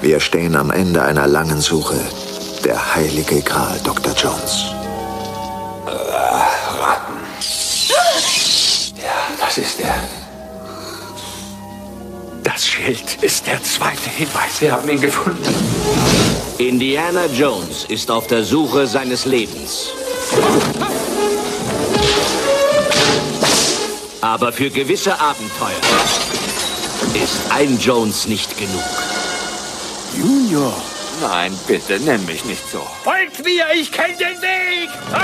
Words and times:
Wir 0.00 0.20
stehen 0.20 0.56
am 0.56 0.70
Ende 0.70 1.02
einer 1.02 1.26
langen 1.26 1.60
Suche. 1.60 1.98
Der 2.64 2.94
heilige 2.94 3.40
Gral, 3.42 3.80
Dr. 3.84 4.12
Jones. 4.14 4.64
Äh, 5.86 5.90
Ratten. 5.90 7.14
Ja, 8.96 9.44
das 9.44 9.58
ist 9.58 9.80
er. 9.80 9.94
Das 12.42 12.66
Schild 12.66 13.22
ist 13.22 13.46
der 13.46 13.62
zweite 13.62 14.10
Hinweis. 14.10 14.60
Wir 14.60 14.72
haben 14.72 14.88
ihn 14.88 15.00
gefunden. 15.00 15.54
Indiana 16.58 17.26
Jones 17.26 17.84
ist 17.88 18.10
auf 18.10 18.26
der 18.26 18.44
Suche 18.44 18.86
seines 18.86 19.24
Lebens. 19.24 19.88
Aber 24.20 24.52
für 24.52 24.70
gewisse 24.70 25.18
Abenteuer 25.20 25.72
ist 27.14 27.40
ein 27.50 27.78
Jones 27.78 28.26
nicht 28.26 28.56
genug. 28.56 28.82
Junior. 30.16 30.72
Nein, 31.20 31.56
bitte, 31.66 31.98
nenn 32.00 32.24
mich 32.26 32.44
nicht 32.44 32.68
so. 32.70 32.80
Folgt 33.02 33.44
mir, 33.44 33.66
ich 33.74 33.90
kenne 33.90 34.14
den 34.14 34.40
Weg! 34.42 34.88
Ah! 35.12 35.18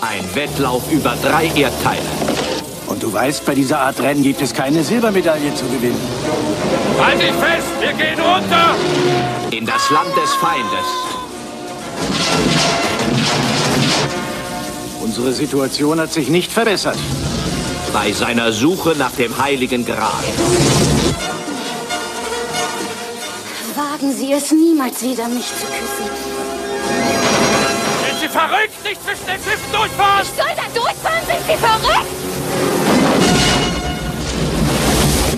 Ein 0.00 0.34
Wettlauf 0.34 0.82
über 0.90 1.16
drei 1.22 1.46
Erdteile. 1.46 2.02
Und 2.86 3.02
du 3.02 3.12
weißt, 3.12 3.44
bei 3.44 3.54
dieser 3.54 3.80
Art 3.80 4.00
Rennen 4.00 4.22
gibt 4.22 4.40
es 4.42 4.52
keine 4.52 4.82
Silbermedaille 4.82 5.54
zu 5.54 5.64
gewinnen. 5.66 6.00
Halt 7.00 7.20
dich 7.20 7.32
fest, 7.32 7.68
wir 7.80 7.92
gehen 7.92 8.20
runter! 8.20 8.74
In 9.50 9.66
das 9.66 9.90
Land 9.90 10.16
des 10.16 10.32
Feindes. 10.34 11.14
Unsere 15.00 15.32
Situation 15.32 16.00
hat 16.00 16.12
sich 16.12 16.28
nicht 16.28 16.52
verbessert. 16.52 16.98
Bei 17.92 18.10
seiner 18.12 18.52
Suche 18.52 18.94
nach 18.96 19.12
dem 19.12 19.36
Heiligen 19.38 19.84
Gral. 19.84 20.24
Wagen 23.94 24.12
Sie 24.12 24.32
es 24.32 24.50
niemals 24.50 25.02
wieder, 25.02 25.28
mich 25.28 25.46
zu 25.46 25.66
küssen. 25.66 26.10
Sind 28.04 28.20
Sie 28.20 28.28
verrückt? 28.28 28.82
Nicht 28.82 29.00
zwischen 29.04 29.24
den 29.24 29.36
Schiffen 29.36 29.70
durchfahren! 29.70 30.22
Ich 30.22 30.30
soll 30.30 30.52
da 30.56 30.64
durchfahren? 30.74 31.24
Sind 31.26 31.46
Sie 31.46 31.56
verrückt? 31.56 32.10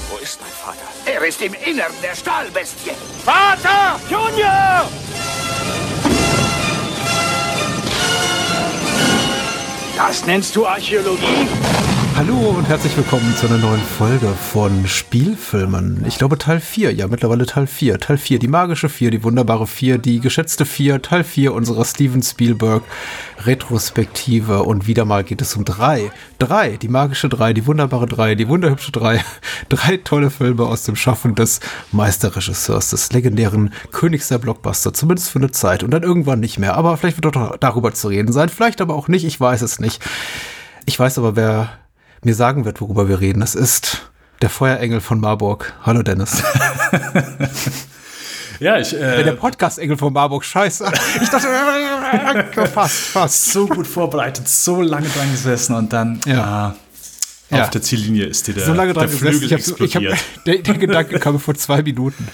Wo 0.09 0.17
ist 0.17 0.41
mein 0.41 0.53
Vater? 0.53 0.89
Er 1.05 1.23
ist 1.27 1.43
im 1.43 1.53
Innern 1.53 1.93
der 2.03 2.17
Stahlbestie. 2.17 2.93
Vater! 3.27 4.01
Junior! 4.09 4.89
Das 9.99 10.25
nennst 10.25 10.57
du 10.57 10.67
Archäologie? 10.67 11.47
Hallo 12.17 12.55
und 12.57 12.67
herzlich 12.67 12.97
willkommen 12.97 13.37
zu 13.37 13.47
einer 13.47 13.59
neuen 13.59 13.79
Folge 13.79 14.29
von 14.29 14.87
Spielfilmen. 14.87 16.03
Ich 16.09 16.17
glaube 16.17 16.39
Teil 16.39 16.61
4, 16.61 16.95
ja 16.95 17.09
mittlerweile 17.09 17.45
Teil 17.45 17.67
4. 17.67 18.01
Teil 18.01 18.17
4, 18.17 18.39
die 18.39 18.49
magische 18.49 18.89
4, 18.89 19.11
die 19.11 19.23
wunderbare 19.23 19.67
4, 19.67 19.99
die 19.99 20.21
geschätzte 20.21 20.65
4, 20.65 21.03
Teil 21.03 21.25
4 21.25 21.53
unserer 21.53 21.85
Steven 21.85 22.23
Spielberg 22.23 22.85
Retrospektive 23.45 24.63
und 24.63 24.87
wieder 24.87 25.05
mal 25.05 25.25
geht 25.25 25.43
es 25.43 25.57
um 25.57 25.67
drei. 25.67 26.11
Drei, 26.39 26.79
die 26.79 26.89
magische 26.89 27.29
3, 27.29 27.53
die 27.53 27.67
wunderbare 27.67 28.07
3, 28.07 28.35
die 28.35 28.49
wunderhübsche 28.49 28.93
3. 28.93 29.23
Drei 29.69 29.99
tolle 29.99 30.31
Filme 30.31 30.65
aus 30.65 30.85
dem 30.85 30.97
Schaffen 30.97 31.35
des 31.35 31.61
Meisterregisseurs, 31.93 32.89
des 32.91 33.13
legendären 33.13 33.75
Königs 33.93 34.29
der 34.29 34.39
Blockbuster, 34.39 34.95
zumindest 34.95 35.29
für 35.29 35.39
eine 35.39 35.51
Zeit 35.51 35.83
und 35.83 35.91
dann 35.91 36.03
irgendwann 36.03 36.41
nicht 36.41 36.59
mehr. 36.59 36.77
Aber 36.77 36.97
vielleicht 36.97 37.23
wird 37.23 37.37
doch 37.37 37.59
darüber 37.59 37.93
zu 37.93 38.09
reden 38.09 38.33
sein, 38.33 38.49
vielleicht 38.49 38.81
aber 38.81 38.95
auch 38.95 39.09
nicht, 39.09 39.27
ich 39.27 39.39
weiß 39.39 39.61
es 39.61 39.81
nicht. 39.81 40.03
Ich 40.87 40.99
weiß 40.99 41.19
aber, 41.19 41.37
wer 41.37 41.79
mir 42.23 42.35
sagen 42.35 42.65
wird, 42.65 42.81
worüber 42.81 43.09
wir 43.09 43.21
reden. 43.21 43.43
Es 43.43 43.55
ist 43.55 44.11
der 44.43 44.51
Feuerengel 44.51 45.01
von 45.01 45.21
Marburg. 45.21 45.75
Hallo 45.83 46.03
Dennis. 46.03 46.43
ja, 48.61 48.79
ich. 48.79 48.93
Äh, 48.95 49.23
der 49.23 49.33
Podcast-Engel 49.33 49.97
von 49.97 50.13
Marburg, 50.13 50.45
scheiße. 50.45 50.91
Ich 51.23 51.29
dachte, 51.29 51.49
fast, 52.73 52.97
fast. 52.97 53.53
So 53.53 53.67
gut 53.67 53.87
vorbereitet, 53.87 54.49
so 54.49 54.83
lange 54.83 55.09
dran 55.09 55.31
gesessen 55.31 55.75
und 55.75 55.93
dann. 55.93 56.21
Ja. 56.27 56.71
Äh, 56.71 56.73
auf 57.49 57.59
ja. 57.59 57.67
der 57.69 57.83
Ziellinie 57.83 58.25
ist 58.25 58.49
dir 58.49 58.55
der, 58.55 58.67
so 58.67 58.73
lange 58.73 58.93
dran 58.93 59.09
der 59.09 59.17
Flügel 59.17 59.49
gesessen, 59.49 59.77
ich 59.79 59.95
hab. 59.95 60.03
Ich 60.03 60.11
hab, 60.11 60.45
der, 60.45 60.59
der 60.59 60.75
Gedanke 60.75 61.19
kam 61.21 61.39
vor 61.39 61.55
zwei 61.55 61.81
Minuten. 61.83 62.27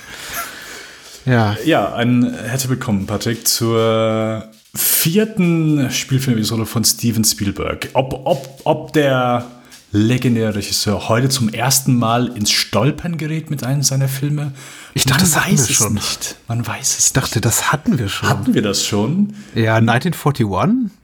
Ja. 1.26 1.56
Ja, 1.64 1.94
ein 1.94 2.34
herzlich 2.34 2.70
willkommen, 2.70 3.06
Patrick, 3.06 3.46
zur 3.46 4.48
vierten 4.74 5.90
Spielfilmepisode 5.90 6.64
von 6.64 6.82
Steven 6.82 7.24
Spielberg. 7.24 7.90
Ob, 7.92 8.22
ob, 8.24 8.60
ob 8.64 8.92
der 8.94 9.44
legendäre 9.92 10.54
Regisseur 10.54 11.08
heute 11.08 11.28
zum 11.28 11.50
ersten 11.50 11.96
Mal 11.96 12.28
ins 12.28 12.50
Stolpern 12.50 13.18
gerät 13.18 13.50
mit 13.50 13.62
einem 13.62 13.82
seiner 13.82 14.08
Filme. 14.08 14.52
Ich 14.94 15.04
dachte, 15.04 15.22
das 15.22 15.36
hatten 15.36 15.58
wir 15.58 15.74
schon. 15.74 15.94
Nicht. 15.94 16.36
Man 16.48 16.66
weiß 16.66 16.98
es 16.98 17.06
Ich 17.06 17.12
dachte, 17.12 17.36
nicht. 17.36 17.44
das 17.44 17.70
hatten 17.72 17.98
wir 17.98 18.08
schon. 18.08 18.28
Hatten 18.28 18.54
wir 18.54 18.62
das 18.62 18.84
schon? 18.84 19.34
Ja, 19.54 19.76
1941 19.76 20.46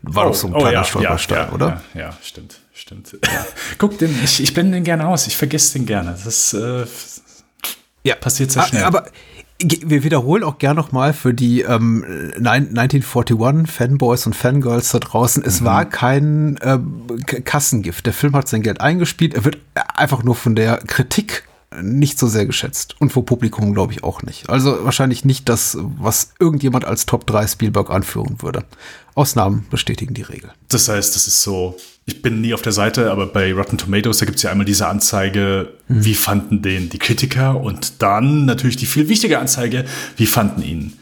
war 0.03 0.25
oh, 0.25 0.29
doch 0.29 0.35
so 0.35 0.47
ein 0.49 0.55
oh, 0.55 0.59
kleiner 0.59 0.73
ja, 0.73 0.85
Stolperstein, 0.85 1.49
ja, 1.49 1.53
oder? 1.53 1.83
Ja, 1.95 2.01
ja, 2.01 2.17
stimmt, 2.23 2.61
stimmt. 2.73 3.17
Guck, 3.79 3.99
den, 3.99 4.19
ich, 4.25 4.43
ich 4.43 4.55
blende 4.55 4.73
den 4.73 4.85
gerne 4.85 5.07
aus. 5.07 5.27
Ich 5.27 5.37
vergesse 5.37 5.75
den 5.75 5.87
gerne. 5.87 6.17
Das 6.25 6.55
äh, 6.55 6.87
ja. 8.05 8.15
passiert 8.15 8.51
sehr 8.51 8.63
schnell. 8.65 8.85
Aber 8.85 9.07
wir 9.61 10.05
wiederholen 10.05 10.45
auch 10.45 10.59
gern 10.59 10.77
nochmal 10.77 11.13
für 11.13 11.35
die 11.35 11.63
ähm, 11.63 12.05
1941 12.37 13.37
Fanboys 13.67 14.27
und 14.27 14.37
Fangirls 14.37 14.91
da 14.93 15.01
draußen, 15.01 15.43
es 15.45 15.61
mhm. 15.61 15.65
war 15.65 15.85
kein 15.85 16.57
äh, 16.59 16.79
Kassengift. 17.41 18.07
Der 18.07 18.13
Film 18.13 18.37
hat 18.37 18.49
sein 18.49 18.63
Geld 18.63 18.81
eingespielt, 18.81 19.35
er 19.35 19.45
wird 19.45 19.59
einfach 19.75 20.23
nur 20.23 20.37
von 20.37 20.55
der 20.55 20.79
Kritik 20.79 21.45
nicht 21.83 22.19
so 22.19 22.29
sehr 22.29 22.47
geschätzt 22.47 22.97
und 23.01 23.13
vor 23.13 23.27
Publikum 23.27 23.75
glaube 23.75 23.93
ich 23.93 24.05
auch 24.05 24.23
nicht. 24.23 24.49
Also 24.49 24.85
wahrscheinlich 24.85 25.25
nicht 25.25 25.49
das, 25.49 25.77
was 25.81 26.33
irgendjemand 26.39 26.85
als 26.85 27.05
Top 27.05 27.27
3 27.27 27.47
Spielberg 27.47 27.91
anführen 27.91 28.41
würde. 28.41 28.65
Ausnahmen 29.15 29.67
bestätigen 29.71 30.15
die 30.15 30.23
Regel. 30.23 30.51
Das 30.69 30.89
heißt, 30.89 31.15
das 31.15 31.27
ist 31.27 31.43
so, 31.43 31.77
ich 32.09 32.23
bin 32.23 32.41
nie 32.41 32.55
auf 32.55 32.63
der 32.63 32.73
Seite, 32.73 33.11
aber 33.11 33.27
bei 33.27 33.53
Rotten 33.53 33.77
Tomatoes, 33.77 34.17
da 34.17 34.25
gibt 34.25 34.39
es 34.39 34.43
ja 34.43 34.51
einmal 34.51 34.65
diese 34.65 34.89
Anzeige, 34.89 35.75
hm. 35.89 36.05
wie 36.07 36.15
fanden 36.15 36.63
den 36.63 36.89
die 36.89 36.99
Kritiker 36.99 37.61
und 37.61 38.01
dann 38.03 38.47
natürlich 38.47 38.77
die 38.79 38.87
viel 38.87 39.11
wichtige 39.11 39.39
Anzeige, 39.39 39.85
wie 40.17 40.25
fanden 40.25 40.63
ihn 40.63 40.95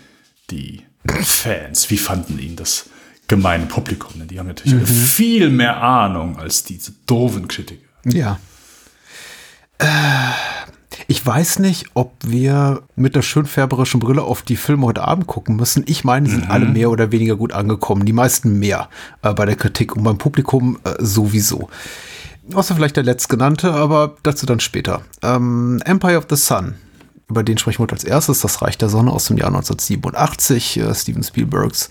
die 0.50 0.82
Fans, 1.22 1.90
wie 1.90 1.96
fanden 1.96 2.40
ihn 2.40 2.56
das 2.56 2.90
gemeine 3.28 3.66
Publikum. 3.66 4.26
Die 4.26 4.38
haben 4.38 4.48
natürlich 4.48 4.74
mhm. 4.74 4.86
viel 4.86 5.50
mehr 5.50 5.80
Ahnung 5.80 6.38
als 6.38 6.64
diese 6.64 6.92
doofen 7.06 7.46
Kritiker. 7.46 7.82
Ja. 8.04 8.40
Äh, 9.78 9.86
ich 11.06 11.24
weiß 11.24 11.58
nicht, 11.60 11.86
ob 11.94 12.12
wir 12.24 12.82
mit 12.96 13.16
der 13.16 13.22
schönfärberischen 13.22 14.00
Brille 14.00 14.22
auf 14.22 14.42
die 14.42 14.56
Filme 14.56 14.86
heute 14.86 15.02
Abend 15.02 15.26
gucken 15.26 15.56
müssen. 15.56 15.84
Ich 15.86 16.04
meine, 16.04 16.26
die 16.26 16.32
sind 16.32 16.46
mhm. 16.46 16.50
alle 16.50 16.66
mehr 16.66 16.90
oder 16.90 17.12
weniger 17.12 17.36
gut 17.36 17.52
angekommen. 17.52 18.04
Die 18.04 18.12
meisten 18.12 18.58
mehr 18.58 18.88
äh, 19.22 19.32
bei 19.32 19.46
der 19.46 19.56
Kritik 19.56 19.96
und 19.96 20.02
beim 20.02 20.18
Publikum 20.18 20.78
äh, 20.84 20.94
sowieso. 20.98 21.68
Außer 22.54 22.74
vielleicht 22.74 22.96
der 22.96 23.04
letztgenannte, 23.04 23.72
aber 23.72 24.16
dazu 24.22 24.46
dann 24.46 24.60
später. 24.60 25.02
Ähm, 25.22 25.80
Empire 25.84 26.18
of 26.18 26.26
the 26.30 26.36
Sun. 26.36 26.74
Über 27.28 27.42
den 27.42 27.58
sprechen 27.58 27.78
wir 27.78 27.84
heute 27.84 27.96
als 27.96 28.04
erstes. 28.04 28.40
Das 28.40 28.62
Reich 28.62 28.78
der 28.78 28.88
Sonne 28.88 29.10
aus 29.10 29.26
dem 29.26 29.36
Jahr 29.36 29.48
1987. 29.48 30.78
Äh, 30.78 30.94
Steven 30.94 31.22
Spielbergs 31.22 31.88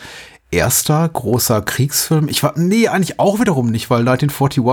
erster 0.51 1.07
großer 1.09 1.61
Kriegsfilm. 1.61 2.29
Ich 2.29 2.41
war, 2.43 2.53
nee, 2.55 2.87
eigentlich 2.87 3.19
auch 3.19 3.39
wiederum 3.39 3.71
nicht, 3.71 3.89
weil 3.89 4.07
1941 4.07 4.63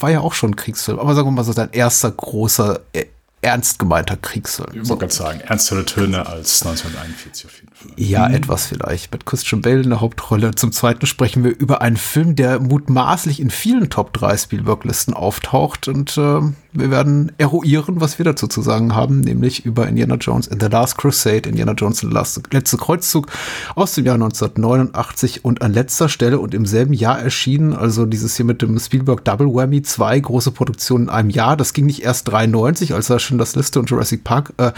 war 0.00 0.10
ja 0.10 0.20
auch 0.20 0.34
schon 0.34 0.50
ein 0.50 0.56
Kriegsfilm. 0.56 0.98
Aber 0.98 1.14
sagen 1.14 1.28
wir 1.28 1.32
mal 1.32 1.44
so, 1.44 1.52
sein 1.52 1.70
erster 1.72 2.10
großer, 2.10 2.80
äh, 2.92 3.06
ernst 3.42 3.78
gemeinter 3.78 4.16
Kriegsfilm. 4.16 4.70
Ich 4.72 4.88
wollte 4.88 5.00
gerade 5.00 5.12
sagen, 5.12 5.40
ernstere 5.40 5.84
Töne 5.84 6.26
als 6.26 6.64
1941 6.64 7.46
auf 7.46 7.54
jeden 7.56 7.68
Fall. 7.68 7.71
Ja, 7.96 8.28
mhm. 8.28 8.34
etwas 8.34 8.66
vielleicht. 8.66 9.12
Mit 9.12 9.26
Christian 9.26 9.62
Bale 9.62 9.82
in 9.82 9.90
der 9.90 10.00
Hauptrolle. 10.00 10.54
Zum 10.54 10.72
zweiten 10.72 11.06
sprechen 11.06 11.44
wir 11.44 11.58
über 11.58 11.82
einen 11.82 11.96
Film, 11.96 12.36
der 12.36 12.60
mutmaßlich 12.60 13.40
in 13.40 13.50
vielen 13.50 13.90
Top 13.90 14.12
3 14.12 14.36
Spielberg-Listen 14.36 15.14
auftaucht. 15.14 15.88
Und 15.88 16.16
äh, 16.16 16.40
wir 16.74 16.90
werden 16.90 17.32
eruieren, 17.36 18.00
was 18.00 18.18
wir 18.18 18.24
dazu 18.24 18.46
zu 18.46 18.62
sagen 18.62 18.94
haben, 18.94 19.20
nämlich 19.20 19.66
über 19.66 19.86
Indiana 19.86 20.14
Jones 20.14 20.46
in 20.46 20.58
The 20.58 20.66
Last 20.66 20.96
Crusade, 20.96 21.48
Indiana 21.48 21.72
Jones 21.72 22.02
in 22.02 22.10
der 22.10 22.24
letzte 22.50 22.78
Kreuzzug 22.78 23.26
aus 23.74 23.94
dem 23.94 24.06
Jahr 24.06 24.14
1989 24.14 25.44
und 25.44 25.60
an 25.60 25.74
letzter 25.74 26.08
Stelle 26.08 26.38
und 26.38 26.54
im 26.54 26.64
selben 26.64 26.94
Jahr 26.94 27.20
erschienen, 27.20 27.74
also 27.74 28.06
dieses 28.06 28.36
hier 28.36 28.46
mit 28.46 28.62
dem 28.62 28.78
Spielberg 28.78 29.22
Double 29.24 29.48
Whammy, 29.48 29.82
zwei 29.82 30.18
große 30.18 30.50
Produktionen 30.50 31.04
in 31.04 31.10
einem 31.10 31.30
Jahr. 31.30 31.58
Das 31.58 31.74
ging 31.74 31.84
nicht 31.84 32.02
erst 32.02 32.32
93, 32.32 32.94
als 32.94 33.10
er 33.10 33.18
schon 33.18 33.36
das 33.36 33.54
Liste 33.54 33.78
und 33.78 33.90
Jurassic 33.90 34.24
Park 34.24 34.54
äh, 34.56 34.72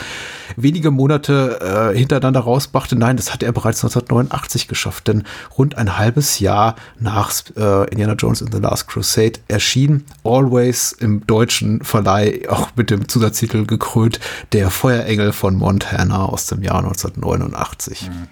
wenige 0.56 0.90
Monate 0.90 1.92
äh, 1.92 1.96
hintereinander 1.96 2.40
rausbrachte. 2.40 2.93
Nein, 2.98 3.16
das 3.16 3.32
hatte 3.32 3.46
er 3.46 3.52
bereits 3.52 3.84
1989 3.84 4.68
geschafft, 4.68 5.08
denn 5.08 5.24
rund 5.56 5.76
ein 5.76 5.98
halbes 5.98 6.38
Jahr 6.38 6.76
nach 6.98 7.32
äh, 7.56 7.90
Indiana 7.90 8.14
Jones 8.14 8.40
in 8.40 8.50
The 8.50 8.58
Last 8.58 8.88
Crusade 8.88 9.40
erschien 9.48 10.04
Always 10.24 10.92
im 10.92 11.26
deutschen 11.26 11.82
Verleih 11.84 12.48
auch 12.48 12.70
mit 12.76 12.90
dem 12.90 13.08
Zusatztitel 13.08 13.66
gekrönt, 13.66 14.20
der 14.52 14.70
Feuerengel 14.70 15.32
von 15.32 15.56
Montana 15.56 16.26
aus 16.26 16.46
dem 16.46 16.62
Jahr 16.62 16.78
1989. 16.78 18.08
Mhm. 18.08 18.28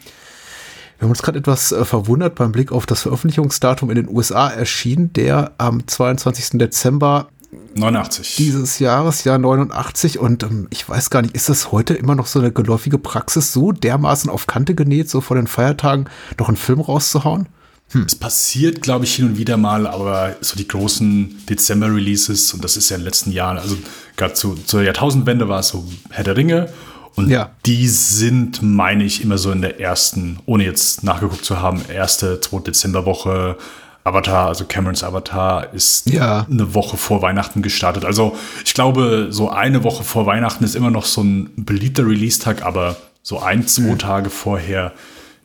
Wir 0.98 1.06
haben 1.06 1.10
uns 1.10 1.22
gerade 1.22 1.40
etwas 1.40 1.72
äh, 1.72 1.84
verwundert 1.84 2.36
beim 2.36 2.52
Blick 2.52 2.70
auf 2.70 2.86
das 2.86 3.02
Veröffentlichungsdatum 3.02 3.90
in 3.90 3.96
den 3.96 4.08
USA 4.08 4.48
erschien, 4.48 5.12
der 5.12 5.50
am 5.58 5.84
22. 5.84 6.60
Dezember 6.60 7.26
89. 7.74 8.36
Dieses 8.36 8.78
Jahres, 8.78 9.24
Jahr 9.24 9.38
89. 9.38 10.18
Und 10.18 10.42
ähm, 10.42 10.68
ich 10.70 10.88
weiß 10.88 11.10
gar 11.10 11.22
nicht, 11.22 11.34
ist 11.34 11.48
das 11.48 11.72
heute 11.72 11.94
immer 11.94 12.14
noch 12.14 12.26
so 12.26 12.38
eine 12.38 12.52
geläufige 12.52 12.98
Praxis, 12.98 13.52
so 13.52 13.72
dermaßen 13.72 14.30
auf 14.30 14.46
Kante 14.46 14.74
genäht, 14.74 15.10
so 15.10 15.20
vor 15.20 15.36
den 15.36 15.46
Feiertagen 15.46 16.06
noch 16.38 16.48
einen 16.48 16.56
Film 16.56 16.80
rauszuhauen? 16.80 17.48
Hm. 17.90 18.04
Es 18.06 18.14
passiert, 18.14 18.80
glaube 18.80 19.04
ich, 19.04 19.14
hin 19.14 19.26
und 19.26 19.38
wieder 19.38 19.56
mal, 19.58 19.86
aber 19.86 20.36
so 20.40 20.56
die 20.56 20.66
großen 20.66 21.44
Dezember-Releases, 21.48 22.54
und 22.54 22.64
das 22.64 22.76
ist 22.76 22.88
ja 22.88 22.96
in 22.96 23.02
den 23.02 23.06
letzten 23.06 23.32
Jahren, 23.32 23.58
also 23.58 23.76
gerade 24.16 24.32
zu, 24.34 24.54
zur 24.54 24.82
Jahrtausendwende 24.82 25.48
war 25.48 25.60
es 25.60 25.68
so 25.68 25.84
Herr 26.10 26.24
der 26.24 26.36
Ringe. 26.36 26.72
Und 27.14 27.28
ja. 27.28 27.50
die 27.66 27.88
sind, 27.88 28.62
meine 28.62 29.04
ich, 29.04 29.22
immer 29.22 29.36
so 29.36 29.52
in 29.52 29.60
der 29.60 29.78
ersten, 29.78 30.38
ohne 30.46 30.64
jetzt 30.64 31.04
nachgeguckt 31.04 31.44
zu 31.44 31.60
haben, 31.60 31.82
erste, 31.86 32.40
zweite 32.40 32.70
Dezemberwoche. 32.70 33.58
Avatar, 34.04 34.48
also 34.48 34.64
Camerons 34.64 35.04
Avatar, 35.04 35.72
ist 35.72 36.10
ja. 36.10 36.46
eine 36.50 36.74
Woche 36.74 36.96
vor 36.96 37.22
Weihnachten 37.22 37.62
gestartet. 37.62 38.04
Also 38.04 38.36
ich 38.64 38.74
glaube, 38.74 39.28
so 39.30 39.48
eine 39.48 39.84
Woche 39.84 40.02
vor 40.02 40.26
Weihnachten 40.26 40.64
ist 40.64 40.74
immer 40.74 40.90
noch 40.90 41.04
so 41.04 41.22
ein 41.22 41.50
beliebter 41.56 42.06
Release-Tag, 42.06 42.62
aber 42.62 42.96
so 43.22 43.38
ein, 43.38 43.66
zwei 43.66 43.92
mhm. 43.92 43.98
Tage 43.98 44.30
vorher 44.30 44.92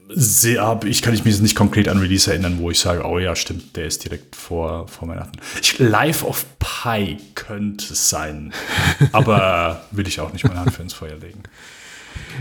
sehr, 0.09 0.80
ich 0.86 1.01
kann 1.01 1.13
ich 1.13 1.25
mich 1.25 1.39
nicht 1.42 1.56
konkret 1.56 1.89
an 1.89 1.98
Release 1.98 2.30
erinnern, 2.30 2.59
wo 2.59 2.71
ich 2.71 2.80
sage, 2.80 3.04
oh 3.06 3.19
ja, 3.19 3.36
stimmt, 3.36 3.75
der 3.75 3.86
ist 3.86 4.06
direkt 4.06 4.36
vor, 4.36 4.88
vor 4.88 5.07
Weihnachten. 5.07 5.38
Ich, 5.62 5.77
Life 5.80 6.25
of 6.25 6.45
Pi 6.59 7.18
könnte 7.36 7.94
es 7.94 8.09
sein, 8.09 8.54
aber 9.12 9.81
will 9.92 10.07
ich 10.07 10.19
auch 10.19 10.31
nicht 10.31 10.48
meine 10.48 10.62
Hand 10.62 10.74
für 10.74 10.81
ins 10.81 10.94
Feuer 10.94 11.18
legen. 11.18 11.44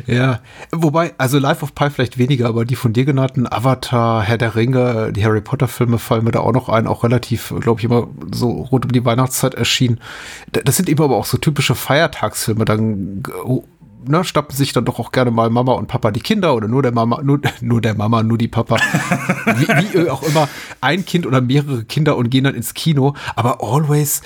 Ja, 0.06 0.40
wobei, 0.72 1.14
also 1.18 1.38
Life 1.38 1.62
of 1.62 1.74
Pi 1.74 1.90
vielleicht 1.90 2.18
weniger, 2.18 2.48
aber 2.48 2.64
die 2.64 2.76
von 2.76 2.92
dir 2.92 3.04
genannten 3.04 3.50
Avatar, 3.50 4.22
Herr 4.22 4.38
der 4.38 4.54
Ringe, 4.54 5.12
die 5.12 5.24
Harry 5.24 5.40
Potter 5.40 5.68
Filme 5.68 5.98
fallen 5.98 6.24
mir 6.24 6.32
da 6.32 6.40
auch 6.40 6.52
noch 6.52 6.68
ein, 6.68 6.86
auch 6.86 7.04
relativ, 7.04 7.54
glaube 7.60 7.80
ich, 7.80 7.84
immer 7.84 8.08
so 8.32 8.50
rund 8.50 8.86
um 8.86 8.92
die 8.92 9.04
Weihnachtszeit 9.04 9.54
erschienen. 9.54 10.00
Das 10.52 10.76
sind 10.76 10.88
eben 10.88 11.02
aber 11.02 11.16
auch 11.16 11.24
so 11.24 11.38
typische 11.38 11.74
Feiertagsfilme, 11.74 12.64
dann 12.64 13.22
ne, 14.08 14.24
schnappen 14.24 14.56
sich 14.56 14.72
dann 14.72 14.84
doch 14.84 14.98
auch 14.98 15.12
gerne 15.12 15.30
mal 15.30 15.50
Mama 15.50 15.72
und 15.72 15.88
Papa 15.88 16.10
die 16.10 16.20
Kinder 16.20 16.54
oder 16.54 16.68
nur 16.68 16.82
der 16.82 16.92
Mama, 16.92 17.20
nur, 17.22 17.40
nur 17.60 17.80
der 17.80 17.94
Mama, 17.94 18.22
nur 18.22 18.38
die 18.38 18.48
Papa. 18.48 18.76
wie, 19.56 19.68
wie 19.68 20.10
auch 20.10 20.22
immer, 20.22 20.48
ein 20.80 21.04
Kind 21.04 21.26
oder 21.26 21.40
mehrere 21.40 21.84
Kinder 21.84 22.16
und 22.16 22.30
gehen 22.30 22.44
dann 22.44 22.54
ins 22.54 22.74
Kino. 22.74 23.14
Aber 23.34 23.62
always, 23.62 24.22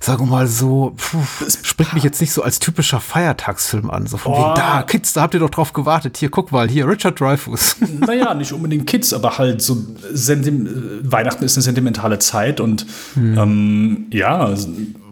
sagen 0.00 0.26
wir 0.26 0.30
mal 0.30 0.46
so, 0.46 0.94
puh, 0.96 1.18
spricht 1.64 1.94
mich 1.94 2.02
jetzt 2.02 2.20
nicht 2.20 2.32
so 2.32 2.42
als 2.42 2.58
typischer 2.58 3.00
Feiertagsfilm 3.00 3.90
an. 3.90 4.06
So 4.06 4.16
von 4.16 4.32
oh. 4.32 4.36
wegen, 4.36 4.54
da, 4.54 4.82
Kids, 4.82 5.12
da 5.12 5.22
habt 5.22 5.34
ihr 5.34 5.40
doch 5.40 5.50
drauf 5.50 5.72
gewartet. 5.72 6.16
Hier, 6.16 6.30
guck 6.30 6.52
mal, 6.52 6.68
hier, 6.68 6.88
Richard 6.88 7.20
Dreyfuss. 7.20 7.76
Naja, 8.04 8.34
nicht 8.34 8.52
unbedingt 8.52 8.86
Kids, 8.86 9.14
aber 9.14 9.38
halt 9.38 9.62
so, 9.62 9.76
Weihnachten 10.12 11.44
ist 11.44 11.56
eine 11.56 11.62
sentimentale 11.62 12.18
Zeit 12.18 12.60
und 12.60 12.84
hm. 13.14 13.38
ähm, 13.38 14.06
ja, 14.10 14.54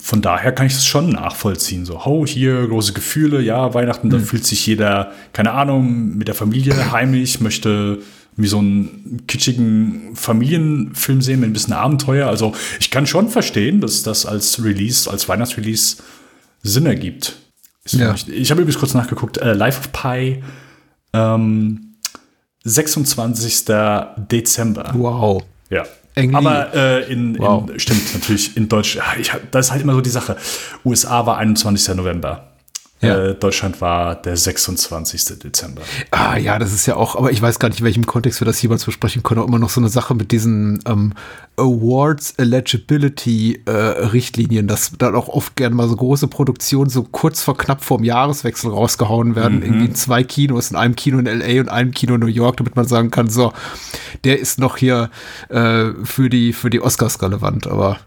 von 0.02 0.20
daher 0.20 0.50
kann 0.50 0.66
ich 0.66 0.72
es 0.72 0.84
schon 0.84 1.10
nachvollziehen. 1.10 1.86
So, 1.86 2.00
oh, 2.04 2.26
hier 2.26 2.66
große 2.66 2.92
Gefühle, 2.92 3.40
ja, 3.40 3.72
Weihnachten, 3.72 4.10
da 4.10 4.16
hm. 4.16 4.24
fühlt 4.24 4.44
sich 4.44 4.66
jeder, 4.66 5.12
keine 5.32 5.52
Ahnung, 5.52 6.16
mit 6.16 6.26
der 6.26 6.34
Familie 6.34 6.74
heimisch, 6.92 7.38
möchte 7.38 8.00
wie 8.34 8.48
so 8.48 8.58
einen 8.58 9.22
kitschigen 9.28 10.16
Familienfilm 10.16 11.22
sehen 11.22 11.40
mit 11.40 11.50
ein 11.50 11.52
bisschen 11.52 11.74
Abenteuer. 11.74 12.26
Also 12.26 12.52
ich 12.80 12.90
kann 12.90 13.06
schon 13.06 13.28
verstehen, 13.28 13.80
dass 13.80 14.02
das 14.02 14.26
als 14.26 14.64
Release, 14.64 15.08
als 15.08 15.28
Weihnachtsrelease 15.28 15.98
Sinn 16.62 16.86
ergibt. 16.86 17.36
Ja. 17.90 18.14
Ich 18.26 18.50
habe 18.50 18.62
übrigens 18.62 18.80
kurz 18.80 18.94
nachgeguckt, 18.94 19.38
äh, 19.38 19.52
Life 19.52 19.78
of 19.78 19.92
Pi, 19.92 20.42
ähm, 21.12 21.94
26. 22.64 23.66
Dezember. 24.30 24.90
Wow. 24.94 25.44
Ja, 25.70 25.84
Engli. 26.14 26.36
Aber 26.36 26.74
äh, 26.74 27.12
in, 27.12 27.38
wow. 27.38 27.68
in, 27.70 27.80
stimmt 27.80 28.14
natürlich 28.14 28.56
in 28.56 28.68
Deutsch. 28.68 28.98
Ich, 29.18 29.32
das 29.50 29.66
ist 29.66 29.72
halt 29.72 29.82
immer 29.82 29.94
so 29.94 30.00
die 30.00 30.10
Sache. 30.10 30.36
USA 30.84 31.24
war 31.26 31.38
21. 31.38 31.94
November. 31.96 32.51
Ja. 33.02 33.18
Äh, 33.18 33.34
Deutschland 33.34 33.80
war 33.80 34.14
der 34.14 34.36
26. 34.36 35.38
Dezember. 35.40 35.82
Ah 36.12 36.36
ja, 36.36 36.58
das 36.58 36.72
ist 36.72 36.86
ja 36.86 36.94
auch, 36.94 37.16
aber 37.16 37.32
ich 37.32 37.42
weiß 37.42 37.58
gar 37.58 37.68
nicht, 37.68 37.80
in 37.80 37.84
welchem 37.84 38.06
Kontext 38.06 38.40
wir 38.40 38.44
das 38.46 38.62
jemals 38.62 38.84
besprechen 38.84 39.24
können. 39.24 39.40
Auch 39.40 39.48
immer 39.48 39.58
noch 39.58 39.70
so 39.70 39.80
eine 39.80 39.88
Sache 39.88 40.14
mit 40.14 40.30
diesen 40.30 40.80
ähm, 40.86 41.12
Awards 41.56 42.34
Eligibility 42.36 43.62
äh, 43.66 43.70
Richtlinien, 43.70 44.68
dass 44.68 44.92
dann 44.96 45.16
auch 45.16 45.28
oft 45.28 45.56
gerne 45.56 45.74
mal 45.74 45.88
so 45.88 45.96
große 45.96 46.28
Produktionen 46.28 46.90
so 46.90 47.02
kurz 47.02 47.42
vor 47.42 47.56
knapp 47.56 47.82
vorm 47.82 48.04
Jahreswechsel 48.04 48.70
rausgehauen 48.70 49.34
werden. 49.34 49.58
Mhm. 49.58 49.64
Irgendwie 49.64 49.86
in 49.86 49.94
zwei 49.96 50.22
Kinos, 50.22 50.70
in 50.70 50.76
einem 50.76 50.94
Kino 50.94 51.18
in 51.18 51.26
LA 51.26 51.60
und 51.60 51.68
einem 51.68 51.90
Kino 51.90 52.14
in 52.14 52.20
New 52.20 52.26
York, 52.26 52.58
damit 52.58 52.76
man 52.76 52.86
sagen 52.86 53.10
kann, 53.10 53.28
so, 53.28 53.52
der 54.22 54.38
ist 54.38 54.60
noch 54.60 54.76
hier 54.76 55.10
äh, 55.48 55.90
für 56.04 56.30
die, 56.30 56.52
für 56.52 56.70
die 56.70 56.80
Oscars 56.80 57.20
relevant, 57.20 57.66
aber 57.66 57.98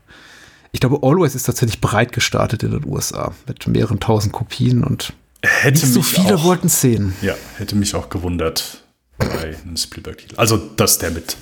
ich 0.75 0.81
glaube, 0.81 1.07
Always 1.07 1.35
ist 1.35 1.43
tatsächlich 1.43 1.79
breit 1.79 2.11
gestartet 2.11 2.61
in 2.61 2.71
den 2.71 2.85
USA 2.85 3.33
mit 3.47 3.65
mehreren 3.65 4.01
tausend 4.01 4.33
Kopien 4.33 4.83
und 4.83 5.13
hätte 5.41 5.79
nicht 5.79 5.93
so 5.93 6.01
viele 6.01 6.43
wollten 6.43 6.67
sehen. 6.67 7.13
Ja, 7.21 7.33
hätte 7.55 7.77
mich 7.77 7.95
auch 7.95 8.09
gewundert 8.09 8.83
bei 9.17 9.55
einem 9.63 9.77
Spielberg-Titel. 9.77 10.35
Also, 10.35 10.57
dass 10.57 10.97
der 10.97 11.11
mit 11.11 11.37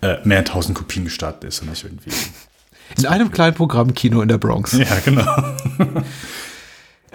äh, 0.00 0.16
mehr 0.24 0.42
tausend 0.42 0.74
Kopien 0.74 1.04
gestartet 1.04 1.44
ist 1.44 1.60
und 1.60 1.68
nicht 1.68 1.84
irgendwie. 1.84 2.12
In 2.96 3.04
einem 3.04 3.30
kleinen 3.30 3.54
Programmkino 3.54 4.22
in 4.22 4.28
der 4.28 4.38
Bronx. 4.38 4.72
Ja, 4.72 4.86
genau. 5.04 5.26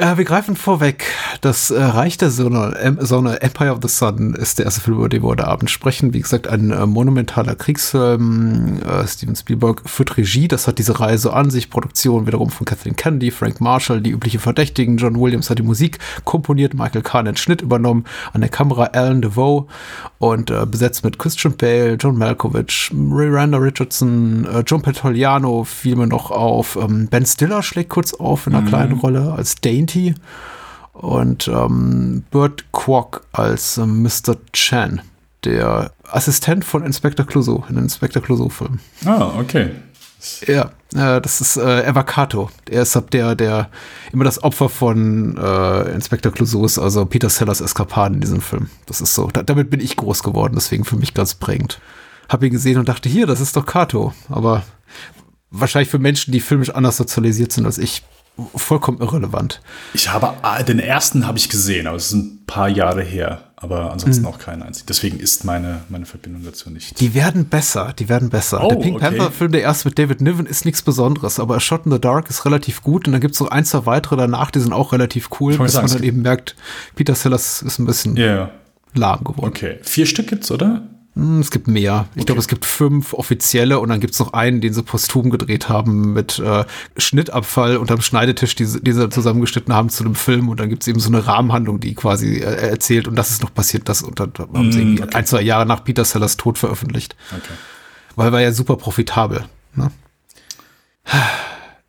Äh, 0.02 0.18
wir 0.18 0.26
greifen 0.26 0.56
vorweg. 0.56 1.06
Das 1.42 1.70
äh, 1.70 1.80
Reich 1.80 2.18
der 2.18 2.32
Sonne, 2.32 2.76
ähm, 2.82 2.98
Sonne, 3.02 3.40
Empire 3.44 3.72
of 3.72 3.82
the 3.84 3.88
Sun, 3.88 4.34
ist 4.34 4.58
der 4.58 4.66
erste 4.66 4.82
Film, 4.82 4.98
über 4.98 5.10
den 5.10 5.22
wir 5.22 5.28
heute 5.28 5.48
Abend 5.48 5.70
sprechen. 5.70 6.12
Wie 6.16 6.22
gesagt, 6.22 6.48
ein 6.48 6.72
äh, 6.72 6.88
monumentaler 6.88 7.54
Kriegsfilm. 7.54 8.82
Äh, 8.82 9.08
Steven 9.08 9.36
Spielberg 9.36 9.88
führt 9.88 10.18
Regie. 10.18 10.48
Das 10.48 10.68
hat 10.68 10.80
diese 10.80 11.00
Reise 11.00 11.34
an 11.34 11.52
sich. 11.52 11.70
Produktion 11.70 12.26
wiederum 12.26 12.50
von 12.50 12.66
Kathleen 12.66 12.96
Kennedy, 12.96 13.30
Frank 13.30 13.62
Marshall, 13.62 14.02
die 14.02 14.10
übliche 14.10 14.40
Verdächtigen. 14.40 14.98
John 14.98 15.20
Williams 15.20 15.52
hat 15.52 15.60
die 15.60 15.64
Musik 15.64 16.00
komponiert. 16.26 16.74
Michael 16.74 17.04
Kahn 17.04 17.26
den 17.26 17.38
Schnitt 17.38 17.62
übernommen. 17.62 18.06
An 18.34 18.42
der 18.42 18.50
Kamera 18.50 18.86
Alan 18.94 19.22
DeVoe 19.22 19.68
und 20.18 20.50
äh, 20.50 20.66
besetzt 20.66 21.04
mit 21.04 21.20
Christian 21.20 21.56
Bale, 21.58 21.94
John 22.00 22.18
Malkovich, 22.18 22.92
Miranda 22.92 23.60
Richardson, 23.60 24.46
äh, 24.46 24.64
John 24.66 24.82
Petoliano 24.82 25.64
fiel 25.64 25.96
mir 25.96 26.08
noch 26.08 26.32
auf. 26.32 26.76
Ähm, 26.76 27.08
ben 27.08 27.26
Stiller 27.26 27.62
schlägt 27.62 27.90
kurz 27.90 28.16
auf 28.16 28.48
in 28.48 28.54
einer 28.54 28.64
mhm. 28.64 28.68
kleinen 28.68 28.94
Rolle 28.94 29.34
als 29.34 29.58
Dainty 29.92 30.16
und 30.94 31.48
ähm, 31.48 32.24
Burt 32.32 32.72
Kwok 32.72 33.26
als 33.32 33.78
äh, 33.78 33.86
Mr. 33.86 34.36
Chan, 34.54 35.02
der 35.44 35.92
Assistent 36.12 36.66
von 36.66 36.84
Inspector 36.84 37.26
Clouseau, 37.26 37.64
in 37.70 37.76
den 37.76 37.86
Inspector 37.86 38.22
Clouseau-Film. 38.22 38.80
Ah, 39.06 39.32
okay. 39.40 39.72
Ja, 40.46 40.72
äh, 40.94 41.20
das 41.20 41.42
ist 41.42 41.58
äh, 41.58 41.84
Evakato. 41.84 42.52
Er 42.70 42.84
ist 42.84 43.00
der, 43.12 43.36
der 43.36 43.70
immer 44.12 44.24
das 44.24 44.44
Opfer 44.44 44.70
von 44.70 45.36
äh, 45.38 45.94
Inspector 45.94 46.32
Clouseau 46.32 46.66
ist, 46.66 46.78
also 46.78 47.06
Peter 47.06 47.30
Sellers 47.30 47.62
Eskapaden 47.62 48.16
in 48.16 48.22
diesem 48.22 48.42
Film. 48.42 48.70
Das 48.86 49.02
ist 49.02 49.16
so. 49.16 49.28
Da, 49.28 49.42
damit 49.42 49.70
bin 49.70 49.80
ich 49.80 49.96
groß 49.96 50.22
geworden, 50.22 50.54
deswegen 50.56 50.86
für 50.86 50.98
mich 50.98 51.14
ganz 51.14 51.36
prägend. 51.36 51.80
Hab 52.30 52.44
ihn 52.44 52.52
gesehen 52.52 52.78
und 52.78 52.88
dachte, 52.88 53.10
hier, 53.10 53.26
das 53.26 53.42
ist 53.42 53.56
doch 53.56 53.66
Kato. 53.66 54.14
Aber 54.30 54.64
wahrscheinlich 55.50 55.90
für 55.90 56.00
Menschen, 56.00 56.32
die 56.32 56.40
filmisch 56.40 56.70
anders 56.70 56.98
sozialisiert 56.98 57.52
sind 57.52 57.66
als 57.66 57.78
ich, 57.78 58.04
vollkommen 58.56 59.00
irrelevant. 59.00 59.62
Ich 59.94 60.12
habe 60.12 60.34
ah, 60.42 60.62
den 60.64 60.80
ersten 60.80 61.28
habe 61.28 61.38
ich 61.38 61.50
gesehen, 61.50 61.88
aber 61.88 61.98
es 61.98 62.08
ist 62.08 62.14
ein 62.14 62.46
paar 62.46 62.70
Jahre 62.70 63.04
her. 63.04 63.52
Aber 63.62 63.92
ansonsten 63.92 64.24
mhm. 64.24 64.28
auch 64.28 64.40
keinen 64.40 64.64
einzigen. 64.64 64.88
Deswegen 64.88 65.20
ist 65.20 65.46
meine, 65.46 65.82
meine 65.90 66.08
Verbindung 66.08 66.44
dazu 66.44 66.72
nicht. 66.72 67.00
Die 67.00 67.14
werden 67.14 67.46
besser, 67.46 67.94
die 67.98 68.10
werden 68.10 68.32
besser. 68.32 68.64
Oh, 68.64 68.70
der 68.70 68.76
Pink 68.78 68.96
okay. 68.96 69.06
Panther-Film, 69.06 69.52
der 69.52 69.62
erste 69.62 69.88
mit 69.88 70.00
David 70.00 70.20
Niven, 70.20 70.48
ist 70.48 70.66
nichts 70.66 70.82
Besonderes, 70.82 71.40
aber 71.40 71.58
A 71.58 71.60
Shot 71.60 71.86
in 71.86 71.92
the 71.92 72.02
Dark 72.02 72.28
ist 72.32 72.44
relativ 72.46 72.82
gut 72.82 73.06
und 73.06 73.12
dann 73.12 73.22
gibt 73.22 73.36
es 73.36 73.40
noch 73.40 73.50
ein, 73.50 73.64
zwei 73.64 73.86
weitere 73.86 74.18
danach, 74.18 74.50
die 74.50 74.60
sind 74.60 74.74
auch 74.74 74.94
relativ 74.94 75.30
cool, 75.40 75.56
bis 75.60 75.76
man 75.76 75.86
dann 75.86 76.02
eben 76.02 76.24
merkt, 76.24 76.56
Peter 76.96 77.14
Sellers 77.14 77.62
ist 77.62 77.78
ein 77.78 77.86
bisschen 77.86 78.18
yeah. 78.18 78.50
lahm 78.96 79.24
geworden. 79.24 79.50
Okay, 79.50 79.78
vier 79.84 80.08
Stück 80.08 80.28
gibt's, 80.28 80.50
oder? 80.50 80.82
Hm, 81.16 81.42
es 81.42 81.52
gibt 81.52 81.68
mehr. 81.68 82.08
Ich 82.16 82.22
okay. 82.22 82.26
glaube, 82.28 82.40
es 82.40 82.48
gibt 82.48 82.64
fünf 82.64 83.14
offizielle 83.14 83.80
und 83.80 83.90
dann 83.90 84.00
gibt 84.00 84.14
es 84.14 84.20
noch 84.20 84.32
einen, 84.32 84.62
den 84.62 84.74
sie 84.74 84.82
posthum 84.82 85.30
gedreht 85.30 85.68
haben 85.68 86.14
mit 86.14 86.40
äh, 86.40 86.64
Schnittabfall 86.96 87.76
unterm 87.78 88.02
Schneidetisch, 88.02 88.56
die, 88.56 88.66
die 88.66 88.92
sie 88.94 89.10
zusammengeschnitten 89.10 89.74
haben 89.74 89.90
zu 89.90 90.06
einem 90.06 90.16
Film 90.16 90.48
und 90.48 90.60
dann 90.60 90.70
gibt 90.70 90.84
es 90.84 90.88
eben 90.88 91.02
so 91.02 91.10
eine 91.10 91.28
Rahmenhandlung, 91.28 91.82
die 91.82 91.96
quasi 91.96 92.38
äh, 92.38 92.70
erzählt 92.70 93.10
und 93.10 93.16
das 93.16 93.32
ist 93.32 93.42
noch 93.42 93.54
passiert, 93.54 93.90
das 93.90 94.04
und 94.04 94.20
dann 94.22 94.32
haben 94.38 94.70
mm, 94.70 94.72
sie 94.72 94.82
hm, 94.82 95.00
okay. 95.04 95.16
ein, 95.16 95.26
zwei 95.26 95.42
Jahre 95.42 95.66
nach 95.66 95.84
Peter 95.84 96.06
Sellers 96.06 96.38
Tod 96.38 96.58
veröffentlicht. 96.58 97.18
Okay. 97.30 97.54
Weil 98.16 98.32
war 98.32 98.42
ja 98.42 98.54
super 98.54 98.78
profitabel. 98.78 99.44
Ne? 99.76 99.92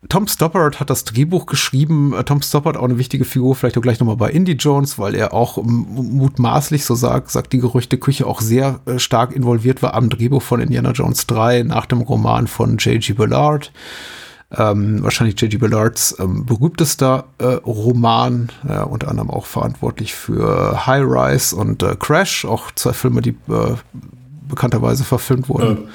Tom 0.09 0.27
Stoppard 0.27 0.79
hat 0.79 0.89
das 0.89 1.05
Drehbuch 1.05 1.45
geschrieben. 1.45 2.13
Äh, 2.13 2.23
Tom 2.23 2.41
Stoppard 2.41 2.77
auch 2.77 2.83
eine 2.83 2.97
wichtige 2.97 3.25
Figur, 3.25 3.55
vielleicht 3.55 3.77
auch 3.77 3.81
gleich 3.81 3.99
nochmal 3.99 4.17
bei 4.17 4.29
Indie 4.29 4.53
Jones, 4.53 4.99
weil 4.99 5.15
er 5.15 5.33
auch 5.33 5.57
mutmaßlich, 5.63 6.85
so 6.85 6.95
sagt, 6.95 7.31
sagt 7.31 7.53
die 7.53 7.59
Gerüchteküche, 7.59 8.27
auch 8.27 8.41
sehr 8.41 8.79
äh, 8.85 8.99
stark 8.99 9.35
involviert 9.35 9.81
war 9.81 9.93
am 9.93 10.09
Drehbuch 10.09 10.41
von 10.41 10.59
Indiana 10.59 10.91
Jones 10.91 11.27
3 11.27 11.63
nach 11.63 11.85
dem 11.85 12.01
Roman 12.01 12.47
von 12.47 12.77
J.G. 12.77 13.13
Ballard. 13.13 13.71
Ähm, 14.55 15.01
wahrscheinlich 15.01 15.39
J.G. 15.41 15.57
Ballards 15.57 16.15
ähm, 16.19 16.45
berühmtester 16.45 17.25
äh, 17.39 17.45
Roman, 17.45 18.51
äh, 18.67 18.83
unter 18.83 19.07
anderem 19.07 19.31
auch 19.31 19.47
verantwortlich 19.47 20.13
für 20.13 20.85
High 20.85 21.03
Rise 21.03 21.55
und 21.55 21.81
äh, 21.81 21.95
Crash, 21.95 22.45
auch 22.45 22.71
zwei 22.75 22.93
Filme, 22.93 23.21
die 23.21 23.35
bekannterweise 24.47 25.03
verfilmt 25.03 25.49
wurden. 25.49 25.89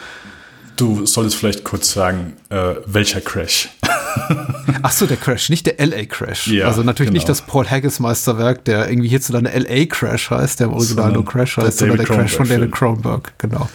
Du 0.79 1.07
solltest 1.07 1.37
vielleicht 1.37 1.65
kurz 1.65 1.93
sagen, 1.93 2.37
äh, 2.51 2.77
welcher 2.87 3.21
Crash? 3.21 3.69
Ach 4.83 4.93
so, 4.93 5.07
der 5.07 5.17
Crash, 5.17 5.49
nicht 5.51 5.67
der 5.67 5.85
LA 5.85 6.05
Crash. 6.05 6.47
Ja, 6.47 6.69
also 6.69 6.85
natürlich 6.85 7.11
genau. 7.11 7.19
nicht 7.19 7.29
das 7.29 7.43
Paul 7.43 7.69
Haggis 7.69 7.99
Meisterwerk, 7.99 8.65
der 8.65 8.89
irgendwie 8.89 9.09
hierzulande 9.09 9.51
LA 9.51 9.87
Crash 9.87 10.31
heißt, 10.31 10.61
der 10.61 10.69
im 10.69 10.75
Original 10.75 11.11
nur 11.11 11.25
Crash 11.25 11.57
heißt, 11.57 11.79
sondern 11.79 11.97
der 11.97 12.07
Crash 12.07 12.37
von 12.37 12.49
David. 12.49 12.71
Cronenberg, 12.71 13.37
genau. 13.39 13.69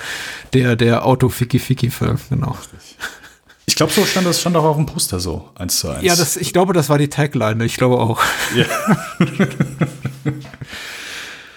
Der, 0.54 0.78
der 0.78 1.06
Auto-Ficky-Ficky-Film, 1.06 2.18
genau. 2.30 2.58
Ich 3.66 3.76
glaube, 3.76 3.92
so 3.92 4.06
stand 4.06 4.26
das 4.26 4.40
stand 4.40 4.56
auch 4.56 4.64
auf 4.64 4.78
dem 4.78 4.86
Poster 4.86 5.20
so, 5.20 5.50
eins 5.56 5.80
zu 5.80 5.90
eins. 5.90 6.04
Ja, 6.04 6.16
das, 6.16 6.38
ich 6.38 6.54
glaube, 6.54 6.72
das 6.72 6.88
war 6.88 6.98
die 6.98 7.10
Tagline, 7.10 7.66
ich 7.66 7.76
glaube 7.76 7.98
auch. 7.98 8.22
Ja. 8.56 8.66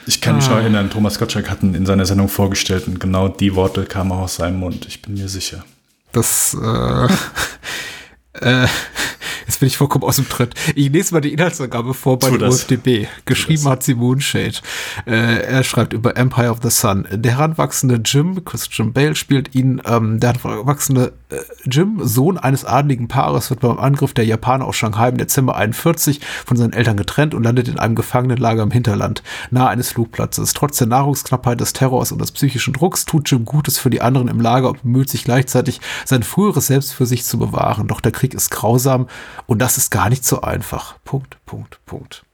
Ich 0.08 0.20
kann 0.20 0.36
mich 0.36 0.48
noch 0.48 0.56
erinnern, 0.56 0.88
Thomas 0.88 1.18
Gottschalk 1.18 1.50
hat 1.50 1.64
ihn 1.64 1.75
in 1.75 1.84
seiner 1.84 2.06
Sendung 2.06 2.28
vorgestellt 2.28 2.86
und 2.86 3.00
genau 3.00 3.26
die 3.26 3.56
Worte 3.56 3.84
kamen 3.84 4.12
auch 4.12 4.20
aus 4.20 4.36
seinem 4.36 4.60
Mund. 4.60 4.86
Ich 4.86 5.02
bin 5.02 5.14
mir 5.14 5.28
sicher. 5.28 5.64
Das, 6.12 6.54
äh, 6.54 7.08
äh, 8.64 8.68
jetzt 9.47 9.61
bin 9.61 9.67
ich 9.67 9.76
vollkommen 9.76 10.05
aus 10.05 10.17
dem 10.17 10.29
Tritt. 10.29 10.55
Ich 10.75 10.91
lese 10.91 11.15
mal 11.15 11.21
die 11.21 11.33
Inhaltsangabe 11.33 11.95
vor 11.95 12.19
bei. 12.19 12.31
UFDB. 12.31 13.07
Geschrieben 13.25 13.69
hat 13.69 13.83
sie 13.83 13.95
Moonshade. 13.95 14.57
Äh, 15.07 15.43
er 15.43 15.65
schreibt 15.65 15.93
über 15.93 16.17
Empire 16.17 16.50
of 16.50 16.59
the 16.62 16.71
Sun. 16.71 17.07
Der 17.11 17.38
heranwachsende 17.38 18.00
Jim, 18.05 18.45
Christian 18.45 18.93
Bale, 18.93 19.15
spielt 19.15 19.55
ihn, 19.55 19.81
ähm, 19.87 20.21
der 20.21 20.35
heranwachsende 20.35 21.12
äh, 21.31 21.37
Jim, 21.65 22.00
Sohn 22.03 22.38
eines 22.38 22.65
adligen 22.65 23.09
Paares, 23.09 23.50
wird 23.50 23.61
beim 23.61 23.79
Angriff 23.79 24.15
der 24.15 24.25
Japaner 24.25 24.67
auf 24.67 24.76
Shanghai 24.76 25.09
im 25.09 25.17
Dezember 25.17 25.57
41 25.57 26.21
von 26.45 26.57
seinen 26.57 26.73
Eltern 26.73 26.97
getrennt 26.97 27.35
und 27.35 27.43
landet 27.43 27.69
in 27.69 27.79
einem 27.79 27.95
Gefangenenlager 27.95 28.62
im 28.62 28.71
Hinterland, 28.71 29.23
nahe 29.50 29.69
eines 29.69 29.91
Flugplatzes. 29.91 30.53
Trotz 30.53 30.79
der 30.79 30.87
Nahrungsknappheit, 30.87 31.61
des 31.61 31.73
Terrors 31.73 32.12
und 32.12 32.21
des 32.21 32.33
psychischen 32.33 32.75
Drucks 32.75 33.05
tut 33.05 33.31
Jim 33.31 33.45
Gutes 33.45 33.79
für 33.79 33.91
die 33.91 34.00
anderen 34.00 34.29
im 34.29 34.41
Lager 34.41 34.69
und 34.69 34.83
bemüht 34.83 35.09
sich 35.09 35.25
gleichzeitig, 35.25 35.81
sein 36.05 36.23
früheres 36.23 36.67
Selbst 36.67 36.93
für 36.93 37.07
sich 37.07 37.25
zu 37.25 37.38
bewahren. 37.38 37.88
Doch 37.88 38.00
der 38.00 38.12
Krieg 38.12 38.35
ist 38.35 38.50
grausam 38.50 39.07
und 39.47 39.61
das 39.61 39.76
ist 39.76 39.90
gar 39.90 40.09
nicht 40.09 40.25
so 40.25 40.40
einfach. 40.40 40.97
Punkt, 41.05 41.37
Punkt, 41.47 41.78
Punkt. 41.87 42.25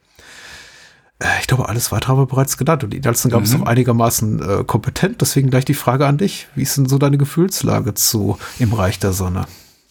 Äh, 1.18 1.26
Ich 1.40 1.46
glaube, 1.46 1.68
alles 1.68 1.92
weitere 1.92 2.12
haben 2.12 2.18
wir 2.18 2.26
bereits 2.26 2.56
genannt 2.56 2.84
und 2.84 2.90
die 2.90 2.98
Inhaltsangabe 2.98 3.44
ist 3.44 3.54
auch 3.54 3.66
einigermaßen 3.66 4.60
äh, 4.60 4.64
kompetent. 4.64 5.20
Deswegen 5.20 5.50
gleich 5.50 5.64
die 5.64 5.74
Frage 5.74 6.06
an 6.06 6.18
dich. 6.18 6.48
Wie 6.54 6.62
ist 6.62 6.76
denn 6.76 6.88
so 6.88 6.98
deine 6.98 7.18
Gefühlslage 7.18 7.94
zu 7.94 8.38
Im 8.58 8.72
Reich 8.72 8.98
der 8.98 9.12
Sonne? 9.12 9.46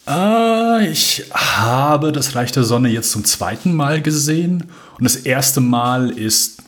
Äh, 0.08 0.88
ich 0.88 1.26
habe 1.34 2.12
das 2.12 2.36
Reich 2.36 2.52
der 2.52 2.64
Sonne 2.64 2.90
jetzt 2.90 3.12
zum 3.12 3.26
zweiten 3.26 3.76
Mal 3.76 4.02
gesehen. 4.02 4.70
Und 4.98 5.04
das 5.04 5.16
erste 5.16 5.62
Mal 5.62 6.10
ist, 6.10 6.62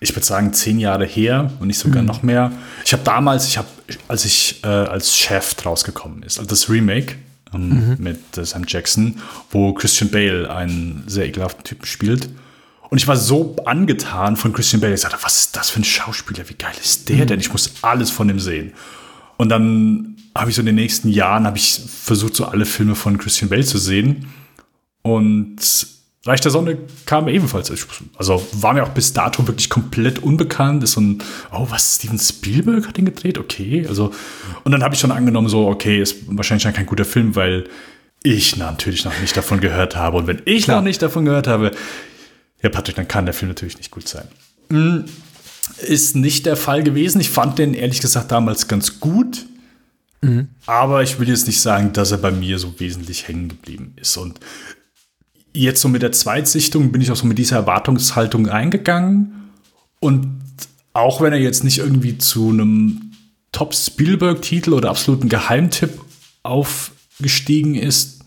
ich 0.00 0.14
würde 0.14 0.26
sagen, 0.26 0.52
zehn 0.52 0.78
Jahre 0.78 1.06
her 1.06 1.50
und 1.60 1.68
nicht 1.68 1.78
sogar 1.78 2.02
noch 2.02 2.22
mehr. 2.22 2.52
Ich 2.84 2.92
habe 2.92 3.02
damals, 3.04 3.46
ich 3.48 3.58
habe, 3.58 3.68
als 4.06 4.24
ich 4.24 4.62
äh, 4.64 4.68
als 4.68 5.16
Chef 5.16 5.54
rausgekommen 5.64 6.22
ist, 6.22 6.38
also 6.38 6.48
das 6.48 6.68
Remake 6.68 7.16
ähm, 7.54 7.96
mit 7.98 8.36
äh, 8.36 8.44
Sam 8.44 8.64
Jackson, 8.66 9.20
wo 9.50 9.72
Christian 9.72 10.10
Bale 10.10 10.50
einen 10.50 11.04
sehr 11.06 11.26
ekelhaften 11.26 11.64
Typen 11.64 11.86
spielt. 11.86 12.28
Und 12.90 12.98
ich 12.98 13.06
war 13.06 13.16
so 13.16 13.56
angetan 13.66 14.36
von 14.36 14.52
Christian 14.52 14.80
Bale. 14.80 14.94
Ich 14.94 15.00
sagte, 15.00 15.18
was 15.22 15.40
ist 15.40 15.56
das 15.56 15.70
für 15.70 15.80
ein 15.80 15.84
Schauspieler? 15.84 16.48
Wie 16.48 16.54
geil 16.54 16.74
ist 16.80 17.08
der 17.08 17.26
denn? 17.26 17.40
Ich 17.40 17.52
muss 17.52 17.74
alles 17.82 18.10
von 18.10 18.28
dem 18.28 18.40
sehen. 18.40 18.72
Und 19.36 19.50
dann 19.50 20.16
habe 20.34 20.50
ich 20.50 20.56
so 20.56 20.62
in 20.62 20.66
den 20.66 20.74
nächsten 20.74 21.08
Jahren 21.08 21.46
habe 21.46 21.58
ich 21.58 21.80
versucht, 21.86 22.34
so 22.34 22.46
alle 22.46 22.64
Filme 22.64 22.94
von 22.94 23.18
Christian 23.18 23.50
Bale 23.50 23.64
zu 23.64 23.78
sehen. 23.78 24.26
Und 25.02 25.56
Reich 26.28 26.40
der 26.40 26.50
Sonne 26.50 26.78
kam 27.06 27.28
ebenfalls. 27.28 27.72
Also 28.16 28.46
war 28.52 28.74
mir 28.74 28.82
auch 28.84 28.90
bis 28.90 29.12
dato 29.12 29.46
wirklich 29.46 29.70
komplett 29.70 30.18
unbekannt. 30.20 30.84
Ist 30.84 30.92
so 30.92 31.00
ein, 31.00 31.22
oh, 31.52 31.66
was, 31.70 31.96
Steven 31.96 32.18
Spielberg 32.18 32.86
hat 32.86 32.96
den 32.96 33.06
gedreht? 33.06 33.38
Okay. 33.38 33.86
Also, 33.88 34.12
und 34.64 34.72
dann 34.72 34.82
habe 34.82 34.94
ich 34.94 35.00
schon 35.00 35.10
angenommen, 35.10 35.48
so, 35.48 35.66
okay, 35.68 36.00
ist 36.00 36.16
wahrscheinlich 36.26 36.64
dann 36.64 36.74
kein 36.74 36.86
guter 36.86 37.04
Film, 37.04 37.34
weil 37.34 37.64
ich 38.22 38.56
natürlich 38.56 39.04
noch 39.04 39.18
nicht 39.20 39.36
davon 39.36 39.60
gehört 39.60 39.96
habe. 39.96 40.18
Und 40.18 40.26
wenn 40.26 40.42
ich 40.44 40.64
Klar. 40.64 40.78
noch 40.78 40.84
nicht 40.84 41.00
davon 41.02 41.24
gehört 41.24 41.46
habe, 41.46 41.70
ja, 42.62 42.68
Patrick, 42.68 42.96
dann 42.96 43.08
kann 43.08 43.24
der 43.24 43.34
Film 43.34 43.48
natürlich 43.48 43.78
nicht 43.78 43.90
gut 43.90 44.08
sein. 44.08 44.26
Hm, 44.70 45.04
Ist 45.86 46.16
nicht 46.16 46.46
der 46.46 46.56
Fall 46.56 46.82
gewesen. 46.82 47.20
Ich 47.20 47.30
fand 47.30 47.58
den 47.58 47.74
ehrlich 47.74 48.00
gesagt 48.00 48.32
damals 48.32 48.68
ganz 48.68 49.00
gut. 49.00 49.46
Aber 50.66 51.02
ich 51.04 51.20
will 51.20 51.28
jetzt 51.28 51.46
nicht 51.46 51.60
sagen, 51.60 51.92
dass 51.92 52.10
er 52.10 52.18
bei 52.18 52.32
mir 52.32 52.58
so 52.58 52.80
wesentlich 52.80 53.28
hängen 53.28 53.48
geblieben 53.48 53.92
ist. 53.96 54.16
Und 54.16 54.40
jetzt 55.52 55.80
so 55.80 55.88
mit 55.88 56.02
der 56.02 56.12
Zweitsichtung 56.12 56.92
bin 56.92 57.00
ich 57.00 57.10
auch 57.10 57.16
so 57.16 57.26
mit 57.26 57.38
dieser 57.38 57.56
Erwartungshaltung 57.56 58.48
eingegangen. 58.48 59.50
Und 60.00 60.28
auch 60.92 61.20
wenn 61.20 61.32
er 61.32 61.38
jetzt 61.40 61.64
nicht 61.64 61.78
irgendwie 61.78 62.18
zu 62.18 62.50
einem 62.50 63.12
Top-Spielberg-Titel 63.52 64.72
oder 64.72 64.90
absoluten 64.90 65.28
Geheimtipp 65.28 66.00
aufgestiegen 66.42 67.74
ist, 67.74 68.20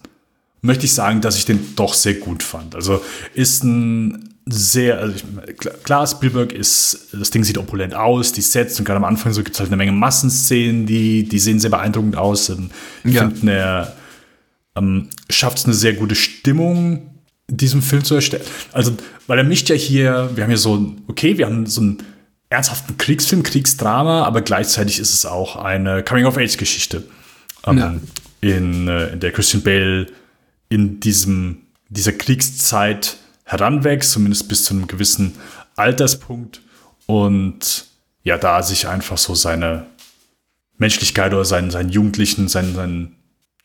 möchte 0.62 0.86
ich 0.86 0.94
sagen, 0.94 1.22
dass 1.22 1.38
ich 1.38 1.46
den 1.46 1.76
doch 1.76 1.94
sehr 1.94 2.16
gut 2.16 2.44
fand. 2.44 2.76
Also 2.76 3.02
ist 3.34 3.64
ein 3.64 4.30
sehr, 4.46 5.00
also 5.00 5.16
ich, 5.48 5.58
klar- 5.84 6.08
Spielberg 6.08 6.52
ist, 6.52 7.08
das 7.14 7.30
Ding 7.30 7.44
sieht 7.44 7.58
opulent 7.58 7.94
aus, 7.94 8.32
die 8.32 8.42
Sets 8.42 8.78
und 8.80 8.86
gerade 8.86 8.98
am 8.98 9.04
Anfang 9.04 9.34
so 9.34 9.44
gibt 9.44 9.56
es 9.56 9.60
halt 9.60 9.70
eine 9.70 9.78
Menge 9.78 9.92
Massenszenen, 9.92 10.86
die, 10.86 11.24
die 11.24 11.40
sehen 11.40 11.60
sehr 11.60 11.70
beeindruckend 11.70 12.16
aus. 12.18 12.50
Ähm, 12.50 12.70
Ich 13.04 13.14
Ja. 13.14 13.30
finde, 13.30 13.94
ähm, 14.76 15.10
schafft 15.30 15.60
es 15.60 15.66
eine 15.66 15.74
sehr 15.74 15.94
gute 15.94 16.16
Stimmung, 16.16 17.10
diesem 17.48 17.82
Film 17.82 18.04
zu 18.04 18.16
erstellen. 18.16 18.44
Also, 18.72 18.96
weil 19.28 19.38
er 19.38 19.44
mischt 19.44 19.70
ja 19.70 19.76
hier, 19.76 20.30
wir 20.36 20.44
haben 20.44 20.50
hier 20.52 20.58
so 20.58 20.76
ein, 20.76 21.02
okay, 21.08 21.38
wir 21.38 21.46
haben 21.46 21.66
so 21.66 21.82
einen 21.82 22.04
ernsthaften 22.50 22.98
Kriegsfilm, 22.98 23.44
Kriegsdrama, 23.44 24.24
aber 24.24 24.42
gleichzeitig 24.42 25.00
ist 25.00 25.14
es 25.14 25.26
auch 25.26 25.56
eine 25.56 26.04
Coming-of-Age-Geschichte, 26.04 27.04
ähm, 27.66 27.78
Ja. 27.78 27.96
in, 28.42 28.88
äh, 28.88 29.08
in 29.14 29.20
der 29.20 29.32
Christian 29.32 29.64
Bale 29.64 30.08
in 30.70 31.00
diesem, 31.00 31.64
dieser 31.90 32.14
Kriegszeit 32.14 33.18
heranwächst, 33.44 34.12
zumindest 34.12 34.48
bis 34.48 34.64
zu 34.64 34.74
einem 34.74 34.88
gewissen 34.88 35.36
Alterspunkt 35.76 36.62
und 37.06 37.86
ja, 38.24 38.38
da 38.38 38.64
sich 38.64 38.88
einfach 38.88 39.18
so 39.18 39.36
seine 39.36 39.88
Menschlichkeit 40.78 41.34
oder 41.34 41.44
seinen, 41.46 41.72
seinen 41.72 41.90
Jugendlichen, 41.90 42.48
seinen, 42.48 42.76
seinen, 42.76 43.16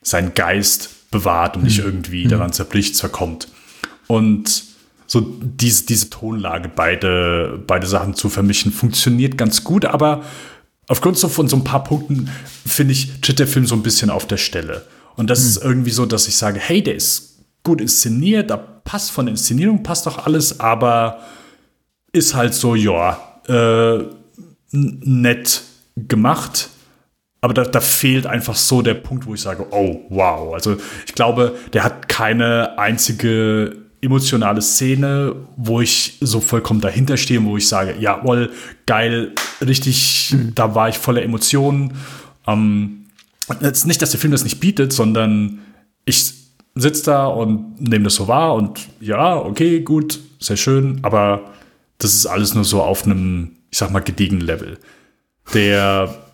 seinen 0.06 0.34
Geist 0.34 1.10
bewahrt 1.10 1.56
und 1.56 1.64
nicht 1.64 1.80
irgendwie 1.80 2.28
daran 2.28 2.52
zerbricht, 2.52 2.94
zerkommt. 2.94 3.48
Und 4.06 4.62
so 5.08 5.20
diese, 5.20 5.84
diese 5.84 6.10
Tonlage, 6.10 6.68
beide, 6.68 7.60
beide 7.66 7.88
Sachen 7.88 8.14
zu 8.14 8.28
vermischen, 8.28 8.70
funktioniert 8.70 9.36
ganz 9.36 9.64
gut, 9.64 9.84
aber 9.84 10.22
aufgrund 10.86 11.18
so 11.18 11.28
von 11.28 11.48
so 11.48 11.56
ein 11.56 11.64
paar 11.64 11.82
Punkten, 11.82 12.30
finde 12.64 12.92
ich, 12.92 13.20
tritt 13.20 13.40
der 13.40 13.48
Film 13.48 13.66
so 13.66 13.74
ein 13.74 13.82
bisschen 13.82 14.10
auf 14.10 14.26
der 14.26 14.36
Stelle. 14.36 14.86
Und 15.16 15.28
das 15.28 15.44
ist 15.44 15.56
irgendwie 15.56 15.90
so, 15.90 16.06
dass 16.06 16.28
ich 16.28 16.36
sage, 16.36 16.60
hey, 16.60 16.82
der 16.82 16.94
ist 16.94 17.38
gut 17.64 17.80
inszeniert, 17.80 18.50
da 18.50 18.56
passt 18.56 19.10
von 19.10 19.26
der 19.26 19.32
Inszenierung, 19.32 19.82
passt 19.82 20.06
doch 20.06 20.24
alles, 20.24 20.60
aber 20.60 21.20
ist 22.12 22.34
halt 22.34 22.54
so, 22.54 22.76
ja, 22.76 23.40
äh, 23.48 24.04
nett 24.70 25.62
gemacht. 25.96 26.68
Aber 27.46 27.54
da, 27.54 27.62
da 27.62 27.80
fehlt 27.80 28.26
einfach 28.26 28.56
so 28.56 28.82
der 28.82 28.94
Punkt, 28.94 29.24
wo 29.24 29.34
ich 29.34 29.40
sage, 29.40 29.68
oh, 29.70 30.00
wow. 30.08 30.52
Also 30.52 30.78
ich 31.06 31.14
glaube, 31.14 31.54
der 31.72 31.84
hat 31.84 32.08
keine 32.08 32.76
einzige 32.76 33.76
emotionale 34.00 34.60
Szene, 34.60 35.36
wo 35.56 35.80
ich 35.80 36.18
so 36.20 36.40
vollkommen 36.40 36.80
dahinter 36.80 37.16
stehe, 37.16 37.44
wo 37.44 37.56
ich 37.56 37.68
sage, 37.68 37.94
jawohl, 38.00 38.50
geil, 38.86 39.30
richtig, 39.64 40.34
da 40.56 40.74
war 40.74 40.88
ich 40.88 40.98
voller 40.98 41.22
Emotionen. 41.22 41.92
Ähm, 42.48 43.06
jetzt 43.60 43.86
nicht, 43.86 44.02
dass 44.02 44.10
der 44.10 44.18
Film 44.18 44.32
das 44.32 44.42
nicht 44.42 44.58
bietet, 44.58 44.92
sondern 44.92 45.60
ich 46.04 46.34
sitze 46.74 47.04
da 47.04 47.28
und 47.28 47.80
nehme 47.80 48.06
das 48.06 48.16
so 48.16 48.26
wahr 48.26 48.56
und 48.56 48.80
ja, 48.98 49.36
okay, 49.36 49.82
gut, 49.82 50.18
sehr 50.40 50.56
schön, 50.56 50.98
aber 51.02 51.52
das 51.98 52.12
ist 52.12 52.26
alles 52.26 52.56
nur 52.56 52.64
so 52.64 52.82
auf 52.82 53.04
einem, 53.04 53.52
ich 53.70 53.78
sag 53.78 53.92
mal, 53.92 54.00
gediegenen 54.00 54.44
Level. 54.44 54.78
Der 55.54 56.25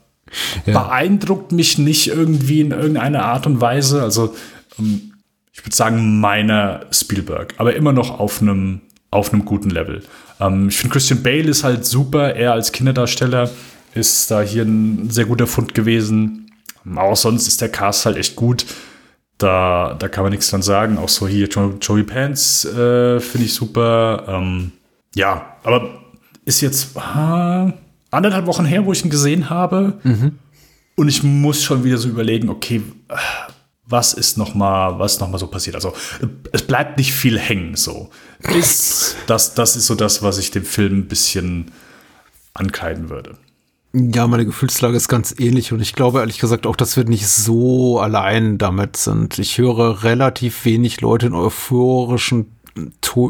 beeindruckt 0.64 1.52
mich 1.52 1.78
nicht 1.78 2.08
irgendwie 2.08 2.60
in 2.60 2.70
irgendeiner 2.70 3.24
Art 3.24 3.46
und 3.46 3.60
Weise. 3.60 4.02
Also, 4.02 4.34
ähm, 4.78 5.12
ich 5.52 5.64
würde 5.64 5.76
sagen, 5.76 6.18
meiner 6.20 6.86
Spielberg, 6.90 7.54
aber 7.58 7.74
immer 7.76 7.92
noch 7.92 8.18
auf 8.18 8.40
einem, 8.40 8.80
auf 9.10 9.32
einem 9.32 9.44
guten 9.44 9.70
Level. 9.70 10.02
Ähm, 10.40 10.68
ich 10.68 10.76
finde, 10.78 10.92
Christian 10.94 11.22
Bale 11.22 11.48
ist 11.50 11.62
halt 11.64 11.84
super. 11.84 12.34
Er 12.34 12.52
als 12.52 12.72
Kinderdarsteller 12.72 13.50
ist 13.94 14.30
da 14.30 14.40
hier 14.40 14.62
ein 14.64 15.10
sehr 15.10 15.26
guter 15.26 15.46
Fund 15.46 15.74
gewesen. 15.74 16.50
Auch 16.96 17.16
sonst 17.16 17.46
ist 17.46 17.60
der 17.60 17.68
Cast 17.68 18.06
halt 18.06 18.16
echt 18.16 18.34
gut. 18.36 18.64
Da, 19.38 19.94
da 19.98 20.08
kann 20.08 20.24
man 20.24 20.30
nichts 20.32 20.48
dran 20.50 20.62
sagen. 20.62 20.98
Auch 20.98 21.08
so 21.08 21.28
hier 21.28 21.48
Jo- 21.48 21.76
Joey 21.80 22.02
Pants 22.04 22.64
äh, 22.64 23.20
finde 23.20 23.46
ich 23.46 23.54
super. 23.54 24.24
Ähm, 24.28 24.72
ja, 25.14 25.56
aber 25.62 26.00
ist 26.44 26.60
jetzt 26.62 26.96
ah, 26.96 27.72
anderthalb 28.12 28.46
Wochen 28.46 28.64
her, 28.64 28.86
wo 28.86 28.92
ich 28.92 29.04
ihn 29.04 29.10
gesehen 29.10 29.50
habe. 29.50 29.98
Und 30.94 31.08
ich 31.08 31.22
muss 31.22 31.62
schon 31.62 31.82
wieder 31.82 31.98
so 31.98 32.08
überlegen, 32.08 32.48
okay, 32.48 32.82
was 33.86 34.14
ist 34.14 34.38
noch 34.38 34.54
mal, 34.54 34.98
was 34.98 35.18
noch 35.20 35.28
mal 35.28 35.38
so 35.38 35.46
passiert? 35.48 35.74
Also 35.74 35.92
es 36.52 36.62
bleibt 36.62 36.98
nicht 36.98 37.12
viel 37.12 37.38
hängen. 37.38 37.74
So 37.74 38.10
ist 38.56 39.16
das, 39.26 39.54
das 39.54 39.76
ist 39.76 39.86
so 39.86 39.94
das, 39.94 40.22
was 40.22 40.38
ich 40.38 40.50
dem 40.50 40.64
Film 40.64 41.00
ein 41.00 41.08
bisschen 41.08 41.72
ankreiden 42.54 43.10
würde. 43.10 43.36
Ja, 43.94 44.26
meine 44.26 44.46
Gefühlslage 44.46 44.96
ist 44.96 45.08
ganz 45.08 45.34
ähnlich 45.38 45.72
und 45.72 45.80
ich 45.80 45.92
glaube 45.92 46.20
ehrlich 46.20 46.38
gesagt 46.38 46.66
auch, 46.66 46.76
dass 46.76 46.96
wir 46.96 47.04
nicht 47.04 47.28
so 47.28 48.00
allein 48.00 48.56
damit 48.56 48.96
sind. 48.96 49.38
Ich 49.38 49.58
höre 49.58 50.02
relativ 50.02 50.64
wenig 50.64 51.02
Leute 51.02 51.26
in 51.26 51.34
euphorischen 51.34 52.46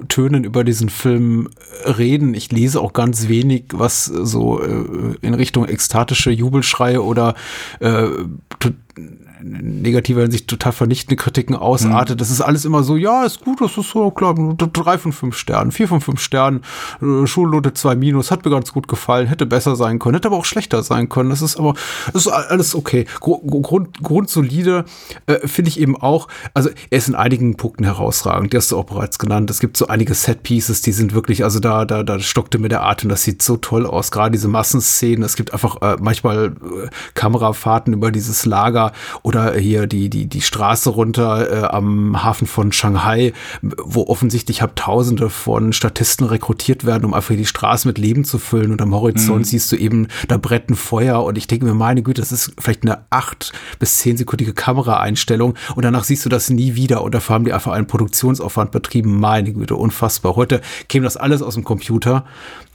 Tönen 0.09 0.45
über 0.45 0.63
diesen 0.63 0.89
Film 0.89 1.49
reden. 1.85 2.35
Ich 2.35 2.53
lese 2.53 2.81
auch 2.81 2.93
ganz 2.93 3.29
wenig, 3.29 3.65
was 3.73 4.05
so 4.05 4.63
äh, 4.63 5.17
in 5.21 5.35
Richtung 5.35 5.67
ekstatische 5.67 6.31
Jubelschreie 6.31 7.03
oder 7.03 7.35
äh, 7.81 8.07
negativer 9.43 10.23
Hinsicht 10.23 10.49
total 10.49 10.73
vernichtende 10.73 11.17
Kritiken 11.17 11.57
ausartet. 11.57 12.17
Mhm. 12.17 12.19
Das 12.19 12.31
ist 12.31 12.41
alles 12.41 12.65
immer 12.65 12.83
so, 12.83 12.97
ja, 12.97 13.25
ist 13.25 13.41
gut, 13.41 13.61
das 13.61 13.77
ist 13.77 13.91
so, 13.91 14.11
klar, 14.11 14.35
drei 14.57 14.99
von 14.99 15.13
fünf 15.13 15.37
Sternen, 15.37 15.73
vier 15.73 15.89
von 15.89 16.01
fünf 16.01 16.21
Sternen, 16.21 16.63
äh, 17.01 17.27
Schulnote 17.27 17.75
zwei 17.75 17.95
minus, 17.95 18.31
hat 18.31 18.45
mir 18.45 18.51
ganz 18.51 18.73
gut 18.73 18.89
gefallen, 18.89 19.27
hätte 19.27 19.47
besser 19.47 19.77
sein 19.77 19.99
können, 19.99 20.15
hätte 20.15 20.29
aber 20.29 20.37
auch 20.37 20.45
schlechter 20.45 20.83
sein 20.83 21.09
können. 21.09 21.31
Das 21.31 21.43
ist 21.43 21.57
aber, 21.59 21.75
das 22.13 22.27
ist 22.27 22.33
alles 22.33 22.75
okay. 22.75 23.07
Grund, 23.21 24.03
grundsolide 24.03 24.85
äh, 25.27 25.47
finde 25.47 25.69
ich 25.69 25.81
eben 25.81 25.97
auch, 25.97 26.29
also 26.55 26.71
er 26.91 26.99
ist 26.99 27.09
in 27.09 27.15
einigen 27.15 27.57
Punkten 27.57 27.85
herausragend, 27.85 28.53
die 28.53 28.57
hast 28.57 28.73
du 28.73 28.79
auch 28.79 28.85
bereits 28.85 29.19
genannt. 29.19 29.51
Es 29.51 29.61
gibt 29.61 29.77
so 29.77 29.89
einige 29.89 30.15
Set-Pieces, 30.15 30.83
die 30.83 30.93
sind 30.93 31.15
wirklich, 31.15 31.45
also 31.45 31.61
da, 31.61 31.85
da, 31.85 32.03
da 32.03 32.19
stockte 32.21 32.59
mir 32.59 32.69
der 32.69 32.85
Atem, 32.85 33.09
das 33.09 33.23
sieht 33.23 33.43
so 33.43 33.57
toll 33.57 33.87
aus, 33.87 34.11
gerade 34.11 34.33
diese 34.33 34.49
Massenszenen. 34.49 35.23
Es 35.23 35.37
gibt 35.37 35.53
einfach 35.53 35.81
äh, 35.83 35.97
manchmal 36.01 36.47
äh, 36.47 36.89
Kamerafahrten 37.15 37.93
über 37.93 38.11
dieses 38.11 38.47
Lager 38.47 38.93
oder 39.33 39.55
hier 39.55 39.87
die, 39.87 40.11
die, 40.11 40.27
die 40.27 40.43
Straße 40.43 40.91
runter 40.91 41.51
äh, 41.51 41.67
am 41.67 42.23
Hafen 42.23 42.47
von 42.47 42.71
Shanghai, 42.71 43.33
wo 43.63 44.07
offensichtlich 44.07 44.61
hab 44.61 44.77
Tausende 44.77 45.31
von 45.31 45.73
Statisten 45.73 46.27
rekrutiert 46.27 46.85
werden, 46.85 47.07
um 47.07 47.15
einfach 47.15 47.35
die 47.35 47.47
Straße 47.47 47.89
mit 47.89 47.97
Leben 47.97 48.25
zu 48.25 48.39
füllen. 48.39 48.73
Und 48.73 48.83
am 48.83 48.95
Horizont 48.95 49.41
mhm. 49.41 49.45
siehst 49.45 49.73
du 49.73 49.77
eben 49.77 50.09
da 50.29 50.37
bretten 50.37 50.77
Feuer. 50.77 51.25
Und 51.25 51.39
ich 51.39 51.47
denke 51.47 51.65
mir, 51.65 51.73
meine 51.73 52.03
Güte, 52.03 52.21
das 52.21 52.31
ist 52.31 52.53
vielleicht 52.59 52.83
eine 52.83 53.07
acht 53.09 53.53
bis 53.79 53.99
zehnsekündige 53.99 54.53
Kameraeinstellung. 54.53 55.55
Und 55.75 55.85
danach 55.85 56.05
siehst 56.05 56.27
du 56.27 56.29
das 56.29 56.51
nie 56.51 56.75
wieder. 56.75 57.03
Und 57.03 57.15
dafür 57.15 57.35
haben 57.35 57.45
die 57.47 57.55
einfach 57.55 57.73
einen 57.73 57.87
Produktionsaufwand 57.87 58.71
betrieben. 58.71 59.19
Meine 59.19 59.53
Güte, 59.55 59.77
unfassbar. 59.77 60.37
Heute 60.37 60.61
käme 60.89 61.05
das 61.05 61.17
alles 61.17 61.41
aus 61.41 61.55
dem 61.55 61.65
Computer. 61.65 62.27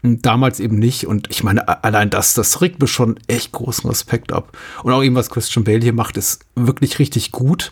Damals 0.03 0.59
eben 0.59 0.77
nicht. 0.77 1.07
Und 1.07 1.29
ich 1.29 1.43
meine, 1.43 1.83
allein 1.83 2.09
das, 2.09 2.33
das 2.33 2.61
regt 2.61 2.79
mir 2.79 2.87
schon 2.87 3.19
echt 3.27 3.51
großen 3.51 3.89
Respekt 3.89 4.31
ab. 4.31 4.57
Und 4.83 4.93
auch 4.93 5.03
eben, 5.03 5.15
was 5.15 5.29
Christian 5.29 5.63
Bale 5.63 5.81
hier 5.81 5.93
macht, 5.93 6.17
ist 6.17 6.45
wirklich 6.55 6.99
richtig 6.99 7.31
gut. 7.31 7.71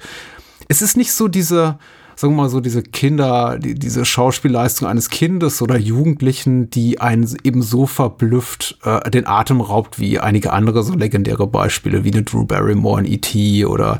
Es 0.67 0.81
ist 0.81 0.97
nicht 0.97 1.13
so 1.13 1.27
diese, 1.27 1.77
sagen 2.15 2.35
wir 2.35 2.43
mal 2.43 2.49
so, 2.49 2.61
diese 2.61 2.81
Kinder, 2.81 3.59
die, 3.59 3.75
diese 3.75 4.05
Schauspielleistung 4.05 4.87
eines 4.87 5.09
Kindes 5.09 5.61
oder 5.61 5.77
Jugendlichen, 5.77 6.69
die 6.69 6.99
einen 6.99 7.27
eben 7.43 7.61
so 7.61 7.85
verblüfft, 7.85 8.79
äh, 8.83 9.09
den 9.11 9.27
Atem 9.27 9.61
raubt 9.61 9.99
wie 9.99 10.19
einige 10.19 10.53
andere 10.53 10.83
so 10.83 10.93
legendäre 10.93 11.47
Beispiele, 11.47 12.03
wie 12.03 12.11
eine 12.11 12.23
Drew 12.23 12.45
Barrymore 12.45 13.01
in 13.01 13.11
E.T. 13.11 13.65
oder 13.65 13.99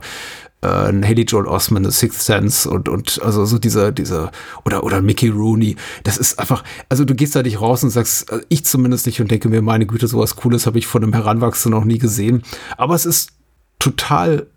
äh, 0.66 1.06
Haley 1.06 1.24
Joel 1.24 1.48
Osment, 1.48 1.86
The 1.86 1.92
Sixth 1.92 2.22
Sense 2.22 2.70
und, 2.70 2.90
und 2.90 3.22
also 3.24 3.46
so 3.46 3.58
diese, 3.58 3.94
diese, 3.94 4.32
oder, 4.66 4.84
oder 4.84 5.02
Mickey 5.02 5.30
Rooney. 5.30 5.76
Das 6.04 6.18
ist 6.18 6.40
einfach, 6.40 6.64
also 6.90 7.06
du 7.06 7.16
gehst 7.16 7.36
da 7.36 7.44
nicht 7.44 7.62
raus 7.62 7.84
und 7.84 7.90
sagst, 7.90 8.32
also 8.32 8.44
ich 8.50 8.66
zumindest 8.66 9.06
nicht 9.06 9.22
und 9.22 9.32
denke 9.32 9.50
mir, 9.50 9.62
meine 9.62 9.86
Güte, 9.86 10.08
sowas 10.08 10.36
Cooles 10.36 10.66
habe 10.66 10.78
ich 10.78 10.88
von 10.88 11.04
einem 11.04 11.14
Heranwachsenden 11.14 11.80
noch 11.80 11.86
nie 11.86 11.98
gesehen. 11.98 12.44
Aber 12.78 12.96
es 12.96 13.06
ist 13.06 13.32
total 13.80 14.48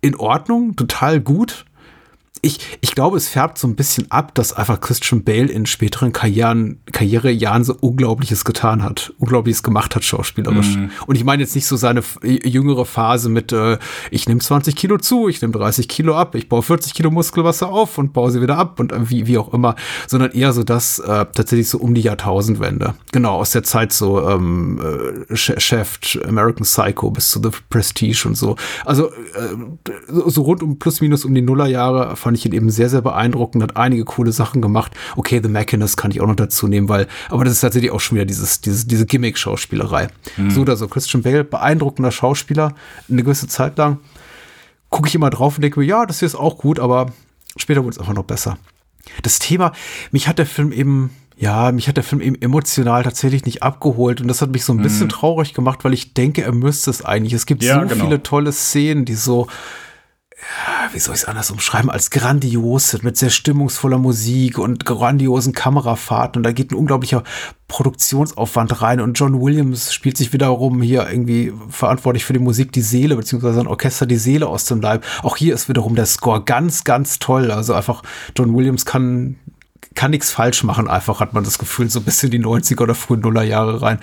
in 0.00 0.16
Ordnung, 0.16 0.76
total 0.76 1.20
gut 1.20 1.64
ich, 2.44 2.58
ich 2.80 2.96
glaube, 2.96 3.16
es 3.16 3.28
färbt 3.28 3.56
so 3.56 3.68
ein 3.68 3.76
bisschen 3.76 4.10
ab, 4.10 4.34
dass 4.34 4.52
einfach 4.52 4.80
Christian 4.80 5.22
Bale 5.22 5.46
in 5.46 5.64
späteren 5.64 6.12
Karrieren, 6.12 6.80
Karrierejahren 6.90 7.62
so 7.62 7.76
Unglaubliches 7.80 8.44
getan 8.44 8.82
hat, 8.82 9.12
Unglaubliches 9.18 9.62
gemacht 9.62 9.94
hat, 9.94 10.02
schauspielerisch. 10.02 10.76
Mm. 10.76 10.90
Und 11.06 11.14
ich 11.14 11.22
meine 11.22 11.44
jetzt 11.44 11.54
nicht 11.54 11.68
so 11.68 11.76
seine 11.76 12.02
jüngere 12.22 12.84
Phase 12.84 13.28
mit, 13.28 13.52
äh, 13.52 13.78
ich 14.10 14.26
nehme 14.26 14.40
20 14.40 14.74
Kilo 14.74 14.98
zu, 14.98 15.28
ich 15.28 15.40
nehme 15.40 15.52
30 15.52 15.86
Kilo 15.86 16.16
ab, 16.16 16.34
ich 16.34 16.48
baue 16.48 16.64
40 16.64 16.94
Kilo 16.94 17.12
Muskelwasser 17.12 17.68
auf 17.68 17.96
und 17.96 18.12
baue 18.12 18.32
sie 18.32 18.42
wieder 18.42 18.58
ab 18.58 18.80
und 18.80 18.90
äh, 18.90 19.08
wie, 19.08 19.28
wie 19.28 19.38
auch 19.38 19.54
immer, 19.54 19.76
sondern 20.08 20.32
eher 20.32 20.52
so 20.52 20.64
das 20.64 20.98
äh, 20.98 21.26
tatsächlich 21.32 21.68
so 21.68 21.78
um 21.78 21.94
die 21.94 22.00
Jahrtausendwende. 22.00 22.94
Genau, 23.12 23.36
aus 23.36 23.52
der 23.52 23.62
Zeit 23.62 23.92
so 23.92 24.28
ähm, 24.28 25.24
äh, 25.30 25.36
Chef, 25.36 25.96
American 26.26 26.64
Psycho 26.64 27.12
bis 27.12 27.30
zu 27.30 27.40
The 27.40 27.50
Prestige 27.70 28.24
und 28.26 28.36
so. 28.36 28.56
Also 28.84 29.10
äh, 29.10 29.54
so 30.08 30.42
rund 30.42 30.64
um 30.64 30.80
plus 30.80 31.00
minus 31.00 31.24
um 31.24 31.32
die 31.36 31.42
Nullerjahre 31.42 32.16
fand 32.32 32.38
ich 32.38 32.46
ihn 32.46 32.54
eben 32.54 32.70
sehr, 32.70 32.88
sehr 32.88 33.02
beeindruckend, 33.02 33.62
hat 33.62 33.76
einige 33.76 34.04
coole 34.04 34.32
Sachen 34.32 34.62
gemacht. 34.62 34.92
Okay, 35.16 35.40
The 35.42 35.50
Machinist 35.50 35.98
kann 35.98 36.10
ich 36.12 36.22
auch 36.22 36.26
noch 36.26 36.36
dazu 36.36 36.66
nehmen, 36.66 36.88
weil, 36.88 37.06
aber 37.28 37.44
das 37.44 37.54
ist 37.54 37.60
tatsächlich 37.60 37.90
auch 37.90 38.00
schon 38.00 38.16
wieder 38.16 38.24
dieses, 38.24 38.62
dieses, 38.62 38.86
diese 38.86 39.04
Gimmick-Schauspielerei. 39.04 40.08
Mhm. 40.38 40.50
So 40.50 40.62
oder 40.62 40.76
so. 40.76 40.88
Christian 40.88 41.22
Bale, 41.22 41.44
beeindruckender 41.44 42.10
Schauspieler, 42.10 42.74
eine 43.10 43.22
gewisse 43.22 43.48
Zeit 43.48 43.76
lang. 43.76 43.98
Gucke 44.88 45.08
ich 45.08 45.14
immer 45.14 45.28
drauf 45.28 45.56
und 45.56 45.62
denke 45.62 45.80
mir, 45.80 45.86
ja, 45.86 46.06
das 46.06 46.20
hier 46.20 46.26
ist 46.26 46.34
auch 46.34 46.56
gut, 46.56 46.78
aber 46.78 47.12
später 47.56 47.84
wurde 47.84 47.92
es 47.92 47.98
einfach 47.98 48.14
noch 48.14 48.24
besser. 48.24 48.56
Das 49.22 49.38
Thema, 49.38 49.72
mich 50.10 50.26
hat 50.26 50.38
der 50.38 50.46
Film 50.46 50.72
eben 50.72 51.10
ja, 51.36 51.72
mich 51.72 51.88
hat 51.88 51.96
der 51.96 52.04
Film 52.04 52.20
eben 52.20 52.40
emotional 52.40 53.02
tatsächlich 53.02 53.44
nicht 53.46 53.62
abgeholt 53.62 54.20
und 54.20 54.28
das 54.28 54.42
hat 54.42 54.52
mich 54.52 54.64
so 54.64 54.72
ein 54.72 54.80
bisschen 54.80 55.06
mhm. 55.06 55.10
traurig 55.10 55.54
gemacht, 55.54 55.82
weil 55.82 55.92
ich 55.92 56.14
denke, 56.14 56.42
er 56.42 56.52
müsste 56.52 56.90
es 56.90 57.04
eigentlich. 57.04 57.32
Es 57.32 57.46
gibt 57.46 57.64
ja, 57.64 57.80
so 57.80 57.88
genau. 57.88 58.04
viele 58.04 58.22
tolle 58.22 58.52
Szenen, 58.52 59.04
die 59.04 59.14
so 59.14 59.48
wie 60.92 60.98
soll 60.98 61.14
ich 61.14 61.22
es 61.22 61.28
anders 61.28 61.50
umschreiben, 61.50 61.90
als 61.90 62.10
grandios 62.10 63.02
mit 63.02 63.16
sehr 63.16 63.30
stimmungsvoller 63.30 63.98
Musik 63.98 64.58
und 64.58 64.84
grandiosen 64.84 65.52
Kamerafahrten. 65.52 66.40
Und 66.40 66.42
da 66.42 66.52
geht 66.52 66.70
ein 66.70 66.74
unglaublicher 66.74 67.22
Produktionsaufwand 67.68 68.82
rein. 68.82 69.00
Und 69.00 69.18
John 69.18 69.40
Williams 69.40 69.92
spielt 69.94 70.16
sich 70.16 70.32
wiederum 70.32 70.82
hier 70.82 71.08
irgendwie 71.08 71.52
verantwortlich 71.68 72.24
für 72.24 72.32
die 72.32 72.38
Musik 72.38 72.72
die 72.72 72.82
Seele, 72.82 73.16
beziehungsweise 73.16 73.60
ein 73.60 73.66
Orchester 73.66 74.06
die 74.06 74.16
Seele 74.16 74.48
aus 74.48 74.64
dem 74.64 74.80
Leib. 74.80 75.04
Auch 75.22 75.36
hier 75.36 75.54
ist 75.54 75.68
wiederum 75.68 75.94
der 75.94 76.06
Score 76.06 76.42
ganz, 76.42 76.84
ganz 76.84 77.18
toll. 77.18 77.50
Also 77.50 77.74
einfach, 77.74 78.02
John 78.36 78.54
Williams 78.54 78.84
kann, 78.84 79.36
kann 79.94 80.10
nichts 80.10 80.30
falsch 80.30 80.64
machen. 80.64 80.88
Einfach 80.88 81.20
hat 81.20 81.34
man 81.34 81.44
das 81.44 81.58
Gefühl, 81.58 81.88
so 81.88 82.00
ein 82.00 82.04
bisschen 82.04 82.30
die 82.30 82.42
90er 82.42 82.82
oder 82.82 82.94
frühen 82.94 83.20
Nullerjahre 83.20 83.80
rein. 83.80 84.00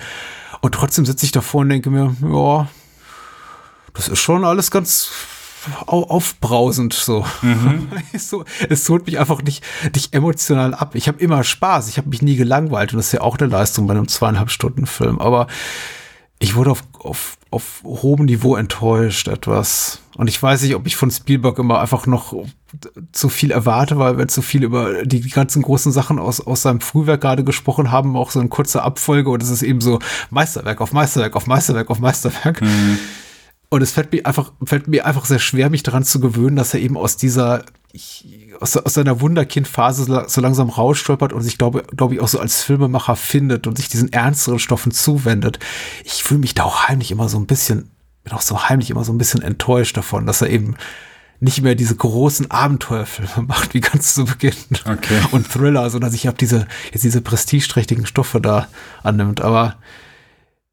Und 0.62 0.74
trotzdem 0.74 1.06
sitze 1.06 1.26
ich 1.26 1.32
davor 1.32 1.62
und 1.62 1.68
denke 1.68 1.90
mir, 1.90 2.14
ja, 2.22 2.68
das 3.94 4.08
ist 4.08 4.20
schon 4.20 4.44
alles 4.44 4.70
ganz 4.70 5.10
aufbrausend 5.86 6.92
so. 6.92 7.24
Mhm. 7.42 7.88
so. 8.18 8.44
Es 8.68 8.88
holt 8.88 9.06
mich 9.06 9.18
einfach 9.18 9.42
nicht, 9.42 9.64
nicht 9.94 10.14
emotional 10.14 10.74
ab. 10.74 10.94
Ich 10.94 11.08
habe 11.08 11.18
immer 11.20 11.44
Spaß, 11.44 11.88
ich 11.88 11.98
habe 11.98 12.08
mich 12.08 12.22
nie 12.22 12.36
gelangweilt 12.36 12.92
und 12.92 12.98
das 12.98 13.06
ist 13.06 13.12
ja 13.12 13.20
auch 13.20 13.38
eine 13.38 13.48
Leistung 13.48 13.86
bei 13.86 13.94
einem 13.94 14.08
zweieinhalb 14.08 14.50
Stunden 14.50 14.86
Film. 14.86 15.18
Aber 15.18 15.46
ich 16.38 16.54
wurde 16.54 16.70
auf, 16.70 16.82
auf, 16.98 17.36
auf 17.50 17.82
hohem 17.84 18.24
Niveau 18.24 18.56
enttäuscht 18.56 19.28
etwas. 19.28 20.00
Und 20.16 20.28
ich 20.28 20.42
weiß 20.42 20.62
nicht, 20.62 20.74
ob 20.74 20.86
ich 20.86 20.96
von 20.96 21.10
Spielberg 21.10 21.58
immer 21.58 21.80
einfach 21.80 22.06
noch 22.06 22.34
zu 23.12 23.28
viel 23.28 23.50
erwarte, 23.50 23.98
weil 23.98 24.16
wir 24.18 24.28
zu 24.28 24.42
viel 24.42 24.64
über 24.64 25.04
die 25.04 25.20
ganzen 25.28 25.62
großen 25.62 25.92
Sachen 25.92 26.18
aus, 26.18 26.40
aus 26.40 26.62
seinem 26.62 26.80
Frühwerk 26.80 27.20
gerade 27.20 27.44
gesprochen 27.44 27.90
haben, 27.90 28.16
auch 28.16 28.30
so 28.30 28.40
eine 28.40 28.48
kurze 28.48 28.82
Abfolge 28.82 29.30
und 29.30 29.42
es 29.42 29.50
ist 29.50 29.62
eben 29.62 29.80
so 29.80 29.98
Meisterwerk 30.30 30.80
auf 30.80 30.92
Meisterwerk 30.92 31.36
auf 31.36 31.46
Meisterwerk 31.46 31.90
auf 31.90 31.98
Meisterwerk. 31.98 32.60
Mhm. 32.62 32.98
Und 33.70 33.82
es 33.82 33.92
fällt 33.92 34.12
mir 34.12 34.26
einfach, 34.26 34.52
fällt 34.64 34.88
mir 34.88 35.06
einfach 35.06 35.24
sehr 35.24 35.38
schwer, 35.38 35.70
mich 35.70 35.84
daran 35.84 36.04
zu 36.04 36.18
gewöhnen, 36.20 36.56
dass 36.56 36.74
er 36.74 36.80
eben 36.80 36.96
aus 36.96 37.16
dieser, 37.16 37.64
aus, 38.58 38.76
aus 38.76 38.94
seiner 38.94 39.20
Wunderkind-Phase 39.20 40.26
so 40.26 40.40
langsam 40.40 40.68
rausstolpert 40.68 41.32
und 41.32 41.42
sich, 41.42 41.56
glaube, 41.56 41.84
glaube 41.96 42.14
ich, 42.14 42.20
auch 42.20 42.28
so 42.28 42.40
als 42.40 42.62
Filmemacher 42.62 43.14
findet 43.14 43.68
und 43.68 43.76
sich 43.76 43.88
diesen 43.88 44.12
ernsteren 44.12 44.58
Stoffen 44.58 44.90
zuwendet. 44.90 45.60
Ich 46.04 46.24
fühle 46.24 46.40
mich 46.40 46.54
da 46.54 46.64
auch 46.64 46.88
heimlich 46.88 47.12
immer 47.12 47.28
so 47.28 47.38
ein 47.38 47.46
bisschen, 47.46 47.90
bin 48.24 48.32
auch 48.32 48.40
so 48.40 48.68
heimlich 48.68 48.90
immer 48.90 49.04
so 49.04 49.12
ein 49.12 49.18
bisschen 49.18 49.40
enttäuscht 49.40 49.96
davon, 49.96 50.26
dass 50.26 50.42
er 50.42 50.50
eben 50.50 50.74
nicht 51.38 51.62
mehr 51.62 51.76
diese 51.76 51.94
großen 51.94 52.50
Abenteuerfilme 52.50 53.46
macht, 53.46 53.72
wie 53.72 53.80
ganz 53.80 54.14
zu 54.14 54.24
Beginn. 54.24 54.52
Okay. 54.84 55.20
Und 55.30 55.48
Thriller, 55.48 55.88
sondern 55.90 56.10
sich 56.10 56.28
ab 56.28 56.36
diese, 56.38 56.66
jetzt 56.92 57.04
diese 57.04 57.20
prestigeträchtigen 57.20 58.04
Stoffe 58.04 58.40
da 58.40 58.66
annimmt. 59.04 59.40
Aber 59.40 59.76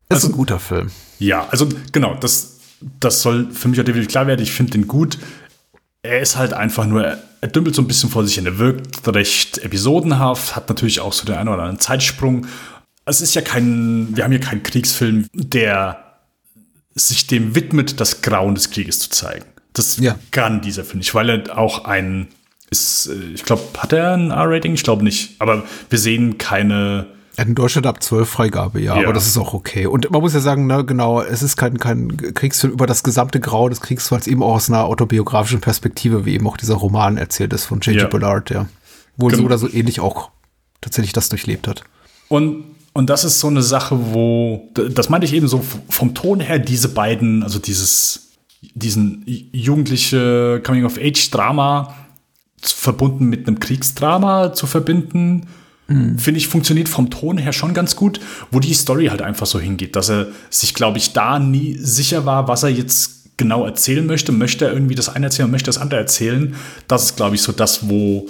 es 0.10 0.16
also, 0.16 0.28
ist 0.28 0.34
ein 0.34 0.38
guter 0.38 0.60
Film. 0.60 0.92
Ja, 1.20 1.48
also 1.50 1.70
genau, 1.92 2.16
das, 2.16 2.57
das 3.00 3.22
soll 3.22 3.52
für 3.52 3.68
mich 3.68 3.80
auch 3.80 3.86
definitiv 3.86 4.12
klar 4.12 4.28
werden. 4.28 4.42
Ich 4.42 4.52
finde 4.52 4.74
den 4.74 4.88
gut. 4.88 5.18
Er 6.04 6.20
ist 6.20 6.38
halt 6.38 6.54
einfach 6.54 6.86
nur, 6.86 7.18
er 7.42 7.48
dümpelt 7.48 7.76
so 7.76 7.82
ein 7.82 7.88
bisschen 7.88 8.10
vor 8.10 8.26
sich 8.26 8.36
hin. 8.36 8.46
Er 8.46 8.60
wirkt 8.60 9.08
recht 9.08 9.58
episodenhaft, 9.60 10.56
hat 10.56 10.70
natürlich 10.70 11.00
auch 11.00 11.14
so 11.14 11.26
den 11.26 11.36
einen 11.36 11.50
oder 11.50 11.64
anderen 11.64 11.80
Zeitsprung. 11.80 12.48
Es 13.06 13.22
ist 13.22 13.36
ja 13.36 13.42
kein, 13.42 14.16
wir 14.16 14.24
haben 14.24 14.32
hier 14.32 14.42
keinen 14.42 14.64
Kriegsfilm, 14.64 15.28
der 15.34 16.04
sich 16.96 17.28
dem 17.28 17.56
widmet, 17.56 18.00
das 18.00 18.22
Grauen 18.22 18.56
des 18.56 18.72
Krieges 18.72 19.00
zu 19.00 19.10
zeigen. 19.10 19.46
Das 19.74 19.98
ja. 19.98 20.18
kann 20.32 20.62
dieser, 20.62 20.84
finde 20.84 21.04
ich, 21.04 21.14
weil 21.14 21.30
er 21.30 21.58
auch 21.58 21.86
ein, 21.86 22.28
ist, 22.70 23.08
äh, 23.08 23.34
ich 23.34 23.44
glaube, 23.44 23.64
hat 23.78 23.94
er 23.94 24.14
ein 24.14 24.32
R-Rating? 24.32 24.74
Ich 24.74 24.84
glaube 24.84 25.04
nicht. 25.04 25.36
Aber 25.40 25.64
wir 25.90 26.00
sehen 26.00 26.38
keine 26.38 27.08
in 27.38 27.56
Deutschland 27.56 27.86
ab 27.86 28.02
12 28.02 28.28
Freigabe, 28.28 28.82
ja, 28.82 28.96
ja, 28.96 29.04
aber 29.04 29.14
das 29.14 29.28
ist 29.28 29.38
auch 29.38 29.54
okay. 29.54 29.86
Und 29.86 30.10
man 30.10 30.22
muss 30.22 30.34
ja 30.34 30.40
sagen, 30.40 30.66
ne, 30.66 30.84
genau, 30.84 31.22
es 31.22 31.44
ist 31.44 31.56
kein, 31.56 31.78
kein 31.78 32.18
Kriegsfilm 32.34 32.74
über 32.74 32.88
das 32.88 33.04
gesamte 33.04 33.40
Grau 33.40 33.70
des 33.70 33.82
Kriegsfalls, 33.82 34.28
eben 34.28 34.42
auch 34.42 34.56
aus 34.56 34.70
einer 34.70 34.86
autobiografischen 34.86 35.62
Perspektive, 35.62 36.26
wie 36.26 36.34
eben 36.34 36.48
auch 36.48 36.58
dieser 36.58 36.76
Roman 36.76 37.18
erzählt 37.18 37.54
ist 37.54 37.66
von 37.66 37.80
J.J. 37.80 38.02
Ja. 38.02 38.08
Bullard, 38.08 38.50
ja. 38.50 38.68
Wohl 39.18 39.34
so 39.36 39.44
oder 39.44 39.58
so 39.58 39.70
ähnlich 39.72 40.00
auch 40.00 40.30
tatsächlich 40.82 41.14
das 41.14 41.30
durchlebt 41.30 41.68
hat. 41.68 41.84
Und 42.28 42.66
Und 42.98 43.12
das 43.12 43.24
ist 43.24 43.40
so 43.40 43.48
eine 43.48 43.62
Sache, 43.62 43.96
wo, 44.12 44.72
das 44.74 45.10
meinte 45.10 45.26
ich 45.26 45.34
eben 45.34 45.48
so 45.48 45.62
vom 45.88 46.16
Ton 46.16 46.40
her, 46.40 46.58
diese 46.58 46.90
beiden, 46.90 47.44
also 47.44 47.60
dieses, 47.60 48.32
diesen 48.74 49.24
jugendliche 49.28 50.60
Coming-of-Age-Drama 50.66 51.94
verbunden 52.60 53.26
mit 53.26 53.48
einem 53.48 53.60
Kriegsdrama 53.60 54.54
zu 54.54 54.66
verbinden, 54.66 55.46
mhm. 55.88 56.18
finde 56.18 56.40
ich, 56.40 56.48
funktioniert 56.48 56.90
vom 56.90 57.10
Ton 57.10 57.38
her 57.38 57.54
schon 57.54 57.74
ganz 57.74 57.96
gut, 57.96 58.20
wo 58.52 58.60
die 58.60 58.74
Story 58.74 59.08
halt 59.08 59.22
einfach 59.22 59.46
so 59.46 59.60
hingeht, 59.60 59.96
dass 59.96 60.10
er 60.10 60.28
sich, 60.50 60.74
glaube 60.74 60.98
ich, 60.98 61.14
da 61.14 61.40
nie 61.40 61.78
sicher 61.80 62.26
war, 62.26 62.48
was 62.48 62.64
er 62.64 62.70
jetzt 62.70 63.38
genau 63.38 63.66
erzählen 63.66 64.06
möchte. 64.06 64.32
Möchte 64.32 64.66
er 64.66 64.74
irgendwie 64.74 64.96
das 64.96 65.10
eine 65.10 65.28
erzählen, 65.28 65.50
möchte 65.50 65.68
das 65.68 65.78
andere 65.78 66.00
erzählen. 66.00 66.56
Das 66.88 67.06
ist, 67.06 67.16
glaube 67.16 67.36
ich, 67.36 67.42
so 67.42 67.52
das, 67.52 67.88
wo 67.90 68.30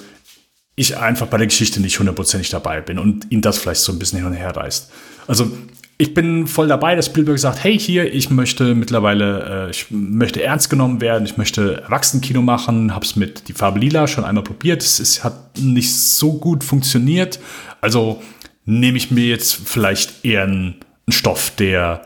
ich 0.76 0.98
einfach 0.98 1.28
bei 1.28 1.38
der 1.38 1.48
Geschichte 1.48 1.82
nicht 1.82 1.98
hundertprozentig 1.98 2.50
dabei 2.50 2.82
bin 2.82 3.00
und 3.00 3.32
ihn 3.32 3.42
das 3.42 3.58
vielleicht 3.58 3.82
so 3.82 3.92
ein 3.92 4.00
bisschen 4.00 4.20
hin 4.20 4.28
und 4.28 4.34
her 4.34 4.56
reißt. 4.56 4.92
Also 5.26 5.52
ich 6.00 6.14
bin 6.14 6.46
voll 6.46 6.68
dabei, 6.68 6.96
dass 6.96 7.08
Spielberg 7.08 7.40
sagt, 7.40 7.64
hey, 7.64 7.78
hier, 7.78 8.14
ich 8.14 8.30
möchte 8.30 8.76
mittlerweile, 8.76 9.68
äh, 9.68 9.72
ich 9.72 9.88
möchte 9.90 10.44
ernst 10.44 10.70
genommen 10.70 11.02
werden, 11.02 11.26
ich 11.26 11.38
möchte 11.38 11.82
Erwachsenenkino 11.82 12.42
machen, 12.42 12.94
hab's 12.94 13.16
mit 13.16 13.48
Die 13.48 13.54
Farbe 13.54 13.80
Lila 13.80 14.08
schon 14.08 14.24
einmal 14.24 14.44
probiert, 14.44 14.84
es, 14.84 15.00
es 15.00 15.24
hat 15.24 15.58
nicht 15.58 15.96
so 15.96 16.34
gut 16.34 16.64
funktioniert, 16.64 17.40
also 17.82 18.22
nehme 18.66 18.98
ich 18.98 19.10
mir 19.10 19.26
jetzt 19.26 19.56
vielleicht 19.56 20.24
eher 20.24 20.44
einen, 20.44 20.76
einen 21.08 21.14
Stoff, 21.14 21.54
der 21.58 22.02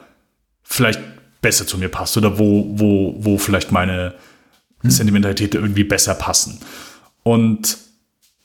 vielleicht 0.63 1.01
besser 1.41 1.67
zu 1.67 1.77
mir 1.77 1.89
passt 1.89 2.15
oder 2.15 2.39
wo, 2.39 2.65
wo, 2.77 3.15
wo 3.17 3.37
vielleicht 3.37 3.73
meine 3.73 4.13
hm. 4.83 4.89
Sentimentalität 4.89 5.53
irgendwie 5.53 5.83
besser 5.83 6.13
passen. 6.13 6.59
Und 7.23 7.77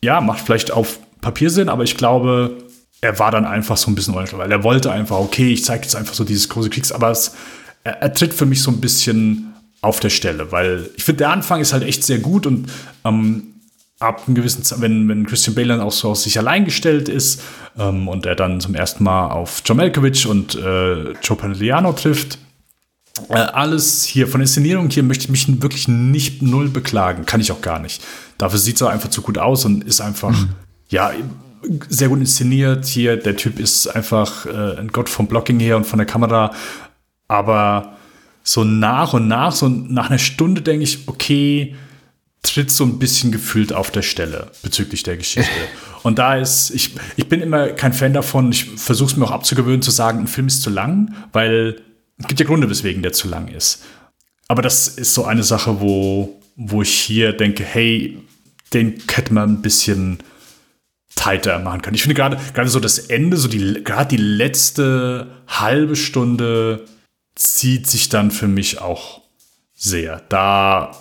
ja, 0.02 0.20
macht 0.20 0.40
vielleicht 0.40 0.72
auf 0.72 0.98
Papier 1.20 1.50
Sinn, 1.50 1.68
aber 1.68 1.84
ich 1.84 1.96
glaube, 1.96 2.56
er 3.00 3.18
war 3.18 3.30
dann 3.30 3.44
einfach 3.44 3.76
so 3.76 3.90
ein 3.90 3.94
bisschen 3.94 4.14
unklar, 4.14 4.40
weil 4.40 4.52
er 4.52 4.64
wollte 4.64 4.90
einfach, 4.90 5.16
okay, 5.16 5.52
ich 5.52 5.64
zeige 5.64 5.84
jetzt 5.84 5.96
einfach 5.96 6.14
so 6.14 6.24
dieses 6.24 6.48
große 6.48 6.70
Kriegs, 6.70 6.92
aber 6.92 7.10
es, 7.10 7.34
er, 7.84 8.02
er, 8.02 8.14
tritt 8.14 8.34
für 8.34 8.46
mich 8.46 8.62
so 8.62 8.70
ein 8.70 8.80
bisschen 8.80 9.54
auf 9.82 10.00
der 10.00 10.10
Stelle, 10.10 10.50
weil 10.52 10.90
ich 10.96 11.04
finde, 11.04 11.18
der 11.18 11.30
Anfang 11.30 11.60
ist 11.60 11.72
halt 11.72 11.82
echt 11.82 12.04
sehr 12.04 12.18
gut 12.18 12.46
und 12.46 12.70
ähm, 13.04 13.54
ab 13.98 14.22
einem 14.26 14.34
gewissen 14.34 14.62
Zeit, 14.62 14.80
wenn, 14.80 15.08
wenn 15.08 15.26
Christian 15.26 15.54
Bale 15.54 15.68
dann 15.68 15.80
auch 15.80 15.92
so 15.92 16.10
auf 16.10 16.18
sich 16.18 16.38
allein 16.38 16.64
gestellt 16.64 17.08
ist 17.08 17.42
ähm, 17.78 18.08
und 18.08 18.26
er 18.26 18.34
dann 18.34 18.60
zum 18.60 18.74
ersten 18.74 19.04
Mal 19.04 19.28
auf 19.28 19.62
John 19.64 19.76
Malkovich 19.76 20.26
und 20.26 20.54
äh, 20.54 21.12
Joe 21.22 21.36
Pantoliano 21.36 21.92
trifft, 21.92 22.38
äh, 23.30 23.34
alles 23.34 24.04
hier 24.04 24.28
von 24.28 24.40
Inszenierung 24.40 24.90
hier 24.90 25.02
möchte 25.02 25.24
ich 25.24 25.30
mich 25.30 25.62
wirklich 25.62 25.88
nicht 25.88 26.42
null 26.42 26.68
beklagen, 26.68 27.24
kann 27.24 27.40
ich 27.40 27.52
auch 27.52 27.62
gar 27.62 27.78
nicht. 27.78 28.02
Dafür 28.38 28.58
sieht 28.58 28.76
es 28.76 28.82
einfach 28.82 29.08
zu 29.08 29.22
gut 29.22 29.38
aus 29.38 29.64
und 29.64 29.84
ist 29.84 30.00
einfach, 30.00 30.32
mhm. 30.32 30.50
ja, 30.90 31.12
sehr 31.88 32.08
gut 32.08 32.20
inszeniert. 32.20 32.86
Hier, 32.86 33.16
der 33.16 33.36
Typ 33.36 33.58
ist 33.58 33.86
einfach 33.88 34.46
äh, 34.46 34.78
ein 34.78 34.88
Gott 34.88 35.08
vom 35.08 35.26
Blocking 35.26 35.60
her 35.60 35.76
und 35.76 35.86
von 35.86 35.98
der 35.98 36.06
Kamera. 36.06 36.52
Aber 37.28 37.96
so 38.42 38.64
nach 38.64 39.12
und 39.12 39.28
nach, 39.28 39.52
so 39.52 39.68
nach 39.68 40.08
einer 40.08 40.18
Stunde 40.18 40.62
denke 40.62 40.84
ich, 40.84 41.08
okay, 41.08 41.74
tritt 42.42 42.70
so 42.70 42.84
ein 42.84 42.98
bisschen 42.98 43.32
gefühlt 43.32 43.72
auf 43.72 43.90
der 43.90 44.02
Stelle 44.02 44.50
bezüglich 44.62 45.02
der 45.02 45.16
Geschichte. 45.16 45.50
Und 46.02 46.20
da 46.20 46.36
ist, 46.36 46.70
ich, 46.70 46.94
ich 47.16 47.28
bin 47.28 47.40
immer 47.40 47.68
kein 47.70 47.92
Fan 47.92 48.12
davon, 48.12 48.52
ich 48.52 48.64
versuche 48.64 49.10
es 49.10 49.16
mir 49.16 49.24
auch 49.24 49.32
abzugewöhnen, 49.32 49.82
zu 49.82 49.90
sagen, 49.90 50.20
ein 50.20 50.26
Film 50.28 50.46
ist 50.46 50.62
zu 50.62 50.70
lang, 50.70 51.12
weil 51.32 51.82
es 52.18 52.28
gibt 52.28 52.38
ja 52.38 52.46
Gründe, 52.46 52.70
weswegen 52.70 53.02
der 53.02 53.12
zu 53.12 53.26
lang 53.26 53.48
ist. 53.48 53.82
Aber 54.46 54.62
das 54.62 54.86
ist 54.86 55.14
so 55.14 55.24
eine 55.24 55.42
Sache, 55.42 55.80
wo, 55.80 56.40
wo 56.54 56.82
ich 56.82 56.92
hier 56.92 57.32
denke, 57.32 57.64
hey, 57.64 58.18
den 58.72 58.94
hätte 59.10 59.34
man 59.34 59.54
ein 59.54 59.62
bisschen 59.62 60.18
tighter 61.16 61.58
machen 61.58 61.82
können. 61.82 61.96
Ich 61.96 62.02
finde 62.02 62.14
gerade 62.14 62.38
gerade 62.54 62.68
so 62.68 62.78
das 62.78 62.98
Ende, 62.98 63.36
so 63.36 63.48
die 63.48 63.82
gerade 63.82 64.16
die 64.16 64.22
letzte 64.22 65.26
halbe 65.48 65.96
Stunde 65.96 66.84
zieht 67.34 67.88
sich 67.88 68.08
dann 68.08 68.30
für 68.30 68.46
mich 68.46 68.80
auch 68.80 69.22
sehr. 69.74 70.22
Da 70.28 70.96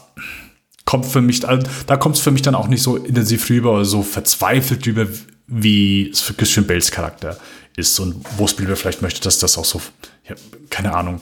kommt 0.85 1.05
für 1.05 1.21
mich 1.21 1.41
da 1.41 1.97
kommt 1.97 2.15
es 2.15 2.21
für 2.21 2.31
mich 2.31 2.41
dann 2.41 2.55
auch 2.55 2.67
nicht 2.67 2.81
so 2.81 2.97
intensiv 2.97 3.47
rüber 3.49 3.73
oder 3.73 3.85
so 3.85 4.01
verzweifelt 4.01 4.87
rüber, 4.87 5.07
wie 5.47 6.09
es 6.09 6.21
für 6.21 6.33
Christian 6.33 6.65
Bales 6.65 6.89
Charakter 6.91 7.37
ist 7.77 7.99
und 7.99 8.25
wo 8.37 8.47
Spielberg 8.47 8.79
vielleicht 8.79 9.01
möchte, 9.01 9.21
dass 9.21 9.37
das 9.39 9.57
auch 9.57 9.65
so 9.65 9.81
ja, 10.27 10.35
keine 10.69 10.95
Ahnung 10.95 11.21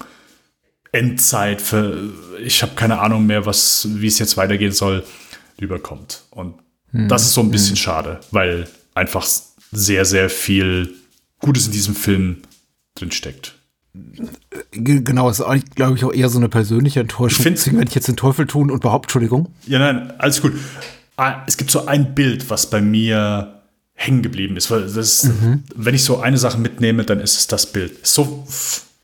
Endzeit 0.92 1.62
für 1.62 2.12
ich 2.44 2.62
habe 2.62 2.76
keine 2.76 3.00
Ahnung 3.00 3.26
mehr, 3.26 3.46
was 3.46 3.88
wie 3.90 4.08
es 4.08 4.20
jetzt 4.20 4.38
weitergehen 4.38 4.72
soll, 4.72 5.04
rüberkommt 5.60 6.24
und 6.30 6.56
hm. 6.92 7.10
das 7.10 7.24
ist 7.24 7.34
so 7.34 7.42
ein 7.42 7.52
bisschen 7.52 7.76
hm. 7.76 7.82
schade, 7.82 8.20
weil 8.32 8.68
einfach 8.96 9.26
sehr, 9.72 10.06
sehr 10.06 10.30
viel 10.30 10.94
Gutes 11.40 11.68
in 11.68 11.72
diesem 11.72 11.96
Film 11.96 12.38
drinsteckt. 12.96 13.56
Genau, 14.72 15.30
ist 15.30 15.42
eigentlich, 15.42 15.76
glaube 15.76 15.98
ich, 15.98 16.04
auch 16.04 16.14
eher 16.14 16.30
so 16.30 16.40
eine 16.40 16.50
persönliche 16.50 17.00
Enttäuschung. 17.02 17.46
Ich 17.46 17.54
Deswegen 17.54 17.78
werde 17.78 17.90
ich 17.90 17.96
jetzt 17.96 18.08
den 18.08 18.16
Teufel 18.16 18.48
tun 18.48 18.72
und 18.72 18.78
überhaupt, 18.78 19.06
Entschuldigung. 19.06 19.54
Ja, 19.68 19.80
nein, 19.80 20.14
alles 20.18 20.42
gut. 20.42 20.54
Ah, 21.16 21.44
es 21.46 21.58
gibt 21.58 21.70
so 21.70 21.86
ein 21.86 22.16
Bild, 22.16 22.50
was 22.50 22.70
bei 22.70 22.82
mir 22.82 23.62
hängen 23.94 24.24
geblieben 24.24 24.58
ist. 24.58 24.72
Weil 24.72 24.92
das, 24.92 25.26
mhm. 25.26 25.64
Wenn 25.76 25.94
ich 25.94 26.04
so 26.04 26.22
eine 26.22 26.38
Sache 26.38 26.58
mitnehme, 26.58 27.04
dann 27.04 27.20
ist 27.20 27.38
es 27.38 27.48
das 27.48 27.72
Bild. 27.72 28.06
So, 28.06 28.48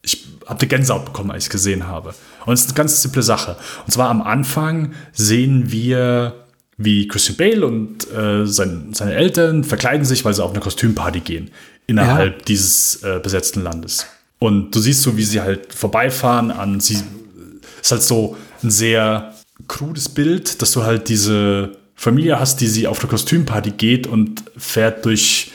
ich 0.01 0.27
habe 0.47 0.59
die 0.59 0.67
Gänsehaut 0.67 1.05
bekommen, 1.05 1.29
als 1.29 1.43
ich 1.43 1.47
es 1.47 1.51
gesehen 1.51 1.87
habe. 1.87 2.15
Und 2.45 2.53
es 2.53 2.61
ist 2.61 2.67
eine 2.67 2.75
ganz 2.75 3.01
simple 3.01 3.21
Sache. 3.21 3.57
Und 3.85 3.93
zwar 3.93 4.09
am 4.09 4.23
Anfang 4.23 4.93
sehen 5.13 5.71
wir 5.71 6.45
wie 6.79 7.07
Christian 7.07 7.35
Bale 7.35 7.67
und 7.67 8.09
äh, 8.11 8.47
sein, 8.47 8.93
seine 8.93 9.13
Eltern 9.13 9.63
verkleiden 9.63 10.05
sich, 10.05 10.23
weil 10.23 10.33
sie 10.33 10.43
auf 10.43 10.51
eine 10.51 10.61
Kostümparty 10.61 11.19
gehen 11.19 11.51
innerhalb 11.87 12.37
ja. 12.39 12.45
dieses 12.47 13.03
äh, 13.03 13.19
besetzten 13.21 13.61
Landes. 13.61 14.07
Und 14.39 14.73
du 14.73 14.79
siehst 14.79 15.01
so, 15.01 15.17
wie 15.17 15.23
sie 15.23 15.41
halt 15.41 15.73
vorbeifahren 15.73 16.51
an 16.51 16.79
sie 16.79 16.97
ist 17.81 17.91
halt 17.91 18.03
so 18.03 18.37
ein 18.63 18.71
sehr 18.71 19.33
krudes 19.67 20.09
Bild, 20.09 20.61
dass 20.61 20.71
du 20.71 20.83
halt 20.83 21.09
diese 21.09 21.77
Familie 21.95 22.39
hast, 22.39 22.61
die 22.61 22.67
sie 22.67 22.87
auf 22.87 22.99
eine 22.99 23.09
Kostümparty 23.09 23.71
geht 23.71 24.07
und 24.07 24.43
fährt 24.57 25.05
durch 25.05 25.51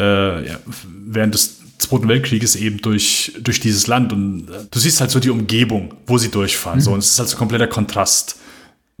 äh, 0.00 0.48
ja, 0.48 0.58
während 1.06 1.34
des 1.34 1.58
Zweiten 1.78 2.08
Weltkrieges 2.08 2.56
eben 2.56 2.78
durch, 2.78 3.32
durch 3.40 3.60
dieses 3.60 3.86
Land 3.88 4.12
und 4.12 4.48
äh, 4.48 4.64
du 4.70 4.78
siehst 4.78 5.00
halt 5.00 5.10
so 5.10 5.20
die 5.20 5.30
Umgebung, 5.30 5.94
wo 6.06 6.16
sie 6.16 6.30
durchfahren. 6.30 6.78
Mhm. 6.78 6.82
So, 6.82 6.92
und 6.92 7.00
es 7.00 7.10
ist 7.10 7.18
halt 7.18 7.28
so 7.28 7.36
ein 7.36 7.38
kompletter 7.38 7.66
Kontrast 7.66 8.36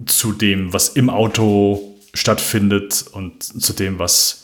zu 0.06 0.32
dem, 0.32 0.72
was 0.72 0.88
im 0.90 1.10
Auto 1.10 1.96
stattfindet 2.14 3.04
und 3.12 3.42
zu 3.42 3.72
dem, 3.72 3.98
was 3.98 4.42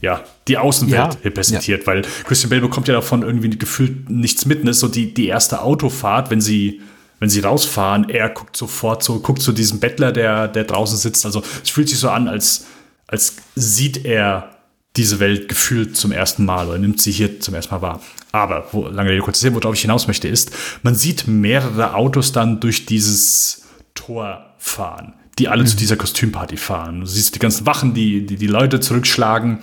ja, 0.00 0.22
die 0.46 0.58
Außenwelt 0.58 1.14
ja, 1.14 1.20
repräsentiert, 1.24 1.80
ja. 1.82 1.86
weil 1.86 2.02
Christian 2.24 2.50
Bale 2.50 2.60
bekommt 2.60 2.88
ja 2.88 2.94
davon 2.94 3.22
irgendwie 3.22 3.50
gefühlt 3.50 4.10
nichts 4.10 4.44
mit. 4.44 4.62
Ne? 4.62 4.74
So 4.74 4.88
die, 4.88 5.14
die 5.14 5.26
erste 5.26 5.62
Autofahrt, 5.62 6.30
wenn 6.30 6.40
sie, 6.40 6.82
wenn 7.18 7.30
sie 7.30 7.40
rausfahren, 7.40 8.10
er 8.10 8.28
guckt 8.28 8.56
sofort 8.56 9.02
so, 9.02 9.20
guckt 9.20 9.40
zu 9.40 9.52
diesem 9.52 9.80
Bettler, 9.80 10.12
der, 10.12 10.48
der 10.48 10.64
draußen 10.64 10.98
sitzt. 10.98 11.24
Also 11.24 11.42
es 11.62 11.70
fühlt 11.70 11.88
sich 11.88 11.98
so 11.98 12.10
an, 12.10 12.28
als, 12.28 12.66
als 13.06 13.36
sieht 13.54 14.04
er 14.04 14.50
diese 14.96 15.18
Welt 15.18 15.48
gefühlt 15.48 15.96
zum 15.96 16.12
ersten 16.12 16.44
Mal 16.44 16.68
oder 16.68 16.78
nimmt 16.78 17.00
sie 17.00 17.12
hier 17.12 17.40
zum 17.40 17.54
ersten 17.54 17.74
Mal 17.74 17.82
wahr. 17.82 18.00
Aber, 18.32 18.66
wo, 18.72 18.86
lange 18.88 19.10
Rede, 19.10 19.22
kurz 19.22 19.40
sehen, 19.40 19.54
worauf 19.54 19.74
ich 19.74 19.82
hinaus 19.82 20.06
möchte, 20.06 20.28
ist, 20.28 20.50
man 20.82 20.94
sieht 20.94 21.26
mehrere 21.26 21.94
Autos 21.94 22.32
dann 22.32 22.60
durch 22.60 22.86
dieses 22.86 23.62
Tor 23.94 24.45
fahren, 24.66 25.14
die 25.38 25.48
alle 25.48 25.62
mhm. 25.62 25.68
zu 25.68 25.76
dieser 25.76 25.96
Kostümparty 25.96 26.56
fahren. 26.56 27.00
Du 27.00 27.06
siehst 27.06 27.34
die 27.34 27.38
ganzen 27.38 27.66
Wachen, 27.66 27.94
die, 27.94 28.26
die 28.26 28.36
die 28.36 28.46
Leute 28.46 28.80
zurückschlagen. 28.80 29.60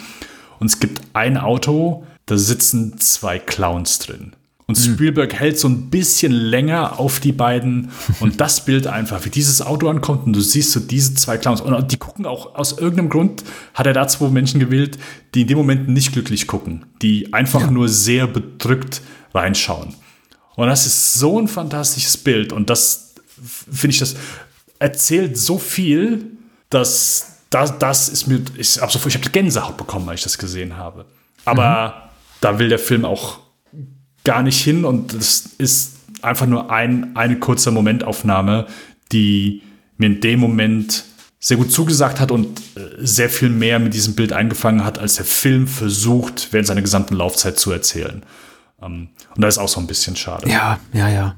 Und 0.60 0.68
es 0.68 0.80
gibt 0.80 1.02
ein 1.13 1.38
Auto, 1.38 2.06
da 2.26 2.38
sitzen 2.38 2.98
zwei 3.00 3.39
Clowns 3.39 4.00
drin. 4.00 4.34
Und 4.66 4.80
mhm. 4.80 4.94
Spielberg 4.94 5.34
hält 5.34 5.60
so 5.60 5.68
ein 5.68 5.89
bisschen 5.89 6.32
länger 6.32 7.00
auf 7.00 7.20
die 7.20 7.34
beiden 7.34 7.92
und 8.22 8.39
das 8.39 8.63
Bild 8.63 8.88
einfach, 8.88 9.26
wie 9.26 9.30
dieses 9.30 9.62
Auto 9.62 9.89
ankommt 9.89 10.26
und 10.26 10.34
du 10.34 10.39
siehst 10.39 10.72
so 10.72 10.80
diese 10.80 11.16
zwei 11.16 11.38
Clowns 11.38 11.60
und 11.60 11.92
die 11.92 11.98
gucken 11.98 12.26
auch 12.26 12.56
aus 12.56 12.78
irgendeinem 12.78 13.10
Grund, 13.10 13.44
hat 13.74 13.88
er 13.88 13.94
da 13.94 14.08
zwei 14.08 14.30
Menschen 14.30 14.62
gewählt, 14.62 14.98
die 15.36 15.42
in 15.42 15.48
dem 15.48 15.58
Moment 15.58 15.89
nicht 15.89 16.13
glücklich 16.13 16.48
gucken, 16.48 16.86
die 17.02 17.34
einfach 17.34 17.62
ja. 17.62 17.72
nur 17.72 17.89
sehr 17.89 18.26
bedrückt 18.26 19.02
reinschauen. 19.34 19.96
Und 20.56 20.68
das 20.68 20.86
ist 20.86 21.16
so 21.16 21.39
ein 21.39 21.50
fantastisches 21.50 22.16
Bild 22.16 22.54
und 22.54 22.70
das 22.70 23.16
finde 23.70 23.94
ich 23.94 24.00
das 24.00 24.16
erzählt 24.84 25.38
so 25.38 25.58
viel, 25.58 26.26
dass 26.69 27.38
das, 27.50 27.80
das 27.80 28.10
ist 28.10 28.28
mir, 28.28 28.41
ich 28.58 28.82
habe 28.82 28.91
so, 28.91 29.00
ich 29.08 29.15
habe 29.15 29.30
Gänsehaut 29.30 29.78
bekommen, 29.78 30.10
als 30.10 30.19
ich 30.19 30.24
das 30.24 30.38
gesehen 30.38 30.76
habe. 30.76 31.06
Aber 31.46 31.88
mhm. 31.88 32.10
da 32.41 32.60
will 32.60 32.67
der 32.67 32.80
Film 32.80 33.06
auch 33.06 33.39
gar 34.26 34.43
nicht 34.43 34.62
hin 34.62 34.84
und 34.84 35.13
es 35.13 35.52
ist 35.58 35.96
einfach 36.22 36.48
nur 36.48 36.69
ein, 36.69 37.15
eine 37.15 37.39
kurze 37.39 37.72
Momentaufnahme, 37.72 38.67
die 39.12 39.62
mir 39.98 40.08
in 40.08 40.22
dem 40.22 40.39
Moment 40.39 41.06
sehr 41.39 41.58
gut 41.58 41.72
zugesagt 41.72 42.19
hat 42.19 42.32
und 42.32 42.60
äh, 42.76 42.82
sehr 43.00 43.30
viel 43.30 43.50
mehr 43.50 43.80
mit 43.80 43.93
diesem 43.93 44.15
Bild 44.15 44.34
eingefangen 44.34 44.84
hat, 44.84 45.00
als 45.00 45.15
der 45.15 45.26
Film 45.26 45.67
versucht, 45.67 46.50
während 46.52 46.67
seiner 46.67 46.82
gesamten 46.82 47.15
Laufzeit 47.15 47.58
zu 47.58 47.72
erzählen. 47.72 48.24
Ähm, 48.82 49.10
und 49.36 49.41
da 49.41 49.48
ist 49.48 49.58
auch 49.58 49.69
so 49.69 49.80
ein 49.80 49.88
bisschen 49.88 50.15
schade. 50.15 50.50
Ja, 50.50 50.80
ja, 50.93 51.08
ja. 51.10 51.36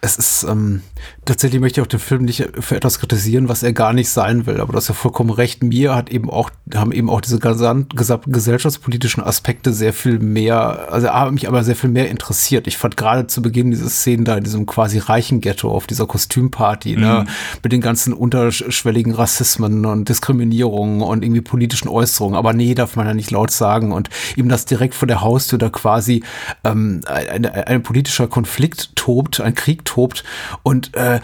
Es 0.00 0.16
ist, 0.16 0.44
ähm, 0.44 0.82
tatsächlich 1.24 1.60
möchte 1.60 1.80
ich 1.80 1.84
auch 1.84 1.88
den 1.88 2.00
Film 2.00 2.24
nicht 2.24 2.48
für 2.60 2.76
etwas 2.76 2.98
kritisieren, 2.98 3.48
was 3.48 3.62
er 3.62 3.72
gar 3.72 3.92
nicht 3.92 4.10
sein 4.10 4.46
will. 4.46 4.60
Aber 4.60 4.72
du 4.72 4.76
hast 4.76 4.88
ja 4.88 4.94
vollkommen 4.94 5.30
recht. 5.30 5.62
Mir 5.62 5.94
hat 5.94 6.10
eben 6.10 6.30
auch, 6.30 6.50
haben 6.74 6.92
eben 6.92 7.08
auch 7.10 7.20
diese 7.20 7.38
gesamten 7.38 7.96
gesellschaftspolitischen 7.96 9.22
Aspekte 9.22 9.72
sehr 9.72 9.92
viel 9.92 10.18
mehr, 10.18 10.92
also 10.92 11.08
haben 11.08 11.34
mich 11.34 11.48
aber 11.48 11.64
sehr 11.64 11.76
viel 11.76 11.90
mehr 11.90 12.10
interessiert. 12.10 12.66
Ich 12.66 12.76
fand 12.76 12.96
gerade 12.96 13.26
zu 13.26 13.42
Beginn 13.42 13.70
diese 13.70 13.88
Szenen 13.88 14.24
da 14.24 14.36
in 14.36 14.44
diesem 14.44 14.66
quasi 14.66 14.98
reichen 14.98 15.40
Ghetto 15.40 15.70
auf 15.70 15.86
dieser 15.86 16.06
Kostümparty, 16.06 16.96
ne, 16.96 16.96
mhm. 16.96 17.02
ne, 17.02 17.26
mit 17.62 17.72
den 17.72 17.80
ganzen 17.80 18.12
unterschwelligen 18.12 19.12
Rassismen 19.14 19.86
und 19.86 20.08
Diskriminierungen 20.08 21.02
und 21.02 21.24
irgendwie 21.24 21.40
politischen 21.40 21.88
Äußerungen. 21.88 22.36
Aber 22.36 22.52
nee, 22.52 22.74
darf 22.74 22.96
man 22.96 23.06
ja 23.06 23.14
nicht 23.14 23.30
laut 23.30 23.50
sagen. 23.50 23.92
Und 23.92 24.10
eben 24.36 24.48
das 24.48 24.66
direkt 24.66 24.94
vor 24.94 25.08
der 25.08 25.20
Haustür 25.20 25.58
da 25.58 25.68
quasi 25.68 26.22
ähm, 26.64 27.00
ein, 27.06 27.46
ein, 27.46 27.46
ein 27.46 27.82
politischer 27.82 28.28
Konflikt 28.28 28.94
tobt, 28.96 29.40
ein 29.40 29.54
Krieg 29.54 29.65
tobt. 29.74 30.24
Und 30.62 30.94
äh, 30.94 31.20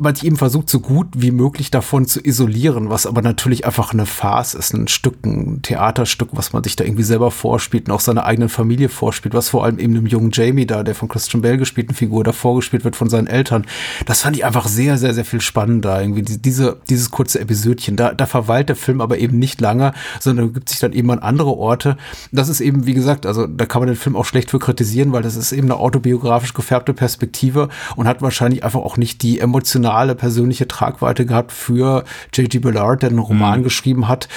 man 0.00 0.14
sich 0.14 0.24
eben 0.24 0.36
versucht, 0.36 0.68
so 0.68 0.80
gut 0.80 1.08
wie 1.14 1.30
möglich 1.30 1.70
davon 1.70 2.06
zu 2.06 2.20
isolieren, 2.24 2.90
was 2.90 3.06
aber 3.06 3.22
natürlich 3.22 3.66
einfach 3.66 3.92
eine 3.92 4.06
Farce 4.06 4.54
ist, 4.54 4.74
ein 4.74 4.88
Stück, 4.88 5.24
ein 5.24 5.62
Theaterstück, 5.62 6.30
was 6.32 6.52
man 6.52 6.64
sich 6.64 6.76
da 6.76 6.84
irgendwie 6.84 7.02
selber 7.02 7.30
vorspielt 7.30 7.88
und 7.88 7.94
auch 7.94 8.00
seiner 8.00 8.24
eigenen 8.24 8.48
Familie 8.48 8.88
vorspielt, 8.88 9.34
was 9.34 9.48
vor 9.48 9.64
allem 9.64 9.78
eben 9.78 9.94
dem 9.94 10.06
jungen 10.06 10.30
Jamie 10.32 10.66
da, 10.66 10.82
der 10.82 10.94
von 10.94 11.08
Christian 11.08 11.42
Bell 11.42 11.56
gespielten 11.56 11.94
Figur 11.94 12.24
da 12.24 12.32
vorgespielt 12.32 12.84
wird 12.84 12.96
von 12.96 13.08
seinen 13.08 13.26
Eltern. 13.26 13.66
Das 14.06 14.22
fand 14.22 14.36
ich 14.36 14.44
einfach 14.44 14.68
sehr, 14.68 14.98
sehr, 14.98 15.14
sehr 15.14 15.24
viel 15.24 15.40
spannender. 15.40 16.00
Irgendwie 16.00 16.22
diese, 16.22 16.78
dieses 16.88 17.10
kurze 17.10 17.40
Episödchen. 17.40 17.96
Da, 17.96 18.12
da 18.14 18.26
verweilt 18.26 18.68
der 18.68 18.76
Film 18.76 19.00
aber 19.00 19.18
eben 19.18 19.38
nicht 19.38 19.60
lange, 19.60 19.92
sondern 20.20 20.52
gibt 20.52 20.68
sich 20.68 20.80
dann 20.80 20.92
eben 20.92 21.10
an 21.10 21.18
andere 21.18 21.56
Orte. 21.56 21.96
Das 22.32 22.48
ist 22.48 22.60
eben, 22.60 22.86
wie 22.86 22.94
gesagt, 22.94 23.26
also 23.26 23.46
da 23.46 23.66
kann 23.66 23.80
man 23.80 23.88
den 23.88 23.96
Film 23.96 24.16
auch 24.16 24.24
schlecht 24.24 24.50
für 24.50 24.58
kritisieren, 24.58 25.12
weil 25.12 25.22
das 25.22 25.36
ist 25.36 25.52
eben 25.52 25.68
eine 25.68 25.76
autobiografisch 25.76 26.54
gefärbte 26.54 26.94
Perspektive 26.94 27.68
und 27.96 28.06
hat 28.06 28.22
wahrscheinlich 28.22 28.64
einfach 28.64 28.80
auch 28.80 28.96
nicht 28.96 29.22
die 29.22 29.40
Emotionen 29.40 29.77
emotionale, 29.78 30.14
persönliche 30.14 30.68
Tragweite 30.68 31.24
gehabt 31.24 31.52
für 31.52 32.04
J.G. 32.32 32.58
Ballard, 32.58 33.02
der 33.02 33.10
einen 33.10 33.18
Roman 33.18 33.60
mhm. 33.60 33.64
geschrieben 33.64 34.08
hat, 34.08 34.28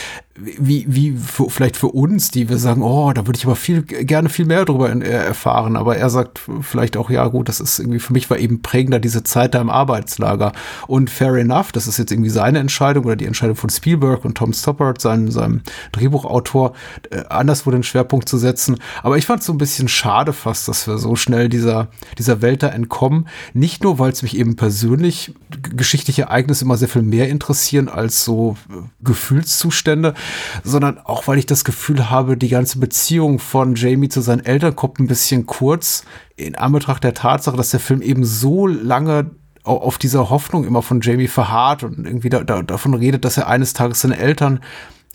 wie, 0.43 0.85
wie 0.87 1.11
für, 1.11 1.49
vielleicht 1.49 1.77
für 1.77 1.87
uns, 1.87 2.31
die 2.31 2.49
wir 2.49 2.57
sagen, 2.57 2.81
oh, 2.81 3.11
da 3.13 3.27
würde 3.27 3.37
ich 3.37 3.45
aber 3.45 3.55
viel, 3.55 3.83
gerne 3.83 4.29
viel 4.29 4.45
mehr 4.45 4.65
darüber 4.65 4.91
in, 4.91 5.01
äh, 5.01 5.09
erfahren. 5.09 5.75
Aber 5.75 5.97
er 5.97 6.09
sagt 6.09 6.41
vielleicht 6.61 6.97
auch, 6.97 7.09
ja 7.09 7.27
gut, 7.27 7.49
das 7.49 7.59
ist 7.59 7.79
irgendwie, 7.79 7.99
für 7.99 8.13
mich 8.13 8.29
war 8.29 8.37
eben 8.37 8.61
prägender 8.61 8.99
diese 8.99 9.23
Zeit 9.23 9.53
da 9.53 9.61
im 9.61 9.69
Arbeitslager. 9.69 10.51
Und 10.87 11.09
fair 11.09 11.35
enough, 11.35 11.71
das 11.71 11.87
ist 11.87 11.97
jetzt 11.99 12.11
irgendwie 12.11 12.29
seine 12.29 12.59
Entscheidung 12.59 13.05
oder 13.05 13.15
die 13.15 13.25
Entscheidung 13.25 13.55
von 13.55 13.69
Spielberg 13.69 14.25
und 14.25 14.35
Tom 14.35 14.53
Stoppard, 14.53 14.99
seinem, 15.01 15.31
seinem 15.31 15.61
Drehbuchautor, 15.91 16.73
äh, 17.09 17.23
anderswo 17.29 17.71
den 17.71 17.83
Schwerpunkt 17.83 18.27
zu 18.27 18.37
setzen. 18.37 18.77
Aber 19.03 19.17
ich 19.17 19.25
fand 19.25 19.41
es 19.41 19.45
so 19.45 19.53
ein 19.53 19.57
bisschen 19.57 19.87
schade 19.87 20.33
fast, 20.33 20.67
dass 20.67 20.87
wir 20.87 20.97
so 20.97 21.15
schnell 21.15 21.49
dieser, 21.49 21.89
dieser 22.17 22.41
Welt 22.41 22.63
da 22.63 22.69
entkommen. 22.69 23.27
Nicht 23.53 23.83
nur, 23.83 23.99
weil 23.99 24.11
es 24.11 24.23
mich 24.23 24.37
eben 24.37 24.55
persönlich 24.55 25.33
geschichtliche 25.75 26.23
Ereignisse 26.23 26.65
immer 26.65 26.77
sehr 26.77 26.87
viel 26.87 27.01
mehr 27.01 27.29
interessieren 27.29 27.89
als 27.89 28.23
so 28.23 28.57
äh, 28.69 28.73
Gefühlszustände, 29.03 30.13
sondern 30.63 30.97
auch, 30.99 31.27
weil 31.27 31.37
ich 31.37 31.45
das 31.45 31.63
Gefühl 31.63 32.09
habe, 32.09 32.37
die 32.37 32.49
ganze 32.49 32.79
Beziehung 32.79 33.39
von 33.39 33.75
Jamie 33.75 34.09
zu 34.09 34.21
seinen 34.21 34.45
Eltern 34.45 34.75
kommt 34.75 34.99
ein 34.99 35.07
bisschen 35.07 35.45
kurz 35.45 36.03
in 36.35 36.55
Anbetracht 36.55 37.03
der 37.03 37.13
Tatsache, 37.13 37.57
dass 37.57 37.71
der 37.71 37.79
Film 37.79 38.01
eben 38.01 38.23
so 38.23 38.67
lange 38.67 39.31
auf 39.63 39.97
dieser 39.97 40.29
Hoffnung 40.29 40.65
immer 40.65 40.81
von 40.81 41.01
Jamie 41.01 41.27
verharrt 41.27 41.83
und 41.83 42.05
irgendwie 42.05 42.29
da, 42.29 42.43
da, 42.43 42.63
davon 42.63 42.95
redet, 42.95 43.25
dass 43.25 43.37
er 43.37 43.47
eines 43.47 43.73
Tages 43.73 44.01
seine 44.01 44.17
Eltern 44.17 44.59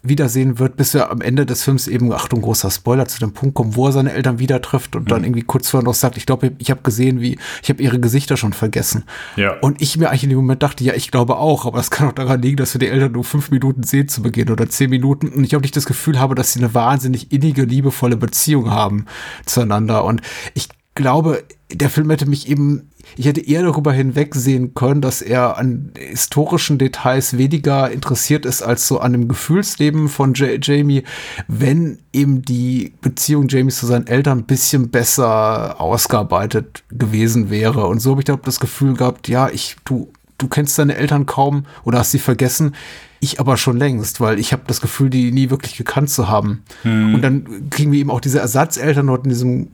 wiedersehen 0.08 0.58
wird, 0.58 0.76
bis 0.76 0.94
er 0.94 1.10
am 1.10 1.20
Ende 1.20 1.46
des 1.46 1.62
Films 1.62 1.88
eben, 1.88 2.12
Achtung, 2.12 2.42
großer 2.42 2.70
Spoiler, 2.70 3.06
zu 3.06 3.18
dem 3.20 3.32
Punkt 3.32 3.54
kommt, 3.54 3.76
wo 3.76 3.86
er 3.86 3.92
seine 3.92 4.12
Eltern 4.12 4.38
wieder 4.38 4.60
trifft 4.62 4.96
und 4.96 5.04
mhm. 5.04 5.08
dann 5.08 5.24
irgendwie 5.24 5.42
kurz 5.42 5.68
vorher 5.68 5.84
noch 5.84 5.94
sagt, 5.94 6.16
ich 6.16 6.26
glaube, 6.26 6.52
ich 6.58 6.70
habe 6.70 6.82
gesehen, 6.82 7.20
wie, 7.20 7.38
ich 7.62 7.68
habe 7.68 7.82
ihre 7.82 8.00
Gesichter 8.00 8.36
schon 8.36 8.52
vergessen. 8.52 9.04
Ja. 9.36 9.58
Und 9.60 9.82
ich 9.82 9.96
mir 9.96 10.08
eigentlich 10.08 10.24
in 10.24 10.30
dem 10.30 10.38
Moment 10.38 10.62
dachte, 10.62 10.84
ja, 10.84 10.94
ich 10.94 11.10
glaube 11.10 11.36
auch, 11.36 11.66
aber 11.66 11.78
es 11.78 11.90
kann 11.90 12.08
auch 12.08 12.12
daran 12.12 12.42
liegen, 12.42 12.56
dass 12.56 12.74
wir 12.74 12.78
die 12.78 12.88
Eltern 12.88 13.12
nur 13.12 13.24
fünf 13.24 13.50
Minuten 13.50 13.82
sehen 13.82 14.08
zu 14.08 14.22
Beginn 14.22 14.50
oder 14.50 14.68
zehn 14.68 14.90
Minuten 14.90 15.28
und 15.28 15.44
ich 15.44 15.56
auch 15.56 15.60
nicht 15.60 15.76
das 15.76 15.86
Gefühl 15.86 16.18
habe, 16.18 16.34
dass 16.34 16.52
sie 16.52 16.60
eine 16.60 16.74
wahnsinnig 16.74 17.32
innige, 17.32 17.62
liebevolle 17.62 18.16
Beziehung 18.16 18.70
haben 18.70 19.06
zueinander. 19.44 20.04
Und 20.04 20.22
ich 20.54 20.68
glaube, 20.94 21.44
der 21.72 21.90
Film 21.90 22.10
hätte 22.10 22.26
mich 22.26 22.48
eben 22.48 22.90
ich 23.16 23.26
hätte 23.26 23.40
eher 23.40 23.62
darüber 23.62 23.92
hinwegsehen 23.92 24.74
können, 24.74 25.00
dass 25.00 25.22
er 25.22 25.56
an 25.56 25.92
historischen 25.96 26.78
Details 26.78 27.38
weniger 27.38 27.90
interessiert 27.90 28.44
ist 28.44 28.62
als 28.62 28.88
so 28.88 28.98
an 28.98 29.12
dem 29.12 29.28
Gefühlsleben 29.28 30.08
von 30.08 30.34
J 30.34 30.64
Jamie, 30.64 31.04
wenn 31.46 31.98
eben 32.12 32.42
die 32.42 32.92
Beziehung 33.00 33.48
Jamies 33.48 33.78
zu 33.78 33.86
seinen 33.86 34.06
Eltern 34.06 34.40
ein 34.40 34.44
bisschen 34.44 34.90
besser 34.90 35.80
ausgearbeitet 35.80 36.84
gewesen 36.90 37.50
wäre. 37.50 37.86
Und 37.86 38.00
so 38.00 38.10
habe 38.10 38.20
ich 38.20 38.26
da 38.26 38.36
das 38.36 38.60
Gefühl 38.60 38.94
gehabt, 38.94 39.28
ja, 39.28 39.48
ich, 39.48 39.76
du, 39.84 40.12
du 40.38 40.48
kennst 40.48 40.78
deine 40.78 40.96
Eltern 40.96 41.26
kaum 41.26 41.64
oder 41.84 41.98
hast 42.00 42.10
sie 42.10 42.18
vergessen. 42.18 42.74
Ich 43.20 43.40
aber 43.40 43.56
schon 43.56 43.78
längst, 43.78 44.20
weil 44.20 44.38
ich 44.38 44.52
habe 44.52 44.64
das 44.66 44.80
Gefühl, 44.80 45.08
die 45.08 45.32
nie 45.32 45.48
wirklich 45.48 45.76
gekannt 45.76 46.10
zu 46.10 46.28
haben. 46.28 46.64
Hm. 46.82 47.14
Und 47.14 47.22
dann 47.22 47.70
kriegen 47.70 47.92
wir 47.92 48.00
eben 48.00 48.10
auch 48.10 48.20
diese 48.20 48.40
Ersatzeltern 48.40 49.06
dort 49.06 49.24
in 49.24 49.30
diesem 49.30 49.68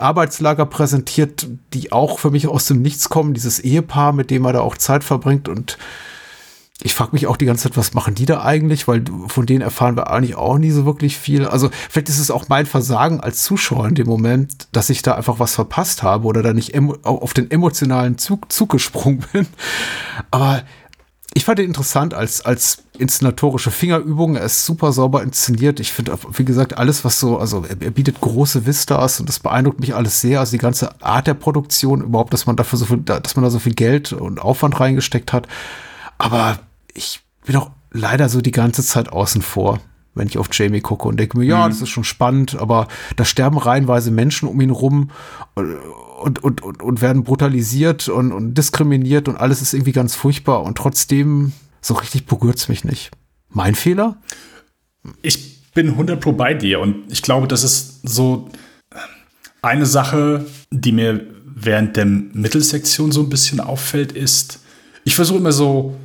Arbeitslager 0.00 0.66
präsentiert, 0.66 1.46
die 1.72 1.92
auch 1.92 2.18
für 2.18 2.30
mich 2.30 2.46
aus 2.46 2.66
dem 2.66 2.82
Nichts 2.82 3.08
kommen. 3.08 3.34
Dieses 3.34 3.60
Ehepaar, 3.60 4.12
mit 4.12 4.30
dem 4.30 4.44
er 4.44 4.52
da 4.52 4.60
auch 4.60 4.76
Zeit 4.76 5.04
verbringt. 5.04 5.48
Und 5.48 5.78
ich 6.80 6.94
frage 6.94 7.10
mich 7.12 7.26
auch 7.26 7.36
die 7.36 7.44
ganze 7.44 7.64
Zeit, 7.64 7.76
was 7.76 7.94
machen 7.94 8.14
die 8.14 8.26
da 8.26 8.42
eigentlich? 8.42 8.86
Weil 8.86 9.04
von 9.26 9.46
denen 9.46 9.62
erfahren 9.62 9.96
wir 9.96 10.10
eigentlich 10.10 10.36
auch 10.36 10.58
nie 10.58 10.70
so 10.70 10.86
wirklich 10.86 11.16
viel. 11.18 11.46
Also 11.46 11.70
vielleicht 11.90 12.08
ist 12.08 12.20
es 12.20 12.30
auch 12.30 12.48
mein 12.48 12.66
Versagen 12.66 13.20
als 13.20 13.42
Zuschauer 13.42 13.88
in 13.88 13.96
dem 13.96 14.06
Moment, 14.06 14.68
dass 14.72 14.90
ich 14.90 15.02
da 15.02 15.14
einfach 15.14 15.40
was 15.40 15.54
verpasst 15.54 16.02
habe 16.02 16.26
oder 16.26 16.42
da 16.42 16.52
nicht 16.52 16.78
auf 17.02 17.34
den 17.34 17.50
emotionalen 17.50 18.16
Zug, 18.18 18.52
Zug 18.52 18.70
gesprungen 18.70 19.24
bin. 19.32 19.46
Aber 20.30 20.62
ich 21.38 21.44
fand 21.44 21.60
ihn 21.60 21.66
interessant 21.66 22.14
als, 22.14 22.44
als 22.44 22.82
inszenatorische 22.98 23.70
Fingerübung. 23.70 24.34
Er 24.34 24.42
ist 24.42 24.66
super 24.66 24.90
sauber 24.90 25.22
inszeniert. 25.22 25.78
Ich 25.78 25.92
finde, 25.92 26.18
wie 26.32 26.44
gesagt, 26.44 26.76
alles, 26.76 27.04
was 27.04 27.20
so, 27.20 27.38
also 27.38 27.64
er, 27.64 27.80
er, 27.80 27.92
bietet 27.92 28.20
große 28.20 28.66
Vistas 28.66 29.20
und 29.20 29.28
das 29.28 29.38
beeindruckt 29.38 29.78
mich 29.78 29.94
alles 29.94 30.20
sehr. 30.20 30.40
Also 30.40 30.50
die 30.50 30.58
ganze 30.58 31.00
Art 31.00 31.28
der 31.28 31.34
Produktion, 31.34 32.00
überhaupt, 32.00 32.32
dass 32.32 32.46
man 32.46 32.56
dafür 32.56 32.76
so 32.76 32.86
viel, 32.86 32.96
dass 32.96 33.36
man 33.36 33.44
da 33.44 33.50
so 33.50 33.60
viel 33.60 33.74
Geld 33.74 34.12
und 34.12 34.40
Aufwand 34.40 34.80
reingesteckt 34.80 35.32
hat. 35.32 35.46
Aber 36.18 36.58
ich 36.92 37.20
bin 37.46 37.54
auch 37.54 37.70
leider 37.92 38.28
so 38.28 38.40
die 38.40 38.50
ganze 38.50 38.82
Zeit 38.82 39.12
außen 39.12 39.40
vor, 39.40 39.78
wenn 40.16 40.26
ich 40.26 40.38
auf 40.38 40.48
Jamie 40.50 40.80
gucke 40.80 41.06
und 41.06 41.20
denke 41.20 41.38
mir, 41.38 41.44
ja, 41.44 41.66
mhm. 41.66 41.70
das 41.70 41.82
ist 41.82 41.90
schon 41.90 42.02
spannend, 42.02 42.58
aber 42.58 42.88
da 43.14 43.24
sterben 43.24 43.58
reihenweise 43.58 44.10
Menschen 44.10 44.48
um 44.48 44.60
ihn 44.60 44.70
rum 44.70 45.12
und, 46.18 46.42
und, 46.42 46.62
und, 46.62 46.82
und 46.82 47.00
werden 47.00 47.24
brutalisiert 47.24 48.08
und, 48.08 48.32
und 48.32 48.54
diskriminiert 48.54 49.28
und 49.28 49.36
alles 49.36 49.62
ist 49.62 49.74
irgendwie 49.74 49.92
ganz 49.92 50.14
furchtbar 50.14 50.62
und 50.62 50.76
trotzdem 50.76 51.52
so 51.80 51.94
richtig 51.94 52.26
berührt 52.26 52.56
es 52.56 52.68
mich 52.68 52.84
nicht. 52.84 53.10
Mein 53.48 53.74
Fehler? 53.74 54.18
Ich 55.22 55.72
bin 55.72 55.90
100 55.90 56.20
pro 56.20 56.32
bei 56.32 56.54
dir 56.54 56.80
und 56.80 57.10
ich 57.10 57.22
glaube, 57.22 57.48
das 57.48 57.64
ist 57.64 58.00
so 58.02 58.50
eine 59.62 59.86
Sache, 59.86 60.46
die 60.70 60.92
mir 60.92 61.26
während 61.44 61.96
der 61.96 62.06
Mittelsektion 62.06 63.12
so 63.12 63.22
ein 63.22 63.28
bisschen 63.28 63.60
auffällt, 63.60 64.12
ist, 64.12 64.60
ich 65.04 65.14
versuche 65.14 65.38
immer 65.38 65.52
so 65.52 65.96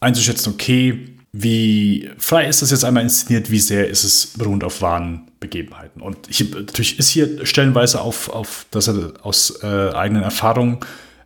einzuschätzen, 0.00 0.52
okay, 0.52 1.16
wie 1.32 2.10
frei 2.18 2.48
ist 2.48 2.62
das 2.62 2.70
jetzt 2.70 2.84
einmal 2.84 3.02
inszeniert, 3.02 3.50
wie 3.50 3.60
sehr 3.60 3.88
ist 3.88 4.04
es 4.04 4.26
beruhend 4.26 4.64
auf 4.64 4.82
wahren 4.82 5.27
Begebenheiten. 5.40 6.02
Und 6.02 6.28
ich, 6.28 6.52
natürlich 6.52 6.98
ist 6.98 7.08
hier 7.08 7.46
stellenweise 7.46 8.00
auf, 8.00 8.28
auf 8.28 8.66
dass 8.70 8.88
er 8.88 9.12
aus 9.22 9.62
äh, 9.62 9.90
eigenen 9.92 10.22
Erfahrungen 10.22 10.78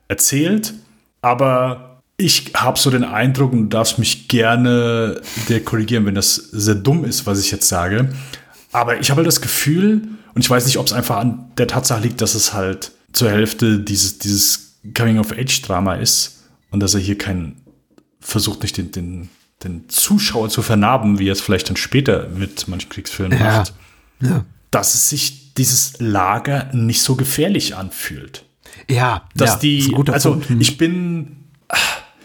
erzählt, 0.08 0.74
aber 1.20 2.00
ich 2.16 2.52
habe 2.54 2.78
so 2.78 2.90
den 2.90 3.04
Eindruck, 3.04 3.52
und 3.52 3.62
du 3.62 3.68
darfst 3.68 3.98
mich 3.98 4.28
gerne 4.28 5.20
der 5.48 5.64
korrigieren, 5.64 6.06
wenn 6.06 6.14
das 6.14 6.34
sehr 6.34 6.74
dumm 6.74 7.04
ist, 7.04 7.26
was 7.26 7.40
ich 7.40 7.50
jetzt 7.50 7.68
sage, 7.68 8.12
aber 8.70 9.00
ich 9.00 9.10
habe 9.10 9.18
halt 9.18 9.26
das 9.26 9.40
Gefühl, 9.40 10.08
und 10.34 10.40
ich 10.42 10.48
weiß 10.48 10.66
nicht, 10.66 10.78
ob 10.78 10.86
es 10.86 10.92
einfach 10.92 11.16
an 11.16 11.50
der 11.58 11.68
Tatsache 11.68 12.02
liegt, 12.02 12.20
dass 12.20 12.34
es 12.34 12.52
halt 12.52 12.92
zur 13.12 13.30
Hälfte 13.30 13.78
dieses, 13.78 14.18
dieses 14.18 14.78
Coming-of-Age-Drama 14.96 15.94
ist 15.94 16.44
und 16.70 16.80
dass 16.80 16.94
er 16.94 17.00
hier 17.00 17.18
kein 17.18 17.56
versucht 18.20 18.62
nicht 18.62 18.76
den, 18.76 18.92
den 18.92 19.28
den 19.64 19.88
Zuschauer 19.88 20.48
zu 20.48 20.62
vernarben, 20.62 21.18
wie 21.18 21.28
er 21.28 21.32
es 21.32 21.40
vielleicht 21.40 21.68
dann 21.68 21.76
später 21.76 22.28
mit 22.28 22.68
manchen 22.68 22.88
Kriegsfilmen 22.88 23.38
ja. 23.38 23.58
macht, 23.58 23.74
ja. 24.22 24.44
dass 24.70 24.94
es 24.94 25.08
sich 25.08 25.54
dieses 25.54 25.94
Lager 25.98 26.70
nicht 26.72 27.02
so 27.02 27.16
gefährlich 27.16 27.76
anfühlt. 27.76 28.44
Ja, 28.88 29.28
dass 29.34 29.54
ja, 29.54 29.58
die, 29.58 29.94
also 30.10 30.32
Punkt. 30.32 30.50
ich 30.60 30.78
bin 30.78 31.36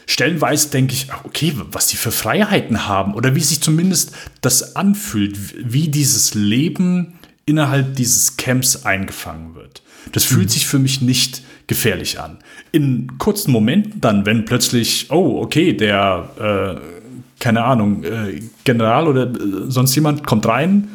stellenweise 0.07 0.69
denke 0.69 0.93
ich, 0.93 1.07
okay, 1.23 1.53
was 1.71 1.87
die 1.87 1.97
für 1.97 2.11
Freiheiten 2.11 2.87
haben 2.87 3.13
oder 3.13 3.35
wie 3.35 3.41
sich 3.41 3.61
zumindest 3.61 4.13
das 4.41 4.75
anfühlt, 4.75 5.37
wie 5.57 5.89
dieses 5.89 6.33
Leben 6.33 7.19
innerhalb 7.45 7.95
dieses 7.95 8.37
Camps 8.37 8.85
eingefangen 8.85 9.55
wird. 9.55 9.81
Das 10.13 10.23
fühlt 10.23 10.45
mhm. 10.45 10.49
sich 10.49 10.67
für 10.67 10.79
mich 10.79 11.01
nicht 11.01 11.43
gefährlich 11.67 12.19
an. 12.19 12.39
In 12.71 13.17
kurzen 13.17 13.51
Momenten 13.51 13.99
dann, 13.99 14.25
wenn 14.25 14.45
plötzlich, 14.45 15.11
oh, 15.11 15.41
okay, 15.41 15.73
der 15.73 16.79
äh, 16.79 16.97
keine 17.39 17.63
Ahnung, 17.63 18.03
äh, 18.03 18.41
General 18.63 19.07
oder 19.07 19.27
äh, 19.27 19.37
sonst 19.67 19.93
jemand 19.95 20.25
kommt 20.25 20.45
rein, 20.47 20.87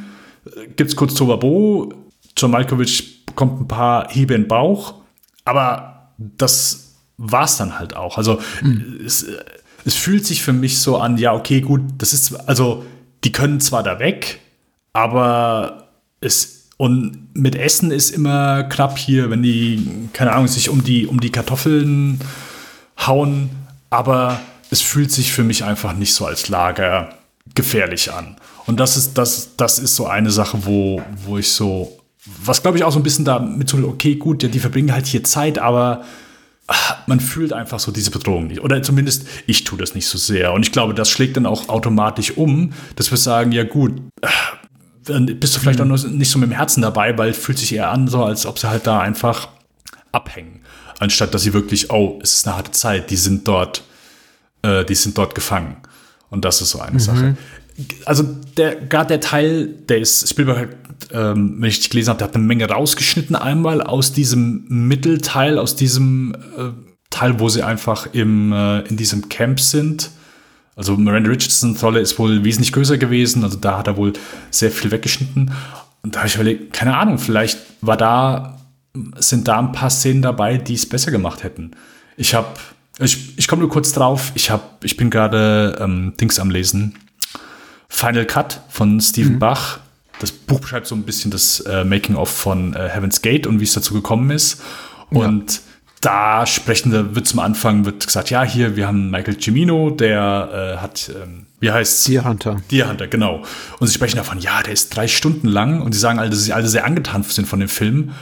äh, 0.47 0.67
gibt's 0.77 0.97
kurz 0.97 1.15
Tobabo, 1.15 1.93
John 2.37 2.51
Malkovich 2.51 3.27
bekommt 3.27 3.61
ein 3.61 3.69
paar 3.69 4.11
Hiebe 4.11 4.35
in 4.35 4.43
den 4.43 4.49
Bauch, 4.49 4.95
aber 5.45 6.13
das 6.19 6.95
war's 7.17 7.57
dann 7.57 7.79
halt 7.79 7.97
auch. 7.97 8.19
Also 8.19 8.41
mhm. 8.63 9.01
es, 9.05 9.27
es 9.85 9.95
fühlt 9.95 10.27
sich 10.27 10.43
für 10.43 10.53
mich 10.53 10.79
so 10.79 10.99
an, 10.99 11.19
ja, 11.19 11.33
okay, 11.35 11.61
gut, 11.61 11.83
das 11.99 12.13
ist, 12.13 12.35
also 12.49 12.85
die 13.25 13.33
können 13.33 13.61
zwar 13.61 13.83
da 13.83 13.99
weg, 13.99 14.41
aber 14.93 15.89
es 16.21 16.63
und 16.79 17.29
mit 17.35 17.55
Essen 17.55 17.93
ist 17.93 18.11
immer 18.11 18.65
knapp 18.65 18.99
hier, 18.99 19.31
wenn 19.31 19.43
die, 19.45 20.09
keine 20.13 20.33
Ahnung, 20.33 20.49
sich 20.49 20.69
um 20.69 20.83
die, 20.83 21.07
um 21.07 21.21
die 21.21 21.31
Kartoffeln 21.31 22.19
hauen, 22.99 23.51
aber 23.89 24.41
es 24.71 24.81
fühlt 24.81 25.13
sich 25.13 25.33
für 25.33 25.45
mich 25.45 25.63
einfach 25.63 25.93
nicht 25.93 26.13
so 26.13 26.27
als 26.27 26.49
Lager 26.49 27.11
gefährlich 27.55 28.13
an. 28.13 28.37
Und 28.67 28.79
das 28.79 28.97
ist, 28.97 29.19
das, 29.19 29.57
das 29.57 29.79
ist 29.79 29.97
so 29.97 30.07
eine 30.07 30.31
Sache, 30.31 30.65
wo, 30.65 31.03
wo 31.25 31.39
ich 31.39 31.51
so, 31.53 31.99
was 32.45 32.63
glaube 32.63 32.79
ich 32.79 32.85
auch 32.85 32.93
so 32.93 33.01
ein 33.01 33.03
bisschen 33.03 33.25
damit 33.25 33.69
so, 33.69 33.79
okay, 33.79 34.15
gut, 34.15 34.43
ja, 34.43 34.49
die 34.49 34.61
verbringen 34.61 34.93
halt 34.93 35.07
hier 35.07 35.25
Zeit, 35.25 35.59
aber 35.59 36.05
man 37.07 37.21
fühlt 37.21 37.53
einfach 37.53 37.81
so 37.81 37.93
diese 37.93 38.11
Bedrohung 38.11 38.47
nicht. 38.47 38.63
Oder 38.63 38.83
zumindest 38.83 39.27
ich 39.47 39.65
tue 39.65 39.79
das 39.79 39.95
nicht 39.95 40.07
so 40.07 40.19
sehr. 40.19 40.53
Und 40.53 40.65
ich 40.65 40.73
glaube, 40.73 40.95
das 40.95 41.11
schlägt 41.11 41.37
dann 41.37 41.47
auch 41.47 41.69
automatisch 41.69 42.37
um, 42.37 42.73
dass 42.97 43.11
wir 43.11 43.19
sagen, 43.19 43.53
ja 43.53 43.65
gut, 43.65 44.01
dann 45.05 45.27
bist 45.27 45.57
du 45.57 45.61
vielleicht 45.61 45.81
mhm. 45.81 45.93
auch 45.93 46.05
nicht 46.05 46.31
so 46.31 46.39
mit 46.39 46.49
dem 46.49 46.55
Herzen 46.55 46.83
dabei, 46.83 47.17
weil 47.19 47.31
es 47.31 47.39
fühlt 47.39 47.59
sich 47.59 47.75
eher 47.75 47.91
an, 47.91 48.07
so 48.09 48.25
als 48.25 48.47
ob 48.47 48.59
sie 48.59 48.69
halt 48.69 48.87
da 48.87 49.01
einfach 49.01 49.49
abhängen. 50.13 50.61
Anstatt 51.01 51.35
dass 51.35 51.43
sie 51.43 51.53
wirklich, 51.53 51.91
oh, 51.91 52.21
es 52.23 52.35
ist 52.35 52.47
eine 52.47 52.57
harte 52.57 52.71
Zeit, 52.71 53.11
die 53.11 53.17
sind 53.17 53.49
dort, 53.49 53.83
äh, 54.63 54.85
die 54.85 54.95
sind 54.95 55.19
dort 55.19 55.35
gefangen. 55.35 55.79
Und 56.31 56.45
das 56.45 56.63
ist 56.63 56.71
so 56.71 56.81
eine 56.81 56.95
mhm. 56.95 57.01
Sache. 57.01 57.37
Also 58.05 58.25
der, 58.57 58.77
gerade 58.77 59.09
der 59.09 59.21
Teil, 59.21 59.67
der 59.67 59.99
ist, 59.99 60.29
Spielberg 60.29 60.77
ähm, 61.13 61.57
wenn 61.59 61.69
ich 61.69 61.81
dich 61.81 61.91
gelesen 61.91 62.11
habe, 62.11 62.19
der 62.19 62.29
hat 62.29 62.35
eine 62.35 62.45
Menge 62.45 62.69
rausgeschnitten, 62.69 63.37
einmal 63.37 63.81
aus 63.81 64.13
diesem 64.13 64.65
Mittelteil, 64.69 65.59
aus 65.59 65.77
diesem 65.77 66.35
äh, 66.57 66.71
Teil, 67.11 67.39
wo 67.41 67.49
sie 67.49 67.63
einfach 67.63 68.07
im, 68.13 68.53
äh, 68.53 68.81
in 68.81 68.97
diesem 68.97 69.29
Camp 69.29 69.61
sind. 69.61 70.11
Also 70.75 70.97
Miranda 70.97 71.31
Richardsons 71.31 71.83
Rolle 71.83 72.01
ist 72.01 72.19
wohl 72.19 72.45
wesentlich 72.45 72.73
größer 72.73 72.97
gewesen, 72.97 73.45
also 73.45 73.59
da 73.59 73.79
hat 73.79 73.87
er 73.87 73.97
wohl 73.97 74.15
sehr 74.51 74.71
viel 74.71 74.91
weggeschnitten. 74.91 75.53
Und 76.03 76.15
da 76.15 76.21
habe 76.21 76.29
ich 76.29 76.35
überlegt, 76.35 76.73
keine 76.73 76.97
Ahnung, 76.97 77.19
vielleicht 77.19 77.59
war 77.81 77.97
da, 77.97 78.59
sind 79.19 79.49
da 79.49 79.59
ein 79.59 79.73
paar 79.73 79.91
Szenen 79.91 80.23
dabei, 80.23 80.57
die 80.57 80.75
es 80.75 80.89
besser 80.89 81.11
gemacht 81.11 81.43
hätten. 81.43 81.73
Ich 82.17 82.35
habe 82.35 82.49
ich, 82.99 83.39
ich 83.39 83.49
komme 83.49 83.61
nur 83.61 83.71
kurz 83.71 83.93
drauf. 83.93 84.33
Ich, 84.35 84.51
hab, 84.51 84.85
ich 84.85 84.97
bin 84.97 85.09
gerade 85.09 85.79
ähm, 85.81 86.13
Dings 86.21 86.39
am 86.39 86.51
Lesen. 86.51 86.95
Final 87.93 88.25
Cut 88.25 88.61
von 88.71 89.01
Stephen 89.01 89.35
mhm. 89.35 89.39
Bach. 89.39 89.79
Das 90.19 90.33
Buch 90.33 90.61
beschreibt 90.61 90.87
so 90.87 90.95
ein 90.95 91.03
bisschen 91.03 91.31
das 91.31 91.61
äh, 91.61 91.85
Making-of 91.85 92.31
von 92.31 92.75
äh, 92.75 92.89
Heaven's 92.89 93.21
Gate 93.21 93.47
und 93.47 93.61
wie 93.61 93.65
es 93.65 93.75
dazu 93.75 93.93
gekommen 93.93 94.31
ist. 94.31 94.63
Und 95.11 95.53
ja. 95.53 95.61
da 96.01 96.47
sprechen, 96.47 96.91
da 96.91 97.15
wird 97.15 97.27
zum 97.29 97.39
Anfang 97.39 97.85
wird 97.85 98.07
gesagt, 98.07 98.31
ja, 98.31 98.43
hier, 98.45 98.77
wir 98.77 98.87
haben 98.87 99.11
Michael 99.11 99.37
Cimino, 99.39 99.91
der 99.91 100.77
äh, 100.79 100.81
hat, 100.81 101.11
ähm, 101.23 101.47
wie 101.61 101.71
heißt 101.71 102.09
Deer 102.09 102.25
Hunter. 102.25 102.57
Deer 102.71 102.89
Hunter, 102.89 103.09
genau. 103.09 103.43
Und 103.79 103.89
sie 103.89 103.93
sprechen 103.93 104.17
davon, 104.17 104.39
ja, 104.39 104.63
der 104.63 104.73
ist 104.73 104.97
drei 104.97 105.07
Stunden 105.07 105.47
lang 105.47 105.83
und 105.83 105.93
sie 105.93 106.01
sagen 106.01 106.19
alle, 106.19 106.31
dass 106.31 106.43
sie 106.43 106.55
alle 106.55 106.69
sehr 106.69 106.87
angetan 106.87 107.23
sind 107.25 107.47
von 107.47 107.61
dem 107.61 107.69
Film 107.69 108.13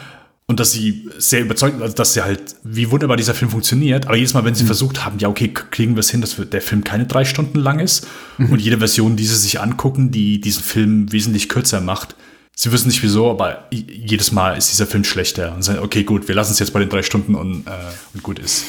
und 0.50 0.58
dass 0.58 0.72
sie 0.72 1.08
sehr 1.16 1.42
überzeugt, 1.42 1.80
also 1.80 1.94
dass 1.94 2.12
sie 2.12 2.22
halt, 2.22 2.56
wie 2.64 2.90
wunderbar 2.90 3.16
dieser 3.16 3.34
Film 3.34 3.52
funktioniert. 3.52 4.08
Aber 4.08 4.16
jedes 4.16 4.34
Mal, 4.34 4.44
wenn 4.44 4.56
sie 4.56 4.64
mhm. 4.64 4.66
versucht 4.66 5.04
haben, 5.04 5.20
ja, 5.20 5.28
okay, 5.28 5.46
kriegen 5.46 5.94
wir 5.94 6.00
es 6.00 6.10
hin, 6.10 6.20
dass 6.20 6.34
der 6.36 6.60
Film 6.60 6.82
keine 6.82 7.06
drei 7.06 7.24
Stunden 7.24 7.60
lang 7.60 7.78
ist 7.78 8.08
mhm. 8.36 8.50
und 8.50 8.60
jede 8.60 8.78
Version, 8.78 9.14
die 9.14 9.26
sie 9.26 9.36
sich 9.36 9.60
angucken, 9.60 10.10
die 10.10 10.40
diesen 10.40 10.64
Film 10.64 11.12
wesentlich 11.12 11.48
kürzer 11.48 11.80
macht, 11.80 12.16
sie 12.56 12.72
wissen 12.72 12.88
nicht 12.88 13.00
wieso, 13.00 13.30
aber 13.30 13.68
jedes 13.70 14.32
Mal 14.32 14.56
ist 14.56 14.72
dieser 14.72 14.88
Film 14.88 15.04
schlechter 15.04 15.54
und 15.54 15.62
sagen, 15.62 15.78
okay, 15.78 16.02
gut, 16.02 16.26
wir 16.26 16.34
lassen 16.34 16.52
es 16.52 16.58
jetzt 16.58 16.72
bei 16.72 16.80
den 16.80 16.88
drei 16.88 17.04
Stunden 17.04 17.36
und, 17.36 17.68
äh, 17.68 17.70
und 18.12 18.24
gut 18.24 18.40
ist. 18.40 18.64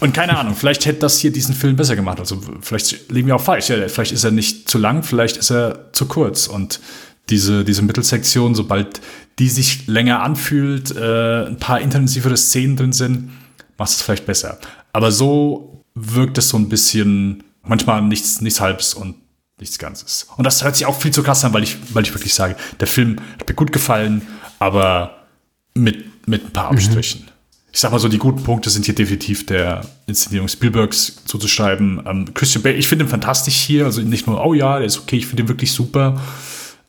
Und 0.00 0.12
keine 0.12 0.36
Ahnung, 0.36 0.56
vielleicht 0.56 0.84
hätte 0.84 0.98
das 0.98 1.20
hier 1.20 1.30
diesen 1.30 1.54
Film 1.54 1.76
besser 1.76 1.94
gemacht. 1.94 2.18
Also 2.18 2.40
vielleicht 2.60 3.08
liegen 3.08 3.28
wir 3.28 3.36
auch 3.36 3.40
falsch. 3.40 3.68
Ja, 3.68 3.76
vielleicht 3.86 4.10
ist 4.10 4.24
er 4.24 4.32
nicht 4.32 4.68
zu 4.68 4.78
lang, 4.78 5.04
vielleicht 5.04 5.36
ist 5.36 5.52
er 5.52 5.92
zu 5.92 6.06
kurz. 6.06 6.48
Und 6.48 6.80
diese, 7.28 7.64
diese 7.64 7.82
Mittelsektion, 7.82 8.54
sobald 8.54 9.00
die 9.38 9.48
sich 9.48 9.86
länger 9.86 10.22
anfühlt, 10.22 10.94
äh, 10.94 11.46
ein 11.46 11.58
paar 11.58 11.80
intensivere 11.80 12.36
Szenen 12.36 12.76
drin 12.76 12.92
sind, 12.92 13.30
macht 13.78 13.90
es 13.90 14.02
vielleicht 14.02 14.26
besser. 14.26 14.58
Aber 14.92 15.12
so 15.12 15.84
wirkt 15.94 16.38
es 16.38 16.48
so 16.48 16.56
ein 16.56 16.68
bisschen, 16.68 17.42
manchmal 17.62 18.02
nichts, 18.02 18.40
nichts 18.40 18.60
Halbes 18.60 18.94
und 18.94 19.16
nichts 19.58 19.78
Ganzes. 19.78 20.26
Und 20.36 20.44
das 20.44 20.64
hört 20.64 20.76
sich 20.76 20.86
auch 20.86 20.98
viel 20.98 21.12
zu 21.12 21.22
krass 21.22 21.44
an, 21.44 21.52
weil 21.52 21.62
ich, 21.62 21.76
weil 21.94 22.02
ich 22.02 22.14
wirklich 22.14 22.34
sage, 22.34 22.56
der 22.80 22.86
Film 22.86 23.16
hat 23.38 23.48
mir 23.48 23.54
gut 23.54 23.72
gefallen, 23.72 24.22
aber 24.58 25.26
mit, 25.74 26.28
mit 26.28 26.46
ein 26.46 26.52
paar 26.52 26.70
mhm. 26.70 26.78
Abstrichen. 26.78 27.22
Mhm. 27.22 27.30
Ich 27.72 27.78
sag 27.78 27.92
mal 27.92 28.00
so, 28.00 28.08
die 28.08 28.18
guten 28.18 28.42
Punkte 28.42 28.68
sind 28.68 28.84
hier 28.84 28.96
definitiv 28.96 29.46
der 29.46 29.82
Inszenierung 30.06 30.48
Spielbergs 30.48 31.22
zuzuschreiben. 31.24 32.02
Ähm, 32.04 32.34
Christian 32.34 32.62
Bale, 32.62 32.74
ich 32.74 32.88
finde 32.88 33.04
ihn 33.04 33.08
fantastisch 33.08 33.54
hier, 33.54 33.84
also 33.84 34.00
nicht 34.00 34.26
nur, 34.26 34.44
oh 34.44 34.54
ja, 34.54 34.78
der 34.78 34.86
ist 34.86 34.98
okay, 34.98 35.16
ich 35.16 35.26
finde 35.26 35.44
ihn 35.44 35.48
wirklich 35.48 35.70
super. 35.72 36.20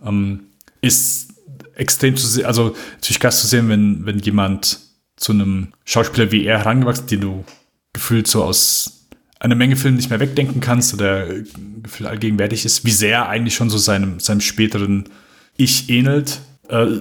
Ähm, 0.05 0.47
ist 0.81 1.33
extrem 1.75 2.15
zu 2.15 2.27
sehen, 2.27 2.45
also 2.45 2.75
natürlich 2.95 3.19
krass 3.19 3.41
zu 3.41 3.47
sehen, 3.47 3.69
wenn, 3.69 4.05
wenn 4.05 4.19
jemand 4.19 4.79
zu 5.15 5.31
einem 5.31 5.73
Schauspieler 5.85 6.31
wie 6.31 6.45
er 6.45 6.59
herangewachsen, 6.59 7.07
den 7.07 7.21
du 7.21 7.45
gefühlt 7.93 8.27
so 8.27 8.43
aus 8.43 9.07
einer 9.39 9.55
Menge 9.55 9.75
Filmen 9.75 9.97
nicht 9.97 10.09
mehr 10.09 10.19
wegdenken 10.19 10.61
kannst 10.61 10.93
oder 10.93 11.27
gefühlt 11.81 12.09
allgegenwärtig 12.09 12.65
ist, 12.65 12.85
wie 12.85 12.91
sehr 12.91 13.27
eigentlich 13.27 13.55
schon 13.55 13.69
so 13.69 13.77
seinem, 13.77 14.19
seinem 14.19 14.41
späteren 14.41 15.09
Ich 15.57 15.89
ähnelt. 15.89 16.41
Äh, 16.69 16.99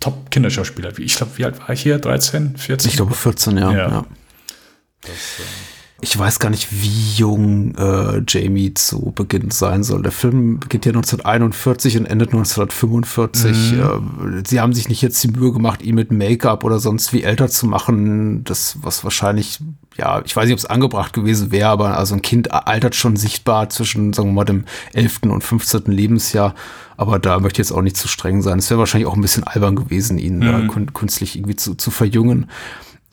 Top-Kinderschauspieler. 0.00 0.98
Ich 0.98 1.16
glaube, 1.16 1.32
wie 1.36 1.44
alt 1.44 1.58
war 1.58 1.70
ich 1.70 1.82
hier? 1.82 1.98
13, 1.98 2.56
14? 2.56 2.88
Ich 2.88 2.96
glaube 2.96 3.14
14, 3.14 3.58
ja. 3.58 3.72
ja. 3.72 3.88
ja. 3.88 4.06
Das, 5.02 5.10
äh 5.10 5.71
ich 6.02 6.18
weiß 6.18 6.40
gar 6.40 6.50
nicht, 6.50 6.82
wie 6.82 7.14
jung 7.14 7.76
äh, 7.76 8.22
Jamie 8.26 8.74
zu 8.74 9.12
Beginn 9.14 9.52
sein 9.52 9.84
soll. 9.84 10.02
Der 10.02 10.10
Film 10.10 10.58
beginnt 10.58 10.84
ja 10.84 10.90
1941 10.90 11.96
und 11.96 12.06
endet 12.06 12.30
1945. 12.30 13.72
Mhm. 13.72 14.40
Äh, 14.40 14.42
sie 14.44 14.60
haben 14.60 14.72
sich 14.72 14.88
nicht 14.88 15.00
jetzt 15.00 15.22
die 15.22 15.28
Mühe 15.28 15.52
gemacht, 15.52 15.80
ihn 15.80 15.94
mit 15.94 16.10
Make-up 16.10 16.64
oder 16.64 16.80
sonst 16.80 17.12
wie 17.12 17.22
älter 17.22 17.48
zu 17.48 17.68
machen. 17.68 18.42
Das, 18.42 18.78
was 18.82 19.04
wahrscheinlich, 19.04 19.60
ja, 19.96 20.20
ich 20.24 20.34
weiß 20.34 20.46
nicht, 20.46 20.54
ob 20.54 20.58
es 20.58 20.66
angebracht 20.66 21.12
gewesen 21.12 21.52
wäre, 21.52 21.68
aber 21.68 21.96
also 21.96 22.16
ein 22.16 22.22
Kind 22.22 22.50
altert 22.50 22.96
schon 22.96 23.14
sichtbar 23.14 23.70
zwischen, 23.70 24.12
sagen 24.12 24.30
wir 24.30 24.34
mal, 24.34 24.44
dem 24.44 24.64
11. 24.94 25.20
und 25.28 25.44
15. 25.44 25.84
Lebensjahr. 25.86 26.56
Aber 26.96 27.20
da 27.20 27.38
möchte 27.38 27.62
ich 27.62 27.68
jetzt 27.68 27.76
auch 27.76 27.82
nicht 27.82 27.96
zu 27.96 28.08
streng 28.08 28.42
sein. 28.42 28.58
Es 28.58 28.70
wäre 28.70 28.80
wahrscheinlich 28.80 29.06
auch 29.06 29.14
ein 29.14 29.22
bisschen 29.22 29.44
albern 29.44 29.76
gewesen, 29.76 30.18
ihn 30.18 30.38
mhm. 30.38 30.68
da 30.68 30.82
künstlich 30.92 31.36
irgendwie 31.36 31.56
zu, 31.56 31.76
zu 31.76 31.92
verjüngen 31.92 32.48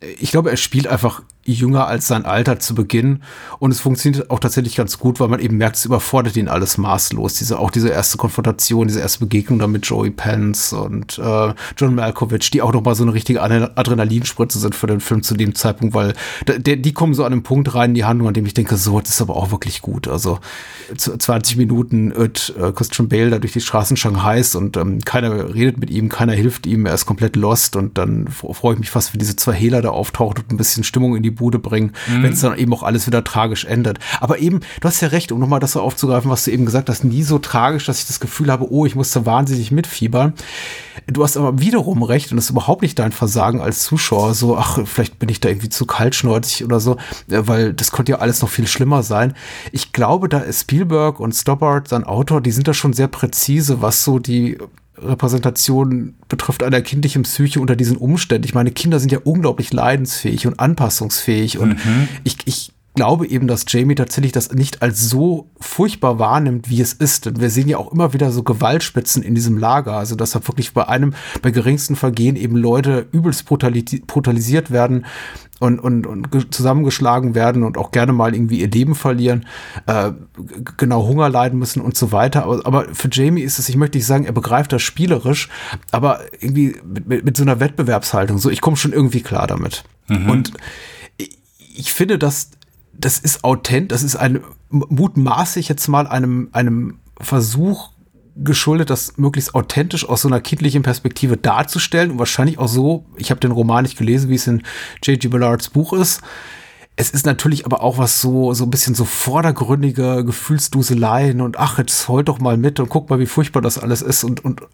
ich 0.02 0.32
glaube, 0.32 0.50
er 0.50 0.58
spielt 0.58 0.88
einfach 0.88 1.22
jünger 1.46 1.88
als 1.88 2.08
sein 2.08 2.26
Alter 2.26 2.60
zu 2.60 2.76
Beginn. 2.76 3.24
Und 3.60 3.72
es 3.72 3.80
funktioniert 3.80 4.30
auch 4.30 4.40
tatsächlich 4.40 4.76
ganz 4.76 5.00
gut, 5.00 5.20
weil 5.20 5.28
man 5.28 5.40
eben 5.40 5.58
merkt, 5.58 5.78
es 5.78 5.86
überfordert 5.86 6.38
ihn 6.38 6.48
alles 6.48 6.78
maßlos. 6.78 7.36
Diese, 7.36 7.60
auch 7.60 7.72
diese 7.72 7.90
erste 7.90 8.18
Konfrontation, 8.18 8.88
diese 8.88 9.00
erste 9.00 9.20
Begegnung 9.20 9.60
dann 9.60 9.72
mit 9.72 9.86
Joey 9.86 10.12
Pence 10.12 10.74
und 10.74 11.18
äh, 11.20 11.54
John 11.78 11.96
Malkovich, 11.96 12.52
die 12.52 12.62
auch 12.62 12.74
noch 12.74 12.84
mal 12.84 12.96
so 12.96 13.04
eine 13.04 13.14
richtige 13.14 13.42
Adrenalinspritze 13.42 14.60
sind 14.60 14.76
für 14.76 14.88
den 14.88 15.00
Film 15.00 15.24
zu 15.24 15.36
dem 15.36 15.56
Zeitpunkt, 15.56 15.94
weil 15.94 16.14
der, 16.48 16.76
die 16.76 16.94
kommen 16.94 17.14
so 17.14 17.24
an 17.24 17.34
einem 17.34 17.44
Punkt 17.44 17.74
rein 17.74 17.92
in 17.92 17.96
die 17.96 18.06
Handlung, 18.06 18.28
an 18.28 18.34
dem 18.34 18.46
ich 18.46 18.54
denke, 18.54 18.78
so, 18.78 19.00
das 19.00 19.12
ist 19.12 19.22
aber 19.22 19.36
auch 19.36 19.52
wirklich 19.52 19.82
gut. 19.82 20.08
Also 20.08 20.40
20 20.96 21.58
Minuten 21.58 22.12
irrt 22.12 22.54
äh, 22.60 22.72
Christian 22.72 23.10
Bale 23.10 23.30
da 23.30 23.40
durch 23.40 23.54
die 23.54 23.62
Straßen 23.62 23.98
Shanghais 23.98 24.56
und 24.56 24.78
ähm, 24.78 25.00
keiner 25.00 25.54
redet 25.54 25.80
mit 25.80 25.90
ihm, 25.90 26.10
keiner 26.10 26.34
hilft 26.34 26.66
ihm, 26.66 26.86
er 26.86 26.94
ist 26.94 27.06
komplett 27.06 27.36
lost 27.36 27.76
und 27.76 27.98
dann 27.98 28.28
freue 28.28 28.74
ich 28.74 28.80
mich 28.80 28.90
fast, 28.90 29.14
wenn 29.14 29.20
diese 29.20 29.36
zwei 29.36 29.54
Hehler 29.54 29.82
da 29.82 29.90
auftaucht 29.90 30.40
und 30.40 30.52
ein 30.52 30.58
bisschen 30.58 30.84
Stimmung 30.84 31.16
in 31.16 31.24
die 31.24 31.29
Bude 31.32 31.60
bringen, 31.60 31.94
mhm. 32.08 32.24
wenn 32.24 32.34
es 32.34 32.42
dann 32.42 32.58
eben 32.58 32.74
auch 32.74 32.84
alles 32.84 33.08
wieder 33.08 33.24
tragisch 33.24 33.66
ändert. 33.66 34.00
Aber 34.20 34.40
eben, 34.40 34.60
du 34.82 34.88
hast 34.88 35.02
ja 35.02 35.10
recht, 35.10 35.32
um 35.32 35.40
nochmal 35.40 35.60
das 35.60 35.74
so 35.74 35.82
aufzugreifen, 35.82 36.30
was 36.30 36.46
du 36.46 36.52
eben 36.52 36.66
gesagt 36.66 36.90
hast, 36.90 37.04
nie 37.04 37.24
so 37.24 37.40
tragisch, 37.40 37.86
dass 37.86 38.00
ich 38.00 38.08
das 38.08 38.20
Gefühl 38.20 38.52
habe, 38.52 38.72
oh, 38.72 38.86
ich 38.86 38.96
musste 38.96 39.26
wahnsinnig 39.26 39.72
mitfiebern. 39.72 40.34
Du 41.08 41.24
hast 41.24 41.38
aber 41.38 41.60
wiederum 41.60 42.04
recht 42.04 42.32
und 42.32 42.38
das 42.38 42.46
ist 42.46 42.52
überhaupt 42.52 42.82
nicht 42.82 43.00
dein 43.00 43.12
Versagen 43.12 43.62
als 43.62 43.84
Zuschauer, 43.84 44.34
so, 44.34 44.58
ach, 44.58 44.80
vielleicht 44.86 45.20
bin 45.20 45.30
ich 45.30 45.40
da 45.40 45.50
irgendwie 45.50 45.70
zu 45.70 45.86
kaltschnäuzig 45.86 46.66
oder 46.66 46.80
so, 46.80 46.98
weil 47.28 47.74
das 47.74 47.92
konnte 47.92 48.12
ja 48.12 48.20
alles 48.20 48.42
noch 48.42 48.50
viel 48.50 48.68
schlimmer 48.68 49.04
sein. 49.04 49.34
Ich 49.72 49.94
glaube, 49.94 50.30
da 50.30 50.40
ist 50.40 50.62
Spielberg 50.62 51.20
und 51.20 51.34
Stoppard, 51.34 51.88
sein 51.88 52.04
Autor, 52.04 52.42
die 52.42 52.52
sind 52.52 52.68
da 52.68 52.74
schon 52.74 52.94
sehr 52.94 53.08
präzise, 53.08 53.82
was 53.82 54.04
so 54.04 54.20
die 54.20 54.58
Repräsentation 55.04 56.16
betrifft 56.28 56.64
einer 56.64 56.82
kindlichen 56.82 57.24
Psyche 57.24 57.60
unter 57.60 57.76
diesen 57.76 57.98
Umständen. 57.98 58.46
Ich 58.46 58.54
meine, 58.54 58.72
Kinder 58.72 59.00
sind 59.00 59.12
ja 59.12 59.20
unglaublich 59.24 59.74
leidensfähig 59.74 60.48
und 60.48 60.60
anpassungsfähig 60.60 61.58
und 61.58 61.84
mhm. 61.86 62.08
ich, 62.24 62.38
ich 62.46 62.74
glaube 62.96 63.28
eben, 63.28 63.48
dass 63.48 63.64
Jamie 63.68 63.96
tatsächlich 63.96 64.34
das 64.34 64.52
nicht 64.52 64.82
als 64.82 65.10
so 65.10 65.48
furchtbar 65.60 66.20
wahrnimmt, 66.20 66.70
wie 66.70 66.82
es 66.82 66.92
ist. 66.92 67.26
Denn 67.26 67.40
wir 67.40 67.50
sehen 67.50 67.70
ja 67.70 67.78
auch 67.78 67.94
immer 67.94 68.14
wieder 68.14 68.32
so 68.32 68.44
Gewaltspitzen 68.44 69.24
in 69.24 69.36
diesem 69.36 69.58
Lager. 69.58 69.94
Also, 69.94 70.16
dass 70.16 70.32
da 70.32 70.46
wirklich 70.48 70.74
bei 70.74 70.88
einem, 70.88 71.14
bei 71.42 71.52
geringsten 71.52 71.96
Vergehen 71.96 72.36
eben 72.36 72.58
Leute 72.58 73.08
übelst 73.12 73.46
brutalisiert 73.46 74.72
werden 74.72 75.06
und, 75.60 75.80
und, 75.80 76.08
und 76.08 76.54
zusammengeschlagen 76.54 77.36
werden 77.36 77.64
und 77.64 77.78
auch 77.78 77.92
gerne 77.92 78.14
mal 78.14 78.34
irgendwie 78.34 78.62
ihr 78.62 78.70
Leben 78.70 78.96
verlieren, 78.96 79.46
äh, 79.86 80.12
genau 80.78 81.06
Hunger 81.06 81.30
leiden 81.30 81.60
müssen 81.60 81.82
und 81.82 81.98
so 81.98 82.12
weiter. 82.12 82.44
Aber, 82.44 82.66
aber 82.66 82.86
für 82.94 83.10
Jamie 83.12 83.42
ist 83.42 83.60
es, 83.60 83.70
ich 83.70 83.76
möchte 83.76 83.98
nicht 83.98 84.08
sagen, 84.08 84.26
er 84.26 84.32
begreift 84.32 84.72
das 84.72 84.82
spielerisch, 84.82 85.50
aber 85.92 86.22
irgendwie 86.40 86.78
mit, 86.86 87.08
mit, 87.08 87.26
mit 87.26 87.38
so 87.38 87.44
einer 87.44 87.60
Wettbewerbshaltung. 87.60 88.38
So, 88.38 88.50
ich 88.50 88.62
komme 88.62 88.78
schon 88.78 88.94
irgendwie 88.94 89.22
klar 89.22 89.48
damit. 89.48 89.84
Mhm. 90.08 90.30
Und 90.30 90.54
ich 91.76 91.94
finde, 91.94 92.18
dass 92.18 92.52
das 92.94 93.20
ist 93.20 93.44
authent, 93.44 93.92
das 93.92 94.04
ist 94.04 94.18
ein 94.18 94.42
mutmaßlich 94.70 95.70
jetzt 95.70 95.88
mal 95.88 96.06
einem, 96.06 96.50
einem 96.52 97.00
Versuch 97.20 97.92
geschuldet, 98.44 98.90
das 98.90 99.18
möglichst 99.18 99.56
authentisch 99.56 100.08
aus 100.08 100.22
so 100.22 100.28
einer 100.28 100.42
kindlichen 100.42 100.84
Perspektive 100.84 101.38
darzustellen 101.38 102.12
und 102.12 102.20
wahrscheinlich 102.20 102.58
auch 102.58 102.68
so, 102.68 103.06
ich 103.18 103.32
habe 103.32 103.40
den 103.40 103.52
Roman 103.52 103.84
nicht 103.84 103.98
gelesen, 103.98 104.30
wie 104.30 104.36
es 104.36 104.48
in 104.48 104.64
J.G. 105.04 105.28
Ballards 105.28 105.70
Buch 105.70 105.94
ist. 105.94 106.22
Es 106.96 107.12
ist 107.12 107.26
natürlich 107.26 107.66
aber 107.66 107.82
auch 107.82 107.98
was 107.98 108.20
so, 108.20 108.54
so 108.54 108.66
ein 108.66 108.72
bisschen 108.72 108.94
so 108.94 109.06
vordergründige 109.06 110.26
Gefühlsduseleien 110.26 111.40
und 111.40 111.58
ach, 111.58 111.78
jetzt 111.78 112.10
heul 112.10 112.24
doch 112.24 112.40
mal 112.40 112.58
mit 112.58 112.80
und 112.80 112.90
guck 112.90 113.10
mal, 113.10 113.20
wie 113.20 113.26
furchtbar 113.26 113.62
das 113.62 113.78
alles 113.78 114.02
ist 114.02 114.26
und, 114.26 114.44
und 114.44 114.62
äh, 114.62 114.66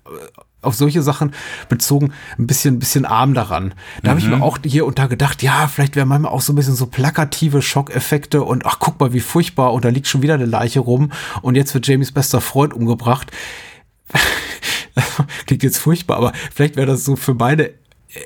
auf 0.66 0.76
solche 0.76 1.01
Sachen 1.01 1.32
bezogen 1.70 2.11
ein 2.38 2.47
bisschen, 2.47 2.76
ein 2.76 2.80
bisschen 2.80 3.05
arm 3.05 3.34
daran. 3.34 3.74
Da 4.01 4.07
mhm. 4.07 4.09
habe 4.09 4.20
ich 4.20 4.28
mir 4.28 4.41
auch 4.41 4.57
hier 4.63 4.86
und 4.86 4.99
da 4.99 5.07
gedacht, 5.07 5.43
ja, 5.43 5.68
vielleicht 5.68 5.95
wäre 5.95 6.05
manchmal 6.05 6.32
auch 6.32 6.41
so 6.41 6.53
ein 6.53 6.55
bisschen 6.55 6.76
so 6.76 6.88
plakative 6.88 7.61
Schockeffekte 7.61 8.43
und 8.43 8.66
ach, 8.66 8.78
guck 8.80 8.99
mal, 8.99 9.13
wie 9.13 9.20
furchtbar 9.20 9.74
und 9.74 9.86
da 9.86 9.89
liegt 9.89 10.07
schon 10.07 10.22
wieder 10.22 10.34
eine 10.36 10.45
Leiche 10.45 10.80
rum 10.80 11.11
und 11.41 11.55
jetzt 11.55 11.74
wird 11.74 11.88
Jamies 11.88 12.11
bester 12.11 12.41
Freund 12.41 12.74
umgebracht. 12.74 13.32
Klingt 15.45 15.63
jetzt 15.63 15.78
furchtbar, 15.78 16.18
aber 16.18 16.34
vielleicht 16.53 16.76
wäre 16.76 16.88
das 16.88 17.03
so 17.03 17.16
für 17.16 17.34
meine 17.34 17.72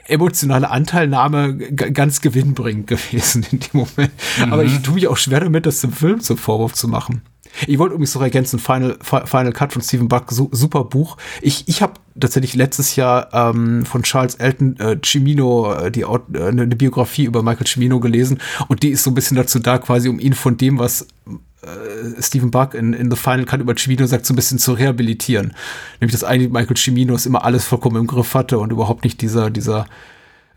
emotionale 0.06 0.70
Anteilnahme 0.70 1.58
ganz 1.58 2.22
gewinnbringend 2.22 2.88
gewesen 2.88 3.46
in 3.52 3.60
dem 3.60 3.70
Moment. 3.74 4.12
Mhm. 4.38 4.54
Aber 4.54 4.64
ich 4.64 4.82
tue 4.82 4.96
mich 4.96 5.08
auch 5.08 5.18
schwer 5.18 5.40
damit, 5.40 5.66
das 5.66 5.82
dem 5.82 5.92
Film 5.92 6.22
zum 6.22 6.38
Vorwurf 6.38 6.74
zu 6.74 6.88
machen. 6.88 7.22
Ich 7.68 7.80
wollte 7.80 7.96
übrigens 7.96 8.16
noch 8.16 8.22
ergänzen, 8.22 8.60
Final, 8.60 8.98
Final 9.02 9.52
Cut 9.52 9.74
von 9.74 9.82
Stephen 9.82 10.08
Buck, 10.08 10.32
su 10.32 10.50
super 10.52 10.84
Buch. 10.84 11.18
Ich, 11.42 11.68
ich 11.68 11.82
habe 11.82 11.94
tatsächlich 12.20 12.56
letztes 12.56 12.96
Jahr 12.96 13.30
ähm, 13.34 13.86
von 13.86 14.04
Charles 14.04 14.36
Elton 14.36 14.78
äh, 14.80 14.98
Cimino 15.04 15.74
äh, 15.74 15.92
die, 15.92 16.02
äh, 16.02 16.20
eine 16.42 16.68
Biografie 16.68 17.26
über 17.26 17.44
Michael 17.44 17.68
Cimino 17.68 18.00
gelesen 18.00 18.40
und 18.68 18.84
die 18.84 18.90
ist 18.90 19.04
so 19.04 19.12
ein 19.12 19.16
bisschen 19.16 19.38
dazu 19.38 19.60
da, 19.60 19.78
quasi 19.78 20.10
um 20.10 20.20
ihn 20.20 20.34
von 20.34 20.58
dem, 20.58 20.80
was 20.80 21.08
äh, 21.62 22.22
Stephen 22.22 22.52
Buck 22.52 22.74
in, 22.74 22.94
in 22.94 23.10
The 23.10 23.18
Final 23.18 23.46
Cut 23.46 23.62
über 23.62 23.76
Cimino 23.76 24.06
sagt, 24.06 24.26
so 24.26 24.34
ein 24.34 24.36
bisschen 24.36 24.60
zu 24.60 24.74
rehabilitieren. 24.74 25.54
Nämlich, 26.00 26.14
dass 26.14 26.24
eigentlich 26.24 26.52
Michael 26.52 26.78
Cimino 26.78 27.16
es 27.16 27.26
immer 27.26 27.44
alles 27.44 27.66
vollkommen 27.66 27.98
im 27.98 28.08
Griff 28.08 28.34
hatte 28.34 28.60
und 28.60 28.72
überhaupt 28.72 29.04
nicht 29.04 29.22
dieser, 29.22 29.50
dieser 29.50 29.86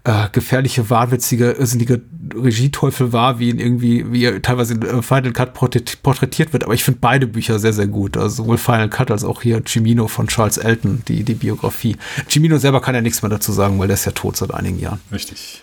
äh, 0.05 0.29
gefährliche, 0.33 0.91
wahnwitzige, 0.91 1.53
irrsinnige 1.53 2.01
Regieteufel 2.35 3.13
war, 3.13 3.39
wie 3.39 3.51
ihn 3.51 3.59
irgendwie, 3.59 4.11
wie 4.11 4.25
er 4.25 4.43
teilweise 4.43 4.75
in 4.75 4.83
äh, 4.83 5.03
Final 5.03 5.33
Cut 5.33 5.55
porträtiert 5.55 6.53
wird. 6.53 6.65
Aber 6.65 6.75
ich 6.75 6.83
finde 6.83 6.99
beide 7.01 7.27
Bücher 7.27 7.59
sehr, 7.59 7.73
sehr 7.73 7.87
gut. 7.87 8.17
Also 8.17 8.43
sowohl 8.43 8.59
Final 8.59 8.89
Cut 8.89 9.13
als 9.13 9.23
auch 9.23 9.43
hier 9.43 9.63
Cimino 9.65 10.09
von 10.09 10.27
Charles 10.27 10.57
Elton, 10.57 11.03
die, 11.07 11.23
die 11.23 11.35
Biografie. 11.35 11.97
Cimino 12.29 12.59
selber 12.59 12.81
kann 12.81 12.97
ja 12.97 13.01
nichts 13.01 13.23
mehr 13.23 13.29
dazu 13.29 13.53
sagen, 13.53 13.79
weil 13.79 13.87
der 13.87 13.95
ist 13.95 14.05
ja 14.05 14.13
tot 14.13 14.37
seit 14.37 14.53
einigen 14.53 14.81
Jahren. 14.81 15.01
Richtig. 15.13 15.63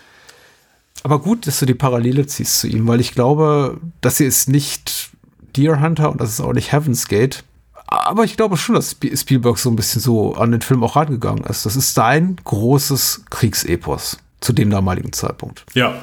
Aber 1.02 1.18
gut, 1.20 1.46
dass 1.46 1.58
du 1.60 1.66
die 1.66 1.74
Parallele 1.74 2.26
ziehst 2.26 2.60
zu 2.60 2.68
ihm, 2.68 2.86
weil 2.86 3.00
ich 3.00 3.12
glaube, 3.12 3.78
dass 4.00 4.18
sie 4.18 4.24
ist 4.24 4.48
nicht 4.48 5.10
Deer 5.56 5.80
Hunter 5.80 6.10
und 6.10 6.20
das 6.20 6.30
ist 6.30 6.40
auch 6.40 6.52
nicht 6.52 6.72
Heaven's 6.72 7.08
Gate. 7.08 7.44
Aber 7.86 8.24
ich 8.24 8.36
glaube 8.36 8.56
schon, 8.56 8.74
dass 8.76 8.96
Spielberg 9.14 9.58
so 9.58 9.68
ein 9.68 9.76
bisschen 9.76 10.00
so 10.00 10.34
an 10.34 10.52
den 10.52 10.60
Film 10.62 10.84
auch 10.84 10.96
rangegangen 10.96 11.44
ist. 11.44 11.66
Das 11.66 11.76
ist 11.76 11.94
sein 11.94 12.36
großes 12.44 13.24
Kriegsepos 13.30 14.18
zu 14.40 14.52
dem 14.52 14.70
damaligen 14.70 15.12
Zeitpunkt. 15.12 15.64
Ja. 15.74 15.94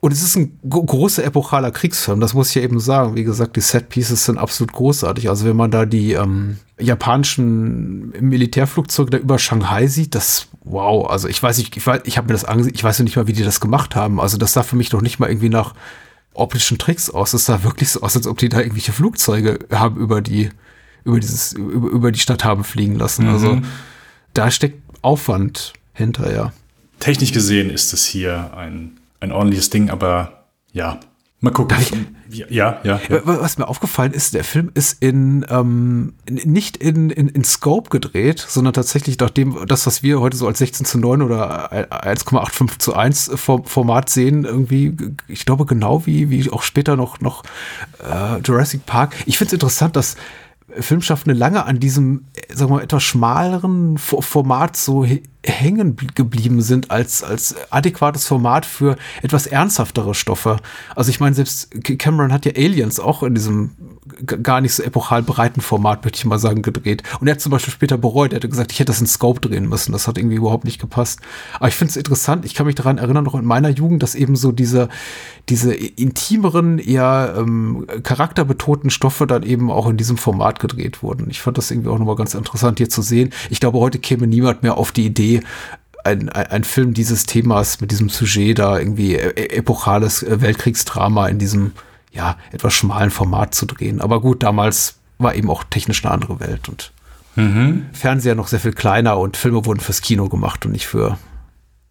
Und 0.00 0.12
es 0.12 0.22
ist 0.22 0.36
ein 0.36 0.58
großer 0.68 1.24
epochaler 1.24 1.70
Kriegsfilm, 1.70 2.20
das 2.20 2.34
muss 2.34 2.50
ich 2.50 2.56
ja 2.56 2.62
eben 2.62 2.78
sagen. 2.78 3.14
Wie 3.14 3.24
gesagt, 3.24 3.56
die 3.56 3.62
Set-Pieces 3.62 4.26
sind 4.26 4.36
absolut 4.36 4.72
großartig. 4.72 5.30
Also 5.30 5.46
wenn 5.46 5.56
man 5.56 5.70
da 5.70 5.86
die 5.86 6.12
ähm, 6.12 6.58
japanischen 6.78 8.10
Militärflugzeuge 8.20 9.10
da 9.12 9.16
über 9.16 9.38
Shanghai 9.38 9.86
sieht, 9.86 10.14
das, 10.14 10.48
wow, 10.62 11.08
also 11.08 11.26
ich 11.26 11.42
weiß 11.42 11.56
nicht, 11.56 11.74
ich, 11.74 11.86
weiß, 11.86 12.02
ich 12.04 12.18
habe 12.18 12.26
mir 12.26 12.34
das 12.34 12.44
angesehen, 12.44 12.74
ich 12.74 12.84
weiß 12.84 12.98
nicht 13.00 13.16
mal, 13.16 13.26
wie 13.28 13.32
die 13.32 13.44
das 13.44 13.60
gemacht 13.60 13.96
haben. 13.96 14.20
Also 14.20 14.36
das 14.36 14.52
sah 14.52 14.62
für 14.62 14.76
mich 14.76 14.90
doch 14.90 15.00
nicht 15.00 15.20
mal 15.20 15.30
irgendwie 15.30 15.48
nach 15.48 15.74
optischen 16.34 16.76
Tricks 16.76 17.08
aus. 17.08 17.32
Es 17.32 17.46
sah 17.46 17.62
wirklich 17.62 17.88
so 17.88 18.02
aus, 18.02 18.14
als 18.14 18.26
ob 18.26 18.36
die 18.36 18.50
da 18.50 18.58
irgendwelche 18.58 18.92
Flugzeuge 18.92 19.60
haben 19.72 19.96
über 19.96 20.20
die, 20.20 20.50
über 21.04 21.18
dieses, 21.18 21.54
über, 21.54 21.88
über 21.88 22.12
die 22.12 22.20
Stadt 22.20 22.44
haben 22.44 22.62
fliegen 22.64 22.96
lassen. 22.96 23.26
Also 23.26 23.52
mhm. 23.52 23.58
Also 23.58 23.68
da 24.34 24.50
steckt 24.50 24.82
Aufwand 25.00 25.72
hinter, 25.94 26.30
ja. 26.34 26.52
Technisch 27.04 27.32
gesehen 27.32 27.68
ist 27.68 27.92
es 27.92 28.06
hier 28.06 28.52
ein, 28.56 28.98
ein 29.20 29.30
ordentliches 29.30 29.68
Ding, 29.68 29.90
aber 29.90 30.46
ja, 30.72 31.00
Mal 31.44 31.50
gucken. 31.50 31.76
Ja, 32.30 32.46
ja, 32.48 32.80
ja, 32.84 33.00
Was 33.24 33.58
mir 33.58 33.68
aufgefallen 33.68 34.12
ist, 34.12 34.32
der 34.32 34.44
Film 34.44 34.70
ist 34.72 35.02
in 35.02 35.44
ähm, 35.50 36.14
nicht 36.26 36.78
in, 36.78 37.10
in, 37.10 37.28
in 37.28 37.44
Scope 37.44 37.90
gedreht, 37.90 38.44
sondern 38.48 38.72
tatsächlich 38.72 39.18
nach 39.18 39.28
dem, 39.28 39.66
das, 39.66 39.86
was 39.86 40.02
wir 40.02 40.20
heute 40.20 40.38
so 40.38 40.46
als 40.46 40.58
16 40.58 40.86
zu 40.86 40.98
9 40.98 41.20
oder 41.20 41.70
1,85 41.70 42.78
zu 42.78 42.94
1 42.94 43.32
Format 43.36 44.08
sehen, 44.08 44.46
irgendwie, 44.46 44.96
ich 45.28 45.44
glaube, 45.44 45.66
genau 45.66 46.06
wie, 46.06 46.30
wie 46.30 46.50
auch 46.50 46.62
später 46.62 46.96
noch, 46.96 47.20
noch 47.20 47.42
äh, 48.02 48.38
Jurassic 48.42 48.86
Park. 48.86 49.14
Ich 49.26 49.36
finde 49.36 49.48
es 49.48 49.52
interessant, 49.52 49.96
dass 49.96 50.16
Filmschaffende 50.70 51.38
lange 51.38 51.66
an 51.66 51.78
diesem, 51.78 52.24
sagen 52.48 52.70
wir 52.70 52.76
mal, 52.76 52.82
etwas 52.82 53.02
schmaleren 53.02 53.98
Format 53.98 54.78
so 54.78 55.04
hängen 55.44 55.96
geblieben 56.14 56.62
sind 56.62 56.90
als, 56.90 57.22
als 57.22 57.54
adäquates 57.70 58.26
Format 58.26 58.66
für 58.66 58.96
etwas 59.22 59.46
ernsthaftere 59.46 60.14
Stoffe. 60.14 60.58
Also 60.94 61.10
ich 61.10 61.20
meine, 61.20 61.34
selbst 61.34 61.70
Cameron 61.98 62.32
hat 62.32 62.46
ja 62.46 62.52
Aliens 62.56 62.98
auch 62.98 63.22
in 63.22 63.34
diesem 63.34 63.93
gar 64.26 64.60
nicht 64.60 64.74
so 64.74 64.82
epochal 64.82 65.22
breiten 65.22 65.60
Format, 65.60 66.04
möchte 66.04 66.18
ich 66.18 66.24
mal 66.24 66.38
sagen, 66.38 66.62
gedreht. 66.62 67.02
Und 67.20 67.26
er 67.26 67.34
hat 67.34 67.40
zum 67.40 67.50
Beispiel 67.50 67.72
später 67.72 67.96
bereut, 67.96 68.32
er 68.32 68.36
hätte 68.36 68.48
gesagt, 68.48 68.72
ich 68.72 68.78
hätte 68.78 68.92
das 68.92 69.00
in 69.00 69.06
Scope 69.06 69.40
drehen 69.40 69.68
müssen. 69.68 69.92
Das 69.92 70.06
hat 70.06 70.18
irgendwie 70.18 70.36
überhaupt 70.36 70.64
nicht 70.64 70.80
gepasst. 70.80 71.20
Aber 71.54 71.68
ich 71.68 71.74
finde 71.74 71.90
es 71.90 71.96
interessant, 71.96 72.44
ich 72.44 72.54
kann 72.54 72.66
mich 72.66 72.74
daran 72.74 72.98
erinnern, 72.98 73.24
noch 73.24 73.34
in 73.34 73.44
meiner 73.44 73.70
Jugend, 73.70 74.02
dass 74.02 74.14
eben 74.14 74.36
so 74.36 74.52
diese, 74.52 74.88
diese 75.48 75.74
intimeren, 75.74 76.78
eher 76.78 77.34
ähm, 77.38 77.86
charakterbetonten 78.02 78.90
Stoffe 78.90 79.26
dann 79.26 79.42
eben 79.42 79.70
auch 79.70 79.88
in 79.88 79.96
diesem 79.96 80.18
Format 80.18 80.60
gedreht 80.60 81.02
wurden. 81.02 81.30
Ich 81.30 81.40
fand 81.40 81.56
das 81.56 81.70
irgendwie 81.70 81.88
auch 81.88 81.98
nochmal 81.98 82.16
ganz 82.16 82.34
interessant 82.34 82.78
hier 82.78 82.90
zu 82.90 83.00
sehen. 83.00 83.30
Ich 83.48 83.60
glaube, 83.60 83.78
heute 83.78 83.98
käme 83.98 84.26
niemand 84.26 84.62
mehr 84.62 84.76
auf 84.76 84.92
die 84.92 85.06
Idee, 85.06 85.40
ein, 86.04 86.28
ein, 86.28 86.46
ein 86.46 86.64
Film 86.64 86.94
dieses 86.94 87.24
Themas 87.24 87.80
mit 87.80 87.90
diesem 87.90 88.10
Sujet 88.10 88.58
da 88.58 88.78
irgendwie 88.78 89.14
e-, 89.14 89.56
epochales 89.56 90.22
äh, 90.22 90.40
Weltkriegsdrama 90.40 91.28
in 91.28 91.38
diesem 91.38 91.72
ja 92.14 92.36
etwas 92.52 92.72
schmalen 92.72 93.10
Format 93.10 93.54
zu 93.54 93.66
drehen. 93.66 94.00
Aber 94.00 94.20
gut, 94.20 94.42
damals 94.42 94.96
war 95.18 95.34
eben 95.34 95.50
auch 95.50 95.64
technisch 95.64 96.04
eine 96.04 96.14
andere 96.14 96.40
Welt 96.40 96.68
und 96.68 96.92
mhm. 97.36 97.86
Fernseher 97.92 98.34
noch 98.34 98.48
sehr 98.48 98.60
viel 98.60 98.72
kleiner 98.72 99.18
und 99.18 99.36
Filme 99.36 99.64
wurden 99.66 99.80
fürs 99.80 100.00
Kino 100.00 100.28
gemacht 100.28 100.64
und 100.64 100.72
nicht 100.72 100.86
für, 100.86 101.18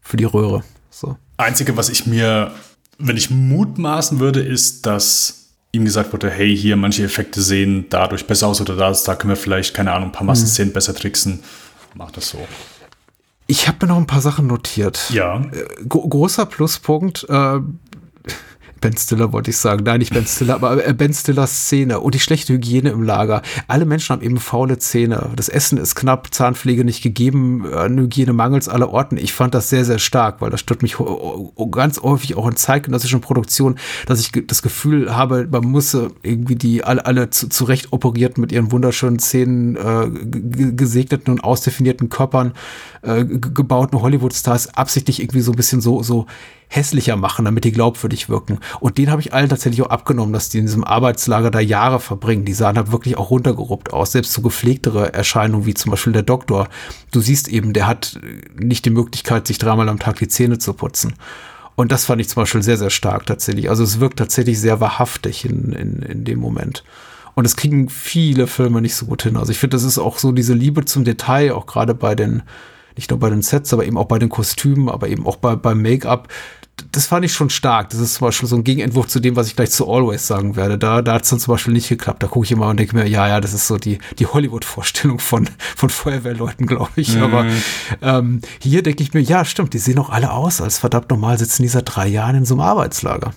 für 0.01 0.17
die 0.17 0.25
Röhre. 0.25 0.63
So. 0.89 1.17
Einzige, 1.37 1.77
was 1.77 1.89
ich 1.89 2.05
mir, 2.05 2.51
wenn 2.97 3.17
ich 3.17 3.29
mutmaßen 3.29 4.19
würde, 4.19 4.41
ist, 4.41 4.85
dass 4.85 5.49
ihm 5.71 5.85
gesagt 5.85 6.13
wurde, 6.13 6.29
hey, 6.29 6.55
hier 6.55 6.75
manche 6.75 7.03
Effekte 7.03 7.41
sehen 7.41 7.87
dadurch 7.89 8.27
besser 8.27 8.47
aus 8.47 8.61
oder 8.61 8.75
das, 8.75 9.03
da 9.03 9.15
können 9.15 9.31
wir 9.31 9.37
vielleicht, 9.37 9.73
keine 9.73 9.91
Ahnung, 9.91 10.09
ein 10.09 10.11
paar 10.11 10.25
Massenszenen 10.25 10.69
mhm. 10.69 10.73
besser 10.73 10.93
tricksen. 10.93 11.39
Mach 11.95 12.11
das 12.11 12.29
so. 12.29 12.47
Ich 13.47 13.67
habe 13.67 13.79
mir 13.81 13.91
noch 13.91 13.97
ein 13.97 14.07
paar 14.07 14.21
Sachen 14.21 14.47
notiert. 14.47 15.09
Ja. 15.09 15.41
Äh, 15.41 15.85
großer 15.87 16.45
Pluspunkt, 16.45 17.25
äh, 17.27 17.59
Ben 18.83 18.97
Stiller 18.97 19.31
wollte 19.31 19.49
ich 19.49 19.55
sagen. 19.55 19.85
Nein, 19.85 19.99
nicht 19.99 20.13
Ben 20.13 20.27
Stiller, 20.27 20.55
aber 20.55 20.85
äh, 20.85 20.93
Ben 20.93 21.13
Stillers 21.13 21.67
Szene 21.67 22.01
und 22.01 22.15
die 22.15 22.19
schlechte 22.19 22.51
Hygiene 22.51 22.89
im 22.89 23.01
Lager. 23.01 23.41
Alle 23.69 23.85
Menschen 23.85 24.13
haben 24.13 24.21
eben 24.21 24.37
faule 24.37 24.77
Zähne. 24.77 25.29
Das 25.37 25.47
Essen 25.47 25.77
ist 25.77 25.95
knapp, 25.95 26.33
Zahnpflege 26.33 26.83
nicht 26.83 27.01
gegeben, 27.01 27.65
an 27.73 27.97
Hygiene 27.97 28.33
mangels 28.33 28.67
aller 28.67 28.89
Orten. 28.89 29.15
Ich 29.15 29.31
fand 29.31 29.53
das 29.53 29.69
sehr, 29.69 29.85
sehr 29.85 29.99
stark, 29.99 30.41
weil 30.41 30.49
das 30.49 30.59
stört 30.59 30.81
mich 30.81 30.97
ganz 31.71 32.01
häufig 32.01 32.35
auch 32.35 32.45
in 32.45 32.57
zeitgenössischen 32.57 33.21
Produktionen, 33.21 33.77
dass 34.05 34.19
ich 34.19 34.33
das 34.47 34.61
Gefühl 34.61 35.15
habe, 35.15 35.47
man 35.49 35.63
muss 35.63 35.97
irgendwie 36.21 36.57
die 36.57 36.83
alle, 36.83 37.05
alle 37.05 37.29
zu, 37.29 37.47
zurecht 37.47 37.93
operiert 37.93 38.37
mit 38.37 38.51
ihren 38.51 38.73
wunderschönen 38.73 39.19
Zähnen, 39.19 39.77
äh, 39.77 40.09
gesegneten 40.75 41.31
und 41.31 41.41
ausdefinierten 41.41 42.09
Körpern, 42.09 42.51
äh, 43.01 43.23
gebauten 43.23 44.01
Hollywood-Stars 44.01 44.73
absichtlich 44.73 45.21
irgendwie 45.21 45.39
so 45.39 45.53
ein 45.53 45.55
bisschen 45.55 45.79
so, 45.79 46.03
so 46.03 46.27
hässlicher 46.73 47.15
machen, 47.15 47.45
damit 47.45 47.63
die 47.63 47.71
glaubwürdig 47.71 48.29
wirken. 48.29 48.59
Und 48.79 48.97
den 48.97 49.11
habe 49.11 49.21
ich 49.21 49.33
allen 49.33 49.49
tatsächlich 49.49 49.81
auch 49.81 49.89
abgenommen, 49.89 50.33
dass 50.33 50.49
die 50.49 50.59
in 50.59 50.65
diesem 50.65 50.83
Arbeitslager 50.83 51.51
da 51.51 51.59
Jahre 51.59 51.99
verbringen. 51.99 52.45
Die 52.45 52.53
sahen 52.53 52.77
halt 52.77 52.91
wirklich 52.91 53.17
auch 53.17 53.29
runtergeruppt 53.29 53.93
aus. 53.93 54.11
Selbst 54.11 54.33
so 54.33 54.41
gepflegtere 54.41 55.13
Erscheinungen 55.13 55.65
wie 55.65 55.73
zum 55.73 55.91
Beispiel 55.91 56.13
der 56.13 56.23
Doktor. 56.23 56.69
Du 57.11 57.21
siehst 57.21 57.47
eben, 57.47 57.73
der 57.73 57.87
hat 57.87 58.19
nicht 58.55 58.85
die 58.85 58.89
Möglichkeit, 58.89 59.47
sich 59.47 59.57
dreimal 59.57 59.89
am 59.89 59.99
Tag 59.99 60.17
die 60.17 60.27
Zähne 60.27 60.57
zu 60.57 60.73
putzen. 60.73 61.13
Und 61.75 61.91
das 61.91 62.05
fand 62.05 62.21
ich 62.21 62.29
zum 62.29 62.43
Beispiel 62.43 62.61
sehr, 62.61 62.77
sehr 62.77 62.89
stark 62.89 63.25
tatsächlich. 63.25 63.69
Also 63.69 63.83
es 63.83 63.99
wirkt 63.99 64.19
tatsächlich 64.19 64.59
sehr 64.59 64.79
wahrhaftig 64.79 65.45
in, 65.45 65.73
in, 65.73 66.01
in 66.03 66.23
dem 66.23 66.39
Moment. 66.39 66.83
Und 67.35 67.45
das 67.45 67.55
kriegen 67.55 67.89
viele 67.89 68.47
Filme 68.47 68.81
nicht 68.81 68.95
so 68.95 69.07
gut 69.07 69.23
hin. 69.23 69.37
Also 69.37 69.51
ich 69.51 69.57
finde, 69.57 69.75
das 69.75 69.83
ist 69.83 69.97
auch 69.97 70.19
so 70.19 70.31
diese 70.31 70.53
Liebe 70.53 70.85
zum 70.85 71.03
Detail, 71.03 71.53
auch 71.53 71.65
gerade 71.65 71.95
bei 71.95 72.13
den, 72.13 72.43
nicht 72.95 73.09
nur 73.09 73.19
bei 73.19 73.29
den 73.29 73.41
Sets, 73.41 73.73
aber 73.73 73.85
eben 73.85 73.97
auch 73.97 74.05
bei 74.05 74.19
den 74.19 74.29
Kostümen, 74.29 74.87
aber 74.87 75.07
eben 75.07 75.25
auch 75.25 75.37
bei, 75.37 75.55
beim 75.55 75.81
Make-up 75.81 76.27
das 76.91 77.07
fand 77.07 77.25
ich 77.25 77.33
schon 77.33 77.49
stark. 77.49 77.89
Das 77.89 77.99
ist 77.99 78.15
zum 78.15 78.27
Beispiel 78.27 78.47
so 78.47 78.55
ein 78.55 78.63
Gegenentwurf 78.63 79.07
zu 79.07 79.19
dem, 79.19 79.35
was 79.35 79.47
ich 79.47 79.55
gleich 79.55 79.71
zu 79.71 79.89
Always 79.89 80.27
sagen 80.27 80.55
werde. 80.55 80.77
Da, 80.77 81.01
da 81.01 81.13
hat 81.13 81.23
es 81.23 81.29
dann 81.29 81.39
zum 81.39 81.53
Beispiel 81.53 81.73
nicht 81.73 81.89
geklappt. 81.89 82.21
Da 82.21 82.27
gucke 82.27 82.45
ich 82.45 82.51
immer 82.51 82.67
und 82.67 82.77
denke 82.77 82.95
mir, 82.95 83.07
ja, 83.07 83.27
ja, 83.27 83.41
das 83.41 83.53
ist 83.53 83.67
so 83.67 83.77
die, 83.77 83.99
die 84.19 84.25
Hollywood-Vorstellung 84.25 85.19
von, 85.19 85.49
von 85.75 85.89
Feuerwehrleuten, 85.89 86.67
glaube 86.67 86.91
ich. 86.95 87.15
Mhm. 87.15 87.23
Aber 87.23 87.45
ähm, 88.01 88.41
hier 88.59 88.83
denke 88.83 89.03
ich 89.03 89.13
mir, 89.13 89.21
ja, 89.21 89.45
stimmt, 89.45 89.73
die 89.73 89.79
sehen 89.79 89.99
auch 89.99 90.09
alle 90.09 90.31
aus, 90.31 90.61
als 90.61 90.79
verdammt 90.79 91.09
normal 91.09 91.37
sitzen 91.37 91.63
die 91.63 91.69
seit 91.69 91.95
drei 91.95 92.07
Jahren 92.07 92.35
in 92.35 92.45
so 92.45 92.55
einem 92.55 92.61
Arbeitslager. 92.61 93.33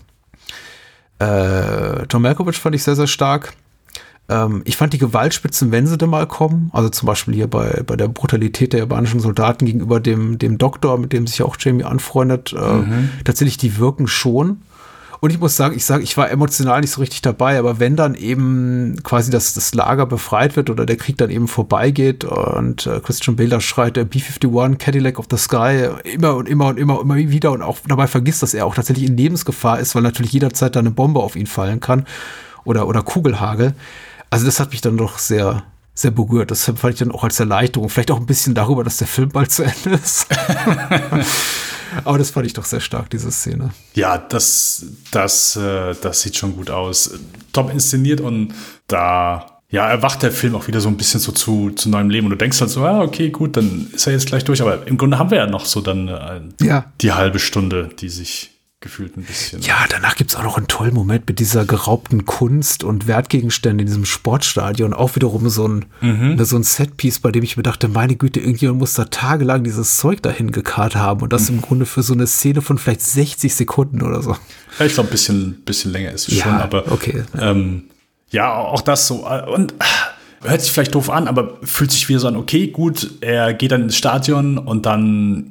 Äh, 1.19 2.05
John 2.11 2.23
Malkovich 2.23 2.59
fand 2.59 2.75
ich 2.75 2.83
sehr, 2.83 2.97
sehr 2.97 3.07
stark. 3.07 3.55
Ähm, 4.29 4.63
ich 4.65 4.77
fand 4.77 4.93
die 4.93 4.99
Gewaltspitzen, 4.99 5.71
wenn 5.71 5.87
sie 5.87 5.99
denn 5.99 6.11
mal 6.11 6.27
kommen, 6.27 6.71
also 6.73 6.89
zum 6.89 7.07
Beispiel 7.07 7.35
hier 7.35 7.49
bei, 7.49 7.83
bei 7.87 7.97
der 7.97 8.09
Brutalität 8.09 8.73
der 8.73 8.81
japanischen 8.81 9.21
Soldaten 9.21 9.67
gegenüber 9.67 10.01
dem, 10.01 10.39
dem 10.39 10.59
Doktor, 10.59 10.99
mit 10.99 11.13
dem 11.13 11.27
sich 11.27 11.43
auch 11.43 11.57
Jamie 11.59 11.85
anfreundet, 11.85 12.53
äh, 12.53 12.75
mhm. 12.75 13.11
tatsächlich, 13.25 13.59
die 13.59 13.79
wirken 13.79 14.09
schon. 14.09 14.63
Und 15.21 15.31
ich 15.31 15.41
muss 15.41 15.57
sagen, 15.57 15.75
ich 15.75 15.85
sage, 15.85 16.03
ich 16.03 16.17
war 16.17 16.31
emotional 16.31 16.83
nicht 16.83 16.91
so 16.91 17.01
richtig 17.01 17.23
dabei, 17.23 17.59
aber 17.59 17.81
wenn 17.81 17.97
dann 17.97 18.15
eben 18.15 18.97
quasi 19.03 19.31
das, 19.31 19.55
das 19.55 19.75
Lager 19.75 20.05
befreit 20.05 20.57
wird 20.57 20.69
oder 20.69 20.85
der 20.85 20.97
Krieg 20.97 21.17
dann 21.17 21.31
eben 21.31 21.49
vorbeigeht 21.49 22.25
und 22.25 22.87
äh, 22.87 23.01
Christian 23.01 23.37
Bale 23.37 23.61
schreit 23.61 23.97
der 23.97 24.05
B-51 24.05 24.77
Cadillac 24.77 25.19
of 25.19 25.27
the 25.31 25.39
Sky 25.39 25.89
immer 26.05 26.37
und 26.37 26.49
immer 26.49 26.67
und 26.67 26.79
immer 26.79 27.01
und 27.01 27.11
immer 27.11 27.17
wieder 27.17 27.53
und 27.53 27.63
auch 27.63 27.79
dabei 27.89 28.09
vergisst, 28.09 28.43
dass 28.43 28.53
er 28.53 28.67
auch 28.67 28.75
tatsächlich 28.75 29.09
in 29.09 29.17
Lebensgefahr 29.17 29.81
ist, 29.81 29.95
weil 29.95 30.03
natürlich 30.03 30.33
jederzeit 30.33 30.77
da 30.77 30.81
eine 30.81 30.91
Bombe 30.91 31.21
auf 31.21 31.35
ihn 31.35 31.47
fallen 31.47 31.81
kann 31.81 32.05
oder, 32.65 32.87
oder 32.87 33.03
Kugelhagel. 33.03 33.75
Also 34.31 34.47
das 34.47 34.61
hat 34.61 34.73
mich 34.73 34.81
dann 34.81 34.97
doch 34.97 35.19
sehr, 35.19 35.65
sehr 35.95 36.11
berührt. 36.11 36.51
Das 36.51 36.65
fand 36.65 36.85
ich 36.85 36.99
dann 36.99 37.13
auch 37.13 37.25
als 37.25 37.41
Erleichterung. 37.41 37.89
Vielleicht 37.89 38.11
auch 38.11 38.19
ein 38.19 38.27
bisschen 38.27 38.55
darüber, 38.55 38.85
dass 38.85 38.99
der 38.99 39.07
Film 39.07 39.31
bald 39.31 39.51
zu 39.51 39.63
Ende 39.63 39.99
ist. 40.03 40.27
Aber 42.05 42.19
das 42.19 42.31
fand 42.31 42.47
ich 42.47 42.53
doch 42.53 42.65
sehr 42.65 42.81
stark, 42.81 43.11
diese 43.11 43.31
Szene. 43.31 43.71
Ja, 43.95 44.19
das, 44.19 44.87
das, 45.11 45.57
äh, 45.57 45.95
das 46.01 46.23
sieht 46.23 46.37
schon 46.37 46.55
gut 46.57 46.71
aus. 46.71 47.13
Top 47.53 47.73
inszeniert 47.73 48.21
und 48.21 48.55
da 48.87 49.57
ja, 49.69 49.89
erwacht 49.89 50.23
der 50.23 50.31
Film 50.31 50.55
auch 50.55 50.69
wieder 50.69 50.81
so 50.81 50.89
ein 50.89 50.97
bisschen 50.97 51.21
so 51.21 51.33
zu, 51.33 51.71
zu 51.71 51.89
neuem 51.89 52.11
Leben. 52.11 52.27
Und 52.27 52.31
du 52.31 52.37
denkst 52.37 52.61
halt 52.61 52.71
so, 52.71 52.85
ah, 52.85 53.03
okay, 53.03 53.31
gut, 53.31 53.57
dann 53.57 53.89
ist 53.93 54.07
er 54.07 54.13
jetzt 54.13 54.27
gleich 54.27 54.45
durch. 54.45 54.63
Aber 54.63 54.87
im 54.87 54.97
Grunde 54.97 55.19
haben 55.19 55.31
wir 55.31 55.39
ja 55.39 55.47
noch 55.47 55.65
so 55.65 55.81
dann 55.81 56.09
äh, 56.09 56.41
ja. 56.65 56.93
die 57.01 57.13
halbe 57.13 57.39
Stunde, 57.39 57.91
die 57.99 58.09
sich 58.09 58.56
gefühlt 58.87 59.17
ein 59.17 59.25
bisschen. 59.25 59.61
Ja, 59.63 59.85
danach 59.89 60.15
gibt 60.15 60.31
es 60.31 60.37
auch 60.37 60.45
noch 60.45 60.57
einen 60.57 60.69
tollen 60.69 60.95
Moment 60.95 61.29
mit 61.29 61.41
dieser 61.41 61.65
geraubten 61.65 62.25
Kunst 62.25 62.85
und 62.85 63.07
Wertgegenstände 63.07 63.83
in 63.83 63.87
diesem 63.87 64.05
Sportstadion. 64.05 64.95
Auch 64.95 65.17
wiederum 65.17 65.49
so 65.49 65.67
ein, 65.67 65.85
mhm. 66.01 66.45
so 66.45 66.57
ein 66.57 66.63
Setpiece, 66.63 67.19
bei 67.19 67.33
dem 67.33 67.43
ich 67.43 67.57
mir 67.57 67.65
dachte, 67.65 67.89
meine 67.89 68.17
Güte, 68.17 68.41
irgendjemand 68.41 68.79
muss 68.79 68.95
da 68.95 69.07
tagelang 69.07 69.65
dieses 69.65 69.97
Zeug 69.97 70.23
dahin 70.23 70.53
gekarrt 70.53 70.95
haben 70.95 71.23
und 71.23 71.33
das 71.33 71.51
mhm. 71.51 71.57
im 71.57 71.63
Grunde 71.63 71.87
für 71.87 72.03
so 72.03 72.15
eine 72.15 72.27
Szene 72.27 72.63
von 72.63 72.79
vielleicht 72.79 73.03
60 73.03 73.55
Sekunden 73.55 74.03
oder 74.03 74.23
so. 74.23 74.37
Ja, 74.79 74.87
ich 74.87 74.95
glaube, 74.95 75.09
ein 75.09 75.13
bisschen, 75.13 75.63
bisschen 75.65 75.93
länger 75.93 76.13
ist 76.13 76.29
es 76.29 76.39
ja, 76.39 76.45
schon, 76.45 76.55
aber 76.55 76.93
okay. 76.93 77.25
Ähm, 77.39 77.85
ja, 78.31 78.55
auch 78.55 78.83
das 78.83 79.07
so. 79.09 79.27
Und 79.27 79.75
hört 80.43 80.63
sich 80.63 80.71
vielleicht 80.71 80.95
doof 80.95 81.11
an, 81.11 81.27
aber 81.27 81.59
fühlt 81.63 81.91
sich 81.91 82.09
wieder 82.09 82.21
so 82.21 82.29
an, 82.29 82.37
okay, 82.37 82.69
gut, 82.69 83.11
er 83.21 83.53
geht 83.53 83.73
dann 83.73 83.83
ins 83.83 83.97
Stadion 83.97 84.59
und 84.59 84.87
dann 84.87 85.49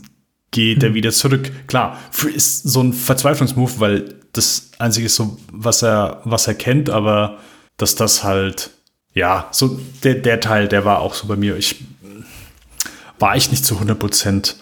geht 0.55 0.83
er 0.83 0.89
hm. 0.89 0.95
wieder 0.95 1.11
zurück. 1.11 1.51
Klar, 1.67 1.99
ist 2.33 2.63
so 2.63 2.81
ein 2.81 2.93
Verzweiflungsmove, 2.93 3.79
weil 3.79 4.15
das 4.31 4.71
einzige 4.79 5.07
ist 5.07 5.15
so, 5.15 5.37
was 5.51 5.83
er, 5.83 6.21
was 6.23 6.47
er 6.47 6.55
kennt, 6.55 6.89
aber 6.89 7.37
dass 7.77 7.95
das 7.95 8.23
halt, 8.23 8.71
ja, 9.13 9.49
so 9.51 9.79
der, 10.03 10.15
der 10.15 10.39
Teil, 10.39 10.69
der 10.69 10.85
war 10.85 10.99
auch 10.99 11.13
so 11.13 11.27
bei 11.27 11.35
mir. 11.35 11.57
Ich 11.57 11.83
war 13.19 13.35
ich 13.35 13.51
nicht 13.51 13.65
zu 13.65 13.75
100% 13.75 14.55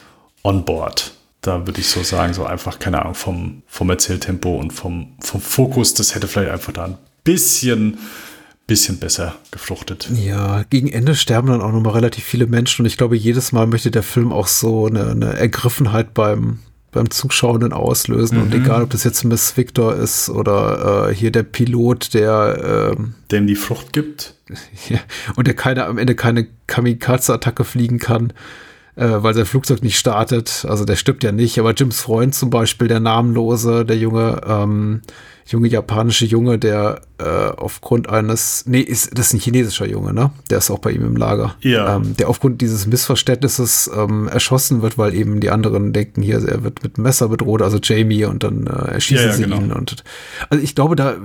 on 0.44 0.66
board. 0.66 1.14
Da 1.42 1.68
würde 1.68 1.82
ich 1.82 1.88
so 1.88 2.02
sagen, 2.02 2.34
so 2.34 2.46
einfach, 2.46 2.80
keine 2.80 3.02
Ahnung, 3.02 3.16
vom, 3.16 3.64
vom 3.68 3.90
Erzähltempo 3.90 4.56
und 4.56 4.72
vom, 4.72 5.14
vom 5.20 5.42
Fokus, 5.42 5.94
das 5.94 6.16
hätte 6.16 6.28
vielleicht 6.28 6.52
einfach 6.52 6.74
da 6.74 6.86
ein 6.86 6.98
bisschen 7.24 8.00
bisschen 8.68 8.98
besser 8.98 9.36
gefruchtet. 9.52 10.10
Ja, 10.14 10.64
gegen 10.70 10.88
Ende 10.88 11.16
sterben 11.16 11.48
dann 11.50 11.62
auch 11.62 11.72
nochmal 11.72 11.94
relativ 11.94 12.24
viele 12.24 12.48
Menschen 12.48 12.84
und 12.84 12.86
ich 12.86 12.98
glaube, 12.98 13.18
jedes 13.18 13.52
Mal 13.52 13.68
möchte 13.68 13.92
der 13.92 14.04
Film 14.04 14.32
auch 14.32 14.48
so 14.48 14.88
eine, 14.88 15.12
eine 15.12 15.34
Ergriffenheit 15.34 16.14
beim, 16.14 16.60
beim 16.92 17.10
Zuschauenden 17.10 17.74
auslösen. 17.74 18.38
Mhm. 18.38 18.44
Und 18.44 18.54
egal, 18.54 18.84
ob 18.84 18.90
das 18.92 19.04
jetzt 19.04 19.24
Miss 19.26 19.58
Victor 19.58 19.96
ist 19.96 20.30
oder 20.30 21.10
äh, 21.10 21.16
hier 21.16 21.32
der 21.32 21.44
Pilot, 21.44 22.14
der 22.14 22.94
ähm, 22.98 23.16
dem 23.32 23.48
die 23.48 23.56
Frucht 23.56 23.94
gibt. 23.94 24.36
Ja, 24.90 25.00
und 25.36 25.48
der 25.48 25.56
keine, 25.56 25.86
am 25.86 25.98
Ende 25.98 26.16
keine 26.16 26.48
Kamikaze-Attacke 26.68 27.64
fliegen 27.64 27.98
kann, 27.98 28.34
weil 28.96 29.34
sein 29.34 29.46
Flugzeug 29.46 29.82
nicht 29.82 29.98
startet. 29.98 30.66
Also 30.68 30.86
der 30.86 30.96
stirbt 30.96 31.24
ja 31.24 31.32
nicht, 31.32 31.60
aber 31.60 31.74
Jims 31.74 32.02
Freund 32.02 32.36
zum 32.36 32.50
Beispiel, 32.50 32.88
der 32.88 33.00
Namenlose, 33.00 33.86
der 33.86 33.98
Junge, 33.98 34.42
ähm, 34.48 35.02
junge 35.48 35.68
japanische 35.68 36.26
Junge, 36.26 36.58
der 36.58 37.02
äh, 37.18 37.24
aufgrund 37.24 38.10
eines, 38.10 38.66
nee, 38.68 38.80
ist 38.80 39.18
das 39.18 39.28
ist 39.28 39.34
ein 39.34 39.40
chinesischer 39.40 39.88
Junge, 39.88 40.14
ne? 40.14 40.32
Der 40.50 40.60
ist 40.60 40.72
auch 40.72 40.80
bei 40.80 40.92
ihm 40.92 41.06
im 41.06 41.16
Lager. 41.16 41.56
Ja. 41.62 41.96
Ähm, 41.96 42.16
der 42.18 42.30
aufgrund 42.30 42.62
dieses 42.62 42.86
Missverständnisses 42.88 43.90
ähm, 43.96 44.28
erschossen 44.28 44.82
wird, 44.82 44.98
weil 44.98 45.14
eben 45.14 45.40
die 45.40 45.50
anderen 45.50 45.92
denken, 45.92 46.22
hier, 46.22 46.48
er 46.48 46.64
wird 46.64 46.84
mit 46.84 46.98
Messer 46.98 47.28
bedroht, 47.30 47.62
also 47.62 47.80
Jamie, 47.82 48.26
und 48.26 48.44
dann 48.44 48.68
äh, 48.68 48.94
erschießen 48.94 49.26
ja, 49.26 49.32
ja, 49.32 49.38
sie 49.38 49.44
genau. 49.44 49.58
ihn. 49.58 49.72
Und 49.72 50.04
also 50.50 50.64
ich 50.64 50.76
glaube, 50.76 50.96
da 50.96 51.16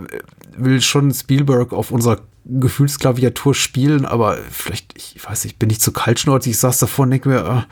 will 0.57 0.81
schon 0.81 1.13
Spielberg 1.13 1.73
auf 1.73 1.91
unserer 1.91 2.19
Gefühlsklaviatur 2.49 3.55
spielen, 3.55 4.07
aber 4.07 4.39
vielleicht, 4.51 4.95
ich 4.97 5.17
weiß 5.23 5.45
nicht, 5.45 5.59
bin 5.59 5.71
ich 5.71 5.81
zu 5.81 5.93
kaltschnäuzig, 5.93 6.53
ich 6.53 6.59
saß 6.59 6.79
davor 6.79 7.05
und 7.05 7.11
denke 7.11 7.29
mir, 7.29 7.39
äh, 7.39 7.63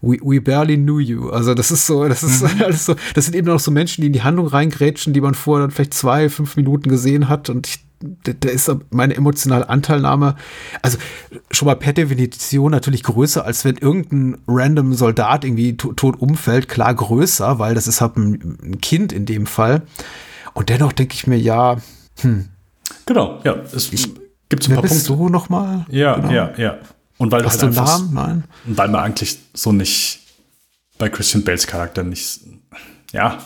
we, 0.00 0.18
we 0.22 0.40
barely 0.40 0.76
knew 0.76 1.00
you. 1.00 1.30
Also 1.30 1.54
das 1.54 1.70
ist 1.70 1.86
so, 1.86 2.06
das 2.08 2.22
ist 2.22 2.42
mhm. 2.42 2.62
alles 2.64 2.86
so, 2.86 2.94
das 3.14 3.24
sind 3.24 3.34
eben 3.34 3.48
auch 3.50 3.58
so 3.58 3.70
Menschen, 3.70 4.02
die 4.02 4.06
in 4.06 4.12
die 4.12 4.22
Handlung 4.22 4.46
reingrätschen, 4.46 5.12
die 5.12 5.20
man 5.20 5.34
vorher 5.34 5.66
dann 5.66 5.72
vielleicht 5.72 5.94
zwei, 5.94 6.28
fünf 6.28 6.56
Minuten 6.56 6.88
gesehen 6.88 7.28
hat 7.28 7.50
und 7.50 7.66
ich, 7.66 7.84
da 8.22 8.50
ist 8.50 8.70
meine 8.90 9.16
emotionale 9.16 9.68
Anteilnahme, 9.68 10.36
also 10.82 10.98
schon 11.50 11.66
mal 11.66 11.74
per 11.74 11.92
Definition 11.92 12.70
natürlich 12.70 13.02
größer, 13.02 13.44
als 13.44 13.64
wenn 13.64 13.76
irgendein 13.76 14.38
random 14.46 14.94
Soldat 14.94 15.44
irgendwie 15.44 15.76
tot 15.76 16.20
umfällt, 16.20 16.68
klar 16.68 16.94
größer, 16.94 17.58
weil 17.58 17.74
das 17.74 17.86
ist 17.86 18.00
halt 18.00 18.16
ein, 18.16 18.58
ein 18.62 18.80
Kind 18.80 19.12
in 19.12 19.26
dem 19.26 19.46
Fall. 19.46 19.82
Und 20.52 20.68
dennoch 20.68 20.92
denke 20.92 21.14
ich 21.14 21.26
mir, 21.26 21.38
ja, 21.38 21.78
hm. 22.20 22.48
Genau, 23.06 23.40
ja, 23.44 23.56
es 23.72 23.90
gibt 23.90 24.68
ein 24.68 24.74
paar 24.74 24.82
Punkte. 24.82 25.06
du 25.06 25.28
noch 25.28 25.48
mal? 25.48 25.86
Ja, 25.90 26.16
genau. 26.16 26.30
ja, 26.30 26.52
ja. 26.56 26.78
Und 27.18 27.30
weil 27.30 27.44
Hast 27.44 27.62
halt 27.62 27.74
du 27.74 27.80
einen 27.80 27.86
Namen? 27.86 28.14
Nein. 28.14 28.44
Weil 28.64 28.88
man 28.88 29.00
eigentlich 29.02 29.38
so 29.52 29.72
nicht 29.72 30.20
bei 30.98 31.08
Christian 31.08 31.44
Bales 31.44 31.66
Charakter 31.66 32.02
nicht, 32.02 32.40
ja, 33.12 33.38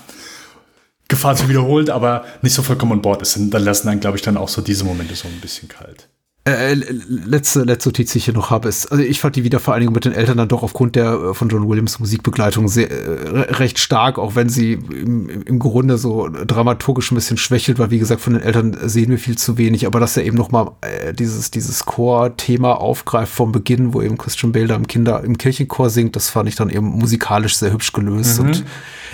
Gefahr 1.08 1.36
zu 1.36 1.48
wiederholt, 1.48 1.88
aber 1.88 2.24
nicht 2.42 2.52
so 2.52 2.62
vollkommen 2.62 2.92
an 2.92 3.02
Bord 3.02 3.22
ist. 3.22 3.36
Und 3.36 3.50
dann 3.50 3.64
lassen 3.64 3.86
dann, 3.86 4.00
glaube 4.00 4.18
ich, 4.18 4.22
dann 4.22 4.36
auch 4.36 4.48
so 4.48 4.60
diese 4.60 4.84
Momente 4.84 5.14
so 5.14 5.26
ein 5.26 5.40
bisschen 5.40 5.68
kalt. 5.68 6.08
Äh, 6.48 6.74
letzte, 7.08 7.64
letzte 7.64 7.90
Notiz, 7.90 8.12
die 8.12 8.18
ich 8.18 8.24
hier 8.24 8.32
noch 8.32 8.50
habe, 8.50 8.68
ist, 8.68 8.86
also 8.86 9.02
ich 9.02 9.20
fand 9.20 9.36
die 9.36 9.44
Wiedervereinigung 9.44 9.92
mit 9.92 10.06
den 10.06 10.12
Eltern 10.12 10.38
dann 10.38 10.48
doch 10.48 10.62
aufgrund 10.62 10.96
der 10.96 11.12
äh, 11.12 11.34
von 11.34 11.50
John 11.50 11.68
Williams 11.68 11.98
Musikbegleitung 11.98 12.68
sehr, 12.68 12.90
äh, 12.90 13.52
recht 13.52 13.78
stark, 13.78 14.18
auch 14.18 14.34
wenn 14.34 14.48
sie 14.48 14.72
im, 14.72 15.28
im 15.28 15.58
Grunde 15.58 15.98
so 15.98 16.28
dramaturgisch 16.28 17.12
ein 17.12 17.16
bisschen 17.16 17.36
schwächelt, 17.36 17.78
weil 17.78 17.90
wie 17.90 17.98
gesagt, 17.98 18.22
von 18.22 18.32
den 18.32 18.42
Eltern 18.42 18.76
sehen 18.82 19.10
wir 19.10 19.18
viel 19.18 19.36
zu 19.36 19.58
wenig, 19.58 19.86
aber 19.86 20.00
dass 20.00 20.16
er 20.16 20.24
eben 20.24 20.38
nochmal 20.38 20.70
äh, 20.80 21.12
dieses, 21.12 21.50
dieses 21.50 21.84
Chor-Thema 21.84 22.80
aufgreift 22.80 23.32
vom 23.32 23.52
Beginn, 23.52 23.92
wo 23.92 24.00
eben 24.00 24.16
Christian 24.16 24.52
Bale 24.52 24.68
da 24.68 24.76
im 24.76 24.86
Kinder, 24.86 25.22
im 25.22 25.36
Kirchenchor 25.36 25.90
singt, 25.90 26.16
das 26.16 26.30
fand 26.30 26.48
ich 26.48 26.56
dann 26.56 26.70
eben 26.70 26.86
musikalisch 26.86 27.56
sehr 27.56 27.72
hübsch 27.72 27.92
gelöst 27.92 28.40
mhm. 28.40 28.46
und 28.46 28.64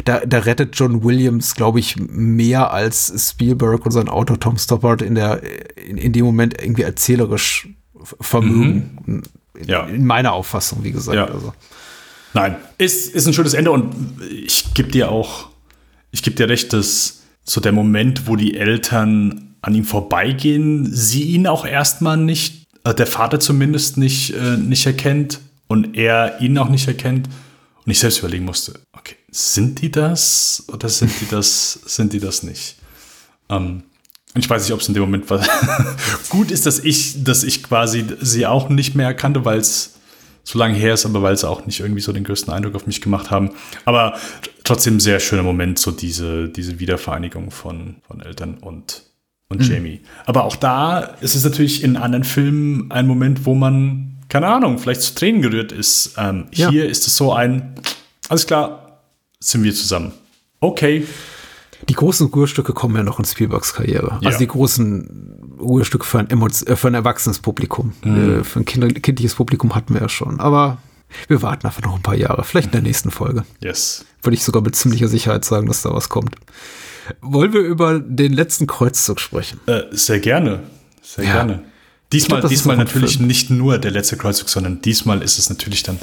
da, 0.05 0.21
da 0.21 0.39
rettet 0.39 0.77
John 0.77 1.03
Williams, 1.03 1.57
glaube 1.57 1.81
ich, 1.81 1.97
mehr 1.97 2.73
als 2.73 3.13
Spielberg 3.17 3.85
und 3.85 3.93
sein 3.93 4.09
Autor 4.09 4.39
Tom 4.39 4.57
Stoppard 4.57 5.03
in 5.03 5.17
der, 5.17 5.43
in, 5.77 5.97
in 5.97 6.13
dem 6.13 6.25
Moment 6.25 6.61
irgendwie 6.61 6.83
erzähler 6.83 7.24
erzählerisch 7.25 7.69
Vermögen. 8.21 8.99
Mhm. 9.07 9.23
Ja. 9.67 9.87
In 9.87 10.05
meiner 10.05 10.33
Auffassung, 10.33 10.83
wie 10.83 10.91
gesagt. 10.91 11.17
Ja. 11.17 11.27
Also. 11.27 11.55
Nein, 12.35 12.57
ist, 12.77 13.15
ist 13.15 13.27
ein 13.27 13.33
schönes 13.33 13.55
Ende 13.55 13.71
und 13.71 13.95
ich 14.29 14.75
gebe 14.75 14.91
dir 14.91 15.11
auch, 15.11 15.49
ich 16.11 16.23
gebe 16.23 16.35
dir 16.35 16.49
recht, 16.49 16.73
dass 16.73 17.23
so 17.45 17.61
der 17.61 17.73
Moment, 17.73 18.27
wo 18.27 18.35
die 18.35 18.57
Eltern 18.57 19.55
an 19.63 19.75
ihm 19.75 19.85
vorbeigehen, 19.85 20.93
sie 20.93 21.23
ihn 21.23 21.47
auch 21.47 21.65
erstmal 21.65 22.17
nicht, 22.17 22.67
äh, 22.83 22.95
der 22.95 23.07
Vater 23.07 23.39
zumindest 23.39 23.97
nicht, 23.97 24.35
äh, 24.35 24.57
nicht 24.57 24.85
erkennt 24.87 25.41
und 25.69 25.97
er 25.97 26.41
ihn 26.41 26.59
auch 26.59 26.69
nicht 26.69 26.89
erkennt 26.89 27.29
und 27.85 27.93
ich 27.93 28.01
selbst 28.01 28.19
überlegen 28.19 28.45
musste, 28.45 28.81
okay, 28.93 29.17
sind 29.31 29.81
die 29.81 29.93
das 29.93 30.65
oder 30.67 30.89
sind 30.89 31.13
die 31.21 31.29
das, 31.29 31.73
sind 31.87 32.13
die 32.13 32.21
das 32.21 32.43
nicht? 32.43 32.77
Ähm, 33.49 33.85
ich 34.37 34.51
weiß 34.51 34.65
nicht, 34.65 34.73
ob 34.73 34.81
es 34.81 34.89
in 34.89 34.95
dem 34.95 35.03
Moment 35.03 35.31
war. 35.31 35.45
gut 36.29 36.51
ist, 36.51 36.67
dass 36.67 36.81
ich, 36.81 37.23
dass 37.23 37.45
ich 37.45 37.63
quasi 37.63 38.05
sie 38.21 38.47
auch 38.47 38.69
nicht 38.69 38.95
mehr 38.95 39.07
erkannte, 39.07 39.45
weil 39.45 39.59
es 39.59 39.95
so 40.43 40.59
lange 40.59 40.75
her 40.75 40.95
ist, 40.95 41.07
aber 41.07 41.23
weil 41.23 41.37
sie 41.37 41.49
auch 41.49 41.67
nicht 41.67 41.81
irgendwie 41.81 42.01
so 42.01 42.13
den 42.13 42.25
größten 42.25 42.53
Eindruck 42.53 42.75
auf 42.75 42.87
mich 42.87 43.01
gemacht 43.01 43.31
haben. 43.31 43.51
Aber 43.85 44.19
trotzdem 44.63 45.01
sehr 45.01 45.21
schöner 45.21 45.43
Moment, 45.43 45.79
so 45.79 45.91
diese, 45.91 46.49
diese 46.49 46.81
Wiedervereinigung 46.81 47.51
von, 47.51 47.97
von 48.07 48.21
Eltern 48.21 48.59
und, 48.61 49.05
und 49.49 49.61
mhm. 49.61 49.73
Jamie. 49.73 50.01
Aber 50.27 50.45
auch 50.45 50.57
da 50.57 50.99
ist 50.99 51.35
es 51.35 51.45
natürlich 51.45 51.83
in 51.83 51.97
anderen 51.97 52.25
Filmen 52.25 52.91
ein 52.91 53.07
Moment, 53.07 53.47
wo 53.47 53.55
man, 53.55 54.19
keine 54.29 54.49
Ahnung, 54.49 54.79
vielleicht 54.79 55.03
zu 55.03 55.15
Tränen 55.15 55.41
gerührt 55.43 55.73
ist. 55.73 56.15
Ähm, 56.19 56.47
ja. 56.53 56.71
Hier 56.71 56.89
ist 56.89 57.07
es 57.07 57.17
so 57.17 57.33
ein, 57.33 57.75
alles 58.29 58.47
klar, 58.47 59.01
sind 59.41 59.63
wir 59.63 59.75
zusammen. 59.75 60.13
Okay, 60.61 61.07
die 61.89 61.95
großen 61.95 62.29
Ruhestücke 62.29 62.73
kommen 62.73 62.97
ja 62.97 63.03
noch 63.03 63.19
in 63.19 63.25
Spielbergs 63.25 63.75
Karriere. 63.75 64.19
Ja. 64.21 64.29
Also 64.29 64.39
die 64.39 64.47
großen 64.47 65.57
Ruhestücke 65.61 66.05
für 66.05 66.19
ein, 66.19 66.31
äh, 66.31 66.77
für 66.77 66.89
ein 66.89 66.95
erwachsenes 66.95 67.39
Publikum. 67.39 67.93
Mhm. 68.05 68.41
Äh, 68.41 68.45
für 68.45 68.61
ein 68.61 68.65
kind 68.65 69.03
kindliches 69.03 69.35
Publikum 69.35 69.75
hatten 69.75 69.95
wir 69.95 70.03
ja 70.03 70.09
schon. 70.09 70.41
Aber 70.41 70.79
wir 71.29 71.43
warten 71.43 71.67
einfach 71.67 71.83
noch 71.83 71.97
ein 71.97 72.03
paar 72.03 72.17
Jahre. 72.17 72.45
Vielleicht 72.45 72.67
in 72.67 72.73
der 72.73 72.83
nächsten 72.83 73.11
Folge. 73.11 73.45
Yes. 73.61 74.05
Würde 74.23 74.35
ich 74.35 74.45
sogar 74.45 74.63
mit 74.63 74.77
ziemlicher 74.77 75.09
Sicherheit 75.09 75.45
sagen, 75.45 75.67
dass 75.67 75.83
da 75.83 75.93
was 75.93 76.09
kommt. 76.09 76.37
Wollen 77.21 77.53
wir 77.53 77.61
über 77.61 77.99
den 78.01 78.33
letzten 78.33 78.67
Kreuzzug 78.67 79.21
sprechen? 79.21 79.61
Äh, 79.67 79.83
sehr 79.91 80.21
gerne. 80.21 80.63
Sehr 81.03 81.25
ja. 81.25 81.33
gerne. 81.33 81.65
Diesmal, 82.13 82.41
glaub, 82.41 82.51
diesmal 82.51 82.77
natürlich 82.77 83.19
nicht 83.19 83.51
nur 83.51 83.79
der 83.79 83.91
letzte 83.91 84.17
Kreuzzug, 84.17 84.49
sondern 84.49 84.81
diesmal 84.81 85.23
ist 85.23 85.39
es 85.39 85.51
natürlich 85.51 85.83
dann 85.83 85.99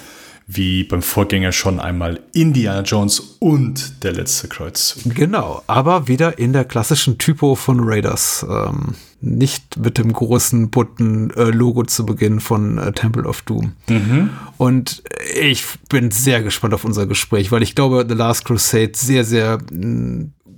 wie 0.48 0.84
beim 0.84 1.02
Vorgänger 1.02 1.52
schon 1.52 1.80
einmal 1.80 2.20
Indiana 2.34 2.82
Jones 2.82 3.38
und 3.40 4.04
der 4.04 4.14
letzte 4.14 4.48
Kreuzzug. 4.48 5.16
Genau, 5.16 5.64
aber 5.68 6.08
wieder 6.08 6.38
in 6.40 6.54
der 6.54 6.66
klassischen 6.66 7.18
Typo 7.18 7.56
von 7.56 7.80
Raiders. 7.82 8.46
Ähm, 8.50 8.96
nicht 9.22 9.78
mit 9.78 10.00
dem 10.00 10.12
großen 10.12 10.72
bunten 10.72 11.30
äh, 11.32 11.44
Logo 11.52 11.84
zu 11.84 12.06
Beginn 12.06 12.40
von 12.40 12.80
äh, 12.80 12.92
Temple 12.92 13.24
of 13.24 13.44
Doom. 13.44 13.74
Mhm. 13.88 14.32
Und 14.58 15.04
ich 15.40 15.64
bin 15.90 16.10
sehr 16.10 16.42
gespannt 16.42 16.74
auf 16.74 16.84
unser 16.84 17.06
Gespräch, 17.06 17.52
weil 17.52 17.62
ich 17.62 17.76
glaube, 17.76 18.06
The 18.08 18.16
Last 18.16 18.46
Crusade 18.46 18.92
sehr, 18.96 19.24
sehr 19.24 19.60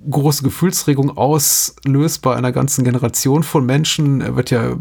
große 0.09 0.43
Gefühlsregung 0.43 1.15
auslöst 1.17 2.21
bei 2.21 2.35
einer 2.35 2.51
ganzen 2.51 2.83
Generation 2.83 3.43
von 3.43 3.65
Menschen. 3.65 4.21
Er 4.21 4.35
wird 4.35 4.49
ja 4.49 4.77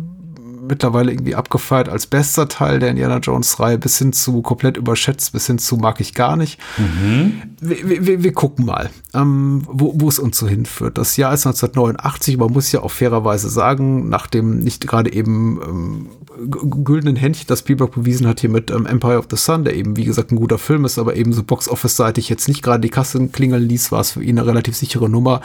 mittlerweile 0.63 1.11
irgendwie 1.11 1.35
abgefeiert 1.35 1.89
als 1.89 2.07
bester 2.07 2.49
Teil 2.49 2.79
der 2.79 2.91
Indiana 2.91 3.19
Jones 3.19 3.59
Reihe 3.59 3.79
bis 3.79 3.99
hin 3.99 4.13
zu 4.13 4.43
komplett 4.43 4.77
überschätzt, 4.77 5.33
bis 5.33 5.47
hin 5.47 5.59
zu 5.59 5.77
mag 5.77 6.01
ich 6.01 6.15
gar 6.15 6.37
nicht. 6.37 6.59
Mhm. 6.79 7.43
Wir, 7.61 8.07
wir, 8.07 8.23
wir, 8.23 8.33
gucken 8.33 8.65
mal, 8.65 8.91
ähm, 9.15 9.63
wo, 9.67 9.95
wo 9.97 10.09
es 10.09 10.19
uns 10.19 10.39
so 10.39 10.47
hinführt. 10.47 10.99
Das 10.99 11.17
Jahr 11.17 11.35
ist 11.35 11.47
1989, 11.47 12.37
man 12.37 12.53
muss 12.53 12.71
ja 12.73 12.83
auch 12.83 12.91
fairerweise 12.91 13.51
sagen, 13.51 14.09
nach 14.09 14.27
dem 14.27 14.59
nicht 14.61 14.87
gerade 14.87 15.13
eben 15.13 15.61
ähm, 15.63 16.07
güldenen 16.85 17.17
Händchen, 17.17 17.47
das 17.49 17.61
Spielberg 17.61 17.93
bewiesen 17.93 18.27
hat 18.27 18.41
hier 18.41 18.51
mit 18.51 18.71
ähm, 18.71 18.87
Empire 18.87 19.19
of 19.19 19.27
the 19.31 19.37
Sun, 19.37 19.65
der 19.65 19.75
eben 19.75 19.97
wie 19.97 20.05
gesagt 20.05 20.31
ein 20.31 20.37
guter 20.37 20.59
Film 20.59 20.85
ist, 20.85 20.99
aber 20.99 21.17
eben 21.17 21.33
so 21.33 21.43
Box-Office-seitig 21.43 22.29
jetzt 22.29 22.49
nicht 22.49 22.63
gerade 22.63 22.81
die 22.81 22.89
Kasse 22.89 23.27
klingeln 23.29 23.69
ließ, 23.69 23.93
war 23.93 24.01
es 24.01 24.13
für 24.13 24.23
ihn 24.23 24.39
eine 24.39 24.47
relativ 24.47 24.77
sichere 24.77 25.09
Nummer, 25.09 25.41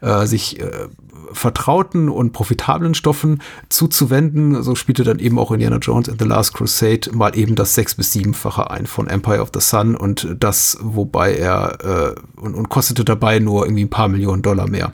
äh, 0.00 0.26
sich 0.26 0.60
äh, 0.60 0.88
vertrauten 1.32 2.08
und 2.08 2.32
profitablen 2.32 2.94
Stoffen 2.94 3.42
zuzuwenden. 3.68 4.62
So 4.62 4.74
spielte 4.74 5.04
dann 5.04 5.18
eben 5.18 5.38
auch 5.38 5.50
Indiana 5.50 5.78
Jones 5.78 6.08
in 6.08 6.18
The 6.18 6.24
Last 6.24 6.54
Crusade 6.54 7.10
mal 7.12 7.36
eben 7.36 7.54
das 7.54 7.74
sechs- 7.74 7.94
bis 7.94 8.12
siebenfache 8.12 8.70
ein 8.70 8.86
von 8.86 9.06
Empire 9.06 9.40
of 9.40 9.50
the 9.54 9.60
Sun 9.60 9.94
und 9.96 10.36
das, 10.38 10.78
wobei 10.80 11.34
er 11.34 12.14
äh, 12.16 12.40
und, 12.40 12.54
und 12.54 12.68
kostete 12.68 13.04
dabei 13.04 13.38
nur 13.38 13.64
irgendwie 13.64 13.84
ein 13.84 13.90
paar 13.90 14.08
Millionen 14.08 14.42
Dollar 14.42 14.68
mehr. 14.68 14.92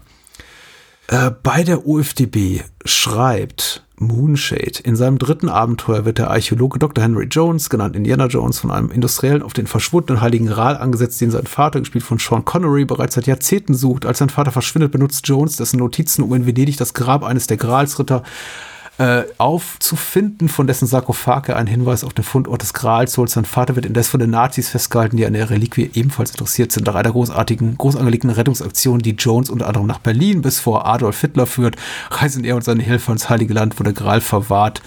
Äh, 1.09 1.30
bei 1.43 1.62
der 1.62 1.87
UFDB 1.87 2.62
schreibt 2.85 3.85
Moonshade. 4.03 4.80
In 4.84 4.96
seinem 4.96 5.18
dritten 5.18 5.48
Abenteuer 5.48 6.05
wird 6.05 6.18
der 6.18 6.30
Archäologe 6.30 6.78
Dr. 6.78 7.03
Henry 7.03 7.26
Jones, 7.26 7.70
genannt 7.70 7.96
Indiana 7.96 8.26
Jones, 8.26 8.59
von 8.59 8.70
einem 8.70 8.90
Industriellen 8.90 9.42
auf 9.42 9.53
den 9.53 9.66
verschwundenen 9.66 10.20
Heiligen 10.20 10.46
Gral 10.46 10.76
angesetzt, 10.76 11.20
den 11.20 11.30
sein 11.30 11.46
Vater, 11.46 11.80
gespielt 11.80 12.05
von 12.05 12.18
Sean 12.18 12.44
Connery, 12.44 12.84
bereits 12.84 13.14
seit 13.14 13.26
Jahrzehnten 13.26 13.74
sucht. 13.74 14.05
Als 14.07 14.18
sein 14.18 14.28
Vater 14.30 14.53
verschwindet, 14.53 14.92
benutzt 14.92 15.26
Jones 15.26 15.57
dessen 15.57 15.78
Notizen, 15.78 16.22
um 16.22 16.34
in 16.34 16.46
Venedig 16.46 16.76
das 16.76 16.94
Grab 16.94 17.24
eines 17.24 17.46
der 17.46 17.57
Gralsritter 17.57 18.22
äh, 18.99 19.22
aufzufinden, 19.38 20.49
von 20.49 20.66
dessen 20.66 20.86
Sarkophag 20.86 21.49
er 21.49 21.57
einen 21.57 21.66
Hinweis 21.66 22.05
auf 22.05 22.12
den 22.12 22.24
Fundort 22.24 22.62
des 22.62 22.74
Grals 22.74 23.16
holt. 23.16 23.30
Sein 23.30 23.45
Vater 23.45 23.74
wird 23.74 23.86
indes 23.86 24.09
von 24.09 24.20
den 24.20 24.30
Nazis 24.30 24.68
festgehalten, 24.68 25.16
die 25.16 25.24
an 25.24 25.32
der 25.32 25.51
Reliquie 25.51 25.90
ebenfalls 25.95 26.30
interessiert 26.32 26.72
sind. 26.72 26.86
Nach 26.86 26.95
einer 26.95 27.11
großartigen, 27.11 27.78
groß 27.78 27.97
angelegten 27.97 28.30
Rettungsaktion, 28.30 28.99
die 29.01 29.12
Jones 29.12 29.51
unter 29.51 29.66
anderem 29.66 29.86
nach 29.86 29.99
Berlin 29.99 30.43
bis 30.43 30.61
vor 30.61 30.86
Adolf 30.86 31.20
Hitler 31.20 31.47
führt, 31.47 31.76
reisen 32.11 32.45
er 32.45 32.55
und 32.55 32.64
seine 32.64 32.82
Helfer 32.82 33.12
ins 33.12 33.30
Heilige 33.30 33.55
Land, 33.55 33.80
wo 33.80 33.84
der 33.84 33.95
Gral 33.95 34.20
verwahrt 34.20 34.82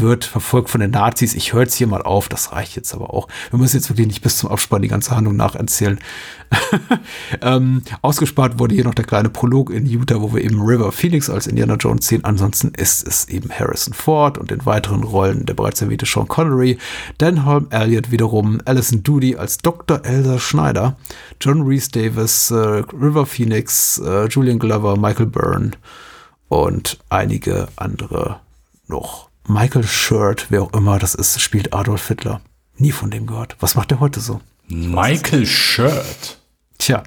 wird 0.00 0.24
verfolgt 0.24 0.70
von 0.70 0.80
den 0.80 0.90
Nazis. 0.90 1.34
Ich 1.34 1.52
höre 1.52 1.62
jetzt 1.62 1.74
hier 1.74 1.86
mal 1.86 2.02
auf, 2.02 2.28
das 2.28 2.52
reicht 2.52 2.76
jetzt 2.76 2.94
aber 2.94 3.12
auch. 3.12 3.28
Wir 3.50 3.58
müssen 3.58 3.76
jetzt 3.76 3.88
wirklich 3.88 4.06
nicht 4.06 4.22
bis 4.22 4.38
zum 4.38 4.50
Abspann 4.50 4.82
die 4.82 4.88
ganze 4.88 5.16
Handlung 5.16 5.36
nacherzählen. 5.36 5.98
ähm, 7.42 7.82
ausgespart 8.02 8.58
wurde 8.58 8.74
hier 8.74 8.84
noch 8.84 8.94
der 8.94 9.04
kleine 9.04 9.30
Prolog 9.30 9.70
in 9.70 9.86
Utah, 9.86 10.20
wo 10.20 10.32
wir 10.34 10.42
eben 10.42 10.60
River 10.60 10.92
Phoenix 10.92 11.28
als 11.30 11.46
Indiana 11.46 11.74
Jones 11.74 12.06
sehen. 12.06 12.24
Ansonsten 12.24 12.72
ist 12.76 13.06
es 13.06 13.28
eben 13.28 13.50
Harrison 13.50 13.94
Ford 13.94 14.38
und 14.38 14.52
in 14.52 14.64
weiteren 14.66 15.02
Rollen 15.02 15.46
der 15.46 15.54
bereits 15.54 15.82
erwähnte 15.82 16.06
Sean 16.06 16.28
Connery, 16.28 16.78
Denholm 17.20 17.66
Elliott 17.70 18.10
wiederum, 18.10 18.60
Alison 18.64 19.02
Doody 19.02 19.36
als 19.36 19.58
Dr. 19.58 20.04
Elsa 20.04 20.38
Schneider, 20.38 20.96
John 21.40 21.62
Reese 21.62 21.90
Davis, 21.90 22.50
äh, 22.50 22.56
River 22.56 23.26
Phoenix, 23.26 23.98
äh, 23.98 24.26
Julian 24.26 24.58
Glover, 24.58 24.96
Michael 24.96 25.26
Byrne 25.26 25.72
und 26.48 26.98
einige 27.08 27.68
andere 27.76 28.40
noch. 28.86 29.28
Michael 29.46 29.86
Shirt, 29.86 30.46
wer 30.48 30.62
auch 30.62 30.72
immer 30.72 30.98
das 30.98 31.14
ist, 31.14 31.40
spielt 31.40 31.74
Adolf 31.74 32.08
Hitler. 32.08 32.40
Nie 32.78 32.92
von 32.92 33.10
dem 33.10 33.26
gehört. 33.26 33.56
Was 33.60 33.74
macht 33.74 33.90
der 33.90 34.00
heute 34.00 34.20
so? 34.20 34.40
Michael 34.68 35.44
Shirt. 35.46 36.38
Tja. 36.78 37.02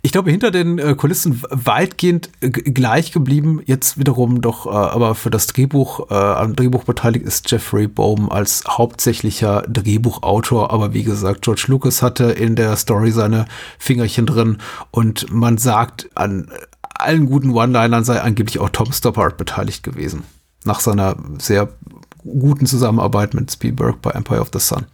Ich 0.00 0.12
glaube, 0.12 0.30
hinter 0.30 0.50
den 0.50 0.78
äh, 0.78 0.94
Kulissen 0.94 1.42
weitgehend 1.50 2.30
äh, 2.40 2.48
gleich 2.48 3.12
geblieben. 3.12 3.60
Jetzt 3.66 3.98
wiederum 3.98 4.40
doch, 4.40 4.66
äh, 4.66 4.70
aber 4.70 5.14
für 5.14 5.28
das 5.28 5.48
Drehbuch, 5.48 6.10
äh, 6.10 6.14
am 6.14 6.56
Drehbuch 6.56 6.84
beteiligt 6.84 7.26
ist 7.26 7.50
Jeffrey 7.50 7.86
Bohm 7.86 8.30
als 8.30 8.64
hauptsächlicher 8.66 9.62
Drehbuchautor. 9.68 10.72
Aber 10.72 10.94
wie 10.94 11.02
gesagt, 11.02 11.42
George 11.42 11.64
Lucas 11.66 12.00
hatte 12.00 12.24
in 12.24 12.56
der 12.56 12.76
Story 12.76 13.10
seine 13.10 13.44
Fingerchen 13.78 14.24
drin 14.24 14.58
und 14.90 15.30
man 15.30 15.58
sagt, 15.58 16.08
an 16.14 16.50
allen 16.80 17.26
guten 17.26 17.50
One-Linern 17.50 18.04
sei 18.04 18.20
angeblich 18.22 18.58
auch 18.60 18.70
Tom 18.70 18.92
Stoppard 18.92 19.36
beteiligt 19.36 19.82
gewesen 19.82 20.22
nach 20.68 20.80
seiner 20.80 21.16
sehr 21.38 21.68
guten 22.22 22.66
Zusammenarbeit 22.66 23.34
mit 23.34 23.50
Spielberg 23.50 24.00
bei 24.02 24.10
Empire 24.10 24.40
of 24.40 24.50
the 24.52 24.60
Sun. 24.60 24.86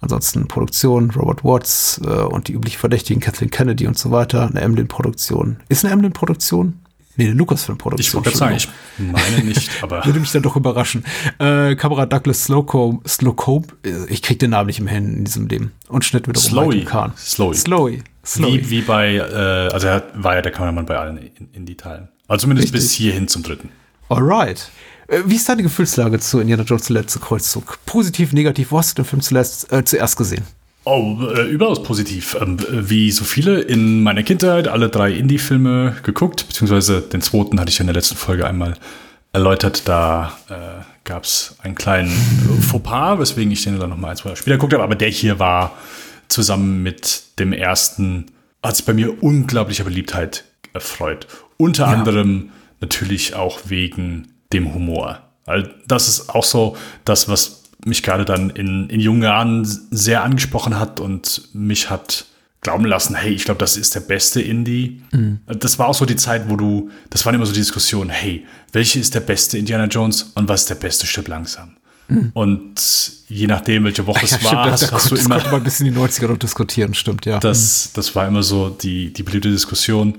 Ansonsten 0.00 0.46
Produktion, 0.46 1.10
Robert 1.10 1.42
Watts 1.42 2.00
äh, 2.04 2.08
und 2.08 2.48
die 2.48 2.52
üblichen 2.52 2.78
Verdächtigen, 2.78 3.20
Kathleen 3.20 3.50
Kennedy 3.50 3.86
und 3.86 3.96
so 3.96 4.10
weiter. 4.10 4.46
Eine 4.46 4.60
Emlyn-Produktion. 4.60 5.56
Ist 5.68 5.84
eine 5.84 5.94
Emlyn-Produktion? 5.94 6.80
Nee, 7.16 7.26
eine 7.26 7.34
Lucasfilm-Produktion. 7.34 8.20
Ich 8.20 8.26
wollte 8.26 8.36
sagen, 8.36 8.56
ich 8.56 8.68
meine 8.98 9.42
nicht, 9.42 9.70
aber. 9.82 10.04
Würde 10.04 10.20
mich 10.20 10.30
dann 10.32 10.42
doch 10.42 10.54
überraschen. 10.54 11.02
Äh, 11.38 11.74
Kamera 11.76 12.04
Douglas 12.04 12.44
Slocum, 12.44 13.00
Slocum, 13.06 13.64
äh, 13.84 14.04
ich 14.08 14.20
krieg 14.20 14.38
den 14.38 14.50
Namen 14.50 14.66
nicht 14.66 14.80
im 14.80 14.86
Hin 14.86 15.16
in 15.16 15.24
diesem 15.24 15.48
Leben. 15.48 15.72
Und 15.88 16.04
Schnitt 16.04 16.28
wiederum 16.28 16.46
Slowy. 16.46 16.84
Kahn. 16.84 17.12
Slowy. 17.16 17.54
Slowy. 17.54 18.02
Slowy. 18.24 18.64
Wie, 18.64 18.70
wie 18.70 18.80
bei, 18.82 19.14
äh, 19.14 19.72
also 19.72 19.86
er 19.86 20.02
war 20.14 20.34
ja 20.34 20.42
der 20.42 20.52
Kameramann 20.52 20.84
bei 20.84 20.98
allen 20.98 21.18
Indie-Teilen. 21.52 22.08
Also 22.28 22.42
zumindest 22.42 22.74
Richtig. 22.74 22.82
bis 22.82 22.92
hierhin 22.92 23.28
zum 23.28 23.42
dritten. 23.42 23.70
Alright. 24.10 24.70
Äh, 25.08 25.22
wie 25.26 25.36
ist 25.36 25.48
deine 25.48 25.62
Gefühlslage 25.62 26.18
zu 26.20 26.40
Indiana 26.40 26.62
Jones 26.62 26.88
letzte 26.88 27.18
Kreuzzug? 27.18 27.78
Positiv, 27.86 28.32
negativ? 28.32 28.72
Wo 28.72 28.78
hast 28.78 28.96
du 28.98 29.02
den 29.02 29.08
Film 29.08 29.22
zuletzt, 29.22 29.72
äh, 29.72 29.84
zuerst 29.84 30.16
gesehen? 30.16 30.44
Oh, 30.84 31.18
äh, 31.34 31.48
überaus 31.48 31.82
positiv. 31.82 32.36
Ähm, 32.40 32.58
wie 32.70 33.10
so 33.10 33.24
viele 33.24 33.60
in 33.60 34.02
meiner 34.02 34.22
Kindheit 34.22 34.68
alle 34.68 34.88
drei 34.88 35.12
Indie-Filme 35.12 35.96
geguckt, 36.02 36.46
beziehungsweise 36.46 37.00
den 37.00 37.22
zweiten 37.22 37.58
hatte 37.58 37.70
ich 37.70 37.78
ja 37.78 37.82
in 37.82 37.88
der 37.88 37.94
letzten 37.94 38.16
Folge 38.16 38.46
einmal 38.46 38.76
erläutert. 39.32 39.88
Da 39.88 40.38
äh, 40.48 40.84
gab 41.04 41.24
es 41.24 41.56
einen 41.62 41.74
kleinen 41.74 42.10
Fauxpas, 42.60 43.18
weswegen 43.18 43.52
ich 43.52 43.64
den 43.64 43.78
dann 43.78 43.90
nochmal 43.90 44.12
ein, 44.12 44.16
zwei 44.16 44.30
Jahre 44.30 44.36
später 44.36 44.56
geguckt 44.56 44.74
habe. 44.74 44.84
Aber 44.84 44.94
der 44.94 45.08
hier 45.08 45.38
war 45.38 45.76
zusammen 46.28 46.82
mit 46.82 47.22
dem 47.38 47.52
ersten, 47.52 48.26
hat 48.62 48.76
sich 48.76 48.86
bei 48.86 48.94
mir 48.94 49.22
unglaublicher 49.22 49.84
Beliebtheit 49.84 50.44
erfreut. 50.72 51.26
Unter 51.56 51.86
ja. 51.86 51.92
anderem 51.92 52.50
natürlich 52.80 53.34
auch 53.34 53.60
wegen 53.64 54.35
dem 54.52 54.74
Humor. 54.74 55.20
Weil 55.44 55.74
das 55.86 56.08
ist 56.08 56.30
auch 56.30 56.44
so 56.44 56.76
das, 57.04 57.28
was 57.28 57.62
mich 57.84 58.02
gerade 58.02 58.24
dann 58.24 58.50
in, 58.50 58.88
in 58.90 59.00
jungen 59.00 59.22
Jahren 59.22 59.64
sehr 59.64 60.24
angesprochen 60.24 60.78
hat 60.78 60.98
und 60.98 61.48
mich 61.52 61.88
hat 61.88 62.26
glauben 62.62 62.84
lassen, 62.84 63.14
hey, 63.14 63.32
ich 63.32 63.44
glaube, 63.44 63.58
das 63.58 63.76
ist 63.76 63.94
der 63.94 64.00
beste 64.00 64.42
Indie. 64.42 65.02
Mhm. 65.12 65.38
Das 65.46 65.78
war 65.78 65.86
auch 65.86 65.94
so 65.94 66.04
die 66.04 66.16
Zeit, 66.16 66.48
wo 66.48 66.56
du, 66.56 66.90
das 67.10 67.24
war 67.24 67.32
immer 67.32 67.46
so 67.46 67.52
die 67.52 67.60
Diskussion, 67.60 68.08
hey, 68.08 68.44
welche 68.72 68.98
ist 68.98 69.14
der 69.14 69.20
beste 69.20 69.56
Indiana 69.56 69.84
Jones 69.84 70.32
und 70.34 70.48
was 70.48 70.62
ist 70.62 70.70
der 70.70 70.74
beste 70.76 71.06
Stück 71.06 71.28
langsam? 71.28 71.76
Mhm. 72.08 72.30
Und 72.34 72.74
je 73.28 73.46
nachdem, 73.46 73.84
welche 73.84 74.04
Woche 74.06 74.24
es 74.24 74.30
ja, 74.42 74.44
war, 74.44 74.50
stimmt, 74.50 74.72
hast, 74.72 74.82
da, 74.82 74.92
hast 74.92 75.10
du 75.12 75.14
immer. 75.14 75.36
mal 75.36 75.54
ein 75.54 75.62
bisschen 75.62 75.86
die 75.86 75.96
90er 75.96 76.26
noch 76.26 76.38
diskutieren, 76.38 76.94
stimmt, 76.94 77.24
ja. 77.24 77.38
Das, 77.38 77.90
das 77.94 78.14
war 78.16 78.26
immer 78.26 78.42
so 78.42 78.70
die, 78.70 79.12
die 79.12 79.22
beliebte 79.22 79.50
Diskussion. 79.50 80.14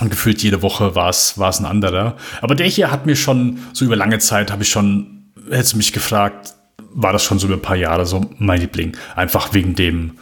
Und 0.00 0.10
gefühlt 0.10 0.42
jede 0.42 0.62
Woche 0.62 0.94
war 0.94 1.08
es 1.08 1.38
war 1.38 1.48
es 1.48 1.58
ein 1.58 1.66
anderer. 1.66 2.16
Aber 2.40 2.54
der 2.54 2.66
hier 2.66 2.90
hat 2.90 3.06
mir 3.06 3.16
schon, 3.16 3.58
so 3.72 3.84
über 3.84 3.96
lange 3.96 4.18
Zeit 4.18 4.50
habe 4.52 4.62
ich 4.62 4.68
schon, 4.68 5.32
hättest 5.50 5.72
du 5.72 5.76
mich 5.78 5.92
gefragt, 5.92 6.54
war 6.90 7.12
das 7.12 7.24
schon 7.24 7.38
so 7.38 7.46
über 7.46 7.56
ein 7.56 7.62
paar 7.62 7.76
Jahre 7.76 8.06
so 8.06 8.30
mein 8.38 8.60
Liebling. 8.60 8.96
Einfach 9.16 9.54
wegen 9.54 9.74
dem 9.74 10.12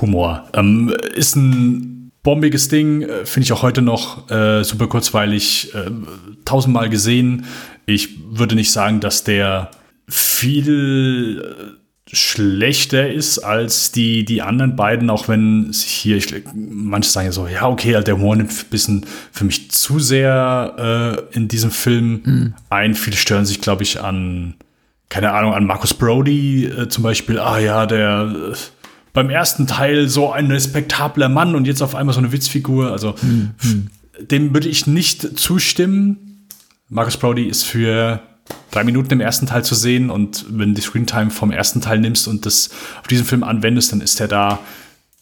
Humor. 0.00 0.48
Ähm, 0.54 0.94
ist 1.14 1.36
ein 1.36 2.12
bombiges 2.22 2.68
Ding, 2.68 3.02
äh, 3.02 3.26
finde 3.26 3.44
ich 3.44 3.52
auch 3.52 3.62
heute 3.62 3.82
noch 3.82 4.30
äh, 4.30 4.62
super 4.64 4.86
kurzweilig, 4.86 5.74
äh, 5.74 5.90
tausendmal 6.44 6.88
gesehen. 6.88 7.46
Ich 7.86 8.20
würde 8.30 8.54
nicht 8.54 8.72
sagen, 8.72 9.00
dass 9.00 9.24
der 9.24 9.70
viel 10.08 11.78
schlechter 12.12 13.10
ist 13.10 13.38
als 13.38 13.92
die, 13.92 14.24
die 14.24 14.42
anderen 14.42 14.74
beiden, 14.74 15.10
auch 15.10 15.28
wenn 15.28 15.72
sich 15.72 15.90
hier, 15.90 16.16
ich, 16.16 16.34
manche 16.54 17.10
sagen 17.10 17.26
ja 17.26 17.32
so, 17.32 17.46
ja, 17.46 17.68
okay, 17.68 18.02
der 18.02 18.16
Humor 18.16 18.36
nimmt 18.36 18.50
ein 18.50 18.70
bisschen 18.70 19.06
für 19.30 19.44
mich 19.44 19.70
zu 19.70 19.98
sehr 19.98 21.26
äh, 21.32 21.36
in 21.36 21.48
diesem 21.48 21.70
Film 21.70 22.22
mhm. 22.24 22.54
ein. 22.68 22.94
Viele 22.94 23.16
stören 23.16 23.46
sich, 23.46 23.60
glaube 23.60 23.84
ich, 23.84 24.00
an, 24.00 24.54
keine 25.08 25.32
Ahnung, 25.32 25.54
an 25.54 25.66
Marcus 25.66 25.94
Brody 25.94 26.66
äh, 26.66 26.88
zum 26.88 27.04
Beispiel. 27.04 27.38
Ah 27.38 27.58
ja, 27.58 27.86
der 27.86 28.52
äh, 28.52 28.56
beim 29.12 29.30
ersten 29.30 29.66
Teil 29.66 30.08
so 30.08 30.32
ein 30.32 30.50
respektabler 30.50 31.28
Mann 31.28 31.54
und 31.54 31.66
jetzt 31.66 31.82
auf 31.82 31.94
einmal 31.94 32.14
so 32.14 32.20
eine 32.20 32.32
Witzfigur. 32.32 32.90
Also 32.90 33.14
hm, 33.20 33.50
hm. 33.58 33.90
dem 34.20 34.52
würde 34.52 34.68
ich 34.68 34.86
nicht 34.86 35.38
zustimmen. 35.38 36.46
Marcus 36.88 37.16
Brody 37.16 37.44
ist 37.44 37.64
für 37.64 38.20
drei 38.70 38.84
Minuten 38.84 39.12
im 39.12 39.20
ersten 39.20 39.46
Teil 39.46 39.64
zu 39.64 39.74
sehen 39.74 40.10
und 40.10 40.46
wenn 40.48 40.70
du 40.70 40.74
die 40.74 40.80
Screentime 40.80 41.30
vom 41.30 41.50
ersten 41.50 41.80
Teil 41.80 41.98
nimmst 41.98 42.28
und 42.28 42.46
das 42.46 42.70
auf 43.00 43.08
diesen 43.08 43.26
Film 43.26 43.42
anwendest, 43.42 43.92
dann 43.92 44.00
ist 44.00 44.20
er 44.20 44.28
da 44.28 44.58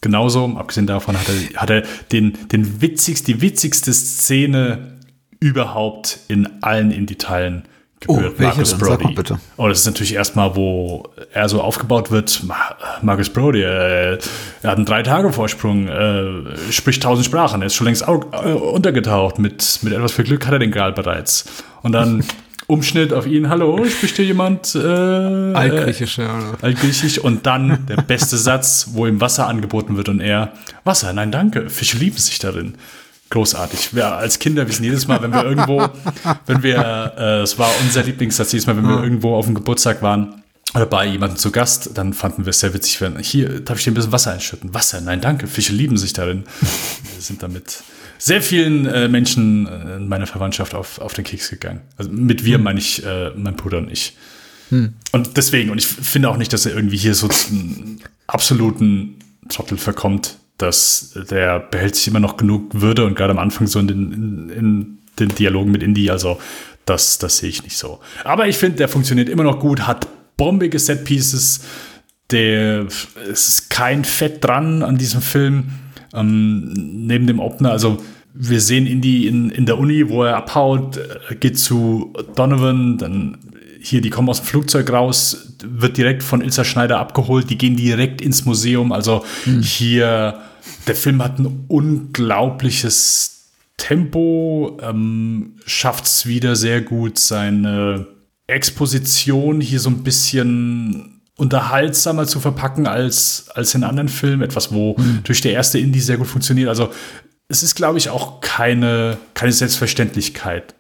genauso. 0.01 0.57
Abgesehen 0.57 0.87
davon 0.87 1.19
hat 1.19 1.29
er, 1.29 1.61
hat 1.61 1.71
er 1.71 1.83
den, 2.13 2.37
den 2.49 2.81
witzigst, 2.81 3.27
die 3.27 3.41
witzigste 3.41 3.93
Szene 3.93 4.99
überhaupt 5.41 6.19
in 6.29 6.63
allen 6.63 6.91
Indie-Teilen 6.91 7.65
gebührt. 8.01 8.35
Oh, 8.39 8.43
Marcus 8.43 8.71
denn? 8.71 8.79
Brody. 8.79 9.15
bitte. 9.15 9.41
Oh, 9.57 9.69
das 9.69 9.81
ist 9.81 9.87
natürlich 9.87 10.15
erstmal, 10.15 10.57
wo 10.57 11.09
er 11.33 11.49
so 11.49 11.61
aufgebaut 11.61 12.11
wird. 12.11 12.43
Marcus 13.03 13.31
Brody, 13.31 13.63
äh, 13.63 14.19
er 14.63 14.71
hat 14.71 14.77
einen 14.77 14.85
Drei-Tage-Vorsprung, 14.85 15.89
äh, 15.89 16.73
spricht 16.73 17.03
tausend 17.03 17.27
Sprachen, 17.27 17.63
er 17.63 17.67
ist 17.67 17.75
schon 17.75 17.87
längst 17.87 18.03
äh, 18.03 18.11
untergetaucht. 18.11 19.39
Mit, 19.39 19.81
mit 19.83 19.93
etwas 19.93 20.13
viel 20.13 20.25
Glück 20.25 20.47
hat 20.47 20.53
er 20.53 20.59
den 20.59 20.71
Gral 20.71 20.93
bereits. 20.93 21.45
Und 21.83 21.93
dann 21.93 22.25
Umschnitt 22.71 23.15
auf 23.15 23.27
ihn, 23.27 23.49
hallo, 23.49 23.83
spricht 23.87 24.17
hier 24.17 24.27
jemand? 24.27 24.75
Äh, 24.75 24.79
Altgriechisch, 24.79 26.19
ja. 26.19 26.53
Altgriechisch. 26.61 27.19
Und 27.19 27.47
dann 27.47 27.87
der 27.87 27.97
beste 27.97 28.37
Satz, 28.37 28.91
wo 28.93 29.07
ihm 29.07 29.23
Wasser 29.23 29.49
angeboten 29.49 29.97
wird 29.97 30.11
und 30.11 30.21
er, 30.21 30.53
Wasser, 30.85 31.15
nein, 31.15 31.33
danke, 31.33 31.71
Fische 31.71 31.97
lieben 31.97 32.19
sich 32.19 32.39
darin 32.39 32.75
großartig. 33.31 33.95
Wir 33.95 34.13
als 34.17 34.39
Kinder 34.39 34.69
wissen 34.69 34.85
jedes 34.85 35.09
Mal, 35.09 35.23
wenn 35.23 35.33
wir 35.33 35.45
irgendwo, 35.45 35.89
wenn 36.47 36.63
wir, 36.63 37.15
äh, 37.17 37.41
es 37.41 37.59
war 37.59 37.71
unser 37.83 38.03
Lieblingssatz 38.03 38.53
jedes 38.53 38.67
Mal, 38.67 38.77
wenn 38.77 38.87
wir 38.87 39.03
irgendwo 39.03 39.35
auf 39.35 39.47
dem 39.47 39.55
Geburtstag 39.55 40.03
waren 40.03 40.43
oder 40.75 40.85
bei 40.85 41.07
jemandem 41.07 41.39
zu 41.39 41.51
Gast, 41.51 41.93
dann 41.95 42.13
fanden 42.13 42.45
wir 42.45 42.51
es 42.51 42.61
sehr 42.61 42.75
witzig, 42.75 43.01
wenn 43.01 43.19
hier 43.19 43.61
darf 43.61 43.79
ich 43.79 43.85
dir 43.85 43.93
ein 43.93 43.95
bisschen 43.95 44.13
Wasser 44.13 44.33
einschütten. 44.33 44.75
Wasser, 44.75 45.01
nein, 45.01 45.23
danke. 45.23 45.47
Fische 45.47 45.73
lieben 45.73 45.97
sich 45.97 46.13
darin. 46.13 46.45
wir 46.61 47.23
sind 47.23 47.43
damit 47.43 47.83
sehr 48.19 48.43
vielen 48.43 48.87
äh, 48.87 49.09
Menschen 49.09 49.67
äh, 49.67 49.97
in 49.97 50.09
meiner 50.09 50.27
Verwandtschaft 50.27 50.75
auf, 50.75 50.99
auf 51.01 51.15
den 51.15 51.25
Keks 51.25 51.51
gegangen. 51.51 51.81
Also 51.97 52.11
mit 52.11 52.45
wir 52.45 52.57
hm. 52.57 52.65
meine 52.65 52.79
ich 52.79 53.05
äh, 53.05 53.31
mein 53.37 53.57
Bruder 53.57 53.79
und 53.79 53.91
ich. 53.91 54.17
Hm. 54.71 54.95
Und 55.13 55.37
deswegen, 55.37 55.71
und 55.71 55.79
ich 55.79 55.87
finde 55.87 56.29
auch 56.29 56.37
nicht, 56.37 56.53
dass 56.53 56.67
er 56.67 56.75
irgendwie 56.75 56.99
hier 56.99 57.15
so 57.15 57.29
zum 57.29 58.01
absoluten 58.27 59.17
Trottel 59.49 59.79
verkommt 59.79 60.37
dass 60.59 61.17
der 61.31 61.61
behält 61.61 61.95
sich 61.95 62.09
immer 62.09 62.21
noch 62.21 62.37
genug 62.37 62.73
Würde 62.75 63.07
und 63.07 63.15
gerade 63.15 63.31
am 63.31 63.39
Anfang 63.39 63.69
so 63.69 63.79
in 63.79 63.87
den, 63.87 64.13
in, 64.13 64.51
in 64.51 64.99
den 65.19 65.29
Dialogen 65.35 65.71
mit 65.71 65.83
Indie, 65.83 66.11
also 66.11 66.41
das, 66.85 67.19
das 67.19 67.39
sehe 67.39 67.49
ich 67.49 67.63
nicht 67.63 67.79
so. 67.79 68.01
Aber 68.25 68.49
ich 68.49 68.59
finde, 68.59 68.79
der 68.79 68.89
funktioniert 68.89 69.29
immer 69.29 69.45
noch 69.45 69.61
gut, 69.61 69.87
hat 69.87 70.09
bombige 70.37 70.79
Set-Pieces, 70.79 71.61
der, 72.31 72.87
es 73.31 73.49
ist 73.49 73.71
kein 73.71 74.05
Fett 74.05 74.45
dran 74.45 74.83
an 74.83 74.99
diesem 74.99 75.23
Film, 75.23 75.71
ähm, 76.15 76.73
neben 77.07 77.27
dem 77.27 77.41
Opener, 77.41 77.71
also 77.71 77.99
wir 78.35 78.61
sehen 78.61 78.87
Indy 78.87 79.27
in, 79.27 79.51
in 79.51 79.67
der 79.67 79.79
Uni, 79.79 80.09
wo 80.09 80.23
er 80.23 80.37
abhaut, 80.37 80.99
geht 81.41 81.59
zu 81.59 82.13
Donovan, 82.37 82.99
dann 82.99 83.39
hier, 83.81 84.01
die 84.01 84.11
kommen 84.11 84.29
aus 84.29 84.41
dem 84.41 84.47
Flugzeug 84.47 84.91
raus, 84.91 85.55
wird 85.63 85.97
direkt 85.97 86.23
von 86.23 86.41
Ilsa 86.41 86.65
Schneider 86.65 86.99
abgeholt, 86.99 87.49
die 87.51 87.59
gehen 87.59 87.77
direkt 87.77 88.21
ins 88.21 88.45
Museum. 88.45 88.93
Also 88.93 89.25
hm. 89.45 89.63
hier, 89.63 90.41
der 90.87 90.95
Film 90.95 91.23
hat 91.23 91.39
ein 91.39 91.65
unglaubliches 91.69 93.51
Tempo, 93.77 94.79
ähm, 94.83 95.55
schafft 95.65 96.05
es 96.05 96.27
wieder 96.27 96.57
sehr 96.57 96.81
gut, 96.81 97.19
seine 97.19 98.07
Exposition 98.47 99.61
hier 99.61 99.81
so 99.81 99.91
ein 99.91 100.03
bisschen 100.03 101.18
unterhaltsamer 101.39 102.27
zu 102.27 102.41
verpacken 102.41 102.87
als, 102.87 103.47
als 103.55 103.75
in 103.75 103.85
anderen 103.85 104.09
Filmen. 104.09 104.43
Etwas, 104.43 104.73
wo 104.73 104.97
mhm. 104.99 105.21
durch 105.23 105.41
der 105.41 105.53
erste 105.53 105.79
Indie 105.79 106.01
sehr 106.01 106.19
gut 106.19 106.27
funktioniert. 106.27 106.69
Also 106.69 106.91
es 107.49 107.63
ist, 107.63 107.75
glaube 107.75 107.97
ich, 107.97 108.11
auch 108.11 108.41
keine, 108.41 109.17
keine 109.35 109.53
Selbstverständlichkeit. 109.53 110.75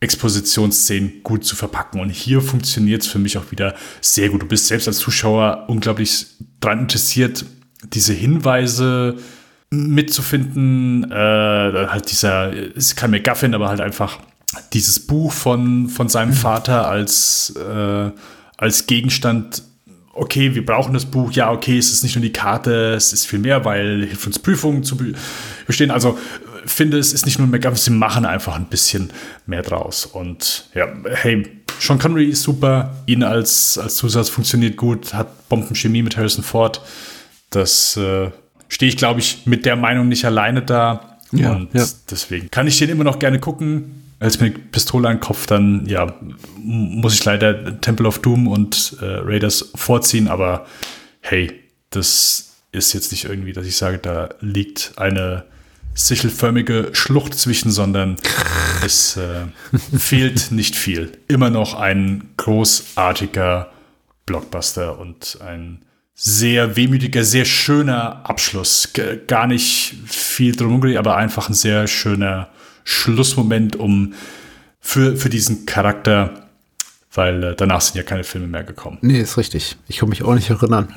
Expositionsszenen 0.00 1.22
gut 1.22 1.44
zu 1.44 1.54
verpacken. 1.54 2.00
Und 2.00 2.10
hier 2.10 2.40
funktioniert 2.40 3.02
es 3.02 3.08
für 3.08 3.20
mich 3.20 3.38
auch 3.38 3.52
wieder 3.52 3.76
sehr 4.00 4.28
gut. 4.28 4.42
Du 4.42 4.46
bist 4.46 4.66
selbst 4.66 4.88
als 4.88 4.98
Zuschauer 4.98 5.66
unglaublich 5.68 6.26
daran 6.60 6.80
interessiert, 6.80 7.44
diese 7.94 8.12
Hinweise 8.12 9.16
mitzufinden. 9.70 11.08
Äh, 11.10 11.14
halt 11.14 12.10
dieser, 12.10 12.52
ist 12.52 12.96
kein 12.96 13.12
McGuffin, 13.12 13.54
aber 13.54 13.68
halt 13.68 13.80
einfach 13.80 14.18
dieses 14.72 15.06
Buch 15.06 15.32
von, 15.32 15.88
von 15.88 16.08
seinem 16.08 16.30
mhm. 16.30 16.34
Vater 16.34 16.88
als, 16.88 17.54
äh, 17.56 18.10
als 18.56 18.86
Gegenstand 18.88 19.62
okay, 20.12 20.54
wir 20.54 20.64
brauchen 20.64 20.92
das 20.94 21.06
Buch, 21.06 21.32
ja, 21.32 21.50
okay, 21.50 21.78
es 21.78 21.92
ist 21.92 22.02
nicht 22.02 22.14
nur 22.14 22.22
die 22.22 22.32
Karte, 22.32 22.94
es 22.94 23.12
ist 23.12 23.26
viel 23.26 23.38
mehr, 23.38 23.64
weil 23.64 24.06
hilft 24.06 24.26
uns 24.26 24.38
Prüfungen 24.38 24.84
zu 24.84 24.96
bestehen. 25.66 25.90
Also 25.90 26.18
finde, 26.66 26.98
es 26.98 27.12
ist 27.12 27.26
nicht 27.26 27.38
nur 27.38 27.48
ein 27.48 27.50
McGuffin, 27.50 27.76
sie 27.76 27.90
machen 27.90 28.24
einfach 28.24 28.54
ein 28.54 28.66
bisschen 28.66 29.10
mehr 29.46 29.62
draus. 29.62 30.06
Und 30.06 30.68
ja, 30.74 30.86
hey, 31.14 31.46
Sean 31.78 31.98
Connery 31.98 32.26
ist 32.26 32.42
super, 32.42 32.96
ihn 33.06 33.22
als, 33.22 33.78
als 33.78 33.96
Zusatz 33.96 34.28
funktioniert 34.28 34.76
gut, 34.76 35.14
hat 35.14 35.48
Bombenchemie 35.48 36.02
mit 36.02 36.16
Harrison 36.16 36.44
Ford. 36.44 36.80
Das 37.50 37.96
äh, 37.96 38.30
stehe 38.68 38.88
ich, 38.88 38.96
glaube 38.96 39.20
ich, 39.20 39.46
mit 39.46 39.66
der 39.66 39.76
Meinung 39.76 40.08
nicht 40.08 40.24
alleine 40.24 40.62
da. 40.62 41.18
Ja, 41.32 41.52
und 41.52 41.72
ja. 41.72 41.86
deswegen 42.10 42.50
kann 42.50 42.66
ich 42.66 42.78
den 42.78 42.90
immer 42.90 43.04
noch 43.04 43.18
gerne 43.18 43.40
gucken. 43.40 44.01
Als 44.22 44.38
mir 44.38 44.50
die 44.50 44.58
Pistole 44.58 45.08
an 45.08 45.16
den 45.16 45.20
Kopf, 45.20 45.48
dann 45.48 45.84
ja, 45.86 46.14
muss 46.56 47.14
ich 47.14 47.24
leider 47.24 47.80
Temple 47.80 48.06
of 48.06 48.20
Doom 48.20 48.46
und 48.46 48.96
äh, 49.00 49.04
Raiders 49.04 49.72
vorziehen, 49.74 50.28
aber 50.28 50.64
hey, 51.20 51.52
das 51.90 52.52
ist 52.70 52.92
jetzt 52.92 53.10
nicht 53.10 53.24
irgendwie, 53.24 53.52
dass 53.52 53.66
ich 53.66 53.76
sage, 53.76 53.98
da 53.98 54.30
liegt 54.40 54.92
eine 54.96 55.44
sichelförmige 55.94 56.90
Schlucht 56.92 57.34
zwischen, 57.34 57.72
sondern 57.72 58.16
es 58.84 59.16
äh, 59.16 59.46
fehlt 59.98 60.52
nicht 60.52 60.76
viel. 60.76 61.10
Immer 61.26 61.50
noch 61.50 61.74
ein 61.74 62.30
großartiger 62.36 63.72
Blockbuster 64.24 65.00
und 65.00 65.38
ein 65.44 65.82
sehr 66.14 66.76
wehmütiger, 66.76 67.24
sehr 67.24 67.44
schöner 67.44 68.20
Abschluss. 68.24 68.90
G 68.92 69.18
gar 69.26 69.48
nicht 69.48 69.94
viel 70.06 70.54
drum 70.54 70.80
aber 70.96 71.16
einfach 71.16 71.48
ein 71.48 71.54
sehr 71.54 71.88
schöner 71.88 72.48
Schlussmoment 72.84 73.76
um 73.76 74.14
für, 74.80 75.16
für 75.16 75.28
diesen 75.28 75.66
Charakter, 75.66 76.48
weil 77.12 77.42
äh, 77.44 77.56
danach 77.56 77.80
sind 77.80 77.96
ja 77.96 78.02
keine 78.02 78.24
Filme 78.24 78.46
mehr 78.46 78.64
gekommen. 78.64 78.98
Nee, 79.00 79.20
ist 79.20 79.38
richtig. 79.38 79.76
Ich 79.88 79.98
kann 79.98 80.08
mich 80.08 80.22
auch 80.22 80.34
nicht 80.34 80.50
erinnern. 80.50 80.88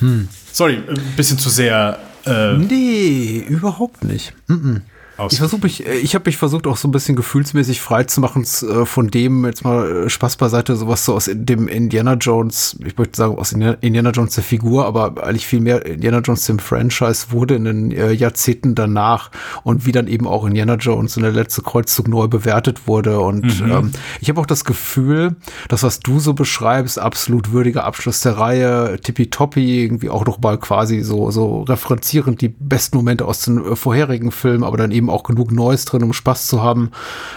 Hm. 0.00 0.28
Sorry, 0.52 0.82
ein 0.88 1.14
bisschen 1.16 1.38
zu 1.38 1.48
sehr 1.48 1.98
äh, 2.26 2.54
nee, 2.54 3.44
überhaupt 3.48 4.04
nicht. 4.04 4.34
Mm 4.48 4.52
-mm. 4.54 4.80
Aus. 5.18 5.32
Ich 5.32 5.38
versuche 5.38 5.62
mich, 5.62 5.86
äh, 5.86 5.94
ich 5.94 6.14
habe 6.14 6.24
mich 6.26 6.36
versucht 6.36 6.66
auch 6.66 6.76
so 6.76 6.88
ein 6.88 6.90
bisschen 6.90 7.16
gefühlsmäßig 7.16 7.80
frei 7.80 8.04
zu 8.04 8.20
machen 8.20 8.42
äh, 8.42 8.84
von 8.84 9.08
dem 9.08 9.46
jetzt 9.46 9.64
mal 9.64 10.04
äh, 10.04 10.10
Spaß 10.10 10.36
beiseite, 10.36 10.76
sowas 10.76 11.06
so 11.06 11.14
aus 11.14 11.30
dem 11.32 11.68
Indiana 11.68 12.14
Jones, 12.14 12.76
ich 12.84 12.98
möchte 12.98 13.16
sagen 13.16 13.38
aus 13.38 13.52
Indiana 13.52 14.10
Jones 14.10 14.34
der 14.34 14.44
Figur, 14.44 14.84
aber 14.84 15.24
eigentlich 15.24 15.46
viel 15.46 15.60
mehr 15.60 15.86
Indiana 15.86 16.18
Jones 16.18 16.44
dem 16.44 16.58
Franchise 16.58 17.28
wurde 17.30 17.54
in 17.54 17.64
den 17.64 17.90
Jahrzehnten 17.90 18.74
danach 18.74 19.30
und 19.62 19.86
wie 19.86 19.92
dann 19.92 20.06
eben 20.06 20.26
auch 20.26 20.44
Indiana 20.44 20.74
Jones 20.74 21.16
in 21.16 21.22
der 21.22 21.32
letzte 21.32 21.62
Kreuzzug 21.62 22.08
neu 22.08 22.28
bewertet 22.28 22.86
wurde 22.86 23.20
und 23.20 23.60
mhm. 23.60 23.70
ähm, 23.70 23.92
ich 24.20 24.28
habe 24.28 24.40
auch 24.40 24.46
das 24.46 24.64
Gefühl, 24.64 25.36
dass 25.68 25.82
was 25.82 26.00
du 26.00 26.20
so 26.20 26.34
beschreibst, 26.34 26.98
absolut 26.98 27.52
würdiger 27.52 27.84
Abschluss 27.84 28.20
der 28.20 28.36
Reihe, 28.36 29.00
tippitoppi, 29.00 29.82
irgendwie 29.82 30.10
auch 30.10 30.26
noch 30.26 30.40
mal 30.40 30.58
quasi 30.58 31.00
so 31.00 31.30
so 31.30 31.62
referenzierend 31.62 32.40
die 32.42 32.48
besten 32.48 32.98
Momente 32.98 33.24
aus 33.24 33.40
den 33.40 33.76
vorherigen 33.76 34.30
Filmen, 34.30 34.64
aber 34.64 34.76
dann 34.76 34.90
eben 34.90 35.05
eben 35.06 35.10
auch 35.10 35.22
genug 35.22 35.52
Neues 35.52 35.84
drin, 35.84 36.02
um 36.02 36.12
Spaß 36.12 36.46
zu 36.48 36.62
haben. 36.62 36.90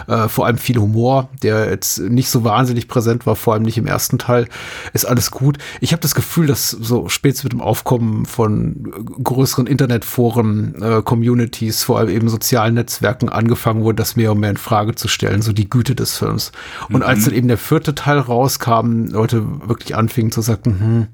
Äh, 0.06 0.28
vor 0.28 0.46
allem 0.46 0.58
viel 0.58 0.78
Humor, 0.78 1.28
der 1.42 1.70
jetzt 1.70 2.00
nicht 2.00 2.28
so 2.28 2.44
wahnsinnig 2.44 2.88
präsent 2.88 3.26
war, 3.26 3.36
vor 3.36 3.54
allem 3.54 3.62
nicht 3.62 3.78
im 3.78 3.86
ersten 3.86 4.18
Teil. 4.18 4.48
Ist 4.92 5.04
alles 5.04 5.30
gut. 5.30 5.58
Ich 5.80 5.92
habe 5.92 6.02
das 6.02 6.14
Gefühl, 6.14 6.46
dass 6.46 6.70
so 6.70 7.08
spätestens 7.08 7.44
mit 7.44 7.52
dem 7.52 7.60
Aufkommen 7.60 8.26
von 8.26 8.92
größeren 9.22 9.66
Internetforen, 9.66 10.74
äh, 10.82 11.02
Communities, 11.02 11.84
vor 11.84 11.98
allem 11.98 12.08
eben 12.10 12.28
sozialen 12.28 12.74
Netzwerken 12.74 13.28
angefangen 13.28 13.82
wurde, 13.82 13.96
das 13.96 14.16
mehr 14.16 14.32
und 14.32 14.40
mehr 14.40 14.50
in 14.50 14.56
Frage 14.56 14.94
zu 14.94 15.08
stellen, 15.08 15.42
so 15.42 15.52
die 15.52 15.70
Güte 15.70 15.94
des 15.94 16.18
Films. 16.18 16.52
Und 16.88 16.96
mhm. 16.96 17.02
als 17.02 17.24
dann 17.24 17.34
eben 17.34 17.48
der 17.48 17.58
vierte 17.58 17.94
Teil 17.94 18.18
rauskam, 18.18 19.06
Leute 19.06 19.44
wirklich 19.66 19.94
anfingen 19.94 20.32
zu 20.32 20.40
sagen, 20.40 20.80
hm, 20.80 21.06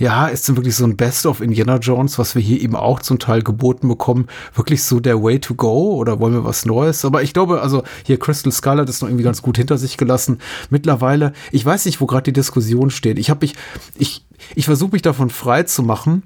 ja, 0.00 0.28
ist 0.28 0.48
denn 0.48 0.56
wirklich 0.56 0.74
so 0.74 0.84
ein 0.84 0.96
Best 0.96 1.26
of 1.26 1.42
Indiana 1.42 1.76
Jones, 1.76 2.18
was 2.18 2.34
wir 2.34 2.40
hier 2.40 2.58
eben 2.62 2.74
auch 2.74 3.00
zum 3.00 3.18
Teil 3.18 3.42
geboten 3.42 3.86
bekommen, 3.86 4.28
wirklich 4.54 4.82
so 4.82 4.98
der 4.98 5.22
Way 5.22 5.40
to 5.40 5.54
go 5.54 5.94
oder 5.94 6.18
wollen 6.18 6.32
wir 6.32 6.42
was 6.42 6.64
Neues? 6.64 7.04
Aber 7.04 7.22
ich 7.22 7.34
glaube, 7.34 7.60
also 7.60 7.82
hier 8.04 8.18
Crystal 8.18 8.78
hat 8.78 8.88
es 8.88 9.02
noch 9.02 9.08
irgendwie 9.08 9.24
ganz 9.24 9.42
gut 9.42 9.58
hinter 9.58 9.76
sich 9.76 9.98
gelassen. 9.98 10.38
Mittlerweile, 10.70 11.34
ich 11.52 11.66
weiß 11.66 11.84
nicht, 11.84 12.00
wo 12.00 12.06
gerade 12.06 12.24
die 12.24 12.32
Diskussion 12.32 12.88
steht. 12.88 13.18
Ich 13.18 13.28
habe 13.28 13.40
mich, 13.42 13.54
ich, 13.98 14.24
ich 14.54 14.64
versuche 14.64 14.92
mich 14.92 15.02
davon 15.02 15.28
frei 15.28 15.64
zu 15.64 15.82
machen 15.82 16.22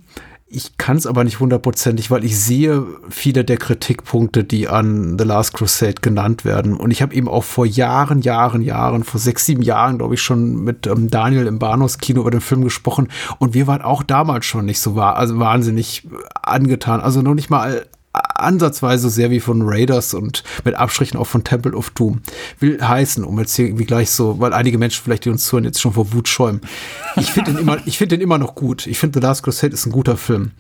ich 0.54 0.76
kann 0.76 0.96
es 0.96 1.06
aber 1.06 1.24
nicht 1.24 1.40
hundertprozentig, 1.40 2.10
weil 2.10 2.24
ich 2.24 2.38
sehe 2.38 2.86
viele 3.10 3.44
der 3.44 3.56
Kritikpunkte, 3.56 4.44
die 4.44 4.68
an 4.68 5.18
The 5.18 5.24
Last 5.24 5.54
Crusade 5.54 5.96
genannt 6.00 6.44
werden. 6.44 6.74
Und 6.76 6.92
ich 6.92 7.02
habe 7.02 7.14
eben 7.14 7.28
auch 7.28 7.44
vor 7.44 7.66
Jahren, 7.66 8.20
Jahren, 8.22 8.62
Jahren, 8.62 9.02
vor 9.02 9.20
sechs, 9.20 9.46
sieben 9.46 9.62
Jahren, 9.62 9.98
glaube 9.98 10.14
ich, 10.14 10.22
schon 10.22 10.62
mit 10.62 10.86
ähm, 10.86 11.10
Daniel 11.10 11.46
im 11.46 11.58
Bahnhofskino 11.58 12.20
über 12.20 12.30
den 12.30 12.40
Film 12.40 12.62
gesprochen. 12.62 13.08
Und 13.38 13.54
wir 13.54 13.66
waren 13.66 13.82
auch 13.82 14.02
damals 14.02 14.46
schon 14.46 14.64
nicht 14.64 14.80
so 14.80 14.94
war, 14.94 15.16
also 15.16 15.38
wahnsinnig 15.38 16.06
angetan. 16.42 17.00
Also 17.00 17.20
noch 17.20 17.34
nicht 17.34 17.50
mal 17.50 17.86
ansatzweise 18.34 19.10
sehr 19.10 19.30
wie 19.30 19.40
von 19.40 19.62
Raiders 19.62 20.14
und 20.14 20.44
mit 20.64 20.74
Abstrichen 20.74 21.18
auch 21.18 21.26
von 21.26 21.44
Temple 21.44 21.74
of 21.74 21.90
Doom. 21.90 22.20
Will 22.60 22.80
heißen, 22.80 23.24
um 23.24 23.38
jetzt 23.38 23.54
hier 23.54 23.66
irgendwie 23.66 23.84
gleich 23.84 24.10
so, 24.10 24.40
weil 24.40 24.52
einige 24.52 24.78
Menschen 24.78 25.02
vielleicht, 25.04 25.24
die 25.24 25.30
uns 25.30 25.44
zuhören, 25.44 25.64
jetzt 25.64 25.80
schon 25.80 25.92
vor 25.92 26.12
Wut 26.12 26.28
schäumen. 26.28 26.60
Ich 27.16 27.30
finde 27.30 27.52
den 27.52 27.60
immer, 27.60 27.78
ich 27.86 27.98
finde 27.98 28.16
den 28.16 28.22
immer 28.22 28.38
noch 28.38 28.54
gut. 28.54 28.86
Ich 28.86 28.98
finde 28.98 29.20
The 29.20 29.26
Last 29.26 29.42
Crusade 29.42 29.72
ist 29.72 29.86
ein 29.86 29.92
guter 29.92 30.16
Film. 30.16 30.52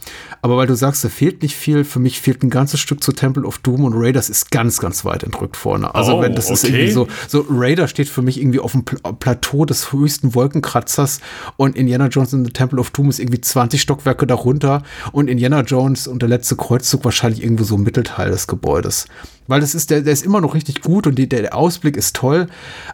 Aber 0.42 0.56
weil 0.56 0.66
du 0.66 0.74
sagst, 0.74 1.04
da 1.04 1.08
fehlt 1.08 1.42
nicht 1.42 1.56
viel, 1.56 1.84
für 1.84 1.98
mich 1.98 2.20
fehlt 2.20 2.42
ein 2.42 2.50
ganzes 2.50 2.80
Stück 2.80 3.02
zu 3.02 3.12
Temple 3.12 3.44
of 3.44 3.58
Doom 3.58 3.84
und 3.84 3.94
Raiders 3.94 4.28
ist 4.28 4.50
ganz, 4.50 4.78
ganz 4.78 5.04
weit 5.04 5.22
entrückt 5.22 5.56
vorne. 5.56 5.94
Also 5.94 6.18
oh, 6.18 6.22
wenn 6.22 6.34
das 6.34 6.46
okay. 6.46 6.54
ist 6.54 6.64
irgendwie 6.64 6.90
so, 6.90 7.08
so 7.28 7.46
Raider 7.48 7.88
steht 7.88 8.08
für 8.08 8.22
mich 8.22 8.40
irgendwie 8.40 8.60
auf 8.60 8.72
dem 8.72 8.84
Plateau 8.84 9.64
des 9.64 9.92
höchsten 9.92 10.34
Wolkenkratzers 10.34 11.20
und 11.56 11.76
Indiana 11.76 12.08
Jones 12.08 12.32
in 12.32 12.44
the 12.44 12.52
Temple 12.52 12.78
of 12.78 12.90
Doom 12.90 13.10
ist 13.10 13.18
irgendwie 13.18 13.40
20 13.40 13.80
Stockwerke 13.80 14.26
darunter 14.26 14.82
und 15.12 15.28
Indiana 15.28 15.62
Jones 15.62 16.06
und 16.06 16.22
der 16.22 16.28
letzte 16.28 16.56
Kreuzzug 16.56 17.04
wahrscheinlich 17.04 17.42
irgendwo 17.42 17.64
so 17.64 17.73
im 17.74 17.82
Mittelteil 17.82 18.30
des 18.30 18.46
Gebäudes. 18.46 19.06
Weil 19.46 19.60
das 19.60 19.74
ist, 19.74 19.90
der, 19.90 20.00
der 20.00 20.12
ist 20.12 20.24
immer 20.24 20.40
noch 20.40 20.54
richtig 20.54 20.80
gut 20.80 21.06
und 21.06 21.16
die, 21.16 21.28
der, 21.28 21.42
der 21.42 21.54
Ausblick 21.54 21.96
ist 21.96 22.16
toll, 22.16 22.46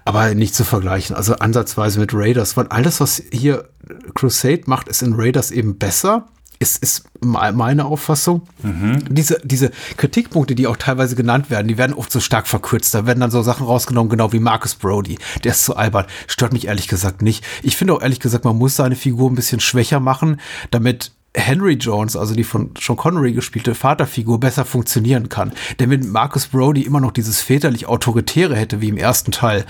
aber 0.04 0.34
nicht 0.34 0.54
zu 0.54 0.64
vergleichen. 0.64 1.14
Also 1.14 1.36
ansatzweise 1.36 2.00
mit 2.00 2.12
Raiders, 2.12 2.56
weil 2.56 2.66
alles, 2.68 3.00
was 3.00 3.22
hier 3.32 3.68
Crusade 4.14 4.62
macht, 4.66 4.88
ist 4.88 5.02
in 5.02 5.14
Raiders 5.14 5.50
eben 5.50 5.78
besser 5.78 6.26
ist, 6.60 6.82
ist 6.82 7.04
meine 7.20 7.86
Auffassung. 7.86 8.42
Mhm. 8.62 9.02
Diese, 9.08 9.40
diese 9.42 9.70
Kritikpunkte, 9.96 10.54
die 10.54 10.66
auch 10.66 10.76
teilweise 10.76 11.16
genannt 11.16 11.48
werden, 11.48 11.68
die 11.68 11.78
werden 11.78 11.94
oft 11.94 12.12
so 12.12 12.20
stark 12.20 12.46
verkürzt. 12.46 12.94
Da 12.94 13.06
werden 13.06 13.20
dann 13.20 13.30
so 13.30 13.40
Sachen 13.40 13.66
rausgenommen, 13.66 14.10
genau 14.10 14.32
wie 14.32 14.40
Marcus 14.40 14.74
Brody. 14.74 15.18
Der 15.42 15.52
ist 15.52 15.64
zu 15.64 15.74
albern. 15.74 16.04
Stört 16.26 16.52
mich 16.52 16.66
ehrlich 16.66 16.86
gesagt 16.86 17.22
nicht. 17.22 17.44
Ich 17.62 17.76
finde 17.76 17.94
auch 17.94 18.02
ehrlich 18.02 18.20
gesagt, 18.20 18.44
man 18.44 18.58
muss 18.58 18.76
seine 18.76 18.94
Figur 18.94 19.30
ein 19.30 19.36
bisschen 19.36 19.60
schwächer 19.60 20.00
machen, 20.00 20.38
damit 20.70 21.12
Henry 21.36 21.74
Jones, 21.74 22.16
also 22.16 22.34
die 22.34 22.42
von 22.42 22.70
Sean 22.76 22.96
Connery 22.96 23.32
gespielte 23.32 23.76
Vaterfigur, 23.76 24.40
besser 24.40 24.64
funktionieren 24.64 25.28
kann. 25.28 25.52
Denn 25.78 25.88
wenn 25.88 26.10
Marcus 26.10 26.48
Brody 26.48 26.82
immer 26.82 26.98
noch 26.98 27.12
dieses 27.12 27.40
väterlich 27.40 27.86
Autoritäre 27.86 28.56
hätte 28.56 28.80
wie 28.80 28.88
im 28.88 28.96
ersten 28.96 29.30
Teil, 29.30 29.64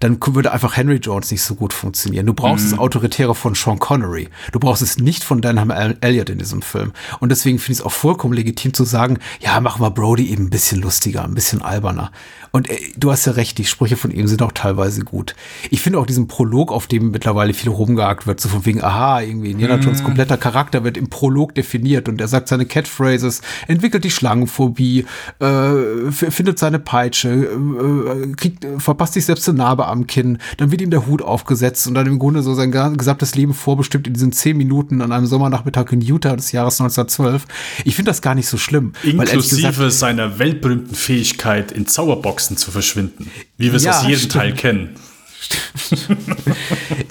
dann 0.00 0.18
würde 0.20 0.52
einfach 0.52 0.76
Henry 0.76 0.96
Jones 0.96 1.30
nicht 1.30 1.42
so 1.42 1.54
gut 1.54 1.72
funktionieren. 1.72 2.26
Du 2.26 2.34
brauchst 2.34 2.66
mhm. 2.66 2.70
das 2.70 2.78
Autoritäre 2.78 3.34
von 3.34 3.54
Sean 3.54 3.78
Connery. 3.78 4.28
Du 4.52 4.60
brauchst 4.60 4.82
es 4.82 4.98
nicht 4.98 5.24
von 5.24 5.40
Denham 5.40 5.70
Elliott 5.70 6.28
in 6.28 6.38
diesem 6.38 6.60
Film. 6.60 6.92
Und 7.18 7.30
deswegen 7.30 7.58
finde 7.58 7.72
ich 7.72 7.78
es 7.78 7.84
auch 7.84 7.92
vollkommen 7.92 8.34
legitim 8.34 8.74
zu 8.74 8.84
sagen, 8.84 9.18
ja, 9.40 9.58
machen 9.62 9.80
wir 9.80 9.90
Brody 9.90 10.30
eben 10.30 10.44
ein 10.44 10.50
bisschen 10.50 10.82
lustiger, 10.82 11.24
ein 11.24 11.34
bisschen 11.34 11.62
alberner. 11.62 12.12
Und 12.56 12.70
äh, 12.70 12.78
du 12.96 13.12
hast 13.12 13.26
ja 13.26 13.32
recht, 13.32 13.58
die 13.58 13.66
Sprüche 13.66 13.98
von 13.98 14.10
ihm 14.10 14.26
sind 14.26 14.40
auch 14.40 14.52
teilweise 14.52 15.02
gut. 15.02 15.36
Ich 15.70 15.82
finde 15.82 15.98
auch 15.98 16.06
diesen 16.06 16.26
Prolog, 16.26 16.72
auf 16.72 16.86
dem 16.86 17.10
mittlerweile 17.10 17.52
viel 17.52 17.68
rumgehakt 17.68 18.26
wird, 18.26 18.40
so 18.40 18.48
von 18.48 18.64
wegen, 18.64 18.82
aha, 18.82 19.20
irgendwie 19.20 19.50
Indiana 19.50 19.76
Jones 19.76 20.00
mhm. 20.00 20.06
kompletter 20.06 20.38
Charakter 20.38 20.82
wird 20.82 20.96
im 20.96 21.10
Prolog 21.10 21.54
definiert 21.54 22.08
und 22.08 22.18
er 22.18 22.28
sagt 22.28 22.48
seine 22.48 22.64
Catchphrases, 22.64 23.42
entwickelt 23.68 24.04
die 24.04 24.10
Schlangenphobie, 24.10 25.04
äh, 25.38 26.10
findet 26.10 26.58
seine 26.58 26.78
Peitsche, 26.78 27.28
äh, 27.28 28.32
kriegt, 28.32 28.66
verpasst 28.78 29.12
sich 29.12 29.26
selbst 29.26 29.46
eine 29.50 29.58
Narbe 29.58 29.84
am 29.84 30.06
Kinn, 30.06 30.38
dann 30.56 30.70
wird 30.70 30.80
ihm 30.80 30.90
der 30.90 31.06
Hut 31.06 31.20
aufgesetzt 31.20 31.86
und 31.86 31.92
dann 31.92 32.06
im 32.06 32.18
Grunde 32.18 32.40
so 32.40 32.54
sein 32.54 32.70
gesamtes 32.70 33.34
Leben 33.34 33.52
vorbestimmt 33.52 34.06
in 34.06 34.14
diesen 34.14 34.32
zehn 34.32 34.56
Minuten 34.56 35.02
an 35.02 35.12
einem 35.12 35.26
Sommernachmittag 35.26 35.92
in 35.92 36.00
Utah 36.00 36.36
des 36.36 36.52
Jahres 36.52 36.80
1912. 36.80 37.44
Ich 37.84 37.96
finde 37.96 38.12
das 38.12 38.22
gar 38.22 38.34
nicht 38.34 38.48
so 38.48 38.56
schlimm. 38.56 38.94
Inklusive 39.02 39.68
gesagt, 39.68 39.92
seiner 39.92 40.38
weltberühmten 40.38 40.94
Fähigkeit 40.94 41.70
in 41.70 41.86
Zauberboxen 41.86 42.45
Boxen 42.46 42.56
zu 42.56 42.70
verschwinden. 42.70 43.30
Wie 43.56 43.66
wir 43.66 43.74
es 43.74 43.84
ja, 43.84 43.98
aus 43.98 44.02
jedem 44.02 44.18
stimmt. 44.18 44.32
Teil 44.32 44.54
kennen. 44.54 44.96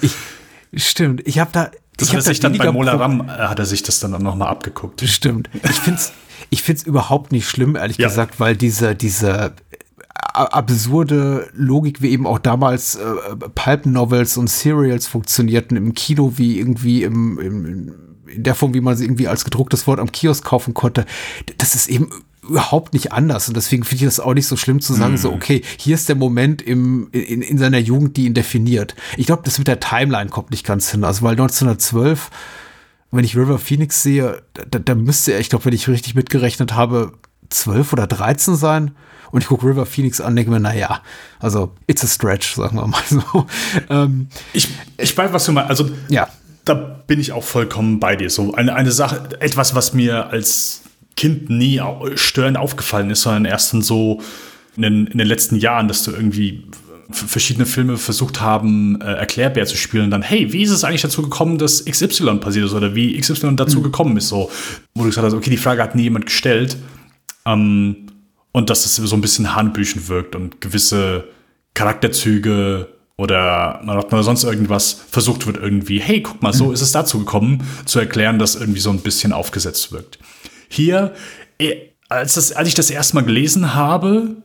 ich, 0.00 0.12
stimmt. 0.84 1.26
Ich 1.26 1.38
habe 1.38 1.50
da. 1.52 1.70
Das 1.96 2.10
hat 2.10 2.16
er 2.16 2.22
sich 2.22 2.40
dann 2.40 2.56
bei 2.58 2.70
Molaram, 2.70 3.26
äh, 3.28 3.32
hat 3.32 3.58
er 3.58 3.64
sich 3.64 3.82
das 3.82 4.00
dann 4.00 4.14
auch 4.14 4.20
nochmal 4.20 4.48
abgeguckt. 4.48 5.00
Stimmt. 5.02 5.48
Ich 5.62 5.80
finde 5.80 6.00
es 6.00 6.12
ich 6.50 6.62
find's 6.62 6.84
überhaupt 6.84 7.32
nicht 7.32 7.48
schlimm, 7.48 7.74
ehrlich 7.74 7.96
ja. 7.96 8.06
gesagt, 8.06 8.38
weil 8.38 8.54
diese, 8.54 8.94
diese 8.94 9.54
absurde 10.14 11.48
Logik, 11.54 12.02
wie 12.02 12.10
eben 12.10 12.26
auch 12.26 12.38
damals 12.38 12.94
äh, 12.94 13.36
Pulp-Novels 13.54 14.36
und 14.36 14.48
Serials 14.48 15.06
funktionierten 15.08 15.76
im 15.76 15.94
Kino, 15.94 16.34
wie 16.36 16.58
irgendwie 16.58 17.02
im, 17.02 17.38
im, 17.40 17.94
in 18.28 18.42
der 18.44 18.54
Form, 18.54 18.74
wie 18.74 18.80
man 18.80 18.96
sie 18.96 19.06
irgendwie 19.06 19.26
als 19.26 19.44
gedrucktes 19.44 19.86
Wort 19.86 19.98
am 19.98 20.12
Kiosk 20.12 20.44
kaufen 20.44 20.72
konnte. 20.72 21.04
Das 21.58 21.74
ist 21.74 21.88
eben 21.88 22.10
überhaupt 22.48 22.92
nicht 22.92 23.12
anders. 23.12 23.48
Und 23.48 23.56
deswegen 23.56 23.84
finde 23.84 24.04
ich 24.04 24.08
das 24.08 24.20
auch 24.20 24.34
nicht 24.34 24.46
so 24.46 24.56
schlimm 24.56 24.80
zu 24.80 24.94
sagen, 24.94 25.14
mm. 25.14 25.18
so, 25.18 25.32
okay, 25.32 25.62
hier 25.78 25.94
ist 25.94 26.08
der 26.08 26.16
Moment 26.16 26.62
im, 26.62 27.08
in, 27.12 27.42
in 27.42 27.58
seiner 27.58 27.78
Jugend, 27.78 28.16
die 28.16 28.26
ihn 28.26 28.34
definiert. 28.34 28.94
Ich 29.16 29.26
glaube, 29.26 29.42
das 29.44 29.58
mit 29.58 29.68
der 29.68 29.80
Timeline 29.80 30.30
kommt 30.30 30.50
nicht 30.50 30.64
ganz 30.64 30.90
hin. 30.90 31.04
Also, 31.04 31.22
weil 31.22 31.32
1912, 31.32 32.30
wenn 33.10 33.24
ich 33.24 33.36
River 33.36 33.58
Phoenix 33.58 34.02
sehe, 34.02 34.42
da, 34.70 34.78
da 34.78 34.94
müsste 34.94 35.32
er, 35.32 35.40
ich 35.40 35.48
glaube, 35.48 35.64
wenn 35.64 35.72
ich 35.72 35.88
richtig 35.88 36.14
mitgerechnet 36.14 36.74
habe, 36.74 37.12
12 37.50 37.92
oder 37.92 38.06
13 38.06 38.56
sein. 38.56 38.92
Und 39.32 39.42
ich 39.42 39.48
gucke 39.48 39.66
River 39.66 39.86
Phoenix 39.86 40.20
an, 40.20 40.36
denke 40.36 40.50
mir, 40.50 40.60
naja, 40.60 41.02
also 41.40 41.72
it's 41.86 42.04
a 42.04 42.06
stretch, 42.06 42.54
sagen 42.54 42.78
wir 42.78 42.86
mal 42.86 43.02
so. 43.08 43.46
Ähm, 43.90 44.28
ich, 44.52 44.68
ich 44.98 45.16
weiß, 45.16 45.32
was 45.32 45.44
du 45.44 45.52
meinst. 45.52 45.70
Also, 45.70 45.90
ja. 46.08 46.28
Da 46.64 46.74
bin 46.74 47.20
ich 47.20 47.30
auch 47.30 47.44
vollkommen 47.44 48.00
bei 48.00 48.16
dir. 48.16 48.28
So 48.28 48.54
eine, 48.54 48.74
eine 48.74 48.90
Sache, 48.90 49.28
etwas, 49.38 49.76
was 49.76 49.92
mir 49.92 50.30
als 50.30 50.82
Kind 51.16 51.50
nie 51.50 51.80
störend 52.14 52.58
aufgefallen 52.58 53.10
ist, 53.10 53.22
sondern 53.22 53.46
erst 53.46 53.72
dann 53.72 53.82
so 53.82 54.20
in 54.76 54.82
den, 54.82 55.06
in 55.06 55.18
den 55.18 55.26
letzten 55.26 55.56
Jahren, 55.56 55.88
dass 55.88 56.02
du 56.04 56.12
irgendwie 56.12 56.64
verschiedene 57.10 57.66
Filme 57.66 57.96
versucht 57.98 58.40
haben, 58.40 59.00
äh, 59.00 59.14
Erklärbär 59.14 59.66
zu 59.66 59.76
spielen 59.76 60.04
und 60.04 60.10
dann, 60.10 60.22
hey, 60.22 60.52
wie 60.52 60.62
ist 60.62 60.70
es 60.70 60.84
eigentlich 60.84 61.02
dazu 61.02 61.22
gekommen, 61.22 61.58
dass 61.58 61.84
XY 61.84 62.36
passiert 62.36 62.66
ist 62.66 62.72
oder 62.72 62.94
wie 62.94 63.18
XY 63.18 63.56
dazu 63.56 63.78
mhm. 63.78 63.84
gekommen 63.84 64.16
ist, 64.16 64.28
so, 64.28 64.50
wo 64.94 65.02
du 65.02 65.08
gesagt 65.08 65.26
hast, 65.26 65.34
okay, 65.34 65.50
die 65.50 65.56
Frage 65.56 65.82
hat 65.82 65.94
nie 65.94 66.02
jemand 66.02 66.26
gestellt 66.26 66.76
ähm, 67.46 68.08
und 68.52 68.70
dass 68.70 68.84
es 68.84 68.96
so 68.96 69.16
ein 69.16 69.20
bisschen 69.20 69.54
Hanebüchen 69.54 70.08
wirkt 70.08 70.34
und 70.34 70.60
gewisse 70.60 71.24
Charakterzüge 71.74 72.88
oder 73.16 73.80
oder 73.86 74.22
sonst 74.22 74.44
irgendwas 74.44 75.04
versucht 75.10 75.46
wird 75.46 75.56
irgendwie, 75.58 76.00
hey, 76.00 76.22
guck 76.22 76.42
mal, 76.42 76.52
so 76.52 76.66
mhm. 76.66 76.74
ist 76.74 76.82
es 76.82 76.92
dazu 76.92 77.20
gekommen, 77.20 77.62
zu 77.84 78.00
erklären, 78.00 78.38
dass 78.38 78.56
irgendwie 78.56 78.80
so 78.80 78.90
ein 78.90 79.00
bisschen 79.00 79.32
aufgesetzt 79.32 79.92
wirkt. 79.92 80.18
Hier, 80.68 81.14
äh, 81.58 81.76
als, 82.08 82.34
das, 82.34 82.52
als 82.52 82.68
ich 82.68 82.74
das 82.74 82.90
erstmal 82.90 83.24
gelesen 83.24 83.74
habe, 83.74 84.36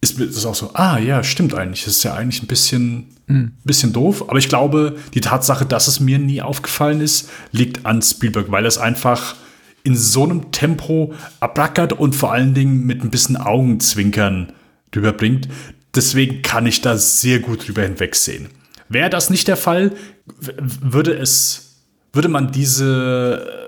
ist 0.00 0.20
das 0.20 0.46
auch 0.46 0.54
so, 0.54 0.70
ah 0.74 0.98
ja, 0.98 1.22
stimmt 1.24 1.54
eigentlich. 1.54 1.84
Das 1.84 1.96
ist 1.96 2.02
ja 2.02 2.14
eigentlich 2.14 2.42
ein 2.42 2.46
bisschen, 2.46 3.08
mhm. 3.26 3.52
bisschen 3.64 3.92
doof. 3.92 4.28
Aber 4.28 4.38
ich 4.38 4.48
glaube, 4.48 4.96
die 5.14 5.20
Tatsache, 5.20 5.66
dass 5.66 5.88
es 5.88 6.00
mir 6.00 6.18
nie 6.18 6.42
aufgefallen 6.42 7.00
ist, 7.00 7.30
liegt 7.52 7.86
an 7.86 8.02
Spielberg, 8.02 8.50
weil 8.50 8.66
es 8.66 8.78
einfach 8.78 9.34
in 9.82 9.96
so 9.96 10.24
einem 10.24 10.50
Tempo 10.50 11.14
abrackert 11.40 11.92
und 11.92 12.14
vor 12.14 12.32
allen 12.32 12.54
Dingen 12.54 12.84
mit 12.86 13.02
ein 13.02 13.10
bisschen 13.10 13.36
Augenzwinkern 13.36 14.52
drüber 14.90 15.12
bringt. 15.12 15.48
Deswegen 15.94 16.42
kann 16.42 16.66
ich 16.66 16.80
da 16.80 16.96
sehr 16.96 17.40
gut 17.40 17.66
drüber 17.68 17.82
hinwegsehen. 17.82 18.48
Wäre 18.88 19.10
das 19.10 19.30
nicht 19.30 19.48
der 19.48 19.56
Fall, 19.56 19.92
würde 20.26 21.14
es, 21.14 21.82
würde 22.12 22.28
man 22.28 22.52
diese 22.52 23.63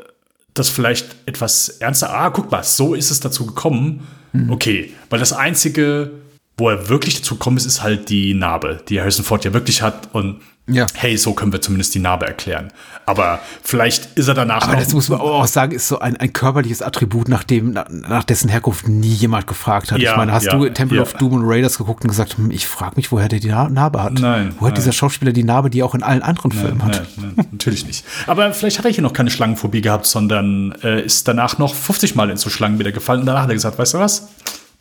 das 0.58 0.68
vielleicht 0.68 1.16
etwas 1.26 1.68
ernster, 1.68 2.12
ah, 2.12 2.30
guck 2.30 2.50
mal, 2.50 2.64
so 2.64 2.94
ist 2.94 3.10
es 3.10 3.20
dazu 3.20 3.46
gekommen. 3.46 4.06
Mhm. 4.32 4.50
Okay, 4.50 4.92
weil 5.10 5.18
das 5.18 5.32
Einzige, 5.32 6.10
wo 6.56 6.68
er 6.70 6.88
wirklich 6.88 7.16
dazu 7.16 7.34
gekommen 7.34 7.56
ist, 7.56 7.66
ist 7.66 7.82
halt 7.82 8.08
die 8.08 8.34
Narbe, 8.34 8.80
die 8.88 9.00
Harrison 9.00 9.24
Ford 9.24 9.44
ja 9.44 9.52
wirklich 9.52 9.82
hat 9.82 10.14
und 10.14 10.40
ja. 10.68 10.86
hey, 10.94 11.16
so 11.16 11.32
können 11.32 11.52
wir 11.52 11.60
zumindest 11.60 11.94
die 11.94 12.00
Narbe 12.00 12.26
erklären. 12.26 12.72
Aber 13.04 13.38
vielleicht 13.62 14.18
ist 14.18 14.26
er 14.26 14.34
danach. 14.34 14.66
Aber 14.66 14.76
das 14.76 14.92
muss 14.92 15.08
man 15.08 15.20
auch 15.20 15.46
sagen, 15.46 15.72
ist 15.72 15.86
so 15.86 16.00
ein, 16.00 16.16
ein 16.16 16.32
körperliches 16.32 16.82
Attribut, 16.82 17.28
nach, 17.28 17.44
dem, 17.44 17.70
nach, 17.70 17.88
nach 17.88 18.24
dessen 18.24 18.48
Herkunft 18.48 18.88
nie 18.88 19.12
jemand 19.12 19.46
gefragt 19.46 19.92
hat. 19.92 20.00
Ja, 20.00 20.10
ich 20.10 20.16
meine, 20.16 20.32
hast 20.32 20.46
ja, 20.46 20.56
du 20.56 20.68
Temple 20.68 20.96
ja. 20.96 21.02
of 21.02 21.12
Doom 21.14 21.34
und 21.34 21.42
Raiders 21.44 21.78
geguckt 21.78 22.02
und 22.02 22.08
gesagt, 22.08 22.36
hm, 22.36 22.50
ich 22.50 22.66
frage 22.66 22.96
mich, 22.96 23.12
woher 23.12 23.28
der 23.28 23.38
die 23.38 23.48
Narbe 23.48 24.02
hat? 24.02 24.14
Nein. 24.14 24.54
Woher 24.58 24.70
hat 24.70 24.76
dieser 24.76 24.92
Schauspieler 24.92 25.32
die 25.32 25.44
Narbe, 25.44 25.70
die 25.70 25.80
er 25.80 25.86
auch 25.86 25.94
in 25.94 26.02
allen 26.02 26.22
anderen 26.22 26.50
nein, 26.50 26.60
Filmen 26.60 26.82
hat? 26.82 27.06
Nein, 27.16 27.32
nein, 27.36 27.46
natürlich 27.52 27.86
nicht. 27.86 28.04
Aber 28.26 28.52
vielleicht 28.52 28.78
hat 28.78 28.84
er 28.84 28.90
hier 28.90 29.02
noch 29.02 29.12
keine 29.12 29.30
Schlangenphobie 29.30 29.82
gehabt, 29.82 30.06
sondern 30.06 30.72
äh, 30.82 31.02
ist 31.02 31.28
danach 31.28 31.58
noch 31.58 31.74
50 31.74 32.16
Mal 32.16 32.30
in 32.30 32.38
so 32.38 32.50
Schlangen 32.50 32.80
wieder 32.80 32.90
gefallen 32.90 33.20
und 33.20 33.26
danach 33.26 33.42
hat 33.42 33.50
er 33.50 33.54
gesagt, 33.54 33.78
weißt 33.78 33.94
du 33.94 33.98
was? 33.98 34.28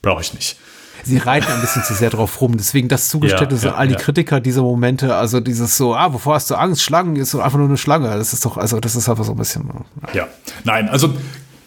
Brauche 0.01 0.21
ich 0.21 0.33
nicht 0.33 0.57
sie 1.06 1.18
reiten 1.18 1.51
ein 1.51 1.62
bisschen 1.62 1.84
zu 1.84 1.93
sehr 1.93 2.10
drauf 2.10 2.41
rum. 2.41 2.58
Deswegen 2.58 2.88
das 2.88 3.10
zugestellt 3.10 3.51
ja, 3.51 3.58
sind 3.58 3.70
ja, 3.70 3.76
all 3.76 3.88
die 3.88 3.93
ja. 3.93 3.99
Kritiker 3.99 4.39
dieser 4.41 4.64
Momente, 4.64 5.16
also 5.16 5.39
dieses 5.39 5.78
so, 5.78 5.95
ah, 5.95 6.12
wovor 6.14 6.36
hast 6.36 6.49
du 6.49 6.56
Angst? 6.56 6.84
Schlangen 6.84 7.16
ist 7.16 7.32
so 7.32 7.41
einfach 7.41 7.58
nur 7.58 7.68
eine 7.68 7.78
Schlange. 7.78 8.10
Das 8.10 8.34
ist 8.34 8.45
doch, 8.45 8.58
also 8.58 8.80
das 8.80 8.95
ist 8.95 9.08
einfach 9.08 9.24
so 9.24 9.32
ein 9.32 9.38
bisschen. 9.38 9.70
Ja, 10.14 10.28
nein, 10.64 10.89
also 10.89 11.14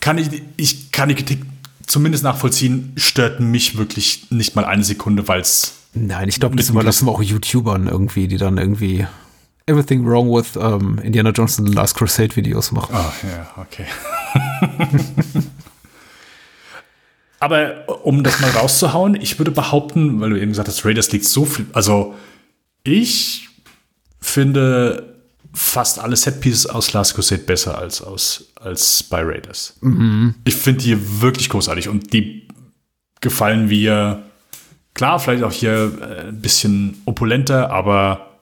kann 0.01 0.19
ich, 0.19 0.43
ich 0.57 0.93
kann 0.93 1.09
die 1.09 1.15
Kritik 1.15 1.43
zumindest 1.87 2.25
nachvollziehen, 2.25 2.93
stört 2.97 3.41
mich 3.41 3.79
wirklich 3.79 4.27
nicht 4.31 4.55
mal 4.57 4.65
eine 4.65 4.85
Sekunde, 4.85 5.27
weil 5.29 5.41
es. 5.41 5.75
Nein, 5.95 6.29
ich 6.29 6.39
glaube, 6.39 6.57
das 6.57 6.69
überlassen 6.69 7.07
wir 7.07 7.13
auch 7.13 7.23
YouTubern 7.23 7.89
irgendwie, 7.89 8.29
die 8.29 8.37
dann 8.37 8.59
irgendwie 8.59 9.07
Everything 9.67 10.07
Wrong 10.07 10.31
with 10.31 10.57
um, 10.57 10.99
Indiana 10.99 11.31
Jones 11.31 11.59
and 11.59 11.69
the 11.69 11.75
Last 11.75 11.97
Crusade 11.97 12.37
Videos 12.37 12.73
machen. 12.73 12.95
Ah, 12.95 13.13
oh, 13.13 13.27
ja, 13.27 13.63
okay. 13.63 13.87
Aber 17.41 18.05
um 18.05 18.25
das 18.25 18.41
mal 18.41 18.51
rauszuhauen, 18.51 19.15
ich 19.15 19.39
würde 19.39 19.51
behaupten, 19.51 20.21
weil 20.21 20.31
du 20.31 20.41
eben 20.41 20.51
gesagt 20.51 20.69
hast, 20.69 20.85
Raiders 20.85 21.13
liegt 21.13 21.25
so 21.25 21.45
viel. 21.45 21.67
Also, 21.73 22.15
ich 22.83 23.49
finde 24.21 25.17
fast 25.55 25.99
alle 25.99 26.17
Setpieces 26.17 26.67
aus 26.67 26.93
Last 26.93 27.15
Crusade 27.15 27.43
besser 27.43 27.79
als, 27.79 28.03
aus, 28.03 28.53
als 28.57 29.03
bei 29.03 29.23
Raiders. 29.23 29.77
Mhm. 29.81 30.35
Ich 30.45 30.57
finde 30.57 30.83
die 30.83 31.21
wirklich 31.21 31.49
großartig 31.49 31.89
und 31.89 32.13
die 32.13 32.49
gefallen 33.21 33.67
mir, 33.67 34.23
klar, 34.95 35.19
vielleicht 35.19 35.43
auch 35.43 35.53
hier 35.53 35.93
äh, 36.01 36.29
ein 36.29 36.41
bisschen 36.41 37.03
opulenter, 37.05 37.71
aber 37.71 38.39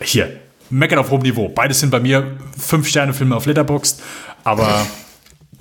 hier, 0.00 0.40
meckern 0.70 0.98
auf 0.98 1.10
hohem 1.10 1.22
Niveau. 1.22 1.48
Beides 1.48 1.80
sind 1.80 1.90
bei 1.90 2.00
mir 2.00 2.38
fünf 2.58 2.88
Sterne 2.88 3.12
Filme 3.12 3.36
auf 3.36 3.46
Letterboxd, 3.46 4.02
aber 4.44 4.86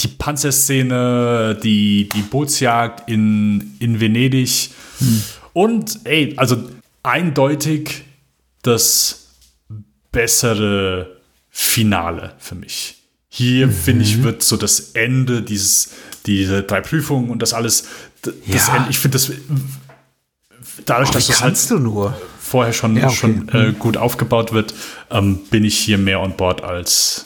die 0.01 0.07
Panzerszene, 0.07 1.59
die, 1.61 2.09
die 2.09 2.21
Bootsjagd 2.21 3.09
in, 3.09 3.75
in 3.79 3.99
Venedig 3.99 4.71
hm. 4.99 5.21
und 5.53 5.99
ey, 6.05 6.33
also 6.37 6.57
eindeutig 7.03 8.03
das 8.61 9.27
bessere 10.11 11.17
Finale 11.49 12.35
für 12.39 12.55
mich. 12.55 12.97
Hier, 13.33 13.67
mhm. 13.67 13.71
finde 13.71 14.03
ich, 14.03 14.23
wird 14.23 14.43
so 14.43 14.57
das 14.57 14.91
Ende 14.91 15.41
dieses, 15.41 15.91
diese 16.25 16.63
drei 16.63 16.81
Prüfungen 16.81 17.29
und 17.29 17.41
das 17.41 17.53
alles, 17.53 17.87
das 18.21 18.33
ja. 18.45 18.75
Ende, 18.75 18.89
ich 18.89 18.99
finde 18.99 19.17
das, 19.17 19.31
dadurch, 20.85 21.09
oh, 21.09 21.13
dass 21.13 21.27
das 21.27 21.41
halt 21.41 21.69
du 21.69 21.79
nur? 21.79 22.19
vorher 22.39 22.73
schon, 22.73 22.97
ja, 22.97 23.07
okay. 23.07 23.15
schon 23.15 23.49
äh, 23.49 23.67
mhm. 23.67 23.79
gut 23.79 23.95
aufgebaut 23.95 24.51
wird, 24.51 24.73
ähm, 25.09 25.39
bin 25.49 25.63
ich 25.63 25.77
hier 25.77 25.97
mehr 25.97 26.19
on 26.19 26.35
board 26.35 26.63
als 26.63 27.25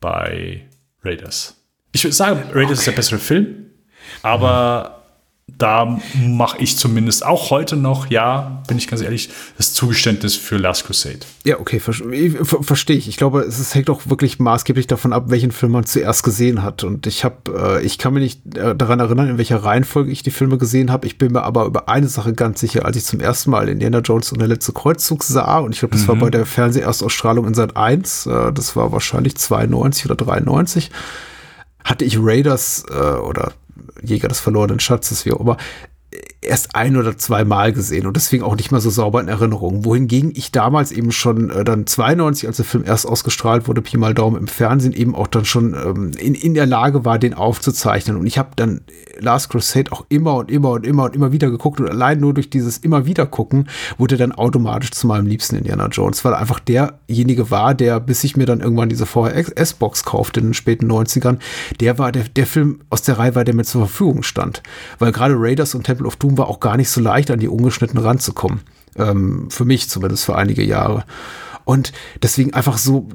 bei 0.00 0.66
Raiders. 1.02 1.57
Ich 1.98 2.04
würde 2.04 2.14
sagen, 2.14 2.42
Raiders 2.52 2.62
okay. 2.64 2.72
ist 2.72 2.86
der 2.86 2.92
bessere 2.92 3.18
Film, 3.18 3.66
aber 4.22 4.98
da 5.56 5.98
mache 6.14 6.58
ich 6.58 6.76
zumindest 6.76 7.26
auch 7.26 7.50
heute 7.50 7.74
noch, 7.74 8.10
ja, 8.10 8.62
bin 8.68 8.78
ich 8.78 8.86
ganz 8.86 9.02
ehrlich, 9.02 9.30
das 9.56 9.72
Zugeständnis 9.72 10.36
für 10.36 10.56
Last 10.56 10.84
Crusade. 10.84 11.20
Ja, 11.44 11.58
okay, 11.58 11.80
ver 11.80 11.92
verstehe 12.62 12.96
ich. 12.96 13.08
Ich 13.08 13.16
glaube, 13.16 13.40
es 13.40 13.74
hängt 13.74 13.90
auch 13.90 14.02
wirklich 14.06 14.38
maßgeblich 14.38 14.86
davon 14.86 15.12
ab, 15.12 15.24
welchen 15.28 15.50
Film 15.50 15.72
man 15.72 15.84
zuerst 15.84 16.22
gesehen 16.22 16.62
hat. 16.62 16.84
Und 16.84 17.08
ich 17.08 17.24
habe, 17.24 17.80
äh, 17.80 17.84
ich 17.84 17.98
kann 17.98 18.14
mich 18.14 18.22
nicht 18.22 18.56
äh, 18.56 18.76
daran 18.76 19.00
erinnern, 19.00 19.30
in 19.30 19.38
welcher 19.38 19.64
Reihenfolge 19.64 20.12
ich 20.12 20.22
die 20.22 20.30
Filme 20.30 20.58
gesehen 20.58 20.92
habe. 20.92 21.06
Ich 21.08 21.18
bin 21.18 21.32
mir 21.32 21.42
aber 21.42 21.64
über 21.64 21.88
eine 21.88 22.06
Sache 22.06 22.34
ganz 22.34 22.60
sicher, 22.60 22.84
als 22.84 22.96
ich 22.96 23.04
zum 23.04 23.18
ersten 23.18 23.50
Mal 23.50 23.68
Indiana 23.68 23.98
Jones 23.98 24.30
und 24.30 24.38
der 24.38 24.48
letzte 24.48 24.72
Kreuzzug 24.72 25.24
sah, 25.24 25.58
und 25.58 25.72
ich 25.72 25.80
glaube, 25.80 25.96
das 25.96 26.02
mhm. 26.02 26.08
war 26.08 26.16
bei 26.16 26.30
der 26.30 26.46
Fernseherstausstrahlung 26.46 27.46
in 27.46 27.54
Sat 27.54 27.76
1, 27.76 28.26
äh, 28.26 28.52
das 28.52 28.76
war 28.76 28.92
wahrscheinlich 28.92 29.36
92 29.36 30.04
oder 30.04 30.14
93 30.14 30.90
hatte 31.84 32.04
ich 32.04 32.18
Raiders 32.18 32.84
äh, 32.90 32.94
oder 32.94 33.52
Jäger 34.02 34.28
des 34.28 34.40
verlorenen 34.40 34.80
Schatzes, 34.80 35.24
wie 35.24 35.32
auch 35.32 35.40
immer, 35.40 35.56
erst 36.40 36.76
ein 36.76 36.96
oder 36.96 37.18
zwei 37.18 37.44
Mal 37.44 37.72
gesehen 37.72 38.06
und 38.06 38.16
deswegen 38.16 38.44
auch 38.44 38.54
nicht 38.54 38.70
mehr 38.70 38.80
so 38.80 38.90
sauber 38.90 39.20
in 39.20 39.26
Erinnerung. 39.28 39.84
Wohingegen 39.84 40.32
ich 40.34 40.52
damals 40.52 40.92
eben 40.92 41.10
schon 41.10 41.50
äh, 41.50 41.64
dann 41.64 41.86
92, 41.86 42.46
als 42.46 42.56
der 42.58 42.64
Film 42.64 42.84
erst 42.86 43.06
ausgestrahlt 43.06 43.66
wurde, 43.66 43.82
Pi 43.82 43.96
mal 43.96 44.14
Daumen 44.14 44.36
im 44.36 44.46
Fernsehen, 44.46 44.92
eben 44.92 45.16
auch 45.16 45.26
dann 45.26 45.44
schon 45.44 45.74
ähm, 45.74 46.12
in, 46.16 46.34
in 46.34 46.54
der 46.54 46.66
Lage 46.66 47.04
war, 47.04 47.18
den 47.18 47.34
aufzuzeichnen. 47.34 48.16
Und 48.16 48.26
ich 48.26 48.38
habe 48.38 48.50
dann 48.54 48.82
Last 49.18 49.50
Crusade 49.50 49.90
auch 49.90 50.06
immer 50.08 50.36
und 50.36 50.50
immer 50.50 50.70
und 50.70 50.86
immer 50.86 51.04
und 51.04 51.16
immer 51.16 51.32
wieder 51.32 51.50
geguckt 51.50 51.80
und 51.80 51.88
allein 51.88 52.20
nur 52.20 52.34
durch 52.34 52.50
dieses 52.50 52.78
immer 52.78 53.04
wieder 53.04 53.26
gucken 53.26 53.68
wurde 53.96 54.16
dann 54.16 54.30
automatisch 54.30 54.92
zu 54.92 55.08
meinem 55.08 55.26
liebsten 55.26 55.56
Indiana 55.56 55.88
Jones, 55.88 56.24
weil 56.24 56.34
er 56.34 56.38
einfach 56.38 56.60
derjenige 56.60 57.50
war, 57.50 57.74
der, 57.74 57.98
bis 57.98 58.22
ich 58.22 58.36
mir 58.36 58.46
dann 58.46 58.60
irgendwann 58.60 58.88
diese 58.88 59.06
VHS-Box 59.06 60.04
kaufte 60.04 60.38
in 60.38 60.46
den 60.46 60.54
späten 60.54 60.90
90ern, 60.90 61.38
der 61.80 61.98
war 61.98 62.12
der, 62.12 62.24
der 62.24 62.46
Film 62.46 62.80
aus 62.90 63.02
der 63.02 63.18
Reihe 63.18 63.34
war, 63.34 63.44
der 63.44 63.54
mir 63.54 63.64
zur 63.64 63.86
Verfügung 63.86 64.22
stand. 64.22 64.62
Weil 65.00 65.10
gerade 65.10 65.34
Raiders 65.36 65.74
und 65.74 65.84
Temple 65.84 66.06
of 66.06 66.16
Doom 66.16 66.27
war 66.36 66.48
auch 66.48 66.60
gar 66.60 66.76
nicht 66.76 66.90
so 66.90 67.00
leicht, 67.00 67.30
an 67.30 67.38
die 67.38 67.48
ungeschnitten 67.48 67.98
ranzukommen. 67.98 68.60
Ähm, 68.96 69.48
für 69.50 69.64
mich 69.64 69.88
zumindest 69.88 70.24
für 70.24 70.36
einige 70.36 70.64
Jahre. 70.64 71.04
Und 71.64 71.92
deswegen 72.22 72.54
einfach 72.54 72.78
so 72.78 73.08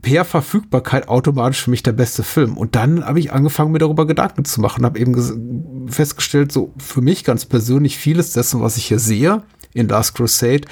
per 0.00 0.24
Verfügbarkeit 0.24 1.08
automatisch 1.08 1.64
für 1.64 1.70
mich 1.70 1.82
der 1.82 1.92
beste 1.92 2.22
Film. 2.22 2.56
Und 2.56 2.76
dann 2.76 3.04
habe 3.04 3.18
ich 3.18 3.32
angefangen, 3.32 3.72
mir 3.72 3.80
darüber 3.80 4.06
Gedanken 4.06 4.44
zu 4.44 4.60
machen, 4.60 4.84
habe 4.84 5.00
eben 5.00 5.88
festgestellt, 5.88 6.52
so 6.52 6.72
für 6.78 7.00
mich 7.00 7.24
ganz 7.24 7.46
persönlich 7.46 7.98
vieles 7.98 8.32
dessen, 8.32 8.60
was 8.60 8.76
ich 8.76 8.86
hier 8.86 9.00
sehe 9.00 9.42
in 9.74 9.88
Last 9.88 10.14
Crusade, 10.14 10.62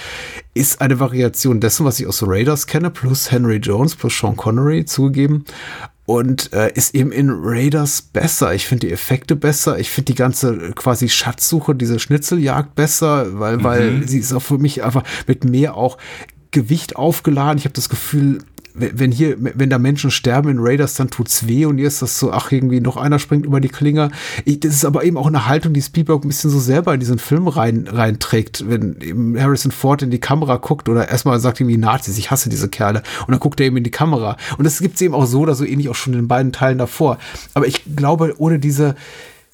ist 0.55 0.81
eine 0.81 1.01
Variation 1.01 1.61
dessen, 1.61 1.85
was 1.85 1.99
ich 1.99 2.07
aus 2.07 2.23
Raiders 2.25 2.69
kenne, 2.69 2.91
plus 2.91 3.33
Henry 3.33 3.57
Jones, 3.57 3.97
plus 3.97 4.17
Sean 4.17 4.37
Connery 4.37 4.85
zugegeben 4.85 5.45
und 6.07 6.53
äh, 6.53 6.71
ist 6.75 6.95
eben 6.95 7.13
in 7.13 7.31
Raiders 7.31 8.03
besser. 8.03 8.55
Ich 8.55 8.67
finde 8.67 8.87
die 8.87 8.93
Effekte 8.93 9.37
besser. 9.37 9.79
Ich 9.79 9.91
finde 9.91 10.13
die 10.13 10.19
ganze 10.19 10.55
äh, 10.55 10.73
quasi 10.73 11.09
Schatzsuche, 11.09 11.75
diese 11.75 11.99
Schnitzeljagd 11.99 12.75
besser, 12.75 13.39
weil, 13.39 13.59
mhm. 13.59 13.65
weil 13.65 14.09
sie 14.09 14.19
ist 14.19 14.33
auch 14.33 14.43
für 14.43 14.59
mich 14.59 14.83
einfach 14.83 15.05
mit 15.27 15.45
mehr 15.45 15.77
auch 15.77 15.97
Gewicht 16.51 16.97
aufgeladen. 16.97 17.59
Ich 17.59 17.65
habe 17.65 17.75
das 17.75 17.89
Gefühl, 17.89 18.39
wenn 18.75 19.13
hier, 19.13 19.37
wenn 19.39 19.71
da 19.71 19.79
Menschen 19.79 20.11
sterben 20.11 20.49
in 20.49 20.59
Raiders, 20.59 20.95
dann 20.95 21.09
tut's 21.09 21.47
weh 21.47 21.65
und 21.65 21.79
hier 21.79 21.87
ist 21.87 22.03
das 22.03 22.19
so, 22.19 22.33
ach, 22.33 22.51
irgendwie 22.51 22.81
noch 22.81 22.97
einer 22.97 23.21
springt 23.21 23.47
über 23.47 23.61
die 23.61 23.69
Klinge. 23.69 24.11
Ich, 24.45 24.59
das 24.59 24.75
ist 24.75 24.85
aber 24.85 25.05
eben 25.05 25.17
auch 25.17 25.29
eine 25.29 25.47
Haltung, 25.47 25.73
die 25.73 25.83
Spielberg 25.83 26.25
ein 26.25 26.29
bisschen 26.29 26.51
so 26.51 26.59
selber 26.59 26.93
in 26.93 26.99
diesen 26.99 27.19
Film 27.19 27.47
rein, 27.47 27.87
reinträgt, 27.89 28.69
wenn 28.69 28.97
eben 29.01 29.41
Harrison 29.41 29.71
Ford 29.71 30.03
in 30.03 30.11
die 30.11 30.19
Kamera 30.19 30.57
guckt 30.57 30.89
oder 30.89 31.09
erstmal 31.09 31.39
sagt 31.39 31.61
irgendwie 31.61 31.79
Nazis, 31.79 32.19
ich 32.19 32.33
hasse 32.33 32.49
diese 32.49 32.69
Kerle 32.69 33.05
und 33.21 33.31
dann 33.31 33.39
guckt 33.39 33.61
er 33.61 33.67
eben 33.67 33.77
in 33.77 33.85
die 33.85 33.93
Kamera. 33.93 34.37
Und 34.59 34.65
das 34.65 34.81
gibt's 34.81 35.01
eben 35.01 35.15
auch 35.15 35.27
so 35.27 35.41
oder 35.41 35.55
so 35.55 35.65
ähnlich 35.65 35.89
auch 35.89 35.95
schon 35.95 36.13
in 36.13 36.21
den 36.21 36.29
beiden 36.29 36.51
Teilen 36.51 36.79
davor. 36.79 37.19
Aber 37.55 37.69
ich 37.69 37.83
glaube, 37.95 38.35
ohne 38.39 38.59
diese, 38.59 38.97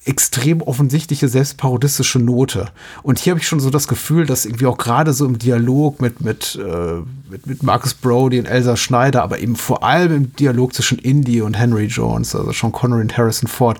extrem 0.03 0.61
offensichtliche 0.61 1.27
selbstparodistische 1.27 2.17
Note. 2.17 2.69
Und 3.03 3.19
hier 3.19 3.31
habe 3.31 3.39
ich 3.39 3.47
schon 3.47 3.59
so 3.59 3.69
das 3.69 3.87
Gefühl, 3.87 4.25
dass 4.25 4.45
irgendwie 4.45 4.65
auch 4.65 4.77
gerade 4.77 5.13
so 5.13 5.25
im 5.25 5.37
Dialog 5.37 6.01
mit, 6.01 6.21
mit, 6.21 6.59
äh, 6.59 7.01
mit, 7.29 7.45
mit 7.45 7.61
Marcus 7.61 7.93
Brody 7.93 8.39
und 8.39 8.45
Elsa 8.47 8.75
Schneider, 8.77 9.21
aber 9.21 9.39
eben 9.39 9.55
vor 9.55 9.83
allem 9.83 10.15
im 10.15 10.35
Dialog 10.35 10.73
zwischen 10.73 10.97
Indy 10.97 11.41
und 11.41 11.53
Henry 11.53 11.85
Jones, 11.85 12.35
also 12.35 12.51
Sean 12.51 12.71
Connery 12.71 13.01
und 13.01 13.15
Harrison 13.15 13.47
Ford, 13.47 13.79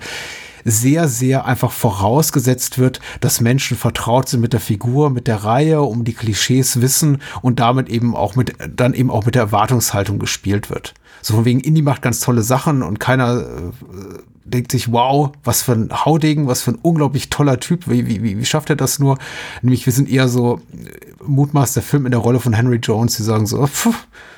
sehr, 0.63 1.07
sehr 1.07 1.45
einfach 1.45 1.71
vorausgesetzt 1.71 2.77
wird, 2.77 2.99
dass 3.19 3.41
Menschen 3.41 3.75
vertraut 3.75 4.29
sind 4.29 4.41
mit 4.41 4.53
der 4.53 4.59
Figur, 4.59 5.09
mit 5.09 5.25
der 5.25 5.37
Reihe, 5.37 5.81
um 5.81 6.03
die 6.03 6.13
Klischees 6.13 6.81
wissen 6.81 7.19
und 7.41 7.59
damit 7.59 7.89
eben 7.89 8.15
auch 8.15 8.35
mit, 8.35 8.53
dann 8.69 8.93
eben 8.93 9.09
auch 9.09 9.25
mit 9.25 9.33
der 9.33 9.41
Erwartungshaltung 9.41 10.19
gespielt 10.19 10.69
wird. 10.69 10.93
So 11.23 11.33
von 11.33 11.45
wegen, 11.45 11.59
Indy 11.59 11.81
macht 11.81 12.03
ganz 12.03 12.19
tolle 12.19 12.43
Sachen 12.43 12.83
und 12.83 12.99
keiner 12.99 13.41
äh, 13.41 14.21
denkt 14.43 14.71
sich, 14.71 14.91
wow, 14.91 15.31
was 15.43 15.61
für 15.61 15.73
ein 15.73 16.05
Haudegen, 16.05 16.47
was 16.47 16.61
für 16.61 16.71
ein 16.71 16.79
unglaublich 16.81 17.29
toller 17.29 17.59
Typ, 17.59 17.89
wie, 17.89 18.07
wie, 18.07 18.23
wie, 18.23 18.37
wie 18.37 18.45
schafft 18.45 18.69
er 18.69 18.75
das 18.75 18.99
nur? 18.99 19.17
Nämlich, 19.61 19.85
wir 19.85 19.93
sind 19.93 20.09
eher 20.09 20.27
so 20.27 20.61
äh, 20.73 21.23
Mutmaß 21.23 21.73
der 21.73 21.83
Film 21.83 22.05
in 22.05 22.11
der 22.11 22.19
Rolle 22.19 22.39
von 22.39 22.53
Henry 22.53 22.77
Jones, 22.77 23.17
die 23.17 23.23
sagen 23.23 23.45
so, 23.45 23.65
pfuh, 23.65 23.93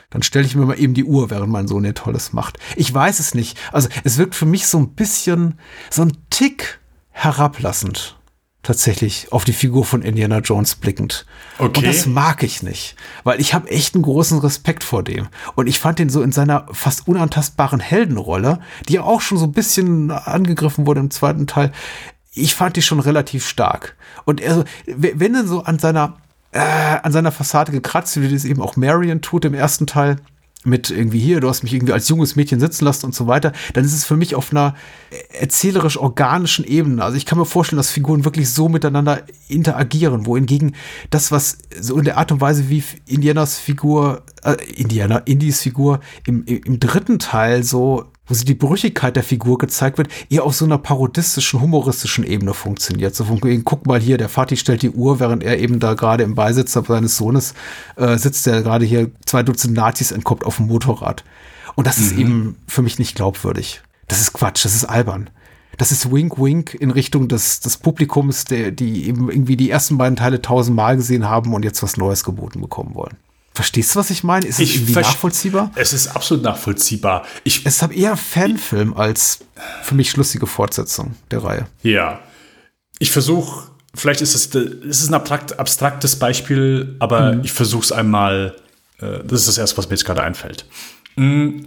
dann 0.10 0.24
stelle 0.24 0.46
ich 0.46 0.56
mir 0.56 0.66
mal 0.66 0.80
eben 0.80 0.94
die 0.94 1.06
Uhr, 1.06 1.30
während 1.30 1.52
mein 1.52 1.68
Sohn 1.68 1.84
hier 1.84 1.96
Tolles 1.96 2.34
macht. 2.34 2.60
Ich 2.76 2.94
weiß 2.94 3.20
es 3.20 3.34
nicht. 3.34 3.58
Also 3.72 3.90
es 4.04 4.18
wirkt 4.18 4.36
für 4.36 4.46
mich 4.46 4.68
so 4.68 4.78
ein 4.78 4.90
bisschen, 4.90 5.58
so 5.90 6.04
ein 6.04 6.14
Tick 6.30 6.80
herablassend 7.12 8.18
tatsächlich 8.64 9.28
auf 9.32 9.44
die 9.44 9.54
Figur 9.54 9.86
von 9.86 10.02
Indiana 10.02 10.40
Jones 10.40 10.76
blickend. 10.76 11.26
Okay. 11.60 11.80
Und 11.80 11.86
das 11.86 12.06
mag 12.06 12.42
ich 12.44 12.64
nicht, 12.64 12.96
weil 13.24 13.40
ich 13.40 13.54
habe 13.54 13.70
echt 13.70 13.94
einen 13.94 14.04
großen 14.04 14.40
Respekt 14.40 14.84
vor 14.84 15.04
dem. 15.04 15.28
Und 15.56 15.68
ich 15.68 15.80
fand 15.80 16.00
den 16.00 16.10
so 16.10 16.22
in 16.24 16.32
seiner 16.32 16.66
fast 16.72 17.08
unantastbaren 17.08 17.82
Heldenrolle, 17.82 18.60
die 18.88 18.94
ja 18.94 19.04
auch 19.04 19.22
schon 19.22 19.38
so 19.38 19.46
ein 19.46 19.52
bisschen 19.52 20.10
angegriffen 20.12 20.88
wurde 20.88 21.02
im 21.02 21.12
zweiten 21.12 21.46
Teil, 21.46 21.72
ich 22.34 22.56
fand 22.56 22.78
die 22.78 22.82
schon 22.82 23.00
relativ 23.00 23.48
stark. 23.48 23.96
Und 24.26 24.42
also, 24.42 24.64
wenn 24.88 25.36
er 25.36 25.46
so 25.46 25.64
an 25.64 25.78
seiner, 25.78 26.18
äh, 26.52 26.60
an 26.60 27.12
seiner 27.12 27.32
Fassade 27.32 27.72
gekratzt, 27.72 28.20
wie 28.20 28.30
das 28.30 28.46
eben 28.46 28.62
auch 28.62 28.76
Marion 28.76 29.22
tut 29.22 29.46
im 29.46 29.54
ersten 29.54 29.86
Teil, 29.86 30.16
mit 30.66 30.90
irgendwie 30.90 31.20
hier, 31.20 31.40
du 31.40 31.50
hast 31.50 31.64
mich 31.64 31.74
irgendwie 31.74 31.94
als 31.94 32.08
junges 32.08 32.36
Mädchen 32.36 32.60
sitzen 32.60 32.86
lassen 32.86 33.06
und 33.06 33.16
so 33.16 33.28
weiter, 33.28 33.52
dann 33.74 33.84
ist 33.84 33.94
es 33.94 34.06
für 34.06 34.16
mich 34.16 34.36
auf 34.36 34.52
einer 34.52 34.76
erzählerisch 35.40 35.98
organischen 35.98 36.66
Ebene. 36.66 37.04
Also 37.04 37.18
ich 37.18 37.26
kann 37.26 37.38
mir 37.38 37.46
vorstellen, 37.46 37.78
dass 37.78 37.92
Figuren 37.92 38.26
wirklich 38.26 38.50
so 38.50 38.70
miteinander 38.70 39.24
interagieren, 39.48 40.26
wohingegen 40.26 40.76
das, 41.10 41.32
was 41.32 41.58
so 41.80 41.98
in 41.98 42.06
der 42.06 42.18
Art 42.18 42.32
und 42.32 42.42
Weise, 42.42 42.70
wie 42.70 42.84
Indianas 43.08 43.58
Figur, 43.58 44.24
äh, 44.44 44.56
Indiana, 44.76 45.18
Indies 45.20 45.62
Figur 45.62 46.00
im, 46.26 46.46
im 46.46 46.80
dritten 46.80 47.20
Teil 47.20 47.64
so 47.64 48.06
wo 48.28 48.34
sie 48.34 48.46
die 48.46 48.54
Brüchigkeit 48.54 49.16
der 49.16 49.24
Figur 49.24 49.58
gezeigt 49.58 49.98
wird, 49.98 50.08
eher 50.30 50.44
auf 50.44 50.56
so 50.56 50.66
einer 50.66 50.78
parodistischen, 50.78 51.62
humoristischen 51.62 52.24
Ebene 52.24 52.54
funktioniert. 52.54 53.16
So 53.16 53.26
von 53.26 53.44
wegen, 53.44 53.64
guck 53.64 53.86
mal 53.86 54.00
hier, 54.00 54.18
der 54.18 54.30
Vati 54.30 54.56
stellt 54.56 54.82
die 54.82 54.92
Uhr, 54.92 55.20
während 55.20 55.44
er 55.44 55.60
eben 55.60 55.80
da 55.80 55.94
gerade 55.94 56.24
im 56.24 56.36
Beisitz 56.36 56.74
seines 56.74 57.18
Sohnes 57.18 57.54
äh, 57.96 58.18
sitzt, 58.18 58.46
der 58.46 58.62
gerade 58.62 58.86
hier 58.86 59.12
zwei 59.26 59.44
Dutzend 59.44 59.76
Nazis 59.76 60.12
entkommt 60.12 60.46
auf 60.46 60.58
dem 60.58 60.68
Motorrad. 60.68 61.24
Und 61.76 61.88
das 61.88 61.98
mhm. 61.98 62.04
ist 62.06 62.12
eben 62.18 62.56
für 62.68 62.82
mich 62.82 63.00
nicht 63.00 63.16
glaubwürdig. 63.16 63.82
Das 64.08 64.22
ist 64.22 64.34
Quatsch, 64.34 64.64
das 64.64 64.76
ist 64.76 64.86
albern. 64.86 65.30
Das 65.78 65.92
ist 65.92 66.12
Wink 66.12 66.38
Wink 66.38 66.76
in 66.76 66.92
Richtung 66.92 67.28
des, 67.28 67.60
des 67.60 67.78
Publikums, 67.78 68.46
der, 68.46 68.72
die 68.72 69.08
eben 69.08 69.30
irgendwie 69.30 69.58
die 69.58 69.72
ersten 69.72 69.98
beiden 69.98 70.16
Teile 70.16 70.42
tausendmal 70.42 70.96
gesehen 70.96 71.28
haben 71.28 71.54
und 71.54 71.66
jetzt 71.66 71.82
was 71.82 71.98
Neues 71.98 72.24
geboten 72.24 72.62
bekommen 72.62 72.94
wollen. 72.94 73.18
Verstehst 73.54 73.94
du, 73.94 74.00
was 74.00 74.10
ich 74.10 74.24
meine? 74.24 74.48
Ist 74.48 74.60
es 74.60 74.76
irgendwie 74.76 74.94
nachvollziehbar? 74.94 75.72
Es 75.76 75.94
ist 75.94 76.08
absolut 76.08 76.44
nachvollziehbar. 76.44 77.24
Ich, 77.44 77.66
es 77.66 77.82
ist 77.82 77.92
eher 77.92 78.18
Fanfilm 78.18 78.96
als 78.96 79.40
für 79.84 79.94
mich 79.94 80.10
schlüssige 80.10 80.48
Fortsetzung 80.48 81.16
der 81.30 81.44
Reihe. 81.44 81.68
Ja. 81.84 82.20
Ich 82.98 83.12
versuche, 83.12 83.70
vielleicht 83.94 84.22
ist 84.22 84.34
es, 84.34 84.56
es 84.56 85.02
ist 85.02 85.10
ein 85.10 85.14
abstrakt, 85.14 85.60
abstraktes 85.60 86.18
Beispiel, 86.18 86.96
aber 86.98 87.34
mhm. 87.34 87.42
ich 87.44 87.52
versuche 87.52 87.84
es 87.84 87.92
einmal, 87.92 88.56
äh, 89.00 89.20
das 89.24 89.42
ist 89.42 89.50
das 89.50 89.58
erste, 89.60 89.78
was 89.78 89.88
mir 89.88 89.96
jetzt 89.96 90.06
gerade 90.06 90.24
einfällt. 90.24 90.66
Mm, 91.16 91.66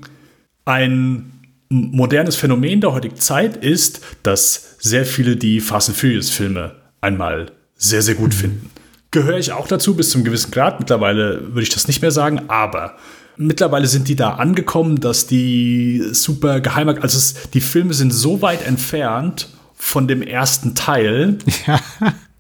ein 0.65 1.33
modernes 1.69 2.35
Phänomen 2.35 2.81
der 2.81 2.93
heutigen 2.93 3.17
Zeit 3.17 3.57
ist, 3.57 4.01
dass 4.25 4.77
sehr 4.81 5.07
viele 5.07 5.37
die 5.37 5.61
Fast 5.61 5.89
and 5.89 5.99
Furious 5.99 6.31
Filme 6.31 6.75
einmal 7.01 7.53
sehr, 7.77 8.03
sehr 8.03 8.17
gut 8.17 8.33
mhm. 8.33 8.39
finden 8.39 8.71
gehöre 9.17 9.39
ich 9.39 9.51
auch 9.51 9.67
dazu 9.67 9.97
bis 9.97 10.11
zum 10.11 10.25
gewissen 10.25 10.51
Grad. 10.51 10.79
Mittlerweile 10.79 11.41
würde 11.55 11.63
ich 11.63 11.71
das 11.71 11.89
nicht 11.89 12.03
mehr 12.03 12.11
sagen, 12.11 12.43
aber 12.49 12.97
mittlerweile 13.39 13.87
sind 13.87 14.09
die 14.09 14.15
da 14.15 14.35
angekommen, 14.35 15.01
dass 15.01 15.27
die 15.27 16.03
super 16.13 16.61
geheim, 16.61 16.91
also 16.91 17.17
es, 17.17 17.49
die 17.55 17.63
Filme 17.63 17.95
sind 17.95 18.13
so 18.13 18.43
weit 18.43 18.67
entfernt 18.67 19.49
von 19.75 20.07
dem 20.07 20.21
ersten 20.21 20.75
Teil. 20.75 21.39
Ja. 21.67 21.81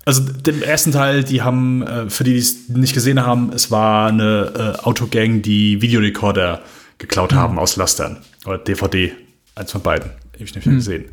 Also 0.05 0.23
dem 0.23 0.63
ersten 0.63 0.93
Teil, 0.93 1.25
die 1.25 1.43
haben, 1.43 1.83
äh, 1.83 2.11
für 2.11 2.25
die, 2.25 2.35
die 2.35 2.39
es 2.39 2.69
nicht 2.69 2.93
gesehen 2.93 3.25
haben, 3.27 3.53
es 3.53 3.71
war 3.71 4.09
eine 4.09 4.77
äh, 4.79 4.85
Autogang, 4.85 5.43
die 5.43 5.81
Videorekorder 5.81 6.61
geklaut 6.99 7.33
mhm. 7.33 7.37
haben 7.37 7.59
aus 7.59 7.77
Lastern. 7.77 8.19
Oder 8.45 8.59
DVD, 8.59 9.13
eins 9.55 9.73
von 9.73 9.81
beiden. 9.81 10.11
Habe 10.11 10.45
ich 10.45 10.55
nicht 10.55 10.65
mehr 10.67 10.75
mhm. 10.75 10.79
gesehen. 10.79 11.05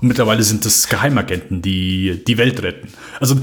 Und 0.00 0.08
mittlerweile 0.08 0.44
sind 0.44 0.64
es 0.64 0.88
Geheimagenten, 0.88 1.60
die 1.60 2.24
die 2.24 2.38
Welt 2.38 2.62
retten. 2.62 2.88
Also 3.20 3.36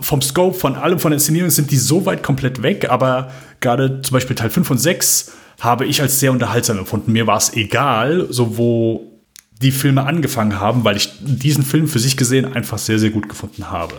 vom 0.00 0.22
Scope, 0.22 0.58
von 0.58 0.76
allem, 0.76 0.98
von 0.98 1.10
der 1.10 1.16
Inszenierung 1.16 1.50
sind 1.50 1.70
die 1.70 1.76
so 1.76 2.06
weit 2.06 2.22
komplett 2.22 2.62
weg, 2.62 2.88
aber 2.90 3.30
gerade 3.60 4.00
zum 4.02 4.14
Beispiel 4.14 4.34
Teil 4.34 4.50
5 4.50 4.70
und 4.70 4.78
6 4.78 5.32
habe 5.60 5.86
ich 5.86 6.00
als 6.00 6.20
sehr 6.20 6.32
unterhaltsam 6.32 6.78
empfunden. 6.78 7.12
Mir 7.12 7.26
war 7.26 7.36
es 7.36 7.52
egal, 7.54 8.26
so 8.30 8.56
wo 8.56 9.12
die 9.60 9.72
Filme 9.72 10.04
angefangen 10.04 10.60
haben, 10.60 10.84
weil 10.84 10.96
ich 10.96 11.10
diesen 11.20 11.64
Film 11.64 11.88
für 11.88 11.98
sich 11.98 12.16
gesehen 12.16 12.44
einfach 12.54 12.78
sehr, 12.78 12.98
sehr 12.98 13.10
gut 13.10 13.28
gefunden 13.28 13.70
habe. 13.70 13.94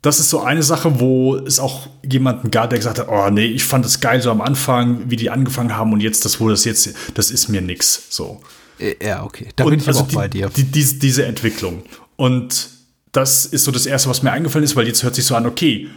Das 0.00 0.20
ist 0.20 0.30
so 0.30 0.40
eine 0.40 0.62
Sache, 0.62 1.00
wo 1.00 1.34
es 1.36 1.58
auch 1.58 1.88
jemanden 2.04 2.52
gab, 2.52 2.70
der 2.70 2.78
gesagt 2.78 3.00
hat, 3.00 3.08
oh 3.08 3.28
nee, 3.30 3.46
ich 3.46 3.64
fand 3.64 3.84
es 3.84 4.00
geil 4.00 4.22
so 4.22 4.30
am 4.30 4.40
Anfang, 4.40 5.10
wie 5.10 5.16
die 5.16 5.30
angefangen 5.30 5.76
haben 5.76 5.92
und 5.92 6.00
jetzt 6.00 6.24
das, 6.24 6.40
wo 6.40 6.48
das 6.48 6.64
jetzt, 6.64 6.94
das 7.14 7.30
ist 7.32 7.48
mir 7.48 7.60
nix, 7.60 8.06
so. 8.10 8.40
Äh, 8.78 8.94
ja, 9.04 9.24
okay, 9.24 9.48
da 9.56 9.64
und 9.64 9.70
bin 9.70 9.80
ich 9.80 9.88
also 9.88 10.00
auch 10.00 10.08
die, 10.08 10.14
bei 10.14 10.28
dir. 10.28 10.48
Die, 10.50 10.64
die, 10.64 10.98
diese 11.00 11.26
Entwicklung. 11.26 11.82
Und 12.14 12.75
das 13.16 13.46
ist 13.46 13.64
so 13.64 13.70
das 13.70 13.86
Erste, 13.86 14.10
was 14.10 14.22
mir 14.22 14.32
eingefallen 14.32 14.64
ist, 14.64 14.76
weil 14.76 14.86
jetzt 14.86 15.02
hört 15.02 15.14
sich 15.14 15.24
so 15.24 15.34
an, 15.34 15.46
okay, 15.46 15.88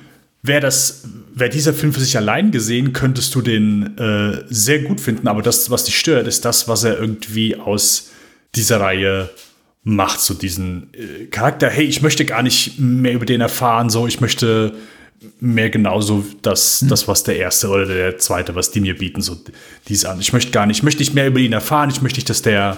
wäre 0.41 0.61
das, 0.61 1.03
wäre 1.33 1.49
dieser 1.49 1.73
Film 1.73 1.93
für 1.93 1.99
sich 1.99 2.15
allein 2.17 2.51
gesehen, 2.51 2.93
könntest 2.93 3.35
du 3.35 3.41
den 3.41 3.97
äh, 3.97 4.43
sehr 4.49 4.79
gut 4.79 5.01
finden, 5.01 5.27
aber 5.27 5.41
das, 5.41 5.69
was 5.69 5.83
dich 5.83 5.99
stört, 5.99 6.27
ist 6.27 6.45
das, 6.45 6.67
was 6.67 6.83
er 6.83 6.97
irgendwie 6.97 7.57
aus 7.57 8.11
dieser 8.55 8.79
Reihe 8.79 9.29
macht, 9.83 10.21
so 10.21 10.33
diesen 10.33 10.93
äh, 10.93 11.25
Charakter, 11.25 11.69
hey, 11.69 11.85
ich 11.85 12.01
möchte 12.01 12.25
gar 12.25 12.41
nicht 12.41 12.79
mehr 12.79 13.13
über 13.13 13.25
den 13.25 13.41
erfahren, 13.41 13.89
so, 13.89 14.07
ich 14.07 14.21
möchte 14.21 14.75
mehr 15.41 15.69
genauso 15.69 16.25
das, 16.41 16.79
hm. 16.81 16.87
das, 16.87 17.07
was 17.09 17.23
der 17.23 17.35
erste 17.35 17.67
oder 17.67 17.85
der 17.85 18.17
zweite, 18.17 18.55
was 18.55 18.71
die 18.71 18.79
mir 18.79 18.97
bieten, 18.97 19.21
so 19.21 19.37
dies 19.89 20.05
an. 20.05 20.21
Ich 20.21 20.31
möchte 20.31 20.51
gar 20.51 20.65
nicht, 20.65 20.77
ich 20.77 20.83
möchte 20.83 21.01
nicht 21.01 21.13
mehr 21.13 21.27
über 21.27 21.39
ihn 21.39 21.51
erfahren, 21.51 21.89
ich 21.89 22.01
möchte 22.01 22.17
nicht, 22.17 22.29
dass 22.29 22.41
der 22.41 22.77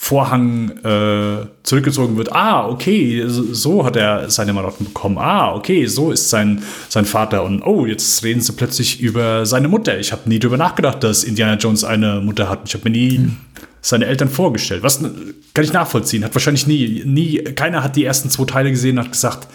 Vorhang 0.00 0.70
äh, 0.84 1.48
zurückgezogen 1.64 2.16
wird. 2.16 2.32
Ah, 2.32 2.68
okay, 2.68 3.24
so, 3.26 3.84
hat 3.84 3.96
er 3.96 4.30
seine 4.30 4.52
Marotten 4.52 4.86
bekommen. 4.86 5.18
Ah, 5.18 5.52
okay, 5.52 5.86
so 5.86 6.12
ist 6.12 6.30
sein, 6.30 6.62
sein 6.88 7.04
Vater. 7.04 7.42
Und 7.42 7.62
oh, 7.62 7.84
jetzt 7.84 8.22
reden 8.22 8.40
sie 8.40 8.52
plötzlich 8.52 9.00
über 9.00 9.44
seine 9.44 9.66
Mutter. 9.66 9.98
Ich 9.98 10.12
habe 10.12 10.28
nie 10.28 10.38
darüber 10.38 10.56
nachgedacht, 10.56 11.02
dass 11.02 11.24
Indiana 11.24 11.56
Jones 11.56 11.82
eine 11.82 12.20
Mutter 12.20 12.48
hat. 12.48 12.60
Ich 12.64 12.74
habe 12.74 12.88
mir 12.88 12.96
nie 12.96 13.18
mhm. 13.18 13.36
seine 13.82 14.06
Eltern 14.06 14.30
vorgestellt. 14.30 14.84
Was 14.84 15.00
kann 15.00 15.64
ich 15.64 15.72
nachvollziehen? 15.72 16.24
Hat 16.24 16.34
wahrscheinlich 16.34 16.68
nie, 16.68 17.02
nie, 17.04 17.42
keiner 17.42 17.82
hat 17.82 17.96
die 17.96 18.04
ersten 18.04 18.30
zwei 18.30 18.44
Teile 18.44 18.70
gesehen 18.70 18.98
und 18.98 19.04
hat 19.04 19.12
gesagt, 19.12 19.48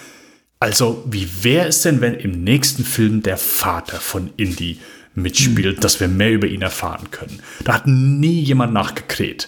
also, 0.60 1.04
wie 1.10 1.28
wäre 1.42 1.70
es 1.70 1.84
denn, 1.84 2.02
wenn 2.02 2.16
im 2.16 2.44
nächsten 2.44 2.84
Film 2.84 3.24
der 3.24 3.38
Vater 3.38 3.98
von 3.98 4.30
Indy 4.36 4.80
mitspielt, 5.16 5.78
mhm. 5.78 5.82
dass 5.82 6.02
wir 6.02 6.10
mehr 6.10 6.34
über 6.34 6.48
ihn 6.48 6.62
erfahren 6.62 7.12
können? 7.12 7.40
Da 7.64 7.76
hat 7.76 7.88
nie 7.88 8.42
jemand 8.42 8.74
nachgekräht 8.74 9.48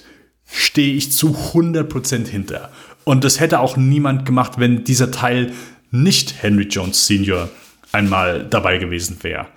stehe 0.52 0.96
ich 0.96 1.12
zu 1.12 1.36
100% 1.54 2.28
hinter. 2.28 2.70
Und 3.04 3.24
das 3.24 3.39
hätte 3.39 3.60
auch 3.60 3.78
niemand 3.78 4.26
gemacht, 4.26 4.54
wenn 4.58 4.84
dieser 4.84 5.12
Teil 5.12 5.52
nicht 5.91 6.41
Henry 6.41 6.64
Jones 6.64 7.06
Sr. 7.06 7.50
einmal 7.91 8.46
dabei 8.50 8.78
gewesen 8.78 9.18
wäre. 9.22 9.48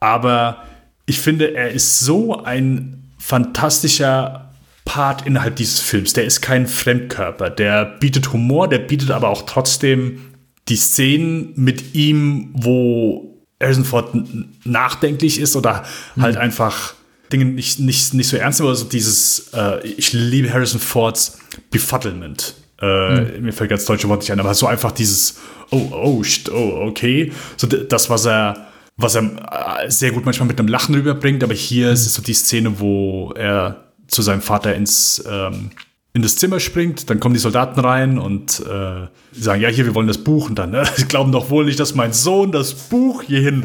Aber 0.00 0.64
ich 1.06 1.20
finde, 1.20 1.54
er 1.54 1.70
ist 1.70 2.00
so 2.00 2.42
ein 2.42 3.12
fantastischer 3.18 4.50
Part 4.84 5.26
innerhalb 5.26 5.56
dieses 5.56 5.80
Films. 5.80 6.12
Der 6.12 6.24
ist 6.24 6.40
kein 6.40 6.66
Fremdkörper. 6.66 7.50
Der 7.50 7.84
bietet 7.84 8.32
Humor, 8.32 8.68
der 8.68 8.78
bietet 8.78 9.10
aber 9.10 9.28
auch 9.28 9.42
trotzdem 9.42 10.20
die 10.68 10.76
Szenen 10.76 11.52
mit 11.56 11.94
ihm, 11.94 12.50
wo 12.54 13.36
Harrison 13.60 13.84
Ford 13.84 14.14
nachdenklich 14.64 15.40
ist 15.40 15.56
oder 15.56 15.84
halt 16.18 16.34
mhm. 16.34 16.40
einfach 16.40 16.94
Dinge 17.32 17.44
nicht, 17.44 17.78
nicht, 17.80 18.14
nicht 18.14 18.28
so 18.28 18.36
ernst 18.36 18.60
nehmen, 18.60 18.68
aber 18.68 18.76
so 18.76 18.84
dieses, 18.86 19.50
äh, 19.54 19.86
ich 19.86 20.12
liebe 20.12 20.52
Harrison 20.52 20.80
Fords 20.80 21.38
Befuddlement. 21.70 22.54
Äh, 22.80 23.20
mhm. 23.20 23.44
Mir 23.44 23.52
fällt 23.52 23.70
ganz 23.70 23.82
das 23.82 23.86
deutsche 23.86 24.08
Wort 24.08 24.20
nicht 24.20 24.32
ein, 24.32 24.40
aber 24.40 24.54
so 24.54 24.66
einfach 24.66 24.92
dieses, 24.92 25.38
oh, 25.70 25.88
oh, 25.92 26.24
oh, 26.52 26.86
okay. 26.88 27.32
So 27.56 27.66
das, 27.66 28.10
was 28.10 28.26
er, 28.26 28.66
was 28.96 29.14
er 29.14 29.82
äh, 29.84 29.90
sehr 29.90 30.12
gut 30.12 30.24
manchmal 30.24 30.48
mit 30.48 30.58
einem 30.58 30.68
Lachen 30.68 30.94
rüberbringt, 30.94 31.42
aber 31.42 31.54
hier 31.54 31.88
mhm. 31.88 31.92
ist 31.94 32.06
es 32.06 32.14
so 32.14 32.22
die 32.22 32.34
Szene, 32.34 32.78
wo 32.78 33.32
er 33.32 33.84
zu 34.06 34.22
seinem 34.22 34.42
Vater 34.42 34.74
ins 34.74 35.24
ähm, 35.28 35.70
in 36.16 36.22
das 36.22 36.36
Zimmer 36.36 36.60
springt, 36.60 37.10
dann 37.10 37.20
kommen 37.20 37.34
die 37.34 37.40
Soldaten 37.40 37.78
rein 37.78 38.18
und 38.18 38.60
äh, 38.60 39.06
sagen, 39.38 39.60
ja, 39.60 39.68
hier, 39.68 39.84
wir 39.84 39.94
wollen 39.94 40.06
das 40.06 40.16
Buch. 40.16 40.48
Und 40.48 40.58
dann, 40.58 40.72
äh, 40.72 40.86
sie 40.96 41.04
glauben 41.04 41.30
doch 41.30 41.50
wohl 41.50 41.66
nicht, 41.66 41.78
dass 41.78 41.94
mein 41.94 42.14
Sohn 42.14 42.52
das 42.52 42.72
Buch 42.72 43.22
hierhin 43.22 43.64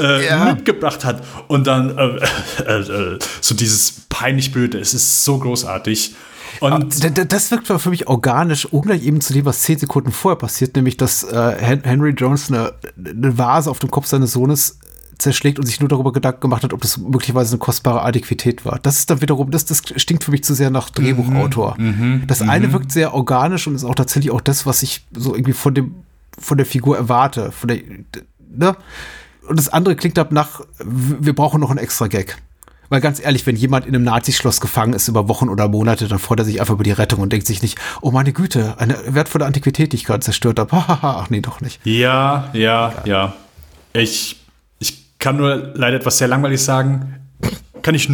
äh, 0.00 0.26
ja. 0.26 0.52
mitgebracht 0.52 1.04
hat. 1.04 1.22
Und 1.46 1.68
dann 1.68 1.96
äh, 1.96 2.18
äh, 2.66 2.80
äh 2.80 3.18
so 3.40 3.54
dieses 3.54 4.02
peinlich 4.08 4.50
Blöde, 4.50 4.80
es 4.80 4.94
ist 4.94 5.24
so 5.24 5.38
großartig. 5.38 6.16
Und 6.58 7.04
ah, 7.04 7.24
das 7.24 7.50
wirkt 7.52 7.68
für 7.68 7.90
mich 7.90 8.08
organisch, 8.08 8.66
ungleich 8.66 9.04
eben 9.04 9.20
zu 9.20 9.32
dem, 9.32 9.44
was 9.44 9.60
zehn 9.60 9.78
Sekunden 9.78 10.10
vorher 10.10 10.38
passiert, 10.38 10.74
nämlich 10.74 10.96
dass 10.96 11.26
Henry 11.30 12.10
Jones 12.10 12.50
eine, 12.50 12.72
eine 12.96 13.36
Vase 13.36 13.70
auf 13.70 13.78
dem 13.78 13.90
Kopf 13.90 14.06
seines 14.06 14.32
Sohnes 14.32 14.78
zerschlägt 15.18 15.58
und 15.58 15.66
sich 15.66 15.80
nur 15.80 15.88
darüber 15.88 16.12
Gedanken 16.12 16.40
gemacht 16.40 16.62
hat, 16.62 16.72
ob 16.72 16.80
das 16.82 16.98
möglicherweise 16.98 17.52
eine 17.52 17.58
kostbare 17.58 18.02
Adäquität 18.02 18.64
war. 18.64 18.78
Das 18.82 18.98
ist 18.98 19.10
dann 19.10 19.20
wiederum, 19.20 19.50
das, 19.50 19.64
das 19.64 19.82
stinkt 19.96 20.24
für 20.24 20.30
mich 20.30 20.44
zu 20.44 20.54
sehr 20.54 20.70
nach 20.70 20.90
Drehbuchautor. 20.90 21.76
Mhm, 21.78 21.86
mhm 21.86 22.26
das 22.26 22.40
mhm. 22.40 22.50
eine 22.50 22.72
wirkt 22.72 22.92
sehr 22.92 23.14
organisch 23.14 23.66
und 23.66 23.74
ist 23.74 23.84
auch 23.84 23.94
tatsächlich 23.94 24.30
auch 24.30 24.40
das, 24.40 24.66
was 24.66 24.82
ich 24.82 25.06
so 25.14 25.34
irgendwie 25.34 25.52
von 25.52 25.74
dem, 25.74 25.94
von 26.38 26.58
der 26.58 26.66
Figur 26.66 26.96
erwarte. 26.96 27.52
Von 27.52 27.68
der, 27.68 27.78
ne? 28.50 28.76
Und 29.48 29.58
das 29.58 29.68
andere 29.68 29.96
klingt 29.96 30.18
ab 30.18 30.32
nach, 30.32 30.60
wir 30.84 31.34
brauchen 31.34 31.60
noch 31.60 31.70
einen 31.70 31.78
extra 31.78 32.08
Gag. 32.08 32.36
Weil 32.88 33.00
ganz 33.00 33.20
ehrlich, 33.20 33.46
wenn 33.46 33.56
jemand 33.56 33.86
in 33.86 33.94
einem 33.94 34.04
Nazischloss 34.04 34.60
gefangen 34.60 34.92
ist 34.92 35.08
über 35.08 35.28
Wochen 35.28 35.48
oder 35.48 35.68
Monate, 35.68 36.08
dann 36.08 36.18
freut 36.18 36.38
er 36.38 36.44
sich 36.44 36.60
einfach 36.60 36.74
über 36.74 36.84
die 36.84 36.92
Rettung 36.92 37.20
und 37.20 37.32
denkt 37.32 37.46
sich 37.46 37.62
nicht, 37.62 37.78
oh 38.00 38.10
meine 38.10 38.32
Güte, 38.32 38.78
eine 38.78 38.96
wertvolle 39.08 39.44
Antiquität, 39.44 39.92
die 39.92 39.96
ich 39.96 40.04
gerade 40.04 40.20
zerstört 40.20 40.58
habe. 40.58 40.70
Ach 40.86 41.30
nee, 41.30 41.40
doch 41.40 41.60
nicht. 41.60 41.84
Ja, 41.84 42.50
ja, 42.52 42.94
ja. 43.04 43.34
Ich 43.92 44.45
kann 45.18 45.36
nur 45.36 45.72
leider 45.74 45.96
etwas 45.96 46.18
sehr 46.18 46.28
langweilig 46.28 46.62
sagen. 46.62 47.20
Kann 47.82 47.94
ich, 47.94 48.08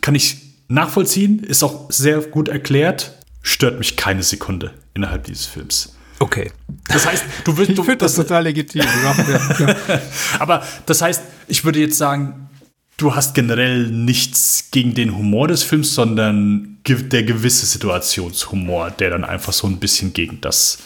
kann 0.00 0.14
ich 0.14 0.36
nachvollziehen, 0.68 1.40
ist 1.40 1.62
auch 1.62 1.90
sehr 1.90 2.20
gut 2.20 2.48
erklärt, 2.48 3.12
stört 3.42 3.78
mich 3.78 3.96
keine 3.96 4.22
Sekunde 4.22 4.72
innerhalb 4.94 5.24
dieses 5.24 5.46
Films. 5.46 5.94
Okay. 6.18 6.52
Das 6.86 7.06
heißt, 7.06 7.24
du 7.44 7.56
willst. 7.56 7.70
Ich 7.78 7.84
finde 7.84 7.96
das, 7.96 8.14
das 8.14 8.26
total 8.26 8.44
legitim. 8.44 8.82
Aber 10.38 10.62
das 10.86 11.02
heißt, 11.02 11.22
ich 11.48 11.64
würde 11.64 11.80
jetzt 11.80 11.98
sagen, 11.98 12.48
du 12.96 13.14
hast 13.14 13.34
generell 13.34 13.88
nichts 13.88 14.68
gegen 14.70 14.94
den 14.94 15.16
Humor 15.16 15.48
des 15.48 15.64
Films, 15.64 15.94
sondern 15.94 16.78
der 16.86 17.24
gewisse 17.24 17.66
Situationshumor, 17.66 18.90
der 18.92 19.10
dann 19.10 19.24
einfach 19.24 19.52
so 19.52 19.66
ein 19.66 19.78
bisschen 19.78 20.12
gegen 20.12 20.40
das 20.40 20.78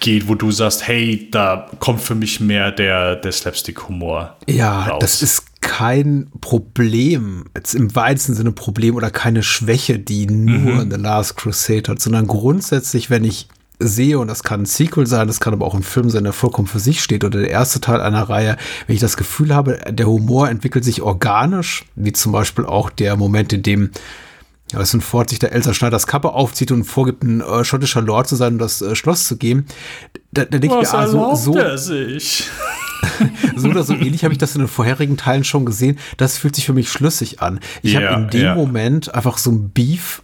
geht, 0.00 0.28
wo 0.28 0.34
du 0.34 0.50
sagst, 0.50 0.86
hey, 0.86 1.28
da 1.30 1.70
kommt 1.78 2.00
für 2.00 2.14
mich 2.14 2.40
mehr 2.40 2.70
der, 2.72 3.16
der 3.16 3.32
Slapstick-Humor. 3.32 4.36
Ja, 4.46 4.84
raus. 4.84 4.98
das 5.00 5.22
ist 5.22 5.60
kein 5.60 6.28
Problem, 6.40 7.44
jetzt 7.54 7.74
im 7.74 7.94
weitesten 7.94 8.34
Sinne 8.34 8.52
Problem 8.52 8.94
oder 8.94 9.10
keine 9.10 9.42
Schwäche, 9.42 9.98
die 9.98 10.26
nur 10.26 10.84
mhm. 10.84 10.90
The 10.90 10.96
Last 10.96 11.36
Crusade 11.36 11.90
hat, 11.90 12.00
sondern 12.00 12.26
grundsätzlich, 12.26 13.10
wenn 13.10 13.24
ich 13.24 13.48
sehe, 13.80 14.18
und 14.18 14.28
das 14.28 14.42
kann 14.42 14.62
ein 14.62 14.66
Sequel 14.66 15.06
sein, 15.06 15.26
das 15.26 15.40
kann 15.40 15.52
aber 15.52 15.66
auch 15.66 15.74
ein 15.74 15.82
Film 15.82 16.10
sein, 16.10 16.24
der 16.24 16.32
vollkommen 16.32 16.68
für 16.68 16.80
sich 16.80 17.02
steht 17.02 17.24
oder 17.24 17.40
der 17.40 17.50
erste 17.50 17.80
Teil 17.80 18.00
einer 18.00 18.28
Reihe, 18.28 18.56
wenn 18.86 18.94
ich 18.94 19.00
das 19.00 19.16
Gefühl 19.16 19.54
habe, 19.54 19.78
der 19.88 20.06
Humor 20.06 20.48
entwickelt 20.48 20.84
sich 20.84 21.02
organisch, 21.02 21.84
wie 21.94 22.12
zum 22.12 22.32
Beispiel 22.32 22.66
auch 22.66 22.90
der 22.90 23.16
Moment, 23.16 23.52
in 23.52 23.62
dem 23.62 23.90
ja, 24.72 24.76
Harrison 24.76 25.00
Ford 25.00 25.30
sich 25.30 25.38
der 25.38 25.52
Elsa 25.52 25.74
Schneiders 25.74 26.06
Kappe 26.06 26.32
aufzieht 26.32 26.70
und 26.72 26.84
vorgibt, 26.84 27.22
ein 27.22 27.40
äh, 27.40 27.64
schottischer 27.64 28.02
Lord 28.02 28.28
zu 28.28 28.36
sein 28.36 28.54
und 28.54 28.58
das 28.58 28.82
äh, 28.82 28.94
Schloss 28.94 29.26
zu 29.26 29.36
geben. 29.36 29.66
Da, 30.32 30.44
da 30.44 30.58
denke 30.58 30.76
ich 30.80 30.92
mir, 30.92 30.98
ah, 30.98 31.06
so, 31.06 31.34
so 31.34 31.56
er 31.56 31.78
sich? 31.78 32.48
so 33.56 33.68
oder 33.68 33.82
so 33.82 33.94
ähnlich 33.94 34.24
habe 34.24 34.32
ich 34.32 34.38
das 34.38 34.54
in 34.54 34.60
den 34.60 34.68
vorherigen 34.68 35.16
Teilen 35.16 35.44
schon 35.44 35.64
gesehen. 35.64 35.98
Das 36.16 36.36
fühlt 36.38 36.54
sich 36.54 36.66
für 36.66 36.72
mich 36.72 36.90
schlüssig 36.90 37.40
an. 37.40 37.60
Ich 37.82 37.92
Ja, 37.92 38.10
habe 38.10 38.22
in 38.22 38.30
dem 38.30 38.42
ja. 38.42 38.54
Moment 38.54 39.14
einfach 39.14 39.38
so 39.38 39.50
ein 39.50 39.70
Beef 39.70 40.22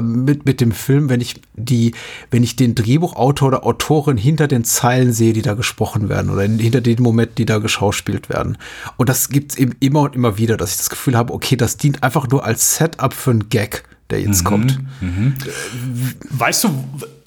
mit, 0.00 0.46
mit 0.46 0.60
dem 0.60 0.72
Film, 0.72 1.08
wenn 1.10 1.20
ich 1.20 1.40
die, 1.54 1.94
wenn 2.30 2.42
ich 2.42 2.56
den 2.56 2.74
Drehbuchautor 2.74 3.48
oder 3.48 3.64
Autorin 3.66 4.16
hinter 4.16 4.48
den 4.48 4.64
Zeilen 4.64 5.12
sehe, 5.12 5.32
die 5.32 5.42
da 5.42 5.54
gesprochen 5.54 6.08
werden 6.08 6.30
oder 6.30 6.44
in, 6.44 6.58
hinter 6.58 6.80
den 6.80 7.02
Momenten, 7.02 7.34
die 7.36 7.44
da 7.46 7.58
geschauspielt 7.58 8.28
werden. 8.28 8.56
Und 8.96 9.08
das 9.08 9.28
gibt's 9.28 9.56
eben 9.56 9.72
immer 9.80 10.00
und 10.02 10.14
immer 10.14 10.38
wieder, 10.38 10.56
dass 10.56 10.70
ich 10.72 10.76
das 10.78 10.90
Gefühl 10.90 11.16
habe, 11.16 11.32
okay, 11.32 11.56
das 11.56 11.76
dient 11.76 12.02
einfach 12.02 12.28
nur 12.28 12.44
als 12.44 12.76
Setup 12.76 13.12
für 13.12 13.30
einen 13.32 13.48
Gag, 13.50 13.84
der 14.10 14.20
jetzt 14.20 14.42
Mhm. 14.42 14.48
kommt. 14.48 14.80
Weißt 16.30 16.64
du, 16.64 16.70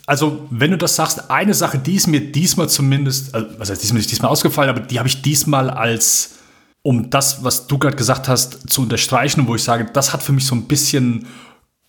also 0.06 0.48
wenn 0.50 0.72
du 0.72 0.78
das 0.78 0.96
sagst, 0.96 1.30
eine 1.30 1.54
Sache, 1.54 1.78
die 1.78 1.96
ist 1.96 2.08
mir 2.08 2.22
diesmal 2.32 2.70
zumindest, 2.70 3.36
also, 3.36 3.48
was 3.58 3.70
heißt 3.70 3.84
diesmal 3.84 3.98
nicht 4.00 4.12
diesmal 4.12 4.32
ausgefallen, 4.32 4.70
aber 4.70 4.80
die 4.80 5.00
habe 5.00 5.08
ich 5.08 5.22
diesmal 5.22 5.70
als, 5.70 6.36
um 6.82 7.10
das, 7.10 7.44
was 7.44 7.68
du 7.68 7.78
gerade 7.78 7.98
gesagt 7.98 8.28
hast, 8.28 8.70
zu 8.70 8.84
unterstreichen, 8.84 9.48
wo 9.48 9.56
ich 9.56 9.64
sage, 9.64 9.88
das 9.92 10.14
hat 10.14 10.24
für 10.24 10.32
mich 10.32 10.46
so 10.46 10.56
ein 10.56 10.64
bisschen 10.64 11.26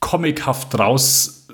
comichaft 0.01 0.79
raus, 0.79 1.47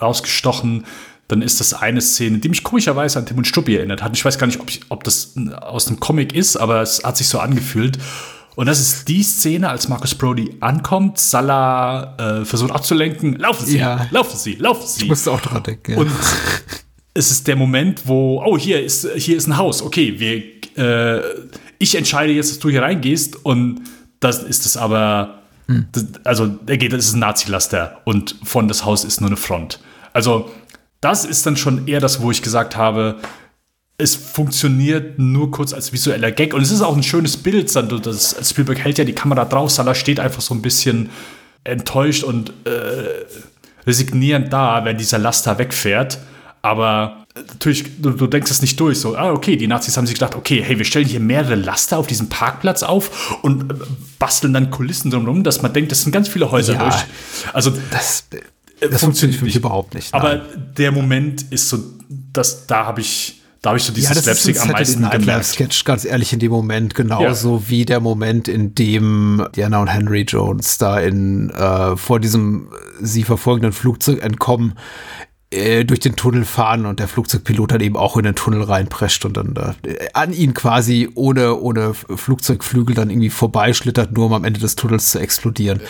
rausgestochen, 0.00 0.84
dann 1.28 1.40
ist 1.42 1.60
das 1.60 1.72
eine 1.74 2.00
Szene, 2.00 2.38
die 2.38 2.48
mich 2.48 2.62
komischerweise 2.64 3.18
an 3.18 3.26
Tim 3.26 3.38
und 3.38 3.46
Struppi 3.46 3.76
erinnert 3.76 4.02
hat. 4.02 4.14
Ich 4.16 4.24
weiß 4.24 4.38
gar 4.38 4.46
nicht, 4.46 4.60
ob, 4.60 4.68
ich, 4.68 4.80
ob 4.90 5.04
das 5.04 5.34
aus 5.60 5.86
dem 5.86 5.98
Comic 5.98 6.34
ist, 6.34 6.56
aber 6.56 6.82
es 6.82 7.02
hat 7.02 7.16
sich 7.16 7.28
so 7.28 7.38
angefühlt. 7.38 7.98
Und 8.56 8.66
das 8.66 8.78
ist 8.78 9.08
die 9.08 9.22
Szene, 9.22 9.68
als 9.68 9.88
Marcus 9.88 10.14
Brody 10.14 10.56
ankommt, 10.60 11.18
Salah 11.18 12.40
äh, 12.40 12.44
versucht 12.44 12.70
abzulenken. 12.72 13.34
Laufen 13.36 13.66
Sie, 13.66 13.78
Ja. 13.78 14.06
laufen 14.10 14.36
Sie, 14.36 14.54
laufen 14.54 14.86
Sie. 14.86 15.02
Ich 15.04 15.08
musste 15.08 15.32
auch 15.32 15.40
dran 15.40 15.62
denken. 15.62 15.92
Ja. 15.92 15.98
Und 15.98 16.10
es 17.14 17.30
ist 17.30 17.48
der 17.48 17.56
Moment, 17.56 18.02
wo, 18.06 18.42
oh, 18.44 18.56
hier 18.58 18.82
ist, 18.84 19.08
hier 19.16 19.36
ist 19.36 19.46
ein 19.48 19.56
Haus. 19.56 19.82
Okay, 19.82 20.20
wir, 20.20 20.42
äh, 21.18 21.20
ich 21.78 21.94
entscheide 21.96 22.32
jetzt, 22.32 22.50
dass 22.52 22.58
du 22.60 22.68
hier 22.70 22.82
reingehst. 22.82 23.44
Und 23.44 23.80
das 24.20 24.42
ist 24.42 24.66
es 24.66 24.76
aber, 24.76 25.42
das, 25.66 26.06
also, 26.24 26.58
er 26.66 26.76
geht, 26.76 26.92
das 26.92 27.06
ist 27.06 27.14
ein 27.14 27.20
Nazi-Laster. 27.20 28.00
Und 28.04 28.36
von 28.44 28.68
das 28.68 28.84
Haus 28.84 29.04
ist 29.04 29.20
nur 29.20 29.30
eine 29.30 29.36
Front. 29.36 29.80
Also, 30.12 30.50
das 31.00 31.24
ist 31.24 31.46
dann 31.46 31.56
schon 31.56 31.86
eher 31.86 32.00
das, 32.00 32.20
wo 32.20 32.30
ich 32.30 32.42
gesagt 32.42 32.76
habe, 32.76 33.16
es 33.96 34.16
funktioniert 34.16 35.18
nur 35.18 35.50
kurz 35.50 35.72
als 35.72 35.92
visueller 35.92 36.32
Gag. 36.32 36.52
Und 36.54 36.62
es 36.62 36.70
ist 36.70 36.82
auch 36.82 36.96
ein 36.96 37.02
schönes 37.02 37.36
Bild. 37.36 37.74
dann, 37.74 37.88
Das, 38.02 38.36
Spielberg 38.48 38.78
hält 38.78 38.98
ja 38.98 39.04
die 39.04 39.14
Kamera 39.14 39.44
drauf. 39.44 39.70
Salah 39.70 39.94
steht 39.94 40.18
einfach 40.18 40.40
so 40.40 40.54
ein 40.54 40.62
bisschen 40.62 41.10
enttäuscht 41.62 42.24
und 42.24 42.50
äh, 42.64 43.24
resignierend 43.86 44.52
da, 44.52 44.84
wenn 44.84 44.98
dieser 44.98 45.18
Laster 45.18 45.58
wegfährt. 45.58 46.18
Aber 46.62 47.23
natürlich, 47.34 48.00
du, 48.00 48.10
du 48.10 48.26
denkst 48.26 48.50
es 48.50 48.62
nicht 48.62 48.78
durch. 48.78 49.00
So, 49.00 49.16
ah, 49.16 49.32
okay, 49.32 49.56
die 49.56 49.66
Nazis 49.66 49.96
haben 49.96 50.06
sich 50.06 50.14
gedacht, 50.14 50.34
okay, 50.34 50.62
hey, 50.64 50.78
wir 50.78 50.84
stellen 50.84 51.06
hier 51.06 51.20
mehrere 51.20 51.56
Laster 51.56 51.98
auf 51.98 52.06
diesem 52.06 52.28
Parkplatz 52.28 52.82
auf 52.82 53.38
und 53.42 53.72
äh, 53.72 53.76
basteln 54.18 54.52
dann 54.52 54.70
Kulissen 54.70 55.10
drumherum, 55.10 55.42
dass 55.42 55.62
man 55.62 55.72
denkt, 55.72 55.92
das 55.92 56.02
sind 56.02 56.12
ganz 56.12 56.28
viele 56.28 56.50
Häuser 56.50 56.74
Ja. 56.74 56.88
durch. 56.88 57.04
Also, 57.52 57.72
das, 57.90 58.26
äh, 58.80 58.88
das 58.88 59.00
funktioniert 59.02 59.38
für 59.38 59.44
mich 59.44 59.56
überhaupt 59.56 59.94
nicht. 59.94 60.14
aber 60.14 60.36
nein. 60.36 60.72
der 60.76 60.92
Moment 60.92 61.42
ist 61.50 61.68
so, 61.68 61.78
dass 62.32 62.66
da 62.66 62.86
habe 62.86 63.00
ich, 63.00 63.40
da 63.62 63.70
habe 63.70 63.78
ich 63.78 63.84
so 63.84 63.92
dieses 63.92 64.14
ja, 64.14 64.22
Slapstick 64.22 64.56
ist 64.56 64.62
am 64.62 64.70
meisten 64.70 65.00
Night 65.00 65.12
gemerkt. 65.12 65.46
Sketch, 65.46 65.84
ganz 65.84 66.04
ehrlich, 66.04 66.32
in 66.32 66.38
dem 66.38 66.52
Moment 66.52 66.94
genauso 66.94 67.68
wie 67.68 67.84
der 67.84 67.98
Moment, 67.98 68.46
in 68.46 68.74
dem 68.74 69.46
Diana 69.56 69.80
und 69.80 69.88
Henry 69.88 70.22
Jones 70.22 70.78
da 70.78 71.00
in 71.00 71.50
äh, 71.50 71.96
vor 71.96 72.20
diesem 72.20 72.68
sie 73.00 73.24
verfolgenden 73.24 73.72
Flugzeug 73.72 74.22
entkommen 74.22 74.74
äh, 75.54 75.84
durch 75.84 76.00
den 76.00 76.16
Tunnel 76.16 76.44
fahren 76.44 76.86
und 76.86 77.00
der 77.00 77.08
Flugzeugpilot 77.08 77.72
dann 77.72 77.80
eben 77.80 77.96
auch 77.96 78.16
in 78.16 78.24
den 78.24 78.34
Tunnel 78.34 78.62
reinprescht 78.62 79.24
und 79.24 79.36
dann 79.36 79.54
da 79.54 79.74
äh, 79.86 80.08
an 80.12 80.32
ihn 80.32 80.54
quasi 80.54 81.08
ohne, 81.14 81.56
ohne 81.56 81.94
Flugzeugflügel 81.94 82.94
dann 82.94 83.10
irgendwie 83.10 83.30
vorbeischlittert, 83.30 84.12
nur 84.12 84.26
um 84.26 84.32
am 84.32 84.44
Ende 84.44 84.60
des 84.60 84.76
Tunnels 84.76 85.10
zu 85.10 85.18
explodieren. 85.18 85.80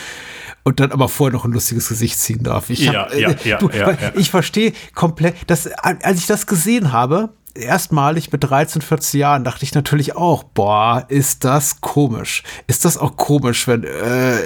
Und 0.63 0.81
dann 0.81 0.93
aber 0.93 1.09
vorher 1.09 1.33
noch 1.33 1.45
ein 1.45 1.53
lustiges 1.53 1.89
Gesicht 1.89 2.19
ziehen 2.19 2.43
darf. 2.43 2.71
Ich, 2.71 2.81
Ja, 2.81 3.03
hab, 3.03 3.15
äh, 3.15 3.21
ja, 3.21 3.35
ja, 3.45 3.59
du, 3.59 3.69
ja, 3.71 3.91
ja. 3.91 4.13
ich 4.17 4.31
verstehe 4.31 4.73
komplett, 4.95 5.35
dass, 5.47 5.67
als 5.67 6.19
ich 6.19 6.27
das 6.27 6.47
gesehen 6.47 6.93
habe, 6.93 7.31
erstmalig 7.55 8.33
mit 8.33 8.45
13, 8.45 8.83
14 8.83 9.21
Jahren, 9.21 9.45
dachte 9.45 9.65
ich 9.65 9.75
natürlich 9.75 10.17
auch, 10.17 10.43
boah, 10.43 11.05
ist 11.09 11.45
das 11.45 11.81
komisch. 11.81 12.43
Ist 12.67 12.85
das 12.85 12.99
auch 12.99 13.17
komisch, 13.17 13.67
wenn 13.69 13.85
äh, 13.85 14.37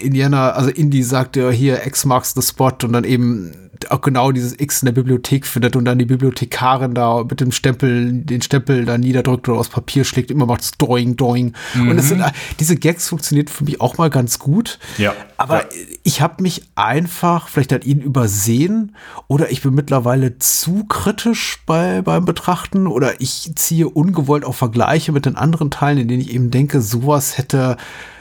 Indiana, 0.00 0.50
also 0.50 0.70
Indy 0.70 1.02
sagt 1.02 1.36
ja 1.36 1.50
hier, 1.50 1.86
X 1.86 2.04
marks 2.04 2.34
the 2.34 2.42
spot 2.42 2.84
und 2.84 2.92
dann 2.92 3.04
eben 3.04 3.52
auch 3.88 4.00
genau 4.02 4.32
dieses 4.32 4.58
X 4.58 4.82
in 4.82 4.86
der 4.86 4.92
Bibliothek 4.92 5.46
findet 5.46 5.74
und 5.74 5.84
dann 5.84 5.98
die 5.98 6.04
Bibliothekarin 6.04 6.94
da 6.94 7.24
mit 7.24 7.40
dem 7.40 7.52
Stempel, 7.52 8.12
den 8.12 8.42
Stempel 8.42 8.84
da 8.84 8.98
niederdrückt 8.98 9.48
oder 9.48 9.58
aus 9.58 9.68
Papier 9.68 10.04
schlägt, 10.04 10.30
immer 10.30 10.46
macht's 10.46 10.72
doing, 10.72 11.16
doing. 11.16 11.54
Und 11.74 11.96
das 11.96 12.08
sind, 12.08 12.22
diese 12.58 12.76
Gags 12.76 13.08
funktioniert 13.08 13.48
für 13.48 13.64
mich 13.64 13.80
auch 13.80 13.96
mal 13.96 14.10
ganz 14.10 14.38
gut. 14.38 14.78
Ja, 14.98 15.14
Aber 15.38 15.62
ja. 15.62 15.68
ich 16.02 16.20
habe 16.20 16.42
mich 16.42 16.62
einfach 16.74 17.48
vielleicht 17.48 17.72
an 17.72 17.82
ihn 17.82 18.00
übersehen 18.00 18.94
oder 19.28 19.50
ich 19.50 19.62
bin 19.62 19.74
mittlerweile 19.74 20.38
zu 20.38 20.84
kritisch 20.84 21.62
bei, 21.64 22.02
beim 22.02 22.24
Betrachten 22.24 22.86
oder 22.86 23.20
ich 23.20 23.52
ziehe 23.54 23.88
ungewollt 23.88 24.44
auch 24.44 24.54
Vergleiche 24.54 25.12
mit 25.12 25.24
den 25.24 25.36
anderen 25.36 25.70
Teilen, 25.70 25.98
in 25.98 26.08
denen 26.08 26.20
ich 26.20 26.34
eben 26.34 26.50
denke, 26.50 26.82
sowas 26.82 27.38
hätte 27.38 27.76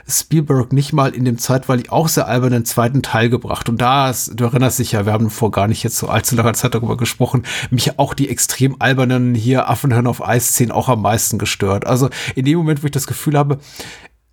Spielberg 0.10 0.74
nicht 0.74 0.94
mal 0.94 1.14
in 1.14 1.26
dem 1.26 1.38
zeitweilig 1.38 1.92
auch 1.92 2.08
sehr 2.08 2.28
albernen 2.28 2.66
zweiten 2.66 3.02
Teil 3.02 3.30
gebracht. 3.30 3.70
Und 3.70 3.80
da, 3.80 4.12
du 4.34 4.44
erinnerst 4.44 4.80
dich 4.80 4.92
ja, 4.94 5.06
wir 5.06 5.14
haben 5.14 5.30
vor 5.30 5.52
gar 5.52 5.68
nicht 5.68 5.84
jetzt 5.84 5.98
so 5.98 6.08
allzu 6.08 6.36
langer 6.36 6.54
Zeit 6.54 6.74
darüber 6.74 6.98
gesprochen, 6.98 7.44
mich 7.70 8.00
auch 8.00 8.14
die 8.14 8.30
extrem 8.30 8.76
albernen 8.80 9.36
hier 9.36 9.70
Affenhirn 9.70 10.08
auf 10.08 10.26
Eis-Szenen 10.26 10.72
auch 10.72 10.90
am 10.90 11.02
meisten 11.02 11.38
gestört. 11.38 11.88
Also 11.88 12.10
in 12.36 12.46
dem 12.46 12.58
Moment, 12.58 12.84
wo 12.84 12.88
ich 12.88 12.92
das 12.92 13.08
Gefühl 13.08 13.38
habe, 13.38 13.60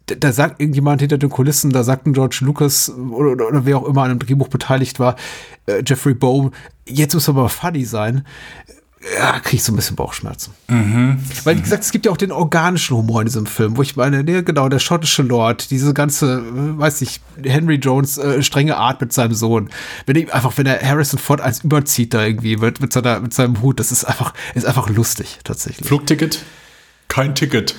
da, 0.06 0.32
sagt 0.32 0.60
irgendjemand 0.60 1.00
hinter 1.00 1.18
den 1.18 1.30
Kulissen, 1.30 1.70
da 1.70 1.82
sagt 1.82 2.06
ein 2.06 2.12
George 2.12 2.38
Lucas 2.42 2.90
oder, 2.90 3.32
oder, 3.32 3.48
oder 3.48 3.66
wer 3.66 3.78
auch 3.78 3.86
immer 3.86 4.02
an 4.02 4.10
einem 4.12 4.20
Drehbuch 4.20 4.48
beteiligt 4.48 5.00
war, 5.00 5.16
äh, 5.66 5.82
Jeffrey 5.84 6.14
Bow, 6.14 6.52
jetzt 6.86 7.14
muss 7.14 7.28
aber 7.28 7.48
funny 7.48 7.84
sein. 7.84 8.24
Ja, 9.14 9.38
krieg 9.40 9.54
ich 9.54 9.62
so 9.62 9.72
ein 9.72 9.76
bisschen 9.76 9.94
Bauchschmerzen. 9.94 10.52
Weil, 10.68 11.56
wie 11.58 11.60
gesagt, 11.62 11.84
es 11.84 11.92
gibt 11.92 12.06
ja 12.06 12.12
auch 12.12 12.16
den 12.16 12.32
organischen 12.32 12.96
Humor 12.96 13.20
in 13.20 13.26
diesem 13.26 13.46
Film, 13.46 13.76
wo 13.76 13.82
ich 13.82 13.94
meine, 13.94 14.24
ne, 14.24 14.42
genau, 14.42 14.68
der 14.68 14.78
schottische 14.80 15.22
Lord, 15.22 15.70
diese 15.70 15.94
ganze, 15.94 16.42
weiß 16.78 17.02
ich, 17.02 17.20
Henry 17.44 17.76
Jones 17.76 18.18
äh, 18.18 18.42
strenge 18.42 18.76
Art 18.76 19.00
mit 19.00 19.12
seinem 19.12 19.34
Sohn. 19.34 19.70
Wenn 20.06 20.16
er 20.16 20.34
einfach, 20.34 20.52
wenn 20.56 20.66
er 20.66 20.80
Harrison 20.82 21.18
Ford 21.20 21.40
als 21.40 21.62
überzieht 21.62 22.14
da 22.14 22.24
irgendwie 22.24 22.56
mit, 22.56 22.80
mit, 22.80 22.92
seiner, 22.92 23.20
mit 23.20 23.32
seinem 23.32 23.62
Hut, 23.62 23.78
das 23.78 23.92
ist 23.92 24.04
einfach, 24.04 24.34
ist 24.54 24.66
einfach 24.66 24.88
lustig, 24.88 25.38
tatsächlich. 25.44 25.86
Flugticket? 25.86 26.42
Kein 27.08 27.34
Ticket. 27.36 27.76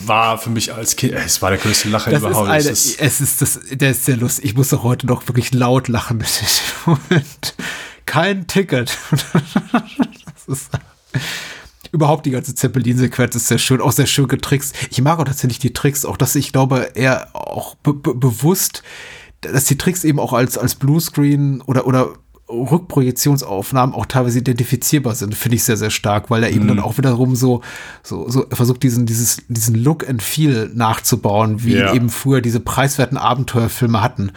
War 0.00 0.38
für 0.38 0.50
mich 0.50 0.72
als 0.72 0.94
Kind, 0.94 1.14
es 1.14 1.42
war 1.42 1.50
der 1.50 1.58
größte 1.58 1.88
Lacher 1.88 2.12
Das 2.12 2.20
überhaupt. 2.20 2.46
ist 2.46 2.52
eine, 2.52 2.58
Es 2.70 2.86
ist- 2.86 3.00
es 3.00 3.20
ist 3.20 3.42
das, 3.42 3.60
der 3.72 3.90
ist 3.90 4.04
sehr 4.04 4.16
lustig. 4.16 4.44
Ich 4.44 4.54
muss 4.54 4.68
doch 4.68 4.84
heute 4.84 5.08
noch 5.08 5.26
wirklich 5.26 5.52
laut 5.52 5.88
lachen 5.88 6.18
mit 6.18 6.28
dem 6.40 6.94
Moment. 7.10 7.54
Kein 8.06 8.46
Ticket. 8.46 8.96
Ist, 10.48 10.70
überhaupt 11.92 12.26
die 12.26 12.30
ganze 12.30 12.54
Zeppelin-Sequenz 12.54 13.34
ist 13.34 13.48
sehr 13.48 13.58
schön, 13.58 13.80
auch 13.80 13.92
sehr 13.92 14.06
schön 14.06 14.28
getrickst. 14.28 14.74
Ich 14.90 15.00
mag 15.00 15.18
auch 15.18 15.24
tatsächlich 15.24 15.58
die 15.58 15.72
Tricks, 15.72 16.04
auch 16.04 16.16
dass 16.16 16.34
ich 16.34 16.52
glaube, 16.52 16.90
er 16.94 17.28
auch 17.34 17.74
be 17.76 17.94
be 17.94 18.14
bewusst, 18.14 18.82
dass 19.40 19.64
die 19.64 19.78
Tricks 19.78 20.04
eben 20.04 20.18
auch 20.18 20.32
als, 20.32 20.58
als 20.58 20.74
Bluescreen 20.74 21.60
oder, 21.62 21.86
oder 21.86 22.14
Rückprojektionsaufnahmen 22.48 23.94
auch 23.94 24.06
teilweise 24.06 24.38
identifizierbar 24.38 25.14
sind, 25.14 25.34
finde 25.34 25.56
ich 25.56 25.64
sehr, 25.64 25.76
sehr 25.76 25.90
stark, 25.90 26.30
weil 26.30 26.42
er 26.42 26.50
eben 26.50 26.66
dann 26.66 26.80
auch 26.80 26.96
wiederum 26.96 27.36
so, 27.36 27.62
so, 28.02 28.28
so 28.30 28.46
versucht, 28.50 28.82
diesen, 28.82 29.04
dieses, 29.04 29.42
diesen 29.48 29.74
Look 29.74 30.08
and 30.08 30.22
Feel 30.22 30.70
nachzubauen, 30.74 31.62
wie 31.62 31.74
Ja. 31.76 31.92
eben 31.92 32.08
früher 32.08 32.40
diese 32.40 32.60
preiswerten 32.60 33.18
Abenteuerfilme 33.18 34.00
hatten. 34.00 34.32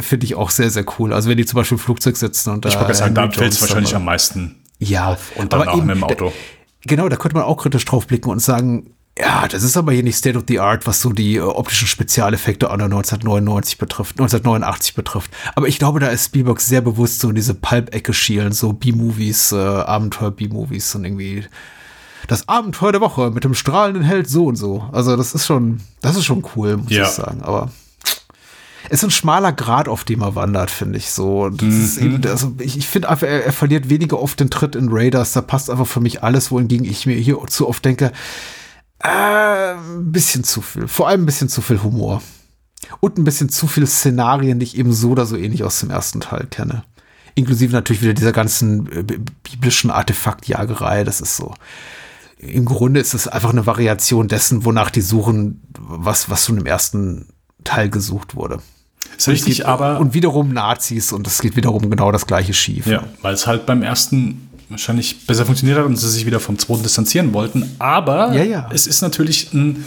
Finde 0.00 0.26
ich 0.26 0.34
auch 0.34 0.50
sehr, 0.50 0.68
sehr 0.68 0.84
cool. 0.98 1.14
Also 1.14 1.30
wenn 1.30 1.38
die 1.38 1.46
zum 1.46 1.56
Beispiel 1.56 1.78
im 1.78 1.82
Flugzeug 1.82 2.18
sitzen 2.18 2.50
und 2.50 2.66
da. 2.66 2.68
ich 2.68 2.78
wollte 2.78 2.92
sagen, 2.92 3.14
da 3.14 3.30
fällt 3.30 3.54
es 3.54 3.60
wahrscheinlich 3.62 3.96
am 3.96 4.04
meisten. 4.04 4.56
Ja, 4.78 5.16
Und 5.36 5.52
dann 5.52 5.68
auch 5.68 5.82
mit 5.82 5.96
dem 5.96 6.04
Auto. 6.04 6.26
Da, 6.30 6.32
genau, 6.86 7.08
da 7.08 7.16
könnte 7.16 7.36
man 7.36 7.44
auch 7.44 7.56
kritisch 7.56 7.84
drauf 7.84 8.06
blicken 8.06 8.30
und 8.30 8.40
sagen, 8.40 8.90
ja, 9.16 9.46
das 9.46 9.62
ist 9.62 9.76
aber 9.76 9.92
hier 9.92 10.02
nicht 10.02 10.16
State 10.16 10.36
of 10.36 10.44
the 10.48 10.58
Art, 10.58 10.88
was 10.88 11.00
so 11.00 11.12
die 11.12 11.36
äh, 11.36 11.40
optischen 11.40 11.86
Spezialeffekte 11.86 12.68
an 12.70 12.78
der 12.78 12.86
1999 12.86 13.78
betrifft, 13.78 14.12
1989 14.18 14.94
betrifft. 14.94 15.30
Aber 15.54 15.68
ich 15.68 15.78
glaube, 15.78 16.00
da 16.00 16.08
ist 16.08 16.24
Spielberg 16.26 16.60
sehr 16.60 16.80
bewusst 16.80 17.20
so 17.20 17.28
in 17.28 17.36
diese 17.36 17.54
Pulp-Ecke 17.54 18.12
schielen, 18.12 18.50
so 18.52 18.72
B-Movies, 18.72 19.52
äh, 19.52 19.56
Abenteuer-B-Movies 19.56 20.96
und 20.96 21.04
irgendwie 21.04 21.44
das 22.26 22.48
Abenteuer 22.48 22.90
der 22.90 23.00
Woche 23.02 23.30
mit 23.30 23.44
dem 23.44 23.54
strahlenden 23.54 24.02
Held 24.02 24.28
so 24.28 24.46
und 24.46 24.56
so. 24.56 24.88
Also 24.90 25.16
das 25.16 25.32
ist 25.34 25.46
schon, 25.46 25.80
das 26.00 26.16
ist 26.16 26.24
schon 26.24 26.44
cool, 26.56 26.78
muss 26.78 26.90
Ja. 26.90 27.04
ich 27.04 27.10
sagen. 27.10 27.42
Aber 27.42 27.70
es 28.88 29.00
ist 29.00 29.04
ein 29.04 29.10
schmaler 29.10 29.52
Grad, 29.52 29.88
auf 29.88 30.04
dem 30.04 30.22
er 30.22 30.34
wandert, 30.34 30.70
finde 30.70 30.98
ich 30.98 31.10
so. 31.10 31.50
Mhm. 31.50 31.98
eben, 32.00 32.26
also 32.26 32.54
ich, 32.58 32.76
ich 32.76 32.86
finde 32.86 33.08
einfach, 33.08 33.26
er, 33.26 33.44
er 33.44 33.52
verliert 33.52 33.88
weniger 33.88 34.20
oft 34.20 34.38
den 34.40 34.50
Tritt 34.50 34.76
in 34.76 34.88
Raiders. 34.90 35.32
Da 35.32 35.40
passt 35.40 35.70
einfach 35.70 35.86
für 35.86 36.00
mich 36.00 36.22
alles, 36.22 36.50
wohingegen 36.50 36.86
ich 36.86 37.06
mir 37.06 37.16
hier 37.16 37.38
zu 37.48 37.68
oft 37.68 37.84
denke, 37.84 38.12
äh, 39.00 39.74
ein 39.74 40.12
bisschen 40.12 40.44
zu 40.44 40.60
viel. 40.62 40.88
Vor 40.88 41.08
allem 41.08 41.22
ein 41.22 41.26
bisschen 41.26 41.48
zu 41.48 41.62
viel 41.62 41.82
Humor. 41.82 42.22
Und 43.00 43.16
ein 43.18 43.24
bisschen 43.24 43.48
zu 43.48 43.66
viele 43.66 43.86
Szenarien, 43.86 44.58
die 44.58 44.64
ich 44.64 44.76
eben 44.76 44.92
so 44.92 45.10
oder 45.10 45.24
so 45.26 45.36
ähnlich 45.36 45.64
aus 45.64 45.80
dem 45.80 45.90
ersten 45.90 46.20
Teil 46.20 46.46
kenne. 46.50 46.84
Inklusive 47.34 47.72
natürlich 47.72 48.02
wieder 48.02 48.14
dieser 48.14 48.32
ganzen 48.32 48.86
äh, 48.92 49.02
bi- 49.02 49.18
biblischen 49.42 49.90
Artefaktjagerei. 49.90 51.04
Das 51.04 51.20
ist 51.20 51.36
so. 51.36 51.54
im 52.38 52.64
Grunde 52.64 53.00
ist 53.00 53.14
es 53.14 53.28
einfach 53.28 53.50
eine 53.50 53.66
Variation 53.66 54.28
dessen, 54.28 54.64
wonach 54.64 54.90
die 54.90 55.00
suchen, 55.00 55.62
was, 55.78 56.30
was 56.30 56.44
schon 56.44 56.58
im 56.58 56.66
ersten 56.66 57.28
Teil 57.64 57.88
gesucht 57.88 58.36
wurde. 58.36 58.60
Ist 59.16 59.28
richtig, 59.28 59.56
geht, 59.58 59.66
aber. 59.66 60.00
Und 60.00 60.14
wiederum 60.14 60.52
Nazis 60.52 61.12
und 61.12 61.26
es 61.26 61.40
geht 61.40 61.56
wiederum 61.56 61.90
genau 61.90 62.12
das 62.12 62.26
gleiche 62.26 62.54
schief. 62.54 62.86
Ja, 62.86 63.04
weil 63.22 63.34
es 63.34 63.46
halt 63.46 63.66
beim 63.66 63.82
ersten 63.82 64.48
wahrscheinlich 64.68 65.26
besser 65.26 65.44
funktioniert 65.44 65.78
hat 65.78 65.86
und 65.86 65.96
sie 65.96 66.08
sich 66.08 66.26
wieder 66.26 66.40
vom 66.40 66.58
zweiten 66.58 66.82
distanzieren 66.82 67.32
wollten. 67.32 67.76
Aber 67.78 68.32
ja, 68.32 68.44
ja. 68.44 68.70
es 68.72 68.86
ist 68.86 69.02
natürlich 69.02 69.52
ein, 69.52 69.84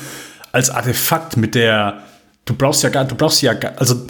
als 0.52 0.70
Artefakt 0.70 1.38
mit 1.38 1.56
der, 1.56 2.04
du 2.46 2.54
brauchst 2.54 2.84
ja 2.84 2.90
gar, 2.90 3.06
du 3.06 3.16
brauchst 3.16 3.42
ja 3.42 3.54
gar, 3.54 3.74
also 3.78 4.08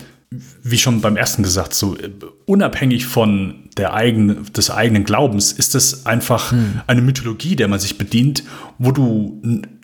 wie 0.62 0.78
schon 0.78 1.02
beim 1.02 1.16
ersten 1.16 1.42
gesagt, 1.42 1.74
so 1.74 1.98
unabhängig 2.46 3.06
von 3.06 3.56
der 3.78 3.94
eigenen, 3.94 4.52
des 4.52 4.70
eigenen 4.70 5.04
Glaubens, 5.04 5.54
ist 5.54 5.74
es 5.76 6.06
einfach 6.06 6.52
hm. 6.52 6.82
eine 6.86 7.02
Mythologie, 7.02 7.56
der 7.56 7.68
man 7.68 7.80
sich 7.80 7.98
bedient, 7.98 8.44
wo 8.78 8.92
du 8.92 9.42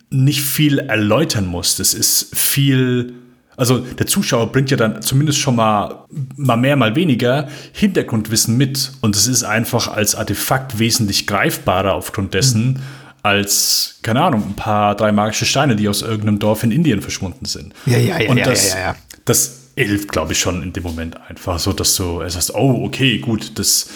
nicht 0.10 0.42
viel 0.42 0.80
erläutern 0.80 1.46
musst. 1.46 1.80
Es 1.80 1.94
ist 1.94 2.36
viel 2.36 3.14
also 3.56 3.80
der 3.80 4.08
Zuschauer 4.08 4.52
bringt 4.52 4.72
ja 4.72 4.78
dann 4.78 5.02
zumindest 5.02 5.40
schon 5.40 5.56
mal, 5.56 6.06
mal 6.36 6.58
mehr, 6.58 6.76
mal 6.76 6.96
weniger 6.96 7.48
Hintergrundwissen 7.74 8.58
mit. 8.58 8.92
Und 9.02 9.16
es 9.16 9.28
ist 9.28 9.44
einfach 9.44 9.88
als 9.88 10.16
Artefakt 10.16 10.80
wesentlich 10.80 11.28
greifbarer 11.28 11.94
aufgrund 11.94 12.34
dessen, 12.34 12.74
mhm. 12.74 12.80
als, 13.22 14.00
keine 14.02 14.22
Ahnung, 14.22 14.44
ein 14.50 14.56
paar 14.56 14.96
drei 14.96 15.12
magische 15.12 15.46
Steine, 15.46 15.76
die 15.76 15.88
aus 15.88 16.02
irgendeinem 16.02 16.40
Dorf 16.40 16.64
in 16.64 16.72
Indien 16.72 17.02
verschwunden 17.02 17.46
sind. 17.46 17.74
Ja, 17.86 17.98
ja, 17.98 18.20
ja. 18.20 18.30
Und 18.30 18.38
ja, 18.38 18.46
das, 18.46 18.70
ja, 18.70 18.80
ja, 18.80 18.86
ja. 18.86 18.96
das 19.26 19.60
hilft, 19.76 20.12
glaube 20.12 20.34
ich, 20.34 20.40
schon 20.40 20.62
in 20.64 20.74
dem 20.74 20.84
Moment 20.84 21.18
einfach 21.30 21.60
so, 21.60 21.74
dass 21.74 21.96
du 21.96 22.28
sagst, 22.28 22.54
oh, 22.54 22.84
okay, 22.86 23.20
gut, 23.20 23.58
das 23.58 23.90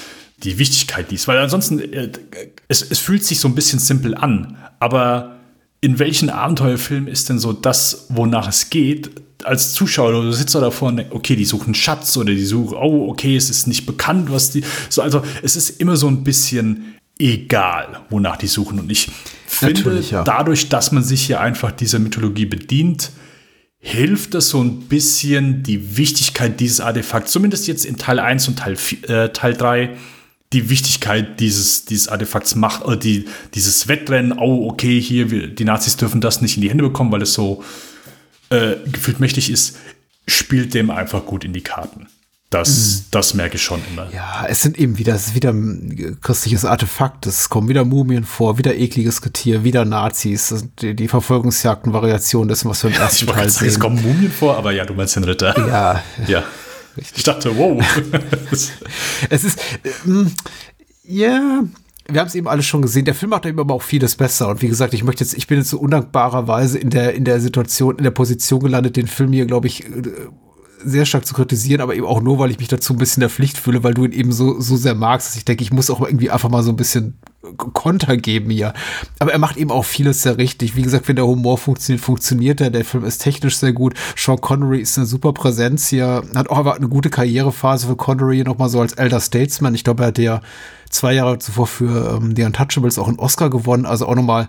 die 0.44 0.60
Wichtigkeit 0.60 1.10
dies, 1.10 1.28
weil 1.28 1.40
ansonsten 1.40 1.80
äh, 1.80 2.12
es, 2.68 2.84
es 2.84 3.00
fühlt 3.00 3.24
sich 3.24 3.40
so 3.40 3.48
ein 3.48 3.56
bisschen 3.56 3.80
simpel 3.80 4.16
an, 4.16 4.58
aber 4.80 5.37
in 5.82 6.00
welchen 6.00 6.30
Abenteuerfilm 6.30 7.08
ist 7.08 7.30
denn 7.30 7.40
so 7.40 7.54
das, 7.54 8.08
wonach 8.10 8.48
es 8.48 8.70
geht, 8.70 9.12
als 9.44 9.74
Zuschauer, 9.74 10.12
du 10.12 10.32
sitzt 10.32 10.56
da 10.56 10.60
davor 10.60 10.90
und 10.90 10.98
denkst, 10.98 11.14
okay, 11.14 11.36
die 11.36 11.46
suchen 11.46 11.74
Schatz 11.74 12.18
oder 12.18 12.34
die 12.34 12.44
suchen, 12.44 12.76
oh, 12.76 13.10
okay, 13.10 13.36
es 13.36 13.50
ist 13.50 13.68
nicht 13.68 13.86
bekannt, 13.86 14.32
was 14.32 14.50
die. 14.52 14.64
So, 14.90 15.02
also 15.02 15.22
es 15.44 15.56
ist 15.56 15.80
immer 15.80 15.96
so 15.96 16.08
ein 16.08 16.24
bisschen 16.24 16.96
egal, 17.20 18.02
wonach 18.10 18.38
die 18.38 18.48
suchen. 18.48 18.80
Und 18.80 18.92
ich 18.92 19.10
finde, 19.46 20.02
ja. 20.10 20.24
dadurch, 20.24 20.70
dass 20.70 20.92
man 20.92 21.04
sich 21.04 21.26
hier 21.26 21.40
einfach 21.40 21.72
dieser 21.72 22.00
Mythologie 22.00 22.46
bedient, 22.46 23.12
hilft 23.80 24.34
das 24.34 24.50
so 24.50 24.62
ein 24.62 24.82
bisschen 24.82 25.64
die 25.64 25.98
Wichtigkeit 25.98 26.60
dieses 26.60 26.82
Artefakts, 26.82 27.32
zumindest 27.32 27.68
jetzt 27.68 27.86
in 27.86 27.98
Teil 27.98 28.20
1 28.20 28.48
und 28.48 28.60
Teil, 28.60 28.76
4, 28.76 29.10
äh, 29.10 29.34
Teil 29.34 29.54
3, 29.54 29.96
die 30.54 30.70
Wichtigkeit 30.70 31.40
dieses, 31.40 31.86
dieses 31.86 32.08
Artefakts 32.08 32.56
macht, 32.56 32.86
oder 32.86 32.96
die, 32.96 33.26
dieses 33.54 33.88
Wettrennen, 33.88 34.34
oh, 34.34 34.70
okay, 34.70 35.00
hier, 35.00 35.30
wir, 35.30 35.48
die 35.48 35.66
Nazis 35.66 35.98
dürfen 35.98 36.22
das 36.22 36.42
nicht 36.42 36.56
in 36.56 36.62
die 36.62 36.70
Hände 36.70 36.84
bekommen, 36.84 37.12
weil 37.12 37.22
es 37.22 37.34
so 37.34 37.64
äh, 38.50 38.76
gefühlt 38.86 39.20
mächtig 39.20 39.50
ist, 39.50 39.78
spielt 40.28 40.74
dem 40.74 40.90
einfach 40.90 41.26
gut 41.26 41.44
in 41.44 41.54
die 41.54 41.62
Karten. 41.62 42.08
Das, 42.50 42.70
mhm. 42.70 43.06
das 43.12 43.34
merke 43.34 43.58
ich 43.58 43.62
schon 43.62 43.82
immer. 43.92 44.10
Ja, 44.14 44.46
es 44.48 44.62
sind 44.62 44.80
eben 44.80 44.98
wieder, 44.98 45.16
es 45.16 45.28
ist 45.28 45.36
wieder 45.36 45.52
ein 45.52 46.18
christliches 46.22 46.64
Artefakt. 46.64 47.26
Es 47.26 47.50
kommen 47.50 47.68
wieder 47.68 47.84
Mumien 47.84 48.24
vor, 48.24 48.58
wieder 48.58 48.74
ekliges 48.74 49.22
Getier, 49.22 49.66
wieder 49.66 49.84
Nazis. 49.84 50.66
Die, 50.80 50.96
die 50.96 51.10
Verfolgungsjagden, 51.10 51.92
Variationen 51.92 52.48
dessen, 52.48 52.70
was 52.70 52.84
wir 52.84 52.92
im 52.92 52.96
ersten 53.02 53.26
ich 53.26 53.32
Teil 53.32 53.50
sehen. 53.50 53.68
Es 53.68 53.80
kommen 53.80 54.02
Mumien 54.02 54.32
vor, 54.32 54.56
aber 54.56 54.72
ja, 54.72 54.86
du 54.86 54.94
meinst 54.94 55.18
den 55.18 55.26
Ritter. 55.26 55.58
Ja. 55.58 56.04
ja. 56.26 56.44
Richtig. 56.98 57.18
Ich 57.18 57.24
dachte, 57.24 57.56
wow. 57.58 57.84
es 59.30 59.44
ist, 59.44 59.60
ähm, 60.06 60.32
ja, 61.04 61.64
wir 62.10 62.20
haben 62.20 62.28
es 62.28 62.36
eben 62.36 62.48
alles 62.48 62.66
schon 62.66 62.82
gesehen. 62.82 63.06
Der 63.06 63.16
Film 63.16 63.32
macht 63.32 63.46
eben 63.46 63.60
aber 63.60 63.74
auch 63.74 63.82
vieles 63.82 64.16
besser. 64.16 64.50
Und 64.50 64.62
wie 64.62 64.68
gesagt, 64.68 64.94
ich 64.94 65.04
möchte 65.04 65.24
jetzt, 65.24 65.34
ich 65.36 65.48
bin 65.48 65.58
jetzt 65.58 65.70
so 65.70 65.80
undankbarerweise 65.80 66.80
in 66.80 66.90
der, 66.90 67.14
in 67.14 67.26
der 67.26 67.40
Situation, 67.40 67.98
in 67.98 68.04
der 68.04 68.12
Position 68.12 68.62
gelandet, 68.62 68.96
den 68.96 69.08
Film 69.08 69.34
hier, 69.34 69.46
glaube 69.46 69.68
ich, 69.68 69.86
äh, 69.86 70.02
sehr 70.84 71.06
stark 71.06 71.26
zu 71.26 71.34
kritisieren, 71.34 71.82
aber 71.82 71.96
eben 71.96 72.06
auch 72.06 72.22
nur, 72.22 72.40
weil 72.40 72.52
ich 72.52 72.60
mich 72.60 72.68
dazu 72.68 72.94
ein 72.94 73.00
bisschen 73.00 73.22
der 73.22 73.30
Pflicht 73.30 73.58
fühle, 73.58 73.84
weil 73.84 73.94
du 73.94 74.06
ihn 74.06 74.12
eben 74.12 74.32
so, 74.32 74.60
so 74.60 74.78
sehr 74.78 74.96
magst, 74.96 75.28
dass 75.28 75.36
ich 75.36 75.46
denke, 75.46 75.64
ich 75.64 75.74
muss 75.74 75.90
auch 75.90 76.02
irgendwie 76.02 76.30
einfach 76.30 76.50
mal 76.50 76.64
so 76.64 76.72
ein 76.72 76.76
bisschen 76.76 77.18
Konter 77.56 78.18
geben 78.18 78.50
hier. 78.50 78.74
Aber 79.20 79.32
er 79.32 79.40
macht 79.40 79.58
eben 79.58 79.72
auch 79.72 79.86
vieles 79.86 80.24
sehr 80.24 80.38
richtig. 80.38 80.76
Wie 80.76 80.82
gesagt, 80.82 81.08
wenn 81.08 81.16
der 81.16 81.28
Humor 81.28 81.58
funktioniert, 81.58 82.04
funktioniert 82.04 82.62
er. 82.62 82.70
Der 82.70 82.86
Film 82.86 83.06
ist 83.06 83.20
technisch 83.20 83.58
sehr 83.58 83.74
gut. 83.74 83.94
Sean 84.16 84.42
Connery 84.42 84.80
ist 84.82 84.98
eine 84.98 85.06
super 85.06 85.34
Präsenz 85.34 85.88
hier. 85.88 86.24
Hat 86.36 86.50
auch 86.50 86.66
eine 86.66 86.90
gute 86.90 87.10
Karrierephase 87.10 87.88
für 87.88 87.96
Connery 87.96 88.44
nochmal 88.44 88.70
so 88.70 88.82
als 88.82 88.94
Elder 88.94 89.20
Statesman. 89.20 89.76
Ich 89.76 89.84
glaube, 89.84 90.04
er 90.04 90.08
hat 90.08 90.18
ja 90.18 90.42
zwei 90.90 91.14
Jahre 91.14 91.40
zuvor 91.40 91.68
für 91.68 92.18
ähm, 92.18 92.36
The 92.36 92.44
Untouchables 92.44 92.98
auch 93.00 93.08
einen 93.08 93.20
Oscar 93.20 93.50
gewonnen. 93.50 93.86
Also 93.86 94.08
auch 94.08 94.16
nochmal 94.16 94.48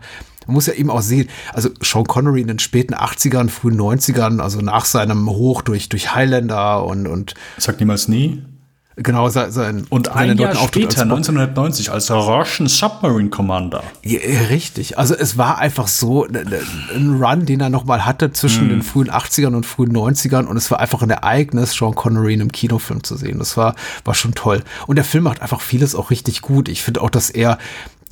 man 0.49 0.55
muss 0.55 0.67
ja 0.67 0.73
eben 0.73 0.89
auch 0.89 1.03
sehen, 1.03 1.29
also 1.53 1.69
Sean 1.83 2.05
Connery 2.05 2.41
in 2.41 2.49
den 2.49 2.59
späten 2.59 2.95
80ern, 2.95 3.51
frühen 3.51 3.79
90ern, 3.79 4.41
also 4.41 4.63
nach 4.63 4.87
seinem 4.87 5.29
Hoch 5.29 5.61
durch, 5.61 5.91
durch 5.91 6.15
Highlander 6.15 6.87
und, 6.87 7.07
und. 7.07 7.35
Sagt 7.59 7.81
niemals 7.81 8.09
nie. 8.09 8.43
Genau, 9.01 9.29
sein. 9.29 9.87
Und 9.91 10.09
ein 10.11 10.37
Jahr 10.39 10.55
später, 10.57 10.89
als 10.89 11.01
1990, 11.01 11.93
als 11.93 12.11
Russian 12.11 12.69
Submarine 12.69 13.31
Commander. 13.31 13.85
Ja, 14.03 14.19
richtig. 14.51 14.99
Also 14.99 15.15
es 15.15 15.39
war 15.39 15.59
einfach 15.59 15.87
so 15.87 16.25
ein 16.25 17.23
Run, 17.23 17.47
den 17.47 17.61
er 17.61 17.71
nochmal 17.71 18.05
hatte 18.05 18.33
zwischen 18.33 18.67
mm. 18.67 18.71
den 18.71 18.83
frühen 18.83 19.11
80ern 19.11 19.55
und 19.55 19.67
frühen 19.67 19.93
90ern 19.93 20.47
und 20.47 20.57
es 20.57 20.71
war 20.73 20.81
einfach 20.81 21.03
ein 21.03 21.11
Ereignis, 21.11 21.75
Sean 21.75 21.95
Connery 21.95 22.35
in 22.35 22.41
einem 22.41 22.53
Kinofilm 22.53 23.05
zu 23.05 23.17
sehen. 23.17 23.39
Das 23.39 23.57
war, 23.57 23.77
war 24.05 24.15
schon 24.15 24.35
toll. 24.35 24.63
Und 24.89 24.97
der 24.97 25.05
Film 25.05 25.25
macht 25.25 25.43
einfach 25.43 25.61
vieles 25.61 25.95
auch 25.95 26.11
richtig 26.11 26.43
gut. 26.43 26.69
Ich 26.69 26.83
finde 26.83 27.01
auch, 27.01 27.11
dass 27.11 27.31
er 27.31 27.59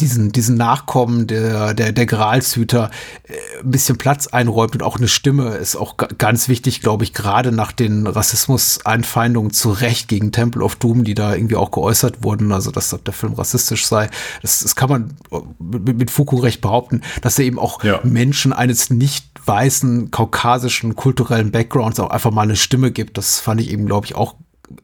diesen, 0.01 0.33
diesen 0.33 0.57
Nachkommen 0.57 1.27
der, 1.27 1.75
der, 1.75 1.93
der 1.93 2.07
Gralshüter 2.07 2.91
äh, 3.25 3.35
ein 3.63 3.71
bisschen 3.71 3.99
Platz 3.99 4.27
einräumt 4.27 4.75
und 4.75 4.83
auch 4.83 4.97
eine 4.97 5.09
Stimme 5.09 5.57
ist 5.57 5.77
auch 5.77 5.97
ganz 5.97 6.49
wichtig, 6.49 6.81
glaube 6.81 7.05
ich, 7.05 7.13
gerade 7.13 7.53
nach 7.53 7.73
den 7.73 8.07
Rassismus-Einfeindungen 8.07 9.53
zu 9.53 9.71
Recht 9.71 10.09
gegen 10.09 10.33
Temple 10.33 10.63
of 10.63 10.77
Doom, 10.77 11.05
die 11.05 11.15
da 11.15 11.35
irgendwie 11.35 11.57
auch 11.57 11.71
geäußert 11.71 12.23
wurden, 12.23 12.53
also 12.53 12.71
dass 12.71 12.97
der 13.05 13.15
Film 13.15 13.35
rassistisch 13.35 13.87
sei. 13.87 14.11
Das, 14.43 14.61
das 14.61 14.77
kann 14.77 14.89
man 14.89 15.15
mit, 15.59 15.99
mit 15.99 16.11
Foucault 16.11 16.43
recht 16.43 16.61
behaupten, 16.61 17.03
dass 17.23 17.39
er 17.39 17.45
eben 17.45 17.59
auch 17.59 17.83
ja. 17.83 18.01
Menschen 18.03 18.53
eines 18.53 18.91
nicht 18.91 19.27
weißen, 19.47 20.11
kaukasischen, 20.11 20.97
kulturellen 20.97 21.53
Backgrounds 21.53 22.01
auch 22.01 22.11
einfach 22.11 22.31
mal 22.31 22.43
eine 22.43 22.57
Stimme 22.57 22.91
gibt. 22.91 23.17
Das 23.17 23.39
fand 23.41 23.61
ich 23.61 23.71
eben, 23.71 23.87
glaube 23.87 24.07
ich, 24.07 24.15
auch, 24.15 24.35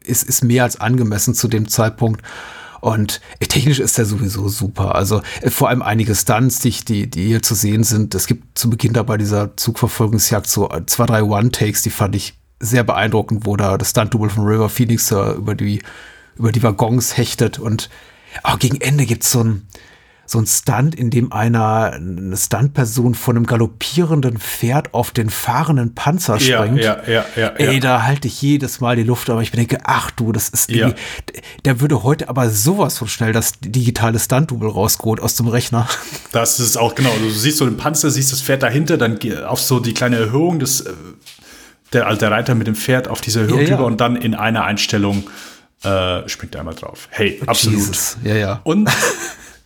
ist, 0.03 0.23
ist 0.23 0.43
mehr 0.43 0.63
als 0.63 0.79
angemessen 0.79 1.33
zu 1.33 1.47
dem 1.47 1.67
Zeitpunkt. 1.67 2.21
Und 2.83 3.21
äh, 3.39 3.45
technisch 3.45 3.79
ist 3.79 3.97
er 3.97 4.03
sowieso 4.03 4.49
super. 4.49 4.93
Also 4.95 5.21
äh, 5.41 5.49
vor 5.49 5.69
allem 5.69 5.81
einige 5.81 6.13
Stunts, 6.15 6.59
die, 6.59 6.71
die, 6.71 7.09
die 7.09 7.27
hier 7.27 7.41
zu 7.41 7.55
sehen 7.55 7.85
sind. 7.85 8.13
Es 8.13 8.27
gibt 8.27 8.57
zu 8.57 8.69
Beginn 8.69 8.91
da 8.91 9.03
bei 9.03 9.15
dieser 9.15 9.55
Zugverfolgungsjagd 9.55 10.47
so 10.47 10.69
äh, 10.69 10.85
zwei, 10.85 11.05
drei 11.05 11.23
One-Takes, 11.23 11.81
die 11.83 11.89
fand 11.89 12.13
ich 12.13 12.33
sehr 12.59 12.83
beeindruckend, 12.83 13.45
wo 13.45 13.55
da 13.55 13.77
das 13.77 13.91
Stunt-Double 13.91 14.29
von 14.29 14.45
River 14.45 14.67
Phoenix 14.67 15.11
über 15.11 15.55
die, 15.55 15.81
über 16.35 16.51
die 16.51 16.61
Waggons 16.61 17.15
hechtet. 17.15 17.57
Und 17.57 17.89
auch 18.43 18.59
gegen 18.59 18.81
Ende 18.81 19.05
gibt's 19.05 19.31
so 19.31 19.45
ein, 19.45 19.65
so 20.25 20.39
ein 20.39 20.47
Stunt, 20.47 20.95
in 20.95 21.09
dem 21.09 21.33
einer, 21.33 21.91
eine 21.93 22.37
Stuntperson 22.37 23.13
von 23.13 23.35
einem 23.35 23.45
galoppierenden 23.45 24.37
Pferd 24.37 24.93
auf 24.93 25.11
den 25.11 25.29
fahrenden 25.29 25.95
Panzer 25.95 26.39
springt. 26.39 26.79
Ja, 26.79 27.01
ja, 27.07 27.25
ja, 27.35 27.49
Ey, 27.49 27.79
da 27.79 28.03
halte 28.03 28.29
ich 28.29 28.41
jedes 28.41 28.79
Mal 28.79 28.95
die 28.95 29.03
Luft, 29.03 29.29
aber 29.29 29.41
ich 29.41 29.51
denke, 29.51 29.79
ach 29.83 30.11
du, 30.11 30.31
das 30.31 30.49
ist 30.49 30.69
irgendwie, 30.69 30.95
der 31.65 31.81
würde 31.81 32.03
heute 32.03 32.29
aber 32.29 32.49
sowas 32.49 32.97
von 32.97 33.09
schnell 33.09 33.33
das 33.33 33.53
digitale 33.59 34.17
Stunt-Double 34.17 34.69
rausgeholt 34.69 35.19
aus 35.19 35.35
dem 35.35 35.47
Rechner. 35.47 35.87
Das 36.31 36.59
ist 36.59 36.77
auch 36.77 36.95
genau, 36.95 37.11
du 37.21 37.29
siehst 37.29 37.57
so 37.57 37.65
den 37.65 37.77
Panzer, 37.77 38.09
siehst 38.09 38.31
das 38.31 38.41
Pferd 38.41 38.63
dahinter, 38.63 38.97
dann 38.97 39.19
auf 39.45 39.59
so 39.59 39.79
die 39.79 39.93
kleine 39.93 40.15
Erhöhung 40.17 40.59
des, 40.59 40.81
äh, 40.81 40.93
der 41.91 42.07
alte 42.07 42.31
Reiter 42.31 42.55
mit 42.55 42.67
dem 42.67 42.75
Pferd 42.75 43.07
auf 43.07 43.21
diese 43.21 43.41
Erhöhung 43.41 43.67
ja. 43.67 43.79
und 43.79 43.99
dann 43.99 44.15
in 44.15 44.35
einer 44.35 44.63
Einstellung 44.63 45.29
äh, 45.83 46.27
springt 46.29 46.55
er 46.55 46.61
einmal 46.61 46.75
drauf. 46.75 47.07
Hey, 47.11 47.41
absolut. 47.45 47.79
Jesus. 47.79 48.17
Ja, 48.23 48.35
ja. 48.35 48.61
Und 48.63 48.89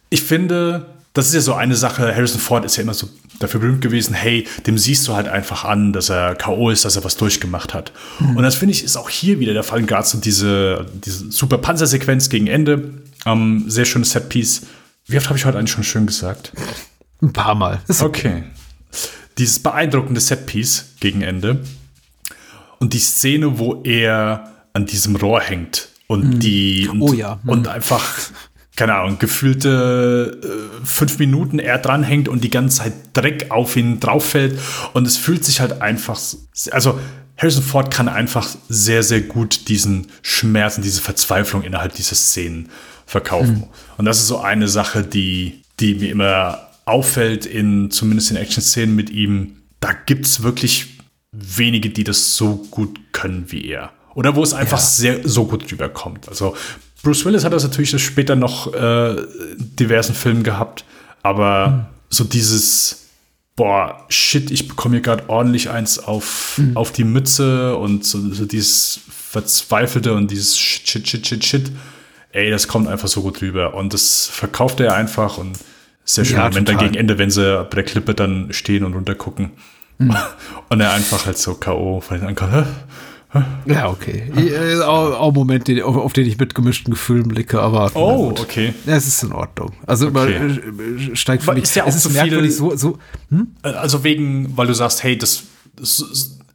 ich 0.09 0.23
finde, 0.23 0.85
das 1.13 1.27
ist 1.27 1.33
ja 1.33 1.41
so 1.41 1.53
eine 1.53 1.75
Sache. 1.75 2.15
Harrison 2.15 2.39
Ford 2.39 2.63
ist 2.65 2.75
ja 2.77 2.83
immer 2.83 2.93
so 2.93 3.09
dafür 3.39 3.59
berühmt 3.59 3.81
gewesen, 3.81 4.13
hey, 4.13 4.47
dem 4.65 4.77
siehst 4.77 5.07
du 5.07 5.15
halt 5.15 5.27
einfach 5.27 5.63
an, 5.63 5.93
dass 5.93 6.09
er 6.09 6.35
K.O. 6.35 6.69
ist, 6.69 6.85
dass 6.85 6.95
er 6.95 7.03
was 7.03 7.17
durchgemacht 7.17 7.73
hat. 7.73 7.91
Mhm. 8.19 8.37
Und 8.37 8.43
das 8.43 8.55
finde 8.55 8.73
ich 8.73 8.83
ist 8.83 8.97
auch 8.97 9.09
hier 9.09 9.39
wieder 9.39 9.53
der 9.53 9.63
Fall. 9.63 9.83
Gerade 9.83 10.07
so 10.07 10.19
diese, 10.19 10.85
diese 10.93 11.31
super 11.31 11.57
Panzersequenz 11.57 12.29
gegen 12.29 12.47
Ende. 12.47 12.93
Ähm, 13.25 13.65
sehr 13.67 13.85
schönes 13.85 14.11
Setpiece. 14.11 14.67
Wie 15.07 15.17
oft 15.17 15.27
habe 15.27 15.37
ich 15.37 15.45
heute 15.45 15.57
eigentlich 15.57 15.71
schon 15.71 15.83
schön 15.83 16.05
gesagt? 16.05 16.53
Ein 17.21 17.33
paar 17.33 17.55
Mal. 17.55 17.81
Okay. 17.87 18.03
okay. 18.05 18.43
Dieses 19.37 19.59
beeindruckende 19.59 20.21
Setpiece 20.21 20.93
gegen 20.99 21.21
Ende. 21.21 21.61
Und 22.79 22.93
die 22.93 22.99
Szene, 22.99 23.57
wo 23.59 23.81
er 23.83 24.51
an 24.73 24.85
diesem 24.85 25.15
Rohr 25.15 25.41
hängt 25.41 25.89
und 26.07 26.35
mhm. 26.35 26.39
die 26.39 26.87
und, 26.87 27.01
oh 27.01 27.13
ja. 27.13 27.39
und 27.45 27.61
mhm. 27.61 27.67
einfach 27.67 28.03
keine 28.77 28.93
Ahnung, 28.93 29.17
gefühlte 29.17 30.39
äh, 30.41 30.85
fünf 30.85 31.17
Minuten 31.17 31.57
er 31.57 31.79
dranhängt 31.79 32.29
und 32.29 32.43
die 32.43 32.51
ganze 32.51 32.77
Zeit 32.77 32.93
Dreck 33.13 33.47
auf 33.49 33.75
ihn 33.75 33.99
drauf 33.99 34.29
fällt. 34.29 34.57
Und 34.93 35.05
es 35.07 35.17
fühlt 35.17 35.43
sich 35.43 35.59
halt 35.59 35.81
einfach, 35.81 36.19
also 36.71 36.99
Harrison 37.37 37.63
Ford 37.63 37.91
kann 37.91 38.07
einfach 38.07 38.47
sehr, 38.69 39.01
sehr 39.01 39.21
gut 39.21 39.67
diesen 39.67 40.07
Schmerz 40.21 40.77
und 40.77 40.83
diese 40.83 41.01
Verzweiflung 41.01 41.63
innerhalb 41.63 41.95
dieser 41.95 42.15
Szenen 42.15 42.69
verkaufen. 43.07 43.55
Mhm. 43.55 43.67
Und 43.97 44.05
das 44.05 44.19
ist 44.19 44.27
so 44.27 44.39
eine 44.39 44.67
Sache, 44.67 45.03
die, 45.03 45.63
die 45.79 45.95
mir 45.95 46.11
immer 46.11 46.67
auffällt 46.85 47.47
in 47.47 47.89
zumindest 47.89 48.29
in 48.29 48.37
Action-Szenen 48.37 48.95
mit 48.95 49.09
ihm, 49.09 49.57
da 49.79 49.91
gibt 49.93 50.27
es 50.27 50.43
wirklich 50.43 50.99
wenige, 51.31 51.89
die 51.89 52.03
das 52.03 52.35
so 52.35 52.67
gut 52.69 52.99
können 53.11 53.51
wie 53.51 53.65
er. 53.65 53.91
Oder 54.13 54.35
wo 54.35 54.43
es 54.43 54.53
einfach 54.53 54.79
ja. 54.79 54.85
sehr 54.85 55.27
so 55.27 55.45
gut 55.45 55.71
rüberkommt. 55.71 56.29
Also 56.29 56.55
Bruce 57.07 57.23
Willis 57.23 57.45
hat 57.45 57.53
das 57.53 57.63
natürlich 57.63 57.97
später 58.03 58.35
noch 58.35 58.73
äh, 58.73 59.15
diversen 59.57 60.13
Filmen 60.13 60.43
gehabt, 60.43 60.83
aber 61.23 61.67
mhm. 61.67 61.85
so 62.09 62.25
dieses 62.25 63.07
boah, 63.55 64.05
shit, 64.09 64.51
ich 64.51 64.67
bekomme 64.67 64.95
hier 64.95 65.01
gerade 65.01 65.29
ordentlich 65.29 65.69
eins 65.69 65.99
auf, 65.99 66.57
mhm. 66.57 66.75
auf 66.75 66.91
die 66.91 67.05
Mütze 67.05 67.77
und 67.77 68.05
so, 68.05 68.19
so, 68.33 68.45
dieses 68.45 68.99
Verzweifelte 69.09 70.13
und 70.13 70.31
dieses 70.31 70.57
shit, 70.57 70.85
shit, 70.85 71.07
shit, 71.07 71.27
shit, 71.27 71.45
shit. 71.45 71.71
Ey, 72.33 72.51
das 72.51 72.67
kommt 72.67 72.89
einfach 72.89 73.07
so 73.07 73.21
gut 73.21 73.41
rüber. 73.41 73.73
Und 73.73 73.93
das 73.93 74.27
verkauft 74.27 74.81
er 74.81 74.93
einfach 74.93 75.37
und 75.37 75.57
sehr 76.03 76.25
schön 76.25 76.37
ja, 76.37 76.49
Moment 76.49 76.67
dann 76.67 76.77
gegen 76.77 76.95
Ende, 76.95 77.17
wenn 77.17 77.31
sie 77.31 77.63
bei 77.69 77.75
der 77.75 77.83
Klippe 77.83 78.13
dann 78.15 78.51
stehen 78.51 78.83
und 78.83 78.93
runtergucken. 78.93 79.51
Mhm. 79.97 80.15
Und 80.69 80.81
er 80.81 80.91
einfach 80.91 81.25
halt 81.25 81.37
so 81.37 81.55
K.O. 81.55 82.01
von 82.01 82.19
den 82.19 82.27
ankommt. 82.27 82.67
Ja, 83.65 83.89
okay. 83.89 84.23
Äh, 84.35 84.81
auch, 84.81 85.19
auch 85.19 85.33
Moment, 85.33 85.67
den, 85.67 85.81
auf, 85.81 85.97
auf, 85.97 86.13
den 86.13 86.25
ich 86.25 86.37
mit 86.37 86.55
gemischten 86.55 86.93
Gefühlen 86.93 87.27
blicke, 87.27 87.59
aber. 87.59 87.91
Oh, 87.95 88.33
okay. 88.39 88.73
Ja, 88.85 88.95
es 88.95 89.07
ist 89.07 89.21
in 89.23 89.33
Ordnung. 89.33 89.73
Also 89.85 90.07
okay. 90.07 90.33
Äh, 90.33 91.15
steigt 91.15 91.43
für 91.43 91.53
mich. 91.53 91.63
Ist 91.63 91.75
ja 91.75 91.83
auch 91.83 91.87
es 91.87 91.95
ist 91.95 92.03
so 92.03 92.09
merkwürdig 92.09 92.55
so. 92.55 92.75
so 92.75 92.97
hm? 93.29 93.47
Also 93.61 94.03
wegen, 94.03 94.55
weil 94.55 94.67
du 94.67 94.73
sagst, 94.73 95.03
hey, 95.03 95.17
das, 95.17 95.43
das 95.75 95.99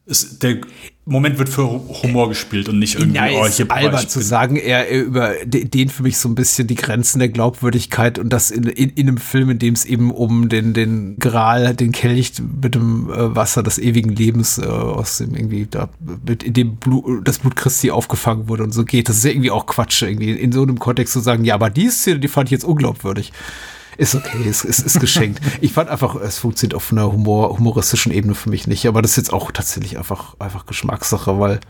ist, 0.06 0.42
der 0.42 0.60
Moment 1.04 1.36
wird 1.36 1.48
für 1.48 1.64
Humor 2.02 2.28
gespielt 2.28 2.68
und 2.68 2.78
nicht 2.78 2.94
irgendwie. 2.94 3.16
Ja, 3.16 3.26
oh, 3.40 3.44
ist 3.44 3.60
albern 3.68 4.08
zu 4.08 4.20
sagen, 4.20 4.54
er, 4.54 4.88
er 4.88 5.02
über 5.02 5.34
den 5.44 5.88
für 5.88 6.04
mich 6.04 6.16
so 6.16 6.28
ein 6.28 6.36
bisschen 6.36 6.68
die 6.68 6.76
Grenzen 6.76 7.18
der 7.18 7.28
Glaubwürdigkeit 7.28 8.20
und 8.20 8.32
das 8.32 8.52
in, 8.52 8.62
in, 8.64 8.90
in 8.90 9.08
einem 9.08 9.16
Film, 9.16 9.50
in 9.50 9.58
dem 9.58 9.74
es 9.74 9.84
eben 9.84 10.12
um 10.12 10.48
den, 10.48 10.74
den 10.74 11.16
Gral, 11.18 11.74
den 11.74 11.90
Kelch 11.90 12.34
mit 12.62 12.76
dem 12.76 13.10
äh, 13.10 13.34
Wasser 13.34 13.64
des 13.64 13.78
ewigen 13.78 14.10
Lebens 14.10 14.58
äh, 14.58 14.66
aus 14.66 15.18
dem 15.18 15.34
irgendwie 15.34 15.66
da, 15.68 15.88
mit, 16.24 16.44
in 16.44 16.52
dem 16.52 16.76
Blut, 16.76 17.26
das 17.26 17.40
Blut 17.40 17.56
Christi 17.56 17.90
aufgefangen 17.90 18.48
wurde 18.48 18.62
und 18.62 18.72
so 18.72 18.84
geht. 18.84 19.08
Das 19.08 19.16
ist 19.16 19.24
ja 19.24 19.30
irgendwie 19.30 19.50
auch 19.50 19.66
Quatsch, 19.66 20.02
irgendwie 20.02 20.30
in 20.30 20.52
so 20.52 20.62
einem 20.62 20.78
Kontext 20.78 21.12
zu 21.12 21.20
sagen, 21.20 21.44
ja, 21.44 21.54
aber 21.54 21.70
die 21.70 21.88
Szene, 21.88 22.20
die 22.20 22.28
fand 22.28 22.46
ich 22.46 22.52
jetzt 22.52 22.64
unglaubwürdig. 22.64 23.32
Ist 23.98 24.14
okay, 24.14 24.48
es 24.48 24.64
ist, 24.64 24.80
ist, 24.80 24.86
ist 24.86 25.00
geschenkt. 25.00 25.40
Ich 25.60 25.72
fand 25.72 25.90
einfach, 25.90 26.14
es 26.16 26.38
funktioniert 26.38 26.74
auf 26.74 26.90
einer 26.92 27.12
Humor, 27.12 27.56
humoristischen 27.56 28.12
Ebene 28.12 28.34
für 28.34 28.50
mich 28.50 28.66
nicht, 28.66 28.86
aber 28.86 29.02
das 29.02 29.12
ist 29.12 29.16
jetzt 29.16 29.32
auch 29.32 29.52
tatsächlich 29.52 29.98
einfach, 29.98 30.34
einfach 30.38 30.66
Geschmackssache, 30.66 31.38
weil 31.38 31.60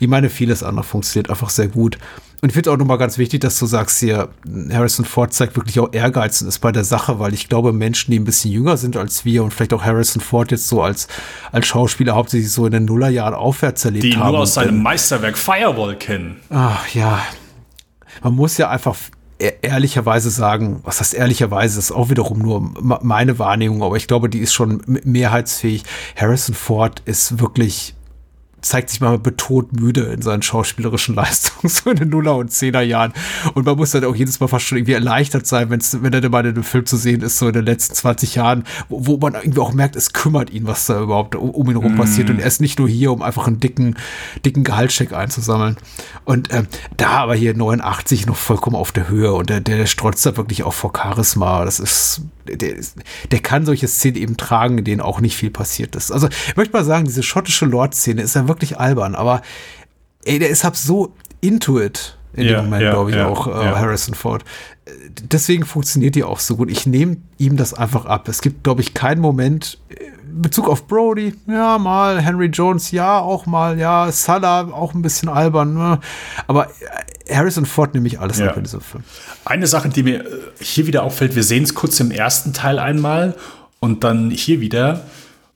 ich 0.00 0.08
meine, 0.08 0.28
vieles 0.28 0.62
andere 0.62 0.84
funktioniert 0.84 1.30
einfach 1.30 1.50
sehr 1.50 1.68
gut. 1.68 1.98
Und 2.40 2.50
ich 2.50 2.54
finde 2.54 2.70
auch 2.70 2.76
nochmal 2.76 2.98
ganz 2.98 3.18
wichtig, 3.18 3.40
dass 3.40 3.58
du 3.58 3.66
sagst 3.66 3.98
hier, 3.98 4.28
Harrison 4.70 5.04
Ford 5.04 5.32
zeigt 5.32 5.56
wirklich 5.56 5.80
auch 5.80 5.92
Ehrgeiz 5.92 6.40
und 6.40 6.48
ist 6.48 6.60
bei 6.60 6.70
der 6.70 6.84
Sache, 6.84 7.18
weil 7.18 7.34
ich 7.34 7.48
glaube, 7.48 7.72
Menschen, 7.72 8.12
die 8.12 8.18
ein 8.20 8.24
bisschen 8.24 8.52
jünger 8.52 8.76
sind 8.76 8.96
als 8.96 9.24
wir 9.24 9.42
und 9.42 9.52
vielleicht 9.52 9.72
auch 9.72 9.84
Harrison 9.84 10.22
Ford 10.22 10.52
jetzt 10.52 10.68
so 10.68 10.82
als, 10.82 11.08
als 11.50 11.66
Schauspieler 11.66 12.14
hauptsächlich 12.14 12.52
so 12.52 12.66
in 12.66 12.72
den 12.72 12.84
Nullerjahren 12.84 13.34
aufwärts 13.34 13.84
erlebt 13.84 14.04
die 14.04 14.16
haben. 14.16 14.28
Die 14.28 14.32
nur 14.32 14.40
aus 14.42 14.54
seinem 14.54 14.80
Meisterwerk 14.82 15.36
Firewall 15.36 15.96
kennen. 15.96 16.36
Ach 16.50 16.86
ja. 16.94 17.20
Man 18.22 18.34
muss 18.34 18.56
ja 18.56 18.68
einfach 18.68 18.96
ehrlicherweise 19.38 20.30
sagen, 20.30 20.80
was 20.84 21.00
heißt 21.00 21.14
ehrlicherweise, 21.14 21.78
ist 21.78 21.92
auch 21.92 22.10
wiederum 22.10 22.38
nur 22.38 22.60
meine 22.80 23.38
Wahrnehmung, 23.38 23.82
aber 23.82 23.96
ich 23.96 24.06
glaube, 24.08 24.28
die 24.28 24.40
ist 24.40 24.52
schon 24.52 24.82
mehrheitsfähig. 24.86 25.84
Harrison 26.16 26.54
Ford 26.54 27.02
ist 27.04 27.38
wirklich 27.38 27.94
zeigt 28.60 28.90
sich 28.90 29.00
mal 29.00 29.18
betont 29.18 29.78
müde 29.78 30.02
in 30.04 30.22
seinen 30.22 30.42
schauspielerischen 30.42 31.14
Leistungen, 31.16 31.68
so 31.68 31.90
in 31.90 31.96
den 31.96 32.08
Nuller- 32.08 32.36
und 32.36 32.50
Zehner-Jahren. 32.50 33.12
Und 33.54 33.66
man 33.66 33.76
muss 33.76 33.92
dann 33.92 34.04
auch 34.04 34.14
jedes 34.14 34.40
Mal 34.40 34.48
fast 34.48 34.66
schon 34.66 34.78
irgendwie 34.78 34.92
erleichtert 34.92 35.46
sein, 35.46 35.70
wenn's, 35.70 35.96
wenn 36.00 36.12
er 36.12 36.20
dann 36.20 36.30
mal 36.30 36.44
in 36.44 36.54
einem 36.54 36.64
Film 36.64 36.86
zu 36.86 36.96
sehen 36.96 37.22
ist, 37.22 37.38
so 37.38 37.48
in 37.48 37.54
den 37.54 37.64
letzten 37.64 37.94
20 37.94 38.34
Jahren, 38.34 38.64
wo, 38.88 39.06
wo 39.06 39.16
man 39.18 39.34
irgendwie 39.34 39.60
auch 39.60 39.72
merkt, 39.72 39.96
es 39.96 40.12
kümmert 40.12 40.50
ihn, 40.50 40.66
was 40.66 40.86
da 40.86 41.00
überhaupt 41.00 41.34
um, 41.34 41.50
um 41.50 41.70
ihn 41.70 41.78
herum 41.78 41.94
mm. 41.94 41.98
passiert. 41.98 42.30
Und 42.30 42.40
er 42.40 42.46
ist 42.46 42.60
nicht 42.60 42.78
nur 42.78 42.88
hier, 42.88 43.12
um 43.12 43.22
einfach 43.22 43.46
einen 43.46 43.60
dicken, 43.60 43.96
dicken 44.44 44.64
Gehaltscheck 44.64 45.12
einzusammeln. 45.12 45.76
Und 46.24 46.52
ähm, 46.52 46.66
da 46.96 47.10
aber 47.10 47.34
hier 47.34 47.54
89 47.54 48.26
noch 48.26 48.36
vollkommen 48.36 48.76
auf 48.76 48.92
der 48.92 49.08
Höhe 49.08 49.32
und 49.32 49.50
der, 49.50 49.60
der 49.60 49.86
strotzt 49.86 50.24
da 50.26 50.36
wirklich 50.36 50.64
auch 50.64 50.74
vor 50.74 50.92
Charisma. 50.96 51.64
Das 51.64 51.80
ist 51.80 52.22
der, 52.56 52.76
der 53.30 53.40
kann 53.40 53.66
solche 53.66 53.88
Szenen 53.88 54.16
eben 54.16 54.36
tragen, 54.36 54.78
in 54.78 54.84
denen 54.84 55.00
auch 55.00 55.20
nicht 55.20 55.36
viel 55.36 55.50
passiert 55.50 55.96
ist. 55.96 56.10
Also 56.10 56.28
ich 56.28 56.56
möchte 56.56 56.72
mal 56.72 56.84
sagen, 56.84 57.04
diese 57.04 57.22
schottische 57.22 57.66
Lord-Szene 57.66 58.22
ist 58.22 58.34
ja 58.34 58.48
wirklich 58.48 58.78
albern, 58.78 59.14
aber 59.14 59.42
ey, 60.24 60.38
der 60.38 60.48
ist 60.50 60.64
halt 60.64 60.76
so 60.76 61.14
into 61.40 61.80
it 61.80 62.17
in 62.34 62.46
ja, 62.46 62.56
dem 62.56 62.66
Moment, 62.66 62.82
ja, 62.82 62.90
glaube 62.92 63.10
ich, 63.10 63.16
ja, 63.16 63.26
auch 63.26 63.46
äh, 63.46 63.50
Harrison 63.50 64.14
Ford. 64.14 64.44
Deswegen 65.22 65.64
funktioniert 65.64 66.14
die 66.14 66.24
auch 66.24 66.40
so 66.40 66.56
gut. 66.56 66.70
Ich 66.70 66.86
nehme 66.86 67.18
ihm 67.36 67.56
das 67.56 67.74
einfach 67.74 68.06
ab. 68.06 68.28
Es 68.28 68.40
gibt, 68.40 68.64
glaube 68.64 68.80
ich, 68.80 68.94
keinen 68.94 69.20
Moment, 69.20 69.78
in 69.88 69.96
äh, 69.96 70.10
Bezug 70.42 70.68
auf 70.68 70.86
Brody, 70.86 71.34
ja, 71.46 71.78
mal, 71.78 72.20
Henry 72.20 72.46
Jones, 72.46 72.90
ja, 72.90 73.18
auch 73.18 73.46
mal, 73.46 73.78
ja, 73.78 74.10
Salah, 74.12 74.72
auch 74.72 74.94
ein 74.94 75.02
bisschen 75.02 75.28
albern, 75.28 75.74
ne? 75.74 76.00
aber 76.46 76.68
äh, 77.26 77.34
Harrison 77.34 77.66
Ford 77.66 77.94
nehme 77.94 78.06
ich 78.06 78.20
alles 78.20 78.40
ab 78.40 78.56
in 78.56 78.62
diesem 78.62 78.80
Film. 78.80 79.02
Eine 79.44 79.66
Sache, 79.66 79.88
die 79.88 80.02
mir 80.02 80.24
äh, 80.24 80.26
hier 80.60 80.86
wieder 80.86 81.02
auffällt, 81.02 81.34
wir 81.34 81.42
sehen 81.42 81.64
es 81.64 81.74
kurz 81.74 81.98
im 82.00 82.10
ersten 82.10 82.52
Teil 82.52 82.78
einmal 82.78 83.34
und 83.80 84.04
dann 84.04 84.30
hier 84.30 84.60
wieder, 84.60 85.04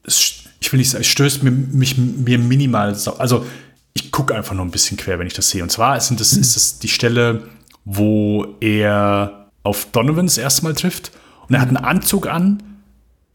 ich 0.05 0.73
will 0.73 0.79
nicht 0.79 0.91
sagen, 0.91 1.03
es 1.03 1.09
stößt 1.09 1.43
mir, 1.43 1.51
mich, 1.51 1.97
mir 1.99 2.39
minimal, 2.39 2.97
also 3.19 3.47
ich 3.95 4.11
gucke 4.11 4.35
einfach 4.35 4.55
nur 4.55 4.65
ein 4.65 4.71
bisschen 4.71 4.97
quer, 4.97 5.19
wenn 5.19 5.27
ich 5.27 5.35
das 5.35 5.51
sehe. 5.51 5.63
Und 5.63 5.71
zwar 5.71 6.01
sind 6.01 6.21
das, 6.21 6.33
ist 6.33 6.57
es 6.57 6.79
die 6.79 6.89
Stelle, 6.89 7.43
wo 7.85 8.57
er 8.61 9.51
auf 9.63 9.87
Donovans 9.93 10.39
erstmal 10.39 10.75
trifft 10.75 11.13
und 11.49 11.55
er 11.55 11.61
hat 11.61 11.69
einen 11.69 11.77
Anzug 11.77 12.27
an, 12.27 12.63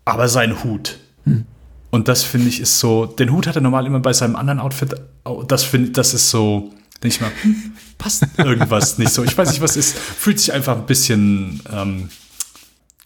aber 0.05 0.27
seinen 0.27 0.63
Hut. 0.63 0.97
Hm. 1.25 1.45
Und 1.89 2.07
das 2.07 2.23
finde 2.23 2.47
ich 2.49 2.59
ist 2.59 2.79
so, 2.79 3.05
den 3.05 3.31
Hut 3.31 3.47
hat 3.47 3.55
er 3.55 3.61
normal 3.61 3.85
immer 3.85 3.99
bei 3.99 4.13
seinem 4.13 4.35
anderen 4.35 4.59
Outfit. 4.59 4.95
Das 5.47 5.63
finde 5.63 5.91
das 5.91 6.13
ist 6.13 6.29
so, 6.29 6.73
denke 7.03 7.15
ich 7.15 7.21
mal, 7.21 7.31
hm, 7.41 7.73
passt 7.97 8.25
irgendwas 8.37 8.97
nicht 8.97 9.11
so. 9.11 9.23
Ich 9.23 9.37
weiß 9.37 9.51
nicht, 9.51 9.61
was 9.61 9.77
ist. 9.77 9.97
Fühlt 9.97 10.39
sich 10.39 10.53
einfach 10.53 10.77
ein 10.77 10.85
bisschen, 10.85 11.61
ähm, 11.71 12.09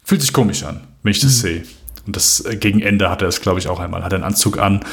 fühlt 0.03 0.21
sich 0.21 0.33
komisch 0.33 0.63
an, 0.63 0.81
wenn 1.03 1.11
ich 1.11 1.19
das 1.19 1.37
mhm. 1.37 1.41
sehe. 1.41 1.63
Und 2.07 2.15
das 2.15 2.43
äh, 2.45 2.55
gegen 2.55 2.81
Ende 2.81 3.09
hat 3.09 3.21
er 3.21 3.27
es, 3.27 3.41
glaube 3.41 3.59
ich, 3.59 3.67
auch 3.67 3.79
einmal. 3.79 4.03
Hat 4.03 4.13
er 4.13 4.17
einen 4.17 4.23
Anzug 4.23 4.57
an 4.57 4.83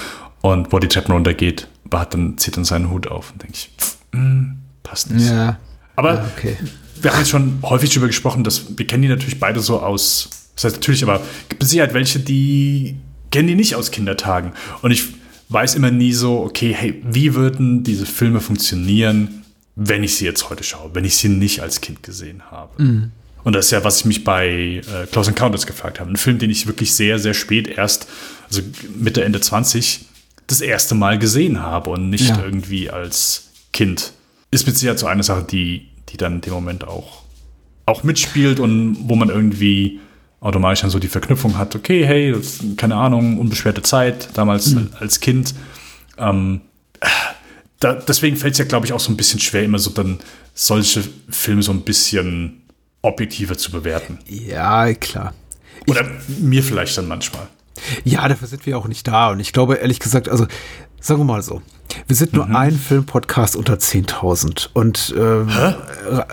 und 0.52 0.72
wo 0.72 0.78
die 0.78 0.88
Treppen 0.88 1.12
runtergeht, 1.12 1.68
hat 1.92 2.14
dann, 2.14 2.38
zieht 2.38 2.56
dann 2.56 2.64
seinen 2.64 2.90
Hut 2.90 3.06
auf 3.06 3.32
und 3.32 3.42
denke 3.42 3.54
ich, 3.56 3.70
mm, 4.12 4.52
passt 4.82 5.10
nicht. 5.10 5.28
Ja. 5.28 5.58
Aber 5.96 6.14
ja, 6.14 6.30
okay. 6.36 6.56
wir 7.00 7.10
haben 7.10 7.18
jetzt 7.18 7.30
schon 7.30 7.58
häufig 7.62 7.90
darüber 7.90 8.06
gesprochen, 8.06 8.44
dass 8.44 8.78
wir 8.78 8.86
kennen 8.86 9.02
die 9.02 9.08
natürlich 9.08 9.38
beide 9.38 9.60
so 9.60 9.80
aus. 9.80 10.30
Das 10.54 10.64
heißt 10.64 10.76
natürlich, 10.76 11.02
aber 11.02 11.20
gibt 11.48 11.62
es 11.62 11.70
sicher 11.70 11.92
welche, 11.92 12.20
die 12.20 12.96
kennen 13.30 13.48
die 13.48 13.54
nicht 13.54 13.74
aus 13.74 13.90
Kindertagen. 13.90 14.52
Und 14.82 14.90
ich 14.90 15.04
weiß 15.50 15.74
immer 15.74 15.90
nie 15.90 16.12
so, 16.12 16.40
okay, 16.40 16.74
hey, 16.74 17.02
wie 17.04 17.34
würden 17.34 17.84
diese 17.84 18.06
Filme 18.06 18.40
funktionieren, 18.40 19.44
wenn 19.76 20.02
ich 20.02 20.16
sie 20.16 20.24
jetzt 20.24 20.50
heute 20.50 20.64
schaue, 20.64 20.90
wenn 20.94 21.04
ich 21.04 21.16
sie 21.16 21.28
nicht 21.28 21.60
als 21.60 21.80
Kind 21.80 22.02
gesehen 22.02 22.42
habe. 22.50 22.82
Mhm. 22.82 23.12
Und 23.44 23.52
das 23.54 23.66
ist 23.66 23.70
ja, 23.70 23.84
was 23.84 24.00
ich 24.00 24.04
mich 24.04 24.24
bei 24.24 24.48
äh, 24.48 25.06
Close 25.10 25.30
Encounters 25.30 25.66
gefragt 25.66 26.00
habe. 26.00 26.10
Ein 26.10 26.16
Film, 26.16 26.38
den 26.38 26.50
ich 26.50 26.66
wirklich 26.66 26.94
sehr, 26.94 27.18
sehr 27.18 27.34
spät 27.34 27.68
erst, 27.68 28.08
also 28.48 28.62
Mitte, 28.96 29.24
Ende 29.24 29.40
20, 29.40 30.07
das 30.48 30.60
erste 30.60 30.96
Mal 30.96 31.18
gesehen 31.18 31.62
habe 31.62 31.90
und 31.90 32.10
nicht 32.10 32.30
ja. 32.30 32.42
irgendwie 32.42 32.90
als 32.90 33.50
Kind. 33.72 34.12
Ist 34.50 34.66
mit 34.66 34.76
Sicherheit 34.76 34.98
so 34.98 35.06
eine 35.06 35.22
Sache, 35.22 35.44
die, 35.44 35.88
die 36.08 36.16
dann 36.16 36.36
in 36.36 36.40
dem 36.40 36.54
Moment 36.54 36.88
auch, 36.88 37.22
auch 37.86 38.02
mitspielt 38.02 38.58
und 38.58 38.96
wo 39.02 39.14
man 39.14 39.28
irgendwie 39.28 40.00
automatisch 40.40 40.80
dann 40.80 40.90
so 40.90 40.98
die 40.98 41.08
Verknüpfung 41.08 41.58
hat, 41.58 41.76
okay, 41.76 42.04
hey, 42.04 42.34
keine 42.76 42.96
Ahnung, 42.96 43.38
unbeschwerte 43.38 43.82
Zeit, 43.82 44.30
damals 44.34 44.74
mhm. 44.74 44.90
als 44.98 45.20
Kind. 45.20 45.54
Ähm, 46.16 46.62
da, 47.80 47.94
deswegen 47.94 48.36
fällt 48.36 48.52
es 48.52 48.58
ja, 48.58 48.64
glaube 48.64 48.86
ich, 48.86 48.92
auch 48.92 49.00
so 49.00 49.12
ein 49.12 49.16
bisschen 49.16 49.40
schwer, 49.40 49.64
immer 49.64 49.78
so 49.78 49.90
dann 49.90 50.18
solche 50.54 51.04
Filme 51.28 51.62
so 51.62 51.72
ein 51.72 51.82
bisschen 51.82 52.62
objektiver 53.02 53.56
zu 53.56 53.70
bewerten. 53.70 54.18
Ja, 54.26 54.92
klar. 54.94 55.34
Oder 55.86 56.02
ich, 56.28 56.38
mir 56.38 56.62
vielleicht 56.62 56.96
dann 56.96 57.06
manchmal. 57.06 57.48
Ja, 58.04 58.26
dafür 58.28 58.48
sind 58.48 58.66
wir 58.66 58.78
auch 58.78 58.88
nicht 58.88 59.06
da. 59.06 59.30
Und 59.30 59.40
ich 59.40 59.52
glaube, 59.52 59.76
ehrlich 59.76 60.00
gesagt, 60.00 60.28
also 60.28 60.46
sagen 61.00 61.20
wir 61.20 61.24
mal 61.24 61.42
so, 61.42 61.62
wir 62.06 62.16
sind 62.16 62.32
nur 62.32 62.46
mhm. 62.46 62.56
ein 62.56 62.72
Filmpodcast 62.72 63.56
unter 63.56 63.74
10.000. 63.74 64.68
Und 64.72 65.14
ähm? 65.16 65.48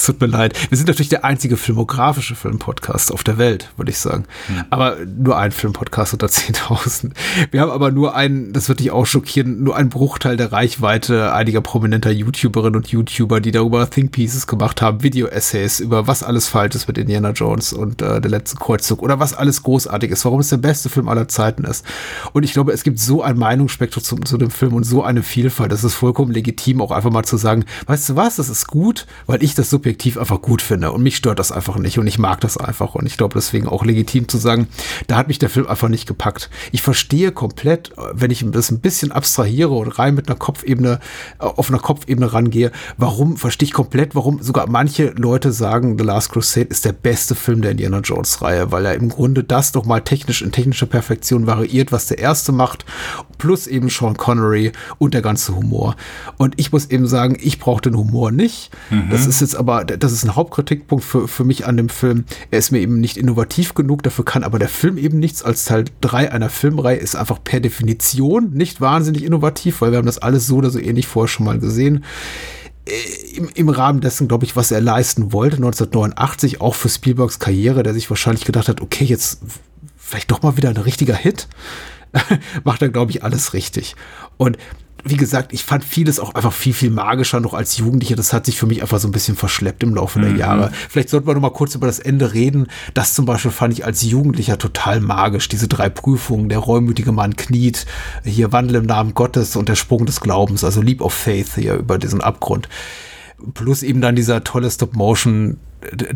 Es 0.00 0.06
tut 0.06 0.18
mir 0.18 0.28
leid. 0.28 0.58
Wir 0.70 0.78
sind 0.78 0.88
natürlich 0.88 1.10
der 1.10 1.26
einzige 1.26 1.58
filmografische 1.58 2.34
Filmpodcast 2.34 3.12
auf 3.12 3.22
der 3.22 3.36
Welt, 3.36 3.68
würde 3.76 3.90
ich 3.90 3.98
sagen. 3.98 4.24
Mhm. 4.48 4.64
Aber 4.70 4.96
nur 5.04 5.36
ein 5.36 5.52
Filmpodcast 5.52 6.14
unter 6.14 6.26
10.000. 6.28 7.10
Wir 7.50 7.60
haben 7.60 7.70
aber 7.70 7.90
nur 7.90 8.14
einen, 8.14 8.54
das 8.54 8.70
wird 8.70 8.80
dich 8.80 8.92
auch 8.92 9.04
schockieren, 9.04 9.62
nur 9.62 9.76
einen 9.76 9.90
Bruchteil 9.90 10.38
der 10.38 10.52
Reichweite 10.52 11.34
einiger 11.34 11.60
prominenter 11.60 12.10
YouTuberinnen 12.10 12.76
und 12.76 12.88
YouTuber, 12.88 13.42
die 13.42 13.50
darüber 13.50 13.90
Think 13.90 14.12
Pieces 14.12 14.46
gemacht 14.46 14.80
haben, 14.80 15.02
Video-Essays 15.02 15.80
über 15.80 16.06
was 16.06 16.22
alles 16.22 16.48
falsch 16.48 16.76
ist 16.76 16.88
mit 16.88 16.96
Indiana 16.96 17.32
Jones 17.32 17.74
und 17.74 18.00
äh, 18.00 18.22
der 18.22 18.30
letzte 18.30 18.56
Kreuzzug 18.56 19.02
oder 19.02 19.20
was 19.20 19.34
alles 19.34 19.62
großartig 19.62 20.12
ist, 20.12 20.24
warum 20.24 20.40
es 20.40 20.48
der 20.48 20.56
beste 20.56 20.88
Film 20.88 21.10
aller 21.10 21.28
Zeiten 21.28 21.64
ist. 21.64 21.84
Und 22.32 22.44
ich 22.44 22.54
glaube, 22.54 22.72
es 22.72 22.84
gibt 22.84 23.00
so 23.00 23.22
ein 23.22 23.36
Meinungsspektrum 23.36 24.02
zu, 24.02 24.16
zu 24.16 24.38
dem 24.38 24.50
Film 24.50 24.72
und 24.72 24.84
so 24.84 25.02
eine 25.02 25.22
Vielfalt, 25.22 25.72
das 25.72 25.84
ist 25.84 25.92
vollkommen 25.92 26.32
legitim, 26.32 26.80
auch 26.80 26.90
einfach 26.90 27.10
mal 27.10 27.24
zu 27.24 27.36
sagen, 27.36 27.66
weißt 27.84 28.08
du 28.08 28.16
was, 28.16 28.36
das 28.36 28.48
ist 28.48 28.66
gut, 28.66 29.06
weil 29.26 29.42
ich 29.42 29.54
das 29.54 29.68
subjektiv 29.68 29.89
subjektiv 29.90 30.18
einfach 30.18 30.40
gut 30.40 30.62
finde. 30.62 30.92
Und 30.92 31.02
mich 31.02 31.16
stört 31.16 31.40
das 31.40 31.50
einfach 31.50 31.76
nicht 31.76 31.98
und 31.98 32.06
ich 32.06 32.18
mag 32.18 32.40
das 32.40 32.56
einfach. 32.56 32.94
Und 32.94 33.06
ich 33.06 33.16
glaube 33.16 33.34
deswegen 33.34 33.66
auch 33.66 33.84
legitim 33.84 34.28
zu 34.28 34.38
sagen, 34.38 34.68
da 35.08 35.16
hat 35.16 35.26
mich 35.26 35.40
der 35.40 35.50
Film 35.50 35.66
einfach 35.66 35.88
nicht 35.88 36.06
gepackt. 36.06 36.48
Ich 36.70 36.80
verstehe 36.80 37.32
komplett, 37.32 37.92
wenn 38.12 38.30
ich 38.30 38.44
das 38.52 38.70
ein 38.70 38.78
bisschen 38.78 39.10
abstrahiere 39.10 39.70
und 39.70 39.98
rein 39.98 40.14
mit 40.14 40.28
einer 40.28 40.38
Kopfebene, 40.38 41.00
äh, 41.40 41.44
auf 41.44 41.70
einer 41.70 41.80
Kopfebene 41.80 42.32
rangehe, 42.32 42.70
warum, 42.98 43.36
verstehe 43.36 43.66
ich 43.66 43.72
komplett, 43.72 44.14
warum 44.14 44.40
sogar 44.40 44.68
manche 44.68 45.08
Leute 45.16 45.50
sagen, 45.50 45.98
The 45.98 46.04
Last 46.04 46.30
Crusade 46.30 46.68
ist 46.68 46.84
der 46.84 46.92
beste 46.92 47.34
Film 47.34 47.62
der 47.62 47.72
Indiana 47.72 47.98
Jones 47.98 48.42
Reihe, 48.42 48.70
weil 48.70 48.86
er 48.86 48.94
im 48.94 49.08
Grunde 49.08 49.42
das 49.42 49.72
doch 49.72 49.84
mal 49.84 50.02
technisch 50.02 50.40
in 50.42 50.52
technischer 50.52 50.86
Perfektion 50.86 51.48
variiert, 51.48 51.90
was 51.90 52.06
der 52.06 52.18
erste 52.18 52.52
macht, 52.52 52.84
plus 53.40 53.66
eben 53.66 53.88
Sean 53.88 54.18
Connery 54.18 54.70
und 54.98 55.14
der 55.14 55.22
ganze 55.22 55.56
Humor. 55.56 55.96
Und 56.36 56.54
ich 56.58 56.72
muss 56.72 56.90
eben 56.90 57.06
sagen, 57.06 57.38
ich 57.40 57.58
brauche 57.58 57.80
den 57.80 57.96
Humor 57.96 58.30
nicht. 58.30 58.70
Mhm. 58.90 59.08
Das 59.10 59.26
ist 59.26 59.40
jetzt 59.40 59.56
aber, 59.56 59.84
das 59.84 60.12
ist 60.12 60.24
ein 60.24 60.36
Hauptkritikpunkt 60.36 61.02
für, 61.02 61.26
für 61.26 61.44
mich 61.44 61.66
an 61.66 61.78
dem 61.78 61.88
Film. 61.88 62.26
Er 62.50 62.58
ist 62.58 62.70
mir 62.70 62.80
eben 62.80 63.00
nicht 63.00 63.16
innovativ 63.16 63.72
genug, 63.72 64.02
dafür 64.02 64.26
kann 64.26 64.44
aber 64.44 64.58
der 64.58 64.68
Film 64.68 64.98
eben 64.98 65.18
nichts. 65.18 65.42
Als 65.42 65.64
Teil 65.64 65.86
3 66.02 66.30
einer 66.30 66.50
Filmreihe 66.50 66.98
ist 66.98 67.16
einfach 67.16 67.42
per 67.42 67.60
Definition 67.60 68.50
nicht 68.50 68.82
wahnsinnig 68.82 69.24
innovativ, 69.24 69.80
weil 69.80 69.90
wir 69.90 69.98
haben 69.98 70.06
das 70.06 70.18
alles 70.18 70.46
so 70.46 70.56
oder 70.56 70.68
so 70.68 70.78
ähnlich 70.78 71.06
vorher 71.06 71.28
schon 71.28 71.46
mal 71.46 71.58
gesehen. 71.58 72.04
Äh, 72.84 73.36
Im, 73.36 73.48
im, 73.54 73.68
Rahmen 73.70 74.02
dessen, 74.02 74.28
glaube 74.28 74.44
ich, 74.44 74.54
was 74.54 74.70
er 74.70 74.82
leisten 74.82 75.32
wollte, 75.32 75.56
1989, 75.56 76.60
auch 76.60 76.74
für 76.74 76.90
Spielbergs 76.90 77.38
Karriere, 77.38 77.82
der 77.82 77.94
sich 77.94 78.10
wahrscheinlich 78.10 78.44
gedacht 78.44 78.68
hat, 78.68 78.82
okay, 78.82 79.06
jetzt 79.06 79.40
vielleicht 79.96 80.30
doch 80.30 80.42
mal 80.42 80.56
wieder 80.56 80.68
ein 80.68 80.76
richtiger 80.76 81.14
Hit. 81.14 81.48
macht 82.64 82.82
er, 82.82 82.88
glaube 82.88 83.10
ich, 83.12 83.24
alles 83.24 83.54
richtig. 83.54 83.96
Und 84.36 84.58
wie 85.04 85.16
gesagt, 85.16 85.52
ich 85.52 85.64
fand 85.64 85.84
vieles 85.84 86.20
auch 86.20 86.34
einfach 86.34 86.52
viel, 86.52 86.74
viel 86.74 86.90
magischer 86.90 87.40
noch 87.40 87.54
als 87.54 87.76
Jugendliche. 87.78 88.16
Das 88.16 88.32
hat 88.32 88.46
sich 88.46 88.58
für 88.58 88.66
mich 88.66 88.82
einfach 88.82 88.98
so 88.98 89.08
ein 89.08 89.12
bisschen 89.12 89.36
verschleppt 89.36 89.82
im 89.82 89.94
Laufe 89.94 90.20
der 90.20 90.30
mhm. 90.30 90.38
Jahre. 90.38 90.72
Vielleicht 90.88 91.08
sollten 91.08 91.26
wir 91.26 91.34
noch 91.34 91.40
mal 91.40 91.52
kurz 91.52 91.74
über 91.74 91.86
das 91.86 91.98
Ende 91.98 92.34
reden. 92.34 92.66
Das 92.94 93.14
zum 93.14 93.24
Beispiel 93.24 93.50
fand 93.50 93.72
ich 93.72 93.84
als 93.84 94.02
Jugendlicher 94.02 94.58
total 94.58 95.00
magisch. 95.00 95.48
Diese 95.48 95.68
drei 95.68 95.88
Prüfungen, 95.88 96.48
der 96.48 96.58
reumütige 96.58 97.12
Mann 97.12 97.36
kniet, 97.36 97.86
hier 98.24 98.52
Wandel 98.52 98.76
im 98.76 98.86
Namen 98.86 99.14
Gottes 99.14 99.56
und 99.56 99.68
der 99.68 99.76
Sprung 99.76 100.06
des 100.06 100.20
Glaubens, 100.20 100.64
also 100.64 100.82
Leap 100.82 101.00
of 101.00 101.14
Faith 101.14 101.54
hier 101.54 101.74
über 101.74 101.98
diesen 101.98 102.20
Abgrund. 102.20 102.68
Plus 103.54 103.82
eben 103.82 104.00
dann 104.00 104.16
dieser 104.16 104.44
tolle 104.44 104.70
Stop-Motion 104.70 105.58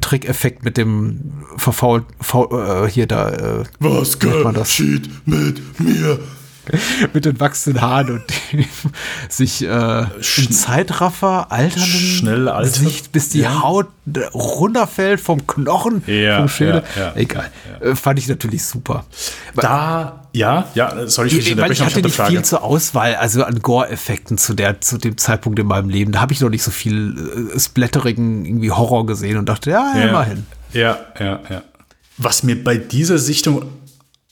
Trickeffekt 0.01 0.65
mit 0.65 0.77
dem 0.77 1.21
verfault 1.57 2.05
faul, 2.21 2.49
äh, 2.87 2.91
hier 2.91 3.07
da. 3.07 3.31
Äh, 3.31 3.65
Was 3.79 4.19
geschieht 4.19 5.09
mit 5.27 5.81
mir? 5.81 6.19
mit 7.13 7.25
den 7.25 7.41
wachsenden 7.41 7.83
Haaren 7.83 8.11
und 8.11 8.25
sich 9.29 9.65
äh, 9.65 10.03
im 10.03 10.51
Zeitraffer 10.51 11.51
alternden 11.51 11.89
schnell 11.89 12.53
Gesicht, 12.61 13.13
bis 13.13 13.31
die 13.31 13.41
ja. 13.41 13.63
Haut 13.63 13.89
runterfällt 14.35 15.21
vom 15.21 15.47
Knochen, 15.47 16.03
ja, 16.07 16.39
vom 16.39 16.49
Schädel. 16.49 16.83
Ja, 16.97 17.13
Egal. 17.15 17.51
Äh, 17.81 17.95
fand 17.95 18.19
ich 18.19 18.29
natürlich 18.29 18.65
super. 18.65 19.05
Da, 19.57 20.27
ja, 20.33 20.69
ja, 20.75 21.07
soll 21.07 21.29
ich 21.29 21.35
mich 21.35 21.51
ich, 21.51 21.57
weil 21.57 21.73
ich 21.73 21.81
hatte 21.81 22.03
nicht 22.03 22.17
Frage. 22.17 22.33
viel 22.33 22.43
zur 22.43 22.63
Auswahl, 22.63 23.15
also 23.15 23.45
an 23.45 23.61
Gore-Effekten 23.61 24.37
zu 24.37 24.55
der, 24.55 24.81
zu 24.81 24.99
dem 24.99 25.17
Zeitpunkt 25.17 25.59
in 25.59 25.67
meinem 25.67 25.89
Leben. 25.89 26.13
Da 26.13 26.21
habe 26.21 26.33
ich 26.33 26.41
noch 26.41 26.51
nicht 26.51 26.63
so 26.63 26.71
viel 26.71 27.51
äh, 27.55 27.59
splatterigen 27.59 28.45
irgendwie 28.45 28.71
Horror 28.71 29.07
gesehen 29.07 29.39
und 29.39 29.49
dachte, 29.49 29.71
ja, 29.71 29.93
ja 29.97 30.09
immerhin. 30.09 30.47
Ja, 30.73 30.99
ja, 31.19 31.41
ja. 31.49 31.63
Was 32.17 32.43
mir 32.43 32.63
bei 32.63 32.77
dieser 32.77 33.19
Sichtung 33.19 33.65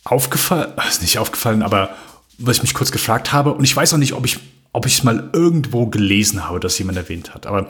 aufgefallen, 0.05 0.73
ist 0.89 1.03
nicht 1.03 1.19
aufgefallen, 1.19 1.63
aber 1.63 1.91
was 2.47 2.57
ich 2.57 2.63
mich 2.63 2.75
kurz 2.75 2.93
gefragt 2.93 3.33
habe, 3.33 3.53
und 3.55 3.65
ich 3.65 3.75
weiß 3.75 3.95
auch 3.95 3.99
nicht, 3.99 4.13
ob 4.13 4.27
ich 4.27 4.39
ob 4.73 4.87
ich 4.87 4.99
es 4.99 5.05
mal 5.05 5.31
irgendwo 5.33 5.87
gelesen 5.87 6.49
habe, 6.49 6.59
dass 6.59 6.79
jemand 6.79 6.97
erwähnt 6.97 7.35
hat. 7.35 7.47
Aber 7.47 7.69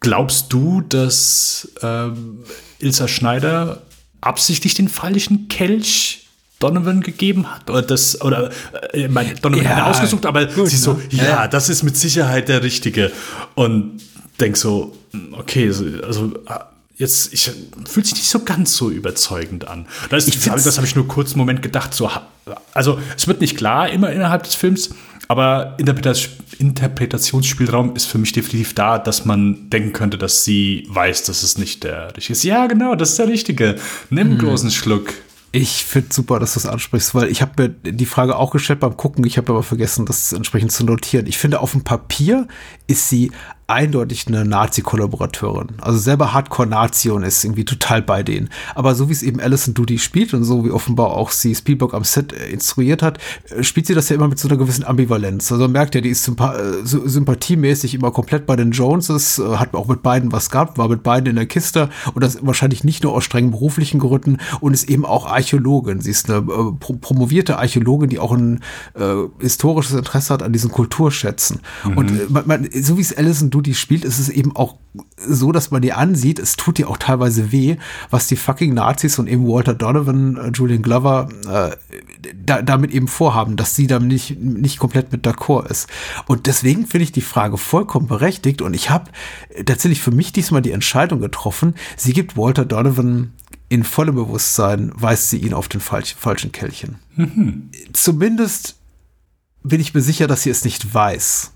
glaubst 0.00 0.52
du, 0.52 0.82
dass 0.82 1.72
ähm, 1.82 2.44
Ilsa 2.78 3.08
Schneider 3.08 3.82
absichtlich 4.20 4.74
den 4.74 4.88
falschen 4.88 5.48
Kelch 5.48 6.26
Donovan 6.58 7.00
gegeben 7.00 7.50
hat? 7.50 7.70
Oder 7.70 7.82
das, 7.82 8.20
oder 8.20 8.50
äh, 8.92 9.08
mein, 9.08 9.34
Donovan 9.40 9.64
ja, 9.64 9.76
hat 9.76 9.94
ausgesucht, 9.94 10.26
aber 10.26 10.46
gut, 10.46 10.68
sie 10.68 10.76
so, 10.76 10.94
ne? 10.94 11.02
ja, 11.10 11.24
ja, 11.24 11.48
das 11.48 11.68
ist 11.68 11.82
mit 11.82 11.96
Sicherheit 11.96 12.48
der 12.48 12.62
richtige. 12.62 13.12
Und 13.54 14.02
denk 14.38 14.56
so, 14.56 14.94
okay, 15.32 15.68
also 16.02 16.32
jetzt 16.96 17.32
ich, 17.32 17.50
fühlt 17.88 18.06
sich 18.06 18.16
nicht 18.16 18.28
so 18.28 18.40
ganz 18.40 18.76
so 18.76 18.90
überzeugend 18.90 19.68
an. 19.68 19.86
Das, 20.10 20.26
ich 20.26 20.40
das, 20.40 20.64
das 20.64 20.76
habe 20.76 20.86
ich 20.86 20.96
nur 20.96 21.06
kurz 21.06 21.32
einen 21.32 21.38
Moment 21.38 21.62
gedacht. 21.62 21.94
So, 21.94 22.10
also 22.72 22.98
es 23.16 23.28
wird 23.28 23.40
nicht 23.40 23.56
klar 23.56 23.88
immer 23.90 24.10
innerhalb 24.10 24.44
des 24.44 24.54
Films, 24.54 24.90
aber 25.28 25.76
Interpretationsspielraum 25.78 27.96
ist 27.96 28.06
für 28.06 28.18
mich 28.18 28.32
definitiv 28.32 28.74
da, 28.74 28.98
dass 28.98 29.24
man 29.24 29.68
denken 29.70 29.92
könnte, 29.92 30.18
dass 30.18 30.44
sie 30.44 30.86
weiß, 30.88 31.24
dass 31.24 31.42
es 31.42 31.58
nicht 31.58 31.84
der 31.84 32.16
richtige 32.16 32.32
ist. 32.32 32.44
Ja, 32.44 32.66
genau, 32.66 32.94
das 32.94 33.10
ist 33.10 33.18
der 33.18 33.28
richtige. 33.28 33.76
Nimm 34.10 34.28
einen 34.28 34.36
mhm. 34.36 34.42
großen 34.42 34.70
Schluck. 34.70 35.12
Ich 35.52 35.84
finde 35.84 36.12
super, 36.12 36.38
dass 36.38 36.54
du 36.54 36.60
es 36.60 36.66
ansprichst, 36.66 37.14
weil 37.14 37.28
ich 37.28 37.40
habe 37.40 37.62
mir 37.62 37.68
die 37.70 38.06
Frage 38.06 38.36
auch 38.36 38.50
gestellt 38.50 38.80
beim 38.80 38.96
Gucken. 38.96 39.24
Ich 39.24 39.38
habe 39.38 39.52
aber 39.52 39.62
vergessen, 39.62 40.04
das 40.04 40.32
entsprechend 40.32 40.70
zu 40.70 40.84
notieren. 40.84 41.26
Ich 41.26 41.38
finde, 41.38 41.60
auf 41.60 41.72
dem 41.72 41.82
Papier 41.82 42.46
ist 42.86 43.08
sie 43.08 43.32
eindeutig 43.68 44.28
eine 44.28 44.44
Nazi-Kollaborateurin. 44.44 45.68
Also 45.80 45.98
selber 45.98 46.32
Hardcore-Nazi 46.32 47.10
und 47.10 47.24
ist 47.24 47.44
irgendwie 47.44 47.64
total 47.64 48.00
bei 48.00 48.22
denen. 48.22 48.48
Aber 48.76 48.94
so 48.94 49.08
wie 49.08 49.12
es 49.12 49.24
eben 49.24 49.40
Alison 49.40 49.74
Doody 49.74 49.98
spielt 49.98 50.34
und 50.34 50.44
so 50.44 50.64
wie 50.64 50.70
offenbar 50.70 51.10
auch 51.10 51.30
sie 51.30 51.54
Spielberg 51.54 51.92
am 51.92 52.04
Set 52.04 52.32
äh, 52.32 52.48
instruiert 52.50 53.02
hat, 53.02 53.18
äh, 53.50 53.64
spielt 53.64 53.86
sie 53.86 53.94
das 53.94 54.08
ja 54.08 54.16
immer 54.16 54.28
mit 54.28 54.38
so 54.38 54.48
einer 54.48 54.56
gewissen 54.56 54.84
Ambivalenz. 54.84 55.50
Also 55.50 55.64
man 55.64 55.72
merkt 55.72 55.96
ja, 55.96 56.00
die 56.00 56.10
ist 56.10 56.28
äh, 56.28 56.32
sympathiemäßig 56.84 57.94
immer 57.94 58.12
komplett 58.12 58.46
bei 58.46 58.54
den 58.54 58.70
Joneses, 58.70 59.42
hat 59.56 59.74
auch 59.74 59.88
mit 59.88 60.02
beiden 60.02 60.30
was 60.30 60.50
gehabt, 60.50 60.78
war 60.78 60.88
mit 60.88 61.02
beiden 61.02 61.30
in 61.30 61.36
der 61.36 61.46
Kiste 61.46 61.90
und 62.14 62.22
das 62.22 62.38
wahrscheinlich 62.46 62.84
nicht 62.84 63.02
nur 63.02 63.14
aus 63.14 63.24
strengen 63.24 63.50
beruflichen 63.50 63.98
Gründen 63.98 64.38
und 64.60 64.74
ist 64.74 64.88
eben 64.88 65.04
auch 65.04 65.26
Archäologin. 65.26 66.00
Sie 66.00 66.10
ist 66.10 66.30
eine 66.30 66.42
pro 66.42 66.94
promovierte 66.94 67.58
Archäologin, 67.58 68.10
die 68.10 68.20
auch 68.20 68.32
ein 68.32 68.60
äh, 68.94 69.14
historisches 69.40 69.96
Interesse 69.96 70.32
hat 70.32 70.42
an 70.42 70.52
diesen 70.52 70.70
Kulturschätzen. 70.70 71.60
Mhm. 71.84 71.98
Und 71.98 72.30
man, 72.30 72.46
man, 72.46 72.68
so 72.72 72.96
wie 72.96 73.00
es 73.00 73.16
Alison 73.16 73.50
du 73.56 73.62
die 73.62 73.74
spielt, 73.74 74.04
ist 74.04 74.18
es 74.18 74.28
eben 74.28 74.54
auch 74.54 74.76
so, 75.16 75.50
dass 75.50 75.70
man 75.70 75.82
die 75.82 75.92
ansieht. 75.92 76.38
Es 76.38 76.56
tut 76.56 76.78
dir 76.78 76.88
auch 76.88 76.98
teilweise 76.98 77.52
weh, 77.52 77.76
was 78.10 78.26
die 78.26 78.36
fucking 78.36 78.74
Nazis 78.74 79.18
und 79.18 79.28
eben 79.28 79.46
Walter 79.48 79.74
Donovan, 79.74 80.36
äh, 80.36 80.50
Julian 80.54 80.82
Glover 80.82 81.28
äh, 81.50 81.76
da, 82.34 82.62
damit 82.62 82.92
eben 82.92 83.08
vorhaben, 83.08 83.56
dass 83.56 83.74
sie 83.74 83.86
dann 83.86 84.06
nicht, 84.06 84.38
nicht 84.38 84.78
komplett 84.78 85.10
mit 85.12 85.26
d'accord 85.26 85.70
ist. 85.70 85.88
Und 86.26 86.46
deswegen 86.46 86.86
finde 86.86 87.04
ich 87.04 87.12
die 87.12 87.20
Frage 87.22 87.56
vollkommen 87.56 88.06
berechtigt 88.06 88.62
und 88.62 88.74
ich 88.74 88.90
habe 88.90 89.10
tatsächlich 89.64 90.00
für 90.00 90.10
mich 90.10 90.32
diesmal 90.32 90.62
die 90.62 90.72
Entscheidung 90.72 91.20
getroffen, 91.20 91.74
sie 91.96 92.12
gibt 92.12 92.36
Walter 92.36 92.64
Donovan 92.64 93.32
in 93.68 93.84
vollem 93.84 94.14
Bewusstsein, 94.14 94.92
weist 94.94 95.30
sie 95.30 95.38
ihn 95.38 95.54
auf 95.54 95.68
den 95.68 95.80
falsch, 95.80 96.14
falschen 96.14 96.52
Kelchen. 96.52 96.96
Mhm. 97.16 97.70
Zumindest 97.92 98.76
bin 99.62 99.80
ich 99.80 99.94
mir 99.94 100.02
sicher, 100.02 100.26
dass 100.26 100.42
sie 100.42 100.50
es 100.50 100.64
nicht 100.64 100.94
weiß. 100.94 101.52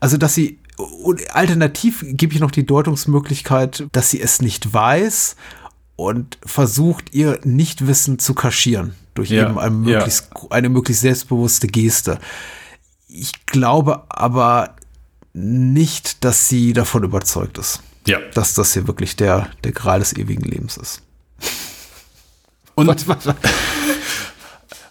Also, 0.00 0.16
dass 0.16 0.34
sie 0.34 0.58
und 0.76 1.34
alternativ 1.34 2.04
gebe 2.06 2.34
ich 2.34 2.40
noch 2.40 2.50
die 2.50 2.66
Deutungsmöglichkeit, 2.66 3.86
dass 3.92 4.10
sie 4.10 4.20
es 4.20 4.42
nicht 4.42 4.72
weiß 4.72 5.36
und 5.96 6.38
versucht, 6.44 7.14
ihr 7.14 7.40
Nichtwissen 7.44 8.18
zu 8.18 8.34
kaschieren 8.34 8.94
durch 9.14 9.30
ja, 9.30 9.44
eben 9.44 9.58
eine 9.58 9.70
möglichst, 9.70 10.28
ja. 10.34 10.50
eine 10.50 10.68
möglichst 10.68 11.02
selbstbewusste 11.02 11.66
Geste. 11.66 12.18
Ich 13.08 13.46
glaube 13.46 14.04
aber 14.08 14.76
nicht, 15.32 16.24
dass 16.24 16.48
sie 16.48 16.72
davon 16.72 17.04
überzeugt 17.04 17.58
ist. 17.58 17.80
Ja. 18.06 18.18
Dass 18.34 18.54
das 18.54 18.74
hier 18.74 18.86
wirklich 18.86 19.16
der, 19.16 19.48
der 19.64 19.72
Gral 19.72 19.98
des 19.98 20.14
ewigen 20.16 20.44
Lebens 20.44 20.76
ist. 20.76 21.02
Und 22.74 22.86
was, 22.88 23.08
was, 23.08 23.26
was? 23.26 23.36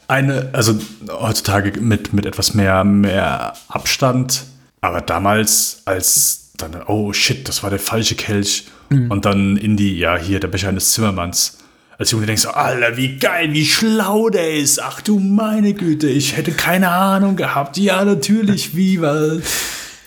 eine, 0.07 0.49
also 0.53 0.77
heutzutage 1.09 1.79
mit, 1.79 2.13
mit 2.13 2.25
etwas 2.25 2.53
mehr, 2.53 2.83
mehr 2.83 3.53
Abstand 3.67 4.45
aber 4.85 5.01
damals, 5.01 5.81
als 5.85 6.51
dann, 6.57 6.81
oh 6.87 7.13
shit, 7.13 7.47
das 7.47 7.63
war 7.63 7.69
der 7.69 7.79
falsche 7.79 8.15
Kelch. 8.15 8.67
Mhm. 8.89 9.11
Und 9.11 9.25
dann 9.25 9.57
in 9.57 9.77
die, 9.77 9.97
ja, 9.97 10.17
hier, 10.17 10.39
der 10.39 10.47
Becher 10.47 10.69
eines 10.69 10.93
Zimmermanns. 10.93 11.57
Als 11.97 12.11
Junge 12.11 12.25
denkst 12.25 12.43
du, 12.43 12.49
Alter, 12.49 12.97
wie 12.97 13.17
geil, 13.17 13.53
wie 13.53 13.65
schlau 13.65 14.29
der 14.29 14.55
ist. 14.55 14.81
Ach 14.81 15.01
du 15.01 15.19
meine 15.19 15.73
Güte, 15.73 16.07
ich 16.07 16.35
hätte 16.35 16.51
keine 16.51 16.89
Ahnung 16.89 17.35
gehabt. 17.35 17.77
Ja, 17.77 18.03
natürlich, 18.03 18.75
wie, 18.75 19.01
weil. 19.01 19.41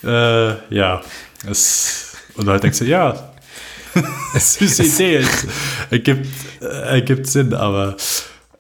Äh, 0.05 0.75
ja. 0.75 1.03
Es, 1.49 2.17
und 2.35 2.47
dann 2.47 2.61
denkst 2.61 2.81
du, 2.81 2.85
ja, 2.85 3.31
süße 4.35 4.85
Idee. 4.85 5.17
Es 5.17 5.47
ergibt, 5.91 6.27
äh, 6.61 6.67
ergibt 6.67 7.27
Sinn, 7.27 7.55
aber 7.55 7.97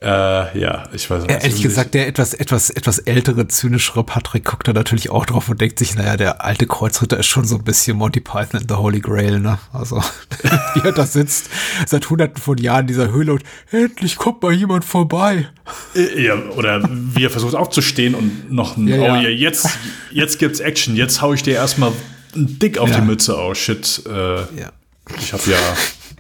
äh, 0.01 0.59
ja, 0.61 0.85
ich 0.93 1.11
weiß 1.11 1.25
nicht. 1.25 1.43
Ehrlich 1.43 1.61
gesagt, 1.61 1.93
der 1.95 2.07
etwas, 2.07 2.33
etwas, 2.33 2.71
etwas 2.71 3.01
ältere, 3.01 3.49
zynischere 3.49 4.05
Patrick 4.05 4.45
guckt 4.45 4.69
da 4.69 4.73
natürlich 4.73 5.11
auch 5.11 5.27
drauf 5.27 5.49
und 5.49 5.61
denkt 5.61 5.81
sich, 5.81 5.97
naja, 5.97 6.17
der 6.17 6.45
alte 6.45 6.69
Kreuzritter 6.69 7.19
ist 7.19 7.27
schon 7.27 7.45
so 7.45 7.57
ein 7.57 7.65
bisschen 7.65 7.97
Monty 7.97 8.21
Python 8.21 8.61
in 8.61 8.69
the 8.69 8.75
Holy 8.75 9.01
Grail, 9.01 9.41
ne? 9.41 9.59
Also, 9.73 9.97
wie 10.75 10.87
er 10.87 10.93
da 10.93 11.05
sitzt, 11.05 11.51
seit 11.85 12.09
hunderten 12.11 12.41
von 12.41 12.59
Jahren 12.59 12.83
in 12.83 12.87
dieser 12.87 13.11
Höhle 13.11 13.33
und 13.33 13.43
endlich 13.73 14.17
kommt 14.17 14.41
mal 14.41 14.53
jemand 14.53 14.85
vorbei. 14.85 15.49
Äh, 15.97 16.27
ja, 16.27 16.37
oder 16.57 16.89
wie 16.89 17.25
er 17.25 17.31
versucht 17.31 17.57
aufzustehen 17.57 18.15
und 18.15 18.53
noch 18.53 18.77
ein, 18.77 18.87
ja, 18.87 18.99
oh 18.99 19.21
ja, 19.21 19.29
jetzt, 19.29 19.69
jetzt 20.13 20.39
gibt's 20.39 20.61
Action, 20.61 20.95
jetzt 20.95 21.23
hau 21.23 21.33
ich 21.33 21.43
dir 21.43 21.55
erstmal 21.55 21.93
einen 22.37 22.61
Dick 22.61 22.79
auf 22.79 22.91
ja. 22.91 23.01
die 23.01 23.03
Mütze 23.03 23.37
aus, 23.37 23.51
oh, 23.51 23.55
shit. 23.55 24.03
Äh, 24.07 24.13
ja. 24.13 24.73
Ich 25.19 25.33
habe 25.33 25.43
ja, 25.51 25.59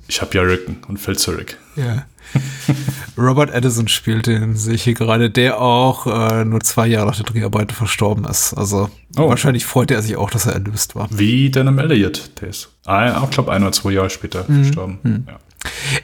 ich 0.08 0.20
habe 0.20 0.34
ja 0.34 0.42
Rücken 0.42 0.78
und 0.88 0.96
fällt 0.96 1.20
zurück. 1.20 1.56
Ja. 1.76 2.06
Robert 3.18 3.54
Addison 3.54 3.88
spielt 3.88 4.26
den, 4.26 4.56
sehe 4.56 4.74
ich 4.74 4.84
hier 4.84 4.94
gerade, 4.94 5.30
der 5.30 5.60
auch 5.60 6.06
äh, 6.06 6.44
nur 6.44 6.60
zwei 6.60 6.86
Jahre 6.86 7.06
nach 7.06 7.16
der 7.16 7.26
Dreharbeiten 7.26 7.74
verstorben 7.74 8.24
ist. 8.24 8.54
Also 8.54 8.90
oh. 9.16 9.28
wahrscheinlich 9.28 9.66
freut 9.66 9.90
er 9.90 10.02
sich 10.02 10.16
auch, 10.16 10.30
dass 10.30 10.46
er 10.46 10.52
erlöst 10.52 10.94
war. 10.94 11.08
Wie 11.10 11.50
Denham 11.50 11.78
Elliott, 11.78 12.30
der 12.40 12.48
ist, 12.48 12.68
ich 12.82 13.30
glaube, 13.30 13.52
ein 13.52 13.62
oder 13.62 13.72
zwei 13.72 13.92
Jahre 13.92 14.10
später 14.10 14.44
mhm. 14.46 14.64
verstorben. 14.64 14.98
Mhm. 15.02 15.24
Ja. 15.26 15.38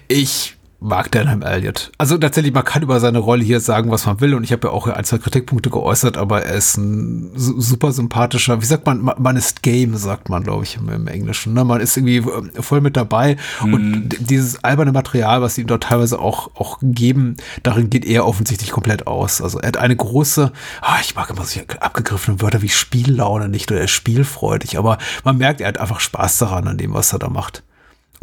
Ich 0.08 0.56
mag 0.84 1.10
Denham 1.10 1.40
Elliott. 1.40 1.90
Also 1.96 2.18
tatsächlich, 2.18 2.52
man 2.52 2.64
kann 2.64 2.82
über 2.82 3.00
seine 3.00 3.18
Rolle 3.18 3.42
hier 3.42 3.60
sagen, 3.60 3.90
was 3.90 4.04
man 4.04 4.20
will. 4.20 4.34
Und 4.34 4.44
ich 4.44 4.52
habe 4.52 4.68
ja 4.68 4.72
auch 4.72 4.86
ein, 4.86 5.04
zwei 5.04 5.16
Kritikpunkte 5.16 5.70
geäußert, 5.70 6.18
aber 6.18 6.42
er 6.42 6.56
ist 6.56 6.76
ein 6.76 7.32
super 7.34 7.90
sympathischer, 7.90 8.60
wie 8.60 8.66
sagt 8.66 8.86
man, 8.86 9.02
man 9.02 9.36
ist 9.36 9.62
game, 9.62 9.96
sagt 9.96 10.28
man, 10.28 10.44
glaube 10.44 10.64
ich, 10.64 10.76
im, 10.76 10.90
im, 10.90 11.06
Englischen. 11.06 11.54
Ne? 11.54 11.64
Man 11.64 11.80
ist 11.80 11.96
irgendwie 11.96 12.18
äh, 12.18 12.62
voll 12.62 12.82
mit 12.82 12.96
dabei. 12.96 13.36
Mhm. 13.64 13.74
Und 13.74 14.16
dieses 14.20 14.62
alberne 14.62 14.92
Material, 14.92 15.40
was 15.40 15.54
sie 15.54 15.62
ihm 15.62 15.68
dort 15.68 15.84
teilweise 15.84 16.18
auch, 16.18 16.54
auch 16.54 16.78
geben, 16.82 17.36
darin 17.62 17.88
geht 17.88 18.04
er 18.04 18.26
offensichtlich 18.26 18.70
komplett 18.70 19.06
aus. 19.06 19.40
Also 19.40 19.58
er 19.58 19.68
hat 19.68 19.76
eine 19.78 19.96
große, 19.96 20.52
oh, 20.82 21.00
ich 21.00 21.14
mag 21.14 21.30
immer 21.30 21.44
so 21.44 21.60
abgegriffene 21.80 22.42
Wörter 22.42 22.60
wie 22.60 22.68
Spiellaune 22.68 23.48
nicht 23.48 23.70
oder 23.70 23.80
er 23.80 23.86
ist 23.86 23.92
spielfreudig, 23.92 24.76
aber 24.76 24.98
man 25.24 25.38
merkt, 25.38 25.62
er 25.62 25.68
hat 25.68 25.78
einfach 25.78 26.00
Spaß 26.00 26.38
daran, 26.38 26.68
an 26.68 26.76
dem, 26.76 26.92
was 26.92 27.12
er 27.12 27.18
da 27.18 27.30
macht. 27.30 27.62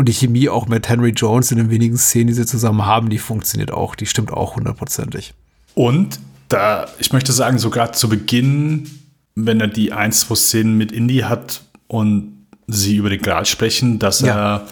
Und 0.01 0.09
die 0.09 0.13
Chemie 0.13 0.49
auch 0.49 0.65
mit 0.65 0.89
Henry 0.89 1.11
Jones 1.11 1.51
in 1.51 1.59
den 1.59 1.69
wenigen 1.69 1.95
Szenen, 1.95 2.25
die 2.25 2.33
sie 2.33 2.47
zusammen 2.47 2.87
haben, 2.87 3.11
die 3.11 3.19
funktioniert 3.19 3.69
auch, 3.69 3.93
die 3.93 4.07
stimmt 4.07 4.33
auch 4.33 4.55
hundertprozentig. 4.55 5.35
Und 5.75 6.19
da, 6.49 6.87
ich 6.97 7.13
möchte 7.13 7.31
sagen, 7.33 7.59
sogar 7.59 7.93
zu 7.93 8.09
Beginn, 8.09 8.89
wenn 9.35 9.61
er 9.61 9.67
die 9.67 9.93
ein, 9.93 10.11
zwei 10.11 10.33
Szenen 10.33 10.75
mit 10.75 10.91
Indy 10.91 11.19
hat 11.19 11.61
und 11.87 12.47
sie 12.65 12.95
über 12.95 13.11
den 13.11 13.21
Gral 13.21 13.45
sprechen, 13.45 13.99
dass 13.99 14.21
ja. 14.21 14.55
er 14.55 14.67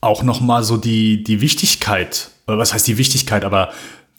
auch 0.00 0.24
noch 0.24 0.40
mal 0.40 0.64
so 0.64 0.76
die, 0.76 1.22
die 1.22 1.40
Wichtigkeit, 1.40 2.32
oder 2.48 2.58
was 2.58 2.74
heißt 2.74 2.88
die 2.88 2.98
Wichtigkeit, 2.98 3.44
aber 3.44 3.70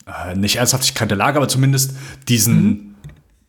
äh, 0.06 0.34
nicht 0.34 0.56
Ernsthaftigkeit 0.56 1.10
der 1.10 1.18
Lage, 1.18 1.40
aber 1.40 1.50
zumindest 1.50 1.92
diesen, 2.30 2.64
mhm. 2.64 2.96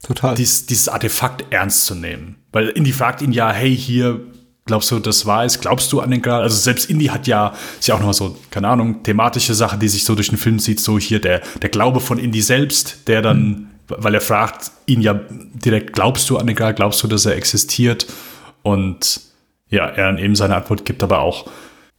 Total. 0.03 0.35
Dies, 0.35 0.67
dieses 0.67 0.89
Artefakt 0.89 1.45
ernst 1.51 1.87
zu 1.87 1.95
nehmen. 1.95 2.39
Weil 2.51 2.71
Indy 2.71 2.93
fragt 2.93 3.23
ihn 3.23 3.31
ja, 3.31 3.53
hey, 3.53 3.75
hier, 3.77 4.21
Glaubst 4.67 4.91
du, 4.91 4.99
das 4.99 5.27
war 5.27 5.45
es? 5.45 5.61
Glaubst 5.61 5.93
du 5.93 6.01
an 6.01 6.11
den 6.11 6.23
Gral? 6.23 6.43
Also 6.43 6.57
selbst 6.57 6.89
Indie 6.89 7.11
hat 7.11 7.27
ja, 7.27 7.53
ist 7.79 7.87
ja 7.87 7.95
auch 7.95 7.99
nochmal 7.99 8.15
so, 8.15 8.37
keine 8.51 8.69
Ahnung, 8.69 9.03
thematische 9.03 9.55
Sache, 9.55 9.77
die 9.77 9.89
sich 9.89 10.05
so 10.05 10.15
durch 10.15 10.31
den 10.31 10.39
Film 10.39 10.59
sieht, 10.59 10.81
so 10.81 10.99
hier 10.99 11.21
der, 11.21 11.43
der 11.61 11.69
Glaube 11.69 12.01
von 12.01 12.19
Indie 12.19 12.41
selbst, 12.41 13.07
der 13.07 13.21
dann, 13.21 13.47
mhm. 13.47 13.69
weil 13.89 14.15
er 14.15 14.23
fragt 14.23 14.71
ihn 14.87 15.03
ja 15.03 15.21
direkt, 15.53 15.93
glaubst 15.93 16.31
du 16.31 16.39
an 16.39 16.47
den 16.47 16.57
Gral? 16.57 16.73
Glaubst 16.73 17.03
du, 17.03 17.09
dass 17.09 17.27
er 17.27 17.37
existiert? 17.37 18.07
Und 18.63 19.21
ja, 19.69 19.87
er 19.87 20.07
dann 20.07 20.19
eben 20.19 20.35
seine 20.35 20.57
Antwort 20.57 20.87
gibt, 20.87 21.03
aber 21.03 21.21
auch 21.21 21.47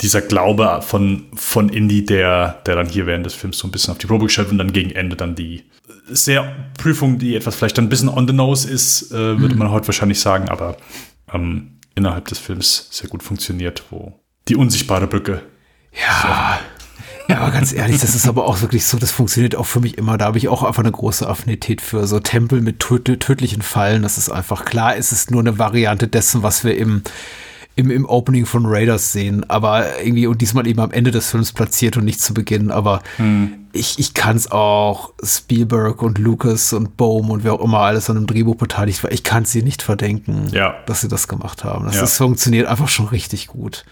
dieser 0.01 0.21
Glaube 0.21 0.81
von, 0.81 1.25
von 1.35 1.69
Indie, 1.69 2.03
der, 2.03 2.61
der 2.65 2.75
dann 2.75 2.89
hier 2.89 3.05
während 3.05 3.27
des 3.27 3.35
Films 3.35 3.59
so 3.59 3.67
ein 3.67 3.71
bisschen 3.71 3.91
auf 3.91 3.99
die 3.99 4.07
Probe 4.07 4.25
gestellt 4.25 4.47
wird 4.47 4.53
und 4.53 4.57
dann 4.57 4.73
gegen 4.73 4.91
Ende 4.91 5.15
dann 5.15 5.35
die 5.35 5.63
sehr 6.07 6.53
Prüfung, 6.77 7.19
die 7.19 7.35
etwas 7.35 7.55
vielleicht 7.55 7.79
ein 7.79 7.89
bisschen 7.89 8.09
on 8.09 8.27
the 8.27 8.33
nose 8.33 8.69
ist, 8.69 9.11
äh, 9.11 9.39
würde 9.39 9.53
mhm. 9.53 9.59
man 9.59 9.71
heute 9.71 9.87
wahrscheinlich 9.87 10.19
sagen, 10.19 10.49
aber 10.49 10.77
ähm, 11.33 11.74
innerhalb 11.95 12.27
des 12.27 12.39
Films 12.39 12.87
sehr 12.91 13.09
gut 13.09 13.23
funktioniert, 13.23 13.83
wo 13.89 14.13
die 14.47 14.55
unsichtbare 14.55 15.07
Brücke. 15.07 15.41
Ja. 15.91 16.59
Ja, 17.27 17.39
aber 17.39 17.49
ganz 17.49 17.73
ehrlich, 17.73 17.99
das 18.01 18.13
ist 18.13 18.27
aber 18.27 18.45
auch 18.45 18.61
wirklich 18.61 18.85
so, 18.85 18.99
das 18.99 19.09
funktioniert 19.09 19.55
auch 19.55 19.65
für 19.65 19.79
mich 19.79 19.97
immer. 19.97 20.15
Da 20.17 20.25
habe 20.25 20.37
ich 20.37 20.47
auch 20.47 20.61
einfach 20.61 20.83
eine 20.83 20.91
große 20.91 21.27
Affinität 21.27 21.81
für 21.81 22.05
so 22.05 22.19
Tempel 22.19 22.61
mit 22.61 22.77
tödlichen 22.79 23.63
Fallen. 23.63 24.03
Das 24.03 24.19
ist 24.19 24.29
einfach 24.29 24.63
klar, 24.63 24.95
es 24.95 25.11
ist 25.11 25.31
nur 25.31 25.41
eine 25.41 25.57
Variante 25.57 26.07
dessen, 26.07 26.43
was 26.43 26.63
wir 26.63 26.77
im 26.77 27.01
im, 27.75 27.91
im 27.91 28.05
Opening 28.05 28.45
von 28.45 28.65
Raiders 28.65 29.11
sehen, 29.11 29.49
aber 29.49 29.99
irgendwie 29.99 30.27
und 30.27 30.41
diesmal 30.41 30.65
eben 30.65 30.79
am 30.79 30.91
Ende 30.91 31.11
des 31.11 31.29
Films 31.29 31.51
platziert 31.51 31.97
und 31.97 32.05
nicht 32.05 32.21
zu 32.21 32.33
Beginn. 32.33 32.71
Aber 32.71 33.01
hm. 33.17 33.67
ich, 33.73 33.99
ich 33.99 34.13
kann 34.13 34.37
es 34.37 34.49
auch 34.49 35.13
Spielberg 35.23 36.01
und 36.01 36.17
Lucas 36.17 36.71
und 36.71 36.95
Bohm 36.95 37.29
und 37.29 37.43
wer 37.43 37.53
auch 37.53 37.61
immer 37.61 37.79
alles 37.79 38.09
an 38.09 38.17
einem 38.17 38.27
Drehbuch 38.27 38.55
beteiligt 38.55 39.03
war, 39.03 39.11
ich 39.11 39.23
kann 39.23 39.45
sie 39.45 39.61
nicht 39.61 39.81
verdenken, 39.81 40.47
ja. 40.51 40.75
dass 40.85 41.01
sie 41.01 41.09
das 41.09 41.27
gemacht 41.27 41.63
haben. 41.63 41.85
Das, 41.85 41.95
ja. 41.95 42.01
das 42.01 42.17
funktioniert 42.17 42.67
einfach 42.67 42.87
schon 42.87 43.07
richtig 43.07 43.47
gut 43.47 43.85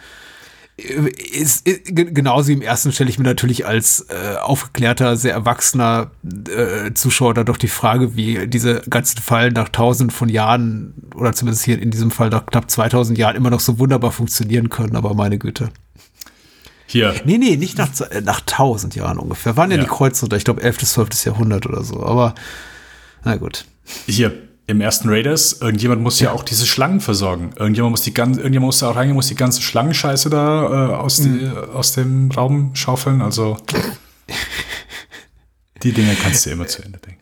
ist, 0.76 1.68
ist, 1.68 1.96
genauso 1.96 2.48
wie 2.48 2.54
im 2.54 2.62
ersten 2.62 2.92
stelle 2.92 3.10
ich 3.10 3.20
mir 3.20 3.26
natürlich 3.26 3.68
als 3.68 4.08
äh, 4.10 4.38
aufgeklärter, 4.38 5.18
sehr 5.18 5.34
erwachsener 5.34 6.12
äh, 6.24 6.94
Zuschauer 6.94 7.36
da 7.36 7.44
doch 7.44 7.58
die 7.58 7.68
Frage, 7.68 8.16
wie 8.16 8.48
diese 8.48 8.82
ganzen 8.90 9.20
Fallen 9.20 9.54
nach 9.54 9.70
tausend 9.70 10.12
von 10.12 10.30
Jahren 10.30 10.96
oder 11.16 11.34
zumindest 11.34 11.64
hier 11.64 11.80
in 11.80 11.92
diesem 11.92 12.10
Fall 12.10 12.30
nach 12.30 12.48
knapp 12.48 12.72
2000 12.72 13.18
Jahren 13.20 13.36
immer 13.36 13.52
noch 13.52 13.60
so 13.60 13.78
wunderbar 13.78 14.12
funktionieren 14.12 14.70
können, 14.70 14.96
aber 14.96 15.14
meine 15.14 15.38
Güte. 15.38 15.70
Hier. 16.88 17.14
Nee, 17.24 17.38
nee, 17.38 17.56
nicht 17.56 17.78
nach, 17.78 17.90
nach 18.24 18.42
tausend 18.42 18.96
Jahren 18.96 19.20
ungefähr. 19.20 19.56
Waren 19.56 19.70
ja, 19.70 19.78
ja 19.78 19.84
die 19.84 19.90
Kreuzer, 19.90 20.32
ich 20.36 20.44
glaube 20.44 20.64
11. 20.64 20.80
bis 20.80 20.94
12. 20.94 21.26
Jahrhundert 21.26 21.68
oder 21.68 21.84
so, 21.84 22.04
aber 22.04 22.34
na 23.24 23.36
gut. 23.36 23.66
Hier, 24.08 24.34
im 24.66 24.82
ersten 24.82 25.10
Raiders, 25.10 25.54
irgendjemand 25.62 26.02
muss 26.02 26.20
ja. 26.20 26.28
ja, 26.28 26.34
auch 26.34 26.44
diese 26.44 26.66
Schlangen 26.66 27.02
versorgen. 27.02 27.52
Irgendjemand 27.58 27.92
muss 27.92 28.02
die 28.02 28.14
ganze, 28.14 28.40
irgendjemand 28.40 28.68
muss 28.68 28.80
da 28.80 28.92
auch 28.92 28.96
reingehen, 28.96 29.16
muss 29.16 29.28
die 29.28 29.36
ganze 29.36 29.62
Schlangenscheiße 29.62 30.30
da 30.30 30.64
äh, 30.64 30.96
aus, 30.96 31.20
mhm. 31.20 31.40
die, 31.40 31.48
aus 31.74 31.94
dem 31.94 32.32
Raum 32.32 32.72
schaufeln. 32.74 33.22
Also 33.22 33.58
die 35.84 35.92
Dinge 35.92 36.16
kannst 36.16 36.46
du 36.46 36.50
immer 36.50 36.68
zu 36.68 36.82
Ende 36.82 37.00
denken. 37.00 37.20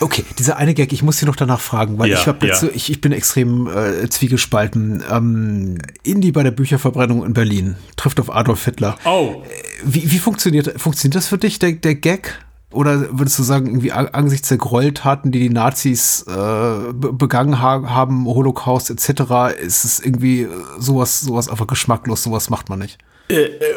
Okay, 0.00 0.24
dieser 0.38 0.56
eine 0.56 0.74
Gag, 0.74 0.92
ich 0.92 1.02
muss 1.02 1.18
Sie 1.18 1.26
noch 1.26 1.36
danach 1.36 1.60
fragen, 1.60 1.98
weil 1.98 2.10
ja, 2.10 2.18
ich, 2.18 2.26
hab 2.26 2.42
jetzt 2.42 2.62
ja. 2.62 2.70
ich, 2.72 2.90
ich 2.90 3.00
bin 3.00 3.12
extrem 3.12 3.66
äh, 3.66 4.08
zwiegespalten. 4.08 5.04
Ähm, 5.10 5.78
Indie 6.02 6.32
bei 6.32 6.42
der 6.42 6.50
Bücherverbrennung 6.50 7.24
in 7.24 7.34
Berlin 7.34 7.76
trifft 7.96 8.18
auf 8.18 8.34
Adolf 8.34 8.64
Hitler. 8.64 8.96
Oh. 9.04 9.42
Wie, 9.84 10.10
wie 10.10 10.18
funktioniert, 10.18 10.80
funktioniert 10.80 11.16
das 11.16 11.28
für 11.28 11.38
dich, 11.38 11.58
der, 11.58 11.72
der 11.72 11.94
Gag? 11.94 12.42
Oder 12.72 13.18
würdest 13.18 13.38
du 13.38 13.42
sagen, 13.42 13.66
irgendwie 13.66 13.90
angesichts 13.90 14.48
der 14.48 14.58
Gräueltaten, 14.58 15.32
die 15.32 15.40
die 15.40 15.50
Nazis 15.50 16.24
äh, 16.28 16.92
begangen 16.92 17.60
ha 17.60 17.82
haben, 17.88 18.26
Holocaust 18.26 18.90
etc., 18.90 19.58
ist 19.60 19.84
es 19.84 20.00
irgendwie 20.00 20.46
sowas, 20.78 21.20
sowas 21.20 21.48
einfach 21.48 21.66
geschmacklos, 21.66 22.22
sowas 22.22 22.48
macht 22.48 22.68
man 22.68 22.78
nicht? 22.78 22.98
Äh, 23.28 23.42
äh, 23.42 23.74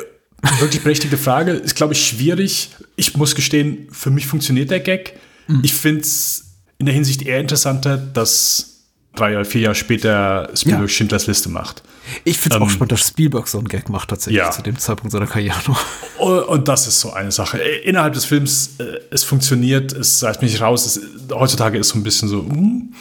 wirklich 0.59 0.83
berechtigte 0.83 1.17
Frage. 1.17 1.51
Ist, 1.51 1.75
glaube 1.75 1.93
ich, 1.93 2.05
schwierig. 2.05 2.75
Ich 2.95 3.17
muss 3.17 3.33
gestehen, 3.33 3.87
für 3.91 4.11
mich 4.11 4.27
funktioniert 4.27 4.69
der 4.69 4.79
Gag. 4.79 5.17
Mhm. 5.47 5.61
Ich 5.63 5.73
finde 5.73 6.01
es 6.01 6.53
in 6.77 6.85
der 6.85 6.93
Hinsicht 6.93 7.23
eher 7.23 7.39
interessanter, 7.39 7.97
dass 7.97 8.72
drei 9.15 9.35
oder 9.35 9.45
vier 9.45 9.61
Jahre 9.61 9.75
später 9.75 10.49
Spielberg 10.55 10.83
ja. 10.83 10.87
Schindlers 10.87 11.27
Liste 11.27 11.49
macht. 11.49 11.83
Ich 12.23 12.37
finde 12.37 12.55
es 12.55 12.61
ähm, 12.61 12.67
auch 12.67 12.69
spannend, 12.69 12.91
dass 12.91 13.07
Spielberg 13.07 13.47
so 13.47 13.57
einen 13.59 13.67
Gag 13.67 13.89
macht 13.89 14.09
tatsächlich 14.09 14.39
ja. 14.39 14.51
zu 14.51 14.61
dem 14.61 14.77
Zeitpunkt 14.77 15.11
seiner 15.11 15.27
Karriere 15.27 15.57
noch. 15.67 16.47
Und 16.47 16.67
das 16.67 16.87
ist 16.87 16.99
so 16.99 17.13
eine 17.13 17.31
Sache. 17.31 17.57
Innerhalb 17.59 18.13
des 18.13 18.25
Films, 18.25 18.75
äh, 18.79 18.99
es 19.11 19.23
funktioniert, 19.23 19.93
es 19.93 20.19
sagt 20.19 20.41
mich 20.41 20.59
raus, 20.61 20.85
es, 20.85 21.01
heutzutage 21.31 21.77
ist 21.77 21.89
so 21.89 21.99
ein 21.99 22.03
bisschen 22.03 22.27
so, 22.27 22.39
hm, 22.39 22.93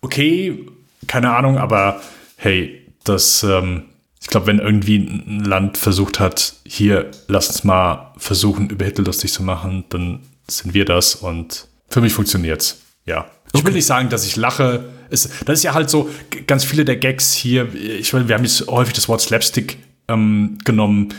okay, 0.00 0.66
keine 1.06 1.34
Ahnung, 1.34 1.58
aber 1.58 2.00
hey, 2.36 2.86
das, 3.04 3.42
ähm, 3.42 3.84
ich 4.20 4.28
glaube, 4.28 4.46
wenn 4.46 4.58
irgendwie 4.58 4.96
ein 4.96 5.44
Land 5.44 5.78
versucht 5.78 6.18
hat, 6.20 6.54
hier, 6.64 7.10
lass 7.28 7.48
uns 7.48 7.64
mal 7.64 8.12
versuchen, 8.16 8.70
über 8.70 8.84
Hitler 8.84 9.04
lustig 9.04 9.32
zu 9.32 9.42
machen, 9.42 9.84
dann 9.90 10.20
sind 10.48 10.74
wir 10.74 10.84
das 10.84 11.14
und 11.14 11.68
für 11.88 12.00
mich 12.00 12.12
funktioniert's. 12.12 12.80
Ja. 13.04 13.26
Ich 13.52 13.64
will 13.64 13.72
nicht 13.72 13.86
sagen, 13.86 14.08
dass 14.08 14.26
ich 14.26 14.36
lache. 14.36 14.84
Es, 15.10 15.28
das 15.44 15.58
ist 15.58 15.62
ja 15.62 15.74
halt 15.74 15.90
so, 15.90 16.10
ganz 16.46 16.64
viele 16.64 16.84
der 16.84 16.96
Gags 16.96 17.32
hier, 17.32 17.74
ich 17.74 18.12
wir 18.12 18.34
haben 18.34 18.44
jetzt 18.44 18.66
häufig 18.66 18.94
das 18.94 19.08
Wort 19.08 19.20
Slapstick 19.20 19.78
ähm, 20.08 20.58
genommen, 20.64 21.14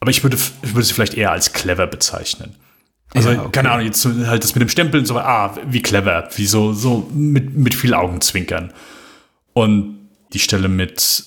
aber 0.00 0.10
ich 0.10 0.22
würde, 0.22 0.36
ich 0.36 0.74
würde 0.74 0.82
sie 0.84 0.94
vielleicht 0.94 1.14
eher 1.14 1.32
als 1.32 1.52
clever 1.52 1.86
bezeichnen. 1.86 2.54
Also, 3.12 3.30
ja, 3.30 3.40
okay. 3.40 3.50
keine 3.52 3.70
Ahnung, 3.72 3.86
jetzt 3.86 4.04
halt 4.04 4.44
das 4.44 4.54
mit 4.54 4.62
dem 4.62 4.68
Stempeln, 4.68 5.04
so, 5.04 5.18
ah, 5.18 5.56
wie 5.66 5.82
clever, 5.82 6.28
wie 6.36 6.46
so, 6.46 6.72
so 6.72 7.10
mit, 7.12 7.56
mit 7.56 7.74
viel 7.74 7.92
Augenzwinkern. 7.92 8.72
Und 9.52 10.08
die 10.32 10.38
Stelle 10.38 10.68
mit, 10.68 11.24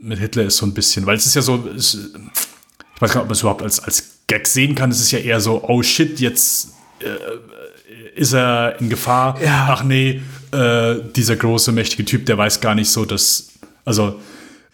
mit 0.00 0.18
Hitler 0.18 0.44
ist 0.44 0.56
so 0.56 0.66
ein 0.66 0.74
bisschen, 0.74 1.06
weil 1.06 1.16
es 1.16 1.26
ist 1.26 1.36
ja 1.36 1.42
so, 1.42 1.68
es, 1.76 1.94
ich 1.94 3.00
weiß 3.00 3.12
gar 3.12 3.20
nicht, 3.20 3.22
ob 3.22 3.26
man 3.26 3.32
es 3.32 3.40
überhaupt 3.40 3.62
als, 3.62 3.80
als 3.80 4.20
Gag 4.26 4.46
sehen 4.46 4.74
kann, 4.74 4.90
es 4.90 5.00
ist 5.00 5.12
ja 5.12 5.20
eher 5.20 5.40
so, 5.40 5.62
oh 5.64 5.82
shit, 5.82 6.18
jetzt 6.18 6.74
äh, 6.98 8.18
ist 8.18 8.32
er 8.32 8.80
in 8.80 8.90
Gefahr. 8.90 9.40
Ja. 9.42 9.68
Ach 9.70 9.84
nee, 9.84 10.22
äh, 10.52 10.96
dieser 11.14 11.36
große, 11.36 11.72
mächtige 11.72 12.04
Typ, 12.04 12.26
der 12.26 12.38
weiß 12.38 12.60
gar 12.60 12.74
nicht 12.74 12.90
so, 12.90 13.04
dass. 13.04 13.48
Also, 13.84 14.20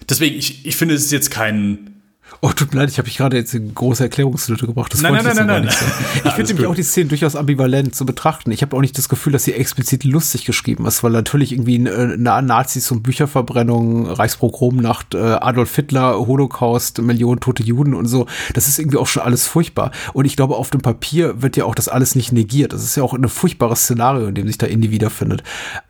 deswegen, 0.08 0.36
ich, 0.36 0.66
ich 0.66 0.76
finde, 0.76 0.94
es 0.94 1.04
ist 1.04 1.12
jetzt 1.12 1.30
kein 1.30 1.95
Oh, 2.40 2.50
tut 2.50 2.72
mir 2.72 2.80
leid, 2.80 2.90
ich 2.90 2.98
habe 2.98 3.06
mich 3.06 3.16
gerade 3.16 3.36
jetzt 3.36 3.54
eine 3.54 3.68
große 3.68 4.04
Erklärungslücke 4.04 4.66
gebracht. 4.66 4.92
Das 4.92 5.00
nein, 5.00 5.14
nein, 5.14 5.24
nein, 5.24 5.46
nein, 5.46 5.64
nein. 5.64 5.74
Ich 6.24 6.32
finde 6.32 6.52
nämlich 6.52 6.66
auch 6.66 6.74
die 6.74 6.82
Szene 6.82 7.08
durchaus 7.08 7.36
ambivalent 7.36 7.94
zu 7.94 8.04
betrachten. 8.04 8.50
Ich 8.50 8.62
habe 8.62 8.76
auch 8.76 8.80
nicht 8.80 8.96
das 8.98 9.08
Gefühl, 9.08 9.32
dass 9.32 9.44
sie 9.44 9.54
explizit 9.54 10.04
lustig 10.04 10.44
geschrieben 10.44 10.86
ist, 10.86 11.02
weil 11.02 11.12
natürlich 11.12 11.52
irgendwie 11.52 11.76
eine, 11.76 12.16
Nazis 12.18 12.90
und 12.90 13.02
Bücherverbrennung, 13.02 14.06
Reichspogromnacht, 14.06 15.14
äh, 15.14 15.18
Adolf 15.18 15.74
Hitler, 15.74 16.18
Holocaust, 16.26 17.00
Millionen 17.00 17.40
tote 17.40 17.62
Juden 17.62 17.94
und 17.94 18.06
so, 18.06 18.26
das 18.54 18.68
ist 18.68 18.78
irgendwie 18.78 18.98
auch 18.98 19.06
schon 19.06 19.22
alles 19.22 19.46
furchtbar. 19.46 19.90
Und 20.12 20.24
ich 20.24 20.36
glaube, 20.36 20.56
auf 20.56 20.70
dem 20.70 20.82
Papier 20.82 21.42
wird 21.42 21.56
ja 21.56 21.64
auch 21.64 21.74
das 21.74 21.88
alles 21.88 22.14
nicht 22.14 22.32
negiert. 22.32 22.72
Das 22.72 22.84
ist 22.84 22.96
ja 22.96 23.02
auch 23.02 23.14
ein 23.14 23.28
furchtbares 23.28 23.80
Szenario, 23.84 24.28
in 24.28 24.34
dem 24.34 24.46
sich 24.46 24.58
da 24.58 24.66
Indie 24.66 24.90
wiederfindet. 24.90 25.42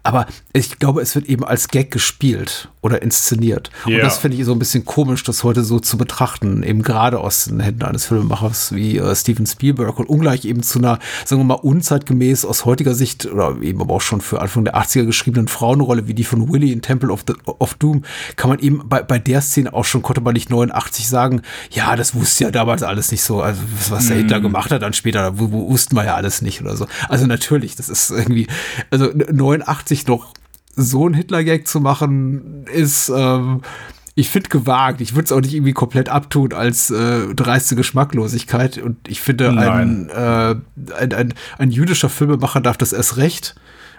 Aber 0.03 0.27
ich 0.53 0.79
glaube, 0.79 1.01
es 1.03 1.15
wird 1.15 1.27
eben 1.27 1.45
als 1.45 1.69
Gag 1.69 1.91
gespielt 1.91 2.69
oder 2.87 3.03
inszeniert. 3.03 3.71
Yeah. 3.87 3.97
Und 3.97 4.05
das 4.05 4.19
finde 4.19 4.37
ich 4.37 4.45
so 4.45 4.53
ein 4.53 4.59
bisschen 4.59 4.85
komisch, 4.85 5.25
das 5.25 5.43
heute 5.43 5.65
so 5.65 5.81
zu 5.81 5.99
betrachten 5.99 6.63
eben 6.63 6.83
gerade 6.83 7.19
aus 7.19 7.47
den 7.47 7.61
Händen 7.61 7.83
eines 7.83 8.07
Filmemachers 8.07 8.73
wie 8.75 8.99
äh, 8.99 9.15
Steven 9.15 9.45
Spielberg 9.45 9.99
und 9.99 10.09
ungleich 10.09 10.45
eben 10.45 10.63
zu 10.63 10.79
einer, 10.79 11.01
sagen 11.25 11.41
wir 11.41 11.45
mal, 11.45 11.55
unzeitgemäß 11.55 12.45
aus 12.45 12.65
heutiger 12.65 12.95
Sicht 12.95 13.27
oder 13.27 13.57
eben 13.61 13.81
aber 13.81 13.95
auch 13.95 14.01
schon 14.01 14.21
für 14.21 14.41
Anfang 14.41 14.65
der 14.65 14.77
80er 14.77 15.05
geschriebenen 15.05 15.49
Frauenrolle 15.49 16.07
wie 16.07 16.15
die 16.15 16.25
von 16.25 16.53
Willy 16.53 16.73
in 16.73 16.81
Temple 16.81 17.11
of, 17.11 17.25
the, 17.27 17.35
of 17.45 17.75
Doom, 17.75 18.05
kann 18.37 18.51
man 18.51 18.61
eben 18.61 18.83
bei, 18.89 19.03
bei 19.03 19.19
der 19.19 19.41
Szene 19.41 19.75
auch 19.75 19.85
schon, 19.85 20.03
konnte 20.03 20.21
man 20.21 20.35
nicht 20.35 20.49
89 20.49 21.09
sagen, 21.09 21.43
ja, 21.71 21.97
das 21.97 22.15
wusste 22.15 22.45
ja 22.45 22.51
damals 22.53 22.85
alles 22.85 23.11
nicht 23.11 23.23
so, 23.23 23.43
also 23.43 23.61
was 23.91 24.07
der 24.07 24.19
Hitler 24.19 24.39
mm. 24.39 24.43
gemacht 24.43 24.71
hat 24.71 24.83
dann 24.83 24.93
später, 24.93 25.23
da 25.23 25.39
wussten 25.39 25.97
wir 25.97 26.05
ja 26.05 26.15
alles 26.15 26.43
nicht 26.43 26.61
oder 26.61 26.77
so. 26.77 26.87
Also 27.09 27.27
natürlich, 27.27 27.75
das 27.75 27.89
ist 27.89 28.11
irgendwie, 28.11 28.47
also 28.91 29.07
89 29.07 30.07
noch 30.07 30.33
so 30.77 31.09
ein 31.09 31.15
Hitler-Gag 31.15 31.67
zu 31.67 31.81
machen, 31.81 32.67
ist, 32.73 33.09
ähm, 33.09 33.63
ich 34.15 34.31
finde 34.31 34.49
gewagt. 34.49 35.01
Ich 35.01 35.15
würde 35.15 35.25
es 35.25 35.33
auch 35.33 35.41
nicht 35.41 35.55
irgendwie 35.55 35.73
komplett 35.73 36.09
abtun 36.09 36.53
als 36.53 36.91
äh, 36.91 37.35
dreiste 37.35 37.77
Geschmacklosigkeit. 37.77 38.79
Und 38.79 38.97
ich 39.09 39.21
finde, 39.21 39.51
ein, 39.51 40.09
äh, 40.11 40.55
ein, 40.99 41.13
ein, 41.13 41.35
ein, 41.59 41.71
jüdischer 41.71 42.09
Filmemacher 42.09 42.61
darf 42.61 42.79
das 42.79 42.93
erst 42.93 43.17
recht. 43.19 43.57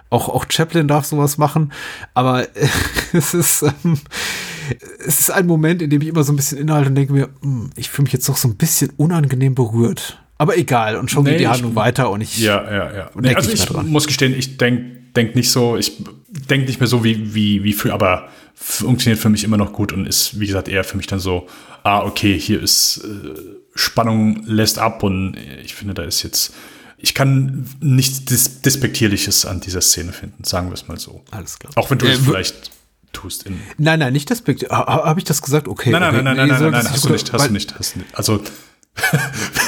Auch, 0.10 0.30
auch 0.30 0.45
Chaplin 0.49 0.88
darf 0.88 1.06
sowas 1.06 1.38
machen. 1.38 1.72
Aber 2.14 2.44
äh, 2.44 2.68
es 3.14 3.34
ist, 3.34 3.64
ähm, 3.64 3.99
es 5.06 5.20
ist 5.20 5.32
ein 5.32 5.45
Moment, 5.45 5.82
in 5.82 5.90
dem 5.90 6.02
ich 6.02 6.08
immer 6.08 6.24
so 6.24 6.34
ein 6.34 6.36
bisschen 6.36 6.58
inhalte 6.58 6.90
und 6.90 6.95
denke 6.95 7.14
mir, 7.14 7.30
mh, 7.41 7.44
hm, 7.44 7.70
ich 7.76 7.90
fühle 7.90 8.04
mich 8.04 8.14
jetzt 8.14 8.28
doch 8.28 8.38
so 8.38 8.48
ein 8.48 8.56
bisschen 8.56 8.91
unangenehm 8.98 9.54
berührt. 9.54 10.20
Aber 10.40 10.58
egal, 10.58 10.98
und 10.98 11.10
schon 11.10 11.24
nee, 11.24 11.32
geht 11.32 11.40
die 11.41 11.48
Handlung 11.48 11.76
weiter 11.76 12.12
und 12.12 12.22
ich. 12.22 12.38
Ja, 12.40 12.64
ja, 12.64 12.95
ja. 12.95 13.10
Nee, 13.16 13.34
also 13.34 13.52
ich 13.52 13.70
muss 13.84 14.06
gestehen, 14.06 14.36
ich 14.38 14.58
denke 14.58 14.98
denk 15.18 15.35
nicht 15.35 15.52
so, 15.52 15.76
ich 15.76 15.91
denke 16.49 16.68
nicht 16.68 16.80
mehr 16.80 16.88
so 16.88 17.03
wie, 17.03 17.34
wie, 17.34 17.64
wie 17.64 17.73
früher, 17.73 17.94
aber 17.94 18.30
funktioniert 18.56 19.19
für 19.19 19.30
mich 19.30 19.44
immer 19.44 19.57
noch 19.57 19.73
gut 19.73 19.91
und 19.91 20.06
ist, 20.06 20.39
wie 20.39 20.48
gesagt, 20.48 20.68
eher 20.68 20.84
für 20.84 20.95
mich 20.98 21.07
dann 21.07 21.19
so, 21.19 21.48
ah, 21.84 22.02
okay, 22.02 22.39
hier 22.39 22.61
ist 22.61 23.03
äh, 23.03 23.39
Spannung 23.76 24.44
lässt 24.45 24.80
ab 24.80 25.03
und 25.03 25.35
ich 25.64 25.76
finde, 25.76 25.94
da 25.94 26.03
ist 26.03 26.23
jetzt, 26.23 26.53
ich 26.98 27.14
kann 27.14 27.69
nichts 27.81 28.26
Dis 28.26 28.61
Despektierliches 28.61 29.45
an 29.45 29.60
dieser 29.60 29.81
Szene 29.81 30.14
finden, 30.14 30.44
sagen 30.44 30.69
wir 30.69 30.73
es 30.73 30.88
mal 30.88 30.99
so. 30.99 31.23
Alles 31.31 31.60
klar. 31.60 31.72
Auch 31.76 31.91
wenn 31.91 31.98
du 31.99 32.07
äh, 32.07 32.14
es 32.14 32.19
vielleicht 32.19 32.72
tust. 33.14 33.45
nein, 33.77 33.99
nein, 33.99 34.14
nicht 34.14 34.30
despektierlich. 34.30 34.76
Habe 34.76 35.19
ich 35.19 35.26
das 35.26 35.41
gesagt? 35.41 35.68
Okay. 35.68 35.91
Nein, 35.91 36.02
nein, 36.02 36.15
okay. 36.15 36.23
nein, 36.23 36.38
nein, 36.38 36.48
nein, 36.48 36.61
nein, 36.61 36.72
nein, 36.72 36.89
hast 36.89 37.06
du 37.06 37.10
nicht, 37.10 37.31
hast 37.31 37.48
du 37.48 37.53
nicht, 37.53 37.77
hast 37.77 37.95
du 37.95 37.99
nicht. 37.99 38.15
Also 38.15 38.41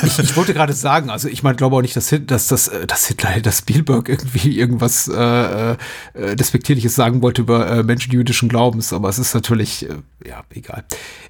ich, 0.03 0.19
ich, 0.19 0.35
wollte 0.35 0.53
gerade 0.53 0.73
sagen, 0.73 1.09
also 1.09 1.27
ich 1.27 1.43
meine, 1.43 1.55
glaube 1.55 1.75
auch 1.75 1.81
nicht, 1.81 1.95
dass, 1.95 2.13
dass, 2.25 2.47
dass, 2.47 2.67
äh, 2.67 2.87
dass 2.87 3.07
Hitler, 3.07 3.39
dass 3.41 3.59
Spielberg 3.59 4.09
irgendwie 4.09 4.57
irgendwas 4.57 5.07
äh, 5.07 5.71
äh, 5.73 6.35
Despektierliches 6.35 6.95
sagen 6.95 7.21
wollte 7.21 7.41
über 7.41 7.69
äh, 7.69 7.83
Menschen 7.83 8.11
jüdischen 8.11 8.49
Glaubens, 8.49 8.93
aber 8.93 9.09
es 9.09 9.19
ist 9.19 9.33
natürlich, 9.33 9.89
äh, 9.89 9.95
ja, 10.27 10.43
egal. 10.49 10.83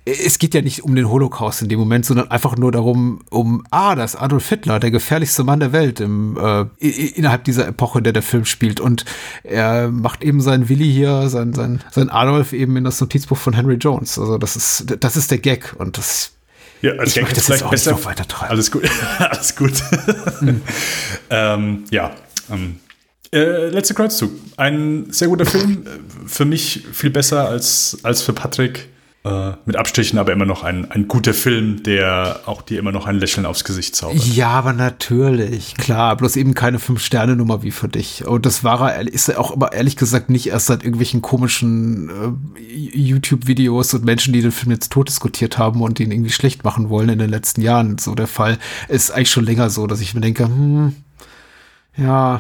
Es 0.06 0.40
geht 0.40 0.54
ja 0.54 0.62
nicht 0.62 0.84
um 0.84 0.96
den 0.96 1.10
Holocaust 1.10 1.62
in 1.62 1.70
dem 1.70 1.80
Moment, 1.80 2.06
sondern 2.06 2.32
einfach 2.32 2.58
nur 2.58 2.72
darum, 2.72 3.22
um, 3.30 3.64
ah, 3.70 3.96
das 3.96 4.16
Adolf 4.16 4.48
Hitler, 4.50 4.80
der 4.80 4.92
gefährlichste 4.92 5.44
Mann 5.44 5.60
der 5.60 5.72
Welt 5.72 6.00
im, 6.00 6.38
äh, 6.38 6.66
innerhalb 6.88 7.44
dieser 7.44 7.68
Epoche, 7.68 8.00
in 8.00 8.04
der 8.04 8.14
der 8.14 8.24
Film 8.24 8.46
spielt. 8.46 8.80
Und 8.80 9.06
er 9.44 9.90
macht 9.90 10.24
eben 10.24 10.42
seinen 10.42 10.70
Willi 10.70 10.92
hier, 10.92 11.30
sein, 11.30 11.54
sein, 11.54 11.82
sein 11.92 12.10
Adolf 12.10 12.54
eben 12.54 12.76
in 12.78 12.84
das 12.84 13.00
Notizbuch 13.02 13.38
von 13.38 13.54
Henry 13.54 13.76
Jones. 13.76 14.18
Also 14.18 14.38
das 14.38 14.56
ist, 14.56 14.86
das 15.00 15.16
ist 15.16 15.32
der 15.32 15.40
Gag 15.40 15.76
und 15.78 15.98
das 15.98 16.32
ja, 16.82 16.94
als 16.94 17.16
ich 17.16 17.22
möchte 17.22 17.42
vielleicht 17.42 17.70
besser. 17.70 17.92
Noch 17.92 18.06
weiter 18.06 18.28
treiben. 18.28 18.52
Alles 18.52 18.72
gut. 18.72 18.90
Alles 19.20 19.56
gut. 19.56 19.74
mhm. 20.42 20.62
ähm, 21.30 21.84
ja. 21.92 22.16
Ähm, 22.52 22.80
äh, 23.32 23.68
letzter 23.70 23.94
Kreuzzug. 23.94 24.32
Ein 24.58 25.08
sehr 25.12 25.28
guter 25.28 25.46
Film. 25.46 25.86
Für 26.26 26.46
mich 26.46 26.86
viel 26.92 27.12
besser 27.12 27.48
als, 27.48 27.98
als 28.04 28.22
für 28.22 28.34
Patrick. 28.34 28.90
Äh, 29.26 29.52
mit 29.66 29.76
Abstrichen, 29.76 30.18
aber 30.18 30.32
immer 30.32 30.46
noch 30.46 30.64
ein, 30.64 30.90
ein 30.92 31.10
guter 31.10 31.34
Film, 31.34 31.84
der 31.84 32.40
auch 32.46 32.62
dir 32.62 32.80
immer 32.80 32.94
noch 32.94 33.06
ein 33.06 33.18
Lächeln 33.18 33.46
aufs 33.46 33.66
Gesicht 33.66 33.94
zaubert. 33.94 34.24
Ja, 34.24 34.48
aber 34.48 34.72
natürlich, 34.72 35.76
klar. 35.76 36.16
Bloß 36.16 36.38
eben 36.38 36.54
keine 36.54 36.80
Fünf-Sterne-Nummer 36.80 37.62
wie 37.62 37.72
für 37.72 37.90
dich. 37.90 38.26
Und 38.26 38.46
das 38.46 38.64
war 38.64 38.94
er, 38.94 39.06
ist 39.06 39.28
er 39.28 39.42
auch 39.42 39.52
aber 39.52 39.74
ehrlich 39.74 39.98
gesagt 39.98 40.30
nicht 40.30 40.48
erst 40.48 40.68
seit 40.68 40.86
irgendwelchen 40.86 41.22
komischen 41.22 42.48
äh, 42.58 42.98
YouTube-Videos 42.98 43.94
und 43.94 44.06
Menschen, 44.06 44.32
die 44.32 44.42
den 44.42 44.54
Film 44.54 44.72
jetzt 44.72 44.94
tot 44.94 45.10
diskutiert 45.10 45.58
haben 45.58 45.82
und 45.82 46.00
ihn 46.00 46.12
irgendwie 46.12 46.32
schlecht 46.32 46.64
machen 46.64 46.88
wollen 46.88 47.10
in 47.10 47.20
den 47.20 47.30
letzten 47.30 47.60
Jahren. 47.62 47.98
So 47.98 48.16
der 48.16 48.28
Fall 48.28 48.58
ist 48.88 49.12
eigentlich 49.12 49.32
schon 49.32 49.44
länger 49.44 49.70
so, 49.70 49.86
dass 49.86 50.00
ich 50.00 50.14
mir 50.14 50.22
denke, 50.22 50.46
hm, 50.46 50.96
ja, 51.98 52.40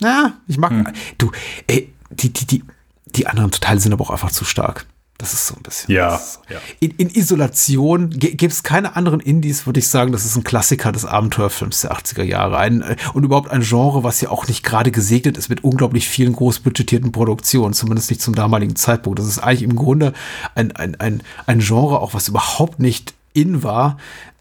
na, 0.00 0.34
ich 0.46 0.58
mag, 0.58 0.72
hm. 0.72 0.88
du, 1.16 1.32
ey, 1.68 1.90
die, 2.10 2.34
die, 2.34 2.46
die, 2.46 2.64
die 3.06 3.26
anderen 3.26 3.50
Teile 3.50 3.80
sind 3.80 3.94
aber 3.94 4.04
auch 4.04 4.10
einfach 4.10 4.30
zu 4.30 4.44
stark. 4.44 4.84
Das 5.18 5.32
ist 5.32 5.48
so 5.48 5.56
ein 5.56 5.62
bisschen. 5.64 5.92
Ja. 5.92 6.20
ja. 6.48 6.58
In, 6.78 6.92
in, 6.92 7.10
Isolation 7.10 8.10
gibt 8.10 8.52
es 8.52 8.62
keine 8.62 8.94
anderen 8.94 9.18
Indies, 9.18 9.66
würde 9.66 9.80
ich 9.80 9.88
sagen, 9.88 10.12
das 10.12 10.24
ist 10.24 10.36
ein 10.36 10.44
Klassiker 10.44 10.92
des 10.92 11.04
Abenteuerfilms 11.04 11.80
der 11.80 11.92
80er 11.92 12.22
Jahre. 12.22 12.56
Ein, 12.56 12.82
äh, 12.82 12.94
und 13.14 13.24
überhaupt 13.24 13.50
ein 13.50 13.62
Genre, 13.62 14.04
was 14.04 14.20
ja 14.20 14.30
auch 14.30 14.46
nicht 14.46 14.62
gerade 14.62 14.92
gesegnet 14.92 15.36
ist 15.36 15.48
mit 15.48 15.64
unglaublich 15.64 16.08
vielen 16.08 16.34
großbudgetierten 16.34 17.10
Produktionen, 17.10 17.74
zumindest 17.74 18.10
nicht 18.10 18.22
zum 18.22 18.36
damaligen 18.36 18.76
Zeitpunkt. 18.76 19.18
Das 19.18 19.26
ist 19.26 19.40
eigentlich 19.40 19.64
im 19.64 19.74
Grunde 19.74 20.12
ein, 20.54 20.70
ein, 20.76 20.94
ein, 21.00 21.24
ein 21.46 21.58
Genre, 21.58 21.98
auch 21.98 22.14
was 22.14 22.28
überhaupt 22.28 22.78
nicht 22.78 23.12
in 23.32 23.64
war, 23.64 23.98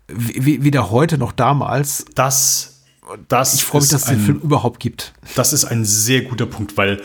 weder 0.07 0.91
heute 0.91 1.17
noch 1.17 1.31
damals. 1.31 2.05
Das, 2.13 2.83
das 3.27 3.55
ich 3.55 3.65
freue 3.65 3.81
mich, 3.81 3.89
dass 3.89 4.03
es 4.03 4.09
den 4.09 4.19
Film 4.19 4.39
überhaupt 4.41 4.79
gibt. 4.79 5.13
Das 5.35 5.53
ist 5.53 5.65
ein 5.65 5.85
sehr 5.85 6.21
guter 6.21 6.45
Punkt, 6.45 6.77
weil 6.77 7.01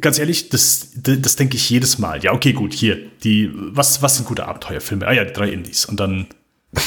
ganz 0.00 0.18
ehrlich, 0.18 0.48
das, 0.48 0.88
das, 0.94 1.20
das 1.20 1.36
denke 1.36 1.56
ich 1.56 1.68
jedes 1.68 1.98
Mal. 1.98 2.22
Ja, 2.22 2.32
okay, 2.32 2.52
gut, 2.52 2.72
hier, 2.72 2.98
die, 3.24 3.50
was, 3.54 4.02
was 4.02 4.16
sind 4.16 4.26
gute 4.26 4.46
Abenteuerfilme? 4.46 5.06
Ah 5.06 5.12
ja, 5.12 5.24
die 5.24 5.32
drei 5.32 5.50
Indies. 5.50 5.84
Und 5.84 6.00
dann 6.00 6.26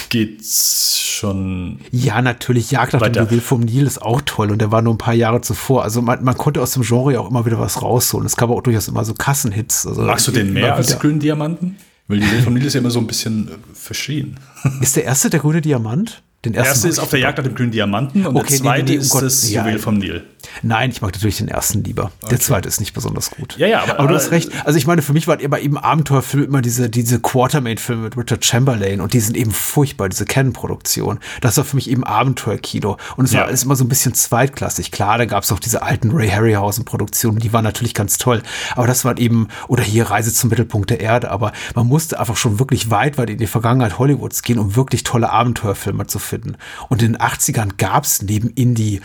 geht's 0.10 1.00
schon. 1.00 1.80
Ja, 1.92 2.22
natürlich, 2.22 2.72
Jagd 2.72 2.94
nach 2.94 3.02
dem 3.02 3.26
Juwel 3.26 3.42
vom 3.42 3.62
Nil 3.62 3.86
ist 3.86 4.02
auch 4.02 4.22
toll 4.26 4.52
und 4.52 4.60
der 4.60 4.72
war 4.72 4.82
nur 4.82 4.94
ein 4.94 4.98
paar 4.98 5.14
Jahre 5.14 5.42
zuvor. 5.42 5.84
Also 5.84 6.02
man, 6.02 6.24
man 6.24 6.36
konnte 6.38 6.62
aus 6.62 6.74
dem 6.74 6.84
Genre 6.84 7.14
ja 7.14 7.20
auch 7.20 7.30
immer 7.30 7.46
wieder 7.46 7.60
was 7.60 7.82
rausholen. 7.82 8.26
Es 8.26 8.36
gab 8.36 8.50
auch 8.50 8.62
durchaus 8.62 8.88
immer 8.88 9.06
so 9.06 9.14
Kassenhits. 9.14 9.86
Also 9.86 10.02
Magst 10.02 10.28
du 10.28 10.32
den 10.32 10.54
mehr 10.54 10.76
als 10.76 10.98
grünen 11.00 11.20
Diamanten? 11.20 11.78
Weil 12.08 12.20
die 12.20 12.32
Welt 12.32 12.44
vom 12.44 12.54
Nil 12.54 12.66
ist 12.66 12.74
ja 12.74 12.82
immer 12.82 12.92
so 12.92 13.00
ein 13.00 13.08
bisschen 13.08 13.48
äh, 13.48 13.52
verschrien. 13.74 14.40
Ist 14.82 14.96
der 14.96 15.06
erste 15.06 15.30
der 15.32 15.40
grüne 15.40 15.62
Diamant? 15.62 16.22
Den 16.46 16.54
ersten 16.54 16.74
erste 16.74 16.88
ist 16.90 17.00
auf 17.00 17.10
der 17.10 17.20
Jagd 17.20 17.40
nach 17.40 17.44
dem 17.44 17.56
grünen 17.56 17.72
Diamanten 17.72 18.28
und 18.28 18.36
okay, 18.36 18.50
der 18.50 18.58
zweite 18.58 18.84
nee, 18.86 18.92
nee, 18.92 18.98
um 18.98 19.02
ist 19.02 19.10
Gott, 19.10 19.24
das 19.24 19.50
ja, 19.50 19.66
Juwel 19.66 19.80
vom 19.80 19.98
Nil. 19.98 20.24
Nein, 20.62 20.92
ich 20.92 21.02
mag 21.02 21.14
natürlich 21.14 21.38
den 21.38 21.48
ersten 21.48 21.84
lieber. 21.84 22.12
Okay. 22.22 22.32
Der 22.32 22.40
zweite 22.40 22.68
ist 22.68 22.80
nicht 22.80 22.94
besonders 22.94 23.32
gut. 23.32 23.58
Ja, 23.58 23.68
ja, 23.68 23.84
aber, 23.84 24.00
aber 24.00 24.08
du 24.08 24.16
hast 24.16 24.32
recht. 24.32 24.52
Also 24.66 24.78
ich 24.78 24.88
meine, 24.88 25.02
für 25.02 25.14
mich 25.14 25.28
waren 25.28 25.40
immer 25.40 25.60
eben 25.60 25.78
Abenteuerfilme 25.78 26.46
immer 26.46 26.62
diese, 26.62 26.90
diese 26.90 27.20
Quartermain-Filme 27.20 28.04
mit 28.04 28.18
Richard 28.18 28.46
Chamberlain 28.46 29.02
und 29.02 29.14
die 29.14 29.20
sind 29.20 29.36
eben 29.36 29.52
furchtbar, 29.52 30.10
diese 30.10 30.26
Canon-Produktion. 30.26 31.20
Das 31.42 31.58
war 31.58 31.64
für 31.64 31.76
mich 31.76 31.90
eben 31.90 32.04
Abenteuerkino. 32.04 32.98
Und 33.18 33.26
es 33.26 33.32
ja. 33.32 33.40
war 33.42 33.48
alles 33.48 33.64
immer 33.64 33.76
so 33.76 33.84
ein 33.84 33.90
bisschen 33.90 34.14
zweitklassig. 34.14 34.92
Klar, 34.92 35.18
da 35.18 35.26
gab 35.26 35.44
es 35.44 35.52
auch 35.52 35.60
diese 35.60 35.82
alten 35.82 36.12
Ray 36.12 36.30
Harryhausen-Produktionen, 36.30 37.40
die 37.40 37.54
waren 37.54 37.64
natürlich 37.64 37.94
ganz 37.94 38.18
toll. 38.18 38.42
Aber 38.76 38.88
das 38.88 39.06
war 39.06 39.18
eben, 39.18 39.48
oder 39.68 39.84
hier 39.84 40.10
Reise 40.10 40.34
zum 40.34 40.50
Mittelpunkt 40.50 40.90
der 40.90 41.00
Erde, 41.00 41.32
aber 41.32 41.52
man 41.74 41.88
musste 41.88 42.20
einfach 42.20 42.38
schon 42.38 42.60
wirklich 42.60 42.90
weit, 42.90 43.18
weit 43.18 43.30
in 43.30 43.38
die 43.38 43.48
Vergangenheit 43.48 44.00
Hollywoods 44.00 44.44
gehen, 44.44 44.60
um 44.60 44.76
wirklich 44.76 45.04
tolle 45.04 45.30
Abenteuerfilme 45.30 46.08
zu 46.08 46.20
finden. 46.20 46.58
Und 46.90 47.02
in 47.02 47.14
den 47.14 47.22
80ern 47.22 47.72
gab 47.78 48.04
es 48.06 48.22
neben 48.22 48.50
Indie 48.50 49.02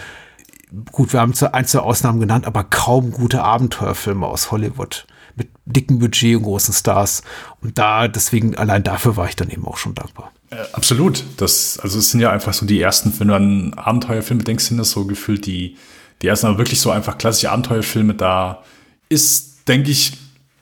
gut, 0.92 1.12
wir 1.12 1.20
haben 1.20 1.34
ein, 1.52 1.66
zwei 1.66 1.78
Ausnahmen 1.80 2.20
genannt, 2.20 2.46
aber 2.46 2.64
kaum 2.64 3.10
gute 3.12 3.42
Abenteuerfilme 3.42 4.26
aus 4.26 4.50
Hollywood 4.50 5.06
mit 5.36 5.48
dicken 5.64 5.98
Budget 5.98 6.36
und 6.36 6.42
großen 6.42 6.74
Stars. 6.74 7.22
Und 7.60 7.78
da, 7.78 8.08
deswegen, 8.08 8.56
allein 8.56 8.82
dafür 8.82 9.16
war 9.16 9.28
ich 9.28 9.36
dann 9.36 9.50
eben 9.50 9.66
auch 9.66 9.76
schon 9.76 9.94
dankbar. 9.94 10.32
Äh, 10.50 10.56
absolut. 10.72 11.24
Das, 11.36 11.78
also 11.80 11.98
es 11.98 12.10
sind 12.10 12.20
ja 12.20 12.30
einfach 12.30 12.52
so 12.52 12.66
die 12.66 12.80
ersten, 12.80 13.18
wenn 13.18 13.28
du 13.28 13.34
an 13.34 13.74
Abenteuerfilme 13.74 14.42
denkst, 14.42 14.64
sind 14.64 14.78
das 14.78 14.90
so 14.90 15.06
gefühlt 15.06 15.46
die, 15.46 15.76
die 16.22 16.26
ersten, 16.26 16.46
aber 16.46 16.58
wirklich 16.58 16.80
so 16.80 16.90
einfach 16.90 17.18
klassische 17.18 17.50
Abenteuerfilme. 17.50 18.14
Da 18.14 18.62
ist, 19.08 19.68
denke 19.68 19.90
ich, 19.90 20.12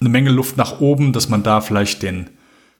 eine 0.00 0.10
Menge 0.10 0.30
Luft 0.30 0.56
nach 0.56 0.80
oben, 0.80 1.12
dass 1.12 1.28
man 1.28 1.42
da 1.42 1.60
vielleicht 1.60 2.02
den 2.02 2.30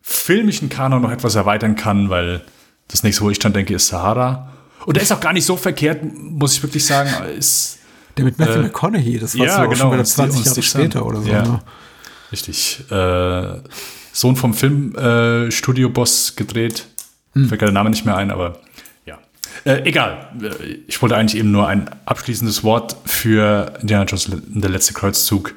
filmischen 0.03 0.69
Kanon 0.69 1.03
noch 1.03 1.11
etwas 1.11 1.35
erweitern 1.35 1.75
kann, 1.75 2.11
weil 2.11 2.43
das 2.87 3.03
nächste, 3.03 3.25
wo 3.25 3.31
ich 3.31 3.39
dann 3.39 3.53
denke, 3.53 3.75
ist 3.75 3.89
Sahara. 3.89 4.53
Und 4.87 4.97
der 4.97 5.03
ist 5.03 5.13
auch 5.13 5.21
gar 5.21 5.33
nicht 5.33 5.45
so 5.45 5.57
verkehrt, 5.57 6.01
muss 6.03 6.55
ich 6.55 6.63
wirklich 6.63 6.85
sagen. 6.85 7.11
Ist, 7.37 7.79
der 8.17 8.25
mit 8.25 8.39
Matthew 8.39 8.61
äh, 8.61 8.63
McConaughey, 8.63 9.19
das 9.19 9.39
war 9.39 9.47
ja, 9.47 9.65
genau, 9.65 9.77
schon 9.77 9.93
wieder 9.93 10.05
20 10.05 10.45
Jahre 10.45 10.63
später 10.63 11.07
oder 11.07 11.21
so. 11.21 11.29
Ja. 11.29 11.43
Ne? 11.43 11.61
Richtig. 12.33 12.85
Äh, 12.91 13.61
Sohn 14.13 14.37
vom 14.37 14.55
Filmstudio-Boss 14.55 16.31
äh, 16.31 16.35
gedreht. 16.37 16.87
Hm. 17.35 17.49
Fällt 17.49 17.61
der 17.61 17.71
Name 17.71 17.91
nicht 17.91 18.05
mehr 18.05 18.17
ein, 18.17 18.31
aber 18.31 18.59
ja. 19.07 19.19
Äh, 19.65 19.83
egal. 19.85 20.29
Ich 20.87 21.01
wollte 21.01 21.17
eigentlich 21.17 21.39
eben 21.39 21.53
nur 21.53 21.69
ein 21.69 21.89
abschließendes 22.07 22.65
Wort 22.65 22.97
für 23.05 23.75
Indiana 23.81 24.05
Jones 24.05 24.31
der 24.31 24.71
letzte 24.71 24.95
Kreuzzug 24.95 25.55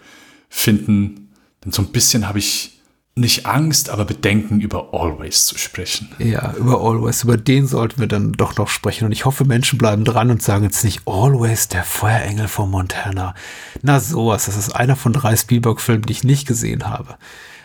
finden. 0.49 1.30
Denn 1.65 1.72
so 1.72 1.81
ein 1.81 1.88
bisschen 1.88 2.27
habe 2.27 2.39
ich 2.39 2.81
nicht 3.22 3.45
Angst, 3.45 3.89
aber 3.89 4.06
Bedenken 4.06 4.60
über 4.60 4.93
Always 4.93 5.45
zu 5.45 5.57
sprechen. 5.57 6.10
Ja, 6.19 6.53
über 6.57 6.81
Always. 6.81 7.23
Über 7.23 7.38
den 7.38 7.68
sollten 7.68 7.99
wir 7.99 8.07
dann 8.07 8.34
doch 8.34 8.57
noch 8.57 8.68
sprechen. 8.68 9.06
Und 9.06 9.11
ich 9.14 9.26
hoffe, 9.26 9.45
Menschen 9.45 9.77
bleiben 9.77 10.03
dran 10.03 10.30
und 10.30 10.43
sagen 10.43 10.65
jetzt 10.65 10.84
nicht 10.84 11.07
Always 11.07 11.69
der 11.69 11.84
Feuerengel 11.84 12.48
von 12.48 12.69
Montana. 12.69 13.34
Na 13.81 13.99
sowas, 13.99 14.45
das 14.45 14.57
ist 14.57 14.76
einer 14.76 14.95
von 14.95 15.14
drei 15.14 15.35
Spielberg-Filmen, 15.35 16.03
die 16.03 16.14
ich 16.14 16.23
nicht 16.23 16.48
gesehen 16.48 16.89
habe. 16.89 17.15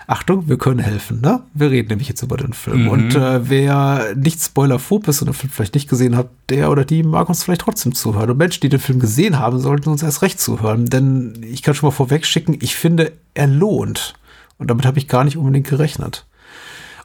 Achtung, 0.08 0.48
wir 0.48 0.56
können 0.56 0.78
helfen, 0.78 1.20
ne? 1.20 1.42
Wir 1.52 1.72
reden 1.72 1.88
nämlich 1.88 2.08
jetzt 2.08 2.22
über 2.22 2.36
den 2.36 2.52
Film. 2.52 2.84
Mhm. 2.84 2.88
Und 2.88 3.14
äh, 3.16 3.48
wer 3.48 4.14
nicht 4.14 4.40
spoilerphob 4.40 5.08
ist 5.08 5.20
und 5.20 5.26
den 5.26 5.34
Film 5.34 5.50
vielleicht 5.50 5.74
nicht 5.74 5.88
gesehen 5.88 6.16
hat, 6.16 6.28
der 6.48 6.70
oder 6.70 6.84
die 6.84 7.02
mag 7.02 7.28
uns 7.28 7.42
vielleicht 7.42 7.62
trotzdem 7.62 7.92
zuhören. 7.92 8.30
Und 8.30 8.38
Menschen, 8.38 8.60
die 8.60 8.68
den 8.68 8.78
Film 8.78 9.00
gesehen 9.00 9.40
haben, 9.40 9.58
sollten 9.58 9.88
uns 9.88 10.04
erst 10.04 10.22
recht 10.22 10.38
zuhören. 10.38 10.86
Denn 10.86 11.34
ich 11.42 11.62
kann 11.62 11.74
schon 11.74 11.88
mal 11.88 11.94
vorweg 11.94 12.24
schicken, 12.24 12.56
ich 12.60 12.76
finde, 12.76 13.12
er 13.34 13.48
lohnt. 13.48 14.14
Und 14.58 14.70
damit 14.70 14.86
habe 14.86 14.98
ich 14.98 15.08
gar 15.08 15.24
nicht 15.24 15.36
unbedingt 15.36 15.68
gerechnet. 15.68 16.26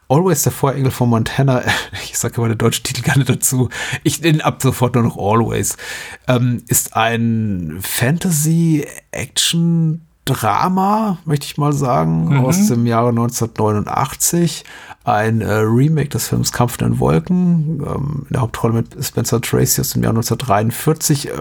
Always 0.08 0.44
der 0.44 0.52
Vorengel 0.52 0.92
von 0.92 1.10
Montana, 1.10 1.64
ich 2.04 2.18
sage 2.18 2.36
immer 2.38 2.50
den 2.50 2.58
deutschen 2.58 2.84
Titel 2.84 3.02
gerne 3.02 3.24
dazu, 3.24 3.70
ich 4.04 4.22
nenne 4.22 4.44
ab 4.44 4.62
sofort 4.62 4.96
nur 4.96 5.04
noch 5.04 5.18
Always, 5.18 5.78
ähm, 6.28 6.64
ist 6.68 6.96
ein 6.96 7.80
Fantasy-Action- 7.82 10.02
Drama, 10.26 11.18
möchte 11.26 11.48
ich 11.48 11.58
mal 11.58 11.74
sagen, 11.74 12.30
mhm. 12.30 12.46
aus 12.46 12.68
dem 12.68 12.86
Jahre 12.86 13.10
1989. 13.10 14.64
Ein 15.04 15.42
äh, 15.42 15.52
Remake 15.52 16.10
des 16.10 16.28
Films 16.28 16.52
Kampf 16.52 16.80
in 16.80 16.90
den 16.90 17.00
Wolken, 17.00 17.82
ähm, 17.84 18.26
in 18.28 18.34
der 18.34 18.42
Hauptrolle 18.42 18.76
mit 18.76 19.04
Spencer 19.04 19.42
Tracy 19.42 19.82
aus 19.82 19.90
dem 19.90 20.04
Jahr 20.04 20.12
1943. 20.12 21.30
Äh, 21.30 21.32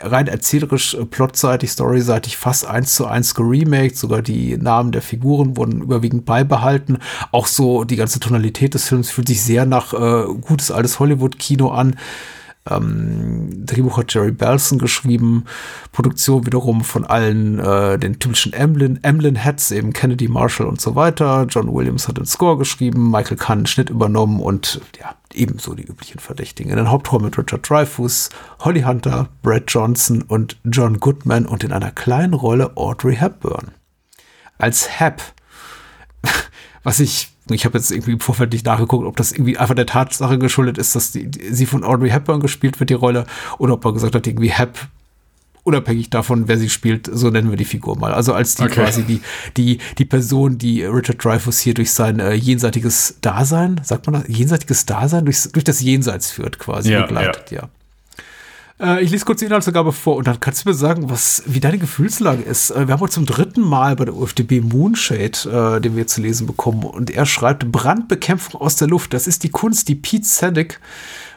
rein 0.00 0.26
erzählerisch, 0.26 0.94
äh, 0.94 1.04
plotseitig, 1.04 1.70
storyseitig 1.70 2.36
fast 2.36 2.66
eins 2.66 2.96
zu 2.96 3.06
eins 3.06 3.36
geremaked. 3.36 3.96
Sogar 3.96 4.22
die 4.22 4.56
Namen 4.56 4.90
der 4.90 5.02
Figuren 5.02 5.56
wurden 5.56 5.82
überwiegend 5.82 6.24
beibehalten. 6.24 6.98
Auch 7.30 7.46
so 7.46 7.84
die 7.84 7.96
ganze 7.96 8.18
Tonalität 8.18 8.74
des 8.74 8.88
Films 8.88 9.08
fühlt 9.08 9.28
sich 9.28 9.40
sehr 9.40 9.66
nach 9.66 9.92
äh, 9.92 10.24
gutes 10.40 10.72
altes 10.72 10.98
Hollywood-Kino 10.98 11.70
an. 11.70 11.94
Ähm, 12.70 13.66
Drehbuch 13.66 13.98
hat 13.98 14.12
Jerry 14.14 14.32
Belson 14.32 14.78
geschrieben, 14.78 15.44
Produktion 15.92 16.46
wiederum 16.46 16.84
von 16.84 17.04
allen 17.04 17.58
äh, 17.58 17.98
den 17.98 18.18
typischen 18.18 18.52
Emblem, 18.52 18.98
Emblem-Heads, 19.02 19.70
eben 19.72 19.92
Kennedy, 19.92 20.28
Marshall 20.28 20.66
und 20.66 20.80
so 20.80 20.94
weiter. 20.94 21.46
John 21.48 21.72
Williams 21.72 22.08
hat 22.08 22.18
den 22.18 22.26
Score 22.26 22.56
geschrieben, 22.56 23.10
Michael 23.10 23.36
Kahn 23.36 23.60
den 23.60 23.66
Schnitt 23.66 23.90
übernommen 23.90 24.40
und 24.40 24.80
ja, 24.98 25.14
ebenso 25.32 25.74
die 25.74 25.84
üblichen 25.84 26.20
Verdächtigen. 26.20 26.70
In 26.70 26.76
den 26.76 26.90
Hauptrollen 26.90 27.24
mit 27.24 27.38
Richard 27.38 27.68
Dreyfuss, 27.68 28.30
Holly 28.60 28.82
Hunter, 28.82 29.28
Brad 29.42 29.64
Johnson 29.68 30.22
und 30.22 30.56
John 30.64 30.98
Goodman 31.00 31.46
und 31.46 31.64
in 31.64 31.72
einer 31.72 31.90
kleinen 31.90 32.34
Rolle 32.34 32.76
Audrey 32.76 33.16
Hepburn. 33.16 33.72
Als 34.58 35.00
Hep, 35.00 35.22
was 36.82 37.00
ich 37.00 37.32
ich 37.54 37.64
habe 37.64 37.78
jetzt 37.78 37.90
irgendwie 37.90 38.12
im 38.12 38.20
Vorfeld 38.20 38.52
nicht 38.52 38.66
nachgeguckt, 38.66 39.06
ob 39.06 39.16
das 39.16 39.32
irgendwie 39.32 39.56
einfach 39.56 39.74
der 39.74 39.86
Tatsache 39.86 40.38
geschuldet 40.38 40.78
ist, 40.78 40.94
dass 40.94 41.12
die, 41.12 41.26
die, 41.26 41.52
sie 41.52 41.66
von 41.66 41.84
Audrey 41.84 42.10
Hepburn 42.10 42.40
gespielt 42.40 42.80
wird, 42.80 42.90
die 42.90 42.94
Rolle, 42.94 43.26
oder 43.58 43.74
ob 43.74 43.84
er 43.84 43.92
gesagt 43.92 44.14
hat, 44.14 44.26
irgendwie 44.26 44.50
Hep, 44.50 44.78
unabhängig 45.62 46.10
davon, 46.10 46.48
wer 46.48 46.58
sie 46.58 46.68
spielt, 46.68 47.08
so 47.12 47.30
nennen 47.30 47.50
wir 47.50 47.56
die 47.56 47.64
Figur 47.64 47.96
mal. 47.98 48.12
Also 48.12 48.34
als 48.34 48.54
die 48.54 48.64
okay. 48.64 48.74
quasi 48.74 49.02
die, 49.04 49.20
die, 49.56 49.78
die 49.98 50.04
Person, 50.04 50.58
die 50.58 50.84
Richard 50.84 51.22
Dreyfuss 51.22 51.60
hier 51.60 51.74
durch 51.74 51.92
sein 51.92 52.18
äh, 52.18 52.34
jenseitiges 52.34 53.16
Dasein, 53.20 53.80
sagt 53.84 54.06
man 54.06 54.22
das, 54.22 54.28
jenseitiges 54.28 54.86
Dasein, 54.86 55.24
durch, 55.24 55.50
durch 55.52 55.64
das 55.64 55.80
Jenseits 55.80 56.30
führt, 56.30 56.58
quasi 56.58 56.92
ja, 56.92 57.02
begleitet, 57.02 57.50
ja. 57.50 57.62
ja. 57.62 57.68
Äh, 58.80 59.02
ich 59.02 59.10
lese 59.10 59.24
kurz 59.24 59.40
die 59.40 59.44
Inhaltsangabe 59.44 59.92
vor 59.92 60.16
und 60.16 60.26
dann 60.26 60.40
kannst 60.40 60.64
du 60.64 60.68
mir 60.68 60.74
sagen, 60.74 61.10
was, 61.10 61.42
wie 61.46 61.60
deine 61.60 61.78
Gefühlslage 61.78 62.42
ist. 62.42 62.70
Äh, 62.70 62.86
wir 62.86 62.94
haben 62.94 63.00
heute 63.00 63.12
zum 63.12 63.26
dritten 63.26 63.60
Mal 63.60 63.96
bei 63.96 64.06
der 64.06 64.14
UFDB 64.14 64.60
Moonshade, 64.60 65.76
äh, 65.76 65.80
den 65.80 65.96
wir 65.96 66.06
zu 66.06 66.20
lesen 66.20 66.46
bekommen. 66.46 66.84
Und 66.84 67.10
er 67.10 67.26
schreibt 67.26 67.70
Brandbekämpfung 67.70 68.60
aus 68.60 68.76
der 68.76 68.88
Luft. 68.88 69.12
Das 69.12 69.26
ist 69.26 69.42
die 69.42 69.50
Kunst, 69.50 69.88
die 69.88 69.94
Pete 69.94 70.26
Sandick, 70.26 70.80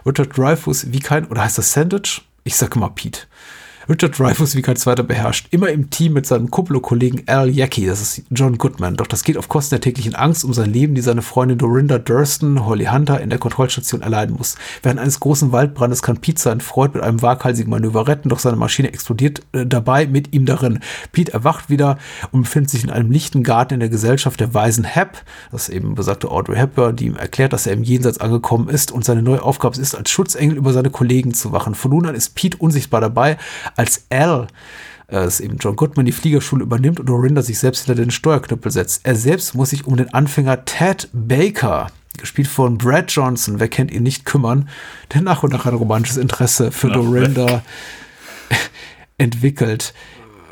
Richard 0.06 0.38
Dreyfus, 0.38 0.92
wie 0.92 1.00
kein, 1.00 1.26
oder 1.26 1.44
heißt 1.44 1.58
das 1.58 1.74
Sandwich? 1.74 2.22
Ich 2.46 2.56
sage 2.56 2.80
mal 2.80 2.90
Pete. 2.90 3.22
Richard 3.90 4.18
Dreyfuss 4.18 4.56
wie 4.56 4.62
kein 4.62 4.78
zweiter 4.78 5.04
beherrscht, 5.04 5.48
immer 5.52 5.68
im 5.68 5.90
Team 5.90 6.14
mit 6.14 6.26
seinem 6.26 6.50
Kuplo-Kollegen 6.50 7.24
Al 7.28 7.50
Yaki, 7.50 7.86
das 7.86 8.02
ist 8.02 8.24
John 8.30 8.58
Goodman. 8.58 8.96
Doch 8.96 9.08
das 9.08 9.26
geht 9.26 9.38
auf 9.38 9.50
Kosten 9.50 9.76
der 9.76 9.82
täglichen 9.82 10.16
Angst 10.16 10.46
um 10.46 10.54
sein 10.54 10.72
Leben, 10.72 10.96
die 10.96 11.02
seine 11.02 11.22
Freundin 11.22 11.58
Dorinda 11.58 12.00
Durston, 12.00 12.66
Holly 12.66 12.86
Hunter, 12.86 13.20
in 13.20 13.30
der 13.30 13.40
Kontrollstation 13.40 14.02
erleiden 14.02 14.38
muss. 14.38 14.56
Während 14.82 15.02
eines 15.02 15.20
großen 15.20 15.52
Waldbrandes 15.52 16.02
kann 16.02 16.18
Pete 16.18 16.42
seinen 16.42 16.62
Freund 16.62 16.94
mit 16.94 17.04
einem 17.04 17.22
waghalsigen 17.22 17.70
Manöver 17.70 18.08
retten, 18.08 18.30
doch 18.30 18.40
seine 18.40 18.56
Maschine 18.56 18.88
explodiert 18.88 19.42
äh, 19.52 19.66
dabei 19.66 20.08
mit 20.08 20.34
ihm 20.34 20.46
darin. 20.46 20.80
Pete 21.12 21.34
erwacht 21.34 21.70
wieder 21.70 21.98
und 22.32 22.44
befindet 22.44 22.70
sich 22.70 22.86
in 22.86 22.90
einem 22.90 23.12
lichten 23.12 23.44
Garten 23.44 23.74
in 23.74 23.80
der 23.82 23.90
Gesellschaft 23.90 24.40
der 24.40 24.54
weisen 24.54 24.86
Hep, 24.86 25.24
das 25.52 25.68
eben 25.68 25.96
besagte 25.96 26.32
Audrey 26.32 26.56
Hepburn, 26.56 26.96
die 26.96 27.08
ihm 27.08 27.18
erklärt, 27.18 27.52
dass 27.52 27.68
er 27.68 27.74
im 27.74 27.84
Jenseits 27.84 28.22
angekommen 28.22 28.70
ist 28.70 28.94
und 28.94 29.04
seine 29.04 29.22
neue 29.22 29.44
Aufgabe 29.44 29.78
ist, 29.82 29.94
als 29.94 30.10
Schutzengel 30.10 30.56
über 30.56 30.72
seine 30.72 30.90
Kollegen 30.90 31.34
zu 31.34 31.52
wachen. 31.52 31.76
Von 31.76 31.92
nun 31.92 32.06
an 32.06 32.16
ist 32.16 32.36
Pete 32.36 32.58
unsichtbar 32.58 33.02
dabei, 33.02 33.38
als 33.76 34.06
Al, 34.10 34.48
äh, 35.08 35.16
das 35.16 35.36
ist 35.36 35.40
eben 35.42 35.58
John 35.58 35.76
Goodman, 35.76 36.06
die 36.06 36.12
Fliegerschule 36.12 36.64
übernimmt 36.64 37.00
und 37.00 37.08
Dorinda 37.08 37.42
sich 37.42 37.60
selbst 37.60 37.86
hinter 37.86 38.02
den 38.02 38.12
Steuerknüppel 38.12 38.72
setzt. 38.72 39.06
Er 39.06 39.16
selbst 39.16 39.56
muss 39.56 39.72
sich 39.72 39.86
um 39.86 39.98
den 39.98 40.14
Anfänger 40.14 40.66
Ted 40.66 41.10
Baker, 41.14 41.88
gespielt 42.18 42.48
von 42.48 42.78
Brad 42.78 43.12
Johnson, 43.12 43.60
wer 43.60 43.68
kennt 43.68 43.92
ihn 43.92 44.04
nicht, 44.04 44.26
kümmern, 44.26 44.70
der 45.14 45.22
nach 45.22 45.44
und 45.44 45.54
nach 45.54 45.66
ein 45.66 45.74
romantisches 45.74 46.18
Interesse 46.18 46.72
für 46.72 46.90
Dorinda 46.90 47.64
entwickelt 49.18 49.94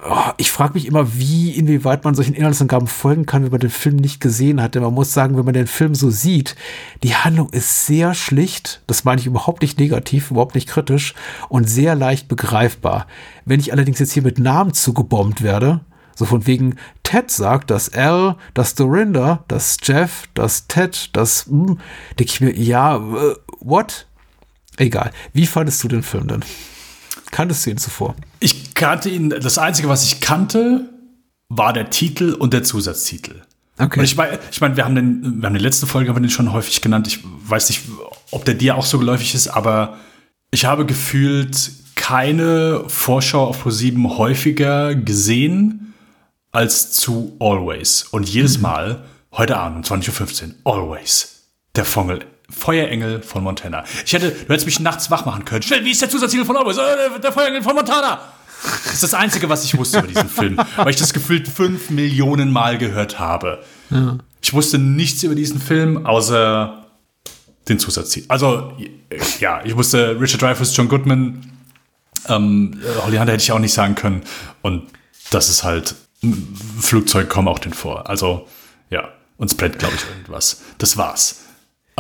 oh, 0.04 0.32
ich 0.38 0.52
frage 0.52 0.74
mich 0.74 0.86
immer, 0.86 1.16
wie, 1.16 1.52
inwieweit 1.52 2.04
man 2.04 2.16
solchen 2.16 2.34
Inhaltsangaben 2.34 2.88
folgen 2.88 3.26
kann, 3.26 3.44
wenn 3.44 3.52
man 3.52 3.60
den 3.60 3.70
Film 3.70 3.98
nicht 3.98 4.20
gesehen 4.20 4.62
hat. 4.62 4.76
Denn 4.76 4.84
man 4.84 4.94
muss 4.94 5.14
sagen, 5.14 5.38
wenn 5.38 5.46
man 5.46 5.54
den 5.54 5.68
Film 5.68 5.96
so 5.96 6.10
sieht, 6.10 6.56
die 7.04 7.16
Handlung 7.16 7.50
ist 7.52 7.86
sehr 7.86 8.14
schlicht, 8.14 8.82
das 8.88 9.04
meine 9.04 9.22
ich 9.22 9.28
überhaupt 9.28 9.62
nicht 9.62 9.80
negativ, 9.80 10.32
überhaupt 10.32 10.56
nicht 10.56 10.68
kritisch 10.70 11.14
und 11.50 11.70
sehr 11.70 11.96
leicht 11.96 12.28
begreifbar. 12.28 13.08
Wenn 13.46 13.60
ich 13.60 13.72
allerdings 13.72 14.00
jetzt 14.00 14.14
hier 14.14 14.24
mit 14.24 14.40
Namen 14.40 14.74
zugebombt 14.74 15.42
werde, 15.42 15.82
so 16.16 16.26
von 16.26 16.46
wegen 16.46 16.76
Ted 17.04 17.32
sagt, 17.32 17.72
dass 17.72 17.94
Al, 17.94 18.36
das 18.54 18.76
Dorinda, 18.76 19.44
das 19.48 19.78
Jeff, 19.82 20.28
das 20.34 20.68
Ted, 20.68 21.10
das, 21.14 21.48
hm, 21.48 21.80
denke 22.20 22.32
ich 22.32 22.42
mir, 22.42 22.56
ja, 22.56 22.98
uh, 22.98 23.36
what? 23.60 24.08
Egal. 24.78 25.12
Wie 25.34 25.48
fandest 25.48 25.84
du 25.84 25.88
den 25.88 26.04
Film 26.04 26.28
denn? 26.28 26.46
Kanntest 27.32 27.66
du 27.66 27.72
ihn 27.72 27.78
zuvor? 27.78 28.16
Ich 28.42 28.74
kannte 28.74 29.10
ihn, 29.10 29.30
das 29.30 29.58
Einzige, 29.58 29.88
was 29.88 30.04
ich 30.04 30.20
kannte, 30.20 30.90
war 31.48 31.72
der 31.72 31.90
Titel 31.90 32.34
und 32.34 32.54
der 32.54 32.64
Zusatztitel. 32.64 33.42
Okay. 33.78 34.00
Und 34.00 34.06
ich 34.06 34.16
meine, 34.16 34.40
ich 34.52 34.60
mein, 34.60 34.76
wir 34.76 34.84
haben 34.84 34.96
den, 34.96 35.42
wir 35.42 35.48
haben 35.48 35.54
die 35.54 35.64
letzte 35.64 35.88
Folge 35.88 36.10
haben 36.10 36.18
wir 36.18 36.22
den 36.22 36.30
schon 36.30 36.52
häufig 36.52 36.82
genannt. 36.82 37.08
Ich 37.08 37.20
weiß 37.24 37.70
nicht, 37.70 37.84
ob 38.32 38.44
der 38.44 38.56
dir 38.56 38.76
auch 38.76 38.86
so 38.86 39.00
geläufig 39.00 39.34
ist, 39.34 39.48
aber 39.48 39.98
ich 40.52 40.66
habe 40.66 40.86
gefühlt 40.86 41.72
keine 41.96 42.84
Vorschau 42.88 43.46
auf 43.46 43.62
ProSieben 43.62 44.18
häufiger 44.18 44.96
gesehen 44.96 45.94
als 46.52 46.92
zu 46.92 47.38
Always. 47.40 48.04
Und 48.04 48.28
jedes 48.28 48.58
mhm. 48.58 48.64
Mal, 48.64 49.04
heute 49.32 49.58
Abend 49.58 49.90
um 49.90 50.00
20.15 50.00 50.54
Uhr, 50.66 50.74
Always. 50.74 51.44
Der 51.76 51.86
Vongel 51.86 52.26
Feuerengel 52.52 53.22
von 53.22 53.44
Montana. 53.44 53.84
Ich 54.06 54.14
hätte, 54.14 54.32
du 54.32 54.48
hättest 54.50 54.66
mich 54.66 54.80
nachts 54.80 55.10
wach 55.10 55.26
machen 55.26 55.46
können. 55.46 55.62
Schnell, 55.62 55.84
wie 55.86 55.92
ist 55.92 56.02
der 56.02 56.10
Zusatztitel 56.10 56.46
von 56.46 56.58
Always? 56.58 56.78
Äh, 56.78 57.20
der 57.20 57.32
Feuerengel 57.32 57.64
von 57.64 57.76
Montana. 57.76 58.20
Das 58.84 58.94
ist 58.94 59.04
das 59.04 59.14
Einzige, 59.14 59.50
was 59.50 59.64
ich 59.64 59.78
wusste 59.78 60.00
über 60.00 60.08
diesen 60.08 60.30
Film, 60.30 60.58
weil 60.76 60.90
ich 60.90 60.98
das 60.98 61.14
gefühlt 61.14 61.48
fünf 61.48 61.90
Millionen 61.90 62.52
Mal 62.52 62.78
gehört 62.78 63.20
habe. 63.20 63.64
Ja. 63.90 64.18
Ich 64.42 64.54
wusste 64.54 64.78
nichts 64.78 65.24
über 65.24 65.36
diesen 65.36 65.60
Film, 65.60 66.06
außer 66.06 66.86
den 67.70 67.80
Zusatztitel. 67.80 68.26
Also, 68.30 68.74
ja, 69.40 69.62
ich 69.64 69.76
wusste 69.76 70.20
Richard 70.20 70.42
Dreyfuss, 70.42 70.76
John 70.76 70.90
Goodman, 70.90 71.52
ähm, 72.28 72.80
Holly 73.04 73.18
Hunter 73.18 73.34
hätte 73.34 73.44
ich 73.44 73.52
auch 73.52 73.60
nicht 73.60 73.74
sagen 73.74 73.96
können. 73.96 74.24
Und 74.62 74.84
das 75.32 75.50
ist 75.50 75.64
halt, 75.64 75.96
Flugzeug 76.80 77.30
kommen 77.30 77.48
auch 77.48 77.60
den 77.60 77.74
vor. 77.74 78.10
Also, 78.10 78.48
ja, 78.90 79.10
uns 79.38 79.56
brennt, 79.56 79.80
glaube 79.80 79.96
ich, 79.96 80.08
irgendwas. 80.08 80.62
Das 80.78 80.98
war's. 80.98 81.41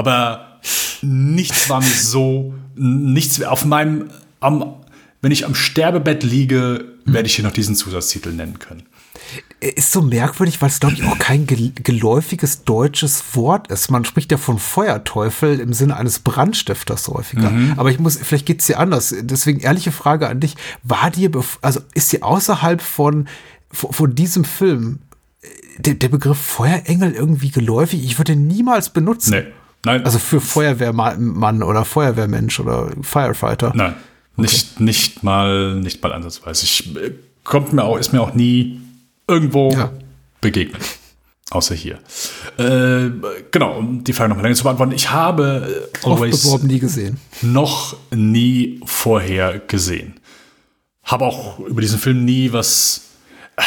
Aber 0.01 0.59
nichts 1.03 1.69
war 1.69 1.79
mir 1.79 1.85
so, 1.85 2.55
nichts 2.73 3.39
auf 3.43 3.65
meinem, 3.65 4.09
am, 4.39 4.77
wenn 5.21 5.31
ich 5.31 5.45
am 5.45 5.53
Sterbebett 5.53 6.23
liege, 6.23 6.85
werde 7.05 7.27
ich 7.27 7.35
hier 7.35 7.45
noch 7.45 7.51
diesen 7.51 7.75
Zusatztitel 7.75 8.31
nennen 8.31 8.57
können. 8.57 8.81
Ist 9.59 9.91
so 9.91 10.01
merkwürdig, 10.01 10.59
weil 10.59 10.69
es, 10.69 10.79
glaube 10.79 10.95
ich, 10.95 11.03
auch 11.03 11.19
kein 11.19 11.45
geläufiges 11.45 12.63
deutsches 12.63 13.35
Wort 13.35 13.67
ist. 13.67 13.91
Man 13.91 14.03
spricht 14.03 14.31
ja 14.31 14.39
von 14.39 14.57
Feuerteufel 14.57 15.59
im 15.59 15.71
Sinne 15.71 15.97
eines 15.97 16.17
Brandstifters 16.17 17.07
häufiger. 17.07 17.51
Mhm. 17.51 17.75
Aber 17.77 17.91
ich 17.91 17.99
muss, 17.99 18.17
vielleicht 18.17 18.47
geht 18.47 18.61
es 18.61 18.65
dir 18.65 18.79
anders. 18.79 19.13
Deswegen 19.21 19.59
ehrliche 19.59 19.91
Frage 19.91 20.29
an 20.29 20.39
dich. 20.39 20.55
War 20.81 21.11
dir, 21.11 21.29
also 21.61 21.79
ist 21.93 22.11
dir 22.11 22.25
außerhalb 22.25 22.81
von, 22.81 23.27
von, 23.71 23.93
von 23.93 24.15
diesem 24.15 24.45
Film 24.45 24.97
äh, 25.43 25.47
der, 25.77 25.93
der 25.93 26.09
Begriff 26.09 26.39
Feuerengel 26.39 27.11
irgendwie 27.11 27.51
geläufig? 27.51 28.03
Ich 28.03 28.17
würde 28.17 28.33
ihn 28.33 28.47
niemals 28.47 28.89
benutzen. 28.89 29.29
Nee. 29.35 29.43
Nein. 29.85 30.05
Also 30.05 30.19
für 30.19 30.41
Feuerwehrmann 30.41 31.63
oder 31.63 31.85
Feuerwehrmensch 31.85 32.59
oder 32.59 32.89
Firefighter. 33.01 33.73
Nein. 33.75 33.95
Okay. 34.33 34.41
Nicht, 34.41 34.79
nicht 34.79 35.23
mal, 35.23 35.75
nicht 35.75 36.01
mal 36.01 36.13
ansatzweise. 36.13 36.65
Ich, 36.65 36.93
kommt 37.43 37.73
mir 37.73 37.83
auch, 37.83 37.97
ist 37.97 38.13
mir 38.13 38.21
auch 38.21 38.33
nie 38.33 38.79
irgendwo 39.27 39.71
ja. 39.71 39.91
begegnet. 40.39 40.81
Außer 41.49 41.75
hier. 41.75 41.99
Äh, 42.57 43.09
genau, 43.51 43.77
um 43.77 44.03
die 44.05 44.13
Frage 44.13 44.29
noch 44.29 44.37
mal 44.37 44.43
länger 44.43 44.55
zu 44.55 44.63
beantworten. 44.63 44.93
Ich 44.93 45.11
habe 45.11 45.89
äh, 46.03 46.07
Always 46.07 46.43
beworben, 46.43 46.67
nie 46.67 46.79
gesehen. 46.79 47.19
noch 47.41 47.97
nie 48.15 48.79
vorher 48.85 49.59
gesehen. 49.59 50.13
Habe 51.03 51.25
auch 51.25 51.59
über 51.59 51.81
diesen 51.81 51.99
Film 51.99 52.23
nie 52.23 52.53
was. 52.53 53.09
Äh, 53.57 53.63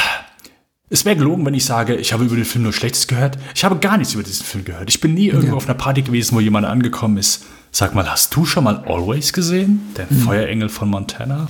es 0.90 1.04
wäre 1.04 1.16
gelogen, 1.16 1.46
wenn 1.46 1.54
ich 1.54 1.64
sage, 1.64 1.96
ich 1.96 2.12
habe 2.12 2.24
über 2.24 2.36
den 2.36 2.44
Film 2.44 2.64
nur 2.64 2.72
Schlechtes 2.72 3.06
gehört. 3.06 3.38
Ich 3.54 3.64
habe 3.64 3.78
gar 3.78 3.96
nichts 3.96 4.14
über 4.14 4.22
diesen 4.22 4.44
Film 4.44 4.64
gehört. 4.64 4.90
Ich 4.90 5.00
bin 5.00 5.14
nie 5.14 5.28
irgendwo 5.28 5.48
ja. 5.48 5.54
auf 5.54 5.64
einer 5.64 5.74
Party 5.78 6.02
gewesen, 6.02 6.36
wo 6.36 6.40
jemand 6.40 6.66
angekommen 6.66 7.16
ist. 7.16 7.44
Sag 7.70 7.94
mal, 7.94 8.08
hast 8.10 8.36
du 8.36 8.44
schon 8.44 8.64
mal 8.64 8.84
Always 8.86 9.32
gesehen? 9.32 9.80
Der 9.96 10.06
mhm. 10.08 10.20
Feuerengel 10.20 10.68
von 10.68 10.88
Montana? 10.88 11.48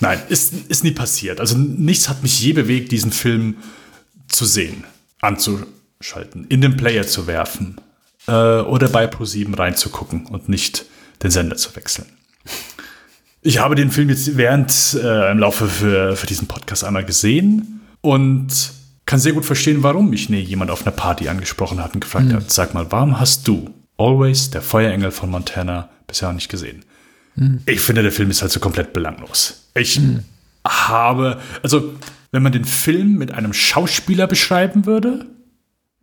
Nein, 0.00 0.20
ist, 0.28 0.54
ist 0.68 0.84
nie 0.84 0.92
passiert. 0.92 1.40
Also 1.40 1.58
nichts 1.58 2.08
hat 2.08 2.22
mich 2.22 2.40
je 2.40 2.52
bewegt, 2.52 2.92
diesen 2.92 3.12
Film 3.12 3.56
zu 4.28 4.44
sehen, 4.44 4.84
anzuschalten, 5.20 6.46
in 6.48 6.60
den 6.60 6.76
Player 6.76 7.06
zu 7.06 7.26
werfen 7.26 7.80
äh, 8.26 8.32
oder 8.32 8.88
bei 8.88 9.06
Pro7 9.06 9.58
reinzugucken 9.58 10.26
und 10.26 10.48
nicht 10.48 10.86
den 11.22 11.30
Sender 11.30 11.56
zu 11.56 11.74
wechseln. 11.76 12.06
Ich 13.42 13.58
habe 13.58 13.74
den 13.74 13.90
Film 13.90 14.08
jetzt 14.08 14.36
während 14.36 14.72
äh, 14.94 15.30
im 15.30 15.38
Laufe 15.38 15.66
für, 15.66 16.16
für 16.16 16.26
diesen 16.26 16.48
Podcast 16.48 16.84
einmal 16.84 17.04
gesehen 17.04 17.74
und 18.04 18.72
kann 19.06 19.18
sehr 19.18 19.32
gut 19.32 19.46
verstehen, 19.46 19.82
warum 19.82 20.10
mich 20.10 20.28
nie 20.28 20.40
jemand 20.40 20.70
auf 20.70 20.82
einer 20.82 20.94
Party 20.94 21.28
angesprochen 21.28 21.82
hat 21.82 21.94
und 21.94 22.00
gefragt 22.00 22.26
mhm. 22.26 22.34
hat, 22.34 22.50
sag 22.50 22.74
mal, 22.74 22.92
warum 22.92 23.18
hast 23.18 23.48
du 23.48 23.70
Always, 23.96 24.50
der 24.50 24.60
Feuerengel 24.60 25.10
von 25.10 25.30
Montana, 25.30 25.88
bisher 26.06 26.28
noch 26.28 26.34
nicht 26.34 26.50
gesehen? 26.50 26.84
Mhm. 27.36 27.62
Ich 27.64 27.80
finde, 27.80 28.02
der 28.02 28.12
Film 28.12 28.28
ist 28.28 28.42
halt 28.42 28.52
so 28.52 28.60
komplett 28.60 28.92
belanglos. 28.92 29.68
Ich 29.74 29.98
mhm. 29.98 30.20
habe, 30.66 31.40
also, 31.62 31.94
wenn 32.30 32.42
man 32.42 32.52
den 32.52 32.66
Film 32.66 33.16
mit 33.16 33.32
einem 33.32 33.54
Schauspieler 33.54 34.26
beschreiben 34.26 34.84
würde, 34.84 35.24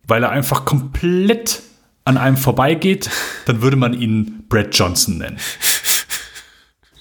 weil 0.04 0.24
er 0.24 0.30
einfach 0.30 0.64
komplett 0.64 1.62
an 2.04 2.16
einem 2.16 2.36
vorbeigeht, 2.36 3.10
dann 3.46 3.62
würde 3.62 3.76
man 3.76 3.92
ihn 3.94 4.44
Brad 4.48 4.76
Johnson 4.76 5.18
nennen. 5.18 5.38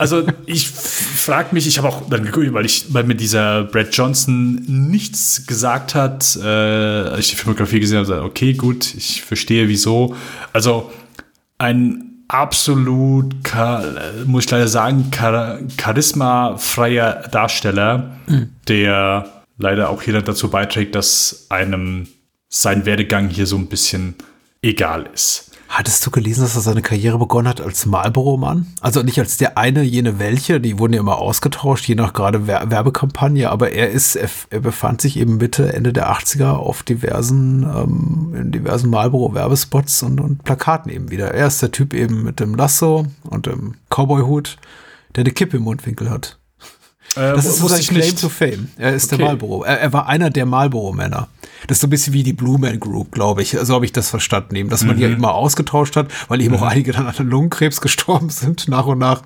Also 0.02 0.24
ich 0.48 0.68
frage 0.68 1.50
mich, 1.52 1.68
ich 1.68 1.78
habe 1.78 1.88
auch 1.88 2.10
dann 2.10 2.26
geguckt, 2.26 2.52
weil 2.54 2.66
ich, 2.66 2.92
weil 2.92 3.04
mir 3.04 3.14
dieser 3.14 3.66
Brad 3.66 3.96
Johnson 3.96 4.56
nichts 4.68 5.46
gesagt 5.46 5.94
hat, 5.94 6.40
äh, 6.42 6.44
als 6.44 7.20
ich 7.20 7.30
die 7.30 7.36
Filmografie 7.36 7.80
gesehen 7.80 8.00
habe, 8.00 8.08
gesagt, 8.08 8.26
okay, 8.26 8.54
gut, 8.54 8.96
ich 8.96 9.22
verstehe 9.22 9.68
wieso. 9.68 10.16
Also 10.54 10.92
ein 11.60 12.24
absolut, 12.30 13.36
muss 14.26 14.46
ich 14.46 14.50
leider 14.50 14.68
sagen, 14.68 15.12
charismafreier 15.78 17.28
Darsteller, 17.32 18.18
mhm. 18.26 18.50
der 18.68 19.44
leider 19.60 19.92
auch 19.92 20.02
hier 20.02 20.20
dazu 20.20 20.50
beiträgt, 20.50 20.96
dass 20.96 21.46
einem 21.50 22.08
sein 22.50 22.88
Werdegang 22.88 23.30
hier 23.30 23.46
so 23.46 23.56
ein 23.56 23.68
bisschen 23.68 24.16
egal 24.64 25.08
ist. 25.14 25.51
Hattest 25.72 26.06
du 26.06 26.12
gelesen, 26.12 26.42
dass 26.42 26.58
er 26.58 26.62
seine 26.62 26.82
Karriere 26.82 27.18
begonnen 27.18 27.48
hat 27.48 27.62
als 27.62 27.86
Marlboro-Mann? 27.86 28.68
Also 28.82 29.04
nicht 29.04 29.20
als 29.20 29.38
der 29.38 29.58
eine, 29.58 29.84
jene 29.84 30.20
welche, 30.20 30.60
die 30.60 30.78
wurden 30.78 30.92
ja 30.92 31.00
immer 31.00 31.20
ausgetauscht, 31.20 31.88
je 31.88 31.96
nach 31.96 32.12
gerade 32.12 32.46
Werbekampagne, 32.46 33.50
aber 33.50 33.72
er 33.72 33.90
ist, 33.90 34.18
er, 34.18 34.60
befand 34.60 35.00
sich 35.00 35.16
eben 35.16 35.38
Mitte, 35.38 35.72
Ende 35.72 35.94
der 35.94 36.12
80er 36.12 36.50
auf 36.50 36.84
diversen, 36.84 37.64
ähm, 37.64 38.36
in 38.38 38.52
diversen 38.52 38.90
Marlboro-Werbespots 38.90 40.04
und, 40.04 40.20
und 40.20 40.44
Plakaten 40.44 40.92
eben 40.92 41.10
wieder. 41.10 41.34
Er 41.34 41.48
ist 41.48 41.62
der 41.62 41.72
Typ 41.72 41.94
eben 41.94 42.22
mit 42.22 42.42
dem 42.42 42.54
Lasso 42.54 43.06
und 43.24 43.46
dem 43.46 43.76
Cowboy-Hut, 43.90 44.58
der 45.16 45.24
eine 45.24 45.32
Kippe 45.32 45.56
im 45.56 45.64
Mundwinkel 45.64 46.10
hat. 46.10 46.41
Äh, 47.16 47.34
das 47.34 47.46
ist 47.46 47.58
so 47.58 47.68
sein 47.68 47.82
Claim 47.82 48.00
nicht. 48.00 48.20
to 48.20 48.30
Fame. 48.30 48.70
Er 48.78 48.94
ist 48.94 49.12
okay. 49.12 49.18
der 49.18 49.26
Marlboro. 49.26 49.64
Er, 49.64 49.80
er, 49.80 49.94
war 49.94 50.08
einer 50.08 50.30
der 50.30 50.46
Marlboro-Männer. 50.46 51.28
Das 51.68 51.78
ist 51.78 51.82
so 51.82 51.88
ein 51.88 51.90
bisschen 51.90 52.14
wie 52.14 52.24
die 52.24 52.34
Blue 52.34 52.58
Man 52.58 52.80
Group, 52.80 53.12
glaube 53.12 53.42
ich. 53.42 53.58
So 53.62 53.76
habe 53.76 53.86
ich 53.86 53.92
das 53.92 54.10
verstanden 54.10 54.56
eben, 54.56 54.70
dass 54.70 54.84
man 54.84 54.96
mhm. 54.96 55.00
die 55.00 55.06
immer 55.06 55.34
ausgetauscht 55.34 55.96
hat, 55.96 56.08
weil 56.30 56.42
eben 56.42 56.56
mhm. 56.56 56.62
auch 56.62 56.68
einige 56.68 56.92
dann 56.92 57.08
an 57.08 57.28
Lungenkrebs 57.28 57.82
gestorben 57.82 58.30
sind, 58.32 58.68
nach 58.68 58.86
und 58.86 59.00
nach. 59.00 59.24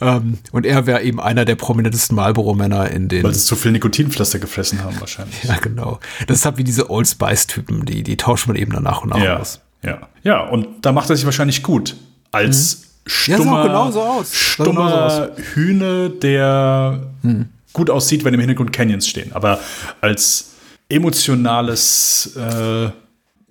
Ähm, 0.00 0.38
und 0.52 0.64
er 0.64 0.86
wäre 0.86 1.02
eben 1.02 1.20
einer 1.20 1.44
der 1.44 1.56
prominentesten 1.56 2.16
Marlboro-Männer 2.16 2.90
in 2.90 3.08
den. 3.08 3.24
Weil 3.24 3.34
sie 3.34 3.44
zu 3.44 3.56
viel 3.56 3.72
Nikotinpflaster 3.72 4.38
gefressen 4.38 4.82
haben, 4.82 5.00
wahrscheinlich. 5.00 5.36
Ja, 5.48 5.56
genau. 5.56 5.98
Das 6.26 6.38
ist 6.38 6.44
halt 6.44 6.58
wie 6.58 6.64
diese 6.64 6.90
Old 6.90 7.08
Spice-Typen, 7.08 7.86
die, 7.86 8.02
die 8.02 8.16
tauscht 8.16 8.48
man 8.48 8.56
eben 8.56 8.72
dann 8.72 8.82
nach 8.82 9.02
und 9.02 9.10
nach 9.10 9.22
ja. 9.22 9.38
aus. 9.38 9.60
Ja. 9.82 10.08
ja, 10.22 10.40
und 10.42 10.66
da 10.82 10.92
macht 10.92 11.08
er 11.08 11.16
sich 11.16 11.24
wahrscheinlich 11.24 11.62
gut 11.62 11.96
als. 12.32 12.78
Mhm 12.82 12.87
stummer, 13.08 13.66
ja, 13.66 13.92
so 13.92 14.00
aus. 14.02 14.34
stummer 14.34 15.30
so 15.36 15.42
Hühne, 15.54 16.10
der 16.10 17.00
hm. 17.22 17.46
gut 17.72 17.90
aussieht, 17.90 18.24
wenn 18.24 18.34
im 18.34 18.40
Hintergrund 18.40 18.72
Canyons 18.72 19.08
stehen. 19.08 19.32
Aber 19.32 19.60
als 20.00 20.52
emotionales 20.88 22.36
äh, 22.36 22.90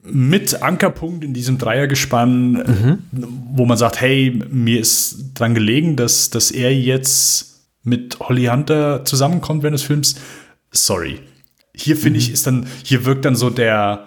mit 0.09 0.61
Ankerpunkt 0.61 1.23
in 1.23 1.33
diesem 1.33 1.57
Dreiergespann, 1.57 2.51
mhm. 2.53 2.97
wo 3.53 3.65
man 3.65 3.77
sagt, 3.77 3.99
hey, 3.99 4.41
mir 4.49 4.79
ist 4.79 5.31
dran 5.33 5.53
gelegen, 5.53 5.95
dass, 5.95 6.29
dass 6.29 6.51
er 6.51 6.73
jetzt 6.73 7.65
mit 7.83 8.19
Holly 8.19 8.45
Hunter 8.45 9.05
zusammenkommt 9.05 9.63
während 9.63 9.75
des 9.75 9.83
Films. 9.83 10.15
Sorry. 10.71 11.19
Hier 11.75 11.97
finde 11.97 12.19
mhm. 12.19 12.25
ich, 12.25 12.31
ist 12.31 12.47
dann, 12.47 12.67
hier 12.83 13.05
wirkt 13.05 13.25
dann 13.25 13.35
so 13.35 13.49
der, 13.49 14.05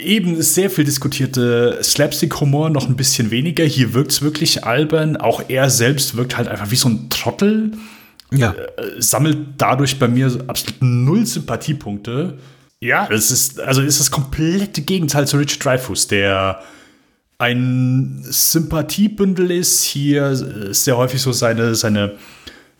eben 0.00 0.40
sehr 0.42 0.70
viel 0.70 0.84
diskutierte 0.84 1.78
Slapstick-Humor 1.82 2.70
noch 2.70 2.88
ein 2.88 2.96
bisschen 2.96 3.30
weniger. 3.30 3.64
Hier 3.64 3.94
wirkt 3.94 4.12
es 4.12 4.22
wirklich 4.22 4.64
albern. 4.64 5.16
Auch 5.16 5.42
er 5.48 5.70
selbst 5.70 6.16
wirkt 6.16 6.36
halt 6.36 6.48
einfach 6.48 6.70
wie 6.70 6.76
so 6.76 6.88
ein 6.88 7.08
Trottel. 7.10 7.72
Ja. 8.32 8.52
Äh, 8.52 9.00
sammelt 9.00 9.38
dadurch 9.58 9.98
bei 9.98 10.08
mir 10.08 10.26
absolut 10.46 10.80
null 10.80 11.26
Sympathiepunkte. 11.26 12.38
Ja, 12.80 13.08
es 13.10 13.30
ist, 13.30 13.60
also 13.60 13.82
ist 13.82 14.00
das 14.00 14.10
komplette 14.10 14.82
Gegenteil 14.82 15.26
zu 15.26 15.36
Richard 15.36 15.64
Dreyfuss, 15.64 16.06
der 16.08 16.62
ein 17.38 18.20
Sympathiebündel 18.22 19.50
ist. 19.50 19.82
Hier 19.82 20.30
ist 20.30 20.84
sehr 20.84 20.96
häufig 20.96 21.20
so 21.20 21.32
seine, 21.32 21.74
seine 21.74 22.14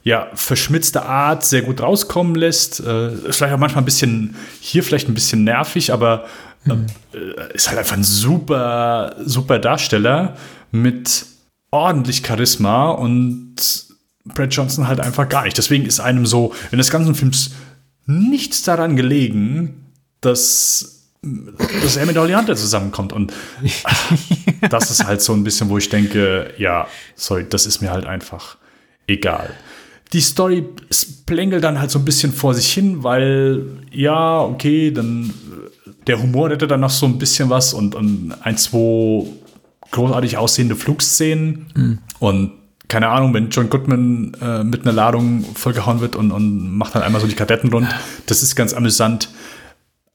ja, 0.02 0.28
verschmitzte 0.34 1.02
Art 1.02 1.44
sehr 1.44 1.62
gut 1.62 1.82
rauskommen 1.82 2.34
lässt. 2.34 2.80
Äh, 2.80 3.10
vielleicht 3.30 3.54
auch 3.54 3.58
manchmal 3.58 3.82
ein 3.82 3.86
bisschen, 3.86 4.34
hier 4.60 4.82
vielleicht 4.82 5.08
ein 5.08 5.14
bisschen 5.14 5.44
nervig, 5.44 5.92
aber 5.92 6.24
Mhm. 6.64 6.86
Ist 7.54 7.68
halt 7.68 7.78
einfach 7.78 7.96
ein 7.96 8.04
super, 8.04 9.16
super 9.24 9.58
Darsteller 9.58 10.36
mit 10.70 11.26
ordentlich 11.70 12.24
Charisma 12.26 12.90
und 12.90 13.56
Brad 14.24 14.54
Johnson 14.54 14.86
halt 14.86 15.00
einfach 15.00 15.28
gar 15.28 15.44
nicht. 15.44 15.56
Deswegen 15.56 15.86
ist 15.86 16.00
einem 16.00 16.26
so 16.26 16.54
in 16.70 16.78
des 16.78 16.90
ganzen 16.90 17.14
Films 17.14 17.52
nichts 18.06 18.62
daran 18.62 18.96
gelegen, 18.96 19.86
dass, 20.20 21.06
dass 21.22 21.96
er 21.96 22.06
mit 22.06 22.18
Hunter 22.18 22.56
zusammenkommt. 22.56 23.12
Und 23.12 23.32
das 24.70 24.90
ist 24.90 25.04
halt 25.04 25.22
so 25.22 25.32
ein 25.32 25.44
bisschen, 25.44 25.68
wo 25.68 25.78
ich 25.78 25.88
denke, 25.88 26.52
ja, 26.58 26.86
sorry, 27.14 27.46
das 27.48 27.66
ist 27.66 27.80
mir 27.80 27.90
halt 27.90 28.04
einfach 28.04 28.56
egal. 29.06 29.50
Die 30.12 30.20
Story 30.20 30.64
plängelt 31.24 31.62
dann 31.62 31.78
halt 31.78 31.90
so 31.90 32.00
ein 32.00 32.04
bisschen 32.04 32.32
vor 32.32 32.52
sich 32.54 32.72
hin, 32.72 33.04
weil, 33.04 33.64
ja, 33.92 34.40
okay, 34.40 34.90
dann 34.90 35.32
der 36.06 36.20
Humor 36.20 36.50
hätte 36.50 36.66
dann 36.66 36.80
noch 36.80 36.90
so 36.90 37.06
ein 37.06 37.18
bisschen 37.18 37.50
was 37.50 37.74
und, 37.74 37.94
und 37.94 38.34
ein, 38.42 38.56
zwei 38.56 39.26
großartig 39.90 40.36
aussehende 40.36 40.76
Flugszenen. 40.76 41.66
Mhm. 41.74 41.98
Und 42.18 42.52
keine 42.88 43.08
Ahnung, 43.08 43.32
wenn 43.34 43.50
John 43.50 43.70
Goodman 43.70 44.36
äh, 44.40 44.64
mit 44.64 44.82
einer 44.82 44.92
Ladung 44.92 45.44
vollgehauen 45.54 46.00
wird 46.00 46.16
und, 46.16 46.32
und 46.32 46.76
macht 46.76 46.94
dann 46.94 47.02
einmal 47.02 47.20
so 47.20 47.26
die 47.26 47.36
Kadetten 47.36 47.70
rund, 47.72 47.88
das 48.26 48.42
ist 48.42 48.56
ganz 48.56 48.72
amüsant. 48.72 49.30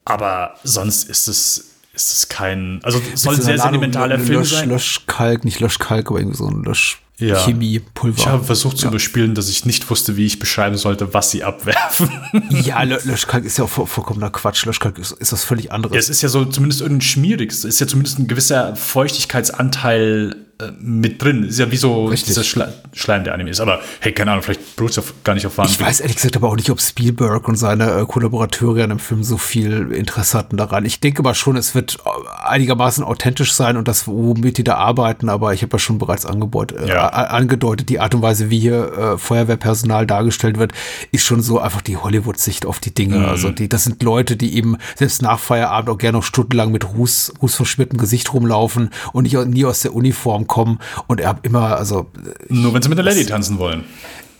Aber 0.03 0.55
sonst 0.63 1.09
ist 1.09 1.27
es, 1.27 1.71
ist 1.93 2.11
es 2.11 2.29
kein, 2.29 2.79
also 2.83 3.01
soll 3.15 3.35
ein 3.35 3.41
sehr 3.41 3.57
sentimentaler 3.57 4.19
Film 4.19 4.39
Lösch, 4.39 4.51
sein. 4.51 4.69
Löschkalk, 4.69 5.45
nicht 5.45 5.59
Löschkalk, 5.59 6.09
aber 6.09 6.19
irgendwie 6.19 6.37
so 6.37 6.47
ein 6.47 6.63
Lösch 6.63 7.01
ja. 7.17 7.35
Chemiepulver. 7.35 8.17
Ich 8.17 8.27
habe 8.27 8.43
versucht 8.43 8.77
zu 8.77 8.85
ja. 8.85 8.89
überspielen, 8.89 9.35
dass 9.35 9.49
ich 9.49 9.65
nicht 9.65 9.89
wusste, 9.89 10.17
wie 10.17 10.25
ich 10.25 10.39
beschreiben 10.39 10.77
sollte, 10.77 11.13
was 11.13 11.31
sie 11.31 11.43
abwerfen. 11.43 12.09
Ja, 12.49 12.83
Löschkalk 12.83 13.45
ist 13.45 13.57
ja 13.57 13.65
auch 13.65 13.69
vollkommener 13.69 14.29
Quatsch. 14.29 14.65
Löschkalk 14.65 14.99
ist, 14.99 15.11
ist 15.13 15.31
was 15.31 15.43
völlig 15.43 15.71
anderes. 15.71 15.93
Ja, 15.93 15.99
es 15.99 16.09
ist 16.09 16.21
ja 16.21 16.29
so 16.29 16.45
zumindest 16.45 16.81
irgendein 16.81 17.01
schmierig. 17.01 17.51
Es 17.51 17.63
ist 17.63 17.79
ja 17.79 17.87
zumindest 17.87 18.19
ein 18.19 18.27
gewisser 18.27 18.75
Feuchtigkeitsanteil 18.75 20.44
mit 20.79 21.21
drin. 21.21 21.43
Ist 21.43 21.59
ja 21.59 21.69
wie 21.69 21.75
so 21.77 22.05
Richtig. 22.05 22.27
dieser 22.27 22.43
Schle 22.43 22.73
Schleim, 22.93 23.25
der 23.25 23.33
Anime 23.33 23.49
ist. 23.49 23.59
Aber 23.59 23.81
hey, 23.99 24.13
keine 24.13 24.31
Ahnung, 24.31 24.43
vielleicht 24.43 24.77
beruht 24.77 24.97
es 24.97 25.13
gar 25.25 25.33
nicht 25.33 25.45
auf 25.45 25.57
Warnung. 25.57 25.73
Ich 25.73 25.81
weiß 25.81 25.99
ehrlich 25.99 26.15
gesagt 26.15 26.37
aber 26.37 26.47
auch 26.47 26.55
nicht, 26.55 26.69
ob 26.69 26.79
Spielberg 26.79 27.45
und 27.49 27.57
seine 27.57 27.91
äh, 27.91 28.05
Kollaborateure 28.05 28.83
an 28.83 28.89
dem 28.89 28.99
Film 28.99 29.23
so 29.23 29.37
viel 29.37 29.91
Interesse 29.91 30.37
hatten 30.37 30.55
daran. 30.55 30.85
Ich 30.85 31.01
denke 31.01 31.19
aber 31.19 31.33
schon, 31.33 31.57
es 31.57 31.75
wird 31.75 31.97
äh, 32.05 32.47
einigermaßen 32.47 33.03
authentisch 33.03 33.53
sein 33.53 33.75
und 33.75 33.89
das, 33.89 34.07
womit 34.07 34.57
die 34.57 34.63
da 34.63 34.75
arbeiten. 34.75 35.27
Aber 35.27 35.53
ich 35.53 35.61
habe 35.61 35.73
ja 35.73 35.79
schon 35.79 35.97
bereits 35.97 36.25
Angebot, 36.25 36.71
äh, 36.71 36.87
ja. 36.87 37.09
angedeutet, 37.09 37.89
die 37.89 37.99
Art 37.99 38.15
und 38.15 38.21
Weise, 38.21 38.49
wie 38.49 38.59
hier 38.59 38.93
äh, 38.93 39.17
Feuerwehrpersonal 39.17 40.07
dargestellt 40.07 40.57
wird, 40.57 40.71
ist 41.11 41.25
schon 41.25 41.41
so 41.41 41.59
einfach 41.59 41.81
die 41.81 41.97
Hollywood-Sicht 41.97 42.65
auf 42.65 42.79
die 42.79 42.93
Dinge. 42.93 43.17
Mhm. 43.17 43.25
Also 43.25 43.49
die, 43.51 43.67
das 43.67 43.83
sind 43.83 44.01
Leute, 44.03 44.37
die 44.37 44.55
eben 44.55 44.77
selbst 44.95 45.21
nach 45.21 45.39
Feierabend 45.39 45.89
auch 45.89 45.97
gerne 45.97 46.17
noch 46.19 46.23
stundenlang 46.23 46.71
mit 46.71 46.87
Ruß, 46.93 47.33
rußverschmiertem 47.41 47.99
Gesicht 47.99 48.31
rumlaufen 48.33 48.89
und 49.11 49.23
nicht, 49.23 49.35
nie 49.47 49.65
aus 49.65 49.81
der 49.81 49.93
Uniform 49.93 50.44
kommen 50.47 50.79
und 51.07 51.19
er 51.19 51.29
hat 51.29 51.39
immer, 51.43 51.77
also. 51.77 52.09
Nur 52.49 52.73
wenn 52.73 52.81
sie 52.81 52.89
mit 52.89 52.97
der 52.97 53.05
Lady 53.05 53.25
tanzen 53.25 53.57
wollen. 53.57 53.83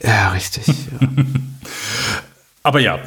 Ja, 0.02 0.30
richtig. 0.30 0.66
Ja. 0.68 1.08
Aber 2.62 2.80
ja, 2.80 2.98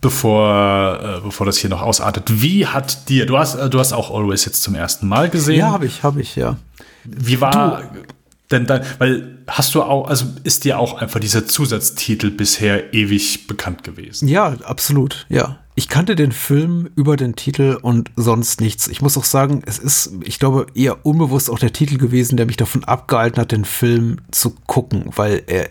bevor, 0.00 1.00
äh, 1.02 1.20
bevor 1.22 1.46
das 1.46 1.56
hier 1.56 1.70
noch 1.70 1.80
ausartet, 1.82 2.42
wie 2.42 2.66
hat 2.66 3.08
dir, 3.08 3.24
du 3.24 3.38
hast, 3.38 3.54
äh, 3.54 3.70
du 3.70 3.78
hast 3.78 3.92
auch 3.92 4.14
Always 4.14 4.44
jetzt 4.44 4.62
zum 4.62 4.74
ersten 4.74 5.08
Mal 5.08 5.30
gesehen? 5.30 5.58
Ja, 5.60 5.72
habe 5.72 5.86
ich, 5.86 6.02
habe 6.02 6.20
ich, 6.20 6.36
ja. 6.36 6.56
Wie 7.04 7.40
war 7.40 7.80
du, 7.80 8.04
denn 8.50 8.66
dann, 8.66 8.82
weil 8.98 9.38
hast 9.48 9.74
du 9.74 9.82
auch, 9.82 10.08
also 10.08 10.26
ist 10.44 10.64
dir 10.64 10.78
auch 10.78 11.00
einfach 11.00 11.18
dieser 11.18 11.46
Zusatztitel 11.46 12.30
bisher 12.30 12.94
ewig 12.94 13.46
bekannt 13.46 13.84
gewesen? 13.84 14.28
Ja, 14.28 14.54
absolut, 14.64 15.26
ja. 15.28 15.58
Ich 15.78 15.90
kannte 15.90 16.16
den 16.16 16.32
Film 16.32 16.88
über 16.96 17.18
den 17.18 17.36
Titel 17.36 17.78
und 17.82 18.10
sonst 18.16 18.62
nichts. 18.62 18.88
Ich 18.88 19.02
muss 19.02 19.18
auch 19.18 19.24
sagen, 19.24 19.62
es 19.66 19.78
ist, 19.78 20.10
ich 20.24 20.38
glaube, 20.38 20.66
eher 20.74 21.04
unbewusst 21.04 21.50
auch 21.50 21.58
der 21.58 21.74
Titel 21.74 21.98
gewesen, 21.98 22.38
der 22.38 22.46
mich 22.46 22.56
davon 22.56 22.82
abgehalten 22.84 23.38
hat, 23.38 23.52
den 23.52 23.66
Film 23.66 24.16
zu 24.30 24.54
gucken, 24.66 25.10
weil 25.14 25.42
er 25.46 25.68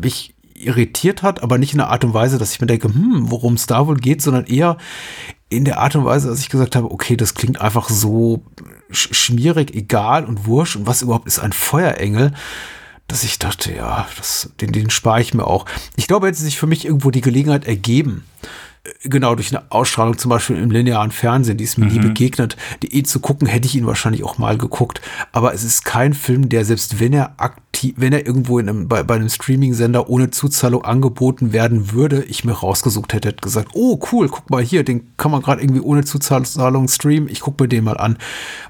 mich 0.00 0.36
irritiert 0.54 1.24
hat, 1.24 1.42
aber 1.42 1.58
nicht 1.58 1.72
in 1.72 1.78
der 1.78 1.90
Art 1.90 2.04
und 2.04 2.14
Weise, 2.14 2.38
dass 2.38 2.52
ich 2.52 2.60
mir 2.60 2.68
denke, 2.68 2.86
hm, 2.86 3.32
worum 3.32 3.54
es 3.54 3.66
da 3.66 3.88
wohl 3.88 3.96
geht, 3.96 4.22
sondern 4.22 4.46
eher 4.46 4.76
in 5.48 5.64
der 5.64 5.80
Art 5.80 5.96
und 5.96 6.04
Weise, 6.04 6.28
dass 6.28 6.38
ich 6.38 6.48
gesagt 6.48 6.76
habe, 6.76 6.92
okay, 6.92 7.16
das 7.16 7.34
klingt 7.34 7.60
einfach 7.60 7.88
so 7.88 8.44
schmierig, 8.90 9.74
egal 9.74 10.24
und 10.24 10.46
wurscht 10.46 10.76
und 10.76 10.86
was 10.86 11.02
überhaupt 11.02 11.26
ist 11.26 11.40
ein 11.40 11.52
Feuerengel, 11.52 12.32
dass 13.08 13.24
ich 13.24 13.40
dachte, 13.40 13.74
ja, 13.74 14.06
das, 14.16 14.50
den, 14.60 14.70
den 14.70 14.88
spare 14.88 15.20
ich 15.20 15.34
mir 15.34 15.48
auch. 15.48 15.66
Ich 15.96 16.06
glaube, 16.06 16.28
hätte 16.28 16.38
sich 16.38 16.60
für 16.60 16.68
mich 16.68 16.84
irgendwo 16.84 17.10
die 17.10 17.20
Gelegenheit 17.20 17.66
ergeben, 17.66 18.24
genau 19.04 19.34
durch 19.36 19.54
eine 19.54 19.70
Ausstrahlung 19.70 20.18
zum 20.18 20.30
Beispiel 20.30 20.56
im 20.56 20.70
linearen 20.70 21.12
Fernsehen, 21.12 21.56
die 21.56 21.64
ist 21.64 21.78
mir 21.78 21.86
mhm. 21.86 21.92
nie 21.92 21.98
begegnet, 22.00 22.56
die 22.82 22.98
eh 22.98 23.02
zu 23.04 23.20
gucken, 23.20 23.46
hätte 23.46 23.66
ich 23.68 23.76
ihn 23.76 23.86
wahrscheinlich 23.86 24.24
auch 24.24 24.38
mal 24.38 24.58
geguckt. 24.58 25.00
Aber 25.30 25.54
es 25.54 25.62
ist 25.62 25.84
kein 25.84 26.14
Film, 26.14 26.48
der 26.48 26.64
selbst 26.64 26.98
wenn 26.98 27.12
er 27.12 27.34
aktiv, 27.36 27.94
wenn 27.96 28.12
er 28.12 28.26
irgendwo 28.26 28.58
in 28.58 28.68
einem, 28.68 28.88
bei, 28.88 29.04
bei 29.04 29.14
einem 29.14 29.28
Streaming-Sender 29.28 30.08
ohne 30.08 30.30
Zuzahlung 30.30 30.84
angeboten 30.84 31.52
werden 31.52 31.92
würde, 31.92 32.24
ich 32.24 32.44
mir 32.44 32.52
rausgesucht 32.52 33.12
hätte, 33.12 33.28
hätte 33.28 33.42
gesagt, 33.42 33.70
oh 33.74 34.00
cool, 34.10 34.28
guck 34.28 34.50
mal 34.50 34.62
hier, 34.62 34.84
den 34.84 35.16
kann 35.16 35.30
man 35.30 35.42
gerade 35.42 35.62
irgendwie 35.62 35.80
ohne 35.80 36.04
Zuzahlung 36.04 36.88
streamen, 36.88 37.28
ich 37.28 37.40
guck 37.40 37.60
mir 37.60 37.68
den 37.68 37.84
mal 37.84 37.96
an. 37.96 38.18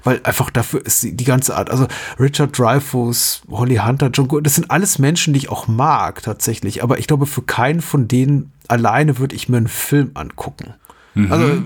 Weil 0.03 0.21
einfach 0.23 0.51
dafür 0.51 0.85
ist 0.85 1.01
die, 1.01 1.17
die 1.17 1.25
ganze 1.25 1.57
Art, 1.57 1.71
also 1.71 1.87
Richard 2.19 2.57
Dreyfuss, 2.57 3.41
Holly 3.49 3.77
Hunter, 3.77 4.11
John 4.13 4.27
Good, 4.27 4.45
das 4.45 4.55
sind 4.55 4.69
alles 4.69 4.99
Menschen, 4.99 5.33
die 5.33 5.39
ich 5.39 5.49
auch 5.49 5.67
mag 5.67 6.21
tatsächlich. 6.21 6.83
Aber 6.83 6.99
ich 6.99 7.07
glaube, 7.07 7.25
für 7.25 7.41
keinen 7.41 7.81
von 7.81 8.07
denen 8.07 8.51
alleine 8.67 9.17
würde 9.17 9.35
ich 9.35 9.49
mir 9.49 9.57
einen 9.57 9.67
Film 9.67 10.11
angucken. 10.13 10.73
Mhm. 11.15 11.31
Also 11.31 11.61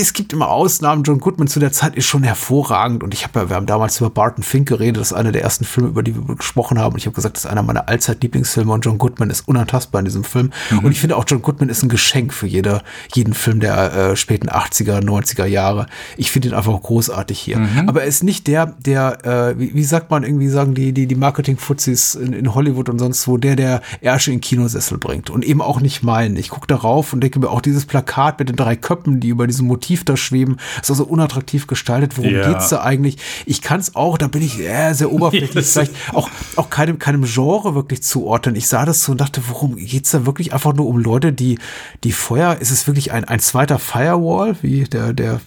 es 0.00 0.12
gibt 0.12 0.32
immer 0.32 0.48
Ausnahmen. 0.48 1.02
John 1.02 1.18
Goodman 1.18 1.48
zu 1.48 1.60
der 1.60 1.72
Zeit 1.72 1.96
ist 1.96 2.06
schon 2.06 2.22
hervorragend 2.22 3.02
und 3.02 3.14
ich 3.14 3.24
habe 3.24 3.40
ja, 3.40 3.48
wir 3.48 3.56
haben 3.56 3.66
damals 3.66 3.98
über 3.98 4.10
Barton 4.10 4.44
Fink 4.44 4.68
geredet, 4.68 5.00
das 5.00 5.08
ist 5.08 5.16
einer 5.16 5.32
der 5.32 5.42
ersten 5.42 5.64
Filme, 5.64 5.88
über 5.90 6.02
die 6.02 6.14
wir 6.14 6.36
gesprochen 6.36 6.78
haben 6.78 6.92
und 6.92 6.98
ich 6.98 7.06
habe 7.06 7.14
gesagt, 7.14 7.36
das 7.36 7.44
ist 7.44 7.50
einer 7.50 7.62
meiner 7.62 7.88
Allzeit-Lieblingsfilme 7.88 8.72
und 8.72 8.84
John 8.84 8.98
Goodman 8.98 9.30
ist 9.30 9.48
unantastbar 9.48 10.00
in 10.00 10.04
diesem 10.04 10.24
Film 10.24 10.52
mhm. 10.70 10.80
und 10.80 10.92
ich 10.92 11.00
finde 11.00 11.16
auch 11.16 11.24
John 11.26 11.42
Goodman 11.42 11.68
ist 11.68 11.82
ein 11.82 11.88
Geschenk 11.88 12.32
für 12.32 12.46
jede, 12.46 12.82
jeden 13.14 13.34
Film 13.34 13.60
der 13.60 13.94
äh, 13.94 14.16
späten 14.16 14.48
80er, 14.48 15.00
90er 15.00 15.46
Jahre. 15.46 15.86
Ich 16.16 16.30
finde 16.30 16.48
ihn 16.48 16.54
einfach 16.54 16.80
großartig 16.80 17.38
hier. 17.38 17.58
Mhm. 17.58 17.88
Aber 17.88 18.02
er 18.02 18.06
ist 18.06 18.22
nicht 18.22 18.46
der, 18.46 18.74
der, 18.78 19.24
äh, 19.24 19.58
wie, 19.58 19.74
wie, 19.74 19.84
sagt 19.84 20.10
man 20.10 20.22
irgendwie, 20.22 20.48
sagen 20.48 20.74
die, 20.74 20.92
die, 20.92 21.06
die 21.06 21.14
Marketing-Fuzis 21.14 22.14
in, 22.14 22.32
in 22.32 22.54
Hollywood 22.54 22.88
und 22.88 22.98
sonst 22.98 23.26
wo, 23.26 23.36
der, 23.36 23.56
der 23.56 23.82
Ärsche 24.00 24.32
in 24.32 24.40
Kinosessel 24.40 24.98
bringt 24.98 25.30
und 25.30 25.44
eben 25.44 25.60
auch 25.60 25.80
nicht 25.80 26.02
meinen. 26.02 26.36
Ich 26.36 26.50
gucke 26.50 26.66
darauf 26.66 27.12
und 27.12 27.20
denke 27.20 27.38
mir 27.38 27.50
auch 27.50 27.60
dieses 27.60 27.86
Plakat 27.86 28.13
Plakat 28.14 28.38
mit 28.38 28.48
den 28.48 28.56
drei 28.56 28.76
Köppen, 28.76 29.18
die 29.18 29.28
über 29.28 29.46
diesem 29.46 29.66
Motiv 29.66 30.04
da 30.04 30.16
schweben, 30.16 30.58
ist 30.80 30.90
also 30.90 31.04
unattraktiv 31.04 31.66
gestaltet. 31.66 32.16
Worum 32.16 32.32
ja. 32.32 32.48
geht's 32.48 32.68
da 32.68 32.82
eigentlich? 32.82 33.16
Ich 33.44 33.60
kann 33.60 33.80
es 33.80 33.96
auch, 33.96 34.18
da 34.18 34.28
bin 34.28 34.42
ich 34.42 34.60
äh, 34.60 34.92
sehr 34.92 35.12
oberflächlich, 35.12 35.54
yes. 35.54 35.72
vielleicht 35.72 36.14
auch, 36.14 36.30
auch 36.56 36.70
keinem, 36.70 36.98
keinem 36.98 37.24
Genre 37.24 37.74
wirklich 37.74 38.02
zuordnen. 38.02 38.54
Ich 38.54 38.68
sah 38.68 38.84
das 38.84 39.02
so 39.02 39.12
und 39.12 39.20
dachte, 39.20 39.42
worum 39.48 39.76
geht's 39.76 40.12
da 40.12 40.26
wirklich 40.26 40.52
einfach 40.52 40.74
nur 40.74 40.86
um 40.86 40.98
Leute, 40.98 41.32
die, 41.32 41.58
die 42.04 42.12
Feuer, 42.12 42.56
ist 42.60 42.70
es 42.70 42.86
wirklich 42.86 43.12
ein, 43.12 43.24
ein 43.24 43.40
zweiter 43.40 43.78
Firewall, 43.78 44.56
wie 44.62 44.84
der, 44.84 45.12
der 45.12 45.40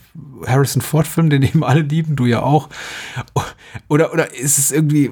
Harrison 0.45 0.81
Ford 0.81 1.07
Film, 1.07 1.29
den 1.29 1.43
eben 1.43 1.63
alle 1.63 1.81
lieben, 1.81 2.15
du 2.15 2.25
ja 2.25 2.41
auch. 2.41 2.69
Oder, 3.87 4.11
oder 4.13 4.35
ist 4.35 4.57
es 4.57 4.71
irgendwie, 4.71 5.09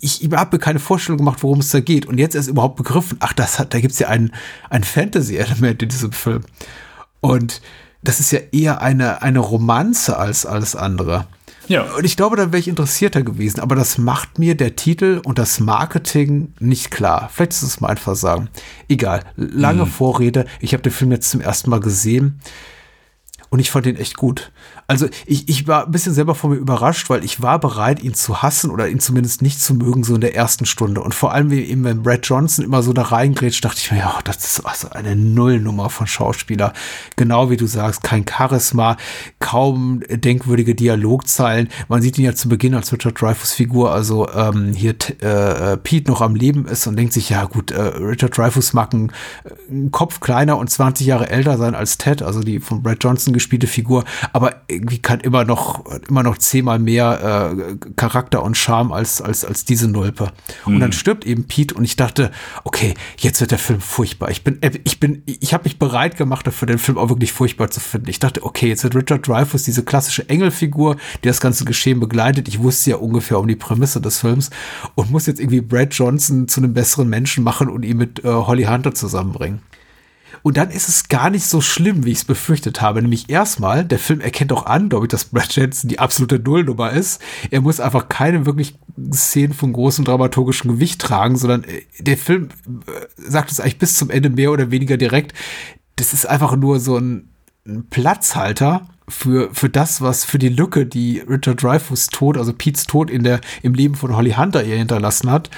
ich, 0.00 0.22
ich 0.22 0.32
habe 0.32 0.56
mir 0.56 0.60
keine 0.60 0.78
Vorstellung 0.78 1.18
gemacht, 1.18 1.42
worum 1.42 1.60
es 1.60 1.70
da 1.70 1.80
geht. 1.80 2.06
Und 2.06 2.18
jetzt 2.18 2.34
erst 2.34 2.48
überhaupt 2.48 2.76
begriffen, 2.76 3.18
ach, 3.20 3.32
das 3.32 3.58
hat, 3.58 3.74
da 3.74 3.80
gibt's 3.80 3.98
ja 3.98 4.08
ein, 4.08 4.32
ein 4.70 4.84
Fantasy-Element 4.84 5.82
in 5.82 5.88
diesem 5.88 6.12
Film. 6.12 6.42
Und 7.20 7.60
das 8.02 8.20
ist 8.20 8.30
ja 8.30 8.40
eher 8.52 8.80
eine, 8.80 9.22
eine 9.22 9.40
Romanze 9.40 10.16
als 10.16 10.46
alles 10.46 10.76
andere. 10.76 11.26
Ja. 11.66 11.82
Und 11.82 12.04
ich 12.04 12.16
glaube, 12.16 12.36
da 12.36 12.46
wäre 12.46 12.58
ich 12.58 12.68
interessierter 12.68 13.22
gewesen. 13.22 13.60
Aber 13.60 13.74
das 13.74 13.98
macht 13.98 14.38
mir 14.38 14.56
der 14.56 14.76
Titel 14.76 15.20
und 15.24 15.38
das 15.38 15.60
Marketing 15.60 16.54
nicht 16.60 16.90
klar. 16.90 17.28
Vielleicht 17.32 17.52
ist 17.52 17.62
es 17.62 17.80
mein 17.80 17.98
Versagen. 17.98 18.48
Egal. 18.88 19.24
Lange 19.36 19.84
mhm. 19.84 19.90
Vorrede. 19.90 20.46
Ich 20.60 20.72
habe 20.72 20.82
den 20.82 20.92
Film 20.92 21.12
jetzt 21.12 21.30
zum 21.30 21.40
ersten 21.40 21.68
Mal 21.68 21.80
gesehen. 21.80 22.40
Und 23.50 23.58
ich 23.58 23.70
fand 23.70 23.86
ihn 23.86 23.96
echt 23.96 24.16
gut. 24.16 24.50
Also 24.90 25.06
ich, 25.26 25.46
ich 25.50 25.68
war 25.68 25.84
ein 25.84 25.90
bisschen 25.90 26.14
selber 26.14 26.34
von 26.34 26.48
mir 26.48 26.56
überrascht, 26.56 27.10
weil 27.10 27.22
ich 27.22 27.42
war 27.42 27.58
bereit, 27.58 28.02
ihn 28.02 28.14
zu 28.14 28.40
hassen 28.40 28.70
oder 28.70 28.88
ihn 28.88 29.00
zumindest 29.00 29.42
nicht 29.42 29.60
zu 29.60 29.74
mögen, 29.74 30.02
so 30.02 30.14
in 30.14 30.22
der 30.22 30.34
ersten 30.34 30.64
Stunde. 30.64 31.02
Und 31.02 31.14
vor 31.14 31.34
allem, 31.34 31.52
eben, 31.52 31.84
wenn 31.84 32.02
Brad 32.02 32.24
Johnson 32.26 32.64
immer 32.64 32.82
so 32.82 32.94
da 32.94 33.02
reingrätscht, 33.02 33.62
dachte 33.62 33.80
ich 33.82 33.92
mir, 33.92 33.98
ja, 33.98 34.18
das 34.24 34.38
ist 34.38 34.64
also 34.64 34.88
eine 34.88 35.14
Nullnummer 35.14 35.90
von 35.90 36.06
Schauspieler. 36.06 36.72
Genau 37.16 37.50
wie 37.50 37.58
du 37.58 37.66
sagst, 37.66 38.02
kein 38.02 38.24
Charisma, 38.26 38.96
kaum 39.40 40.00
denkwürdige 40.08 40.74
Dialogzeilen. 40.74 41.68
Man 41.88 42.00
sieht 42.00 42.16
ihn 42.16 42.24
ja 42.24 42.34
zu 42.34 42.48
Beginn 42.48 42.74
als 42.74 42.90
Richard 42.90 43.20
Dreyfus 43.20 43.52
Figur, 43.52 43.92
also 43.92 44.26
ähm, 44.30 44.72
hier 44.72 44.94
äh, 45.20 45.76
Pete 45.76 46.10
noch 46.10 46.22
am 46.22 46.34
Leben 46.34 46.64
ist 46.64 46.86
und 46.86 46.96
denkt 46.96 47.12
sich, 47.12 47.28
ja 47.28 47.44
gut, 47.44 47.72
äh, 47.72 47.78
Richard 47.78 48.38
Dreyfus 48.38 48.72
mag 48.72 48.94
einen, 48.94 49.12
einen 49.70 49.90
Kopf 49.90 50.20
kleiner 50.20 50.56
und 50.56 50.70
20 50.70 51.06
Jahre 51.06 51.28
älter 51.28 51.58
sein 51.58 51.74
als 51.74 51.98
Ted, 51.98 52.22
also 52.22 52.40
die 52.40 52.58
von 52.58 52.82
Brad 52.82 53.04
Johnson 53.04 53.34
gespielte 53.34 53.66
Figur, 53.66 54.04
aber 54.32 54.62
irgendwie 54.78 54.98
kann 54.98 55.20
immer 55.20 55.44
noch, 55.44 55.84
immer 56.08 56.22
noch 56.22 56.38
zehnmal 56.38 56.78
mehr 56.78 57.52
äh, 57.56 57.76
Charakter 57.96 58.42
und 58.42 58.56
Charme 58.56 58.92
als, 58.92 59.20
als, 59.20 59.44
als 59.44 59.64
diese 59.64 59.88
Nulpe. 59.88 60.32
Und 60.64 60.76
mhm. 60.76 60.80
dann 60.80 60.92
stirbt 60.92 61.26
eben 61.26 61.44
Pete 61.44 61.74
und 61.74 61.84
ich 61.84 61.96
dachte, 61.96 62.30
okay, 62.64 62.94
jetzt 63.18 63.40
wird 63.40 63.50
der 63.50 63.58
Film 63.58 63.80
furchtbar. 63.80 64.30
Ich 64.30 64.44
bin, 64.44 64.62
äh, 64.62 64.70
ich 64.84 65.00
bin, 65.00 65.22
ich 65.26 65.52
habe 65.52 65.64
mich 65.64 65.78
bereit 65.78 66.16
gemacht 66.16 66.46
dafür, 66.46 66.66
den 66.66 66.78
Film 66.78 66.98
auch 66.98 67.08
wirklich 67.08 67.32
furchtbar 67.32 67.70
zu 67.70 67.80
finden. 67.80 68.08
Ich 68.08 68.20
dachte, 68.20 68.44
okay, 68.44 68.68
jetzt 68.68 68.84
wird 68.84 68.94
Richard 68.94 69.26
Dreyfuss 69.26 69.64
diese 69.64 69.84
klassische 69.84 70.28
Engelfigur, 70.28 70.96
die 71.22 71.28
das 71.28 71.40
ganze 71.40 71.64
Geschehen 71.64 72.00
begleitet. 72.00 72.48
Ich 72.48 72.60
wusste 72.60 72.90
ja 72.90 72.96
ungefähr 72.96 73.38
um 73.38 73.48
die 73.48 73.56
Prämisse 73.56 74.00
des 74.00 74.20
Films 74.20 74.50
und 74.94 75.10
muss 75.10 75.26
jetzt 75.26 75.40
irgendwie 75.40 75.60
Brad 75.60 75.92
Johnson 75.94 76.48
zu 76.48 76.60
einem 76.60 76.72
besseren 76.72 77.08
Menschen 77.08 77.44
machen 77.44 77.68
und 77.68 77.84
ihn 77.84 77.96
mit 77.96 78.24
äh, 78.24 78.28
Holly 78.28 78.64
Hunter 78.64 78.94
zusammenbringen. 78.94 79.60
Und 80.42 80.56
dann 80.56 80.70
ist 80.70 80.88
es 80.88 81.08
gar 81.08 81.30
nicht 81.30 81.46
so 81.46 81.60
schlimm, 81.60 82.04
wie 82.04 82.12
ich 82.12 82.18
es 82.18 82.24
befürchtet 82.24 82.80
habe. 82.80 83.02
Nämlich 83.02 83.28
erstmal, 83.28 83.84
der 83.84 83.98
Film 83.98 84.20
erkennt 84.20 84.52
auch 84.52 84.66
an, 84.66 84.88
glaube 84.88 85.06
ich, 85.06 85.10
dass 85.10 85.26
Brad 85.26 85.54
Jensen 85.54 85.88
die 85.88 85.98
absolute 85.98 86.38
Nullnummer 86.38 86.90
ist. 86.92 87.20
Er 87.50 87.60
muss 87.60 87.80
einfach 87.80 88.08
keine 88.08 88.46
wirklich 88.46 88.76
Szenen 89.12 89.52
von 89.52 89.72
großem 89.72 90.04
dramaturgischen 90.04 90.70
Gewicht 90.70 91.00
tragen, 91.00 91.36
sondern 91.36 91.64
äh, 91.64 91.82
der 91.98 92.16
Film 92.16 92.48
äh, 92.86 92.90
sagt 93.16 93.50
es 93.50 93.60
eigentlich 93.60 93.78
bis 93.78 93.94
zum 93.94 94.10
Ende 94.10 94.30
mehr 94.30 94.52
oder 94.52 94.70
weniger 94.70 94.96
direkt. 94.96 95.34
Das 95.96 96.12
ist 96.12 96.26
einfach 96.26 96.56
nur 96.56 96.80
so 96.80 96.98
ein, 96.98 97.30
ein 97.66 97.86
Platzhalter 97.88 98.86
für, 99.08 99.52
für 99.54 99.68
das, 99.68 100.00
was 100.00 100.24
für 100.24 100.38
die 100.38 100.48
Lücke, 100.48 100.86
die 100.86 101.20
Richard 101.20 101.62
Dreyfuss 101.62 102.08
Tod, 102.08 102.36
also 102.36 102.52
Pete's 102.52 102.86
Tod 102.86 103.10
in 103.10 103.24
der, 103.24 103.40
im 103.62 103.74
Leben 103.74 103.94
von 103.94 104.14
Holly 104.14 104.32
Hunter 104.32 104.64
ihr 104.64 104.76
hinterlassen 104.76 105.30
hat. 105.30 105.50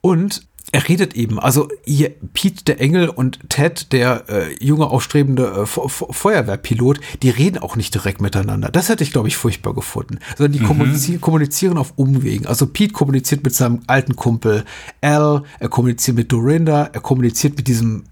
Und 0.00 0.46
er 0.72 0.88
redet 0.88 1.14
eben, 1.14 1.38
also 1.38 1.68
hier 1.84 2.10
Pete 2.32 2.64
der 2.64 2.80
Engel 2.80 3.10
und 3.10 3.38
Ted 3.50 3.92
der 3.92 4.24
äh, 4.28 4.64
junge 4.64 4.86
aufstrebende 4.86 5.64
äh, 5.64 5.66
Feuerwehrpilot, 5.66 6.98
die 7.22 7.28
reden 7.28 7.58
auch 7.58 7.76
nicht 7.76 7.94
direkt 7.94 8.22
miteinander. 8.22 8.70
Das 8.70 8.88
hätte 8.88 9.04
ich 9.04 9.12
glaube 9.12 9.28
ich 9.28 9.36
furchtbar 9.36 9.74
gefunden, 9.74 10.18
sondern 10.36 10.52
die 10.52 10.60
mhm. 10.60 10.66
kommunizieren, 10.66 11.20
kommunizieren 11.20 11.76
auf 11.76 11.92
Umwegen. 11.96 12.46
Also 12.46 12.66
Pete 12.66 12.94
kommuniziert 12.94 13.44
mit 13.44 13.54
seinem 13.54 13.80
alten 13.86 14.16
Kumpel 14.16 14.64
Al, 15.02 15.42
er 15.60 15.68
kommuniziert 15.68 16.16
mit 16.16 16.32
Dorinda, 16.32 16.88
er 16.92 17.00
kommuniziert 17.00 17.56
mit 17.56 17.68
diesem 17.68 18.04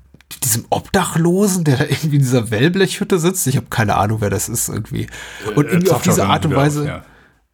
diesem 0.45 0.65
Obdachlosen, 0.70 1.65
der 1.65 1.78
da 1.78 1.85
irgendwie 1.85 2.16
in 2.16 2.23
dieser 2.23 2.51
Wellblechhütte 2.51 3.19
sitzt. 3.19 3.47
Ich 3.49 3.57
habe 3.57 3.66
keine 3.69 3.97
Ahnung, 3.97 4.20
wer 4.20 4.31
das 4.31 4.49
ist 4.49 4.69
irgendwie. 4.69 5.09
Und 5.57 5.66
äh, 5.66 5.70
irgendwie 5.70 5.91
auf 5.91 6.03
diese 6.03 6.24
Art 6.27 6.47
und 6.47 6.55
Weise. 6.55 6.82
Auf, 6.82 6.87
ja. 6.87 7.03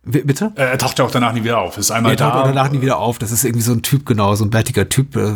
Bitte? 0.09 0.53
Äh, 0.55 0.62
er 0.62 0.78
taucht 0.78 1.01
ja 1.01 1.05
auch 1.05 1.11
danach 1.11 1.33
nie 1.33 1.43
wieder 1.43 1.59
auf. 1.59 1.78
Ist 1.78 1.91
einmal 1.91 2.12
er 2.12 2.16
taucht 2.16 2.35
da, 2.35 2.43
auch 2.43 2.47
danach 2.47 2.70
nie 2.70 2.81
wieder 2.81 2.99
auf. 2.99 3.19
Das 3.19 3.33
ist 3.33 3.43
irgendwie 3.45 3.62
so 3.62 3.73
ein 3.73 3.83
Typ, 3.83 4.07
genau, 4.07 4.37
so 4.37 4.45
ein 4.45 4.51
bärtiger 4.51 4.89
Typ, 4.89 5.16
äh, 5.16 5.33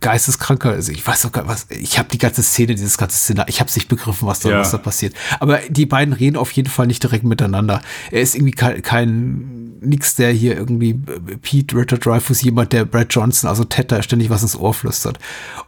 geisteskranker. 0.00 0.70
Also 0.70 0.90
ich 0.92 1.06
weiß 1.06 1.22
doch 1.22 1.32
gar 1.32 1.46
was. 1.46 1.66
Ich 1.68 1.98
habe 1.98 2.08
die 2.08 2.16
ganze 2.16 2.42
Szene, 2.42 2.74
dieses 2.74 2.96
ganze 2.96 3.18
Szene, 3.18 3.44
ich 3.48 3.60
habe 3.60 3.70
nicht 3.70 3.88
begriffen, 3.88 4.26
was 4.26 4.40
da, 4.40 4.48
ja. 4.48 4.60
was 4.60 4.70
da 4.70 4.78
passiert. 4.78 5.14
Aber 5.38 5.58
die 5.68 5.84
beiden 5.84 6.14
reden 6.14 6.38
auf 6.38 6.50
jeden 6.52 6.70
Fall 6.70 6.86
nicht 6.86 7.02
direkt 7.02 7.24
miteinander. 7.24 7.82
Er 8.10 8.22
ist 8.22 8.34
irgendwie 8.34 8.52
kein, 8.52 8.80
kein 8.80 9.69
nix, 9.80 10.14
der 10.16 10.32
hier 10.32 10.56
irgendwie 10.56 10.90
äh, 10.90 11.36
Pete 11.40 11.76
Richard 11.76 12.04
Dreyfus, 12.04 12.42
jemand, 12.42 12.72
der 12.72 12.84
Brad 12.84 13.12
Johnson, 13.12 13.48
also 13.48 13.64
Ted, 13.64 13.90
da 13.90 14.02
ständig 14.02 14.30
was 14.30 14.42
ins 14.42 14.56
Ohr 14.56 14.74
flüstert. 14.74 15.18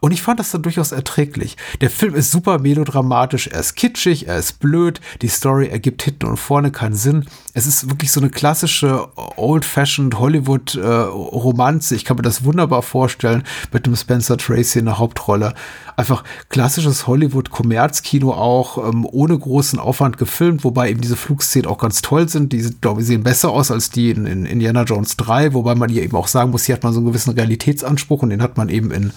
Und 0.00 0.12
ich 0.12 0.22
fand 0.22 0.40
das 0.40 0.50
dann 0.50 0.62
durchaus 0.62 0.92
erträglich. 0.92 1.56
Der 1.80 1.90
Film 1.90 2.14
ist 2.14 2.30
super 2.30 2.58
melodramatisch, 2.58 3.48
er 3.48 3.60
ist 3.60 3.74
kitschig, 3.74 4.28
er 4.28 4.38
ist 4.38 4.60
blöd, 4.60 5.00
die 5.22 5.28
Story 5.28 5.68
ergibt 5.68 6.02
hinten 6.02 6.26
und 6.26 6.36
vorne 6.36 6.70
keinen 6.70 6.94
Sinn. 6.94 7.24
Es 7.54 7.66
ist 7.66 7.88
wirklich 7.90 8.12
so 8.12 8.20
eine 8.20 8.30
klassische 8.30 9.08
old-fashioned 9.36 10.18
Hollywood-Romanze. 10.18 11.94
Äh, 11.94 11.96
ich 11.96 12.04
kann 12.04 12.16
mir 12.16 12.22
das 12.22 12.44
wunderbar 12.44 12.82
vorstellen 12.82 13.44
mit 13.72 13.86
dem 13.86 13.96
Spencer 13.96 14.36
Tracy 14.36 14.78
in 14.78 14.86
der 14.86 14.98
Hauptrolle. 14.98 15.54
Einfach 15.96 16.24
klassisches 16.48 17.06
Hollywood-Kommerzkino 17.06 18.32
auch, 18.32 18.88
ähm, 18.88 19.06
ohne 19.10 19.38
großen 19.38 19.78
Aufwand 19.78 20.18
gefilmt, 20.18 20.64
wobei 20.64 20.90
eben 20.90 21.00
diese 21.00 21.16
Flugszenen 21.16 21.70
auch 21.70 21.78
ganz 21.78 22.02
toll 22.02 22.28
sind. 22.28 22.52
Die, 22.52 22.62
glaube 22.80 23.02
ich, 23.02 23.06
sehen 23.06 23.22
besser 23.22 23.50
aus 23.50 23.70
als 23.70 23.90
die 23.90 24.01
in, 24.10 24.26
in 24.26 24.46
Indiana 24.46 24.82
Jones 24.82 25.16
3, 25.16 25.54
wobei 25.54 25.74
man 25.74 25.88
hier 25.88 26.02
eben 26.02 26.16
auch 26.16 26.28
sagen 26.28 26.50
muss, 26.50 26.64
hier 26.64 26.74
hat 26.74 26.82
man 26.82 26.92
so 26.92 27.00
einen 27.00 27.06
gewissen 27.06 27.34
Realitätsanspruch 27.34 28.22
und 28.22 28.30
den 28.30 28.42
hat 28.42 28.56
man 28.56 28.68
eben 28.68 28.90
in 28.90 29.12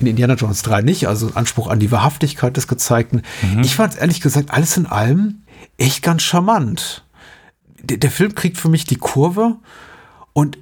in 0.00 0.06
Indiana 0.06 0.34
Jones 0.34 0.62
3 0.62 0.82
nicht, 0.82 1.06
also 1.08 1.30
Anspruch 1.34 1.68
an 1.68 1.78
die 1.78 1.90
Wahrhaftigkeit 1.90 2.56
des 2.56 2.66
Gezeigten. 2.66 3.22
Mhm. 3.42 3.60
Ich 3.60 3.74
fand 3.74 3.94
es 3.94 4.00
ehrlich 4.00 4.20
gesagt 4.20 4.50
alles 4.50 4.76
in 4.76 4.86
allem 4.86 5.42
echt 5.76 6.02
ganz 6.02 6.22
charmant. 6.22 7.04
Der, 7.82 7.98
der 7.98 8.10
Film 8.10 8.34
kriegt 8.34 8.56
für 8.56 8.68
mich 8.68 8.84
die 8.84 8.96
Kurve 8.96 9.56
und 10.32 10.58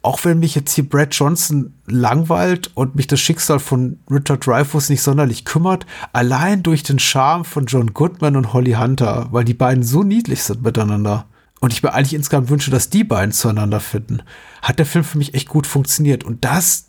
auch 0.00 0.24
wenn 0.24 0.38
mich 0.38 0.54
jetzt 0.54 0.72
hier 0.74 0.88
Brad 0.88 1.14
Johnson 1.14 1.74
langweilt 1.86 2.70
und 2.74 2.94
mich 2.94 3.08
das 3.08 3.20
Schicksal 3.20 3.58
von 3.58 3.98
Richard 4.10 4.46
Dreyfuss 4.46 4.88
nicht 4.88 5.02
sonderlich 5.02 5.44
kümmert, 5.44 5.86
allein 6.12 6.62
durch 6.62 6.82
den 6.82 6.98
Charme 6.98 7.44
von 7.44 7.66
John 7.66 7.92
Goodman 7.92 8.36
und 8.36 8.52
Holly 8.52 8.72
Hunter, 8.72 9.28
weil 9.32 9.44
die 9.44 9.54
beiden 9.54 9.82
so 9.82 10.02
niedlich 10.02 10.42
sind 10.42 10.62
miteinander 10.62 11.26
und 11.60 11.72
ich 11.72 11.82
mir 11.82 11.92
eigentlich 11.92 12.14
insgesamt 12.14 12.50
wünsche, 12.50 12.70
dass 12.70 12.90
die 12.90 13.04
beiden 13.04 13.32
zueinander 13.32 13.80
finden, 13.80 14.22
hat 14.62 14.78
der 14.78 14.86
Film 14.86 15.04
für 15.04 15.18
mich 15.18 15.34
echt 15.34 15.48
gut 15.48 15.66
funktioniert. 15.66 16.24
Und 16.24 16.44
das 16.44 16.86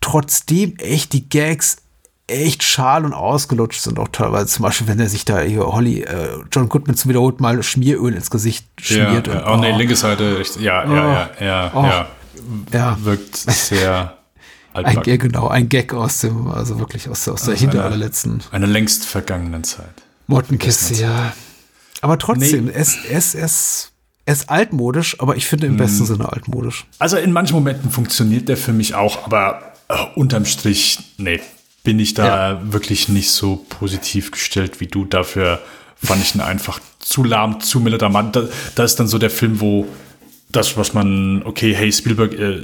trotzdem 0.00 0.76
echt 0.78 1.12
die 1.12 1.28
Gags 1.28 1.78
echt 2.26 2.62
schal 2.62 3.04
und 3.04 3.14
ausgelutscht 3.14 3.80
sind 3.80 3.98
auch 3.98 4.08
teilweise. 4.08 4.46
Zum 4.46 4.62
Beispiel, 4.62 4.86
wenn 4.86 5.00
er 5.00 5.08
sich 5.08 5.24
da 5.24 5.40
hier 5.40 5.66
Holly, 5.66 6.02
äh, 6.02 6.38
John 6.52 6.68
Goodman 6.68 6.96
zum 6.96 7.08
wiederholt 7.08 7.40
mal 7.40 7.62
Schmieröl 7.62 8.14
ins 8.14 8.30
Gesicht 8.30 8.66
schmiert. 8.80 9.26
Ja, 9.26 9.32
und, 9.32 9.46
oh, 9.46 9.52
oh 9.54 9.56
nee, 9.56 9.72
linke 9.72 9.96
Seite, 9.96 10.42
ja, 10.60 10.84
ja, 10.84 10.94
ja, 10.94 11.30
ja, 11.40 11.70
oh, 11.74 11.82
ja, 11.84 12.08
ja. 12.72 12.98
Wirkt 13.02 13.36
sehr 13.36 14.14
ein, 14.72 15.02
ja, 15.04 15.16
genau, 15.16 15.48
ein 15.48 15.68
Gag 15.68 15.94
aus 15.94 16.20
dem, 16.20 16.48
also 16.48 16.78
wirklich 16.78 17.08
aus, 17.08 17.26
aus 17.28 17.42
der 17.42 17.52
also 17.52 17.60
hinter 17.60 17.84
allerletzten. 17.84 18.42
Eine 18.50 18.66
längst 18.66 19.06
vergangenen 19.06 19.64
Zeit. 19.64 19.86
Mottenkiste, 20.26 20.94
ja. 20.94 21.32
Aber 22.00 22.18
trotzdem, 22.18 22.66
nee. 22.66 22.72
es, 22.74 22.96
es, 23.10 23.34
es 23.34 23.92
er 24.28 24.34
ist 24.34 24.50
altmodisch, 24.50 25.18
aber 25.20 25.36
ich 25.36 25.46
finde 25.46 25.68
im 25.68 25.78
besten 25.78 26.00
hm. 26.00 26.06
Sinne 26.06 26.30
altmodisch. 26.30 26.84
Also 26.98 27.16
in 27.16 27.32
manchen 27.32 27.54
Momenten 27.54 27.90
funktioniert 27.90 28.46
der 28.50 28.58
für 28.58 28.74
mich 28.74 28.94
auch, 28.94 29.24
aber 29.24 29.72
äh, 29.88 29.94
unterm 30.16 30.44
Strich, 30.44 30.98
nee, 31.16 31.40
bin 31.82 31.98
ich 31.98 32.12
da 32.12 32.50
ja. 32.50 32.72
wirklich 32.72 33.08
nicht 33.08 33.30
so 33.30 33.64
positiv 33.70 34.30
gestellt 34.30 34.80
wie 34.80 34.86
du. 34.86 35.06
Dafür 35.06 35.62
fand 35.96 36.22
ich 36.22 36.34
ihn 36.34 36.42
einfach 36.42 36.78
zu 36.98 37.24
lahm, 37.24 37.60
zu 37.60 37.80
melodramatisch. 37.80 38.42
Da, 38.42 38.48
da 38.74 38.84
ist 38.84 38.96
dann 38.96 39.08
so 39.08 39.16
der 39.16 39.30
Film, 39.30 39.62
wo 39.62 39.88
das, 40.50 40.76
was 40.76 40.92
man, 40.92 41.42
okay, 41.44 41.74
hey, 41.74 41.90
Spielberg, 41.90 42.34
äh, 42.34 42.60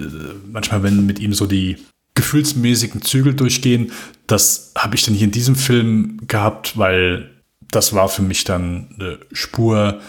manchmal, 0.52 0.82
wenn 0.82 1.06
mit 1.06 1.18
ihm 1.18 1.32
so 1.32 1.46
die 1.46 1.78
gefühlsmäßigen 2.14 3.00
Zügel 3.00 3.32
durchgehen, 3.32 3.90
das 4.26 4.72
habe 4.76 4.96
ich 4.96 5.04
dann 5.06 5.14
hier 5.14 5.24
in 5.24 5.32
diesem 5.32 5.56
Film 5.56 6.18
gehabt, 6.26 6.76
weil 6.76 7.30
das 7.70 7.94
war 7.94 8.10
für 8.10 8.22
mich 8.22 8.44
dann 8.44 8.94
eine 8.98 9.18
Spur 9.32 10.02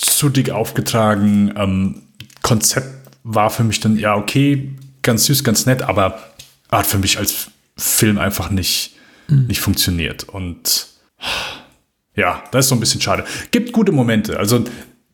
zu 0.00 0.28
dick 0.28 0.50
aufgetragen. 0.50 1.52
Ähm, 1.56 2.02
Konzept 2.42 2.88
war 3.22 3.50
für 3.50 3.64
mich 3.64 3.80
dann, 3.80 3.96
ja, 3.96 4.16
okay, 4.16 4.70
ganz 5.02 5.26
süß, 5.26 5.44
ganz 5.44 5.66
nett, 5.66 5.82
aber 5.82 6.18
hat 6.70 6.86
für 6.86 6.98
mich 6.98 7.18
als 7.18 7.50
Film 7.76 8.18
einfach 8.18 8.50
nicht, 8.50 8.96
mhm. 9.28 9.46
nicht 9.46 9.60
funktioniert. 9.60 10.24
Und 10.24 10.86
ja, 12.14 12.42
das 12.50 12.66
ist 12.66 12.68
so 12.70 12.74
ein 12.74 12.80
bisschen 12.80 13.00
schade. 13.00 13.24
Gibt 13.50 13.72
gute 13.72 13.92
Momente. 13.92 14.38
Also 14.38 14.64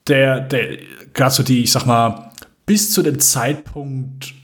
der, 0.06 0.40
der, 0.40 0.78
gerade 1.14 1.34
so 1.34 1.42
die, 1.42 1.62
ich 1.62 1.72
sag 1.72 1.86
mal, 1.86 2.32
bis 2.64 2.92
zu 2.92 3.02
dem 3.02 3.20
Zeitpunkt, 3.20 4.34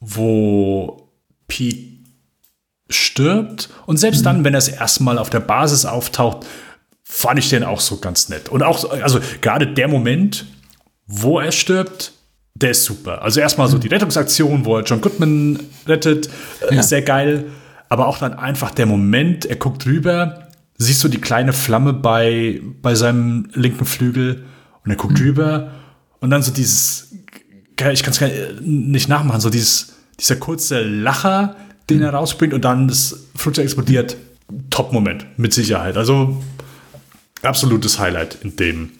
wo 0.00 1.08
Pete 1.46 2.00
stirbt 2.88 3.70
und 3.86 3.98
selbst 3.98 4.20
mhm. 4.20 4.24
dann, 4.24 4.44
wenn 4.44 4.54
er 4.54 4.58
das 4.58 4.68
erste 4.68 5.02
Mal 5.04 5.18
auf 5.18 5.30
der 5.30 5.40
Basis 5.40 5.84
auftaucht, 5.84 6.46
fand 7.10 7.40
ich 7.40 7.48
den 7.50 7.64
auch 7.64 7.80
so 7.80 7.96
ganz 7.96 8.28
nett. 8.28 8.48
Und 8.48 8.62
auch, 8.62 8.88
also 9.02 9.18
gerade 9.40 9.66
der 9.66 9.88
Moment, 9.88 10.46
wo 11.06 11.40
er 11.40 11.50
stirbt, 11.50 12.12
der 12.54 12.70
ist 12.70 12.84
super. 12.84 13.22
Also 13.22 13.40
erstmal 13.40 13.66
so 13.68 13.78
die 13.78 13.88
Rettungsaktion, 13.88 14.64
wo 14.64 14.76
er 14.76 14.84
John 14.84 15.00
Goodman 15.00 15.58
rettet, 15.86 16.30
äh, 16.70 16.76
ja. 16.76 16.82
sehr 16.82 17.02
geil. 17.02 17.46
Aber 17.88 18.06
auch 18.06 18.18
dann 18.18 18.34
einfach 18.34 18.70
der 18.70 18.86
Moment, 18.86 19.44
er 19.44 19.56
guckt 19.56 19.86
rüber, 19.86 20.48
siehst 20.78 21.02
du 21.02 21.08
die 21.08 21.20
kleine 21.20 21.52
Flamme 21.52 21.92
bei, 21.92 22.60
bei 22.80 22.94
seinem 22.94 23.48
linken 23.54 23.86
Flügel 23.86 24.44
und 24.84 24.92
er 24.92 24.96
guckt 24.96 25.18
mhm. 25.18 25.26
rüber 25.26 25.70
und 26.20 26.30
dann 26.30 26.42
so 26.44 26.52
dieses, 26.52 27.12
ich 27.92 28.02
kann 28.04 28.12
es 28.12 28.20
nicht 28.60 29.08
nachmachen, 29.08 29.40
so 29.40 29.50
dieses, 29.50 29.94
dieser 30.18 30.36
kurze 30.36 30.80
Lacher, 30.82 31.56
den 31.90 31.98
mhm. 31.98 32.04
er 32.04 32.14
rausbringt 32.14 32.54
und 32.54 32.64
dann 32.64 32.86
das 32.86 33.26
Flugzeug 33.34 33.64
explodiert. 33.64 34.16
Top-Moment, 34.70 35.26
mit 35.38 35.52
Sicherheit. 35.52 35.96
Also 35.96 36.40
absolutes 37.42 37.98
Highlight 37.98 38.38
in 38.42 38.56
dem, 38.56 38.90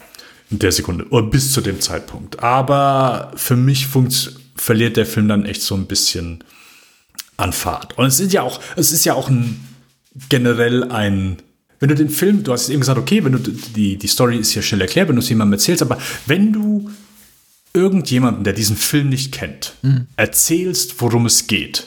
in 0.50 0.58
der 0.58 0.72
Sekunde 0.72 1.06
oder 1.08 1.26
bis 1.26 1.52
zu 1.52 1.60
dem 1.60 1.80
Zeitpunkt. 1.80 2.42
Aber 2.42 3.32
für 3.36 3.56
mich 3.56 3.88
verliert 4.56 4.96
der 4.96 5.06
Film 5.06 5.28
dann 5.28 5.44
echt 5.44 5.62
so 5.62 5.74
ein 5.74 5.86
bisschen 5.86 6.44
an 7.36 7.52
Fahrt. 7.52 7.96
Und 7.98 8.06
es 8.06 8.20
ist 8.20 8.32
ja 8.32 8.42
auch, 8.42 8.60
es 8.76 8.92
ist 8.92 9.04
ja 9.04 9.14
auch 9.14 9.28
ein 9.28 9.60
generell 10.28 10.84
ein, 10.84 11.38
wenn 11.78 11.88
du 11.88 11.94
den 11.94 12.10
Film, 12.10 12.42
du 12.42 12.52
hast 12.52 12.68
eben 12.68 12.80
gesagt, 12.80 12.98
okay, 12.98 13.24
wenn 13.24 13.32
du 13.32 13.38
die, 13.38 13.96
die 13.96 14.06
Story 14.06 14.36
ist 14.36 14.54
ja 14.54 14.62
schnell 14.62 14.82
erklärt, 14.82 15.08
wenn 15.08 15.16
du 15.16 15.22
es 15.22 15.28
jemandem 15.28 15.54
erzählst, 15.54 15.82
aber 15.82 15.98
wenn 16.26 16.52
du 16.52 16.90
irgendjemanden, 17.72 18.44
der 18.44 18.52
diesen 18.52 18.76
Film 18.76 19.08
nicht 19.08 19.32
kennt, 19.32 19.74
mhm. 19.82 20.06
erzählst, 20.16 21.00
worum 21.00 21.26
es 21.26 21.46
geht. 21.46 21.86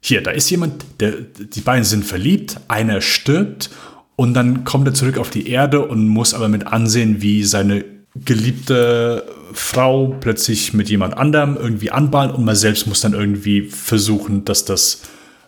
Hier, 0.00 0.22
da 0.22 0.30
ist 0.30 0.48
jemand, 0.48 0.84
der, 1.00 1.12
die 1.12 1.60
beiden 1.60 1.84
sind 1.84 2.04
verliebt, 2.04 2.60
einer 2.68 3.00
stirbt 3.00 3.70
und 4.18 4.34
dann 4.34 4.64
kommt 4.64 4.88
er 4.88 4.94
zurück 4.94 5.16
auf 5.16 5.30
die 5.30 5.48
Erde 5.48 5.86
und 5.86 6.08
muss 6.08 6.34
aber 6.34 6.48
mit 6.48 6.66
ansehen, 6.66 7.22
wie 7.22 7.44
seine 7.44 7.84
geliebte 8.16 9.24
Frau 9.52 10.08
plötzlich 10.18 10.74
mit 10.74 10.90
jemand 10.90 11.16
anderem 11.16 11.56
irgendwie 11.56 11.92
anbahnt 11.92 12.34
und 12.34 12.44
man 12.44 12.56
selbst 12.56 12.88
muss 12.88 13.00
dann 13.00 13.12
irgendwie 13.12 13.70
versuchen, 13.70 14.44
dass 14.44 14.64
das 14.64 15.02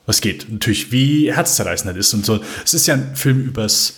was 0.07 0.21
geht. 0.21 0.49
Natürlich, 0.53 0.93
wie 0.93 1.35
herzzerreißend 1.35 1.91
das 1.91 2.07
ist 2.07 2.15
und 2.15 2.25
so. 2.25 2.39
Es 2.65 2.73
ist 2.73 2.87
ja 2.87 2.95
ein 2.95 3.17
Film 3.17 3.41
übers 3.41 3.95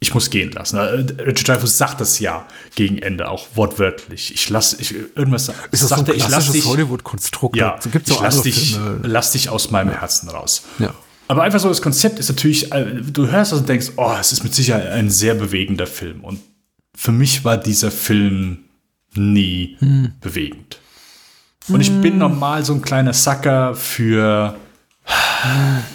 ich 0.00 0.12
muss 0.12 0.28
gehen 0.28 0.50
lassen. 0.50 0.78
Richard 0.78 1.48
Dreyfuss 1.48 1.78
sagt 1.78 2.00
das 2.00 2.18
ja 2.18 2.46
gegen 2.74 2.98
Ende 2.98 3.28
auch 3.28 3.46
wortwörtlich. 3.54 4.34
Ich 4.34 4.50
lasse 4.50 4.76
ich 4.80 4.92
irgendwas 5.14 5.48
ist 5.70 5.82
das 5.84 5.88
sagt 5.88 6.06
so 6.06 6.12
ein 6.12 6.52
dich 6.52 6.64
Hollywood-Konstrukt. 6.66 7.56
Ja, 7.56 7.78
so 7.80 7.90
gibt's 7.90 8.10
ich 8.10 8.20
lass 8.20 8.42
dich, 8.42 8.76
lass 9.02 9.32
dich 9.32 9.48
aus 9.50 9.70
meinem 9.70 9.92
Herzen 9.92 10.28
raus. 10.28 10.64
Ja. 10.80 10.92
Aber 11.28 11.42
einfach 11.42 11.60
so 11.60 11.68
das 11.68 11.82
Konzept 11.82 12.18
ist 12.18 12.28
natürlich, 12.28 12.72
äh, 12.72 13.02
du 13.02 13.28
hörst 13.28 13.52
das 13.52 13.60
und 13.60 13.68
denkst, 13.68 13.92
oh, 13.96 14.14
es 14.18 14.32
ist 14.32 14.44
mit 14.44 14.54
Sicherheit 14.54 14.88
ein 14.88 15.10
sehr 15.10 15.34
bewegender 15.34 15.86
Film. 15.86 16.22
Und 16.22 16.40
für 16.94 17.12
mich 17.12 17.44
war 17.44 17.56
dieser 17.56 17.90
Film 17.90 18.58
nie 19.14 19.76
hm. 19.78 20.12
bewegend. 20.20 20.78
Und 21.68 21.80
ich 21.80 21.90
bin 22.00 22.12
hm. 22.12 22.18
normal 22.18 22.64
so 22.64 22.74
ein 22.74 22.82
kleiner 22.82 23.12
Sacker 23.12 23.74
für, 23.74 24.56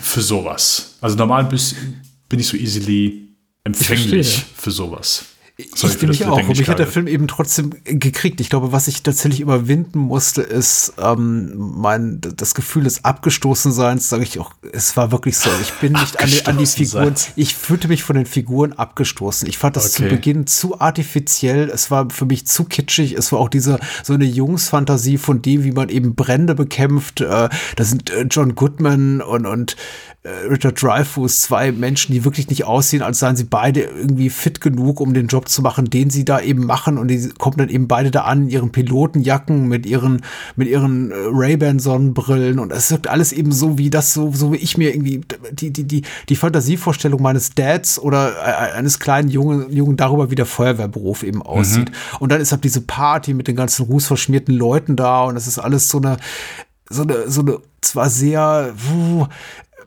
für 0.01 0.21
sowas. 0.21 0.97
Also 0.99 1.15
normal 1.15 1.45
bin 1.45 2.39
ich 2.39 2.47
so 2.47 2.57
easily 2.57 3.29
empfänglich 3.63 4.43
für 4.55 4.71
sowas. 4.71 5.25
Sorry 5.75 5.93
ich 5.93 5.99
finde 5.99 6.13
mich 6.13 6.25
auch. 6.25 6.37
Und 6.37 6.57
mich 6.57 6.69
hat 6.69 6.79
der 6.79 6.87
Film 6.87 7.07
eben 7.07 7.27
trotzdem 7.27 7.71
gekriegt. 7.83 8.41
Ich 8.41 8.49
glaube, 8.49 8.71
was 8.71 8.87
ich 8.87 9.03
tatsächlich 9.03 9.41
überwinden 9.41 9.99
musste, 9.99 10.41
ist 10.41 10.93
ähm, 10.97 11.53
mein 11.55 12.21
das 12.21 12.53
Gefühl 12.55 12.83
des 12.83 13.05
Abgestoßenseins. 13.05 14.09
Sage 14.09 14.23
ich 14.23 14.39
auch. 14.39 14.53
Es 14.71 14.97
war 14.97 15.11
wirklich 15.11 15.37
so. 15.37 15.49
Ich 15.61 15.73
bin 15.73 15.93
nicht 15.93 16.19
an 16.19 16.29
die, 16.29 16.45
an 16.45 16.57
die, 16.57 16.65
Figuren. 16.65 17.15
Ich 17.35 17.55
fühlte 17.55 17.87
mich 17.87 18.03
von 18.03 18.15
den 18.15 18.25
Figuren 18.25 18.73
abgestoßen. 18.73 19.47
Ich 19.47 19.57
fand 19.57 19.75
das 19.75 19.93
okay. 19.93 20.03
zu 20.03 20.09
Beginn 20.09 20.47
zu 20.47 20.81
artifiziell. 20.81 21.69
Es 21.69 21.91
war 21.91 22.09
für 22.09 22.25
mich 22.25 22.47
zu 22.47 22.63
kitschig. 22.63 23.13
Es 23.13 23.31
war 23.31 23.39
auch 23.39 23.49
diese 23.49 23.79
so 24.03 24.13
eine 24.13 24.25
Jungsfantasie 24.25 25.17
von 25.17 25.41
dem, 25.41 25.63
wie 25.63 25.71
man 25.71 25.89
eben 25.89 26.15
Brände 26.15 26.55
bekämpft. 26.55 27.21
Äh, 27.21 27.49
da 27.75 27.83
sind 27.83 28.09
äh, 28.09 28.21
John 28.29 28.55
Goodman 28.55 29.21
und 29.21 29.45
und 29.45 29.75
äh, 30.23 30.29
Richard 30.47 30.81
Dreyfuss, 30.81 31.41
zwei 31.41 31.71
Menschen, 31.71 32.13
die 32.13 32.23
wirklich 32.23 32.47
nicht 32.47 32.65
aussehen, 32.65 33.01
als 33.01 33.19
seien 33.19 33.35
sie 33.35 33.43
beide 33.43 33.81
irgendwie 33.81 34.29
fit 34.29 34.61
genug, 34.61 34.99
um 34.99 35.13
den 35.13 35.27
Job 35.27 35.49
zu 35.51 35.61
machen, 35.61 35.89
den 35.89 36.09
sie 36.09 36.25
da 36.25 36.39
eben 36.39 36.65
machen. 36.65 36.97
Und 36.97 37.09
die 37.09 37.29
kommen 37.37 37.57
dann 37.57 37.69
eben 37.69 37.87
beide 37.87 38.11
da 38.11 38.21
an 38.21 38.43
in 38.43 38.49
ihren 38.49 38.71
Pilotenjacken 38.71 39.67
mit 39.67 39.85
ihren, 39.85 40.21
mit 40.55 40.67
ihren 40.67 41.11
äh, 41.11 41.15
Ray-Ban-Sonnenbrillen. 41.31 42.59
Und 42.59 42.71
es 42.71 42.91
wirkt 42.91 43.07
alles 43.07 43.31
eben 43.31 43.51
so, 43.51 43.77
wie 43.77 43.89
das, 43.89 44.13
so, 44.13 44.31
so 44.33 44.53
wie 44.53 44.57
ich 44.57 44.77
mir 44.77 44.93
irgendwie 44.93 45.21
die, 45.51 45.71
die, 45.71 45.83
die, 45.83 46.03
die 46.29 46.35
Fantasievorstellung 46.35 47.21
meines 47.21 47.51
Dads 47.51 47.99
oder 47.99 48.33
äh, 48.37 48.73
eines 48.77 48.99
kleinen 48.99 49.29
Jungen, 49.29 49.71
Jungen 49.71 49.97
darüber, 49.97 50.31
wie 50.31 50.35
der 50.35 50.45
Feuerwehrberuf 50.45 51.23
eben 51.23 51.41
aussieht. 51.41 51.89
Mhm. 51.89 52.17
Und 52.19 52.31
dann 52.31 52.41
ist 52.41 52.51
halt 52.51 52.63
diese 52.63 52.81
Party 52.81 53.33
mit 53.33 53.47
den 53.47 53.55
ganzen 53.55 53.85
rußverschmierten 53.85 54.55
Leuten 54.55 54.95
da 54.95 55.25
und 55.25 55.35
es 55.35 55.47
ist 55.47 55.59
alles 55.59 55.89
so 55.89 55.97
eine, 55.97 56.17
so 56.89 57.03
eine, 57.03 57.29
so 57.29 57.41
eine 57.41 57.59
zwar 57.81 58.09
sehr, 58.09 58.73
wuh, 58.75 59.27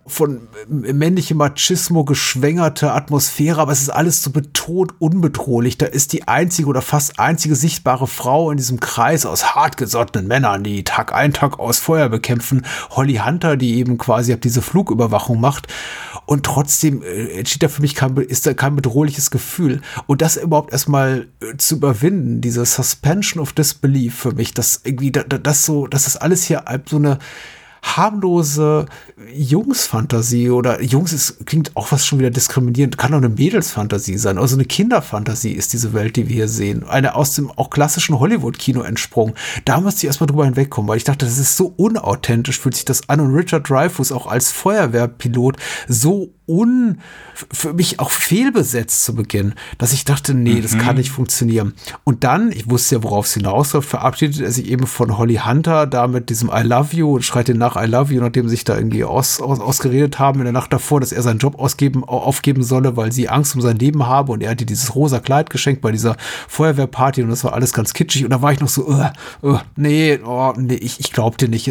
von 0.07 0.49
männlichem 0.69 1.39
Machismo 1.39 2.05
geschwängerte 2.05 2.93
Atmosphäre, 2.93 3.61
aber 3.61 3.73
es 3.73 3.81
ist 3.81 3.89
alles 3.89 4.23
so 4.23 4.31
betont 4.31 4.93
unbedrohlich. 4.99 5.79
Da 5.79 5.87
ist 5.87 6.13
die 6.13 6.29
einzige 6.29 6.69
oder 6.69 6.83
fast 6.83 7.19
einzige 7.19 7.57
sichtbare 7.57 8.07
Frau 8.07 8.51
in 8.51 8.59
diesem 8.59 8.81
Kreis 8.81 9.25
aus 9.25 9.55
hartgesottenen 9.55 10.29
Männern, 10.29 10.63
die 10.63 10.85
Tag 10.85 11.15
ein, 11.15 11.33
Tag 11.33 11.59
aus 11.59 11.79
Feuer 11.79 12.11
bekämpfen. 12.11 12.67
Holly 12.91 13.17
Hunter, 13.25 13.57
die 13.57 13.77
eben 13.77 13.97
quasi 13.97 14.35
ab 14.35 14.43
diese 14.43 14.61
Flugüberwachung 14.61 15.41
macht. 15.41 15.69
Und 16.27 16.45
trotzdem 16.45 17.03
äh, 17.03 17.39
entsteht 17.39 17.63
da 17.63 17.69
für 17.69 17.83
mich 17.83 17.95
kein, 17.95 18.17
ist 18.17 18.47
da 18.47 18.55
kein 18.55 18.77
bedrohliches 18.77 19.31
Gefühl. 19.31 19.81
Und 20.07 20.21
das 20.21 20.37
überhaupt 20.37 20.73
erstmal 20.73 21.29
äh, 21.41 21.57
zu 21.57 21.77
überwinden, 21.77 22.41
diese 22.43 22.65
Suspension 22.67 23.43
of 23.43 23.53
Disbelief 23.53 24.15
für 24.15 24.33
mich, 24.33 24.53
dass 24.53 24.83
irgendwie, 24.85 25.13
das 25.13 25.65
so, 25.65 25.87
das 25.87 26.17
alles 26.17 26.45
hier 26.45 26.65
so 26.87 26.97
eine, 26.97 27.19
harmlose 27.85 28.87
Jungsfantasie 29.33 30.51
oder 30.51 30.83
Jungs 30.83 31.13
ist, 31.13 31.47
klingt 31.47 31.77
auch 31.77 31.93
was 31.93 32.07
schon 32.07 32.19
wieder 32.19 32.31
diskriminierend, 32.31 32.99
kann 32.99 33.13
auch 33.13 33.19
eine 33.19 33.29
Mädelsfantasie 33.29 34.17
sein, 34.17 34.39
also 34.39 34.57
eine 34.57 34.65
Kinderfantasie 34.65 35.53
ist 35.53 35.73
diese 35.73 35.93
Welt, 35.93 36.17
die 36.17 36.29
wir 36.29 36.35
hier 36.35 36.49
sehen. 36.49 36.85
Eine 36.85 37.15
aus 37.15 37.35
dem 37.35 37.51
auch 37.51 37.71
klassischen 37.71 38.19
Hollywood-Kino 38.19 38.83
entsprungen. 38.83 39.35
Da 39.65 39.81
musste 39.81 40.01
ich 40.01 40.05
erstmal 40.07 40.27
drüber 40.27 40.47
hinwegkommen, 40.47 40.89
weil 40.89 40.97
ich 40.97 41.05
dachte, 41.05 41.27
das 41.27 41.39
ist 41.39 41.57
so 41.57 41.73
unauthentisch, 41.77 42.59
fühlt 42.59 42.75
sich 42.75 42.85
das 42.85 43.09
an 43.09 43.21
und 43.21 43.35
Richard 43.35 43.69
Dreyfuss 43.69 44.13
auch 44.13 44.27
als 44.27 44.51
Feuerwehrpilot 44.51 45.57
so 45.87 46.31
un, 46.47 46.99
für 47.35 47.73
mich 47.73 48.01
auch 48.01 48.11
fehlbesetzt 48.11 49.05
zu 49.05 49.15
Beginn, 49.15 49.55
dass 49.79 49.93
ich 49.93 50.05
dachte, 50.05 50.35
nee, 50.35 50.55
mhm. 50.55 50.63
das 50.63 50.79
kann 50.79 50.97
nicht 50.97 51.11
funktionieren. 51.11 51.75
Und 52.05 52.25
dann, 52.25 52.53
ich 52.53 52.69
wusste 52.69 52.97
ja, 52.97 53.03
worauf 53.03 53.27
es 53.27 53.35
hinausläuft, 53.35 53.89
verabschiedet 53.89 54.41
er 54.41 54.53
sich 54.53 54.69
eben 54.69 54.87
von 54.87 55.17
Holly 55.17 55.41
Hunter 55.45 55.87
da 55.87 56.07
mit 56.07 56.29
diesem 56.29 56.51
I 56.55 56.63
love 56.63 56.95
you 56.95 57.15
und 57.15 57.23
schreit 57.23 57.49
ihn 57.49 57.59
nach 57.59 57.77
I 57.83 57.87
love 57.87 58.13
you, 58.13 58.21
nachdem 58.21 58.49
sie 58.49 58.57
sich 58.57 58.65
da 58.65 58.77
irgendwie 58.77 59.05
aus, 59.05 59.41
aus, 59.41 59.59
ausgeredet 59.59 60.19
haben 60.19 60.41
in 60.41 60.45
der 60.45 60.53
Nacht 60.53 60.73
davor, 60.73 61.01
dass 61.01 61.13
er 61.13 61.23
seinen 61.23 61.39
Job 61.39 61.59
ausgeben, 61.59 62.05
aufgeben 62.05 62.63
solle, 62.63 62.97
weil 62.97 63.11
sie 63.11 63.29
Angst 63.29 63.55
um 63.55 63.63
sein 63.63 63.79
Leben 63.79 64.07
habe 64.07 64.33
und 64.33 64.43
er 64.43 64.51
hat 64.51 64.61
ihr 64.61 64.67
dieses 64.67 64.95
rosa 64.95 65.21
Kleid 65.21 65.51
geschenkt 65.51 65.81
bei 65.81 65.93
dieser 65.93 66.17
Feuerwehrparty 66.49 67.23
und 67.23 67.31
das 67.31 67.45
war 67.45 67.55
alles 67.55 67.73
ganz 67.73 67.95
kitschig 67.95 68.25
und 68.25 68.31
da 68.31 68.43
war 68.43 68.53
ich 68.53 68.61
noch 68.61 68.69
so, 68.69 68.87
uh, 68.89 69.07
uh, 69.43 69.59
nee, 69.77 70.19
oh, 70.25 70.53
nee, 70.57 70.75
ich, 70.75 71.01
ich 71.01 71.13
glaub 71.13 71.39
dir 71.39 71.49
nicht. 71.49 71.65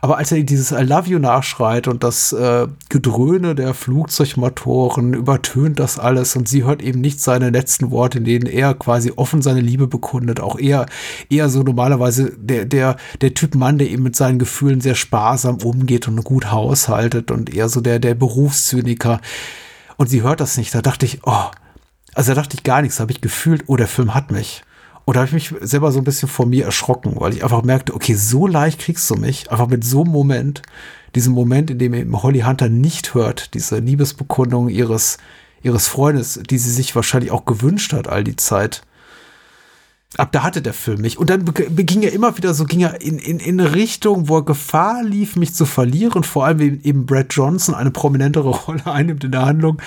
Aber 0.00 0.18
als 0.18 0.32
er 0.32 0.42
dieses 0.42 0.72
I 0.72 0.82
love 0.82 1.08
you 1.08 1.18
nachschreit 1.18 1.86
und 1.86 2.02
das 2.02 2.32
äh, 2.32 2.66
Gedröhne 2.88 3.54
der 3.54 3.74
Flug 3.74 3.91
Flugzeugmotoren, 3.92 5.12
übertönt 5.12 5.78
das 5.78 5.98
alles 5.98 6.34
und 6.34 6.48
sie 6.48 6.64
hört 6.64 6.82
eben 6.82 7.02
nicht 7.02 7.20
seine 7.20 7.50
letzten 7.50 7.90
Worte, 7.90 8.18
in 8.18 8.24
denen 8.24 8.46
er 8.46 8.72
quasi 8.72 9.12
offen 9.14 9.42
seine 9.42 9.60
Liebe 9.60 9.86
bekundet. 9.86 10.40
Auch 10.40 10.58
eher, 10.58 10.86
eher 11.28 11.50
so 11.50 11.62
normalerweise 11.62 12.32
der, 12.38 12.64
der, 12.64 12.96
der 13.20 13.34
Typ 13.34 13.54
Mann, 13.54 13.76
der 13.76 13.90
eben 13.90 14.02
mit 14.02 14.16
seinen 14.16 14.38
Gefühlen 14.38 14.80
sehr 14.80 14.94
sparsam 14.94 15.58
umgeht 15.58 16.08
und 16.08 16.24
gut 16.24 16.50
haushaltet 16.50 17.30
und 17.30 17.54
eher 17.54 17.68
so 17.68 17.82
der, 17.82 17.98
der 17.98 18.14
Berufszyniker. 18.14 19.20
Und 19.98 20.08
sie 20.08 20.22
hört 20.22 20.40
das 20.40 20.56
nicht. 20.56 20.74
Da 20.74 20.80
dachte 20.80 21.04
ich, 21.04 21.20
oh, 21.24 21.50
also 22.14 22.34
da 22.34 22.40
dachte 22.40 22.56
ich 22.56 22.62
gar 22.62 22.80
nichts, 22.80 22.98
habe 22.98 23.12
ich 23.12 23.20
gefühlt, 23.20 23.64
oh, 23.66 23.76
der 23.76 23.88
Film 23.88 24.14
hat 24.14 24.30
mich. 24.30 24.62
Und 25.04 25.16
da 25.16 25.20
habe 25.20 25.36
ich 25.36 25.50
mich 25.50 25.68
selber 25.68 25.92
so 25.92 25.98
ein 25.98 26.04
bisschen 26.04 26.30
vor 26.30 26.46
mir 26.46 26.64
erschrocken, 26.64 27.14
weil 27.16 27.34
ich 27.34 27.44
einfach 27.44 27.62
merkte, 27.62 27.94
okay, 27.94 28.14
so 28.14 28.46
leicht 28.46 28.80
kriegst 28.80 29.10
du 29.10 29.16
mich, 29.16 29.50
einfach 29.50 29.66
mit 29.66 29.84
so 29.84 30.02
einem 30.02 30.12
Moment, 30.12 30.62
diesen 31.14 31.34
Moment, 31.34 31.70
in 31.70 31.78
dem 31.78 31.94
eben 31.94 32.22
Holly 32.22 32.40
Hunter 32.40 32.68
nicht 32.68 33.14
hört, 33.14 33.54
diese 33.54 33.78
Liebesbekundung 33.78 34.68
ihres, 34.68 35.18
ihres 35.62 35.88
Freundes, 35.88 36.40
die 36.48 36.58
sie 36.58 36.70
sich 36.70 36.94
wahrscheinlich 36.96 37.30
auch 37.30 37.44
gewünscht 37.44 37.92
hat 37.92 38.08
all 38.08 38.24
die 38.24 38.36
Zeit. 38.36 38.82
Ab 40.18 40.30
da 40.32 40.42
hatte 40.42 40.60
der 40.60 40.74
Film 40.74 41.00
mich. 41.00 41.18
Und 41.18 41.30
dann 41.30 41.44
beging 41.44 42.02
er 42.02 42.12
immer 42.12 42.36
wieder 42.36 42.52
so, 42.52 42.64
ging 42.64 42.80
er 42.80 43.00
in, 43.00 43.18
in, 43.18 43.38
in 43.38 43.58
eine 43.58 43.74
Richtung, 43.74 44.28
wo 44.28 44.38
er 44.38 44.44
Gefahr 44.44 45.02
lief, 45.02 45.36
mich 45.36 45.54
zu 45.54 45.64
verlieren. 45.64 46.22
Vor 46.22 46.44
allem 46.44 46.60
eben 46.82 47.06
Brad 47.06 47.32
Johnson 47.32 47.74
eine 47.74 47.90
prominentere 47.90 48.48
Rolle 48.66 48.84
einnimmt 48.84 49.24
in 49.24 49.32
der 49.32 49.46
Handlung. 49.46 49.80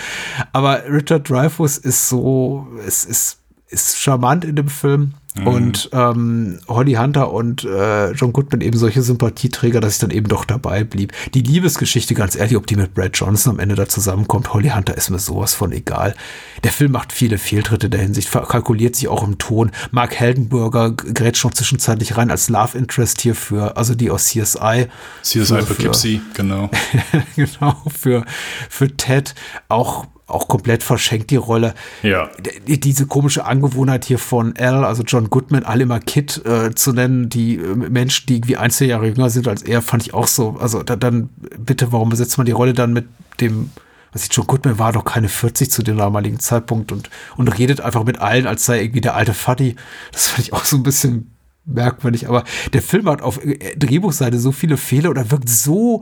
Aber 0.52 0.84
Richard 0.90 1.30
Dreyfuss 1.30 1.78
ist 1.78 2.10
so, 2.10 2.68
es 2.88 3.06
ist, 3.06 3.38
ist 3.68 4.00
charmant 4.00 4.46
in 4.46 4.56
dem 4.56 4.68
Film. 4.68 5.14
Mhm. 5.38 5.48
Und 5.48 5.90
ähm, 5.92 6.60
Holly 6.68 6.94
Hunter 6.94 7.32
und 7.32 7.64
äh, 7.66 8.12
John 8.12 8.32
Goodman 8.32 8.62
eben 8.62 8.78
solche 8.78 9.02
Sympathieträger, 9.02 9.82
dass 9.82 9.94
ich 9.94 10.00
dann 10.00 10.12
eben 10.12 10.28
doch 10.28 10.46
dabei 10.46 10.84
blieb. 10.84 11.12
Die 11.34 11.42
Liebesgeschichte, 11.42 12.14
ganz 12.14 12.36
ehrlich, 12.36 12.56
ob 12.56 12.68
die 12.68 12.76
mit 12.76 12.94
Brad 12.94 13.12
Johnson 13.18 13.54
am 13.54 13.60
Ende 13.60 13.76
da 13.76 13.88
zusammenkommt, 13.88 14.54
Holly 14.54 14.70
Hunter 14.70 14.96
ist 14.96 15.10
mir 15.10 15.20
sowas 15.20 15.54
von 15.54 15.72
egal. 15.72 16.16
Der 16.64 16.72
Film 16.72 16.94
macht 16.94 17.12
viele 17.12 17.38
Fehltritte 17.38 17.90
der 17.90 18.02
Hinsicht, 18.02 18.32
kalkuliert 18.32 18.96
sich 18.96 19.08
auch 19.08 19.28
im 19.28 19.38
Ton. 19.38 19.72
Mark 19.92 20.16
Heldenberger 20.16 20.92
gerät 20.92 21.38
schon 21.38 21.54
zwischenzeitlich 21.54 22.16
rein 22.18 22.32
als 22.32 22.50
Love 22.50 22.78
Interest 22.78 23.20
hier 23.20 23.36
für, 23.36 23.76
also 23.76 23.94
die 23.94 24.10
aus 24.10 24.26
CSI. 24.26 24.88
CSI 25.22 25.58
Poughkeepsie, 25.58 26.22
genau. 26.34 26.70
genau, 27.36 27.76
für, 27.94 28.26
für 28.70 28.96
Ted 28.96 29.36
auch 29.68 30.08
auch 30.28 30.48
komplett 30.48 30.82
verschenkt, 30.82 31.30
die 31.30 31.36
Rolle. 31.36 31.76
Ja. 32.02 32.30
Diese 32.68 33.06
komische 33.06 33.46
Angewohnheit 33.46 34.06
hier 34.06 34.18
von 34.18 34.56
Al, 34.58 34.84
also 34.84 35.04
John 35.04 35.30
Goodman, 35.30 35.64
alle 35.64 35.84
immer 35.84 36.00
Kid 36.00 36.44
äh, 36.46 36.74
zu 36.74 36.94
nennen, 36.94 37.30
die 37.30 37.58
äh, 37.58 37.76
Menschen, 37.76 38.26
die 38.28 38.38
irgendwie 38.38 38.58
ein, 38.58 38.72
zwei 38.72 38.86
Jahre 38.86 39.08
jünger 39.08 39.30
sind 39.30 39.48
als 39.48 39.62
er, 39.62 39.82
fand 39.82 40.04
ich 40.04 40.14
auch 40.14 40.28
so. 40.28 40.58
Also 40.60 40.82
da, 40.82 40.96
dann 40.96 41.30
bitte, 41.60 41.92
warum 41.92 42.10
besetzt 42.10 42.38
man 42.38 42.46
die 42.46 42.54
Rolle 42.54 42.74
dann 42.74 42.94
mit 42.94 43.06
dem, 43.40 43.70
was 44.14 44.24
ich, 44.24 44.30
John 44.32 44.48
Goodman 44.48 44.80
war 44.80 44.94
doch 44.94 45.06
keine 45.06 45.30
40 45.30 45.70
zu 45.70 45.84
dem 45.84 45.98
damaligen 45.98 46.40
Zeitpunkt 46.40 46.92
und, 46.92 47.10
und 47.38 47.48
redet 47.60 47.82
einfach 47.82 48.04
mit 48.04 48.20
allen, 48.20 48.48
als 48.48 48.66
sei 48.66 48.82
irgendwie 48.82 49.02
der 49.02 49.16
alte 49.16 49.34
Fuddy. 49.36 49.76
Das 50.12 50.30
fand 50.30 50.48
ich 50.48 50.54
auch 50.54 50.66
so 50.66 50.76
ein 50.76 50.84
bisschen 50.84 51.36
merkwürdig, 51.66 52.28
aber 52.28 52.44
der 52.74 52.82
Film 52.82 53.08
hat 53.10 53.22
auf 53.22 53.44
äh, 53.44 53.76
Drehbuchseite 53.76 54.40
so 54.40 54.52
viele 54.52 54.78
Fehler 54.78 55.12
oder 55.12 55.30
wirkt 55.30 55.50
so 55.50 56.02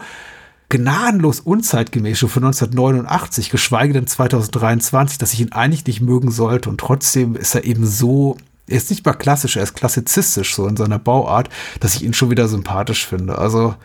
gnadenlos 0.70 1.40
unzeitgemäß 1.40 2.18
schon 2.18 2.30
von 2.30 2.46
1989, 2.46 3.50
geschweige 3.50 3.94
denn 3.94 4.08
2023, 4.08 5.18
dass 5.18 5.34
ich 5.34 5.42
ihn 5.42 5.52
eigentlich 5.52 5.86
nicht 5.86 6.02
mögen 6.02 6.32
sollte. 6.32 6.70
Und 6.70 6.80
trotzdem 6.80 7.36
ist 7.36 7.56
er 7.56 7.64
eben 7.64 7.86
so, 7.86 8.38
er 8.68 8.78
ist 8.78 8.90
nicht 8.90 9.06
mal 9.06 9.14
klassisch, 9.14 9.58
er 9.58 9.64
ist 9.64 9.76
klassizistisch 9.76 10.56
so 10.56 10.68
in 10.68 10.78
seiner 10.78 11.00
Bauart, 11.00 11.50
dass 11.80 11.96
ich 11.96 12.04
ihn 12.04 12.14
schon 12.14 12.32
wieder 12.32 12.48
sympathisch 12.48 13.06
finde. 13.06 13.38
Also 13.38 13.76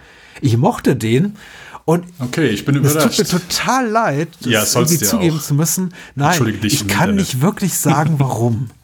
ich 0.41 0.57
mochte 0.57 0.97
den. 0.97 1.37
Und 1.85 2.05
okay, 2.19 2.49
ich 2.49 2.65
bin 2.65 2.77
überrascht. 2.77 3.19
Es 3.19 3.31
tut 3.31 3.41
mir 3.41 3.49
total 3.49 3.89
leid, 3.89 4.29
das 4.43 4.75
ja, 4.75 4.81
irgendwie 4.81 4.99
zugeben 4.99 5.39
auch. 5.39 5.43
zu 5.43 5.55
müssen. 5.55 5.95
Nein, 6.15 6.59
ich 6.63 6.87
kann 6.87 7.15
nicht 7.15 7.41
wirklich 7.41 7.75
sagen, 7.75 8.17
warum. 8.19 8.71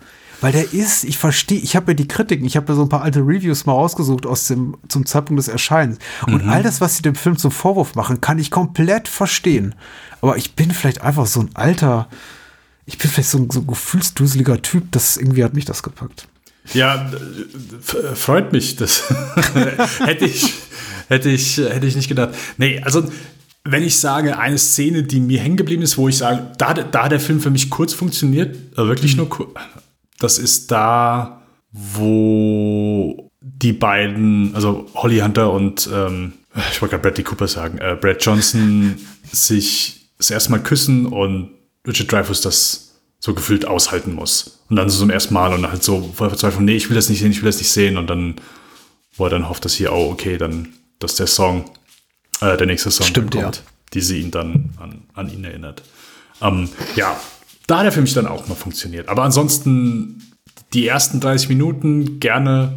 Weil 0.44 0.52
der 0.52 0.74
ist, 0.74 1.04
ich 1.04 1.16
verstehe, 1.16 1.58
ich 1.58 1.74
habe 1.74 1.92
ja 1.92 1.94
die 1.94 2.06
Kritiken, 2.06 2.44
ich 2.44 2.54
habe 2.58 2.70
ja 2.70 2.74
so 2.74 2.82
ein 2.82 2.90
paar 2.90 3.00
alte 3.00 3.20
Reviews 3.20 3.64
mal 3.64 3.72
rausgesucht 3.72 4.26
aus 4.26 4.46
dem, 4.48 4.76
zum 4.88 5.06
Zeitpunkt 5.06 5.38
des 5.38 5.48
Erscheinens. 5.48 5.96
Und 6.26 6.44
mhm. 6.44 6.50
all 6.50 6.62
das, 6.62 6.82
was 6.82 6.96
sie 6.96 7.02
dem 7.02 7.14
Film 7.14 7.38
zum 7.38 7.50
Vorwurf 7.50 7.94
machen, 7.94 8.20
kann 8.20 8.38
ich 8.38 8.50
komplett 8.50 9.08
verstehen. 9.08 9.74
Aber 10.20 10.36
ich 10.36 10.54
bin 10.54 10.70
vielleicht 10.70 11.00
einfach 11.00 11.24
so 11.24 11.40
ein 11.40 11.48
alter, 11.54 12.08
ich 12.84 12.98
bin 12.98 13.10
vielleicht 13.10 13.30
so 13.30 13.38
ein, 13.38 13.48
so 13.48 13.60
ein 13.60 13.66
gefühlsduseliger 13.66 14.60
Typ, 14.60 14.92
das 14.92 15.16
irgendwie 15.16 15.42
hat 15.44 15.54
mich 15.54 15.64
das 15.64 15.82
gepackt. 15.82 16.28
Ja, 16.74 17.10
freut 18.14 18.52
mich. 18.52 18.76
Das 18.76 19.04
hätte 20.04 20.26
ich, 20.26 20.52
hätte 21.08 21.30
ich, 21.30 21.56
hätte 21.56 21.86
ich 21.86 21.96
nicht 21.96 22.08
gedacht. 22.08 22.34
Nee, 22.58 22.82
also 22.82 23.10
wenn 23.64 23.82
ich 23.82 23.98
sage, 23.98 24.38
eine 24.38 24.58
Szene, 24.58 25.04
die 25.04 25.20
mir 25.20 25.40
hängen 25.40 25.56
geblieben 25.56 25.82
ist, 25.82 25.96
wo 25.96 26.06
ich 26.06 26.18
sage, 26.18 26.48
da, 26.58 26.74
da 26.74 27.08
der 27.08 27.18
Film 27.18 27.40
für 27.40 27.48
mich 27.48 27.70
kurz 27.70 27.94
funktioniert, 27.94 28.54
äh, 28.76 28.86
wirklich 28.86 29.12
mhm. 29.12 29.20
nur 29.20 29.28
kurz, 29.30 29.48
das 30.18 30.38
ist 30.38 30.70
da, 30.70 31.42
wo 31.72 33.30
die 33.40 33.72
beiden, 33.72 34.54
also 34.54 34.86
Holly 34.94 35.18
Hunter 35.18 35.52
und 35.52 35.88
ähm, 35.92 36.34
ich 36.70 36.80
wollte 36.80 36.92
gerade 36.92 37.02
Bradley 37.02 37.24
Cooper 37.24 37.48
sagen, 37.48 37.78
äh, 37.78 37.96
Brad 38.00 38.24
Johnson 38.24 38.96
sich 39.32 40.10
das 40.18 40.30
erste 40.30 40.50
Mal 40.50 40.62
küssen 40.62 41.06
und 41.06 41.50
Richard 41.86 42.10
Dreyfuss 42.10 42.40
das 42.40 42.94
so 43.18 43.34
gefühlt 43.34 43.66
aushalten 43.66 44.14
muss. 44.14 44.60
Und 44.68 44.76
dann 44.76 44.88
so 44.88 44.98
zum 44.98 45.10
ersten 45.10 45.34
Mal 45.34 45.52
und 45.54 45.66
halt 45.66 45.82
so 45.82 46.12
voll 46.14 46.28
Verzweiflung, 46.28 46.64
nee, 46.64 46.76
ich 46.76 46.88
will 46.88 46.94
das 46.94 47.08
nicht 47.08 47.20
sehen, 47.20 47.30
ich 47.30 47.42
will 47.42 47.48
das 47.48 47.58
nicht 47.58 47.70
sehen. 47.70 47.96
Und 47.96 48.08
dann, 48.08 48.36
wo 49.16 49.24
er 49.24 49.30
dann 49.30 49.48
hofft, 49.48 49.64
dass 49.64 49.74
hier, 49.74 49.92
oh, 49.92 50.10
okay, 50.10 50.36
dann, 50.36 50.74
dass 50.98 51.16
der 51.16 51.26
Song, 51.26 51.70
äh, 52.40 52.56
der 52.56 52.66
nächste 52.66 52.90
Song 52.90 53.06
Stimmt, 53.06 53.32
kommt, 53.32 53.56
ja. 53.56 53.62
die 53.94 54.00
sie 54.00 54.20
ihn 54.20 54.30
dann 54.30 54.70
an, 54.78 55.02
an 55.14 55.30
ihn 55.30 55.44
erinnert. 55.44 55.82
Ähm, 56.42 56.68
ja, 56.96 57.18
da 57.66 57.78
hat 57.78 57.84
er 57.86 57.92
für 57.92 58.00
mich 58.00 58.14
dann 58.14 58.26
auch 58.26 58.46
mal 58.48 58.54
funktioniert. 58.54 59.08
Aber 59.08 59.22
ansonsten 59.22 60.22
die 60.72 60.86
ersten 60.86 61.20
30 61.20 61.48
Minuten 61.48 62.20
gerne. 62.20 62.74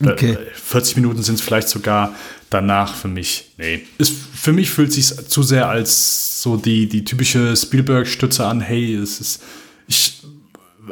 Äh, 0.00 0.10
okay. 0.10 0.38
40 0.54 0.96
Minuten 0.96 1.22
sind 1.22 1.36
es 1.36 1.40
vielleicht 1.40 1.68
sogar. 1.68 2.14
Danach 2.50 2.94
für 2.94 3.08
mich, 3.08 3.52
nee. 3.58 3.82
Ist, 3.98 4.14
für 4.14 4.54
mich 4.54 4.70
fühlt 4.70 4.90
sich 4.90 5.14
zu 5.28 5.42
sehr 5.42 5.68
als 5.68 6.42
so 6.42 6.56
die, 6.56 6.88
die 6.88 7.04
typische 7.04 7.54
Spielberg-Stütze 7.54 8.46
an. 8.46 8.62
Hey, 8.62 8.94
es 8.94 9.20
ist, 9.20 9.42
ich 9.86 10.22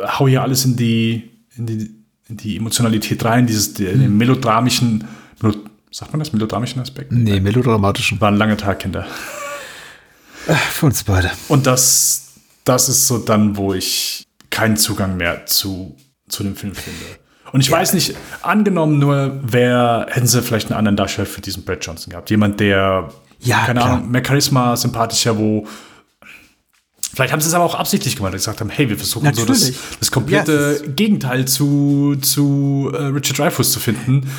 hau 0.02 0.28
hier 0.28 0.42
alles 0.42 0.66
in 0.66 0.76
die, 0.76 1.30
in 1.56 1.64
die, 1.64 1.90
in 2.28 2.36
die 2.36 2.56
Emotionalität 2.56 3.24
rein, 3.24 3.46
dieses, 3.46 3.72
den 3.72 4.04
hm. 4.04 4.18
melodramischen, 4.18 5.04
sagt 5.90 6.12
man 6.12 6.18
das, 6.18 6.34
melodramischen 6.34 6.82
Aspekt? 6.82 7.10
Nee, 7.12 7.40
melodramatischen. 7.40 8.20
War 8.20 8.30
ein 8.30 8.36
langer 8.36 8.58
Tag, 8.58 8.80
Kinder. 8.80 9.06
Für 10.72 10.86
uns 10.86 11.04
beide. 11.04 11.30
Und 11.48 11.66
das, 11.66 12.25
das 12.66 12.88
ist 12.88 13.06
so 13.06 13.18
dann, 13.18 13.56
wo 13.56 13.72
ich 13.72 14.26
keinen 14.50 14.76
Zugang 14.76 15.16
mehr 15.16 15.46
zu, 15.46 15.96
zu 16.28 16.42
dem 16.42 16.56
Film 16.56 16.74
finde. 16.74 17.04
Und 17.52 17.60
ich 17.60 17.68
ja. 17.68 17.76
weiß 17.78 17.94
nicht, 17.94 18.14
angenommen 18.42 18.98
nur, 18.98 19.40
wer 19.42 20.06
hätten 20.10 20.26
sie 20.26 20.42
vielleicht 20.42 20.70
einen 20.70 20.78
anderen 20.78 20.96
Darsteller 20.96 21.26
für 21.26 21.40
diesen 21.40 21.64
Brad 21.64 21.84
Johnson 21.84 22.10
gehabt? 22.10 22.28
Jemand, 22.28 22.60
der, 22.60 23.08
ja, 23.40 23.64
keine 23.64 23.80
klar. 23.80 23.92
Ahnung, 23.94 24.10
mehr 24.10 24.22
Charisma, 24.24 24.76
sympathischer, 24.76 25.38
wo 25.38 25.66
Vielleicht 27.14 27.32
haben 27.32 27.40
sie 27.40 27.48
es 27.48 27.54
aber 27.54 27.64
auch 27.64 27.74
absichtlich 27.74 28.14
gemacht, 28.14 28.34
gesagt 28.34 28.60
haben, 28.60 28.68
hey, 28.68 28.90
wir 28.90 28.98
versuchen 28.98 29.24
Natürlich. 29.24 29.58
so 29.58 29.72
das, 29.72 29.98
das 30.00 30.10
komplette 30.10 30.80
yes. 30.82 30.96
Gegenteil 30.96 31.46
zu, 31.46 32.16
zu 32.20 32.90
uh, 32.92 33.06
Richard 33.06 33.38
Dreyfuss 33.38 33.72
zu 33.72 33.80
finden. 33.80 34.30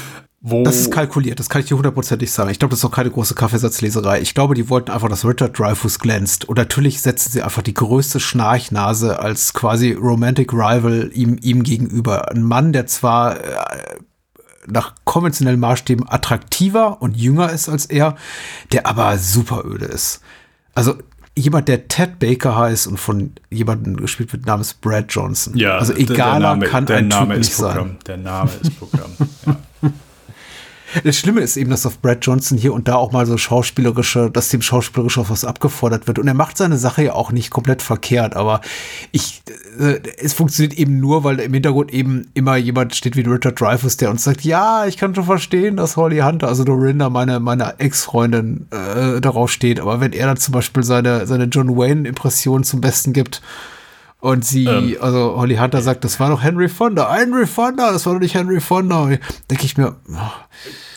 Wo 0.50 0.64
das 0.64 0.78
ist 0.78 0.92
kalkuliert, 0.92 1.40
das 1.40 1.50
kann 1.50 1.62
ich 1.62 1.68
dir 1.68 1.76
hundertprozentig 1.76 2.32
sagen. 2.32 2.50
Ich 2.50 2.60
glaube, 2.60 2.70
das 2.72 2.80
ist 2.80 2.86
auch 2.86 2.92
keine 2.92 3.12
große 3.12 3.36
Kaffeesatzleserei. 3.36 4.22
Ich 4.22 4.34
glaube, 4.34 4.56
die 4.56 4.70
wollten 4.70 4.92
einfach, 4.92 5.10
dass 5.10 5.26
Richard 5.26 5.60
Dreyfuss 5.60 6.00
glänzt. 6.00 6.46
Und 6.46 6.58
natürlich 6.58 7.02
setzen 7.02 7.32
sie 7.32 7.42
einfach 7.42 7.62
die 7.62 7.74
größte 7.74 8.20
Schnarchnase 8.22 9.20
als 9.20 9.54
quasi 9.54 9.92
Romantic 9.92 10.54
Rival 10.54 11.12
ihm, 11.14 11.38
ihm 11.42 11.64
gegenüber. 11.64 12.32
Ein 12.32 12.44
Mann, 12.44 12.72
der 12.72 12.88
zwar 12.88 13.38
äh, 13.42 13.46
nach 14.68 14.96
konventionellen 15.04 15.60
Maßstäben 15.60 16.08
attraktiver 16.08 17.02
und 17.02 17.18
jünger 17.18 17.52
ist 17.52 17.68
als 17.68 17.86
er, 17.86 18.16
der 18.72 18.86
aber 18.88 19.18
super 19.18 19.64
öde 19.66 19.86
ist. 19.86 20.22
Also 20.76 20.96
jemand, 21.36 21.68
der 21.68 21.88
Ted 21.88 22.20
Baker 22.20 22.56
heißt 22.56 22.88
und 22.88 22.98
von 22.98 23.32
jemandem 23.50 23.98
gespielt 23.98 24.32
wird 24.34 24.46
namens 24.46 24.74
Brad 24.74 25.06
Johnson. 25.10 25.58
Ja, 25.58 25.78
also 25.78 25.94
egaler 25.94 26.40
Name, 26.40 26.66
kann 26.68 26.86
der 26.86 26.98
ein 26.98 27.08
Name 27.08 27.34
Typ 27.34 27.42
ist 27.42 27.50
nicht 27.50 27.58
Programm. 27.60 27.88
sein. 27.88 27.98
Der 28.08 28.18
Name 28.18 28.52
ist 28.62 28.80
Programm. 28.80 29.12
ja. 29.46 29.92
Das 31.04 31.18
Schlimme 31.18 31.42
ist 31.42 31.58
eben, 31.58 31.70
dass 31.70 31.86
auf 31.86 32.00
Brad 32.00 32.26
Johnson 32.26 32.58
hier 32.58 32.74
und 32.74 32.88
da 32.88 32.96
auch 32.96 33.12
mal 33.12 33.26
so 33.26 33.38
schauspielerische, 33.38 34.30
dass 34.32 34.50
dem 34.50 34.62
schauspielerisch 34.62 35.18
auch 35.18 35.30
was 35.30 35.46
abgefordert 35.46 36.08
wird. 36.08 36.20
Und 36.20 36.28
er 36.28 36.34
macht 36.34 36.58
seine 36.58 36.78
Sache 36.78 37.04
ja 37.04 37.14
auch 37.14 37.32
nicht 37.32 37.50
komplett 37.50 37.82
verkehrt, 37.82 38.36
aber 38.36 38.62
ich, 39.12 39.42
äh, 39.80 40.00
es 40.18 40.34
funktioniert 40.34 40.78
eben 40.78 41.00
nur, 41.00 41.24
weil 41.24 41.40
im 41.40 41.54
Hintergrund 41.54 41.94
eben 41.94 42.28
immer 42.34 42.58
jemand 42.58 42.96
steht 42.96 43.16
wie 43.16 43.22
Richard 43.22 43.60
Dreyfuss, 43.60 43.98
der 43.98 44.10
uns 44.10 44.24
sagt, 44.24 44.42
ja, 44.42 44.86
ich 44.86 44.98
kann 44.98 45.16
schon 45.16 45.26
verstehen, 45.26 45.78
dass 45.78 45.98
Holly 45.98 46.20
Hunter, 46.20 46.48
also 46.48 46.64
Dorinda, 46.64 47.10
meine, 47.10 47.40
meine 47.40 47.76
Ex-Freundin, 47.80 48.68
äh, 48.72 49.22
darauf 49.22 49.52
steht. 49.52 49.80
Aber 49.80 50.00
wenn 50.00 50.14
er 50.14 50.28
dann 50.28 50.38
zum 50.38 50.54
Beispiel 50.54 50.84
seine, 50.84 51.28
seine 51.28 51.46
John 51.46 51.76
Wayne-Impression 51.78 52.64
zum 52.64 52.82
Besten 52.82 53.14
gibt, 53.14 53.42
und 54.20 54.44
sie, 54.46 54.66
Ähm. 54.66 54.98
also 55.00 55.36
Holly 55.38 55.58
Hunter 55.58 55.82
sagt, 55.82 56.04
das 56.04 56.20
war 56.20 56.30
doch 56.30 56.42
Henry 56.42 56.70
Fonda. 56.70 57.14
Henry 57.14 57.46
Fonda, 57.46 57.92
das 57.92 58.06
war 58.06 58.14
doch 58.14 58.20
nicht 58.20 58.34
Henry 58.36 58.60
Fonda. 58.60 59.10
Denke 59.50 59.66
ich 59.66 59.78
mir, 59.78 59.96
oh, 60.12 60.16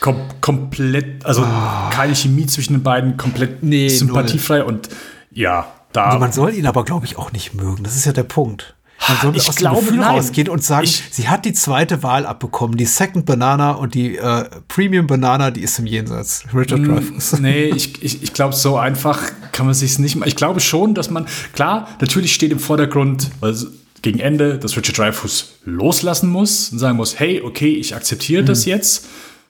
Kom 0.01 0.16
komplett, 0.40 1.26
also 1.26 1.47
keine 1.90 2.14
Chemie 2.14 2.47
zwischen 2.47 2.72
den 2.74 2.82
beiden, 2.82 3.16
komplett. 3.18 3.62
Nee, 3.62 3.88
sympathiefrei 3.88 4.64
und 4.64 4.88
ja, 5.30 5.66
da. 5.92 6.18
man 6.18 6.32
soll 6.32 6.55
ihn 6.55 6.66
aber, 6.66 6.84
glaube 6.84 7.05
ich, 7.05 7.18
auch 7.18 7.32
nicht 7.32 7.55
mögen. 7.55 7.82
Das 7.84 7.97
ist 7.97 8.06
ja 8.06 8.12
der 8.12 8.22
Punkt. 8.24 8.74
Man 9.09 9.16
soll 9.22 9.36
Ich 9.36 9.48
aus 9.48 9.56
glaube, 9.56 9.77
dem 9.78 9.85
Gefühl 9.86 9.98
nein. 10.01 10.14
rausgehen 10.16 10.48
und 10.48 10.62
sagen, 10.62 10.85
Ich- 10.85 11.02
sie 11.10 11.28
hat 11.28 11.44
die 11.44 11.52
zweite 11.52 12.02
Wahl 12.02 12.27
abbekommen. 12.27 12.77
Die 12.77 12.85
Second 12.85 13.24
Banana 13.27 13.72
und 13.72 13.94
die 13.94 14.16
äh, 14.16 14.44
Premium 14.68 15.06
Banana, 15.06 15.51
die 15.51 15.62
ist 15.62 15.78
im 15.78 15.86
Jenseits. 15.86 16.44
Richard 16.55 16.86
Dreyfuss. 16.86 17.32
Nee, 17.40 17.64
ich, 17.66 18.02
ich, 18.02 18.22
ich 18.22 18.32
glaube, 18.32 18.55
so 18.55 18.77
einfach 18.77 19.20
kann 19.52 19.66
man 19.66 19.74
sich 19.74 19.98
nicht. 19.98 20.16
Ich 20.27 20.36
glaube 20.36 20.60
schon, 20.60 20.94
dass 20.94 21.10
man, 21.10 21.27
klar, 21.55 21.89
natürlich 22.01 22.35
steht 22.35 22.52
im 22.52 22.59
Vordergrund, 22.59 23.31
also 23.40 23.66
gegen 24.02 24.18
Ende, 24.20 24.59
dass 24.59 24.77
Richard 24.77 24.97
Dreyfuss 24.98 25.55
loslassen 25.64 26.31
muss 26.31 26.70
und 26.70 26.78
sagen 26.78 26.97
muss, 26.97 27.18
hey, 27.18 27.43
okay, 27.43 27.68
ich 27.74 27.94
akzeptiere 27.94 28.44
das 28.44 28.64
jetzt, 28.64 29.06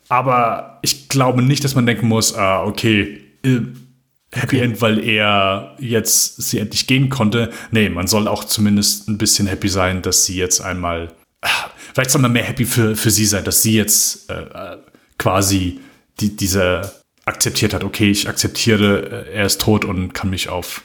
aber 0.08 0.78
ich 0.82 1.08
glaube 1.08 1.42
nicht, 1.42 1.62
dass 1.64 1.74
man 1.74 1.86
denken 1.86 2.08
muss, 2.08 2.34
ah, 2.34 2.64
okay, 2.64 3.20
äh, 4.30 4.40
Happy 4.40 4.60
End, 4.60 4.80
weil 4.80 5.02
er 5.02 5.76
jetzt 5.78 6.42
sie 6.42 6.58
endlich 6.58 6.86
gehen 6.86 7.08
konnte. 7.08 7.50
Nee, 7.70 7.88
man 7.88 8.06
soll 8.06 8.28
auch 8.28 8.44
zumindest 8.44 9.08
ein 9.08 9.18
bisschen 9.18 9.46
happy 9.46 9.68
sein, 9.68 10.02
dass 10.02 10.24
sie 10.24 10.36
jetzt 10.36 10.60
einmal, 10.60 11.12
ah, 11.42 11.70
vielleicht 11.94 12.10
soll 12.10 12.22
man 12.22 12.32
mehr 12.32 12.44
happy 12.44 12.64
für, 12.64 12.96
für 12.96 13.10
sie 13.10 13.26
sein, 13.26 13.44
dass 13.44 13.62
sie 13.62 13.74
jetzt 13.74 14.30
äh, 14.30 14.42
äh, 14.42 14.76
quasi 15.18 15.80
die, 16.20 16.36
diese 16.36 16.92
akzeptiert 17.24 17.74
hat, 17.74 17.84
okay, 17.84 18.10
ich 18.10 18.28
akzeptiere, 18.28 19.26
äh, 19.26 19.34
er 19.34 19.46
ist 19.46 19.60
tot 19.60 19.84
und 19.84 20.12
kann 20.12 20.30
mich 20.30 20.48
auf 20.48 20.82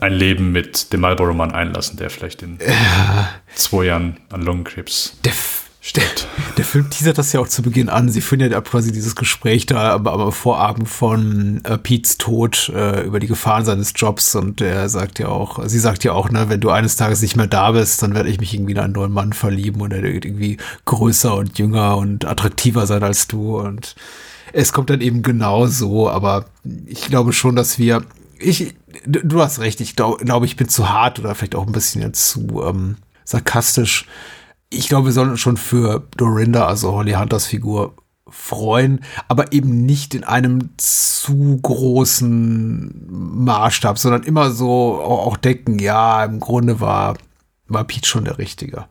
ein 0.00 0.12
Leben 0.12 0.52
mit 0.52 0.92
dem 0.92 1.00
Marlboro-Mann 1.00 1.52
einlassen, 1.52 1.96
der 1.96 2.10
vielleicht 2.10 2.42
in 2.42 2.58
zwei 3.54 3.84
Jahren 3.84 4.18
an 4.30 4.42
Lungenkrebs 4.42 5.18
Der, 5.24 5.32
Stirbt. 5.86 6.28
der 6.56 6.64
Film 6.64 6.88
teasert 6.88 7.18
das 7.18 7.34
ja 7.34 7.40
auch 7.40 7.48
zu 7.48 7.60
Beginn 7.60 7.90
an. 7.90 8.08
Sie 8.08 8.22
führen 8.22 8.40
ja 8.40 8.58
quasi 8.62 8.90
dieses 8.90 9.14
Gespräch 9.16 9.66
da 9.66 9.90
aber, 9.90 10.14
aber 10.14 10.32
Vorabend 10.32 10.88
von 10.88 11.60
äh, 11.64 11.76
Pete's 11.76 12.16
Tod 12.16 12.72
äh, 12.74 13.02
über 13.02 13.20
die 13.20 13.26
Gefahren 13.26 13.66
seines 13.66 13.92
Jobs 13.94 14.34
und 14.34 14.62
er 14.62 14.88
sagt 14.88 15.18
ja 15.18 15.28
auch, 15.28 15.62
sie 15.68 15.78
sagt 15.78 16.02
ja 16.02 16.12
auch, 16.12 16.30
ne, 16.30 16.48
wenn 16.48 16.62
du 16.62 16.70
eines 16.70 16.96
Tages 16.96 17.20
nicht 17.20 17.36
mehr 17.36 17.48
da 17.48 17.72
bist, 17.72 18.02
dann 18.02 18.14
werde 18.14 18.30
ich 18.30 18.40
mich 18.40 18.54
irgendwie 18.54 18.72
in 18.72 18.78
einen 18.78 18.94
neuen 18.94 19.12
Mann 19.12 19.34
verlieben 19.34 19.82
und 19.82 19.92
er 19.92 20.02
wird 20.02 20.24
irgendwie 20.24 20.56
größer 20.86 21.36
und 21.36 21.58
jünger 21.58 21.98
und 21.98 22.24
attraktiver 22.24 22.86
sein 22.86 23.02
als 23.02 23.26
du 23.26 23.58
und 23.58 23.94
es 24.54 24.72
kommt 24.72 24.88
dann 24.88 25.02
eben 25.02 25.20
genau 25.20 25.66
so, 25.66 26.08
aber 26.08 26.46
ich 26.86 27.08
glaube 27.08 27.34
schon, 27.34 27.56
dass 27.56 27.78
wir, 27.78 28.04
ich, 28.38 28.74
du 29.04 29.38
hast 29.42 29.58
recht, 29.58 29.82
ich 29.82 29.96
glaube, 29.96 30.24
glaub, 30.24 30.44
ich 30.44 30.56
bin 30.56 30.70
zu 30.70 30.88
hart 30.88 31.18
oder 31.18 31.34
vielleicht 31.34 31.56
auch 31.56 31.66
ein 31.66 31.72
bisschen 31.72 32.14
zu 32.14 32.62
ähm, 32.66 32.96
sarkastisch. 33.24 34.06
Ich 34.74 34.88
glaube, 34.88 35.06
wir 35.06 35.12
sollen 35.12 35.30
uns 35.30 35.40
schon 35.40 35.56
für 35.56 36.06
Dorinda, 36.16 36.66
also 36.66 36.92
Holly 36.92 37.12
Hunters 37.12 37.46
Figur, 37.46 37.94
freuen, 38.28 39.04
aber 39.28 39.52
eben 39.52 39.86
nicht 39.86 40.14
in 40.14 40.24
einem 40.24 40.70
zu 40.76 41.58
großen 41.62 43.06
Maßstab, 43.44 43.98
sondern 43.98 44.24
immer 44.24 44.50
so 44.50 45.00
auch, 45.00 45.36
denken, 45.36 45.78
ja, 45.78 46.24
im 46.24 46.40
Grunde 46.40 46.80
war, 46.80 47.16
war 47.68 47.84
Pete 47.84 48.08
schon 48.08 48.24
der 48.24 48.38
Richtige. 48.38 48.86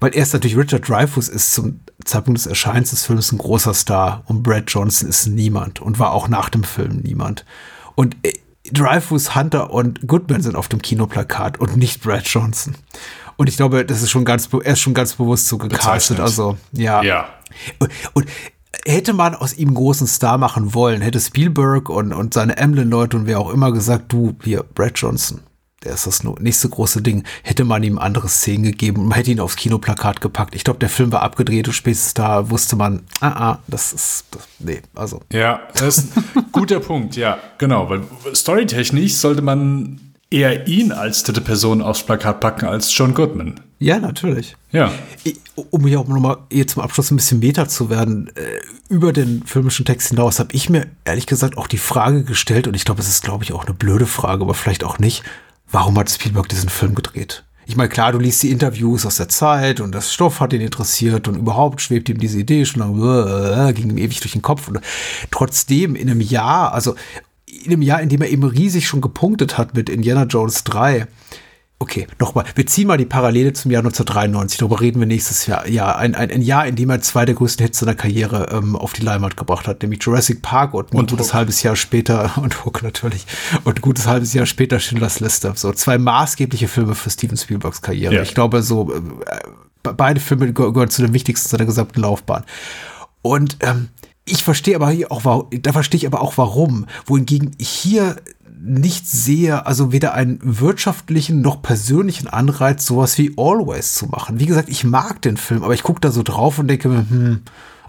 Weil 0.00 0.16
erst 0.16 0.32
natürlich 0.32 0.56
Richard 0.56 0.88
Dreyfuss 0.88 1.28
ist 1.28 1.54
zum 1.54 1.80
Zeitpunkt 2.04 2.38
des 2.38 2.46
Erscheinens 2.46 2.90
des 2.90 3.04
Films 3.04 3.32
ein 3.32 3.38
großer 3.38 3.74
Star 3.74 4.22
und 4.26 4.42
Brad 4.42 4.64
Johnson 4.68 5.08
ist 5.08 5.26
niemand 5.26 5.80
und 5.80 5.98
war 5.98 6.12
auch 6.12 6.28
nach 6.28 6.48
dem 6.48 6.64
Film 6.64 7.00
niemand. 7.02 7.44
Und 7.94 8.16
äh, 8.22 8.32
Dreyfuss, 8.72 9.34
Hunter 9.34 9.70
und 9.70 10.06
Goodman 10.06 10.42
sind 10.42 10.56
auf 10.56 10.68
dem 10.68 10.82
Kinoplakat 10.82 11.60
und 11.60 11.76
nicht 11.76 12.02
Brad 12.02 12.26
Johnson. 12.26 12.74
Und 13.40 13.48
ich 13.48 13.56
glaube, 13.56 13.86
das 13.86 14.02
ist 14.02 14.10
schon 14.10 14.26
ganz, 14.26 14.50
er 14.52 14.74
ist 14.74 14.80
schon 14.80 14.92
ganz 14.92 15.14
bewusst 15.14 15.48
so 15.48 15.56
gecastet. 15.56 16.18
Bezeichnet. 16.18 16.20
Also, 16.20 16.58
ja. 16.72 17.02
Ja. 17.02 17.30
Und, 17.78 17.90
und 18.12 18.26
hätte 18.84 19.14
man 19.14 19.34
aus 19.34 19.54
ihm 19.54 19.68
einen 19.68 19.76
großen 19.76 20.06
Star 20.06 20.36
machen 20.36 20.74
wollen, 20.74 21.00
hätte 21.00 21.18
Spielberg 21.18 21.88
und, 21.88 22.12
und 22.12 22.34
seine 22.34 22.58
Emblem-Leute 22.58 23.16
und 23.16 23.26
wer 23.26 23.40
auch 23.40 23.48
immer 23.48 23.72
gesagt, 23.72 24.12
du, 24.12 24.36
hier, 24.44 24.62
Brad 24.74 24.98
Johnson, 24.98 25.40
der 25.84 25.94
ist 25.94 26.06
das 26.06 26.22
nächste 26.22 26.68
große 26.68 27.00
Ding, 27.00 27.24
hätte 27.42 27.64
man 27.64 27.82
ihm 27.82 27.98
andere 27.98 28.28
Szenen 28.28 28.64
gegeben 28.64 29.00
und 29.00 29.06
man 29.08 29.16
hätte 29.16 29.30
ihn 29.30 29.40
aufs 29.40 29.56
Kinoplakat 29.56 30.20
gepackt. 30.20 30.54
Ich 30.54 30.62
glaube, 30.62 30.78
der 30.78 30.90
Film 30.90 31.10
war 31.10 31.22
abgedreht 31.22 31.66
und 31.66 31.72
spätestens 31.72 32.12
da 32.12 32.50
wusste 32.50 32.76
man, 32.76 33.04
ah, 33.20 33.52
ah, 33.52 33.58
das 33.68 33.94
ist, 33.94 34.26
das, 34.32 34.46
nee, 34.58 34.82
also. 34.94 35.22
Ja, 35.32 35.62
das 35.72 35.96
ist 35.96 36.14
ein 36.14 36.44
guter 36.52 36.80
Punkt, 36.80 37.16
ja, 37.16 37.38
genau, 37.56 37.88
weil 37.88 38.02
storytechnisch 38.34 39.14
sollte 39.14 39.40
man 39.40 40.09
eher 40.30 40.66
ihn 40.66 40.92
als 40.92 41.22
dritte 41.24 41.40
Person 41.40 41.82
aufs 41.82 42.04
Plakat 42.04 42.40
packen 42.40 42.66
als 42.66 42.96
John 42.96 43.14
Goodman. 43.14 43.60
Ja, 43.78 43.98
natürlich. 43.98 44.56
Ja. 44.72 44.92
Um 45.54 45.86
hier 45.86 46.00
auch 46.00 46.06
nochmal 46.06 46.36
hier 46.52 46.66
zum 46.66 46.82
Abschluss 46.82 47.10
ein 47.10 47.16
bisschen 47.16 47.40
Meta 47.40 47.66
zu 47.66 47.90
werden, 47.90 48.30
äh, 48.36 48.60
über 48.88 49.12
den 49.12 49.42
filmischen 49.44 49.86
Text 49.86 50.08
hinaus 50.10 50.38
habe 50.38 50.54
ich 50.54 50.68
mir 50.68 50.86
ehrlich 51.04 51.26
gesagt 51.26 51.56
auch 51.56 51.66
die 51.66 51.78
Frage 51.78 52.22
gestellt, 52.22 52.66
und 52.66 52.74
ich 52.74 52.84
glaube, 52.84 53.00
es 53.00 53.08
ist, 53.08 53.24
glaube 53.24 53.44
ich, 53.44 53.52
auch 53.52 53.64
eine 53.64 53.74
blöde 53.74 54.06
Frage, 54.06 54.42
aber 54.42 54.54
vielleicht 54.54 54.84
auch 54.84 54.98
nicht, 54.98 55.22
warum 55.70 55.98
hat 55.98 56.10
Spielberg 56.10 56.48
diesen 56.48 56.68
Film 56.68 56.94
gedreht? 56.94 57.44
Ich 57.66 57.76
meine, 57.76 57.88
klar, 57.88 58.10
du 58.12 58.18
liest 58.18 58.42
die 58.42 58.50
Interviews 58.50 59.06
aus 59.06 59.16
der 59.16 59.28
Zeit 59.28 59.80
und 59.80 59.94
das 59.94 60.12
Stoff 60.12 60.40
hat 60.40 60.52
ihn 60.52 60.60
interessiert 60.60 61.28
und 61.28 61.36
überhaupt 61.36 61.80
schwebt 61.80 62.08
ihm 62.08 62.18
diese 62.18 62.40
Idee 62.40 62.64
schon 62.64 62.80
lange, 62.80 63.68
äh, 63.68 63.72
ging 63.72 63.90
ihm 63.90 63.98
ewig 63.98 64.20
durch 64.20 64.32
den 64.32 64.42
Kopf. 64.42 64.66
Und 64.66 64.80
trotzdem 65.30 65.94
in 65.94 66.10
einem 66.10 66.20
Jahr, 66.20 66.74
also 66.74 66.96
in 67.64 67.72
einem 67.72 67.82
Jahr, 67.82 68.00
in 68.00 68.08
dem 68.08 68.22
er 68.22 68.28
eben 68.28 68.44
riesig 68.44 68.86
schon 68.86 69.00
gepunktet 69.00 69.58
hat 69.58 69.74
mit 69.74 69.88
Indiana 69.88 70.24
Jones 70.24 70.64
3, 70.64 71.06
Okay, 71.82 72.06
nochmal. 72.18 72.44
Wir 72.56 72.66
ziehen 72.66 72.88
mal 72.88 72.98
die 72.98 73.06
Parallele 73.06 73.54
zum 73.54 73.70
Jahr 73.70 73.80
1993. 73.80 74.58
Darüber 74.58 74.82
reden 74.82 75.00
wir 75.00 75.06
nächstes 75.06 75.46
Jahr. 75.46 75.66
Ja, 75.66 75.96
ein, 75.96 76.14
ein, 76.14 76.30
ein 76.30 76.42
Jahr, 76.42 76.66
in 76.66 76.76
dem 76.76 76.90
er 76.90 77.00
zwei 77.00 77.24
der 77.24 77.34
größten 77.34 77.64
Hits 77.64 77.78
seiner 77.78 77.94
Karriere 77.94 78.50
ähm, 78.52 78.76
auf 78.76 78.92
die 78.92 79.00
Leinwand 79.00 79.38
gebracht 79.38 79.66
hat, 79.66 79.80
nämlich 79.80 80.02
Jurassic 80.02 80.42
Park 80.42 80.74
und 80.74 80.92
ein 80.92 80.98
Und 80.98 81.08
gutes 81.10 81.28
Hook. 81.28 81.34
halbes 81.36 81.62
Jahr 81.62 81.76
später, 81.76 82.32
und 82.42 82.66
Hook 82.66 82.82
natürlich, 82.82 83.24
und 83.64 83.78
ein 83.78 83.80
gutes 83.80 84.06
halbes 84.06 84.34
Jahr 84.34 84.44
später 84.44 84.78
Schindlers 84.78 85.20
Liste. 85.20 85.54
So 85.56 85.72
zwei 85.72 85.96
maßgebliche 85.96 86.68
Filme 86.68 86.94
für 86.94 87.08
Steven 87.08 87.38
Spielbergs 87.38 87.80
Karriere. 87.80 88.14
Ja. 88.14 88.22
Ich 88.24 88.34
glaube, 88.34 88.60
so 88.62 88.92
äh, 88.94 89.00
be- 89.82 89.94
beide 89.94 90.20
Filme 90.20 90.48
geh- 90.52 90.52
gehören 90.72 90.90
zu 90.90 91.00
den 91.00 91.14
wichtigsten 91.14 91.48
seiner 91.48 91.64
gesamten 91.64 92.02
Laufbahn. 92.02 92.44
Und 93.22 93.56
ähm, 93.60 93.88
ich 94.30 94.44
verstehe 94.44 94.76
aber 94.76 94.90
hier 94.90 95.10
auch, 95.10 95.46
da 95.50 95.72
verstehe 95.72 95.98
ich 95.98 96.06
aber 96.06 96.20
auch 96.20 96.38
warum. 96.38 96.86
Wohingegen 97.06 97.52
ich 97.58 97.68
hier 97.68 98.16
nicht 98.62 99.08
sehe, 99.08 99.66
also 99.66 99.90
weder 99.90 100.12
einen 100.14 100.38
wirtschaftlichen 100.42 101.40
noch 101.40 101.62
persönlichen 101.62 102.28
Anreiz, 102.28 102.84
sowas 102.84 103.16
wie 103.16 103.32
Always 103.36 103.94
zu 103.94 104.06
machen. 104.06 104.38
Wie 104.38 104.46
gesagt, 104.46 104.68
ich 104.68 104.84
mag 104.84 105.22
den 105.22 105.36
Film, 105.36 105.64
aber 105.64 105.72
ich 105.72 105.82
gucke 105.82 106.00
da 106.00 106.10
so 106.10 106.22
drauf 106.22 106.58
und 106.58 106.68
denke 106.68 106.88
mir, 106.88 107.06
hm, 107.08 107.40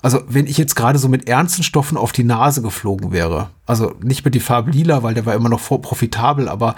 also 0.01 0.22
wenn 0.27 0.47
ich 0.47 0.57
jetzt 0.57 0.76
gerade 0.76 0.97
so 0.97 1.09
mit 1.09 1.27
ernsten 1.27 1.63
Stoffen 1.63 1.97
auf 1.97 2.11
die 2.11 2.23
Nase 2.23 2.61
geflogen 2.61 3.11
wäre, 3.11 3.49
also 3.65 3.93
nicht 4.01 4.23
mit 4.23 4.34
die 4.34 4.39
Farbe 4.39 4.72
lila, 4.72 5.03
weil 5.03 5.13
der 5.13 5.26
war 5.26 5.35
immer 5.35 5.49
noch 5.49 5.61
profitabel, 5.61 6.47
aber 6.47 6.76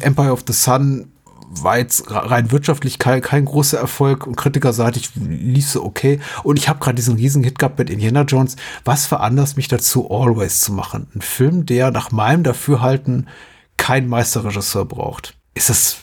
Empire 0.00 0.32
of 0.32 0.44
the 0.46 0.52
Sun 0.52 1.08
war 1.48 1.78
jetzt 1.78 2.10
rein 2.10 2.50
wirtschaftlich 2.50 2.98
kein, 2.98 3.20
kein 3.22 3.44
großer 3.44 3.78
Erfolg 3.78 4.26
und 4.26 4.36
kritikerseitig 4.36 5.10
lief 5.16 5.68
so 5.68 5.84
okay. 5.84 6.20
Und 6.42 6.58
ich 6.58 6.68
habe 6.68 6.80
gerade 6.80 6.96
diesen 6.96 7.16
riesen 7.16 7.42
Hit 7.44 7.58
gehabt 7.58 7.78
mit 7.78 7.88
Indiana 7.90 8.22
Jones. 8.22 8.56
Was 8.84 9.06
veranlasst 9.06 9.56
mich 9.56 9.68
dazu, 9.68 10.10
Always 10.10 10.60
zu 10.60 10.72
machen? 10.72 11.08
Ein 11.14 11.20
Film, 11.22 11.66
der 11.66 11.90
nach 11.90 12.10
meinem 12.10 12.42
Dafürhalten 12.42 13.28
kein 13.76 14.08
Meisterregisseur 14.08 14.84
braucht. 14.84 15.36
Ist 15.54 15.70
das 15.70 15.98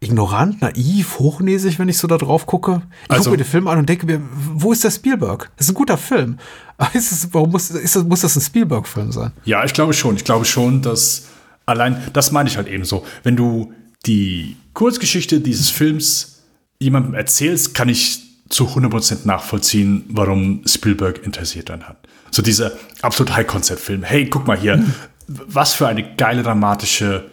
ignorant, 0.00 0.60
naiv, 0.60 1.18
hochnäsig, 1.18 1.78
wenn 1.78 1.88
ich 1.88 1.98
so 1.98 2.06
da 2.06 2.18
drauf 2.18 2.46
gucke? 2.46 2.82
Ich 3.04 3.10
Also- 3.10 3.24
gucke 3.24 3.30
mir 3.32 3.36
den 3.44 3.50
Film 3.50 3.66
an 3.68 3.78
und 3.78 3.88
denke 3.88 4.06
mir, 4.06 4.20
wo 4.54 4.72
ist 4.72 4.84
der 4.84 4.90
Spielberg? 4.90 5.50
Das 5.56 5.66
ist 5.66 5.72
ein 5.72 5.74
guter 5.74 5.96
Film. 5.98 6.38
Aber 6.78 6.94
ist 6.94 7.10
es, 7.12 7.32
warum 7.32 7.50
muss, 7.52 7.70
ist 7.70 7.96
das, 7.96 8.04
muss 8.04 8.20
das 8.20 8.36
ein 8.36 8.42
Spielberg-Film 8.42 9.10
sein? 9.12 9.32
Ja, 9.44 9.64
ich 9.64 9.72
glaube 9.72 9.94
schon. 9.94 10.16
Ich 10.16 10.24
glaube 10.24 10.44
schon, 10.44 10.82
dass 10.82 11.26
allein, 11.64 11.96
das 12.12 12.32
meine 12.32 12.48
ich 12.48 12.56
halt 12.58 12.68
eben 12.68 12.84
so. 12.84 13.04
Wenn 13.22 13.34
du 13.36 13.72
die 14.04 14.56
Kurzgeschichte 14.74 15.40
dieses 15.40 15.70
Films 15.70 16.42
jemandem 16.78 17.14
erzählst, 17.14 17.74
kann 17.74 17.88
ich 17.88 18.20
zu 18.48 18.66
100% 18.66 19.26
nachvollziehen, 19.26 20.04
warum 20.08 20.62
Spielberg 20.66 21.24
interessiert 21.24 21.68
dann 21.68 21.88
hat. 21.88 21.96
So 22.30 22.42
dieser 22.42 22.72
absolut 23.02 23.34
High-Concept-Film. 23.34 24.02
Hey, 24.02 24.26
guck 24.26 24.46
mal 24.46 24.58
hier, 24.58 24.84
was 25.26 25.74
für 25.74 25.88
eine 25.88 26.14
geile 26.16 26.42
dramatische 26.42 27.24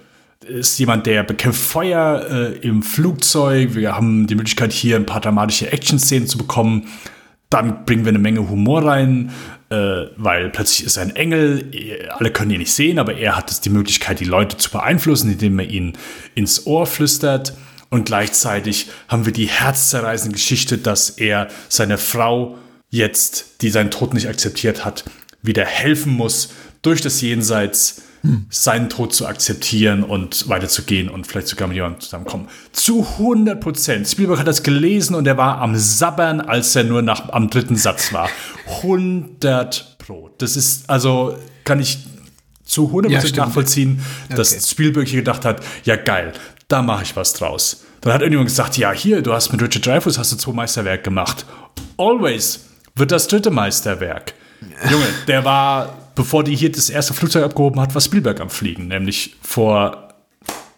ist 0.43 0.77
jemand, 0.77 1.05
der 1.05 1.23
bekämpft 1.23 1.61
Feuer 1.61 2.25
äh, 2.29 2.57
im 2.67 2.83
Flugzeug. 2.83 3.75
Wir 3.75 3.95
haben 3.95 4.27
die 4.27 4.35
Möglichkeit, 4.35 4.73
hier 4.73 4.97
ein 4.97 5.05
paar 5.05 5.21
dramatische 5.21 5.71
Action-Szenen 5.71 6.27
zu 6.27 6.37
bekommen. 6.37 6.87
Dann 7.49 7.85
bringen 7.85 8.03
wir 8.03 8.09
eine 8.09 8.19
Menge 8.19 8.49
Humor 8.49 8.85
rein, 8.85 9.31
äh, 9.69 10.07
weil 10.17 10.49
plötzlich 10.49 10.85
ist 10.85 10.97
er 10.97 11.03
ein 11.03 11.15
Engel. 11.15 12.09
Alle 12.09 12.31
können 12.31 12.51
ihn 12.51 12.59
nicht 12.59 12.73
sehen, 12.73 12.99
aber 12.99 13.15
er 13.15 13.35
hat 13.35 13.51
es 13.51 13.61
die 13.61 13.69
Möglichkeit, 13.69 14.19
die 14.19 14.25
Leute 14.25 14.57
zu 14.57 14.69
beeinflussen, 14.71 15.31
indem 15.31 15.59
er 15.59 15.69
ihnen 15.69 15.93
ins 16.35 16.65
Ohr 16.65 16.85
flüstert. 16.85 17.53
Und 17.89 18.05
gleichzeitig 18.05 18.89
haben 19.07 19.25
wir 19.25 19.33
die 19.33 19.45
herzzerreißende 19.47 20.33
Geschichte, 20.33 20.77
dass 20.77 21.11
er 21.11 21.47
seiner 21.69 21.97
Frau 21.97 22.57
jetzt, 22.89 23.61
die 23.61 23.69
seinen 23.69 23.91
Tod 23.91 24.13
nicht 24.13 24.27
akzeptiert 24.27 24.85
hat, 24.85 25.03
wieder 25.41 25.65
helfen 25.65 26.13
muss, 26.13 26.53
durch 26.83 27.01
das 27.01 27.19
Jenseits 27.21 28.03
hm. 28.21 28.45
seinen 28.49 28.89
Tod 28.89 29.13
zu 29.13 29.25
akzeptieren 29.25 30.03
und 30.03 30.47
weiterzugehen 30.47 31.09
und 31.09 31.25
vielleicht 31.25 31.47
sogar 31.47 31.67
mit 31.67 31.75
jemandem 31.75 32.01
zusammenkommen. 32.01 32.47
Zu 32.71 33.05
100 33.17 33.59
Prozent. 33.59 34.07
Spielberg 34.07 34.39
hat 34.39 34.47
das 34.47 34.63
gelesen 34.63 35.15
und 35.15 35.27
er 35.27 35.37
war 35.37 35.57
am 35.57 35.75
Sabbern, 35.75 36.39
als 36.39 36.75
er 36.75 36.83
nur 36.83 37.01
nach, 37.01 37.29
am 37.29 37.49
dritten 37.49 37.75
Satz 37.75 38.13
war. 38.13 38.29
100 38.83 39.97
Pro. 39.97 40.29
Das 40.37 40.55
ist, 40.55 40.89
also 40.89 41.37
kann 41.63 41.79
ich 41.79 41.97
zu 42.63 42.87
100 42.87 43.11
Prozent 43.11 43.37
ja, 43.37 43.45
nachvollziehen, 43.45 44.01
dass 44.29 44.53
okay. 44.53 44.61
Spielberg 44.65 45.07
hier 45.07 45.21
gedacht 45.21 45.43
hat, 45.43 45.61
ja 45.83 45.95
geil, 45.95 46.33
da 46.67 46.81
mache 46.81 47.03
ich 47.03 47.15
was 47.15 47.33
draus. 47.33 47.85
Dann 48.01 48.13
hat 48.13 48.21
irgendjemand 48.21 48.49
gesagt, 48.49 48.77
ja, 48.77 48.91
hier, 48.91 49.21
du 49.21 49.33
hast 49.33 49.51
mit 49.51 49.61
Richard 49.61 49.85
Dreyfuss 49.85 50.17
hast 50.17 50.31
du 50.31 50.35
zwei 50.35 50.51
Meisterwerke 50.51 51.03
gemacht. 51.03 51.45
Always 51.97 52.65
wird 52.95 53.11
das 53.11 53.27
dritte 53.27 53.49
Meisterwerk. 53.49 54.33
Junge, 54.89 55.05
der 55.27 55.45
war, 55.45 55.97
bevor 56.15 56.43
die 56.43 56.55
hier 56.55 56.71
das 56.71 56.89
erste 56.89 57.13
Flugzeug 57.13 57.43
abgehoben 57.43 57.79
hat, 57.79 57.93
war 57.93 58.01
Spielberg 58.01 58.39
am 58.41 58.49
Fliegen, 58.49 58.87
nämlich 58.87 59.35
vor 59.41 60.09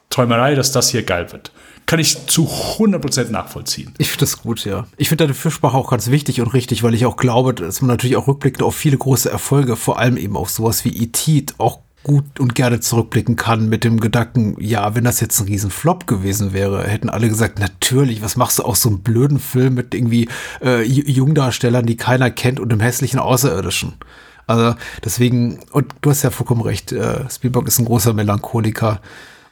Träumerei, 0.09 0.55
dass 0.55 0.71
das 0.71 0.89
hier 0.89 1.03
geil 1.03 1.31
wird. 1.31 1.51
Kann 1.85 1.99
ich 1.99 2.25
zu 2.27 2.47
100% 2.47 3.29
nachvollziehen. 3.29 3.93
Ich 3.97 4.09
finde 4.09 4.21
das 4.21 4.41
gut, 4.41 4.65
ja. 4.65 4.87
Ich 4.97 5.09
finde 5.09 5.25
deine 5.25 5.35
Fürsprache 5.35 5.77
auch 5.77 5.89
ganz 5.91 6.09
wichtig 6.09 6.41
und 6.41 6.53
richtig, 6.53 6.81
weil 6.81 6.95
ich 6.95 7.05
auch 7.05 7.15
glaube, 7.15 7.53
dass 7.53 7.81
man 7.81 7.89
natürlich 7.89 8.15
auch 8.15 8.27
rückblickend 8.27 8.63
auf 8.63 8.75
viele 8.75 8.97
große 8.97 9.29
Erfolge, 9.29 9.75
vor 9.75 9.99
allem 9.99 10.17
eben 10.17 10.35
auf 10.35 10.49
sowas 10.49 10.83
wie 10.83 10.97
E.T., 11.03 11.45
auch 11.59 11.79
gut 12.05 12.39
und 12.39 12.53
gerne 12.53 12.79
zurückblicken 12.79 13.35
kann 13.35 13.67
mit 13.67 13.83
dem 13.83 13.99
Gedanken, 13.99 14.55
ja, 14.59 14.95
wenn 14.95 15.03
das 15.03 15.19
jetzt 15.19 15.39
ein 15.39 15.47
Riesenflop 15.47 16.05
gewesen 16.05 16.53
wäre, 16.53 16.83
hätten 16.83 17.09
alle 17.09 17.27
gesagt, 17.27 17.59
natürlich, 17.59 18.21
was 18.21 18.35
machst 18.35 18.59
du 18.59 18.63
aus 18.63 18.81
so 18.81 18.89
einem 18.89 18.99
blöden 18.99 19.39
Film 19.39 19.73
mit 19.73 19.95
irgendwie 19.95 20.29
äh, 20.63 20.83
Jungdarstellern, 20.83 21.85
die 21.85 21.97
keiner 21.97 22.29
kennt 22.29 22.59
und 22.59 22.71
einem 22.71 22.79
hässlichen 22.79 23.19
Außerirdischen. 23.19 23.95
Also 24.47 24.75
deswegen, 25.03 25.59
und 25.71 25.93
du 26.01 26.09
hast 26.09 26.23
ja 26.23 26.29
vollkommen 26.29 26.61
recht, 26.61 26.91
äh, 26.91 27.29
Spielberg 27.29 27.67
ist 27.67 27.79
ein 27.79 27.85
großer 27.85 28.13
Melancholiker. 28.13 29.01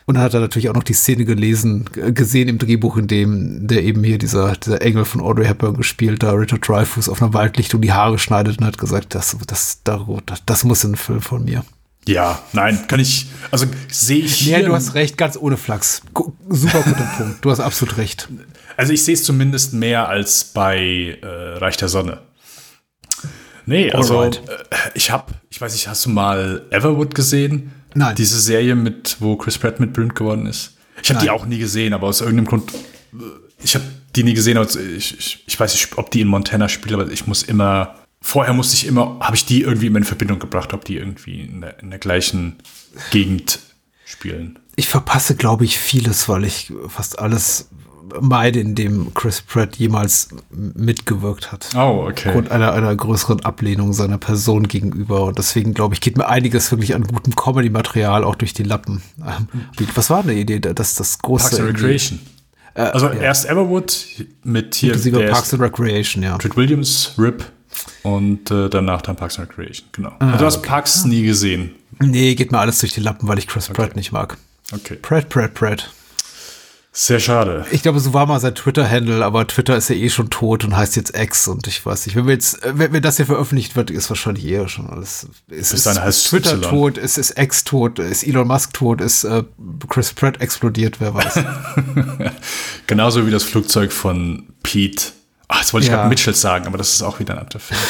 Und 0.06 0.16
dann 0.16 0.24
hat 0.24 0.34
er 0.34 0.42
natürlich 0.42 0.70
auch 0.70 0.74
noch 0.74 0.84
die 0.84 0.94
Szene 0.94 1.24
gelesen, 1.24 1.86
gesehen 1.94 2.50
im 2.50 2.58
Drehbuch, 2.58 2.98
in 2.98 3.08
dem 3.08 3.68
der 3.68 3.84
eben 3.84 4.04
hier 4.04 4.18
dieser, 4.18 4.54
dieser 4.58 4.82
Engel 4.82 5.06
von 5.06 5.22
Audrey 5.22 5.46
Hepburn 5.46 5.78
gespielt, 5.78 6.24
da 6.24 6.32
Richard 6.32 6.68
Dreyfuss 6.68 7.08
auf 7.08 7.22
einer 7.22 7.34
Waldlichtung 7.34 7.82
die 7.82 7.94
Haare 7.94 8.20
schneidet 8.20 8.60
und 8.60 8.66
hat 8.66 8.78
gesagt, 8.78 9.16
das, 9.16 9.38
das, 9.48 9.82
das, 9.84 10.46
das 10.46 10.64
muss 10.66 10.84
ein 10.84 10.98
Film 10.98 11.22
von 11.22 11.46
mir. 11.46 11.64
Ja, 12.06 12.42
nein, 12.52 12.86
kann 12.88 13.00
ich, 13.00 13.28
also 13.50 13.66
sehe 13.88 14.26
ich. 14.26 14.46
Ja, 14.46 14.62
du 14.62 14.74
hast 14.74 14.94
recht, 14.94 15.18
ganz 15.18 15.38
ohne 15.38 15.56
Flachs. 15.56 16.02
Super 16.50 16.82
guter 16.82 17.10
Punkt. 17.18 17.46
Du 17.46 17.50
hast 17.50 17.62
absolut 17.62 17.98
recht. 17.98 18.28
Also 18.76 18.92
ich 18.92 19.06
sehe 19.06 19.14
es 19.14 19.24
zumindest 19.24 19.74
mehr 19.74 20.10
als 20.10 20.44
bei 20.44 21.18
äh, 21.22 21.58
Reich 21.58 21.78
der 21.78 21.88
Sonne. 21.88 22.20
Nee, 23.66 23.92
also 23.92 24.24
äh, 24.24 24.32
ich 24.94 25.12
habe, 25.12 25.34
ich 25.50 25.60
weiß 25.60 25.74
nicht, 25.74 25.88
hast 25.88 26.06
du 26.06 26.10
mal 26.10 26.64
Everwood 26.70 27.16
gesehen? 27.16 27.72
Nein. 27.94 28.16
Diese 28.16 28.40
Serie 28.40 28.76
mit, 28.76 29.18
wo 29.20 29.36
Chris 29.36 29.58
Pratt 29.58 29.80
mit 29.80 29.94
berühmt 29.94 30.16
geworden 30.16 30.46
ist. 30.46 30.76
Ich 31.02 31.10
habe 31.10 31.22
die 31.22 31.30
auch 31.30 31.46
nie 31.46 31.60
gesehen, 31.60 31.94
aber 31.94 32.08
aus 32.08 32.22
irgendeinem 32.22 32.48
Grund, 32.48 32.72
äh, 32.72 33.18
ich 33.64 33.76
habe 33.76 33.86
die 34.16 34.24
nie 34.24 34.34
gesehen. 34.34 34.58
Also 34.58 34.80
ich, 34.80 35.18
ich, 35.18 35.44
ich 35.46 35.60
weiß 35.60 35.74
nicht, 35.74 35.98
ob 35.98 36.12
die 36.12 36.22
in 36.22 36.28
Montana 36.28 36.70
spielt, 36.70 36.94
aber 36.94 37.10
ich 37.10 37.28
muss 37.28 37.44
immer 37.44 37.96
vorher 38.24 38.54
musste 38.54 38.76
ich 38.76 38.88
immer, 38.88 39.20
habe 39.20 39.36
ich 39.36 39.46
die 39.46 39.62
irgendwie 39.62 39.88
immer 39.88 40.00
in 40.00 40.06
Verbindung 40.06 40.40
gebracht, 40.40 40.74
ob 40.74 40.86
die 40.86 40.96
irgendwie 40.96 41.42
in 41.42 41.62
der, 41.62 41.80
in 41.80 41.92
der 41.92 42.00
gleichen 42.00 42.56
Gegend 43.12 43.60
spielen. 44.06 44.58
Ich 44.76 44.88
verpasse, 44.88 45.36
glaube 45.36 45.66
ich, 45.66 45.78
vieles, 45.78 46.28
weil 46.30 46.46
ich 46.46 46.72
fast 46.88 47.20
alles 47.20 47.70
meide, 48.22 48.60
in 48.60 48.76
dem 48.76 49.14
Chris 49.14 49.42
Pratt 49.42 49.76
jemals 49.76 50.30
mitgewirkt 50.52 51.52
hat. 51.52 51.70
Oh, 51.76 52.08
okay. 52.10 52.30
Aufgrund 52.30 52.52
einer, 52.52 52.74
einer 52.74 52.96
größeren 52.96 53.44
Ablehnung 53.46 53.94
seiner 53.94 54.18
Person 54.18 54.68
gegenüber. 54.68 55.26
Und 55.26 55.38
deswegen, 55.38 55.74
glaube 55.74 55.94
ich, 55.94 56.02
geht 56.02 56.18
mir 56.18 56.28
einiges 56.28 56.72
wirklich 56.72 56.96
an 56.96 57.04
gutem 57.04 57.36
Comedy-Material 57.36 58.24
auch 58.24 58.36
durch 58.36 58.54
die 58.54 58.64
Lappen. 58.64 59.02
Ähm, 59.26 59.48
was 59.96 60.10
war 60.10 60.22
eine 60.22 60.34
Idee, 60.34 60.60
dass 60.60 60.96
das 60.96 61.20
große. 61.20 61.50
Parks 61.50 61.60
and 61.60 61.70
Recreation. 61.70 62.20
Äh, 62.76 62.82
also 62.82 63.08
ja. 63.08 63.14
erst 63.14 63.46
Everwood 63.46 64.06
mit 64.44 64.76
hier. 64.76 64.94
Parks 65.30 65.54
and 65.54 65.62
Recreation, 65.62 66.24
ja. 66.24 66.38
Treat 66.38 66.56
Williams, 66.58 67.14
Rip, 67.18 67.46
und 68.04 68.52
äh, 68.52 68.70
danach 68.70 69.02
dann 69.02 69.16
Parks 69.16 69.40
and 69.40 69.50
Recreation, 69.50 69.88
genau. 69.92 70.14
Ah, 70.20 70.28
also 70.28 70.38
du 70.40 70.46
hast 70.46 70.58
okay. 70.58 70.68
Parks 70.68 71.06
nie 71.06 71.24
gesehen. 71.24 71.76
Nee, 72.00 72.36
geht 72.36 72.52
mir 72.52 72.60
alles 72.60 72.80
durch 72.80 72.94
die 72.94 73.02
Lappen, 73.02 73.28
weil 73.28 73.38
ich 73.38 73.48
Chris 73.48 73.70
okay. 73.70 73.82
Pratt 73.82 73.96
nicht 73.96 74.12
mag. 74.12 74.38
Okay. 74.72 74.98
Pratt, 75.02 75.30
Pratt, 75.30 75.54
Pratt. 75.54 75.92
Sehr 76.96 77.20
schade. 77.20 77.66
Ich 77.72 77.82
glaube, 77.82 78.00
so 78.00 78.14
war 78.14 78.28
mal 78.28 78.40
sein 78.40 78.54
Twitter-Handle, 78.54 79.26
aber 79.26 79.48
Twitter 79.48 79.76
ist 79.76 79.90
ja 79.90 79.96
eh 79.96 80.10
schon 80.10 80.30
tot 80.30 80.64
und 80.64 80.78
heißt 80.78 80.96
jetzt 80.96 81.18
X 81.18 81.48
und 81.48 81.66
ich 81.66 81.84
weiß 81.84 82.06
nicht. 82.06 82.16
Wenn 82.16 82.28
wir 82.28 82.36
jetzt, 82.36 82.64
äh, 82.64 82.78
wenn, 82.78 82.94
wenn 82.94 83.02
das 83.02 83.18
hier 83.18 83.26
veröffentlicht 83.26 83.76
wird, 83.76 83.90
ist 83.90 84.12
wahrscheinlich 84.12 84.46
eher 84.46 84.68
schon 84.68 84.88
alles. 84.88 85.28
Es 85.50 85.74
ist, 85.74 85.88
ist, 85.88 85.98
ist 85.98 86.30
Twitter 86.30 86.58
y. 86.58 86.62
tot, 86.62 86.98
es 87.00 87.18
ist 87.18 87.40
X 87.40 87.64
tot, 87.64 87.98
ist 87.98 88.24
Elon 88.24 88.48
Musk 88.48 88.74
tot, 88.74 89.02
ist 89.02 89.24
äh, 89.24 89.44
Chris 89.90 90.14
Pratt 90.14 90.40
explodiert, 90.40 91.02
wer 91.02 91.16
weiß. 91.16 91.40
Genauso 92.88 93.26
wie 93.26 93.32
das 93.32 93.44
Flugzeug 93.44 93.92
von 93.92 94.54
Pete 94.62 95.14
Ach, 95.48 95.60
jetzt 95.60 95.74
wollte 95.74 95.86
ich 95.86 95.92
ja. 95.92 95.98
gerade 95.98 96.10
Mitchell 96.10 96.34
sagen, 96.34 96.68
aber 96.68 96.78
das 96.78 96.94
ist 96.94 97.04
auch 97.04 97.20
wieder 97.20 97.34
ein 97.34 97.40
anderer 97.40 97.60
Film. 97.60 97.80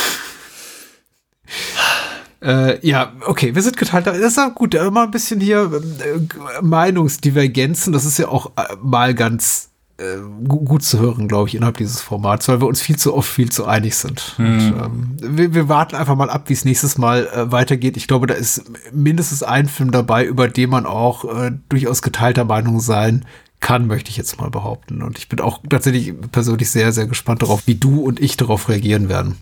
Äh, 2.43 2.85
ja, 2.85 3.13
okay, 3.25 3.55
wir 3.55 3.61
sind 3.61 3.77
geteilt. 3.77 4.05
Das 4.05 4.17
ist 4.17 4.37
auch 4.37 4.53
gut, 4.53 4.75
immer 4.75 5.03
ein 5.03 5.11
bisschen 5.11 5.39
hier 5.39 5.71
äh, 5.71 6.61
Meinungsdivergenzen. 6.61 7.93
Das 7.93 8.05
ist 8.05 8.19
ja 8.19 8.27
auch 8.27 8.51
äh, 8.57 8.75
mal 8.81 9.15
ganz 9.15 9.69
äh, 9.97 10.17
gut 10.47 10.83
zu 10.83 10.99
hören, 10.99 11.27
glaube 11.29 11.47
ich, 11.47 11.55
innerhalb 11.55 11.77
dieses 11.77 12.01
Formats, 12.01 12.47
weil 12.49 12.59
wir 12.59 12.67
uns 12.67 12.81
viel 12.81 12.97
zu 12.97 13.13
oft 13.13 13.29
viel 13.29 13.49
zu 13.49 13.65
einig 13.65 13.95
sind. 13.95 14.35
Mhm. 14.37 14.45
Und, 14.45 14.61
ähm, 14.61 15.37
wir, 15.37 15.53
wir, 15.53 15.69
warten 15.69 15.95
einfach 15.95 16.15
mal 16.15 16.29
ab, 16.29 16.49
wie 16.49 16.53
es 16.53 16.65
nächstes 16.65 16.97
Mal 16.97 17.27
äh, 17.27 17.51
weitergeht. 17.51 17.95
Ich 17.95 18.07
glaube, 18.07 18.27
da 18.27 18.33
ist 18.33 18.63
mindestens 18.91 19.41
ein 19.41 19.67
Film 19.67 19.91
dabei, 19.91 20.25
über 20.25 20.49
den 20.49 20.69
man 20.69 20.85
auch 20.85 21.23
äh, 21.23 21.51
durchaus 21.69 22.01
geteilter 22.01 22.43
Meinung 22.43 22.81
sein 22.81 23.23
kann, 23.61 23.87
möchte 23.87 24.09
ich 24.09 24.17
jetzt 24.17 24.41
mal 24.41 24.49
behaupten. 24.49 25.01
Und 25.01 25.17
ich 25.17 25.29
bin 25.29 25.39
auch 25.39 25.61
tatsächlich 25.69 26.13
persönlich 26.31 26.69
sehr, 26.69 26.91
sehr 26.91 27.07
gespannt 27.07 27.41
darauf, 27.41 27.65
wie 27.67 27.75
du 27.75 28.01
und 28.01 28.19
ich 28.19 28.35
darauf 28.35 28.67
reagieren 28.67 29.07
werden. 29.07 29.37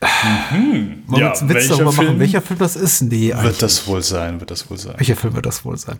Mhm. 0.00 1.04
Wollen 1.06 1.20
ja, 1.20 1.32
wir 1.40 1.48
Witz 1.54 1.68
darüber 1.68 1.92
machen, 1.92 2.18
welcher 2.18 2.42
Film 2.42 2.58
das 2.58 2.76
ist? 2.76 3.02
Nee, 3.02 3.32
wird 3.34 3.62
das 3.62 3.86
wohl 3.86 4.02
sein, 4.02 4.40
wird 4.40 4.50
das 4.50 4.68
wohl 4.70 4.76
sein. 4.76 4.94
Welcher 4.98 5.16
Film 5.16 5.34
wird 5.34 5.46
das 5.46 5.64
wohl 5.64 5.76
sein? 5.76 5.98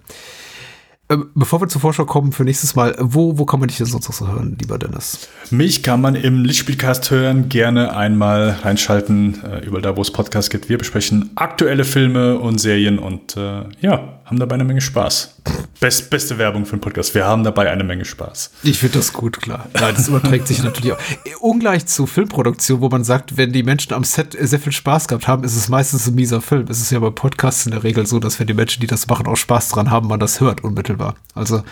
Ähm, 1.09 1.31
bevor 1.37 1.61
wir 1.61 1.69
zur 1.69 1.81
Vorschau 1.81 2.05
kommen 2.05 2.33
für 2.33 2.43
nächstes 2.43 2.75
Mal, 2.75 2.97
wo, 2.99 3.39
wo 3.39 3.45
kann 3.45 3.61
man 3.61 3.69
dich 3.69 3.79
denn 3.79 3.87
sonst 3.87 4.09
noch 4.09 4.15
so 4.15 4.27
hören, 4.27 4.57
lieber 4.61 4.77
Dennis? 4.77 5.29
Mich 5.51 5.85
kann 5.85 6.01
man 6.01 6.17
im 6.17 6.45
Lichtspielcast 6.45 7.13
hören, 7.13 7.49
gerne 7.49 7.97
einmal 7.97 8.59
reinschalten, 8.63 9.41
äh, 9.45 9.65
überall 9.65 9.83
da, 9.83 9.97
wo 9.97 10.03
es 10.03 10.11
Podcasts 10.11 10.51
gibt. 10.51 10.69
Wir 10.69 10.79
besprechen 10.79 11.31
aktuelle 11.37 11.85
Filme 11.85 12.39
und 12.39 12.59
Serien 12.61 12.99
und 12.99 13.37
äh, 13.37 13.63
ja, 13.81 14.19
haben 14.27 14.41
dabei 14.41 14.57
eine 14.57 14.65
Menge 14.65 14.81
Spaß. 14.81 15.37
Best, 15.79 16.11
beste 16.11 16.37
Werbung 16.37 16.67
für 16.67 16.73
einen 16.73 16.81
Podcast. 16.81 17.15
Wir 17.15 17.25
haben 17.25 17.45
dabei 17.45 17.71
eine 17.71 17.85
Menge 17.85 18.05
Spaß. 18.05 18.51
Ich 18.65 18.81
finde 18.81 18.99
das 18.99 19.13
gut, 19.13 19.41
klar. 19.41 19.69
Ja, 19.79 19.93
das 19.93 20.09
überträgt 20.09 20.49
sich 20.49 20.65
natürlich 20.65 20.93
auch. 20.93 20.99
Ungleich 21.41 21.87
zu 21.87 22.07
Filmproduktion, 22.07 22.81
wo 22.81 22.89
man 22.89 23.05
sagt, 23.05 23.37
wenn 23.37 23.53
die 23.53 23.63
Menschen 23.63 23.95
am 23.95 24.03
Set 24.03 24.37
sehr 24.39 24.59
viel 24.59 24.73
Spaß 24.73 25.07
gehabt 25.07 25.29
haben, 25.29 25.45
ist 25.45 25.55
es 25.55 25.69
meistens 25.69 26.09
ein 26.09 26.17
mieser 26.17 26.41
Film. 26.41 26.67
Es 26.69 26.81
ist 26.81 26.91
ja 26.91 26.99
bei 26.99 27.11
Podcasts 27.11 27.67
in 27.67 27.73
der 27.73 27.85
Regel 27.85 28.05
so, 28.05 28.19
dass 28.19 28.41
wenn 28.41 28.49
die 28.49 28.55
Menschen, 28.55 28.81
die 28.81 28.89
das 28.89 29.07
machen, 29.07 29.29
auch 29.29 29.37
Spaß 29.37 29.69
dran 29.69 29.93
haben, 29.93 30.09
man 30.09 30.19
das 30.19 30.41
hört 30.41 30.65
unmittelbar. 30.65 31.15
Also 31.35 31.63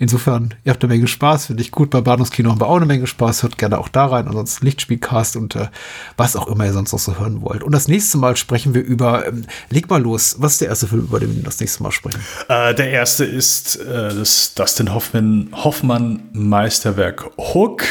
insofern, 0.00 0.54
ihr 0.64 0.72
habt 0.72 0.82
eine 0.82 0.92
Menge 0.92 1.06
Spaß, 1.06 1.46
finde 1.46 1.62
ich 1.62 1.70
gut. 1.70 1.90
Bei 1.90 2.00
Bahnhofskino 2.00 2.50
haben 2.50 2.60
wir 2.60 2.66
auch 2.66 2.76
eine 2.76 2.86
Menge 2.86 3.06
Spaß. 3.06 3.44
Hört 3.44 3.58
gerne 3.58 3.78
auch 3.78 3.88
da 3.88 4.06
rein. 4.06 4.26
Ansonsten 4.26 4.64
Lichtspielcast 4.66 5.36
und 5.36 5.54
äh, 5.54 5.68
was 6.16 6.34
auch 6.34 6.48
immer 6.48 6.64
ihr 6.64 6.72
sonst 6.72 6.92
noch 6.92 6.98
so 6.98 7.18
hören 7.18 7.42
wollt. 7.42 7.62
Und 7.62 7.72
das 7.72 7.86
nächste 7.86 8.18
Mal 8.18 8.36
sprechen 8.36 8.74
wir 8.74 8.82
über, 8.82 9.28
ähm, 9.28 9.44
leg 9.68 9.88
mal 9.88 10.02
los, 10.02 10.36
was 10.38 10.52
ist 10.52 10.62
der 10.62 10.68
erste 10.68 10.88
Film, 10.88 11.02
über 11.02 11.20
den 11.20 11.36
wir 11.36 11.42
das 11.44 11.60
nächste 11.60 11.84
Mal 11.84 11.92
sprechen? 11.92 12.20
Äh, 12.48 12.74
der 12.74 12.90
erste 12.90 13.24
ist 13.24 13.76
äh, 13.76 14.14
das 14.14 14.54
Dustin 14.54 14.92
Hoffman, 14.92 15.50
Hoffmann 15.52 16.22
Meisterwerk 16.32 17.30
Hook. 17.36 17.84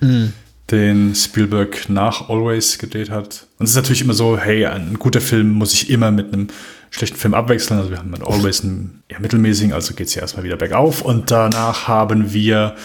Mhm 0.00 0.34
den 0.70 1.14
Spielberg 1.14 1.90
nach 1.90 2.30
Always 2.30 2.78
gedreht 2.78 3.10
hat. 3.10 3.46
Und 3.58 3.64
es 3.64 3.70
ist 3.70 3.76
natürlich 3.76 4.00
immer 4.00 4.14
so, 4.14 4.38
hey, 4.38 4.64
ein 4.64 4.98
guter 4.98 5.20
Film 5.20 5.52
muss 5.52 5.74
ich 5.74 5.90
immer 5.90 6.10
mit 6.10 6.32
einem 6.32 6.48
schlechten 6.94 7.16
Film 7.18 7.34
abwechseln. 7.34 7.78
Also 7.78 7.90
wir 7.90 7.98
haben 7.98 8.12
dann 8.12 8.22
Always 8.22 8.62
einen 8.62 9.02
eher 9.08 9.20
mittelmäßigen, 9.20 9.72
also 9.72 9.94
geht 9.94 10.06
es 10.06 10.14
ja 10.14 10.22
erstmal 10.22 10.44
wieder 10.44 10.56
bergauf. 10.56 11.02
Und 11.02 11.30
danach 11.30 11.88
haben 11.88 12.32
wir 12.32 12.76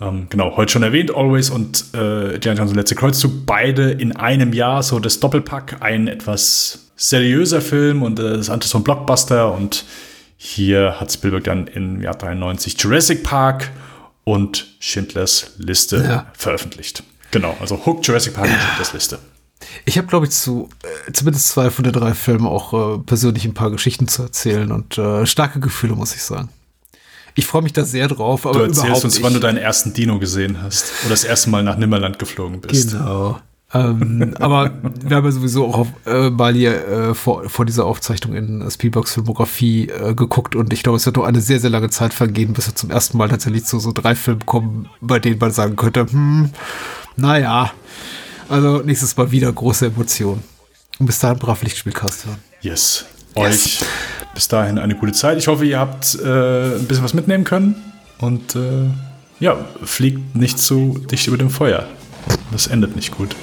Ähm, 0.00 0.28
genau, 0.30 0.56
heute 0.56 0.72
schon 0.72 0.82
erwähnt, 0.82 1.14
Always 1.14 1.50
und 1.50 1.84
äh, 1.94 2.34
Indiana 2.34 2.60
Jones 2.60 2.74
letzte 2.74 2.94
Kreuzzug, 2.94 3.44
beide 3.44 3.90
in 3.90 4.16
einem 4.16 4.54
Jahr, 4.54 4.82
so 4.82 4.98
das 4.98 5.20
Doppelpack, 5.20 5.76
ein 5.80 6.08
etwas 6.08 6.90
seriöser 6.96 7.60
Film 7.60 8.02
und 8.02 8.18
äh, 8.18 8.38
das 8.38 8.48
andere 8.48 8.68
so 8.68 8.78
ein 8.78 8.84
Blockbuster 8.84 9.52
und 9.52 9.84
hier 10.38 10.98
hat 10.98 11.12
Spielberg 11.12 11.44
dann 11.44 11.66
im 11.66 12.00
Jahr 12.00 12.14
93 12.14 12.80
Jurassic 12.80 13.22
Park 13.22 13.70
und 14.24 14.74
Schindlers 14.78 15.52
Liste 15.58 16.02
ja. 16.02 16.26
veröffentlicht. 16.32 17.02
Genau, 17.30 17.54
also 17.60 17.84
Hook, 17.84 18.06
Jurassic 18.06 18.32
Park 18.32 18.48
und 18.48 18.58
Schindlers 18.58 18.92
Liste. 18.94 19.18
Ich 19.84 19.98
habe, 19.98 20.06
glaube 20.06 20.26
ich, 20.26 20.32
zu 20.32 20.68
äh, 20.82 21.12
zumindest 21.12 21.48
zwei 21.48 21.70
von 21.70 21.84
den 21.84 21.92
drei 21.92 22.14
Filmen 22.14 22.46
auch 22.46 22.72
äh, 22.72 22.98
persönlich 22.98 23.44
ein 23.44 23.54
paar 23.54 23.70
Geschichten 23.70 24.08
zu 24.08 24.22
erzählen 24.22 24.72
und 24.72 24.98
äh, 24.98 25.26
starke 25.26 25.60
Gefühle, 25.60 25.94
muss 25.94 26.14
ich 26.14 26.22
sagen. 26.22 26.48
Ich 27.34 27.46
freue 27.46 27.62
mich 27.62 27.72
da 27.72 27.84
sehr 27.84 28.08
drauf. 28.08 28.46
Aber 28.46 28.58
du 28.58 28.64
erzählst 28.64 29.04
uns, 29.04 29.22
wann 29.22 29.32
du 29.32 29.40
deinen 29.40 29.58
ersten 29.58 29.92
Dino 29.92 30.18
gesehen 30.18 30.62
hast 30.62 30.92
oder 31.02 31.10
das 31.10 31.24
erste 31.24 31.50
Mal 31.50 31.62
nach 31.62 31.76
Nimmerland 31.76 32.18
geflogen 32.18 32.60
bist. 32.60 32.92
Genau. 32.92 33.38
ähm, 33.72 34.34
aber 34.40 34.72
wir 34.82 35.16
haben 35.16 35.24
ja 35.24 35.30
sowieso 35.30 35.66
auch 35.66 35.78
auf, 35.78 35.88
äh, 36.06 36.30
mal 36.30 36.52
hier 36.54 36.86
äh, 36.88 37.14
vor, 37.14 37.48
vor 37.48 37.64
dieser 37.64 37.86
Aufzeichnung 37.86 38.34
in 38.34 38.68
Spielbergs 38.70 39.14
Filmografie 39.14 39.88
äh, 39.88 40.14
geguckt 40.14 40.56
und 40.56 40.72
ich 40.72 40.82
glaube, 40.82 40.96
es 40.96 41.06
wird 41.06 41.16
noch 41.16 41.24
eine 41.24 41.40
sehr, 41.40 41.60
sehr 41.60 41.70
lange 41.70 41.88
Zeit 41.88 42.12
vergehen, 42.12 42.52
bis 42.52 42.66
wir 42.66 42.74
zum 42.74 42.90
ersten 42.90 43.16
Mal 43.16 43.28
tatsächlich 43.28 43.64
zu 43.64 43.78
so 43.78 43.92
drei 43.92 44.16
Filmen 44.16 44.44
kommen, 44.44 44.88
bei 45.00 45.20
denen 45.20 45.38
man 45.38 45.52
sagen 45.52 45.76
könnte, 45.76 46.06
hm, 46.10 46.50
naja, 47.16 47.70
also 48.50 48.78
nächstes 48.78 49.16
Mal 49.16 49.30
wieder 49.30 49.52
große 49.52 49.86
Emotionen. 49.86 50.42
Und 50.98 51.06
bis 51.06 51.18
dahin 51.18 51.38
brav 51.38 51.62
Lichtspielcast 51.62 52.26
hören. 52.26 52.38
Yes. 52.60 53.06
Euch 53.36 53.80
bis 54.34 54.48
dahin 54.48 54.78
eine 54.78 54.94
gute 54.96 55.12
Zeit. 55.12 55.38
Ich 55.38 55.48
hoffe, 55.48 55.64
ihr 55.64 55.78
habt 55.78 56.14
äh, 56.16 56.76
ein 56.76 56.86
bisschen 56.86 57.04
was 57.04 57.14
mitnehmen 57.14 57.44
können. 57.44 57.76
Und 58.18 58.54
äh, 58.54 58.88
ja, 59.38 59.56
fliegt 59.82 60.36
nicht 60.36 60.58
zu 60.58 61.00
dicht 61.10 61.26
über 61.26 61.38
dem 61.38 61.50
Feuer. 61.50 61.86
Das 62.52 62.66
endet 62.66 62.96
nicht 62.96 63.16
gut. 63.16 63.34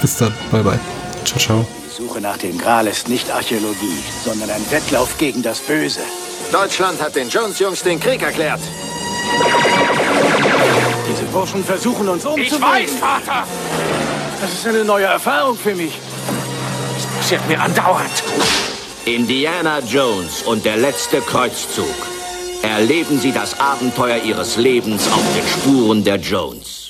Bis 0.00 0.16
dann. 0.16 0.32
Bye, 0.50 0.62
bye. 0.62 0.80
Ciao, 1.24 1.38
ciao. 1.38 1.66
Die 1.86 2.02
Suche 2.02 2.20
nach 2.20 2.38
dem 2.38 2.58
Gral 2.58 2.86
ist 2.88 3.08
nicht 3.08 3.30
Archäologie, 3.30 3.98
sondern 4.24 4.50
ein 4.50 4.62
Wettlauf 4.70 5.16
gegen 5.18 5.42
das 5.42 5.60
Böse. 5.60 6.00
Deutschland 6.50 7.00
hat 7.00 7.14
den 7.14 7.28
Jones-Jungs 7.28 7.82
den 7.82 8.00
Krieg 8.00 8.22
erklärt. 8.22 8.60
Diese 11.08 11.24
Burschen 11.32 11.64
versuchen 11.64 12.08
uns 12.08 12.24
umzubringen. 12.24 12.54
Ich 12.54 12.60
weiß, 12.60 12.90
Vater! 12.98 13.46
Das 14.44 14.52
ist 14.52 14.66
eine 14.66 14.84
neue 14.84 15.06
Erfahrung 15.06 15.56
für 15.56 15.74
mich. 15.74 15.98
Das 16.94 17.06
passiert 17.06 17.48
mir 17.48 17.58
andauernd. 17.58 18.22
Indiana 19.06 19.78
Jones 19.78 20.42
und 20.42 20.66
der 20.66 20.76
letzte 20.76 21.22
Kreuzzug. 21.22 21.86
Erleben 22.60 23.18
Sie 23.18 23.32
das 23.32 23.58
Abenteuer 23.58 24.18
Ihres 24.22 24.58
Lebens 24.58 25.10
auf 25.10 25.24
den 25.34 25.48
Spuren 25.48 26.04
der 26.04 26.16
Jones. 26.16 26.83